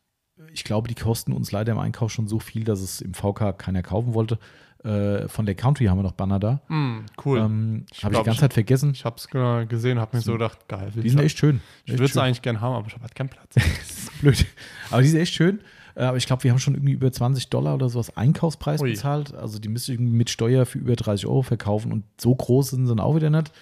ich 0.53 0.65
glaube, 0.65 0.89
die 0.89 0.95
kosten 0.95 1.33
uns 1.33 1.53
leider 1.53 1.73
im 1.73 1.79
Einkauf 1.79 2.11
schon 2.13 2.27
so 2.27 2.39
viel, 2.39 2.65
dass 2.65 2.81
es 2.81 3.01
im 3.03 3.13
VK 3.15 3.53
keiner 3.59 3.83
kaufen 3.83 4.15
wollte. 4.15 4.39
Äh, 4.83 5.29
von 5.29 5.45
der 5.45 5.55
Country 5.55 5.85
haben 5.85 5.99
wir 5.99 6.03
noch 6.03 6.13
Banner 6.13 6.39
da. 6.41 6.63
Mm, 6.69 7.01
cool. 7.27 7.39
Ähm, 7.41 7.85
habe 8.03 8.15
ich 8.15 8.19
die 8.21 8.25
ganze 8.25 8.31
ich- 8.31 8.39
Zeit 8.39 8.55
vergessen. 8.55 8.93
ich 8.95 9.05
habe 9.05 9.17
es 9.19 9.29
gesehen, 9.69 9.99
habe 9.99 10.17
mir 10.17 10.23
so 10.23 10.33
gedacht, 10.33 10.67
geil. 10.69 10.91
Die 10.95 11.07
sind 11.11 11.19
echt 11.21 11.37
schön. 11.39 11.61
ich 11.85 11.93
würde 11.93 12.05
es 12.07 12.17
eigentlich 12.17 12.41
gerne 12.41 12.63
haben, 12.63 12.75
aber 12.75 12.87
ich 12.87 12.95
habe 12.95 13.03
halt 13.03 13.15
keinen 13.15 13.29
Platz. 13.29 13.55
Das 13.57 13.91
ist 13.99 14.21
blöd. 14.23 14.47
Aber 14.91 15.03
die 15.03 15.09
sind 15.09 15.21
echt 15.21 15.35
schön. 15.35 15.61
Äh, 15.95 16.05
Aber 16.05 16.17
ich 16.17 16.27
glaube, 16.27 16.45
wir 16.45 16.51
haben 16.51 16.59
schon 16.59 16.75
irgendwie 16.75 16.93
über 16.93 17.11
20 17.11 17.49
Dollar 17.51 17.75
oder 17.75 17.89
sowas 17.89 18.17
Einkaufspreis 18.17 18.81
Ui. 18.81 18.91
bezahlt. 18.91 19.35
Also 19.35 19.59
die 19.59 19.69
müsste 19.69 19.93
ich 19.93 19.99
mit 19.99 20.31
Steuer 20.31 20.67
für 20.67 20.79
über 20.79 20.97
30 20.97 21.27
Euro 21.27 21.43
verkaufen 21.43 21.93
und 21.93 22.05
so 22.21 22.35
groß 22.35 22.71
sind 22.71 22.87
sie 22.87 22.91
dann 22.91 23.01
auch 23.01 23.17
wieder 23.17 23.31
nicht. 23.31 23.53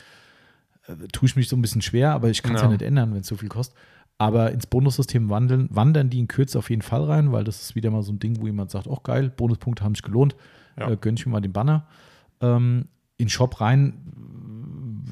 Äh, 0.87 1.09
tue 1.13 1.27
ich 1.29 1.37
mich 1.37 1.49
so 1.49 1.57
ein 1.57 1.63
bisschen 1.63 1.83
schwer, 1.83 2.13
aber 2.13 2.29
ich 2.31 2.43
kann 2.43 2.55
es 2.55 2.61
ja. 2.63 2.67
Ja. 2.67 2.73
nicht 2.73 2.83
ändern, 2.83 3.13
wenn 3.15 3.21
es 3.21 3.27
so 3.27 3.37
viel 3.37 3.49
kostet. 3.49 3.77
Aber 4.21 4.51
ins 4.51 4.67
Bonussystem 4.67 5.31
wandeln, 5.31 5.69
wandern 5.71 6.11
die 6.11 6.19
in 6.19 6.27
Kürze 6.29 6.59
auf 6.59 6.71
jeden 6.71 6.83
Fall 6.83 7.05
rein, 7.05 7.31
weil 7.31 7.45
das 7.45 7.61
ist 7.63 7.75
wieder 7.77 7.91
mal 7.91 8.03
so 8.03 8.13
ein 8.13 8.19
Ding, 8.19 8.41
wo 8.41 8.47
jemand 8.47 8.71
sagt, 8.71 8.89
oh 8.89 8.99
geil, 9.03 9.31
Bonuspunkte 9.31 9.85
haben 9.85 9.95
sich 9.95 10.03
gelohnt, 10.03 10.35
Ja. 10.79 10.91
äh, 10.91 10.97
gönn 10.97 11.15
ich 11.15 11.25
mir 11.25 11.33
mal 11.33 11.41
den 11.41 11.53
Banner. 11.53 11.87
Ähm, 12.41 12.87
in 13.17 13.27
den 13.27 13.29
Shop 13.31 13.61
rein, 13.61 13.95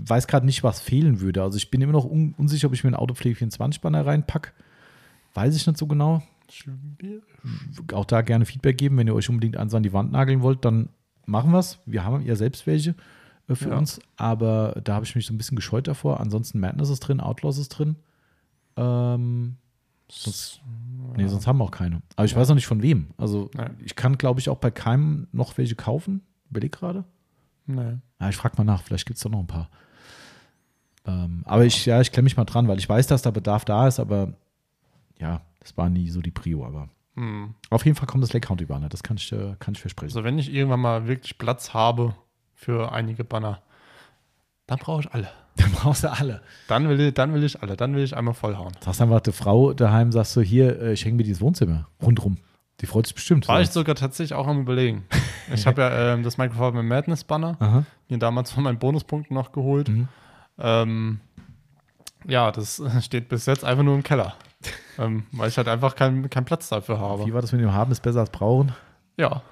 weiß 0.09 0.26
gerade 0.26 0.47
nicht, 0.47 0.62
was 0.64 0.80
fehlen 0.80 1.20
würde. 1.20 1.43
Also 1.43 1.56
ich 1.56 1.70
bin 1.70 1.80
immer 1.82 1.93
noch 1.93 2.05
un 2.05 2.34
unsicher, 2.36 2.66
ob 2.68 2.74
ich 2.74 2.84
mir 2.84 2.88
einen 2.88 2.97
Autopflege 2.97 3.36
24 3.36 3.80
Banner 3.80 4.05
reinpacke. 4.06 4.51
Weiß 5.34 5.55
ich 5.56 5.66
nicht 5.66 5.78
so 5.78 5.86
genau 5.86 6.22
Schwierig. 6.51 7.23
auch 7.93 8.05
da 8.05 8.23
gerne 8.23 8.44
Feedback 8.47 8.78
geben. 8.78 8.97
Wenn 8.98 9.06
ihr 9.06 9.14
euch 9.14 9.28
unbedingt 9.28 9.56
eins 9.56 9.74
an 9.74 9.82
die 9.82 9.93
Wand 9.93 10.12
nageln 10.12 10.43
wollt, 10.43 10.64
dann 10.64 10.89
machen 11.27 11.51
wir 11.52 11.59
es. 11.59 11.78
Wir 11.86 12.05
haben 12.05 12.23
ja 12.24 12.36
selbst 12.36 12.66
welche 12.66 12.94
äh, 13.48 13.55
für 13.55 13.70
Ja. 13.70 13.78
uns, 13.78 14.01
aber 14.16 14.81
da 14.85 14.94
habe 14.94 15.05
ich 15.05 15.14
mich 15.14 15.27
so 15.27 15.35
ein 15.35 15.39
bisschen 15.39 15.56
gescheut 15.56 15.86
davor. 15.89 16.20
Ansonsten 16.20 16.60
Madness 16.60 16.90
ist 16.90 17.01
drin, 17.01 17.20
Outlaws 17.20 17.59
ist 17.59 17.68
drin. 17.70 17.97
Ähm, 18.77 19.56
sonst, 20.10 20.60
nee, 21.16 21.27
sonst 21.27 21.47
haben 21.47 21.59
wir 21.59 21.64
auch 21.64 21.70
keine. 21.70 22.02
Aber 22.16 22.24
ich 22.27 22.36
weiß 22.36 22.48
noch 22.48 22.55
nicht 22.55 22.66
von 22.66 22.82
wem. 22.82 23.09
Also 23.16 23.51
Ja. 23.56 23.70
ich 23.85 23.97
kann, 23.97 24.18
glaube 24.18 24.40
ich, 24.40 24.48
auch 24.48 24.59
bei 24.59 24.70
keinem 24.70 25.27
noch 25.32 25.56
welche 25.59 25.74
kaufen. 25.74 26.23
Überleg 26.51 26.73
gerade. 26.73 27.05
Nee. 27.66 27.97
Ja, 28.20 28.28
ich 28.28 28.36
frage 28.36 28.56
mal 28.59 28.64
nach, 28.64 28.82
vielleicht 28.82 29.06
gibt 29.06 29.16
es 29.16 29.23
da 29.23 29.28
noch 29.28 29.40
ein 29.40 29.47
paar. 29.48 29.68
Ähm, 31.05 31.43
aber 31.44 31.64
ich, 31.64 31.86
ja, 31.86 32.01
ich 32.01 32.12
klemme 32.12 32.24
mich 32.24 32.36
mal 32.36 32.44
dran, 32.44 32.68
weil 32.68 32.78
ich 32.78 32.89
weiß, 32.89 33.06
dass 33.06 33.23
der 33.23 33.31
Bedarf 33.32 33.64
da 33.64 33.86
ist, 33.89 33.98
aber 34.01 34.35
ja, 35.18 35.40
das 35.66 35.76
war 35.76 35.88
nie 35.88 36.09
so 36.10 36.20
die 36.20 36.30
Prio, 36.30 36.64
aber 36.64 36.88
Hm. 37.16 37.55
auf 37.70 37.84
jeden 37.86 37.97
Fall 37.97 38.06
kommt 38.06 38.22
das 38.22 38.32
Lake 38.34 38.47
County 38.47 38.66
Banner, 38.66 38.88
das 38.90 39.02
kann 39.02 39.16
ich, 39.16 39.32
äh, 39.32 39.56
kann 39.59 39.72
ich 39.74 39.80
versprechen. 39.80 40.10
Also 40.10 40.22
wenn 40.22 40.38
ich 40.38 40.52
irgendwann 40.52 40.80
mal 40.80 41.06
wirklich 41.09 41.38
Platz 41.38 41.72
habe 41.72 42.14
für 42.55 42.93
einige 42.93 43.24
Banner, 43.24 43.62
dann 44.66 44.78
brauche 44.78 45.01
ich 45.02 45.12
alle. 45.12 45.28
Dann 45.56 45.72
brauchst 45.72 46.05
du 46.05 46.12
alle. 46.12 46.43
Dann 46.68 46.86
will 46.90 47.01
ich, 47.01 47.14
dann 47.14 47.32
will 47.32 47.43
ich 47.43 47.62
alle, 47.62 47.76
dann 47.78 47.94
will 47.94 48.02
ich 48.05 48.14
einmal 48.14 48.34
vollhauen. 48.34 48.72
Sagst 48.80 49.01
einfach 49.01 49.20
der 49.22 49.32
Frau 49.32 49.72
daheim, 49.72 50.12
sagst 50.12 50.36
du, 50.36 50.43
hier, 50.43 50.78
äh, 50.82 50.93
ich 50.93 51.02
hänge 51.06 51.16
mir 51.16 51.22
dieses 51.22 51.40
Wohnzimmer 51.40 51.88
rundrum. 52.02 52.36
Die 52.82 52.86
freut 52.86 53.06
sich 53.06 53.14
bestimmt. 53.14 53.48
War 53.48 53.62
ich 53.62 53.70
sogar 53.70 53.94
tatsächlich 53.94 54.34
auch 54.34 54.47
am 54.47 54.60
überlegen. 54.60 55.05
Ich 55.55 55.64
habe 55.66 55.80
ja 55.80 56.12
ähm, 56.12 56.24
das 56.24 56.38
Microsoft 56.38 56.74
Madness 56.74 57.22
Banner 57.24 57.56
Aha. 57.60 57.84
mir 58.09 58.18
damals 58.18 58.51
von 58.51 58.64
meinen 58.64 58.78
Bonuspunkten 58.80 59.32
noch 59.34 59.52
geholt. 59.52 59.88
Mhm. 59.88 60.09
Ähm, 60.59 61.20
ja, 62.26 62.51
das 62.52 62.82
steht 63.01 63.28
bis 63.28 63.47
jetzt 63.47 63.64
einfach 63.64 63.84
nur 63.84 63.94
im 63.94 64.02
Keller. 64.02 64.34
ähm, 64.98 65.24
weil 65.32 65.48
ich 65.48 65.56
halt 65.56 65.68
einfach 65.68 65.94
keinen 65.97 66.28
keinen 66.30 66.44
Platz 66.44 66.68
dafür 66.68 66.98
habe. 66.98 67.26
Wie 67.26 67.32
war 67.34 67.40
das 67.40 67.52
mit 67.52 67.60
dem 67.60 67.72
Haben 67.72 67.93
ist 67.93 68.02
besser 68.02 68.20
als 68.20 68.30
brauchen? 68.30 68.72
Ja, 69.16 69.43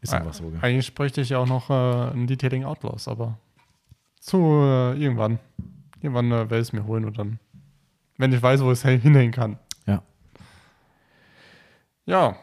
Ist 0.00 0.12
einfach 0.14 0.34
so, 0.34 0.50
gell? 0.50 0.58
eigentlich 0.62 0.94
bräuchte 0.94 1.20
ich 1.20 1.30
ja 1.30 1.38
auch 1.38 1.46
noch 1.46 1.70
äh, 1.70 2.12
ein 2.12 2.26
Detailing 2.26 2.64
Outlaws, 2.64 3.08
aber 3.08 3.38
zu 4.20 4.38
äh, 4.38 4.92
irgendwann. 5.00 5.38
Irgendwann 6.00 6.26
äh, 6.30 6.36
werde 6.38 6.56
ich 6.56 6.68
es 6.68 6.72
mir 6.72 6.86
holen 6.86 7.04
und 7.04 7.18
dann, 7.18 7.38
wenn 8.18 8.32
ich 8.32 8.42
weiß, 8.42 8.62
wo 8.62 8.70
es 8.70 8.82
hinhängen 8.84 9.32
kann. 9.32 9.58
Ja. 9.86 10.02
Ja, 12.06 12.36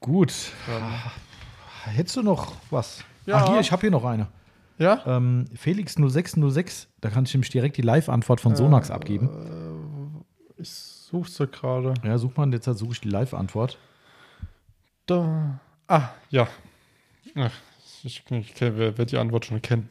Gut. 0.00 0.32
dann, 0.66 0.82
Hättest 1.94 2.16
du 2.16 2.22
noch 2.22 2.52
was? 2.70 3.04
Ja. 3.26 3.36
Ach, 3.36 3.48
hier, 3.50 3.60
ich 3.60 3.72
habe 3.72 3.80
hier 3.82 3.90
noch 3.90 4.04
eine. 4.04 4.28
ja. 4.78 5.02
Ähm, 5.06 5.46
Felix 5.54 5.94
0606, 5.96 6.88
da 7.00 7.10
kann 7.10 7.24
ich 7.24 7.34
nämlich 7.34 7.50
direkt 7.50 7.76
die 7.76 7.82
Live-Antwort 7.82 8.40
von 8.40 8.54
Sonax 8.56 8.90
abgeben. 8.90 10.24
Ich 10.56 10.93
suche 11.06 11.30
sie 11.30 11.46
gerade. 11.46 11.94
Ja, 12.02 12.18
such 12.18 12.36
mal, 12.36 12.52
jetzt 12.52 12.64
suche 12.64 12.92
ich 12.92 13.00
die 13.00 13.08
Live-Antwort. 13.08 13.78
Da. 15.06 15.60
Ah, 15.86 16.08
ja. 16.30 16.48
Ach, 17.34 17.52
ich, 18.02 18.22
ich 18.30 18.60
werde 18.60 19.06
die 19.06 19.18
Antwort 19.18 19.44
schon 19.44 19.60
kennen. 19.60 19.90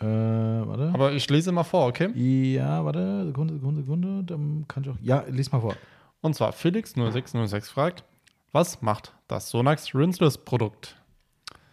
Äh, 0.00 0.06
warte. 0.06 0.90
Aber 0.94 1.12
ich 1.12 1.28
lese 1.28 1.52
mal 1.52 1.64
vor, 1.64 1.86
okay? 1.86 2.10
ja, 2.14 2.84
warte, 2.84 3.26
Sekunde, 3.26 3.54
Sekunde, 3.54 3.80
Sekunde. 3.82 4.24
Dann 4.24 4.64
kann 4.68 4.84
ich 4.84 4.90
auch. 4.90 4.96
Ja, 5.02 5.24
lies 5.28 5.50
mal 5.52 5.60
vor. 5.60 5.76
Und 6.20 6.34
zwar 6.34 6.52
Felix0606 6.52 7.70
fragt, 7.70 8.04
was 8.52 8.82
macht 8.82 9.14
das 9.28 9.50
Sonax 9.50 9.94
Rinseless 9.94 10.38
Produkt? 10.38 10.97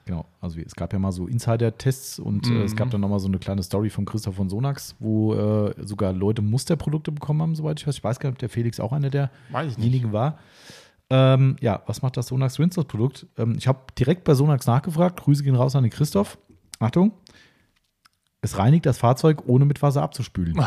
Genau, 0.06 0.26
also 0.40 0.60
es 0.60 0.76
gab 0.76 0.94
ja 0.94 1.00
mal 1.00 1.12
so 1.12 1.26
Insider-Tests 1.28 2.20
und 2.20 2.50
äh, 2.52 2.64
es 2.64 2.74
Mhm. 2.74 2.78
gab 2.78 2.90
dann 2.92 3.02
nochmal 3.02 3.20
so 3.20 3.28
eine 3.28 3.40
kleine 3.40 3.64
Story 3.64 3.90
von 3.90 4.06
Christoph 4.06 4.36
von 4.36 4.50
Sonax, 4.50 4.96
wo 5.00 5.34
äh, 5.34 5.74
sogar 5.84 6.14
Leute 6.14 6.44
Musterprodukte 6.44 7.12
bekommen 7.12 7.42
haben, 7.42 7.56
soweit 7.56 7.80
ich 7.80 7.88
weiß. 7.88 7.98
Ich 7.98 8.04
weiß 8.04 8.20
gar 8.20 8.30
nicht, 8.30 8.36
ob 8.36 8.40
der 8.40 8.50
Felix 8.50 8.80
auch 8.80 8.94
einer 8.94 9.10
derjenigen 9.10 10.14
war. 10.14 10.38
Ähm, 11.10 11.56
ja, 11.60 11.82
was 11.88 12.04
macht 12.04 12.18
das 12.18 12.28
Sonax 12.28 12.60
Rinseless 12.60 12.86
Produkt? 12.88 13.26
Ähm, 13.38 13.56
ich 13.58 13.68
habe 13.68 13.80
direkt 13.98 14.24
bei 14.26 14.36
Sonax 14.36 14.68
nachgefragt. 14.68 15.22
Grüße 15.24 15.44
gehen 15.44 15.56
raus 15.56 15.76
an 15.76 15.84
den 15.84 15.92
Christoph. 15.92 16.38
Achtung. 16.80 17.12
Es 18.42 18.60
reinigt 18.60 18.86
das 18.86 19.00
Fahrzeug, 19.00 19.44
ohne 19.48 19.66
mit 19.66 19.82
Wasser 19.82 20.04
abzuspülen. 20.04 20.56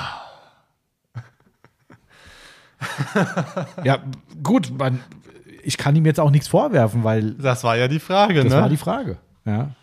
ja, 3.85 3.98
gut, 4.43 4.73
man, 4.77 5.01
ich 5.62 5.77
kann 5.78 5.94
ihm 5.97 6.06
jetzt 6.06 6.20
auch 6.20 6.31
nichts 6.31 6.48
vorwerfen, 6.48 7.05
weil 7.05 7.32
Das 7.35 7.65
war 7.65 7.77
ja 7.77 7.89
die 7.89 7.98
Frage, 8.01 8.43
das 8.43 8.52
ne? 8.52 8.60
war 8.60 8.69
die 8.69 8.77
Frage. 8.77 9.19
Ja. 9.44 9.74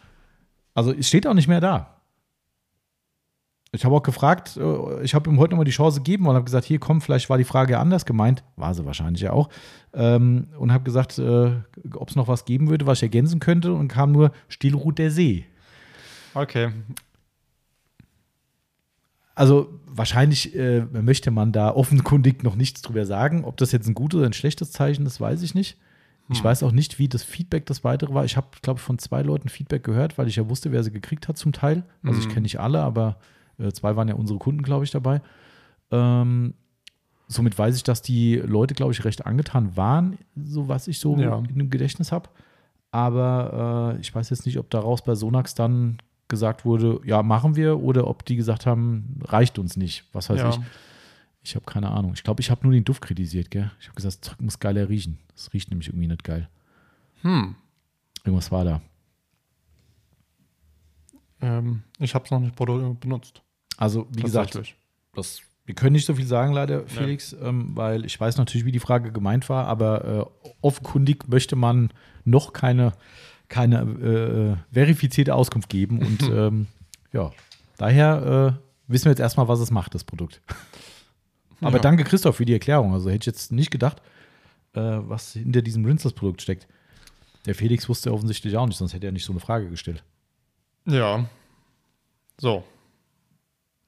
Also 0.73 0.93
es 0.93 1.07
steht 1.07 1.25
auch 1.27 1.33
nicht 1.33 1.47
mehr 1.47 1.61
da. 1.61 1.95
Ich 3.75 3.83
habe 3.83 3.95
auch 3.95 4.03
gefragt, 4.03 4.57
äh, 4.57 5.03
ich 5.03 5.13
habe 5.13 5.29
ihm 5.29 5.39
heute 5.39 5.51
nochmal 5.51 5.65
die 5.65 5.71
Chance 5.71 5.99
gegeben 5.99 6.27
und 6.27 6.35
habe 6.35 6.45
gesagt, 6.45 6.65
hier 6.65 6.79
komm, 6.79 7.01
vielleicht 7.01 7.29
war 7.29 7.37
die 7.37 7.43
Frage 7.43 7.77
anders 7.77 8.05
gemeint. 8.05 8.43
War 8.55 8.73
sie 8.73 8.85
wahrscheinlich 8.85 9.21
ja 9.21 9.31
auch. 9.31 9.49
Ähm, 9.93 10.47
und 10.57 10.71
habe 10.71 10.83
gesagt, 10.83 11.17
äh, 11.19 11.51
ob 11.93 12.09
es 12.09 12.15
noch 12.15 12.27
was 12.27 12.45
geben 12.45 12.69
würde, 12.69 12.87
was 12.87 12.99
ich 12.99 13.03
ergänzen 13.03 13.39
könnte. 13.39 13.73
Und 13.73 13.89
kam 13.89 14.11
nur 14.11 14.31
Stillruht 14.47 14.97
der 14.97 15.11
See. 15.11 15.45
okay. 16.33 16.71
Also 19.37 19.67
wahrscheinlich 19.85 20.55
äh, 20.55 20.85
möchte 20.93 21.29
man 21.29 21.51
da 21.51 21.69
offenkundig 21.71 22.43
noch 22.43 22.55
nichts 22.55 22.81
drüber 22.81 23.05
sagen. 23.05 23.43
Ob 23.43 23.57
das 23.57 23.73
jetzt 23.73 23.85
ein 23.85 23.93
gutes 23.93 24.17
oder 24.17 24.27
ein 24.27 24.33
schlechtes 24.33 24.71
Zeichen 24.71 25.05
ist, 25.05 25.19
weiß 25.19 25.41
ich 25.41 25.53
nicht. 25.53 25.77
Ich 26.29 26.43
weiß 26.43 26.63
auch 26.63 26.71
nicht, 26.71 26.97
wie 26.97 27.07
das 27.07 27.23
Feedback 27.23 27.67
das 27.67 27.83
weitere 27.83 28.13
war. 28.13 28.25
Ich 28.25 28.35
habe, 28.35 28.47
glaube 28.63 28.79
ich, 28.79 28.83
von 28.83 28.97
zwei 28.97 29.21
Leuten 29.21 29.47
Feedback 29.47 29.83
gehört, 29.83 30.17
weil 30.17 30.27
ich 30.27 30.37
ja 30.37 30.49
wusste, 30.49 30.71
wer 30.71 30.83
sie 30.83 30.91
gekriegt 30.91 31.27
hat 31.27 31.37
zum 31.37 31.51
Teil. 31.53 31.83
Also 32.03 32.19
ich 32.19 32.27
Mhm. 32.27 32.31
kenne 32.31 32.41
nicht 32.43 32.59
alle, 32.59 32.81
aber 32.81 33.17
äh, 33.59 33.71
zwei 33.71 33.95
waren 33.95 34.07
ja 34.07 34.15
unsere 34.15 34.39
Kunden, 34.39 34.63
glaube 34.63 34.85
ich, 34.85 34.91
dabei. 34.91 35.21
Ähm, 35.91 36.55
somit 37.27 37.57
weiß 37.57 37.75
ich, 37.75 37.83
dass 37.83 38.01
die 38.01 38.35
Leute, 38.37 38.73
glaube 38.73 38.91
ich, 38.91 39.05
recht 39.05 39.25
angetan 39.25 39.77
waren, 39.77 40.17
so 40.35 40.67
was 40.67 40.87
ich 40.87 40.99
so 40.99 41.15
Ja. 41.17 41.37
in 41.37 41.59
dem 41.59 41.69
Gedächtnis 41.69 42.11
habe. 42.11 42.29
Aber 42.91 43.93
äh, 43.95 44.01
ich 44.01 44.13
weiß 44.13 44.29
jetzt 44.29 44.45
nicht, 44.45 44.57
ob 44.57 44.69
daraus 44.69 45.03
bei 45.03 45.15
Sonax 45.15 45.53
dann 45.53 45.97
gesagt 46.27 46.65
wurde, 46.65 47.01
ja, 47.05 47.21
machen 47.23 47.55
wir, 47.55 47.79
oder 47.81 48.07
ob 48.07 48.25
die 48.25 48.35
gesagt 48.35 48.65
haben, 48.65 49.19
reicht 49.25 49.59
uns 49.59 49.77
nicht. 49.77 50.05
Was 50.13 50.29
weiß 50.29 50.39
ja. 50.39 50.49
ich. 50.49 50.59
Ich 51.45 51.55
habe 51.55 51.65
keine 51.65 51.91
Ahnung. 51.91 52.13
Ich 52.15 52.23
glaube, 52.23 52.41
ich 52.41 52.49
habe 52.49 52.61
nur 52.63 52.73
den 52.73 52.83
Duft 52.83 53.03
kritisiert, 53.03 53.51
gell? 53.51 53.71
Ich 53.79 53.87
habe 53.87 53.95
gesagt, 53.95 54.15
das 54.15 54.21
Zeug 54.21 54.41
muss 54.41 54.59
geiler 54.59 54.89
riechen. 54.89 55.19
Das 55.35 55.53
riecht 55.53 55.69
nämlich 55.69 55.87
irgendwie 55.87 56.07
nicht 56.07 56.23
geil. 56.23 56.49
Hm. 57.21 57.55
Irgendwas 58.23 58.51
war 58.51 58.65
da. 58.65 58.81
Ähm, 61.41 61.83
ich 61.99 62.15
habe 62.15 62.25
es 62.25 62.31
noch 62.31 62.39
nicht 62.39 62.55
benutzt. 62.55 63.43
Also, 63.77 64.07
wie 64.11 64.23
gesagt, 64.23 64.75
das, 65.13 65.41
wir 65.65 65.75
können 65.75 65.93
nicht 65.93 66.07
so 66.07 66.15
viel 66.15 66.25
sagen, 66.25 66.53
leider, 66.53 66.87
Felix, 66.87 67.33
ähm, 67.39 67.75
weil 67.75 68.05
ich 68.05 68.19
weiß 68.19 68.37
natürlich, 68.37 68.65
wie 68.65 68.71
die 68.71 68.79
Frage 68.79 69.11
gemeint 69.11 69.47
war, 69.47 69.67
aber 69.67 70.05
äh, 70.05 70.49
offenkundig 70.61 71.27
möchte 71.27 71.55
man 71.55 71.91
noch 72.23 72.53
keine, 72.53 72.93
keine 73.49 73.81
äh, 73.81 74.73
verifizierte 74.73 75.35
Auskunft 75.35 75.69
geben. 75.69 75.99
Und 75.99 76.23
ähm, 76.31 76.67
ja, 77.13 77.31
daher 77.77 78.57
äh, 78.57 78.91
wissen 78.91 79.05
wir 79.05 79.11
jetzt 79.11 79.19
erstmal, 79.19 79.47
was 79.47 79.59
es 79.59 79.69
macht, 79.69 79.93
das 79.93 80.03
Produkt. 80.03 80.41
Aber 81.61 81.77
Ja. 81.77 81.81
danke, 81.81 82.03
Christoph, 82.03 82.35
für 82.37 82.45
die 82.45 82.53
Erklärung. 82.53 82.93
Also 82.93 83.09
hätte 83.09 83.23
ich 83.23 83.25
jetzt 83.27 83.51
nicht 83.51 83.71
gedacht, 83.71 84.01
äh, 84.73 84.79
was 84.79 85.33
hinter 85.33 85.61
diesem 85.61 85.85
Rinseless-Produkt 85.85 86.41
steckt. 86.41 86.67
Der 87.45 87.55
Felix 87.55 87.87
wusste 87.87 88.11
offensichtlich 88.11 88.57
auch 88.57 88.65
nicht, 88.65 88.77
sonst 88.77 88.93
hätte 88.93 89.05
er 89.07 89.11
nicht 89.11 89.25
so 89.25 89.33
eine 89.33 89.39
Frage 89.39 89.69
gestellt. 89.69 90.03
Ja. 90.85 91.25
So. 92.39 92.63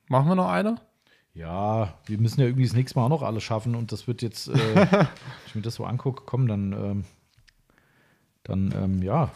Machen 0.07 0.27
wir 0.29 0.35
noch 0.35 0.49
eine? 0.49 0.79
Ja, 1.33 1.93
wir 2.05 2.17
müssen 2.17 2.39
ja 2.39 2.47
irgendwie 2.47 2.65
das 2.65 2.73
nächste 2.73 2.97
Mal 2.97 3.05
auch 3.05 3.09
noch 3.09 3.21
alles 3.21 3.43
schaffen 3.43 3.75
und 3.75 3.91
das 3.91 4.07
wird 4.07 4.21
jetzt, 4.21 4.47
äh, 4.47 4.53
wenn 4.75 5.07
ich 5.47 5.55
mir 5.55 5.61
das 5.61 5.75
so 5.75 5.85
angucke, 5.85 6.23
komm, 6.25 6.47
dann, 6.47 6.73
ähm, 6.73 7.05
dann, 8.43 8.73
ähm, 8.75 9.03
ja. 9.03 9.29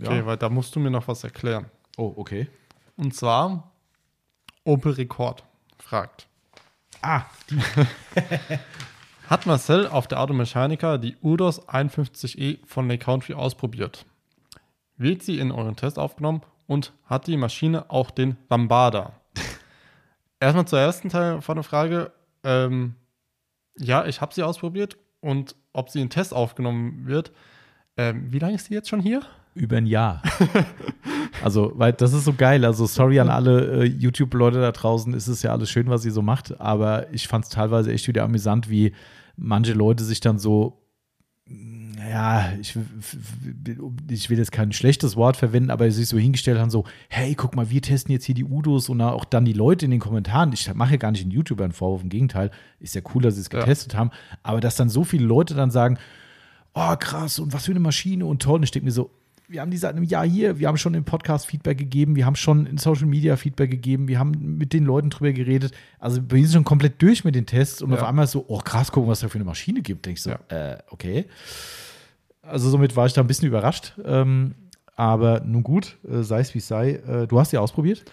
Okay, 0.00 0.18
ja. 0.18 0.26
weil 0.26 0.36
da 0.36 0.48
musst 0.48 0.74
du 0.74 0.80
mir 0.80 0.90
noch 0.90 1.08
was 1.08 1.24
erklären. 1.24 1.66
Oh, 1.96 2.14
okay. 2.16 2.48
Und 2.96 3.14
zwar 3.14 3.70
Opel 4.64 4.92
Rekord 4.92 5.44
fragt. 5.78 6.26
Ah, 7.02 7.22
die. 7.48 7.58
Hat 9.30 9.46
Marcel 9.46 9.86
auf 9.86 10.08
der 10.08 10.20
Automechanika 10.20 10.98
die 10.98 11.16
Udos 11.22 11.66
51E 11.68 12.58
von 12.66 12.88
Lake 12.88 13.04
Country 13.04 13.34
ausprobiert? 13.34 14.04
Wird 14.96 15.22
sie 15.22 15.38
in 15.38 15.52
euren 15.52 15.76
Test 15.76 15.98
aufgenommen 15.98 16.42
und 16.66 16.92
hat 17.06 17.28
die 17.28 17.36
Maschine 17.36 17.90
auch 17.90 18.10
den 18.10 18.36
Lambada? 18.48 19.12
Erstmal 20.40 20.66
zur 20.66 20.80
ersten 20.80 21.10
Teil 21.10 21.40
von 21.42 21.54
der 21.54 21.62
Frage. 21.62 22.12
Ähm, 22.42 22.96
ja, 23.76 24.04
ich 24.04 24.20
habe 24.20 24.34
sie 24.34 24.42
ausprobiert 24.42 24.98
und 25.20 25.54
ob 25.72 25.90
sie 25.90 26.00
in 26.00 26.10
Test 26.10 26.34
aufgenommen 26.34 27.06
wird. 27.06 27.30
Ähm, 27.96 28.32
wie 28.32 28.40
lange 28.40 28.56
ist 28.56 28.66
sie 28.66 28.74
jetzt 28.74 28.88
schon 28.88 29.00
hier? 29.00 29.22
Über 29.54 29.76
ein 29.78 29.86
Jahr. 29.86 30.22
also, 31.42 31.72
weil 31.74 31.92
das 31.92 32.12
ist 32.12 32.24
so 32.24 32.32
geil. 32.32 32.64
Also, 32.64 32.86
sorry 32.86 33.18
an 33.20 33.28
alle 33.28 33.82
äh, 33.82 33.84
YouTube-Leute 33.84 34.60
da 34.60 34.72
draußen. 34.72 35.12
Es 35.14 35.28
ist 35.28 35.42
ja 35.42 35.52
alles 35.52 35.70
schön, 35.70 35.88
was 35.88 36.04
ihr 36.04 36.12
so 36.12 36.22
macht. 36.22 36.60
Aber 36.60 37.12
ich 37.12 37.26
fand 37.28 37.44
es 37.44 37.50
teilweise 37.50 37.92
echt 37.92 38.06
wieder 38.08 38.22
amüsant, 38.24 38.70
wie 38.70 38.92
manche 39.36 39.72
Leute 39.72 40.04
sich 40.04 40.20
dann 40.20 40.38
so, 40.38 40.76
ja, 42.08 42.52
ich, 42.60 42.76
ich 44.08 44.30
will 44.30 44.38
jetzt 44.38 44.52
kein 44.52 44.72
schlechtes 44.72 45.16
Wort 45.16 45.36
verwenden, 45.36 45.70
aber 45.70 45.90
sich 45.90 46.08
so 46.08 46.16
hingestellt 46.18 46.58
haben, 46.58 46.70
so, 46.70 46.84
hey, 47.08 47.34
guck 47.34 47.56
mal, 47.56 47.70
wir 47.70 47.82
testen 47.82 48.12
jetzt 48.12 48.24
hier 48.24 48.34
die 48.34 48.44
Udos 48.44 48.88
und 48.88 49.00
auch 49.00 49.24
dann 49.24 49.44
die 49.44 49.52
Leute 49.52 49.84
in 49.84 49.90
den 49.90 50.00
Kommentaren. 50.00 50.52
Ich 50.52 50.72
mache 50.74 50.92
ja 50.92 50.96
gar 50.96 51.10
nicht 51.10 51.24
den 51.24 51.30
YouTuber 51.30 51.64
einen 51.64 51.72
Vorwurf, 51.72 52.02
im 52.02 52.08
Gegenteil, 52.08 52.50
ist 52.78 52.94
ja 52.94 53.00
cool, 53.14 53.22
dass 53.22 53.34
sie 53.34 53.40
es 53.40 53.48
Ja. 53.52 53.60
getestet 53.60 53.94
haben. 53.96 54.10
Aber 54.42 54.60
dass 54.60 54.76
dann 54.76 54.88
so 54.88 55.04
viele 55.04 55.24
Leute 55.26 55.54
dann 55.54 55.70
sagen, 55.70 55.98
oh 56.74 56.94
krass 56.98 57.38
und 57.38 57.52
was 57.52 57.64
für 57.64 57.72
eine 57.72 57.80
Maschine 57.80 58.24
und 58.26 58.40
toll. 58.42 58.56
Und 58.56 58.62
ich 58.62 58.70
denke 58.70 58.84
mir 58.86 58.92
so, 58.92 59.10
wir 59.50 59.60
haben 59.60 59.70
die 59.70 59.76
seit 59.76 59.96
einem 59.96 60.04
Jahr 60.04 60.24
hier, 60.26 60.58
wir 60.60 60.68
haben 60.68 60.76
schon 60.76 60.94
im 60.94 61.04
Podcast 61.04 61.46
Feedback 61.46 61.76
gegeben, 61.76 62.14
wir 62.14 62.24
haben 62.24 62.36
schon 62.36 62.66
in 62.66 62.78
Social 62.78 63.06
Media 63.06 63.36
Feedback 63.36 63.70
gegeben, 63.70 64.06
wir 64.06 64.18
haben 64.18 64.56
mit 64.58 64.72
den 64.72 64.84
Leuten 64.84 65.10
drüber 65.10 65.32
geredet. 65.32 65.72
Also 65.98 66.20
wir 66.28 66.38
sind 66.42 66.52
schon 66.52 66.64
komplett 66.64 67.02
durch 67.02 67.24
mit 67.24 67.34
den 67.34 67.46
Tests 67.46 67.82
und 67.82 67.90
Ja. 67.90 67.96
auf 67.96 68.04
einmal 68.04 68.26
so, 68.28 68.44
oh 68.48 68.58
krass, 68.58 68.92
gucken, 68.92 69.10
was 69.10 69.20
da 69.20 69.28
für 69.28 69.36
eine 69.36 69.44
Maschine 69.44 69.82
gibt. 69.82 70.06
Denke 70.06 70.18
ich 70.18 70.22
so, 70.22 70.30
Ja. 70.30 70.38
äh, 70.74 70.78
okay. 70.90 71.24
Also 72.42 72.70
somit 72.70 72.94
war 72.96 73.06
ich 73.06 73.12
da 73.12 73.20
ein 73.22 73.26
bisschen 73.26 73.48
überrascht. 73.48 73.94
Ähm, 74.04 74.54
aber 74.96 75.40
nun 75.40 75.62
gut, 75.62 75.96
äh, 76.08 76.22
sei 76.22 76.40
es 76.40 76.54
wie 76.54 76.58
es 76.58 76.68
sei. 76.68 76.90
Äh, 77.06 77.26
du 77.26 77.40
hast 77.40 77.52
die 77.52 77.58
ausprobiert? 77.58 78.04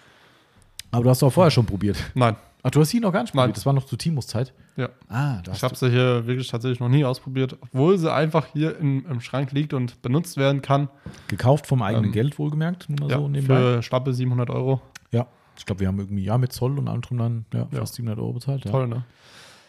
Aber 0.90 1.04
du 1.04 1.10
hast 1.10 1.22
doch 1.22 1.30
vorher 1.32 1.50
schon 1.50 1.66
probiert. 1.66 1.98
Nein, 2.14 2.34
Ach, 2.62 2.70
du 2.70 2.80
hast 2.80 2.92
ihn 2.92 3.02
noch 3.02 3.12
gar 3.12 3.22
nicht 3.22 3.34
Nein. 3.34 3.42
probiert. 3.44 3.56
Das 3.58 3.66
war 3.66 3.72
noch 3.72 3.86
zu 3.86 3.96
Timos 3.96 4.26
Zeit. 4.26 4.52
Ja. 4.78 4.88
Ah, 5.08 5.42
Ich 5.52 5.62
habe 5.62 5.74
sie 5.74 5.90
hier 5.90 6.26
wirklich 6.26 6.48
tatsächlich 6.48 6.80
noch 6.80 6.88
nie 6.88 7.04
ausprobiert, 7.04 7.56
obwohl 7.60 7.98
sie 7.98 8.10
einfach 8.12 8.46
hier 8.46 8.78
im, 8.78 9.04
im 9.06 9.20
Schrank 9.20 9.52
liegt 9.52 9.74
und 9.74 10.00
benutzt 10.00 10.36
werden 10.38 10.62
kann. 10.62 10.88
gekauft 11.26 11.66
vom 11.66 11.82
eigenen 11.82 12.06
Ähm, 12.06 12.12
Geld, 12.12 12.38
wohlgemerkt. 12.38 12.88
Nur 12.88 13.00
mal 13.00 13.10
Ja, 13.10 13.18
so 13.18 13.28
nebenbei. 13.28 13.56
für 13.56 13.82
schlappe 13.82 14.14
700 14.14 14.48
Euro. 14.50 14.80
Ja. 15.10 15.26
Ich 15.58 15.66
glaube, 15.66 15.80
wir 15.80 15.88
haben 15.88 15.98
irgendwie, 15.98 16.22
ja, 16.24 16.38
mit 16.38 16.52
Zoll 16.52 16.78
und 16.78 16.88
allem 16.88 17.00
drum 17.02 17.18
dann 17.18 17.44
ja, 17.52 17.66
Ja. 17.72 17.80
fast 17.80 17.96
700 17.96 18.18
Euro 18.20 18.32
bezahlt. 18.34 18.64
Ja. 18.64 18.70
Toll, 18.70 18.86
ne? 18.88 19.04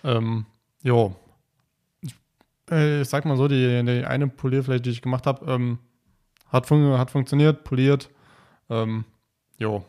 Ähm, 0.03 0.45
jo. 0.83 1.15
Ich, 2.01 2.15
äh, 2.71 3.01
ich 3.01 3.09
sag 3.09 3.25
mal 3.25 3.35
so, 3.35 3.47
die, 3.47 3.83
die 3.83 4.05
eine 4.05 4.27
Polierfläche, 4.27 4.81
die 4.81 4.91
ich 4.91 5.01
gemacht 5.01 5.25
habe, 5.25 5.51
ähm, 5.51 5.79
hat, 6.49 6.67
fun 6.67 6.97
hat 6.97 7.09
funktioniert, 7.11 7.63
poliert. 7.63 8.09
Ähm, 8.69 9.03
jo. 9.57 9.83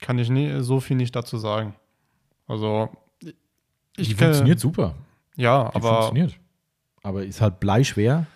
Kann 0.00 0.18
ich 0.18 0.28
nie, 0.28 0.60
so 0.60 0.80
viel 0.80 0.96
nicht 0.96 1.14
dazu 1.16 1.38
sagen. 1.38 1.74
Also, 2.48 2.90
ich 3.96 4.08
Die 4.08 4.14
kenn- 4.14 4.24
funktioniert 4.26 4.60
super. 4.60 4.94
Ja, 5.36 5.68
Die 5.70 5.76
aber 5.76 5.88
funktioniert. 6.02 6.38
Aber 7.02 7.24
ist 7.24 7.40
halt 7.40 7.60
bleischwer. 7.60 8.26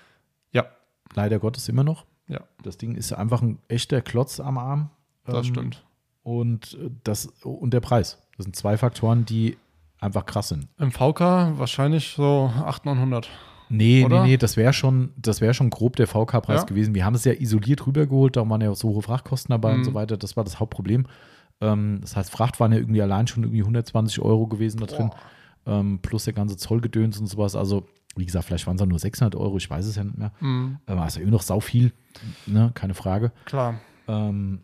Ja. 0.52 0.66
Leider 1.14 1.38
Gottes 1.38 1.68
immer 1.68 1.84
noch. 1.84 2.04
Ja. 2.28 2.40
Das 2.62 2.76
Ding 2.76 2.94
ist 2.94 3.12
einfach 3.12 3.42
ein 3.42 3.58
echter 3.68 4.00
Klotz 4.02 4.38
am 4.40 4.58
Arm. 4.58 4.90
das 5.24 5.46
Ähm, 5.46 5.52
stimmt. 5.54 5.84
Und 6.22 6.74
äh, 6.74 6.90
das 7.04 7.26
und 7.42 7.72
der 7.74 7.80
Preis. 7.80 8.18
Das 8.36 8.44
sind 8.44 8.54
zwei 8.56 8.76
Faktoren, 8.76 9.24
die 9.24 9.56
einfach 10.00 10.24
krass 10.26 10.48
sind. 10.48 10.68
Im 10.78 10.92
VK 10.92 11.58
wahrscheinlich 11.58 12.10
so 12.16 12.50
800, 12.56 12.84
900. 12.96 13.28
Nee, 13.72 14.04
Oder? 14.04 14.22
nee, 14.24 14.30
nee, 14.30 14.36
das 14.36 14.56
wäre 14.56 14.72
schon, 14.72 15.12
das 15.16 15.40
wäre 15.40 15.54
schon 15.54 15.70
grob 15.70 15.94
der 15.96 16.06
VK-Preis 16.08 16.62
Ja. 16.62 16.64
gewesen. 16.66 16.94
Wir 16.94 17.04
haben 17.04 17.14
es 17.14 17.24
ja 17.24 17.32
isoliert 17.32 17.86
rübergeholt, 17.86 18.36
da 18.36 18.48
waren 18.48 18.60
ja 18.60 18.70
auch 18.70 18.76
so 18.76 18.88
hohe 18.88 19.02
Frachtkosten 19.02 19.52
dabei 19.52 19.72
und 19.74 19.80
Mhm. 19.80 19.84
so 19.84 19.94
weiter. 19.94 20.16
Das 20.16 20.36
war 20.36 20.42
das 20.44 20.58
Hauptproblem. 20.58 21.06
Ähm, 21.60 21.98
das 22.00 22.16
heißt, 22.16 22.30
Fracht 22.30 22.58
waren 22.58 22.72
ja 22.72 22.78
irgendwie 22.78 23.02
allein 23.02 23.26
schon 23.28 23.44
irgendwie 23.44 23.62
120 23.62 24.20
Euro 24.22 24.46
gewesen 24.48 24.80
da 24.80 24.86
drin, 24.86 25.10
ähm, 25.66 25.98
plus 26.02 26.24
der 26.24 26.32
ganze 26.32 26.56
Zollgedöns 26.56 27.18
und 27.18 27.26
sowas. 27.26 27.56
Also, 27.56 27.86
wie 28.16 28.26
gesagt, 28.26 28.46
vielleicht 28.46 28.66
waren 28.66 28.76
es 28.78 28.86
nur 28.86 28.98
600 28.98 29.34
Euro, 29.36 29.56
ich 29.56 29.70
weiß 29.70 29.86
es 29.86 29.96
ja 29.96 30.04
nicht 30.04 30.18
mehr. 30.18 30.32
Mhm, 30.40 30.78
Aber 30.86 31.02
es 31.06 31.12
ist 31.12 31.16
ja 31.16 31.22
immer 31.22 31.32
noch 31.32 31.42
sau 31.42 31.60
viel, 31.60 31.92
ne? 32.46 32.72
keine 32.74 32.94
Frage. 32.94 33.32
klar. 33.44 33.80
Ähm, 34.08 34.60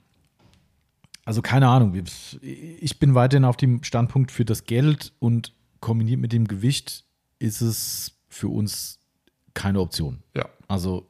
also 1.24 1.42
keine 1.42 1.66
Ahnung. 1.68 2.00
Ich 2.42 2.98
bin 3.00 3.14
weiterhin 3.16 3.44
auf 3.44 3.56
dem 3.56 3.82
Standpunkt 3.82 4.30
für 4.30 4.44
das 4.44 4.64
Geld 4.64 5.12
und 5.18 5.52
kombiniert 5.80 6.20
mit 6.20 6.32
dem 6.32 6.46
Gewicht 6.46 7.04
ist 7.40 7.60
es 7.62 8.16
für 8.28 8.48
uns 8.48 9.00
keine 9.52 9.80
Option. 9.80 10.22
Ja. 10.36 10.48
Also 10.68 11.08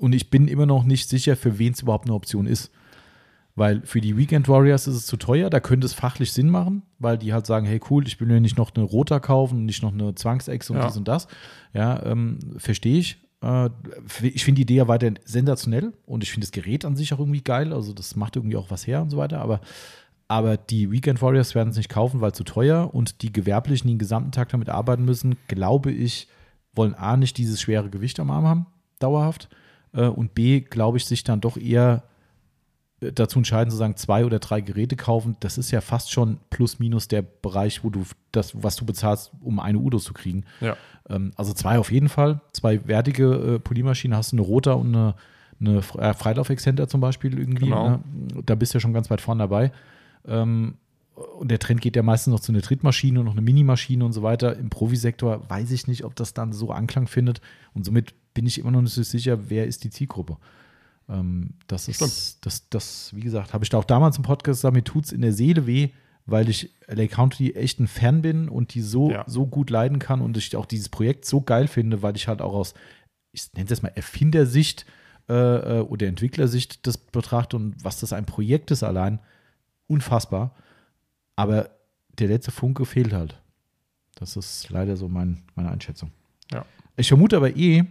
und 0.00 0.14
ich 0.14 0.30
bin 0.30 0.48
immer 0.48 0.64
noch 0.64 0.84
nicht 0.84 1.10
sicher, 1.10 1.36
für 1.36 1.58
wen 1.58 1.74
es 1.74 1.82
überhaupt 1.82 2.06
eine 2.06 2.14
Option 2.14 2.46
ist. 2.46 2.70
Weil 3.58 3.82
für 3.84 4.00
die 4.00 4.16
Weekend 4.16 4.48
Warriors 4.48 4.86
ist 4.86 4.94
es 4.94 5.06
zu 5.06 5.16
teuer, 5.16 5.50
da 5.50 5.58
könnte 5.58 5.84
es 5.84 5.92
fachlich 5.92 6.32
Sinn 6.32 6.48
machen, 6.48 6.82
weil 7.00 7.18
die 7.18 7.32
halt 7.32 7.44
sagen, 7.44 7.66
hey 7.66 7.80
cool, 7.90 8.06
ich 8.06 8.20
will 8.20 8.28
mir 8.28 8.40
nicht 8.40 8.56
noch 8.56 8.72
eine 8.74 8.84
Rota 8.84 9.18
kaufen 9.18 9.58
und 9.58 9.64
nicht 9.66 9.82
noch 9.82 9.92
eine 9.92 10.14
Zwangsex 10.14 10.70
und 10.70 10.76
Ja. 10.76 10.86
dies 10.86 10.96
und 10.96 11.08
das. 11.08 11.26
Ja, 11.72 12.00
ähm, 12.04 12.38
verstehe 12.56 12.98
ich. 12.98 13.18
Äh, 13.42 13.70
ich 14.22 14.44
finde 14.44 14.56
die 14.58 14.62
Idee 14.62 14.76
ja 14.76 14.88
weiterhin 14.88 15.18
sensationell 15.24 15.92
und 16.06 16.22
ich 16.22 16.30
finde 16.30 16.46
das 16.46 16.52
Gerät 16.52 16.84
an 16.84 16.94
sich 16.94 17.12
auch 17.12 17.18
irgendwie 17.18 17.42
geil. 17.42 17.72
Also 17.72 17.92
das 17.92 18.14
macht 18.16 18.36
irgendwie 18.36 18.56
auch 18.56 18.70
was 18.70 18.86
her 18.86 19.02
und 19.02 19.10
so 19.10 19.16
weiter. 19.16 19.40
Aber, 19.40 19.60
aber 20.28 20.56
die 20.56 20.90
Weekend 20.92 21.20
Warriors 21.20 21.54
werden 21.56 21.70
es 21.70 21.76
nicht 21.76 21.88
kaufen, 21.88 22.20
weil 22.20 22.32
zu 22.32 22.44
teuer 22.44 22.94
und 22.94 23.22
die 23.22 23.32
Gewerblichen, 23.32 23.88
die 23.88 23.94
den 23.94 23.98
gesamten 23.98 24.30
Tag 24.30 24.50
damit 24.50 24.68
arbeiten 24.68 25.04
müssen, 25.04 25.36
glaube 25.48 25.90
ich, 25.90 26.28
wollen 26.74 26.94
A 26.94 27.16
nicht 27.16 27.36
dieses 27.38 27.60
schwere 27.60 27.90
Gewicht 27.90 28.20
am 28.20 28.30
Arm 28.30 28.46
haben, 28.46 28.66
dauerhaft. 29.00 29.48
Äh, 29.92 30.06
und 30.06 30.34
B, 30.34 30.60
glaube 30.60 30.98
ich, 30.98 31.06
sich 31.06 31.24
dann 31.24 31.40
doch 31.40 31.56
eher 31.56 32.04
dazu 33.00 33.38
entscheiden, 33.38 33.70
zu 33.70 33.76
sagen, 33.76 33.96
zwei 33.96 34.24
oder 34.24 34.38
drei 34.38 34.60
Geräte 34.60 34.96
kaufen. 34.96 35.36
Das 35.40 35.56
ist 35.56 35.70
ja 35.70 35.80
fast 35.80 36.10
schon 36.10 36.38
plus 36.50 36.78
minus 36.78 37.06
der 37.08 37.22
Bereich, 37.22 37.84
wo 37.84 37.90
du 37.90 38.04
das, 38.32 38.62
was 38.62 38.76
du 38.76 38.84
bezahlst, 38.84 39.32
um 39.40 39.60
eine 39.60 39.78
Udo 39.78 39.98
zu 39.98 40.12
kriegen. 40.12 40.44
Ja. 40.60 40.76
Ähm, 41.08 41.32
also 41.36 41.52
zwei 41.52 41.78
auf 41.78 41.92
jeden 41.92 42.08
Fall. 42.08 42.40
Zwei 42.52 42.86
wertige 42.86 43.54
äh, 43.54 43.58
Poliermaschinen 43.60 44.16
hast 44.16 44.32
du 44.32 44.36
eine 44.36 44.42
Rota 44.42 44.72
und 44.72 44.94
eine, 44.94 45.14
eine 45.60 45.78
äh, 45.78 46.14
Freilauf-Exzenter 46.14 46.88
zum 46.88 47.00
Beispiel 47.00 47.38
irgendwie. 47.38 47.66
Genau. 47.66 47.88
Ne? 47.88 48.00
Da 48.44 48.56
bist 48.56 48.74
du 48.74 48.78
ja 48.78 48.80
schon 48.80 48.92
ganz 48.92 49.10
weit 49.10 49.20
vorne 49.20 49.44
dabei. 49.44 49.70
Ähm, 50.26 50.74
und 51.14 51.50
der 51.50 51.58
Trend 51.58 51.80
geht 51.80 51.96
ja 51.96 52.02
meistens 52.02 52.32
noch 52.32 52.40
zu 52.40 52.52
einer 52.52 52.62
Trittmaschine 52.62 53.20
und 53.20 53.26
noch 53.26 53.32
eine 53.32 53.42
Minimaschine 53.42 54.04
und 54.04 54.12
so 54.12 54.22
weiter. 54.22 54.56
Im 54.56 54.70
Profisektor 54.70 55.48
weiß 55.48 55.70
ich 55.70 55.86
nicht, 55.86 56.04
ob 56.04 56.14
das 56.16 56.34
dann 56.34 56.52
so 56.52 56.70
Anklang 56.70 57.06
findet. 57.06 57.40
Und 57.74 57.84
somit 57.84 58.14
bin 58.34 58.46
ich 58.46 58.58
immer 58.58 58.70
noch 58.70 58.82
nicht 58.82 58.94
so 58.94 59.02
sicher, 59.02 59.50
wer 59.50 59.66
ist 59.66 59.82
die 59.84 59.90
Zielgruppe. 59.90 60.36
Ähm, 61.08 61.54
das 61.66 61.88
ist, 61.88 61.96
Stimmt. 61.96 62.46
das, 62.46 62.68
das, 62.68 63.14
wie 63.14 63.20
gesagt, 63.20 63.54
habe 63.54 63.64
ich 63.64 63.70
da 63.70 63.78
auch 63.78 63.84
damals 63.84 64.16
im 64.16 64.22
Podcast 64.22 64.58
gesagt, 64.60 64.74
mir 64.74 64.84
tut 64.84 65.06
es 65.06 65.12
in 65.12 65.22
der 65.22 65.32
Seele 65.32 65.66
weh, 65.66 65.90
weil 66.26 66.48
ich 66.50 66.70
LA 66.86 67.06
County 67.06 67.52
echt 67.54 67.80
ein 67.80 67.86
Fan 67.88 68.20
bin 68.22 68.48
und 68.48 68.74
die 68.74 68.82
so, 68.82 69.10
Ja. 69.10 69.24
so 69.26 69.46
gut 69.46 69.70
leiden 69.70 69.98
kann 69.98 70.20
und 70.20 70.36
ich 70.36 70.54
auch 70.56 70.66
dieses 70.66 70.88
Projekt 70.90 71.24
so 71.24 71.40
geil 71.40 71.66
finde, 71.68 72.02
weil 72.02 72.16
ich 72.16 72.28
halt 72.28 72.42
auch 72.42 72.52
aus, 72.52 72.74
ich 73.32 73.50
nenne 73.54 73.64
es 73.64 73.70
jetzt 73.70 73.82
mal 73.82 73.92
Erfindersicht 73.94 74.84
äh, 75.30 75.78
äh, 75.78 75.80
oder 75.80 76.06
Entwicklersicht 76.06 76.86
das 76.86 76.98
betrachte 76.98 77.56
und 77.56 77.82
was 77.82 78.00
das 78.00 78.12
ein 78.12 78.26
Projekt 78.26 78.70
ist 78.70 78.82
allein, 78.82 79.20
unfassbar. 79.86 80.54
Aber 81.36 81.70
der 82.18 82.28
letzte 82.28 82.50
Funke 82.50 82.84
fehlt 82.84 83.12
halt. 83.12 83.40
Das 84.16 84.36
ist 84.36 84.68
leider 84.70 84.96
so 84.96 85.08
mein, 85.08 85.44
meine 85.54 85.70
Einschätzung. 85.70 86.10
Ja. 86.52 86.64
Ich 86.96 87.08
vermute 87.08 87.36
aber 87.36 87.56
eh, 87.56 87.84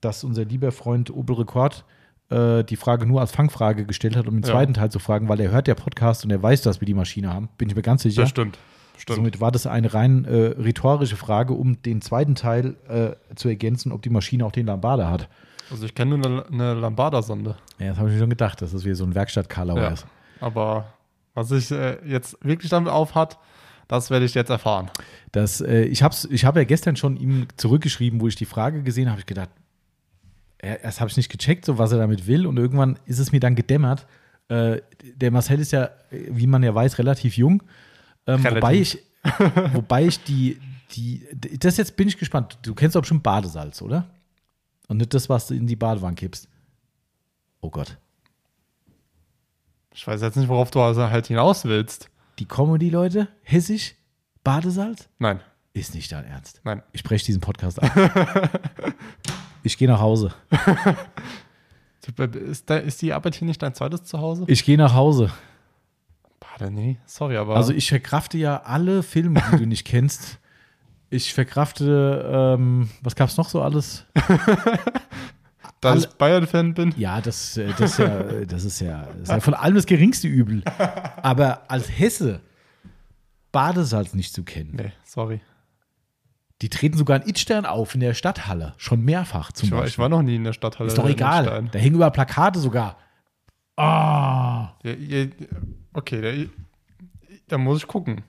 dass 0.00 0.24
unser 0.24 0.44
lieber 0.44 0.72
Freund 0.72 1.10
Opel 1.10 1.36
Rekord 1.36 1.84
äh, 2.30 2.64
die 2.64 2.76
Frage 2.76 3.06
nur 3.06 3.20
als 3.20 3.32
Fangfrage 3.32 3.84
gestellt 3.84 4.16
hat, 4.16 4.26
um 4.26 4.34
den 4.36 4.42
Ja. 4.44 4.50
zweiten 4.50 4.74
Teil 4.74 4.90
zu 4.90 4.98
fragen, 4.98 5.28
weil 5.28 5.40
er 5.40 5.50
hört 5.50 5.66
der 5.66 5.74
Podcast 5.74 6.24
und 6.24 6.30
er 6.30 6.42
weiß, 6.42 6.62
dass 6.62 6.80
wir 6.80 6.86
die 6.86 6.94
Maschine 6.94 7.32
haben. 7.32 7.48
Bin 7.58 7.68
ich 7.68 7.76
mir 7.76 7.82
ganz 7.82 8.02
sicher. 8.02 8.22
Bestimmt. 8.22 8.58
Stimmt. 8.96 9.16
Somit 9.16 9.40
war 9.40 9.50
das 9.50 9.66
eine 9.66 9.94
rein 9.94 10.24
äh, 10.26 10.54
rhetorische 10.60 11.16
Frage, 11.16 11.54
um 11.54 11.80
den 11.82 12.02
zweiten 12.02 12.34
Teil 12.34 12.76
äh, 12.88 13.34
zu 13.34 13.48
ergänzen, 13.48 13.92
ob 13.92 14.02
die 14.02 14.10
Maschine 14.10 14.44
auch 14.44 14.52
den 14.52 14.66
Lambada 14.66 15.10
hat. 15.10 15.28
Also 15.70 15.86
ich 15.86 15.94
kenne 15.94 16.18
nur 16.18 16.26
eine, 16.26 16.46
eine 16.46 16.74
Lambada-Sonde. 16.74 17.56
Ja, 17.78 17.88
das 17.90 17.98
habe 17.98 18.08
ich 18.08 18.14
mir 18.14 18.20
schon 18.20 18.30
gedacht, 18.30 18.60
dass 18.60 18.72
das 18.72 18.84
wieder 18.84 18.96
so 18.96 19.04
ein 19.04 19.14
Werkstatt-Karlauer 19.14 19.80
Ja. 19.80 19.88
ist. 19.88 20.06
Aber 20.40 20.92
was 21.34 21.48
sich 21.48 21.70
äh, 21.70 21.96
jetzt 22.06 22.36
wirklich 22.42 22.70
damit 22.70 22.90
aufhat, 22.92 23.38
das 23.88 24.10
werde 24.10 24.24
ich 24.26 24.34
jetzt 24.34 24.50
erfahren. 24.50 24.90
Das, 25.32 25.60
äh, 25.62 25.82
ich 25.84 26.02
habe 26.02 26.14
ich 26.30 26.44
hab 26.44 26.56
ja 26.56 26.64
gestern 26.64 26.96
schon 26.96 27.16
ihm 27.16 27.46
zurückgeschrieben, 27.56 28.20
wo 28.20 28.26
ich 28.28 28.36
die 28.36 28.44
Frage 28.44 28.82
gesehen 28.82 29.08
habe, 29.10 29.20
ich 29.20 29.26
gedacht, 29.26 29.48
erst 30.62 31.00
habe 31.00 31.10
ich 31.10 31.16
nicht 31.16 31.30
gecheckt, 31.30 31.64
so 31.64 31.78
was 31.78 31.92
er 31.92 31.98
damit 31.98 32.26
will, 32.26 32.46
und 32.46 32.56
irgendwann 32.58 32.98
ist 33.06 33.18
es 33.18 33.32
mir 33.32 33.40
dann 33.40 33.54
gedämmert. 33.54 34.06
Äh, 34.48 34.80
der 35.14 35.30
Marcel 35.30 35.60
ist 35.60 35.72
ja, 35.72 35.90
wie 36.10 36.46
man 36.46 36.62
ja 36.62 36.74
weiß, 36.74 36.98
relativ 36.98 37.36
jung. 37.36 37.62
Ähm, 38.26 38.40
Relativ. 38.42 38.56
wobei 38.56 38.74
ich, 38.74 38.98
wobei 39.74 40.04
ich 40.06 40.22
die, 40.24 40.60
die, 40.92 41.26
das 41.58 41.76
jetzt 41.76 41.96
bin 41.96 42.08
ich 42.08 42.18
gespannt. 42.18 42.58
Du 42.62 42.74
kennst 42.74 42.96
doch 42.96 43.00
bestimmt 43.00 43.22
Badesalz, 43.22 43.80
oder? 43.80 44.08
Und 44.88 44.96
nicht 44.98 45.14
das, 45.14 45.28
was 45.28 45.46
du 45.46 45.54
in 45.54 45.66
die 45.66 45.76
Badewanne 45.76 46.16
kippst. 46.16 46.48
Oh 47.60 47.70
Gott. 47.70 47.96
Ich 49.94 50.06
weiß 50.06 50.20
jetzt 50.20 50.36
nicht, 50.36 50.48
worauf 50.48 50.70
du 50.70 50.80
also 50.80 51.08
halt 51.10 51.26
hinaus 51.28 51.64
willst. 51.64 52.10
Die 52.38 52.46
Comedy-Leute, 52.46 53.28
hessisch, 53.42 53.94
Badesalz? 54.42 55.08
Nein, 55.18 55.40
Ist 55.72 55.94
nicht 55.94 56.10
dein 56.10 56.24
Ernst. 56.24 56.60
nein. 56.64 56.82
Ich 56.92 57.02
breche 57.04 57.24
diesen 57.24 57.40
Podcast 57.40 57.80
ab. 57.82 57.90
ich 59.62 59.78
gehe 59.78 59.88
nach 59.88 60.00
Hause. 60.00 60.32
Ist, 62.48 62.68
da, 62.68 62.76
ist 62.76 63.02
die 63.02 63.12
Arbeit 63.12 63.36
hier 63.36 63.46
nicht 63.46 63.62
dein 63.62 63.74
zweites 63.74 64.04
Zuhause? 64.04 64.44
Ich 64.48 64.64
gehe 64.64 64.78
nach 64.78 64.94
Hause. 64.94 65.30
Warte, 66.40 66.72
nee, 66.72 66.98
sorry, 67.06 67.36
aber. 67.36 67.56
Also 67.56 67.72
ich 67.72 67.88
verkrafte 67.88 68.38
ja 68.38 68.62
alle 68.62 69.02
Filme, 69.02 69.42
die 69.52 69.58
du 69.58 69.66
nicht 69.66 69.86
kennst. 69.86 70.38
Ich 71.10 71.34
verkrafte, 71.34 72.56
ähm, 72.58 72.88
was 73.02 73.14
gab's 73.16 73.36
noch 73.36 73.48
so 73.48 73.62
alles? 73.62 74.06
da 75.80 75.94
ich 75.94 76.06
alle- 76.06 76.14
Bayern-Fan 76.18 76.74
bin. 76.74 76.94
Ja, 76.96 77.20
das, 77.20 77.56
äh, 77.56 77.72
das, 77.78 77.92
ist 77.92 77.98
ja, 77.98 78.22
das, 78.44 78.64
ist 78.64 78.80
ja, 78.80 79.06
das 79.12 79.22
ist 79.22 79.28
ja 79.28 79.40
von 79.40 79.54
allem 79.54 79.74
das 79.74 79.86
geringste 79.86 80.28
Übel. 80.28 80.62
Aber 81.22 81.70
als 81.70 81.88
Hesse 81.88 82.40
Badesalz 83.52 84.14
nicht 84.14 84.32
zu 84.32 84.42
kennen. 84.42 84.74
Nee, 84.76 84.92
sorry. 85.04 85.40
Die 86.62 86.68
treten 86.68 86.98
sogar 86.98 87.22
in 87.22 87.28
Itstern 87.28 87.64
auf 87.66 87.94
in 87.94 88.00
der 88.00 88.12
Stadthalle. 88.14 88.74
Schon 88.76 89.02
mehrfach 89.04 89.52
zum 89.52 89.66
Ich 89.68 89.72
war, 89.72 89.86
ich 89.86 89.98
war 89.98 90.08
noch 90.08 90.22
nie 90.22 90.36
in 90.36 90.44
der 90.44 90.52
Stadthalle. 90.52 90.88
ist 90.88 90.98
doch 90.98 91.08
egal. 91.08 91.68
Da 91.72 91.78
hängen 91.78 91.94
überall 91.96 92.10
Plakate 92.10 92.58
sogar. 92.58 92.96
Ah. 93.76 94.74
Ja, 94.82 94.92
ja, 94.92 95.26
okay, 95.94 96.20
da, 96.20 96.50
da 97.48 97.58
muss 97.58 97.78
ich 97.78 97.86
gucken. 97.86 98.22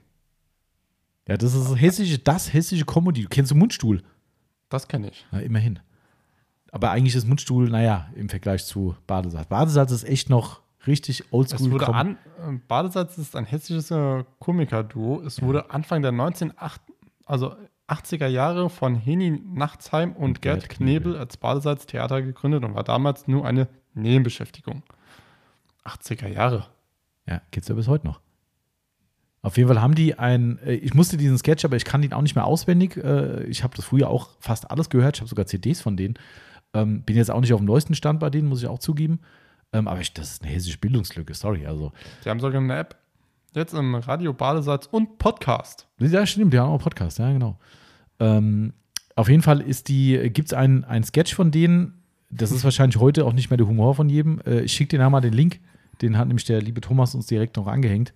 Ja, 1.28 1.36
das 1.36 1.54
ist 1.54 1.78
hessische, 1.80 2.18
das 2.18 2.52
hessische 2.52 2.84
Comedy. 2.84 3.22
Du 3.22 3.28
kennst 3.28 3.50
du 3.50 3.54
Mundstuhl? 3.54 4.02
Das 4.70 4.88
kenne 4.88 5.08
ich. 5.10 5.26
Na, 5.30 5.40
immerhin. 5.40 5.78
Aber 6.70 6.90
eigentlich 6.90 7.14
ist 7.14 7.26
Mundstuhl, 7.28 7.68
naja, 7.68 8.08
im 8.14 8.30
Vergleich 8.30 8.64
zu 8.64 8.96
Badesalz. 9.06 9.46
Badesalz 9.48 9.90
ist 9.92 10.04
echt 10.04 10.30
noch 10.30 10.62
richtig 10.86 11.20
Es 11.20 11.26
oldschool. 11.32 11.70
wurde 11.70 11.84
Com- 11.84 11.94
an, 11.94 12.10
äh, 12.38 12.58
Badesalz 12.66 13.18
ist 13.18 13.36
ein 13.36 13.44
hessisches 13.44 13.90
äh, 13.90 14.24
Komikerduo. 14.38 15.20
Es 15.20 15.42
wurde 15.42 15.70
Anfang 15.70 16.00
der 16.00 16.12
1980, 16.12 16.80
also 17.26 17.54
80er 17.92 18.26
Jahre 18.26 18.70
von 18.70 18.94
Heni 18.96 19.42
Nachtsheim 19.54 20.12
und 20.12 20.40
Gerd 20.42 20.68
Knebel. 20.68 21.16
Als 21.16 21.36
Badesalz-Theater 21.36 22.22
gegründet 22.22 22.64
und 22.64 22.74
war 22.74 22.84
damals 22.84 23.28
nur 23.28 23.46
eine 23.46 23.68
Nebenbeschäftigung. 23.94 24.82
80er 25.84 26.28
Jahre. 26.28 26.66
Ja, 27.28 27.42
geht's 27.50 27.68
ja 27.68 27.74
bis 27.74 27.88
heute 27.88 28.06
noch. 28.06 28.20
Auf 29.42 29.56
jeden 29.56 29.68
Fall 29.68 29.80
haben 29.82 29.94
die 29.96 30.18
ein, 30.18 30.58
äh, 30.64 30.74
ich 30.74 30.94
musste 30.94 31.16
diesen 31.16 31.36
Sketch, 31.36 31.64
aber 31.64 31.76
ich 31.76 31.84
kann 31.84 32.02
ihn 32.02 32.12
auch 32.12 32.22
nicht 32.22 32.36
mehr 32.36 32.44
auswendig. 32.46 32.96
Äh, 32.96 33.44
Ich 33.44 33.64
habe 33.64 33.74
das 33.76 33.84
früher 33.84 34.08
auch 34.08 34.30
fast 34.38 34.70
alles 34.70 34.88
gehört. 34.88 35.16
Ich 35.16 35.20
habe 35.20 35.28
sogar 35.28 35.46
CDs 35.46 35.80
von 35.80 35.96
denen. 35.96 36.14
Ähm, 36.74 37.02
bin 37.02 37.16
jetzt 37.16 37.30
auch 37.30 37.40
nicht 37.40 37.52
auf 37.52 37.60
dem 37.60 37.66
neuesten 37.66 37.94
Stand 37.94 38.20
bei 38.20 38.30
denen, 38.30 38.48
muss 38.48 38.62
ich 38.62 38.68
auch 38.68 38.78
zugeben. 38.78 39.20
Ähm, 39.72 39.88
aber 39.88 40.00
ich, 40.00 40.14
das 40.14 40.32
ist 40.32 40.42
eine 40.42 40.52
hessische 40.52 40.78
Bildungslücke, 40.78 41.34
sorry. 41.34 41.66
Also, 41.66 41.92
Die 42.24 42.30
haben 42.30 42.40
sogar 42.40 42.60
eine 42.60 42.76
App. 42.78 42.96
Jetzt 43.54 43.74
im 43.74 43.94
Radio, 43.96 44.32
Badesatz 44.32 44.86
und 44.86 45.18
Podcast. 45.18 45.86
ja, 45.98 46.24
stimmt, 46.24 46.54
die 46.54 46.58
haben 46.58 46.68
auch 46.68 46.74
einen 46.74 46.78
Podcast, 46.80 47.18
ja, 47.18 47.30
genau. 47.30 47.58
Ähm, 48.22 48.72
auf 49.16 49.28
jeden 49.28 49.42
Fall 49.42 49.64
gibt 49.64 50.48
es 50.48 50.54
einen, 50.54 50.84
einen 50.84 51.04
Sketch 51.04 51.34
von 51.34 51.50
denen, 51.50 52.02
das 52.30 52.52
ist 52.52 52.64
wahrscheinlich 52.64 52.98
heute 52.98 53.26
auch 53.26 53.32
nicht 53.32 53.50
mehr 53.50 53.56
der 53.58 53.66
Humor 53.66 53.94
von 53.94 54.08
jedem. 54.08 54.40
Äh, 54.46 54.60
ich 54.60 54.72
schicke 54.72 54.96
dir 54.96 55.10
mal 55.10 55.20
den 55.20 55.34
Link, 55.34 55.60
den 56.00 56.16
hat 56.16 56.28
nämlich 56.28 56.46
der 56.46 56.62
liebe 56.62 56.80
Thomas 56.80 57.14
uns 57.14 57.26
direkt 57.26 57.56
noch 57.56 57.66
angehängt. 57.66 58.14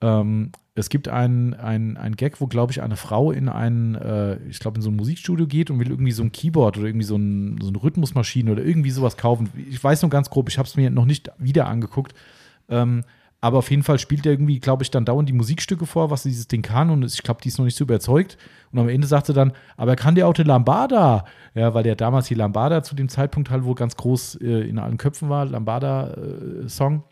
Ähm, 0.00 0.50
es 0.74 0.88
gibt 0.88 1.08
einen 1.08 1.54
ein 1.54 2.16
Gag, 2.16 2.40
wo, 2.40 2.48
glaube 2.48 2.72
ich, 2.72 2.82
eine 2.82 2.96
Frau 2.96 3.30
in 3.30 3.48
ein, 3.48 3.94
äh, 3.94 4.36
ich 4.48 4.58
glaube, 4.58 4.76
in 4.76 4.82
so 4.82 4.90
ein 4.90 4.96
Musikstudio 4.96 5.46
geht 5.46 5.70
und 5.70 5.78
will 5.78 5.88
irgendwie 5.88 6.12
so 6.12 6.24
ein 6.24 6.32
Keyboard 6.32 6.76
oder 6.76 6.88
irgendwie 6.88 7.06
so, 7.06 7.16
ein, 7.16 7.58
so 7.62 7.68
eine 7.68 7.82
Rhythmusmaschine 7.82 8.50
oder 8.50 8.64
irgendwie 8.64 8.90
sowas 8.90 9.16
kaufen. 9.16 9.48
Ich 9.70 9.82
weiß 9.82 10.02
nur 10.02 10.10
ganz 10.10 10.30
grob, 10.30 10.48
ich 10.48 10.58
habe 10.58 10.66
es 10.66 10.76
mir 10.76 10.90
noch 10.90 11.06
nicht 11.06 11.30
wieder 11.38 11.68
angeguckt. 11.68 12.12
Ähm, 12.68 13.04
aber 13.44 13.58
auf 13.58 13.70
jeden 13.70 13.82
Fall 13.82 13.98
spielt 13.98 14.24
er 14.24 14.32
irgendwie, 14.32 14.58
glaube 14.58 14.84
ich, 14.84 14.90
dann 14.90 15.04
dauernd 15.04 15.28
die 15.28 15.34
Musikstücke 15.34 15.84
vor, 15.84 16.08
was 16.08 16.22
dieses 16.22 16.48
Ding 16.48 16.62
kann. 16.62 16.88
Und 16.88 17.04
ich 17.04 17.22
glaube, 17.22 17.42
die 17.42 17.48
ist 17.48 17.58
noch 17.58 17.66
nicht 17.66 17.76
so 17.76 17.84
überzeugt. 17.84 18.38
Und 18.72 18.78
am 18.78 18.88
Ende 18.88 19.06
sagt 19.06 19.26
sie 19.26 19.34
dann, 19.34 19.52
aber 19.76 19.92
er 19.92 19.96
kann 19.96 20.14
der 20.14 20.28
auch 20.28 20.32
die 20.32 20.44
Lambada. 20.44 21.26
Ja, 21.52 21.74
weil 21.74 21.82
der 21.82 21.94
damals 21.94 22.26
die 22.26 22.34
Lambada 22.36 22.82
zu 22.82 22.94
dem 22.94 23.10
Zeitpunkt 23.10 23.50
halt 23.50 23.64
wohl 23.64 23.74
ganz 23.74 23.96
groß 23.96 24.36
äh, 24.36 24.66
in 24.66 24.78
allen 24.78 24.96
Köpfen 24.96 25.28
war, 25.28 25.44
Lambada-Song. 25.44 27.04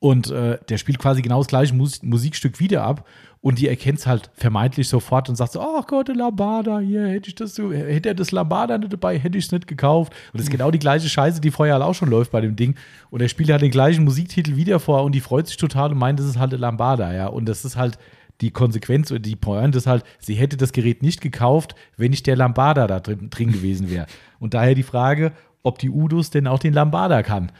Und 0.00 0.30
äh, 0.30 0.58
der 0.68 0.78
spielt 0.78 0.98
quasi 0.98 1.22
genau 1.22 1.38
das 1.38 1.48
gleiche 1.48 1.74
Mus 1.74 2.02
Musikstück 2.02 2.60
wieder 2.60 2.84
ab. 2.84 3.06
Und 3.40 3.58
die 3.58 3.68
erkennt 3.68 4.00
es 4.00 4.06
halt 4.06 4.30
vermeintlich 4.34 4.88
sofort 4.88 5.28
und 5.28 5.36
sagt 5.36 5.52
so: 5.52 5.60
Oh 5.60 5.82
Gott, 5.82 6.08
Lambada, 6.08 6.78
hier 6.80 7.06
hätte 7.06 7.28
ich 7.28 7.34
das 7.34 7.54
so, 7.54 7.72
hätte 7.72 8.10
er 8.10 8.14
das 8.14 8.30
Lambada 8.30 8.78
nicht 8.78 8.92
dabei, 8.92 9.18
hätte 9.18 9.38
ich 9.38 9.46
es 9.46 9.52
nicht 9.52 9.66
gekauft. 9.66 10.12
Und 10.32 10.38
das 10.38 10.42
ist 10.42 10.50
genau 10.50 10.70
die 10.70 10.78
gleiche 10.78 11.08
Scheiße, 11.08 11.40
die 11.40 11.50
vorher 11.50 11.74
halt 11.74 11.84
auch 11.84 11.94
schon 11.94 12.10
läuft 12.10 12.32
bei 12.32 12.40
dem 12.40 12.56
Ding. 12.56 12.74
Und 13.10 13.22
er 13.22 13.28
spielt 13.28 13.50
halt 13.50 13.62
den 13.62 13.70
gleichen 13.70 14.04
Musiktitel 14.04 14.56
wieder 14.56 14.80
vor 14.80 15.04
und 15.04 15.12
die 15.14 15.20
freut 15.20 15.46
sich 15.46 15.56
total 15.56 15.92
und 15.92 15.98
meint, 15.98 16.18
das 16.18 16.26
ist 16.26 16.38
halt 16.38 16.52
Lambada, 16.52 17.12
ja. 17.12 17.26
Und 17.26 17.48
das 17.48 17.64
ist 17.64 17.76
halt 17.76 17.98
die 18.40 18.50
Konsequenz 18.50 19.10
oder 19.10 19.20
die 19.20 19.36
Pointe 19.36 19.78
ist 19.78 19.86
halt, 19.86 20.04
sie 20.18 20.34
hätte 20.34 20.56
das 20.56 20.72
Gerät 20.72 21.02
nicht 21.02 21.20
gekauft, 21.20 21.74
wenn 21.96 22.10
nicht 22.10 22.26
der 22.26 22.36
Lambada 22.36 22.86
da 22.86 23.00
drin, 23.00 23.30
drin 23.30 23.52
gewesen 23.52 23.90
wäre. 23.90 24.06
Und 24.38 24.54
daher 24.54 24.74
die 24.74 24.84
Frage, 24.84 25.32
ob 25.62 25.78
die 25.78 25.90
Udus 25.90 26.30
denn 26.30 26.46
auch 26.46 26.60
den 26.60 26.72
Lambada 26.72 27.22
kann. 27.22 27.50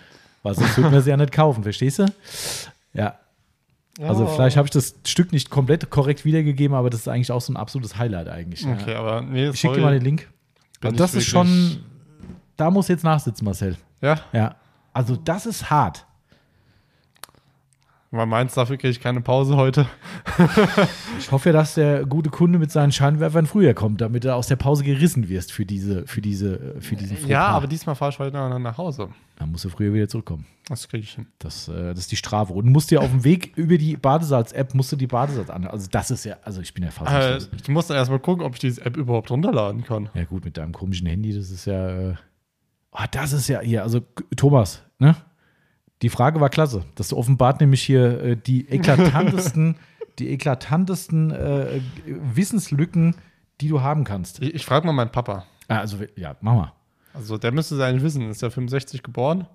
Weil 0.49 0.55
sonst 0.55 0.79
würden 0.79 0.93
wir 0.93 1.03
sie 1.03 1.11
ja 1.11 1.17
nicht 1.19 1.31
kaufen, 1.33 1.63
verstehst 1.63 1.99
du? 1.99 2.07
Ja. 2.95 3.19
Also 4.01 4.25
Oh. 4.25 4.29
vielleicht 4.29 4.57
habe 4.57 4.65
ich 4.67 4.71
das 4.71 4.95
Stück 5.05 5.31
nicht 5.33 5.51
komplett 5.51 5.91
korrekt 5.91 6.25
wiedergegeben, 6.25 6.75
aber 6.75 6.89
das 6.89 7.01
ist 7.01 7.09
eigentlich 7.09 7.31
auch 7.33 7.41
so 7.43 7.53
ein 7.53 7.57
absolutes 7.59 7.99
Highlight 7.99 8.29
eigentlich. 8.29 8.63
ja. 8.63 8.73
Okay, 8.73 8.95
aber 8.95 9.21
nee, 9.21 9.49
Ich 9.51 9.61
schicke 9.61 9.75
dir 9.75 9.81
mal 9.83 9.93
den 9.93 10.03
Link. 10.05 10.29
Also 10.81 10.97
das 10.97 11.15
ist 11.15 11.27
schon, 11.27 11.81
da 12.57 12.71
muss 12.71 12.89
jetzt 12.89 13.05
nachsitzen, 13.05 13.45
Marcel. 13.45 13.77
Ja, 14.01 14.21
Ja. 14.33 14.55
Also 14.95 15.17
das 15.17 15.45
ist 15.47 15.69
hart. 15.69 16.07
Weil 18.11 18.27
meinst 18.27 18.57
dafür 18.57 18.77
kriege 18.77 18.91
ich 18.91 19.01
keine 19.01 19.21
Pause 19.21 19.57
heute. 19.57 19.87
Ich 21.19 21.33
hoffe 21.33 21.49
ja, 21.49 21.53
dass 21.53 21.75
der 21.75 22.07
gute 22.07 22.31
Kunde 22.31 22.61
mit 22.61 22.71
seinen 22.71 22.93
Scheinwerfern 22.93 23.47
früher 23.47 23.75
kommt, 23.75 24.01
damit 24.01 24.25
er 24.25 24.37
aus 24.37 24.47
der 24.47 24.55
Pause 24.55 24.85
gerissen 24.85 25.29
wirst 25.29 25.51
für 25.53 25.67
diese, 25.67 26.07
für 26.07 26.23
diese, 26.23 26.77
für 26.81 26.95
diesen 26.95 27.17
Fauxpas. 27.17 27.31
Ja, 27.31 27.47
aber 27.49 27.67
diesmal 27.67 27.97
fahre 27.97 28.13
ich 28.13 28.19
heute 28.21 28.37
nach 28.37 28.57
nach 28.59 28.79
Hause. 28.79 29.09
Dann 29.37 29.51
musst 29.51 29.65
du 29.65 29.69
früher 29.69 29.93
wieder 29.93 30.09
zurückkommen. 30.09 30.47
Das 30.69 30.89
kriege 30.89 31.03
ich 31.03 31.15
hin. 31.15 31.27
Das, 31.39 31.69
äh, 31.69 31.89
das 31.91 32.01
ist 32.01 32.13
die 32.13 32.17
Strafe. 32.17 32.53
Und 32.53 32.67
du 32.67 32.71
musst 32.71 32.91
dir 32.91 33.03
auf 33.03 33.11
dem 33.11 33.25
Weg 33.25 33.53
über 33.57 33.79
die 33.79 33.97
Badesalz-App 33.97 34.75
musst 34.75 34.93
du 34.93 34.97
die 34.97 35.07
Badesalz 35.09 35.51
an. 35.51 35.67
Also 35.67 35.89
das 35.91 36.11
ist 36.11 36.25
ja, 36.25 36.37
also 36.43 36.61
ich 36.61 36.73
bin 36.73 36.85
ja 36.85 36.91
fast 36.91 37.13
Äh, 37.13 37.57
ich 37.61 37.69
muss 37.69 37.89
dann 37.89 37.97
erstmal 37.97 38.21
gucken, 38.21 38.45
ob 38.45 38.55
ich 38.55 38.61
diese 38.61 38.85
App 38.85 38.97
überhaupt 38.97 39.31
runterladen 39.31 39.83
kann. 39.85 40.09
Ja 40.15 40.25
gut, 40.25 40.45
mit 40.45 40.57
deinem 40.57 40.73
komischen 40.73 41.07
Handy, 41.09 41.35
das 41.35 41.51
ist 41.51 41.65
ja, 41.65 42.11
äh, 42.11 42.15
ah, 42.93 43.07
das 43.11 43.33
ist 43.33 43.49
ja 43.49 43.61
hier, 43.61 43.83
also 43.83 44.01
Thomas, 44.37 44.83
ne? 44.99 45.17
Die 46.03 46.09
Frage 46.09 46.41
war 46.41 46.49
klasse. 46.49 46.85
Das 46.95 47.13
offenbart 47.13 47.61
nämlich 47.61 47.83
hier 47.83 48.21
äh, 48.23 48.37
die 48.37 48.69
eklatantesten, 48.69 49.77
die 50.19 50.29
eklatantesten 50.31 51.31
äh, 51.31 51.81
Wissenslücken, 52.07 53.17
die 53.61 53.69
du 53.69 53.81
haben 53.83 54.05
kannst. 54.05 54.41
Ich, 54.43 54.55
ich 54.55 54.65
frage 54.65 54.87
mal 54.87 54.93
meinen 54.93 55.13
Papa. 55.13 55.45
Ah, 55.69 55.79
Also 55.79 55.99
ja, 56.17 56.37
mach 56.41 56.55
mal. 56.55 56.73
Also 57.15 57.37
der 57.39 57.53
müsste 57.53 57.83
eigentlich 57.85 58.03
wissen. 58.05 58.29
Ist 58.31 58.43
ja 58.43 58.51
65 58.51 59.03
geboren. 59.03 59.47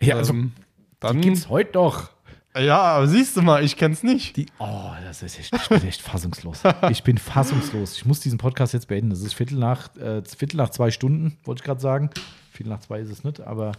Ja, 0.00 0.16
also 0.16 0.32
ähm, 0.32 0.52
dann 1.00 1.20
gibt's 1.20 1.48
heute 1.48 1.72
doch. 1.72 2.10
Ja, 2.56 2.80
aber 2.80 3.06
siehst 3.06 3.36
du 3.36 3.42
mal, 3.42 3.62
ich 3.62 3.76
kenn's 3.76 4.02
nicht. 4.02 4.36
Die, 4.36 4.46
oh, 4.58 4.90
das 5.04 5.22
ist 5.22 5.38
echt, 5.38 5.54
ich 5.54 5.68
bin 5.68 5.86
echt 5.86 6.02
fassungslos. 6.02 6.62
Ich 6.90 7.04
bin 7.04 7.18
fassungslos. 7.18 7.96
Ich 7.96 8.06
muss 8.06 8.20
diesen 8.20 8.38
Podcast 8.38 8.72
jetzt 8.72 8.88
beenden. 8.88 9.12
Es 9.12 9.20
ist 9.22 9.34
Viertel 9.34 9.58
nach, 9.58 9.94
äh, 9.96 10.22
Viertel 10.24 10.56
nach 10.56 10.70
zwei 10.70 10.90
Stunden, 10.90 11.36
wollte 11.44 11.60
ich 11.60 11.64
gerade 11.64 11.80
sagen. 11.80 12.10
Viertel 12.50 12.70
nach 12.70 12.80
zwei 12.80 13.00
ist 13.00 13.10
es 13.10 13.22
nicht, 13.22 13.40
aber 13.40 13.72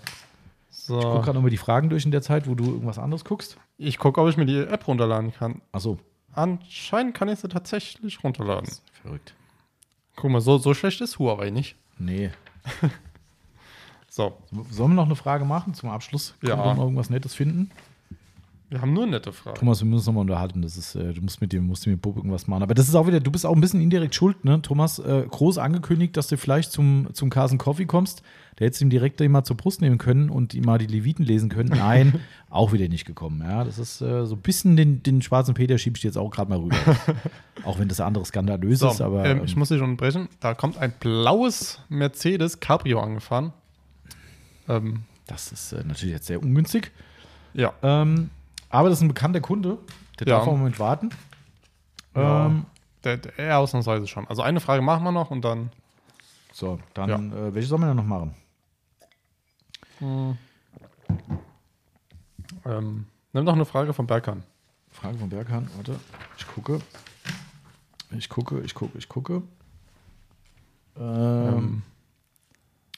ich 0.98 1.03
gucke 1.03 1.16
So. 1.18 1.22
gerade 1.22 1.34
nochmal 1.36 1.52
die 1.52 1.57
Fragen 1.57 1.90
durch 1.90 2.06
in 2.06 2.11
der 2.11 2.22
Zeit, 2.22 2.48
wo 2.48 2.56
du 2.56 2.66
irgendwas 2.66 2.99
anderes 2.99 3.24
guckst. 3.26 3.57
Ich 3.78 3.98
gucke, 3.98 4.20
ob 4.22 4.30
ich 4.30 4.38
mir 4.38 4.45
die 4.45 4.60
App 4.60 4.88
runterladen 4.88 5.34
kann. 5.34 5.62
Achso, 5.72 5.97
Anscheinend 6.34 7.15
kann 7.15 7.28
ich 7.30 7.39
sie 7.39 7.47
tatsächlich 7.49 8.23
runterladen. 8.23 8.70
verrückt. 9.02 9.34
Guck 10.15 10.30
mal, 10.31 10.41
so, 10.41 10.57
so 10.57 10.73
schlecht 10.73 11.02
ist 11.02 11.18
Huawei 11.20 11.49
nicht. 11.49 11.76
Nee. 11.97 12.31
So, 14.12 14.38
Sollen 14.72 14.91
wir 14.91 14.96
noch 14.96 15.05
eine 15.05 15.15
Frage 15.15 15.46
machen 15.46 15.76
zum 15.76 15.89
Abschluss? 15.89 16.34
Ja. 16.41 16.49
Können 16.55 16.62
wir 16.64 16.73
noch 16.73 16.84
irgendwas 16.84 17.10
Nettes 17.12 17.36
finden? 17.36 17.70
Wir 18.70 18.81
haben 18.81 18.94
nur 18.94 19.07
nette 19.07 19.34
Fragen. 19.34 19.57
Thomas, 19.57 19.80
wir 19.81 19.86
müssen 19.86 19.98
uns 19.99 20.06
nochmal 20.07 20.22
unterhalten. 20.22 20.62
Das 20.62 20.78
ist, 20.78 20.94
äh, 20.96 21.14
du 21.14 21.22
musst 21.22 21.41
mit 21.41 21.52
dem, 21.54 21.65
musst 21.65 21.88
mit 21.88 22.02
Bub 22.02 22.18
irgendwas 22.18 22.48
machen. 22.48 22.62
Aber 22.64 22.73
das 22.76 22.88
ist 22.88 22.96
auch 22.96 23.07
wieder, 23.07 23.20
du 23.20 23.31
bist 23.31 23.46
auch 23.46 23.54
ein 23.56 23.62
bisschen 23.62 23.81
indirekt 23.81 24.14
schuld, 24.14 24.46
ne? 24.46 24.62
Thomas, 24.62 24.99
äh, 24.99 25.26
groß 25.30 25.57
angekündigt, 25.57 26.15
dass 26.18 26.28
du 26.28 26.38
vielleicht 26.38 26.72
zum, 26.72 27.07
zum 27.14 27.30
Carson 27.30 27.57
Coffee 27.57 27.86
kommst. 27.86 28.22
Der 28.60 28.68
hättest 28.68 28.81
du 28.81 28.86
ihm 28.86 28.89
direkt 28.89 29.20
mal 29.22 29.44
zur 29.44 29.56
Brust 29.57 29.81
nehmen 29.81 29.98
können 29.98 30.30
und 30.30 30.54
ihm 30.54 30.65
mal 30.65 30.78
die 30.78 30.86
Leviten 30.86 31.23
lesen 31.26 31.49
können. 31.49 31.70
Nein, 31.70 32.20
auch 32.49 32.72
wieder 32.73 32.88
nicht 32.89 33.06
gekommen. 33.06 33.41
Ja, 33.41 33.64
das 33.64 33.80
ist 33.80 34.02
äh, 34.02 34.26
so 34.26 34.36
ein 34.36 34.41
bisschen 34.41 34.76
den, 34.76 35.02
den 35.02 35.22
schwarzen 35.22 35.54
Peter 35.54 35.78
schiebe 35.78 35.96
ich 35.98 36.02
dir 36.02 36.10
jetzt 36.10 36.18
auch 36.18 36.30
gerade 36.30 36.49
mal 36.49 36.60
rüber. 36.60 36.76
auch 37.64 37.80
wenn 37.80 37.88
das 37.88 38.02
andere 38.02 38.26
skandalös 38.26 38.80
So, 38.80 38.89
ist, 38.89 39.02
aber. 39.02 39.26
ähm, 39.26 39.41
ich 39.46 39.56
muss 39.56 39.70
dich 39.70 39.81
unterbrechen. 39.81 40.28
Da 40.41 40.54
kommt 40.54 40.78
ein 40.78 40.94
blaues 40.99 41.80
Mercedes 41.89 42.60
Cabrio 42.60 42.99
angefahren. 42.99 43.54
Ähm, 44.68 45.04
das 45.26 45.52
ist 45.52 45.72
äh, 45.73 45.84
natürlich 45.86 46.14
jetzt 46.14 46.28
sehr 46.28 46.41
ungünstig. 46.44 46.91
ja. 47.54 47.73
Ähm, 47.81 48.30
aber 48.70 48.89
das 48.89 48.99
ist 48.99 49.04
ein 49.04 49.07
bekannter 49.10 49.41
Kunde. 49.41 49.78
Der 50.20 50.28
Ja. 50.28 50.36
darf 50.38 50.44
auch 50.48 50.52
einen 50.52 50.60
Moment 50.60 50.80
warten. 50.80 51.10
Ja. 52.15 52.46
Ähm, 52.48 52.65
Der, 53.04 53.18
der, 53.18 53.57
ausnahmsweise 53.60 54.07
schon. 54.07 54.28
Also 54.28 54.41
eine 54.41 54.60
Frage 54.60 54.81
machen 54.81 55.04
wir 55.04 55.12
noch 55.12 55.31
und 55.31 55.41
dann. 55.44 55.72
so, 56.52 56.80
dann, 56.94 57.31
äh, 57.31 57.54
welche 57.54 57.68
sollen 57.70 57.81
wir 57.81 57.88
denn 57.88 57.96
noch 57.98 58.04
machen? 58.04 58.36
Ähm, 62.65 63.06
nimm 63.34 63.46
doch 63.46 63.54
eine 63.54 63.65
Frage 63.65 63.94
von 63.94 64.07
Berkan. 64.07 64.44
Frage 64.91 65.18
von 65.18 65.30
Berghahn, 65.30 65.70
warte, 65.76 65.99
ich 66.38 66.48
gucke. 66.48 66.80
Ich 68.12 68.28
gucke, 68.28 68.60
ich 68.62 68.73
gucke, 68.73 68.98
ich 68.98 69.07
gucke. 69.07 69.44
Ähm, 70.98 71.04
Ähm, 71.57 71.81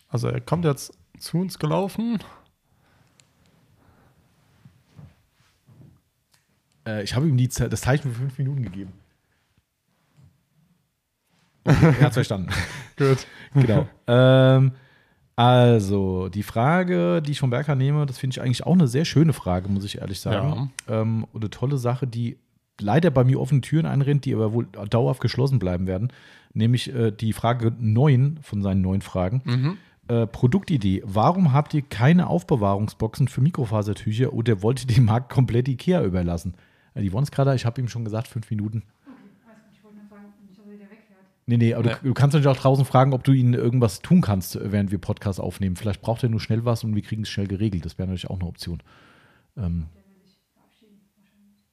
also 0.10 0.30
er 0.30 0.42
kommt 0.42 0.66
jetzt 0.66 0.94
zu 1.20 1.38
uns 1.38 1.60
gelaufen. 1.60 2.20
Äh, 7.00 7.04
ich 7.04 7.16
habe 7.16 7.28
ihm 7.28 7.38
die, 7.38 7.48
das 7.48 7.82
Zeichen 7.82 8.12
für 8.12 8.20
fünf 8.20 8.38
Minuten 8.38 8.64
gegeben. 8.64 8.94
er 11.64 12.02
hat 12.02 12.14
verstanden. 12.14 12.50
Gut. 12.98 13.28
genau. 13.54 13.88
ähm, 14.08 14.72
also, 15.36 16.30
die 16.30 16.44
Frage, 16.44 17.22
die 17.22 17.32
ich 17.32 17.40
von 17.40 17.50
Berghahn 17.50 17.78
nehme, 17.78 18.06
das 18.06 18.18
finde 18.18 18.36
ich 18.36 18.42
eigentlich 18.42 18.66
auch 18.66 18.74
eine 18.74 18.88
sehr 18.88 19.06
schöne 19.06 19.34
Frage, 19.34 19.70
muss 19.70 19.86
ich 19.86 20.00
ehrlich 20.00 20.20
sagen. 20.20 20.72
Ähm, 20.88 21.26
und 21.32 21.42
eine 21.42 21.50
tolle 21.50 21.78
Sache, 21.78 22.08
die 22.08 22.38
leider 22.80 23.12
bei 23.12 23.24
mir 23.24 23.40
offene 23.40 23.62
Türen 23.62 23.86
einrennt, 23.86 24.26
die 24.26 24.34
aber 24.34 24.54
wohl 24.54 24.66
dauerhaft 24.66 25.22
geschlossen 25.22 25.60
bleiben 25.60 25.88
werden. 25.88 26.12
Nämlich 26.54 26.94
äh, 26.94 27.12
die 27.12 27.34
Frage 27.34 27.74
9 27.80 28.40
von 28.42 28.62
seinen 28.62 28.82
neun 28.82 29.02
Fragen. 29.02 29.42
Äh, 30.08 30.28
Produktidee. 30.28 31.02
Warum 31.06 31.54
habt 31.54 31.74
ihr 31.74 31.84
keine 31.84 32.28
Aufbewahrungsboxen 32.28 33.28
für 33.28 33.42
Mikrofasertücher 33.42 34.34
oder 34.34 34.62
wollt 34.62 34.82
ihr 34.82 34.96
den 34.96 35.06
Markt 35.06 35.32
komplett 35.32 35.68
Ikea 35.70 36.04
überlassen? 36.04 36.56
Äh, 36.94 37.02
die 37.02 37.12
wollen 37.12 37.24
es 37.24 37.32
gerade, 37.32 37.54
ich 37.56 37.66
habe 37.66 37.80
ihm 37.82 37.88
schon 37.88 38.04
gesagt, 38.04 38.28
fünf 38.28 38.50
Minuten. 38.50 38.84
Ich 39.74 39.84
wollte 39.84 39.98
nur 39.98 40.06
fragen, 40.08 40.26
nicht, 40.48 40.58
dass 40.60 40.66
wieder 40.66 40.90
wegfährt. 40.90 41.20
Nee, 41.46 41.58
nee, 41.58 41.74
aber 41.74 41.84
Nee. 41.84 41.96
Du, 42.02 42.08
du 42.10 42.14
kannst 42.14 42.34
natürlich 42.34 42.56
auch 42.56 42.62
draußen 42.62 42.86
fragen, 42.86 43.14
ob 43.14 43.24
du 43.24 43.32
ihnen 43.32 43.54
irgendwas 43.54 44.00
tun 44.02 44.22
kannst, 44.22 44.58
während 44.62 44.92
wir 44.92 45.00
Podcast 45.00 45.40
aufnehmen. 45.40 45.76
Vielleicht 45.76 46.02
braucht 46.02 46.24
er 46.24 46.30
nur 46.30 46.40
schnell 46.40 46.66
was 46.66 46.84
und 46.84 46.96
wir 46.96 47.02
kriegen 47.02 47.24
es 47.24 47.30
schnell 47.30 47.48
geregelt. 47.48 47.86
Das 47.86 47.98
wäre 47.98 48.08
natürlich 48.08 48.30
auch 48.30 48.40
eine 48.40 48.48
Option. 48.48 48.82
Ähm, 49.58 49.88
Der 49.96 50.04
will 50.06 50.24
sich 50.24 50.38
verabschieden, 50.54 51.00
wahrscheinlich. 51.18 51.66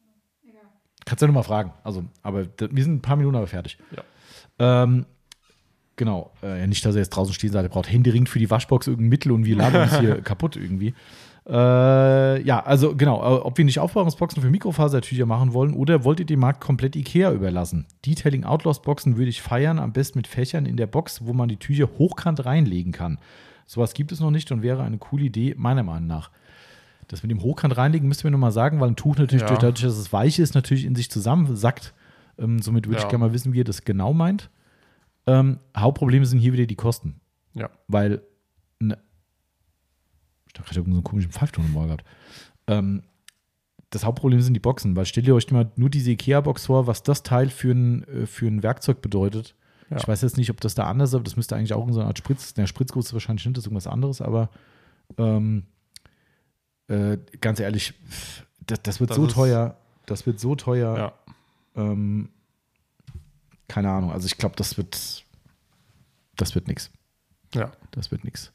Egal. 0.48 0.62
kannst 1.04 1.22
du 1.22 1.26
ja 1.26 1.28
nochmal 1.28 1.44
fragen. 1.44 1.72
Also, 1.84 2.04
aber 2.22 2.46
wir 2.58 2.82
sind 2.82 2.96
ein 2.96 3.02
paar 3.02 3.16
Minuten 3.16 3.36
aber 3.36 3.46
fertig. 3.46 3.78
Ja. 3.94 4.02
Ähm, 4.82 5.06
genau. 5.96 6.32
Äh, 6.42 6.60
ja, 6.60 6.66
nicht, 6.66 6.84
dass 6.84 6.94
er 6.94 7.02
jetzt 7.02 7.10
draußen 7.10 7.34
stehen 7.34 7.52
sagt, 7.52 7.64
er 7.64 7.68
braucht 7.68 7.90
händeringend 7.90 8.28
für 8.28 8.38
die 8.38 8.50
Waschbox 8.50 8.86
irgendein 8.86 9.10
Mittel 9.10 9.32
und 9.32 9.44
wir 9.44 9.56
laden 9.56 9.82
uns 9.82 9.98
hier 9.98 10.20
kaputt 10.22 10.56
irgendwie. 10.56 10.94
Äh, 11.48 12.42
ja, 12.42 12.60
also 12.62 12.94
genau, 12.94 13.20
äh, 13.22 13.40
ob 13.40 13.56
wir 13.56 13.64
nicht 13.64 13.78
Aufbewahrungsboxen 13.78 14.42
für 14.42 14.50
Mikrofasertücher 14.50 15.24
machen 15.24 15.54
wollen 15.54 15.72
oder 15.72 16.04
wollt 16.04 16.20
ihr 16.20 16.26
den 16.26 16.40
Markt 16.40 16.60
komplett 16.60 16.94
Ikea 16.94 17.32
überlassen? 17.32 17.86
Detailing 18.04 18.44
Outlaws 18.44 18.82
Boxen 18.82 19.16
würde 19.16 19.30
ich 19.30 19.40
feiern, 19.40 19.78
am 19.78 19.92
besten 19.92 20.18
mit 20.18 20.26
Fächern 20.26 20.66
in 20.66 20.76
der 20.76 20.86
Box, 20.86 21.24
wo 21.24 21.32
man 21.32 21.48
die 21.48 21.56
Tücher 21.56 21.88
hochkant 21.98 22.44
reinlegen 22.44 22.92
kann. 22.92 23.18
Sowas 23.66 23.94
gibt 23.94 24.12
es 24.12 24.20
noch 24.20 24.30
nicht 24.30 24.52
und 24.52 24.60
wäre 24.62 24.82
eine 24.82 24.98
coole 24.98 25.24
Idee, 25.24 25.54
meiner 25.56 25.82
Meinung 25.82 26.06
nach. 26.06 26.30
Das 27.06 27.22
mit 27.22 27.30
dem 27.30 27.42
Hochkant 27.42 27.76
reinlegen 27.78 28.08
müsst 28.08 28.22
ihr 28.22 28.28
mir 28.28 28.32
nochmal 28.32 28.52
sagen, 28.52 28.78
weil 28.80 28.88
ein 28.90 28.96
Tuch 28.96 29.16
natürlich, 29.16 29.42
Ja. 29.42 29.48
durch- 29.48 29.60
dadurch, 29.60 29.82
dass 29.82 29.96
es 29.96 30.12
weich 30.12 30.38
ist, 30.38 30.54
natürlich 30.54 30.84
in 30.84 30.94
sich 30.94 31.10
zusammensackt. 31.10 31.94
Ähm, 32.38 32.60
somit 32.60 32.86
würde 32.86 32.98
ich 32.98 33.04
Ja. 33.04 33.08
gerne 33.08 33.24
mal 33.24 33.32
wissen, 33.32 33.54
wie 33.54 33.58
ihr 33.58 33.64
das 33.64 33.84
genau 33.84 34.12
meint. 34.12 34.50
Ähm, 35.26 35.58
Hauptproblem 35.76 36.24
sind 36.26 36.38
hier 36.40 36.52
wieder 36.52 36.66
die 36.66 36.76
Kosten. 36.76 37.20
Ja. 37.54 37.70
Weil, 37.88 38.20
ne, 38.80 38.98
ich 40.70 40.76
habe 40.76 40.88
so 40.90 40.96
einen 40.96 41.04
komischen 41.04 41.30
Pfeifton 41.32 41.64
im 41.66 41.76
Ohr 41.76 41.86
gehabt. 41.86 42.04
Ähm, 42.66 43.02
das 43.90 44.04
Hauptproblem 44.04 44.40
sind 44.42 44.54
die 44.54 44.60
Boxen, 44.60 44.96
weil 44.96 45.06
stellt 45.06 45.26
ihr 45.26 45.34
euch 45.34 45.50
mal 45.50 45.70
nur 45.76 45.88
diese 45.88 46.10
Ikea-Box 46.10 46.66
vor, 46.66 46.86
was 46.86 47.02
das 47.02 47.22
Teil 47.22 47.48
für 47.48 47.70
ein, 47.72 48.04
äh, 48.08 48.26
für 48.26 48.46
ein 48.46 48.62
Werkzeug 48.62 49.00
bedeutet. 49.00 49.54
Ja. 49.90 49.96
Ich 49.96 50.06
weiß 50.06 50.20
jetzt 50.20 50.36
nicht, 50.36 50.50
ob 50.50 50.60
das 50.60 50.74
da 50.74 50.84
anders 50.84 51.10
ist, 51.10 51.14
aber 51.14 51.24
das 51.24 51.36
müsste 51.36 51.56
eigentlich 51.56 51.72
auch 51.72 51.86
in 51.86 51.94
so 51.94 52.00
einer 52.00 52.08
Art 52.08 52.18
Spritz, 52.18 52.52
der 52.52 52.66
Spritzguss 52.66 53.06
ist 53.06 53.12
wahrscheinlich 53.14 53.46
nicht, 53.46 53.56
das 53.56 53.62
ist 53.62 53.66
irgendwas 53.68 53.86
anderes, 53.86 54.20
aber 54.20 54.50
ähm, 55.16 55.64
äh, 56.88 57.16
ganz 57.40 57.60
ehrlich, 57.60 57.94
das, 58.66 58.82
das 58.82 59.00
wird 59.00 59.10
Das 59.10 59.16
so 59.16 59.26
ist- 59.26 59.32
teuer, 59.32 59.78
das 60.04 60.26
wird 60.26 60.38
so 60.40 60.54
teuer, 60.54 60.96
Ja. 61.76 61.82
ähm, 61.82 62.28
keine 63.68 63.90
Ahnung, 63.90 64.12
also 64.12 64.26
ich 64.26 64.36
glaube, 64.36 64.56
das 64.56 64.76
wird, 64.76 65.24
das 66.36 66.54
wird 66.54 66.68
nichts. 66.68 66.90
Ja. 67.54 67.72
Das 67.92 68.10
wird 68.10 68.24
nichts. 68.24 68.52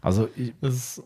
Also 0.00 0.28
ich, 0.36 0.52
Das 0.60 0.74
ist, 0.74 1.02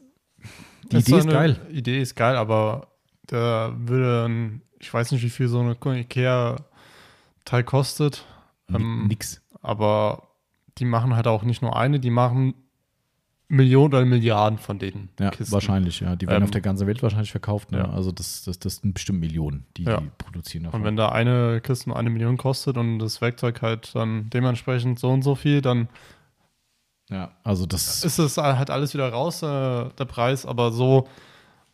die 0.91 0.97
Idee 0.99 1.19
ist 1.19 1.28
geil. 1.28 1.60
Idee 1.70 2.01
ist 2.01 2.17
geil, 2.17 2.36
aber 2.36 2.89
da 3.27 3.73
würde 3.77 4.60
ich 4.78 4.93
weiß 4.93 5.12
nicht, 5.12 5.23
wie 5.23 5.31
viel 5.31 5.47
so 5.49 5.60
eine 5.60 5.77
Ikea-Teil 6.01 7.65
kostet, 7.65 8.25
ähm, 8.75 9.07
nix. 9.09 9.41
aber 9.62 10.28
die 10.78 10.85
machen 10.86 11.15
halt 11.15 11.27
auch 11.27 11.43
nicht 11.43 11.60
nur 11.62 11.77
eine, 11.77 12.01
die 12.01 12.10
machen 12.10 12.55
Millionen 13.49 13.93
oder 13.93 14.05
Milliarden 14.05 14.59
von 14.59 14.78
denen. 14.78 15.09
Ja, 15.19 15.31
Kisten. 15.31 15.52
wahrscheinlich, 15.52 16.01
ja. 16.01 16.15
Die 16.15 16.27
werden 16.28 16.39
Ähm, 16.39 16.44
auf 16.44 16.51
der 16.52 16.60
ganzen 16.60 16.86
Welt 16.86 17.02
wahrscheinlich 17.02 17.33
verkauft. 17.33 17.73
Ne? 17.73 17.78
ja. 17.78 17.91
Also 17.91 18.12
das, 18.12 18.44
das, 18.44 18.60
das 18.60 18.77
sind 18.77 18.94
bestimmt 18.94 19.19
Millionen, 19.19 19.67
die 19.77 19.83
Ja. 19.83 20.01
die 20.01 20.09
produzieren 20.19 20.65
davon. 20.65 20.81
Und 20.81 20.86
wenn 20.86 20.97
da 20.97 21.09
eine 21.10 21.60
Kiste 21.60 21.89
nur 21.89 21.99
eine 21.99 22.10
Million 22.10 22.36
kostet 22.36 22.77
und 22.77 23.01
das 23.01 23.20
Werkzeug 23.20 23.60
halt 23.60 23.93
dann 23.94 24.31
dementsprechend 24.31 25.01
so 25.01 25.10
und 25.10 25.23
so 25.23 25.35
viel, 25.35 25.62
dann 25.62 25.89
ja, 27.10 27.30
also 27.44 27.66
das 27.66 28.05
ist 28.05 28.18
es 28.18 28.36
halt 28.36 28.70
alles 28.70 28.94
wieder 28.94 29.08
raus, 29.10 29.42
äh, 29.42 29.47
der 29.47 30.05
Preis, 30.06 30.47
aber 30.47 30.70
so 30.72 31.08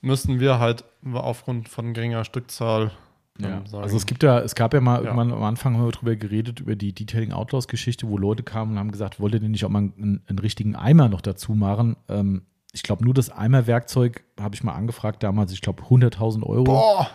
müssten 0.00 0.40
wir 0.40 0.58
halt 0.58 0.84
aufgrund 1.12 1.68
von 1.68 1.94
geringer 1.94 2.24
Stückzahl 2.24 2.90
dann 3.38 3.50
Ja, 3.50 3.66
sagen. 3.66 3.82
also 3.84 3.96
es 3.96 4.06
gibt 4.06 4.22
ja, 4.22 4.38
es 4.40 4.54
gab 4.54 4.72
ja 4.72 4.80
mal 4.80 4.96
Ja. 4.98 5.04
irgendwann 5.04 5.32
am 5.32 5.42
Anfang 5.42 5.74
haben 5.76 5.84
wir 5.84 5.92
drüber 5.92 6.16
geredet, 6.16 6.60
über 6.60 6.74
die 6.76 6.92
Detailing 6.94 7.32
Outlaws 7.32 7.68
Geschichte, 7.68 8.08
wo 8.08 8.16
Leute 8.16 8.42
kamen 8.42 8.72
und 8.72 8.78
haben 8.78 8.92
gesagt, 8.92 9.20
wollt 9.20 9.34
ihr 9.34 9.40
denn 9.40 9.50
nicht 9.50 9.64
auch 9.64 9.68
mal 9.68 9.78
einen, 9.80 10.22
einen 10.26 10.38
richtigen 10.38 10.74
Eimer 10.76 11.08
noch 11.08 11.20
dazu 11.20 11.52
machen? 11.52 11.96
Ähm, 12.08 12.42
ich 12.72 12.82
glaube, 12.82 13.04
nur 13.04 13.14
das 13.14 13.30
Eimerwerkzeug 13.30 14.24
habe 14.40 14.54
ich 14.54 14.62
mal 14.62 14.74
angefragt 14.74 15.22
damals, 15.22 15.52
ich 15.52 15.60
glaube 15.60 15.82
100.000 15.84 16.42
Euro. 16.44 16.64
Boah, 16.64 17.10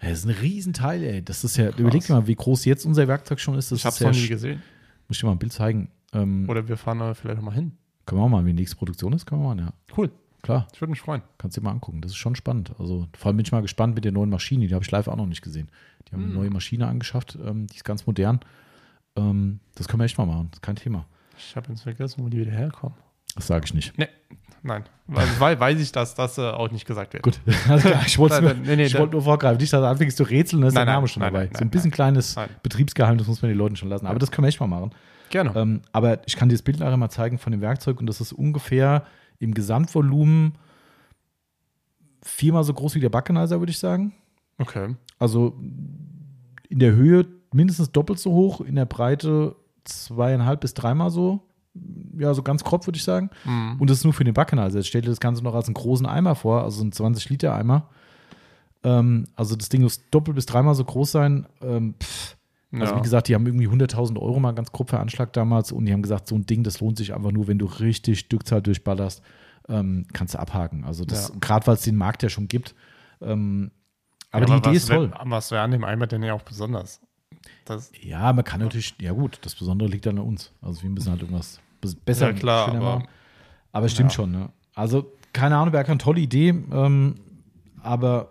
Das 0.00 0.12
ist 0.12 0.24
ein 0.26 0.30
Riesenteil, 0.30 1.02
ey. 1.02 1.22
Das 1.24 1.42
ist 1.44 1.56
ja, 1.56 1.70
überleg 1.70 2.04
dir 2.06 2.12
mal, 2.14 2.26
wie 2.26 2.34
groß 2.34 2.64
jetzt 2.66 2.84
unser 2.84 3.08
Werkzeug 3.08 3.40
schon 3.40 3.54
ist. 3.56 3.72
Das 3.72 3.78
ich 3.80 3.84
ist 3.84 4.00
ja, 4.00 4.08
noch 4.08 4.14
nie 4.16 4.28
gesehen. 4.28 4.62
Muss 5.08 5.16
ich 5.16 5.20
dir 5.20 5.26
mal 5.26 5.32
ein 5.32 5.38
Bild 5.38 5.52
zeigen. 5.52 5.88
Ähm, 6.12 6.48
Oder 6.48 6.68
wir 6.68 6.76
fahren 6.76 6.98
da 7.00 7.14
vielleicht 7.14 7.42
mal 7.42 7.52
hin. 7.54 7.72
können 8.06 8.20
wir 8.20 8.24
auch 8.24 8.28
mal, 8.28 8.38
wenn 8.44 8.56
die 8.56 8.62
nächste 8.62 8.76
Produktion 8.76 9.12
ist, 9.12 9.26
können 9.26 9.42
wir 9.42 9.54
mal, 9.54 9.60
ja. 9.62 9.72
Cool, 9.96 10.10
Klar, 10.42 10.68
ich 10.72 10.80
würde 10.80 10.90
mich 10.90 11.00
freuen. 11.00 11.22
kannst 11.38 11.56
du 11.56 11.60
dir 11.60 11.64
mal 11.64 11.72
angucken. 11.72 12.00
Das 12.02 12.12
ist 12.12 12.18
schon 12.18 12.36
spannend. 12.36 12.72
Also 12.78 13.08
vor 13.18 13.28
allem 13.28 13.36
bin 13.36 13.44
ich 13.46 13.50
mal 13.52 13.62
gespannt 13.62 13.94
mit 13.96 14.04
der 14.04 14.12
neuen 14.12 14.30
Maschine. 14.30 14.68
Die 14.68 14.74
habe 14.74 14.84
ich 14.84 14.90
live 14.92 15.08
auch 15.08 15.16
noch 15.16 15.26
nicht 15.26 15.42
gesehen. 15.42 15.68
Die 16.08 16.12
haben 16.12 16.22
eine 16.22 16.32
Hm. 16.32 16.38
neue 16.38 16.50
Maschine 16.50 16.86
angeschafft, 16.86 17.36
ähm, 17.44 17.66
die 17.66 17.76
ist 17.76 17.84
ganz 17.84 18.06
modern. 18.06 18.38
Ähm, 19.16 19.58
das 19.74 19.88
können 19.88 20.00
wir 20.00 20.04
echt 20.04 20.18
mal 20.18 20.26
machen. 20.26 20.48
Das 20.52 20.58
ist 20.58 20.62
kein 20.62 20.76
Thema. 20.76 21.06
Ich 21.36 21.56
habe 21.56 21.68
jetzt 21.70 21.82
vergessen, 21.82 22.22
wo 22.24 22.28
die 22.28 22.38
wieder 22.38 22.52
herkommen. 22.52 22.96
Das 23.34 23.48
sage 23.48 23.64
ich 23.66 23.74
nicht. 23.74 23.92
Nein, 24.62 24.84
weil, 25.06 25.26
weil 25.38 25.60
weiß 25.60 25.78
ich, 25.80 25.92
dass 25.92 26.14
das 26.14 26.38
äh, 26.38 26.42
auch 26.42 26.70
nicht 26.70 26.86
gesagt 26.86 27.12
wird. 27.12 27.22
Gut, 27.22 27.38
klar. 27.64 28.02
Ich 28.06 28.18
wollte 28.18 28.36
Nein, 28.40 28.56
nur, 28.58 28.66
nein, 28.66 28.76
nee, 28.78 28.84
ich 28.84 28.92
da- 28.92 28.98
wollte 29.00 29.12
nur 29.12 29.22
vorgreifen. 29.22 29.58
Nicht, 29.60 29.72
dass 29.72 29.80
du 29.80 29.86
anfängst 29.88 30.16
zu 30.16 30.22
rätseln, 30.24 30.62
dann 30.62 30.68
ist 30.68 30.74
Nein, 30.74 30.86
der 30.86 30.94
nein, 30.94 30.94
Name 31.02 31.08
schon 31.08 31.20
nein, 31.22 31.32
dabei. 31.32 31.44
nein, 31.46 31.52
so 31.54 31.58
ein 31.58 31.66
nein, 31.66 31.70
bisschen 31.70 31.90
kleines 31.90 32.36
Nein. 32.36 32.48
Betriebsgeheimnis 32.62 33.26
muss 33.26 33.42
man 33.42 33.48
den 33.50 33.58
Leuten 33.58 33.76
schon 33.76 33.88
lassen. 33.88 34.06
Aber 34.06 34.18
das 34.18 34.30
können 34.30 34.44
wir 34.44 34.48
echt 34.48 34.60
mal 34.60 34.66
machen. 34.68 34.90
Gerne. 35.30 35.52
Ähm, 35.54 35.82
aber 35.92 36.26
ich 36.26 36.36
kann 36.36 36.48
dir 36.48 36.54
das 36.54 36.62
Bild 36.62 36.80
nachher 36.80 36.96
mal 36.96 37.10
zeigen 37.10 37.38
von 37.38 37.52
dem 37.52 37.60
Werkzeug 37.60 38.00
und 38.00 38.06
das 38.06 38.20
ist 38.20 38.32
ungefähr 38.32 39.04
im 39.38 39.54
Gesamtvolumen 39.54 40.54
viermal 42.22 42.64
so 42.64 42.74
groß 42.74 42.94
wie 42.94 43.00
der 43.00 43.08
Backenizer, 43.08 43.60
würde 43.60 43.70
ich 43.70 43.78
sagen. 43.78 44.12
Okay. 44.58 44.94
Also 45.18 45.54
in 46.68 46.78
der 46.78 46.92
Höhe 46.92 47.26
mindestens 47.52 47.92
doppelt 47.92 48.18
so 48.18 48.32
hoch, 48.32 48.60
in 48.60 48.74
der 48.74 48.86
Breite 48.86 49.56
zweieinhalb 49.84 50.60
bis 50.60 50.74
dreimal 50.74 51.10
so. 51.10 51.40
Ja, 52.18 52.32
so 52.32 52.42
ganz 52.42 52.64
grob, 52.64 52.86
würde 52.86 52.96
ich 52.96 53.04
sagen. 53.04 53.30
Mhm. 53.44 53.76
Und 53.78 53.90
das 53.90 53.98
ist 53.98 54.04
nur 54.04 54.14
für 54.14 54.24
den 54.24 54.34
Backenizer. 54.34 54.78
Jetzt 54.78 54.88
stell 54.88 55.02
dir 55.02 55.10
das 55.10 55.20
Ganze 55.20 55.44
noch 55.44 55.54
als 55.54 55.66
einen 55.66 55.74
großen 55.74 56.06
Eimer 56.06 56.34
vor, 56.34 56.62
also 56.62 56.82
ein 56.82 56.90
20-Liter-Eimer. 56.90 57.88
Ähm, 58.82 59.26
also 59.36 59.56
das 59.56 59.68
Ding 59.68 59.82
muss 59.82 60.08
doppelt 60.10 60.34
bis 60.34 60.46
dreimal 60.46 60.74
so 60.74 60.84
groß 60.84 61.12
sein. 61.12 61.46
Ähm, 61.60 61.94
pff. 62.02 62.35
Also 62.80 62.94
ja. 62.94 62.98
wie 62.98 63.02
gesagt, 63.02 63.28
die 63.28 63.34
haben 63.34 63.46
irgendwie 63.46 63.68
100.000 63.68 64.18
Euro 64.20 64.38
mal 64.40 64.52
ganz 64.52 64.72
grob 64.72 64.90
veranschlagt 64.90 65.36
damals 65.36 65.72
und 65.72 65.86
die 65.86 65.92
haben 65.92 66.02
gesagt, 66.02 66.26
so 66.28 66.34
ein 66.34 66.46
Ding, 66.46 66.62
das 66.62 66.80
lohnt 66.80 66.98
sich 66.98 67.14
einfach 67.14 67.32
nur, 67.32 67.46
wenn 67.48 67.58
du 67.58 67.66
richtig 67.66 68.18
Stückzahl 68.20 68.62
durchballerst, 68.62 69.22
ähm, 69.68 70.06
kannst 70.12 70.34
du 70.34 70.38
abhaken. 70.38 70.84
Also 70.84 71.04
das, 71.04 71.28
Ja. 71.28 71.34
gerade 71.40 71.66
weil 71.66 71.74
es 71.74 71.82
den 71.82 71.96
Markt 71.96 72.22
ja 72.22 72.28
schon 72.28 72.48
gibt. 72.48 72.74
Ähm, 73.20 73.70
aber 74.30 74.46
Ja, 74.46 74.54
die 74.54 74.58
Idee 74.58 74.68
was 74.70 74.76
ist 74.76 74.88
toll. 74.88 75.10
wär- 75.10 75.20
Was 75.24 75.50
wäre 75.50 75.62
an 75.62 75.70
dem 75.70 75.84
Eimer 75.84 76.06
denn 76.06 76.22
ja 76.22 76.34
auch 76.34 76.42
besonders? 76.42 77.00
Das, 77.64 77.90
Ja, 78.00 78.32
man 78.32 78.44
kann 78.44 78.60
natürlich, 78.60 78.94
ja 79.00 79.12
gut, 79.12 79.38
das 79.42 79.54
Besondere 79.54 79.88
liegt 79.88 80.06
dann 80.06 80.18
an 80.18 80.24
uns. 80.24 80.52
Also 80.60 80.82
wir 80.82 80.90
müssen 80.90 81.10
halt 81.10 81.20
irgendwas 81.22 81.60
bes- 81.82 81.96
besser, 82.04 82.28
ja, 82.28 82.32
klar, 82.32 82.68
aber 82.68 82.78
machen. 82.98 83.08
Aber 83.72 83.86
es 83.86 83.92
stimmt 83.92 84.12
schon, 84.12 84.30
ne? 84.32 84.50
Also, 84.74 85.12
keine 85.32 85.56
Ahnung, 85.56 85.72
wäre 85.72 85.84
eine 85.86 85.98
tolle 85.98 86.20
Idee, 86.20 86.48
ähm, 86.72 87.16
aber 87.82 88.30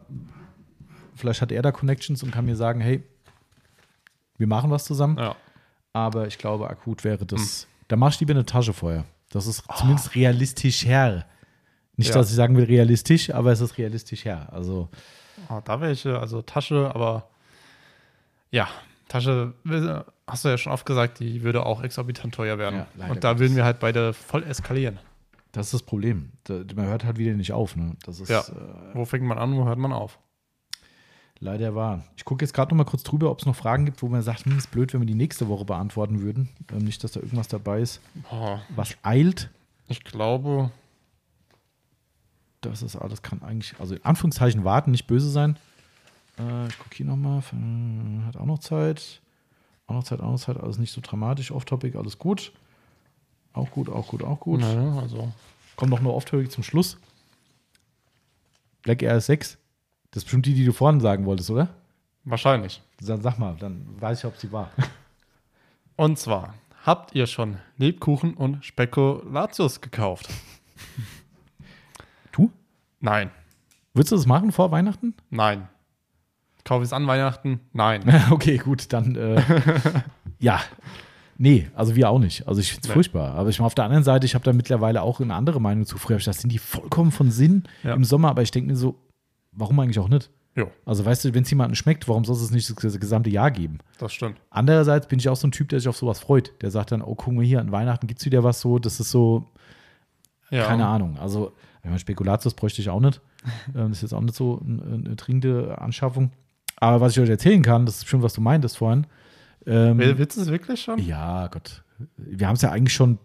vielleicht 1.16 1.42
hat 1.42 1.52
er 1.52 1.62
da 1.62 1.72
Connections 1.72 2.24
und 2.24 2.32
kann 2.32 2.46
mir 2.46 2.56
sagen, 2.56 2.82
hey, 2.82 3.04
wir 4.38 4.48
machen 4.48 4.70
was 4.72 4.86
zusammen. 4.86 5.18
ja. 5.18 5.36
Aber 5.94 6.28
ich 6.28 6.38
glaube, 6.38 6.70
akut 6.70 7.06
wäre 7.06 7.26
das. 7.26 7.68
Da 7.88 7.96
machst 7.96 8.20
du 8.20 8.26
lieber 8.26 8.34
eine 8.38 8.46
Tasche 8.46 8.74
vorher. 8.74 9.06
Das 9.30 9.48
ist 9.48 9.64
zumindest 9.78 10.14
realistisch 10.14 10.86
her. 10.86 11.26
Nicht, 11.96 12.10
Ja. 12.10 12.16
dass 12.16 12.30
ich 12.30 12.36
sagen 12.36 12.58
will 12.58 12.66
realistisch, 12.66 13.30
aber 13.34 13.54
es 13.54 13.62
ist 13.62 13.78
realistisch 13.78 14.26
her. 14.26 14.50
Also, 14.52 14.90
Ah, 15.48 15.62
da 15.62 15.80
welche, 15.80 16.20
also 16.20 16.42
Tasche, 16.42 16.92
aber 16.94 17.30
ja, 18.52 18.68
Tasche, 19.08 19.54
äh, 19.70 20.04
hast 20.30 20.44
du 20.46 20.50
ja 20.50 20.58
schon 20.58 20.72
oft 20.74 20.86
gesagt, 20.86 21.20
die 21.20 21.44
würde 21.44 21.66
auch 21.66 21.82
exorbitant 21.84 22.34
teuer 22.34 22.58
werden. 22.58 22.86
Ja, 22.98 23.08
Und 23.08 23.24
da 23.24 23.40
würden 23.40 23.56
wir 23.56 23.64
halt 23.66 23.80
beide 23.80 24.14
voll 24.14 24.44
eskalieren. 24.44 25.00
das 25.52 25.68
ist 25.68 25.74
das 25.76 25.84
Problem. 25.84 26.32
Man 26.50 26.88
hört 26.88 27.06
halt 27.06 27.18
wieder 27.18 27.32
nicht 27.34 27.54
auf. 27.54 27.76
Ne? 27.78 27.96
Das 28.06 28.20
ist 28.20 28.28
Ja. 28.30 28.42
äh, 28.42 28.94
Wo 28.94 29.06
fängt 29.06 29.24
man 29.24 29.38
an, 29.38 29.56
wo 29.56 29.64
hört 29.66 29.78
man 29.80 29.94
auf? 29.94 30.20
Leider 31.46 31.76
wahr. 31.76 32.04
Ich 32.18 32.26
gucke 32.26 32.44
jetzt 32.44 32.54
gerade 32.54 32.72
noch 32.72 32.84
mal 32.84 32.90
kurz 32.90 33.04
drüber, 33.04 33.32
ob 33.32 33.40
es 33.40 33.46
noch 33.46 33.56
Fragen 33.56 33.86
gibt, 33.86 34.02
wo 34.02 34.08
man 34.08 34.22
sagt, 34.22 34.46
hm, 34.46 34.58
ist 34.58 34.72
blöd, 34.72 34.94
wenn 34.94 35.00
wir 35.02 35.08
die 35.08 35.16
nächste 35.16 35.48
Woche 35.48 35.64
beantworten 35.66 36.22
würden. 36.22 36.50
Ähm, 36.72 36.80
nicht, 36.80 37.04
dass 37.04 37.14
da 37.14 37.20
irgendwas 37.22 37.48
dabei 37.48 37.80
ist, 37.82 38.02
Boah, 38.30 38.62
was 38.76 38.96
eilt. 39.04 39.50
ich 39.88 40.04
glaube, 40.04 40.72
Das 42.62 42.82
ist 42.82 42.96
alles, 42.96 43.22
kann 43.22 43.42
eigentlich, 43.44 43.80
also 43.80 43.96
in 43.96 44.04
Anführungszeichen 44.04 44.64
warten, 44.64 44.92
nicht 44.92 45.08
böse 45.08 45.30
sein. 45.30 45.58
Äh, 46.40 46.68
ich 46.68 46.78
gucke 46.80 46.96
hier 46.96 47.06
nochmal, 47.06 47.42
hat 48.26 48.36
auch 48.38 48.46
noch 48.46 48.60
Zeit. 48.60 49.22
Auch 49.88 49.94
noch 49.94 50.04
Zeit, 50.04 50.20
auch 50.20 50.32
noch 50.32 50.40
Zeit, 50.40 50.58
alles 50.58 50.80
nicht 50.80 50.92
so 50.92 51.00
dramatisch, 51.00 51.52
off-topic, 51.52 51.96
alles 51.98 52.18
gut. 52.18 52.52
Auch 53.54 53.70
gut, 53.72 53.88
auch 53.88 54.08
gut, 54.08 54.24
auch 54.24 54.40
gut. 54.40 54.60
naja, 54.62 55.00
also 55.00 55.32
Kommt 55.76 55.92
noch 55.92 56.02
nur 56.02 56.16
off-topic 56.16 56.50
zum 56.50 56.64
Schluss. 56.64 56.98
Black 58.82 59.02
RS6. 59.02 59.58
Das 60.16 60.22
ist 60.22 60.28
bestimmt 60.28 60.46
die, 60.46 60.54
die 60.54 60.64
du 60.64 60.72
vorhin 60.72 61.02
sagen 61.02 61.26
wolltest, 61.26 61.50
oder? 61.52 61.68
wahrscheinlich. 62.24 62.82
Dann 63.06 63.22
sag 63.22 63.38
mal, 63.38 63.56
dann 63.60 63.86
weiß 64.00 64.20
ich, 64.20 64.26
ob 64.26 64.38
sie 64.38 64.50
war. 64.50 64.72
Und 65.98 66.18
zwar, 66.18 66.54
habt 66.86 67.14
ihr 67.14 67.28
schon 67.28 67.58
Lebkuchen 67.78 68.34
und 68.36 68.64
Spekulatius 68.66 69.82
gekauft? 69.82 70.30
Du? 72.32 72.50
Nein, 73.02 73.30
Würdest 73.94 74.12
du 74.12 74.16
das 74.16 74.26
machen 74.26 74.52
vor 74.52 74.72
Weihnachten? 74.72 75.14
nein. 75.30 75.68
Kaufe 76.64 76.82
ich 76.84 76.88
es 76.88 76.94
an 76.94 77.06
Weihnachten? 77.08 77.60
Nein. 77.74 78.02
okay, 78.32 78.58
gut, 78.58 78.92
dann 78.92 79.16
äh, 79.16 79.42
ja. 80.40 80.60
Nee, 81.38 81.70
also 81.76 81.96
wir 81.96 82.10
auch 82.10 82.18
nicht. 82.20 82.48
Also 82.48 82.60
ich 82.62 82.70
finde 82.72 82.84
es 82.84 82.88
Nee. 82.88 82.94
furchtbar. 82.94 83.36
Aber 83.36 83.50
ich 83.50 83.60
meine, 83.60 83.68
auf 83.68 83.76
der 83.76 83.84
anderen 83.86 84.04
Seite, 84.06 84.26
ich 84.26 84.34
habe 84.34 84.44
da 84.46 84.52
mittlerweile 84.54 85.02
auch 85.04 85.20
eine 85.20 85.36
andere 85.36 85.62
Meinung 85.62 85.86
zu. 85.86 85.98
Früher 86.00 86.16
habe 86.16 86.20
ich 86.22 86.26
gedacht, 86.26 86.40
sind 86.42 86.52
die 86.52 86.58
vollkommen 86.58 87.12
von 87.12 87.30
Sinn 87.30 87.64
Ja. 87.84 87.94
im 87.94 88.04
Sommer, 88.04 88.30
aber 88.30 88.42
ich 88.42 88.50
denke 88.52 88.70
mir 88.72 88.76
so, 88.78 88.96
warum 89.56 89.80
eigentlich 89.80 90.00
auch 90.00 90.10
nicht? 90.10 90.30
Jo, 90.58 90.72
Also 90.86 91.04
weißt 91.04 91.26
du, 91.26 91.34
wenn 91.34 91.44
es 91.44 91.50
jemandem 91.50 91.76
schmeckt, 91.76 92.08
warum 92.08 92.24
soll 92.24 92.36
es 92.38 92.50
nicht 92.50 92.70
das 92.84 93.00
gesamte 93.00 93.30
Jahr 93.30 93.52
geben? 93.52 93.80
das 93.98 94.14
stimmt. 94.14 94.38
Andererseits 94.50 95.08
bin 95.08 95.20
ich 95.20 95.28
auch 95.28 95.36
so 95.36 95.48
ein 95.48 95.52
Typ, 95.52 95.68
der 95.70 95.80
sich 95.82 95.90
auf 95.90 95.98
sowas 95.98 96.20
freut. 96.20 96.54
Der 96.62 96.72
sagt 96.72 96.92
dann, 96.94 97.02
oh, 97.02 97.14
guck 97.16 97.34
mal 97.34 97.44
hier, 97.44 97.60
an 97.60 97.72
Weihnachten 97.74 98.08
gibt 98.08 98.22
es 98.22 98.26
wieder 98.26 98.44
was 98.44 98.62
so. 98.62 98.80
Das 98.80 99.00
ist 99.02 99.12
so, 99.12 99.46
Ja. 100.50 100.66
keine 100.66 100.86
Ahnung. 100.88 101.18
Also, 101.20 101.52
wenn 101.82 101.92
man 101.92 102.00
Spekulatius 102.00 102.54
bräuchte 102.54 102.82
ich 102.82 102.90
auch 102.90 103.00
nicht. 103.02 103.22
Ähm, 103.76 103.90
das 103.90 103.98
ist 103.98 104.02
jetzt 104.04 104.14
auch 104.14 104.22
nicht 104.22 104.34
so 104.36 104.60
eine, 104.66 105.16
dringende 105.16 105.78
Anschaffung. 105.80 106.32
Aber 106.78 107.00
was 107.02 107.12
ich 107.12 107.20
euch 107.20 107.30
erzählen 107.30 107.62
kann, 107.62 107.86
das 107.86 107.98
ist 107.98 108.08
schon, 108.08 108.24
was 108.24 108.34
du 108.34 108.42
meintest 108.42 108.78
vorhin. 108.78 109.06
Ähm, 109.68 110.00
Will- 110.00 110.18
Willst 110.18 110.36
du 110.38 110.42
es 110.42 110.48
wirklich 110.50 110.82
schon? 110.82 110.98
ja, 111.00 111.48
Gott. 111.48 111.84
Wir 112.18 112.48
haben 112.48 112.56
es 112.56 112.62
ja 112.64 112.72
eigentlich 112.72 112.94
schon, 112.96 113.20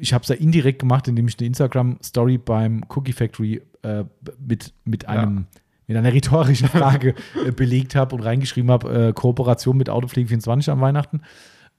ich 0.00 0.12
habe 0.14 0.22
es 0.22 0.28
ja 0.28 0.34
indirekt 0.34 0.80
gemacht, 0.80 1.06
indem 1.06 1.28
ich 1.28 1.38
eine 1.38 1.46
Instagram-Story 1.46 2.38
beim 2.38 2.82
Cookie 2.88 3.12
Factory 3.12 3.62
äh, 3.82 4.04
mit, 4.44 4.72
mit 4.84 5.06
einem, 5.08 5.46
mit 5.86 5.96
einer 5.96 6.12
rhetorischen 6.12 6.68
Frage 6.68 7.14
äh, 7.46 7.50
belegt 7.50 7.94
habe 7.94 8.14
und 8.14 8.22
reingeschrieben 8.22 8.70
habe, 8.70 9.08
äh, 9.08 9.12
Kooperation 9.12 9.76
mit 9.76 9.90
Autopflege24 9.90 10.70
an 10.70 10.80
Weihnachten. 10.80 11.22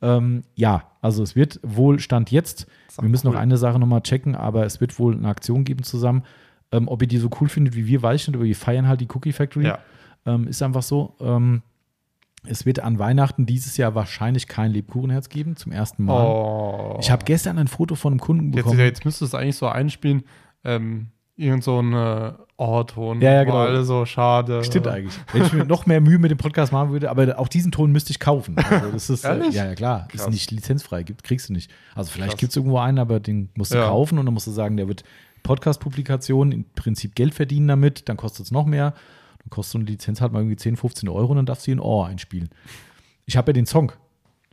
Ähm, 0.01 0.43
ja, 0.55 0.83
also 1.01 1.23
es 1.23 1.35
wird 1.35 1.59
wohl 1.63 1.99
Stand 1.99 2.31
jetzt, 2.31 2.67
wir 2.99 3.07
müssen 3.07 3.27
cool. 3.27 3.33
noch 3.33 3.39
eine 3.39 3.57
Sache 3.57 3.79
nochmal 3.79 4.01
checken, 4.01 4.35
aber 4.35 4.65
es 4.65 4.81
wird 4.81 4.99
wohl 4.99 5.15
eine 5.15 5.29
Aktion 5.29 5.63
geben 5.63 5.83
zusammen. 5.83 6.23
Ähm, 6.71 6.87
ob 6.87 7.01
ihr 7.01 7.07
die 7.07 7.19
so 7.19 7.29
cool 7.39 7.47
findet 7.47 7.75
wie 7.75 7.87
wir, 7.87 8.01
weiß 8.01 8.21
ich 8.21 8.27
nicht, 8.27 8.35
aber 8.35 8.45
wir 8.45 8.55
feiern 8.55 8.87
halt 8.87 8.99
die 8.99 9.07
Cookie 9.13 9.31
Factory. 9.31 9.67
Ja. 9.67 9.79
Ähm, 10.25 10.47
ist 10.47 10.61
einfach 10.61 10.83
so. 10.83 11.15
Ähm, 11.19 11.61
es 12.45 12.65
wird 12.65 12.81
an 12.81 12.99
Weihnachten 12.99 13.45
dieses 13.45 13.77
Jahr 13.77 13.95
wahrscheinlich 13.95 14.47
kein 14.47 14.71
Lebkuchenherz 14.71 15.29
geben, 15.29 15.55
zum 15.55 15.71
ersten 15.71 16.03
Mal. 16.03 16.25
Oh. 16.25 16.97
Ich 16.99 17.09
habe 17.09 17.23
gestern 17.23 17.57
ein 17.57 17.67
Foto 17.67 17.95
von 17.95 18.13
einem 18.13 18.19
Kunden 18.19 18.47
jetzt, 18.47 18.55
bekommen. 18.55 18.79
jetzt 18.79 19.05
müsstest 19.05 19.33
du 19.33 19.37
es 19.37 19.41
eigentlich 19.41 19.55
so 19.55 19.67
einspielen. 19.67 20.23
Ähm, 20.65 21.07
irgend 21.35 21.63
so 21.63 21.81
ein 21.81 21.93
äh, 21.93 22.33
Ohrton. 22.57 23.21
Ja, 23.21 23.33
ja, 23.33 23.41
wo 23.41 23.45
genau. 23.45 23.57
alle 23.59 23.83
so 23.83 24.05
schade. 24.05 24.63
Stimmt 24.63 24.87
eigentlich. 24.87 25.13
Wenn 25.31 25.43
ich 25.43 25.53
mir 25.53 25.65
noch 25.65 25.85
mehr 25.85 25.99
Mühe 26.01 26.19
mit 26.19 26.31
dem 26.31 26.37
Podcast 26.37 26.71
machen 26.71 26.91
würde, 26.91 27.09
aber 27.09 27.39
auch 27.39 27.47
diesen 27.47 27.71
Ton 27.71 27.91
müsste 27.91 28.11
ich 28.11 28.19
kaufen. 28.19 28.55
Also 28.57 28.91
das 28.91 29.09
ist, 29.09 29.23
äh, 29.25 29.29
Ehrlich? 29.29 29.55
ja, 29.55 29.65
ja, 29.65 29.75
klar. 29.75 30.07
Ist 30.13 30.23
Krass. 30.23 30.33
nicht 30.33 30.51
lizenzfrei, 30.51 31.03
gibt, 31.03 31.23
kriegst 31.23 31.49
du 31.49 31.53
nicht. 31.53 31.71
Also 31.95 32.11
vielleicht 32.11 32.37
gibt 32.37 32.51
es 32.51 32.55
irgendwo 32.55 32.77
einen, 32.77 32.99
aber 32.99 33.19
den 33.19 33.49
musst 33.55 33.73
du 33.73 33.77
Ja. 33.77 33.87
kaufen 33.87 34.19
und 34.19 34.25
dann 34.25 34.33
musst 34.33 34.47
du 34.47 34.51
sagen, 34.51 34.77
der 34.77 34.87
wird 34.87 35.03
Podcast-Publikation, 35.43 36.51
im 36.51 36.65
Prinzip 36.75 37.15
Geld 37.15 37.33
verdienen 37.33 37.67
damit, 37.67 38.07
dann 38.09 38.17
kostet 38.17 38.45
es 38.45 38.51
noch 38.51 38.65
mehr. 38.65 38.91
Dann 39.39 39.49
kostet 39.49 39.73
so 39.73 39.77
eine 39.79 39.85
Lizenz 39.85 40.21
halt 40.21 40.31
mal 40.31 40.39
irgendwie 40.39 40.55
10, 40.55 40.77
15 40.77 41.09
Euro 41.09 41.31
und 41.31 41.37
dann 41.37 41.45
darfst 41.45 41.67
du 41.67 41.71
ein 41.71 41.79
Ohr 41.79 42.07
einspielen. 42.07 42.49
Ich 43.25 43.37
habe 43.37 43.49
ja 43.49 43.53
den 43.53 43.65
Song. 43.65 43.91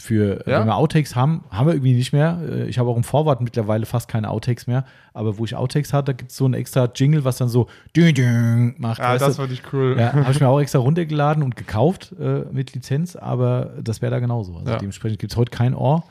Für, 0.00 0.42
Ja? 0.48 0.60
wenn 0.60 0.66
wir 0.66 0.76
Outtakes 0.76 1.14
haben, 1.14 1.44
haben 1.50 1.66
wir 1.66 1.74
irgendwie 1.74 1.92
nicht 1.92 2.12
mehr. 2.12 2.38
Äh, 2.48 2.64
Ich 2.68 2.78
habe 2.78 2.88
auch 2.88 2.96
im 2.96 3.04
Vorwort 3.04 3.40
mittlerweile 3.40 3.84
fast 3.86 4.08
keine 4.08 4.30
Outtakes 4.30 4.66
mehr. 4.66 4.84
Aber 5.12 5.36
wo 5.38 5.44
ich 5.44 5.54
Outtakes 5.56 5.92
hatte, 5.92 6.06
da 6.06 6.12
gibt 6.16 6.30
es 6.30 6.36
so 6.36 6.46
ein 6.46 6.54
extra 6.54 6.88
Jingle, 6.94 7.24
was 7.24 7.36
dann 7.36 7.48
so 7.48 7.66
ding, 7.96 8.14
ding 8.14 8.74
macht. 8.78 8.98
Ja, 8.98 9.10
weißt 9.10 9.22
das 9.22 9.38
würde 9.38 9.52
ich 9.52 9.62
cool. 9.72 9.96
Ja, 9.98 10.12
habe 10.12 10.32
ich 10.32 10.40
mir 10.40 10.48
auch 10.48 10.60
extra 10.60 10.78
runtergeladen 10.78 11.42
und 11.42 11.56
gekauft 11.56 12.14
äh, 12.20 12.44
mit 12.50 12.72
Lizenz, 12.74 13.14
aber 13.16 13.70
das 13.82 14.00
wäre 14.00 14.10
da 14.10 14.20
genauso. 14.20 14.56
Also 14.56 14.70
Ja. 14.70 14.78
dementsprechend 14.78 15.18
gibt 15.18 15.32
es 15.32 15.36
heute 15.36 15.50
kein 15.50 15.74
Ohr. 15.74 16.04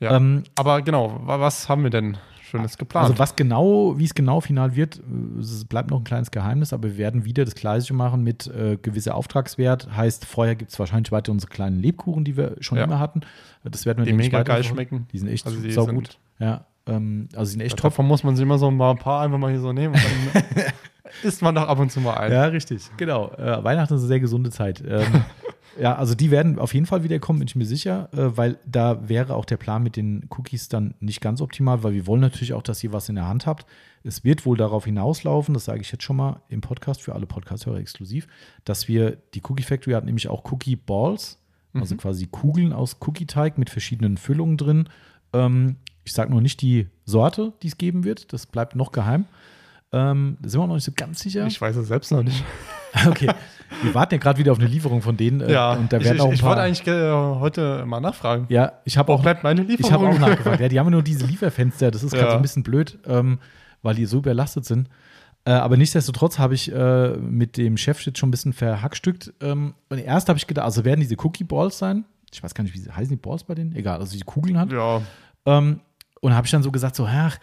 Ja. 0.00 0.16
Ähm, 0.16 0.42
Aber 0.56 0.82
genau, 0.82 1.20
wa- 1.24 1.40
was 1.40 1.68
haben 1.68 1.84
wir 1.84 1.90
denn 1.90 2.16
Schönes 2.58 2.78
geplant? 2.78 3.06
also 3.08 3.18
was 3.18 3.34
genau, 3.36 3.98
wie 3.98 4.04
es 4.04 4.14
genau 4.14 4.40
final 4.40 4.76
wird, 4.76 4.98
äh, 4.98 5.40
es 5.40 5.64
bleibt 5.64 5.90
noch 5.90 5.98
ein 5.98 6.04
kleines 6.04 6.30
Geheimnis, 6.30 6.72
aber 6.72 6.88
wir 6.90 6.98
werden 6.98 7.24
wieder 7.24 7.44
das 7.44 7.54
Gleiche 7.54 7.94
machen 7.94 8.22
mit 8.22 8.46
äh, 8.46 8.76
gewisser 8.80 9.14
Auftragswert. 9.14 9.88
Heißt, 9.96 10.24
vorher 10.24 10.54
gibt 10.54 10.70
es 10.70 10.78
wahrscheinlich 10.78 11.10
weiter 11.12 11.32
unsere 11.32 11.50
kleinen 11.50 11.80
Lebkuchen, 11.80 12.24
die 12.24 12.36
wir 12.36 12.56
schon 12.60 12.78
Ja. 12.78 12.84
immer 12.84 12.98
hatten. 12.98 13.22
Das 13.64 13.86
werden 13.86 13.98
wir 13.98 14.04
die 14.04 14.12
mega 14.12 14.42
geil 14.42 14.62
schmecken. 14.64 15.06
Die 15.12 15.18
sind 15.18 15.28
echt 15.28 15.46
Also 15.46 15.58
saugut. 15.70 16.06
sind- 16.06 16.18
Ja, 16.38 16.64
ähm, 16.86 17.28
also 17.34 17.44
die 17.44 17.52
sind 17.52 17.60
echt 17.62 17.76
top. 17.76 17.92
Davon 17.92 18.06
muss 18.06 18.22
man 18.24 18.36
sich 18.36 18.42
immer 18.42 18.58
so 18.58 18.68
ein 18.68 18.78
paar- 18.78 18.96
paar 18.96 19.22
einfach 19.22 19.38
mal 19.38 19.50
hier 19.50 19.60
so 19.60 19.72
nehmen. 19.72 19.94
Und 19.94 20.02
dann 20.34 20.42
isst 21.22 21.42
man 21.42 21.54
doch 21.54 21.68
ab 21.68 21.78
und 21.78 21.90
zu 21.92 22.00
mal 22.00 22.14
ein. 22.14 22.32
Ja, 22.32 22.44
richtig. 22.46 22.90
Genau. 22.96 23.30
Äh, 23.32 23.62
Weihnachten 23.64 23.94
ist 23.94 24.00
eine 24.00 24.08
sehr 24.08 24.20
gesunde 24.20 24.50
Zeit. 24.50 24.82
Ähm, 24.86 25.22
ja, 25.80 25.94
also 25.94 26.14
die 26.14 26.30
werden 26.30 26.58
auf 26.58 26.74
jeden 26.74 26.86
Fall 26.86 27.04
wiederkommen, 27.04 27.38
bin 27.38 27.48
ich 27.48 27.56
mir 27.56 27.64
sicher, 27.66 28.08
äh, 28.12 28.36
weil 28.36 28.58
da 28.66 29.08
wäre 29.08 29.34
auch 29.34 29.44
der 29.44 29.56
Plan 29.56 29.82
mit 29.82 29.96
den 29.96 30.26
Cookies 30.30 30.68
dann 30.68 30.94
nicht 31.00 31.20
ganz 31.20 31.40
optimal, 31.40 31.82
weil 31.82 31.94
wir 31.94 32.06
wollen 32.06 32.20
natürlich 32.20 32.52
auch, 32.52 32.62
dass 32.62 32.82
ihr 32.84 32.92
was 32.92 33.08
in 33.08 33.14
der 33.14 33.28
Hand 33.28 33.46
habt. 33.46 33.66
Es 34.04 34.24
wird 34.24 34.44
wohl 34.44 34.56
darauf 34.56 34.84
hinauslaufen, 34.84 35.54
das 35.54 35.64
sage 35.64 35.80
ich 35.80 35.92
jetzt 35.92 36.02
schon 36.02 36.16
mal 36.16 36.42
im 36.48 36.60
Podcast 36.60 37.02
für 37.02 37.14
alle 37.14 37.26
Podcast-Hörer 37.26 37.78
exklusiv, 37.78 38.26
dass 38.64 38.88
wir, 38.88 39.16
die 39.34 39.42
Cookie 39.44 39.62
Factory 39.62 39.92
hat 39.92 40.04
nämlich 40.04 40.28
auch 40.28 40.50
Cookie 40.50 40.76
Balls, 40.76 41.38
also 41.74 41.96
quasi 41.96 42.26
Kugeln 42.26 42.72
aus 42.72 42.98
Cookie-Teig 43.00 43.56
mit 43.56 43.70
verschiedenen 43.70 44.18
Füllungen 44.18 44.58
drin. 44.58 44.88
Ähm, 45.32 45.76
ich 46.04 46.12
sage 46.12 46.30
noch 46.30 46.40
nicht 46.40 46.60
die 46.60 46.88
Sorte, 47.06 47.52
die 47.62 47.68
es 47.68 47.78
geben 47.78 48.04
wird, 48.04 48.32
das 48.32 48.46
bleibt 48.46 48.76
noch 48.76 48.92
geheim. 48.92 49.24
Ähm, 49.92 50.36
da 50.40 50.48
sind 50.48 50.60
wir 50.60 50.64
auch 50.64 50.68
noch 50.68 50.74
nicht 50.74 50.84
so 50.84 50.92
ganz 50.94 51.20
sicher. 51.20 51.46
Ich 51.46 51.60
weiß 51.60 51.76
es 51.76 51.88
selbst 51.88 52.12
noch 52.12 52.22
nicht. 52.22 52.44
Okay. 53.08 53.28
Wir 53.82 53.94
warten 53.94 54.14
ja 54.14 54.18
gerade 54.20 54.38
wieder 54.38 54.52
auf 54.52 54.58
eine 54.58 54.68
Lieferung 54.68 55.00
von 55.00 55.16
denen. 55.16 55.40
äh, 55.40 55.50
ja, 55.52 55.72
und 55.72 55.92
da 55.92 55.96
ich, 55.96 56.04
werden 56.04 56.16
ich, 56.16 56.22
auch 56.22 56.26
ein 56.28 56.34
ich 56.34 56.40
paar. 56.42 56.50
wollte 56.50 56.62
eigentlich 56.62 56.86
äh, 56.86 57.10
heute 57.40 57.84
mal 57.86 58.00
nachfragen. 58.00 58.44
ja, 58.50 58.72
ich 58.84 58.98
habe 58.98 59.10
auch, 59.12 59.22
bleibt 59.22 59.42
meine 59.42 59.62
ich 59.62 59.68
habe 59.68 59.82
Lieferung? 59.82 60.14
auch 60.14 60.18
nachgefragt. 60.28 60.60
Ja, 60.60 60.68
die 60.68 60.78
haben 60.78 60.86
ja 60.86 60.90
nur 60.90 61.02
diese 61.02 61.24
Lieferfenster. 61.26 61.90
Das 61.90 62.02
ist 62.02 62.12
gerade 62.12 62.26
Ja. 62.26 62.30
so 62.32 62.36
ein 62.36 62.42
bisschen 62.42 62.62
blöd, 62.62 62.98
ähm, 63.06 63.38
weil 63.82 63.94
die 63.94 64.04
so 64.04 64.18
überlastet 64.18 64.66
sind. 64.66 64.88
Äh, 65.44 65.52
aber 65.52 65.76
nichtsdestotrotz 65.78 66.38
habe 66.38 66.54
ich 66.54 66.70
äh, 66.72 67.16
mit 67.16 67.56
dem 67.56 67.76
Chef 67.78 68.00
jetzt 68.06 68.18
schon 68.18 68.28
ein 68.28 68.30
bisschen 68.30 68.52
verhackstückt. 68.52 69.32
Ähm, 69.40 69.74
und 69.88 69.98
erst 69.98 70.28
habe 70.28 70.38
ich 70.38 70.46
gedacht, 70.46 70.66
also 70.66 70.84
werden 70.84 71.00
diese 71.00 71.16
Cookie 71.18 71.44
Balls 71.44 71.78
sein. 71.78 72.04
Ich 72.30 72.42
weiß 72.42 72.54
gar 72.54 72.62
nicht, 72.64 72.74
wie 72.74 72.78
sie 72.78 72.90
heißen 72.92 73.10
die 73.10 73.16
Balls 73.16 73.42
bei 73.42 73.54
denen? 73.54 73.74
Egal, 73.74 73.98
also 74.00 74.16
die 74.16 74.22
Kugeln 74.22 74.58
hat. 74.58 74.70
ja, 74.70 75.00
Ähm, 75.46 75.80
und 76.20 76.34
habe 76.34 76.46
ich 76.46 76.50
dann 76.52 76.62
so 76.62 76.70
gesagt, 76.70 76.94
so, 76.94 77.06
ach, 77.06 77.38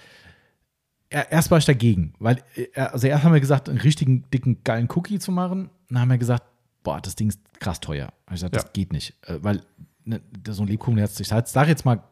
erst 1.10 1.50
war 1.52 1.58
ich 1.58 1.66
dagegen, 1.66 2.14
weil, 2.20 2.38
äh, 2.56 2.80
also 2.80 3.08
erst 3.08 3.24
haben 3.24 3.34
wir 3.34 3.40
gesagt, 3.40 3.70
einen 3.70 3.80
richtigen, 3.80 4.26
dicken, 4.34 4.64
geilen 4.64 4.88
Cookie 4.96 5.20
zu 5.20 5.32
machen. 5.32 5.70
Dann 5.90 6.02
haben 6.02 6.10
wir 6.10 6.18
gesagt, 6.18 6.44
boah, 6.84 7.02
das 7.02 7.16
Ding 7.16 7.30
ist 7.30 7.40
krass 7.60 7.80
teuer. 7.80 8.10
Ich 8.28 8.34
gesagt, 8.34 8.56
Ja. 8.56 8.62
das 8.62 8.74
geht 8.74 8.94
nicht, 8.94 9.16
äh, 9.28 9.40
weil 9.42 9.62
ne, 10.06 10.22
so 10.48 10.64
ein 10.64 10.68
Lebkuchenherz, 10.68 11.20
ich 11.20 11.28
sage 11.28 11.70
jetzt 11.70 11.86
mal, 11.86 12.04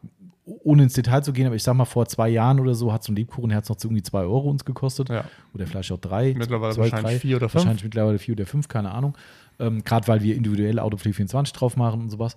ohne 0.44 0.84
ins 0.84 0.94
Detail 0.94 1.20
zu 1.22 1.32
gehen, 1.34 1.46
aber 1.46 1.56
ich 1.56 1.62
sag 1.62 1.74
mal, 1.74 1.84
vor 1.84 2.06
zwei 2.06 2.28
Jahren 2.30 2.58
oder 2.58 2.74
so 2.74 2.90
hat 2.90 3.04
so 3.04 3.12
ein 3.12 3.16
Lebkuchenherz 3.16 3.68
noch 3.68 3.78
so 3.78 3.86
irgendwie 3.88 4.02
zwei 4.02 4.20
Euro 4.22 4.48
uns 4.48 4.64
gekostet. 4.64 5.10
ja. 5.10 5.24
Oder 5.54 5.66
vielleicht 5.66 5.92
auch 5.92 5.98
drei. 5.98 6.34
Mittlerweile 6.36 6.72
zwei, 6.74 6.82
wahrscheinlich 6.84 7.12
drei. 7.12 7.18
vier 7.18 7.36
oder 7.36 7.48
fünf. 7.50 7.64
Wahrscheinlich 7.64 7.84
mittlerweile 7.84 8.18
vier 8.18 8.32
oder 8.34 8.46
fünf, 8.46 8.66
keine 8.66 8.90
Ahnung. 8.92 9.16
Ähm, 9.58 9.84
Gerade 9.84 10.08
weil 10.08 10.22
wir 10.22 10.34
individuell 10.36 10.78
Autoplay 10.78 11.12
24 11.12 11.52
drauf 11.52 11.76
machen 11.76 12.00
und 12.00 12.10
sowas. 12.10 12.34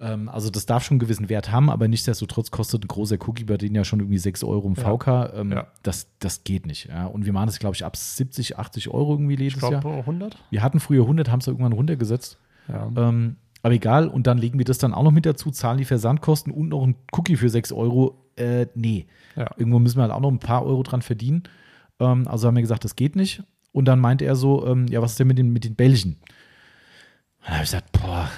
Ähm, 0.00 0.28
also 0.28 0.50
das 0.50 0.66
darf 0.66 0.84
schon 0.84 0.94
einen 0.96 0.98
gewissen 1.00 1.28
Wert 1.28 1.50
haben, 1.52 1.70
aber 1.70 1.86
nichtsdestotrotz 1.88 2.50
kostet 2.50 2.84
ein 2.84 2.88
großer 2.88 3.16
Cookie 3.26 3.44
bei 3.44 3.56
denen 3.56 3.74
ja 3.76 3.84
schon 3.84 4.00
irgendwie 4.00 4.18
6 4.18 4.42
Euro 4.44 4.66
im 4.68 4.74
Ja. 4.74 4.82
VK. 4.96 5.32
Ähm, 5.34 5.52
Ja. 5.52 5.66
das, 5.82 6.08
das 6.18 6.44
geht 6.44 6.66
nicht. 6.66 6.86
Ja. 6.88 7.06
Und 7.06 7.24
wir 7.26 7.32
machen 7.32 7.46
das, 7.46 7.58
glaube 7.58 7.74
ich, 7.76 7.84
ab 7.84 7.96
70, 7.96 8.58
80 8.58 8.88
Euro 8.88 9.12
irgendwie 9.12 9.34
Ich 9.34 9.40
jedes 9.40 9.60
Jahr. 9.62 9.80
glaube 9.80 9.90
100. 10.00 10.36
Wir 10.50 10.62
hatten 10.62 10.80
früher 10.80 11.02
100, 11.02 11.30
haben 11.30 11.40
es 11.40 11.46
irgendwann 11.46 11.72
runtergesetzt. 11.72 12.38
Ja. 12.68 12.90
Ähm, 12.96 13.36
aber 13.62 13.74
egal, 13.74 14.08
und 14.08 14.26
dann 14.26 14.36
legen 14.38 14.58
wir 14.58 14.64
das 14.64 14.78
dann 14.78 14.92
auch 14.92 15.02
noch 15.04 15.10
mit 15.12 15.24
dazu, 15.26 15.50
zahlen 15.50 15.78
die 15.78 15.84
Versandkosten 15.86 16.52
und 16.52 16.68
noch 16.68 16.82
ein 16.84 16.96
Cookie 17.12 17.36
für 17.36 17.48
6 17.48 17.72
Euro. 17.72 18.20
Äh, 18.36 18.66
nee. 18.74 19.06
Ja. 19.36 19.48
Irgendwo 19.56 19.78
müssen 19.78 19.96
wir 19.98 20.02
halt 20.02 20.12
auch 20.12 20.20
noch 20.20 20.30
ein 20.30 20.38
paar 20.40 20.64
Euro 20.66 20.82
dran 20.82 21.02
verdienen. 21.02 21.44
Ähm, 22.00 22.26
also 22.28 22.46
haben 22.48 22.56
wir 22.56 22.62
gesagt, 22.62 22.84
das 22.84 22.96
geht 22.96 23.16
nicht. 23.16 23.42
Und 23.72 23.86
dann 23.86 24.00
meinte 24.00 24.24
er 24.24 24.36
so, 24.36 24.66
ähm, 24.66 24.86
ja, 24.88 25.00
was 25.02 25.12
ist 25.12 25.20
denn 25.20 25.28
mit 25.28 25.38
den, 25.38 25.50
mit 25.52 25.64
den 25.64 25.76
Belgen? 25.76 26.16
Und 27.38 27.46
dann 27.46 27.54
habe 27.54 27.64
ich 27.64 27.70
gesagt, 27.70 27.92
boah, 27.92 28.28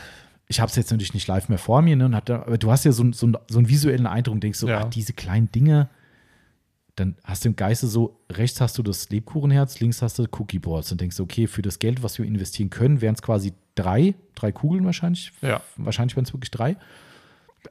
ich 0.48 0.60
habe 0.60 0.70
es 0.70 0.76
jetzt 0.76 0.90
natürlich 0.90 1.14
nicht 1.14 1.26
live 1.26 1.48
mehr 1.48 1.58
vor 1.58 1.82
mir, 1.82 1.96
ne? 1.96 2.04
Und 2.06 2.28
da, 2.28 2.42
aber 2.42 2.58
du 2.58 2.70
hast 2.70 2.84
ja 2.84 2.92
so, 2.92 3.02
einen- 3.02 3.12
so, 3.12 3.30
so 3.48 3.58
einen 3.58 3.68
visuellen 3.68 4.06
Eindruck 4.06 4.40
denkst 4.40 4.58
so, 4.58 4.68
Ja. 4.68 4.82
ah, 4.82 4.84
diese 4.84 5.12
kleinen 5.12 5.50
Dinge, 5.50 5.88
dann 6.94 7.16
hast 7.24 7.44
du 7.44 7.48
im 7.50 7.56
Geiste 7.56 7.88
so, 7.88 8.20
rechts 8.32 8.60
hast 8.60 8.78
du 8.78 8.82
das 8.82 9.10
Lebkuchenherz, 9.10 9.80
links 9.80 10.00
hast 10.02 10.18
du 10.18 10.26
Cookie 10.38 10.58
Balls 10.58 10.90
und 10.92 11.00
denkst, 11.00 11.20
okay, 11.20 11.46
für 11.46 11.62
das 11.62 11.78
Geld, 11.78 12.02
was 12.02 12.16
wir 12.18 12.24
investieren 12.24 12.70
können, 12.70 13.00
wären 13.00 13.14
es 13.14 13.22
quasi 13.22 13.52
drei, 13.74 14.14
drei 14.34 14.52
Kugeln 14.52 14.84
wahrscheinlich. 14.86 15.32
Ja. 15.42 15.60
Wahrscheinlich 15.76 16.16
wären 16.16 16.24
es 16.24 16.32
wirklich 16.32 16.50
drei. 16.50 16.76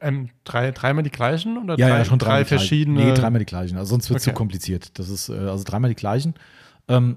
Ähm, 0.02 0.28
drei, 0.44 0.70
dreimal 0.72 1.02
die 1.02 1.10
gleichen 1.10 1.56
oder 1.56 1.78
Ja, 1.78 1.88
drei, 1.88 1.98
ja, 1.98 2.04
schon 2.04 2.18
drei 2.18 2.28
gleichen. 2.42 2.48
verschiedene? 2.48 3.04
Nee, 3.06 3.14
dreimal 3.14 3.38
die 3.38 3.46
gleichen. 3.46 3.78
Also 3.78 3.90
sonst 3.90 4.10
wird 4.10 4.18
es 4.20 4.26
Okay. 4.26 4.34
zu 4.34 4.36
kompliziert. 4.38 4.98
Das 4.98 5.08
ist 5.08 5.30
äh, 5.30 5.32
also 5.32 5.64
dreimal 5.64 5.88
die 5.88 5.96
gleichen. 5.96 6.34
Ähm, 6.86 7.16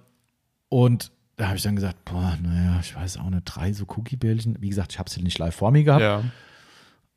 und 0.70 1.12
da 1.40 1.48
habe 1.48 1.56
ich 1.56 1.64
dann 1.64 1.78
gesagt, 1.78 2.04
boah, 2.04 2.38
naja, 2.42 2.80
ich 2.82 2.94
weiß 2.94 3.18
auch 3.18 3.30
nicht, 3.30 3.44
drei 3.46 3.72
so 3.72 3.86
Cookie-Bällchen. 3.86 4.58
Wie 4.62 4.68
gesagt, 4.68 4.92
ich 4.92 5.00
habe 5.00 5.10
es 5.10 5.16
nicht 5.18 5.38
live 5.38 5.56
vor 5.56 5.72
mir 5.72 5.86
gehabt. 5.86 6.02
Ja. 6.02 6.22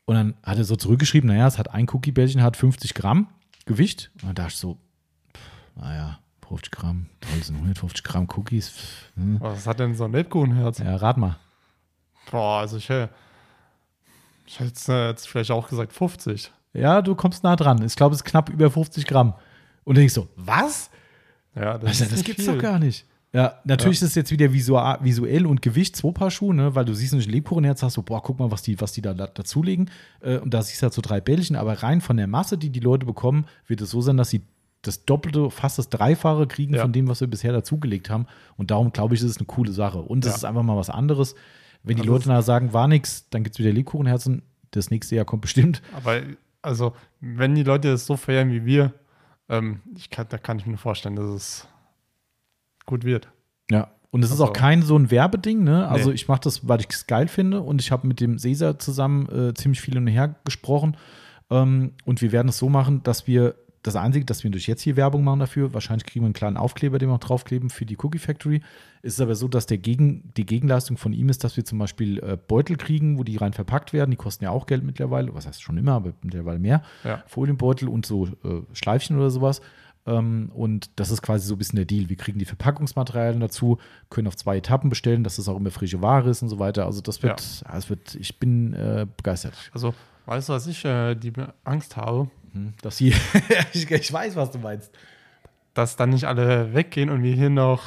Und 0.05 0.15
dann 0.15 0.35
hat 0.45 0.59
er 0.59 0.65
so 0.65 0.77
zurückgeschrieben, 0.77 1.27
naja, 1.29 1.49
es 1.49 1.59
hat 1.59 1.75
ein 1.75 1.89
Cookie-Bällchen, 1.91 2.41
hat 2.41 2.57
50 2.57 2.95
Gramm 2.95 3.27
Gewicht. 3.67 4.13
Und 4.15 4.29
dann 4.29 4.35
dachte 4.37 4.53
ich 4.53 4.59
so, 4.59 4.79
pff, 5.35 5.43
naja, 5.75 6.21
50 6.49 6.71
Gramm, 6.71 7.07
toll, 7.21 7.43
sind 7.43 7.57
150 7.57 8.05
Gramm 8.05 8.29
Cookies. 8.37 8.71
pff, 8.71 9.11
hm. 9.17 9.41
Was 9.41 9.67
hat 9.67 9.81
denn 9.81 9.95
so 9.97 10.05
ein 10.05 10.13
Lebkuchenherz? 10.13 10.79
Ja, 10.79 10.95
rat 10.95 11.17
mal. 11.17 11.37
Boah, 12.31 12.61
also 12.61 12.77
ich, 12.77 12.89
äh, 12.91 13.09
ich 14.47 14.61
hätte 14.61 14.69
jetzt, 14.69 14.89
äh, 14.89 15.09
jetzt 15.09 15.27
vielleicht 15.29 15.51
auch 15.51 15.69
gesagt 15.69 15.93
50. 15.93 16.53
Ja, 16.75 17.03
du 17.03 17.17
kommst 17.17 17.43
nah 17.43 17.57
dran. 17.57 17.83
Ich 17.85 17.97
glaube, 17.97 18.15
es 18.15 18.21
ist 18.21 18.25
knapp 18.25 18.51
über 18.51 18.71
50 18.71 19.05
Gramm. 19.05 19.35
Und 19.83 19.97
dann 19.97 20.05
ich 20.05 20.13
so, 20.13 20.29
was? 20.37 20.91
Ja, 21.57 21.77
das, 21.77 22.01
Also, 22.01 22.05
das 22.15 22.23
gibt's 22.23 22.45
viel. 22.45 22.55
doch 22.55 22.63
gar 22.63 22.79
nicht. 22.79 23.05
Ja, 23.35 23.55
natürlich 23.65 24.03
ist 24.03 24.09
es 24.11 24.15
jetzt 24.15 24.31
wieder 24.31 24.53
visual, 24.53 24.99
visuell 25.03 25.47
und 25.47 25.63
Gewicht, 25.63 25.97
zwei 25.97 26.11
Paar 26.13 26.31
Schuhe, 26.31 26.55
ne? 26.55 26.75
weil 26.75 26.85
du 26.85 26.93
siehst 26.93 27.15
nicht 27.15 27.27
ein 27.29 27.33
Lebkuchenherz, 27.33 27.83
hast 27.83 27.95
so, 27.95 28.03
boah, 28.03 28.23
guck 28.23 28.39
mal, 28.39 28.51
was 28.51 28.61
die, 28.63 28.79
was 28.81 28.93
die 28.93 29.01
da, 29.01 29.15
da 29.15 29.27
dazulegen. 29.27 29.91
Äh, 30.21 30.37
und 30.39 30.53
da 30.53 30.61
siehst 30.63 30.83
du 30.83 30.85
halt 30.85 30.93
so 30.93 31.01
drei 31.01 31.21
Bällchen, 31.23 31.57
aber 31.57 31.83
rein 31.83 32.03
von 32.03 32.19
der 32.19 32.27
Masse, 32.27 32.59
die 32.59 32.69
die 32.69 32.81
Leute 32.81 33.07
bekommen, 33.07 33.47
wird 33.67 33.81
es 33.81 33.91
so 33.91 34.03
sein, 34.03 34.19
dass 34.19 34.29
sie 34.29 34.43
das 34.83 35.05
Doppelte, 35.07 35.51
fast 35.51 35.79
das 35.79 35.89
Dreifache 35.89 36.47
kriegen 36.47 36.75
Ja. 36.75 36.83
von 36.83 36.93
dem, 36.93 37.09
was 37.09 37.21
wir 37.21 37.29
bisher 37.29 37.53
dazugelegt 37.53 38.11
haben. 38.11 38.27
Und 38.57 38.71
darum 38.71 38.93
glaube 38.93 39.15
ich, 39.15 39.23
ist 39.23 39.31
es 39.31 39.37
eine 39.39 39.47
coole 39.47 39.73
Sache. 39.73 39.99
Und 40.01 40.25
es 40.27 40.33
Ja. 40.33 40.37
ist 40.37 40.45
einfach 40.45 40.63
mal 40.65 40.77
was 40.77 40.91
anderes. 40.91 41.35
Wenn 41.85 41.97
die 41.97 42.03
Also 42.03 42.13
Leute 42.13 42.29
nachher 42.29 42.43
sagen, 42.43 42.73
war 42.75 42.87
nix, 42.87 43.29
dann 43.31 43.45
gibt 43.45 43.55
es 43.57 43.61
wieder 43.61 43.73
Lebkuchenherzen. 43.73 44.43
Das 44.73 44.91
nächste 44.91 45.17
Jahr 45.17 45.25
kommt 45.25 45.43
bestimmt. 45.43 45.81
Aber 45.97 46.21
also, 46.61 46.95
wenn 47.21 47.55
die 47.55 47.63
Leute 47.63 47.89
es 47.93 48.05
so 48.07 48.17
feiern 48.17 48.51
wie 48.51 48.65
wir, 48.67 48.93
ähm, 49.49 49.81
ich 49.97 50.11
kann, 50.11 50.27
da 50.29 50.37
kann 50.39 50.59
ich 50.59 50.67
mir 50.67 50.77
vorstellen, 50.77 51.17
dass 51.17 51.27
es 51.31 51.69
gut 52.93 53.05
wird. 53.05 53.29
Ja. 53.71 53.89
Und 54.11 54.23
es 54.23 54.27
ist 54.29 54.33
Also- 54.41 54.45
auch 54.49 54.53
kein 54.53 54.83
so 54.83 54.95
ein 54.99 55.11
Werbeding, 55.11 55.65
ne? 55.65 55.89
Also 55.89 56.11
Nee. 56.11 56.15
ich 56.17 56.29
mache 56.29 56.41
das, 56.45 56.69
weil 56.69 56.81
ich 56.81 56.87
es 56.91 57.07
geil 57.07 57.29
finde 57.29 57.63
und 57.63 57.81
ich 57.81 57.91
habe 57.91 58.07
mit 58.07 58.21
dem 58.21 58.39
Cesar 58.39 58.79
zusammen 58.79 59.27
äh, 59.31 59.55
ziemlich 59.55 59.81
viel 59.81 59.95
hin 59.95 60.03
und 60.03 60.09
her 60.09 60.35
gesprochen. 60.45 60.97
Ähm, 61.51 61.93
und 62.05 62.21
wir 62.21 62.31
werden 62.33 62.49
es 62.49 62.59
so 62.59 62.69
machen, 62.69 63.03
dass 63.03 63.27
wir 63.27 63.55
das 63.83 63.97
Einzige, 63.97 64.25
dass 64.27 64.45
wir 64.45 64.51
durch 64.51 64.67
jetzt 64.69 64.83
hier 64.83 64.97
Werbung 64.97 65.25
machen 65.25 65.41
dafür, 65.41 65.73
wahrscheinlich 65.75 66.05
kriegen 66.07 66.23
wir 66.23 66.27
einen 66.27 66.35
kleinen 66.35 66.57
Aufkleber, 66.57 66.99
den 66.99 67.09
wir 67.09 67.19
draufkleben 67.19 67.69
für 67.71 67.85
die 67.87 67.97
Cookie 68.01 68.19
Factory. 68.21 68.61
Es 69.03 69.15
ist 69.15 69.21
aber 69.21 69.35
so, 69.35 69.49
dass 69.49 69.67
der 69.67 69.79
Gegen, 69.79 70.31
die 70.37 70.47
Gegenleistung 70.47 70.97
von 70.99 71.13
ihm 71.15 71.29
ist, 71.31 71.43
dass 71.43 71.57
wir 71.57 71.65
zum 71.65 71.79
Beispiel 71.79 72.19
äh, 72.21 72.37
Beutel 72.37 72.77
kriegen, 72.77 73.19
wo 73.19 73.25
die 73.25 73.37
rein 73.39 73.55
verpackt 73.55 73.93
werden. 73.93 74.11
Die 74.13 74.17
kosten 74.19 74.45
ja 74.45 74.51
auch 74.51 74.67
Geld 74.67 74.85
mittlerweile, 74.85 75.35
was 75.35 75.47
heißt 75.47 75.63
schon 75.63 75.79
immer, 75.79 75.93
aber 75.95 76.13
mittlerweile 76.23 76.59
mehr. 76.61 76.83
Ja. 77.03 77.25
Folienbeutel 77.27 77.89
und 77.89 78.05
so 78.07 78.27
äh, 78.27 78.61
Schleifchen 78.75 79.17
oder 79.17 79.31
sowas. 79.31 79.63
Ähm, 80.05 80.51
und 80.55 80.91
das 80.97 81.11
ist 81.11 81.23
quasi 81.23 81.47
so 81.47 81.55
ein 81.55 81.59
bisschen 81.59 81.77
der 81.77 81.85
Deal. 81.85 82.09
Wir 82.09 82.17
kriegen 82.17 82.39
die 82.39 82.45
Verpackungsmaterialien 82.45 83.41
dazu, 83.41 83.79
können 84.11 84.27
auf 84.27 84.37
zwei 84.37 84.57
Etappen 84.57 84.91
bestellen, 84.91 85.23
dass 85.23 85.37
das 85.37 85.49
auch 85.49 85.57
immer 85.57 85.71
frische 85.71 86.03
Ware 86.03 86.31
ist 86.31 86.43
und 86.43 86.49
so 86.49 86.59
weiter. 86.59 86.87
Also 86.87 87.01
das 87.01 87.23
wird, 87.23 87.41
ja. 87.41 87.73
das 87.73 87.89
wird 87.89 88.15
ich 88.17 88.39
bin 88.39 88.75
äh, 88.75 89.07
begeistert. 89.17 89.55
Also, 89.73 89.95
weißt 90.27 90.49
du, 90.49 90.53
was 90.55 90.67
ich 90.67 90.85
äh, 90.85 91.15
die 91.15 91.33
Angst 91.65 91.97
habe? 91.97 92.29
Hm, 92.53 92.75
Dass 92.83 92.97
sie, 92.97 93.15
ich, 93.73 93.91
ich 93.91 94.13
weiß, 94.13 94.37
was 94.37 94.51
du 94.51 94.59
meinst. 94.59 94.91
Dass 95.75 95.97
dann 95.97 96.11
nicht 96.11 96.25
alle 96.25 96.75
weggehen 96.75 97.09
und 97.09 97.23
wir 97.23 97.35
hier 97.35 97.51
noch. 97.51 97.83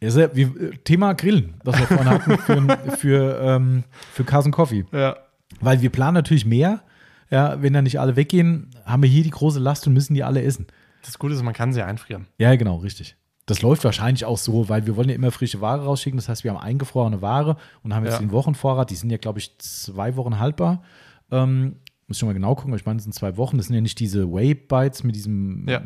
Ja, 0.00 0.10
sehr, 0.10 0.34
wie, 0.34 0.42
äh, 0.42 0.76
Thema 0.84 1.12
Grillen, 1.14 1.54
was 1.64 1.78
wir 1.78 1.86
vorhin 1.86 2.08
hatten 2.08 2.38
für, 2.38 2.96
für, 2.96 3.40
ähm, 3.42 3.84
für 4.12 4.24
Carson 4.24 4.52
Coffee. 4.52 4.86
Ja. 4.92 5.16
Weil 5.60 5.82
wir 5.82 5.90
planen 5.90 6.14
natürlich 6.14 6.46
mehr. 6.46 6.82
Ja, 7.30 7.60
wenn 7.60 7.74
da 7.74 7.82
nicht 7.82 8.00
alle 8.00 8.16
weggehen, 8.16 8.70
haben 8.86 9.02
wir 9.02 9.10
hier 9.10 9.22
die 9.22 9.30
große 9.30 9.58
Last 9.58 9.86
und 9.86 9.92
müssen 9.92 10.14
die 10.14 10.24
alle 10.24 10.42
essen. 10.42 10.66
Das 11.04 11.18
Gute 11.18 11.34
ist, 11.34 11.42
man 11.42 11.54
kann 11.54 11.72
sie 11.72 11.82
einfrieren. 11.82 12.26
Ja, 12.38 12.54
genau, 12.56 12.76
richtig. 12.76 13.16
Das 13.46 13.62
läuft 13.62 13.84
wahrscheinlich 13.84 14.24
auch 14.26 14.36
so, 14.36 14.68
weil 14.68 14.86
wir 14.86 14.96
wollen 14.96 15.08
ja 15.08 15.14
immer 15.14 15.30
frische 15.30 15.60
Ware 15.62 15.84
rausschicken. 15.84 16.18
Das 16.18 16.28
heißt, 16.28 16.44
wir 16.44 16.50
haben 16.52 16.58
eingefrorene 16.60 17.22
Ware 17.22 17.56
und 17.82 17.94
haben 17.94 18.04
jetzt 18.04 18.14
Ja. 18.14 18.18
den 18.20 18.30
Wochenvorrat. 18.32 18.90
Die 18.90 18.94
sind 18.94 19.08
ja, 19.10 19.16
glaube 19.16 19.38
ich, 19.38 19.56
zwei 19.58 20.16
Wochen 20.16 20.38
haltbar. 20.38 20.82
Ähm, 21.30 21.76
muss 22.06 22.16
ich 22.16 22.18
schon 22.20 22.28
mal 22.28 22.34
genau 22.34 22.54
gucken, 22.54 22.74
ich 22.74 22.84
meine, 22.86 22.98
es 22.98 23.04
sind 23.04 23.12
zwei 23.14 23.36
Wochen. 23.38 23.56
Das 23.56 23.66
sind 23.66 23.74
ja 23.74 23.80
nicht 23.80 24.00
diese 24.00 24.30
Whey-Bites 24.30 25.02
mit 25.04 25.14
diesem 25.16 25.66
Ja. 25.68 25.80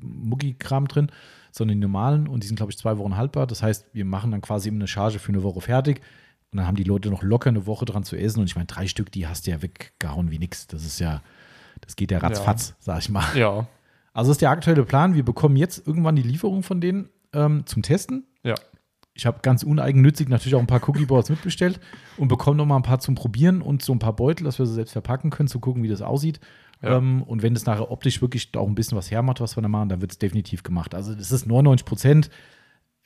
Mucki-Kram 0.00 0.88
drin, 0.88 1.10
sondern 1.50 1.76
die 1.78 1.82
normalen 1.82 2.28
und 2.28 2.42
die 2.42 2.46
sind, 2.46 2.56
glaube 2.56 2.72
ich, 2.72 2.78
zwei 2.78 2.96
Wochen 2.98 3.16
haltbar. 3.16 3.46
Das 3.46 3.62
heißt, 3.62 3.86
wir 3.92 4.04
machen 4.04 4.30
dann 4.30 4.40
quasi 4.40 4.68
eben 4.68 4.76
eine 4.78 4.86
Charge 4.88 5.18
für 5.18 5.30
eine 5.32 5.42
Woche 5.42 5.60
fertig 5.60 6.00
und 6.50 6.58
dann 6.58 6.66
haben 6.66 6.76
die 6.76 6.84
Leute 6.84 7.10
noch 7.10 7.22
locker 7.22 7.48
eine 7.50 7.66
Woche 7.66 7.84
dran 7.84 8.04
zu 8.04 8.16
essen. 8.16 8.40
Und 8.40 8.46
ich 8.46 8.54
meine, 8.56 8.66
drei 8.66 8.86
Stück, 8.86 9.10
die 9.12 9.26
hast 9.26 9.46
du 9.46 9.50
ja 9.50 9.62
weggehauen 9.62 10.30
wie 10.30 10.38
nix. 10.38 10.66
Das 10.66 10.84
ist 10.84 10.98
ja, 10.98 11.22
das 11.80 11.96
geht 11.96 12.10
ja 12.10 12.18
ratzfatz, 12.18 12.74
sag 12.80 12.98
ich 13.00 13.08
mal. 13.10 13.24
Ja. 13.36 13.66
Also 14.12 14.30
das 14.30 14.36
ist 14.36 14.42
der 14.42 14.50
aktuelle 14.50 14.84
Plan. 14.84 15.14
Wir 15.14 15.24
bekommen 15.24 15.56
jetzt 15.56 15.86
irgendwann 15.86 16.16
die 16.16 16.22
Lieferung 16.22 16.62
von 16.62 16.80
denen 16.80 17.08
ähm, 17.32 17.64
zum 17.66 17.82
Testen. 17.82 18.26
Ja. 18.42 18.54
Ich 19.14 19.26
habe 19.26 19.40
ganz 19.42 19.62
uneigennützig 19.62 20.28
natürlich 20.28 20.54
auch 20.54 20.60
ein 20.60 20.66
paar 20.66 20.86
Cookie-Boards 20.88 21.28
mitbestellt 21.28 21.80
und 22.16 22.28
bekomme 22.28 22.56
noch 22.56 22.66
mal 22.66 22.76
ein 22.76 22.82
paar 22.82 22.98
zum 22.98 23.14
Probieren 23.14 23.60
und 23.60 23.82
so 23.82 23.92
ein 23.92 23.98
paar 23.98 24.16
Beutel, 24.16 24.44
dass 24.44 24.58
wir 24.58 24.66
sie 24.66 24.74
selbst 24.74 24.92
verpacken 24.92 25.30
können, 25.30 25.48
zu 25.48 25.60
gucken, 25.60 25.82
wie 25.82 25.88
das 25.88 26.00
aussieht. 26.00 26.40
Ja. 26.80 26.96
Ähm, 26.96 27.22
und 27.22 27.42
wenn 27.42 27.54
es 27.54 27.66
nachher 27.66 27.90
optisch 27.90 28.22
wirklich 28.22 28.48
auch 28.56 28.66
ein 28.66 28.74
bisschen 28.74 28.96
was 28.96 29.10
hermacht, 29.10 29.40
was 29.40 29.56
wir 29.56 29.62
da 29.62 29.68
machen, 29.68 29.90
dann 29.90 30.00
wird 30.00 30.12
es 30.12 30.18
definitiv 30.18 30.62
gemacht. 30.62 30.94
Also 30.94 31.14
das 31.14 31.30
ist 31.30 31.46
99 31.46 31.84
Prozent. 31.84 32.30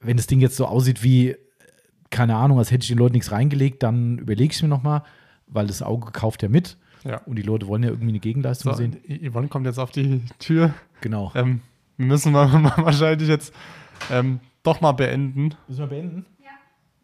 Wenn 0.00 0.16
das 0.16 0.26
Ding 0.26 0.40
jetzt 0.40 0.56
so 0.56 0.66
aussieht 0.66 1.02
wie, 1.02 1.36
keine 2.10 2.36
Ahnung, 2.36 2.58
als 2.58 2.70
hätte 2.70 2.84
ich 2.84 2.88
den 2.88 2.98
Leuten 2.98 3.14
nichts 3.14 3.32
reingelegt, 3.32 3.82
dann 3.82 4.18
überlege 4.18 4.52
ich 4.54 4.62
mir 4.62 4.68
noch 4.68 4.82
mal, 4.82 5.02
weil 5.48 5.66
das 5.66 5.82
Auge 5.82 6.12
kauft 6.12 6.42
ja 6.42 6.48
mit. 6.48 6.78
Ja. 7.06 7.18
Und 7.26 7.36
die 7.36 7.42
Leute 7.42 7.66
wollen 7.68 7.82
ja 7.82 7.90
irgendwie 7.90 8.08
eine 8.10 8.18
Gegenleistung 8.18 8.72
So, 8.72 8.78
sehen. 8.78 8.96
Yvonne 9.22 9.48
kommt 9.48 9.66
jetzt 9.66 9.78
auf 9.78 9.90
die 9.90 10.22
Tür. 10.38 10.74
Genau. 11.00 11.30
Ähm, 11.34 11.60
müssen 11.96 12.32
wir 12.32 12.52
wahrscheinlich 12.78 13.28
jetzt 13.28 13.54
ähm, 14.10 14.40
doch 14.62 14.80
mal 14.80 14.92
beenden. 14.92 15.54
Müssen 15.68 15.80
wir 15.80 15.86
beenden? 15.86 16.26
Ja. 16.42 16.50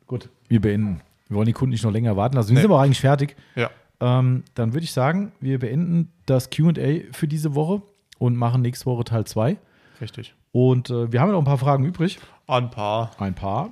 Gut, 0.06 0.28
wir 0.48 0.60
beenden. 0.60 1.00
Wir 1.28 1.36
wollen 1.36 1.46
die 1.46 1.52
Kunden 1.52 1.70
nicht 1.70 1.84
noch 1.84 1.92
länger 1.92 2.16
warten 2.16 2.36
lassen. 2.36 2.48
Wir 2.50 2.54
Nee. 2.54 2.60
sind 2.62 2.70
aber 2.70 2.80
auch 2.80 2.84
eigentlich 2.84 3.00
fertig. 3.00 3.36
Ja. 3.54 3.70
Ähm, 4.00 4.42
dann 4.54 4.72
würde 4.74 4.84
ich 4.84 4.92
sagen, 4.92 5.32
wir 5.40 5.58
beenden 5.60 6.10
das 6.26 6.50
QA 6.50 6.72
für 7.12 7.28
diese 7.28 7.54
Woche 7.54 7.82
und 8.18 8.36
machen 8.36 8.60
nächste 8.62 8.86
Woche 8.86 9.04
Teil 9.04 9.24
2. 9.24 9.56
Richtig. 10.00 10.34
Und 10.50 10.90
äh, 10.90 11.12
wir 11.12 11.20
haben 11.20 11.28
ja 11.28 11.32
noch 11.32 11.40
ein 11.40 11.44
paar 11.46 11.58
Fragen 11.58 11.84
übrig. 11.84 12.18
Ein 12.48 12.68
paar. 12.70 13.12
Ein 13.18 13.34
paar. 13.34 13.70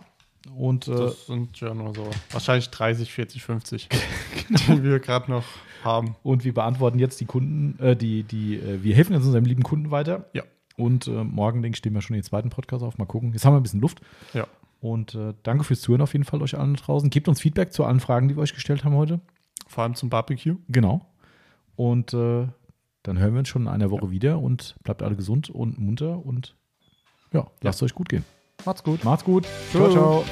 Und 0.56 0.88
äh, 0.88 0.92
Das 0.94 1.26
sind 1.26 1.60
ja 1.60 1.74
nur 1.74 1.94
so 1.94 2.08
wahrscheinlich 2.30 2.70
30, 2.70 3.12
40, 3.12 3.42
50, 3.42 3.88
die 4.68 4.82
wir 4.82 4.98
gerade 5.00 5.30
noch 5.30 5.44
haben. 5.84 6.16
und 6.22 6.44
wir 6.44 6.52
beantworten 6.54 6.98
jetzt 6.98 7.20
die 7.20 7.24
Kunden, 7.26 7.78
äh, 7.82 7.96
die, 7.96 8.22
die, 8.24 8.56
äh, 8.56 8.82
wir 8.82 8.94
helfen 8.94 9.14
jetzt 9.14 9.24
unserem 9.24 9.44
lieben 9.44 9.62
Kunden 9.62 9.90
weiter. 9.90 10.28
Ja. 10.32 10.42
Und 10.76 11.06
äh, 11.06 11.24
morgen, 11.24 11.62
denke 11.62 11.76
ich, 11.76 11.78
stehen 11.78 11.94
wir 11.94 12.00
schon 12.00 12.14
den 12.14 12.22
zweiten 12.22 12.50
Podcast 12.50 12.82
auf. 12.82 12.98
Mal 12.98 13.04
gucken. 13.04 13.32
Jetzt 13.32 13.44
haben 13.44 13.52
wir 13.54 13.60
ein 13.60 13.62
bisschen 13.62 13.80
Luft. 13.80 14.00
Ja. 14.32 14.46
Und 14.80 15.14
äh, 15.14 15.34
danke 15.42 15.64
fürs 15.64 15.82
Zuhören 15.82 16.00
auf 16.00 16.12
jeden 16.14 16.24
Fall 16.24 16.40
euch 16.42 16.58
allen 16.58 16.74
draußen. 16.74 17.10
Gebt 17.10 17.28
uns 17.28 17.40
Feedback 17.40 17.72
zu 17.72 17.84
allen 17.84 18.00
Fragen, 18.00 18.28
die 18.28 18.36
wir 18.36 18.42
euch 18.42 18.54
gestellt 18.54 18.84
haben 18.84 18.94
heute. 18.94 19.20
Vor 19.66 19.84
allem 19.84 19.94
zum 19.94 20.08
Barbecue. 20.08 20.56
Genau. 20.68 21.06
Und 21.76 22.14
äh, 22.14 22.48
dann 23.02 23.18
hören 23.18 23.32
wir 23.34 23.40
uns 23.40 23.48
schon 23.48 23.62
in 23.62 23.68
einer 23.68 23.90
Woche 23.90 24.10
wieder 24.10 24.38
und 24.38 24.74
bleibt 24.82 25.02
alle 25.02 25.16
gesund 25.16 25.50
und 25.50 25.78
munter 25.78 26.24
und 26.24 26.56
ja, 27.32 27.46
lasst 27.62 27.82
euch 27.82 27.94
gut 27.94 28.08
gehen. 28.08 28.24
Macht's 28.64 28.82
gut. 28.82 29.04
Macht's 29.04 29.24
gut. 29.24 29.46
ciao. 29.72 29.90
ciao. 29.90 29.92
ciao. 29.92 30.24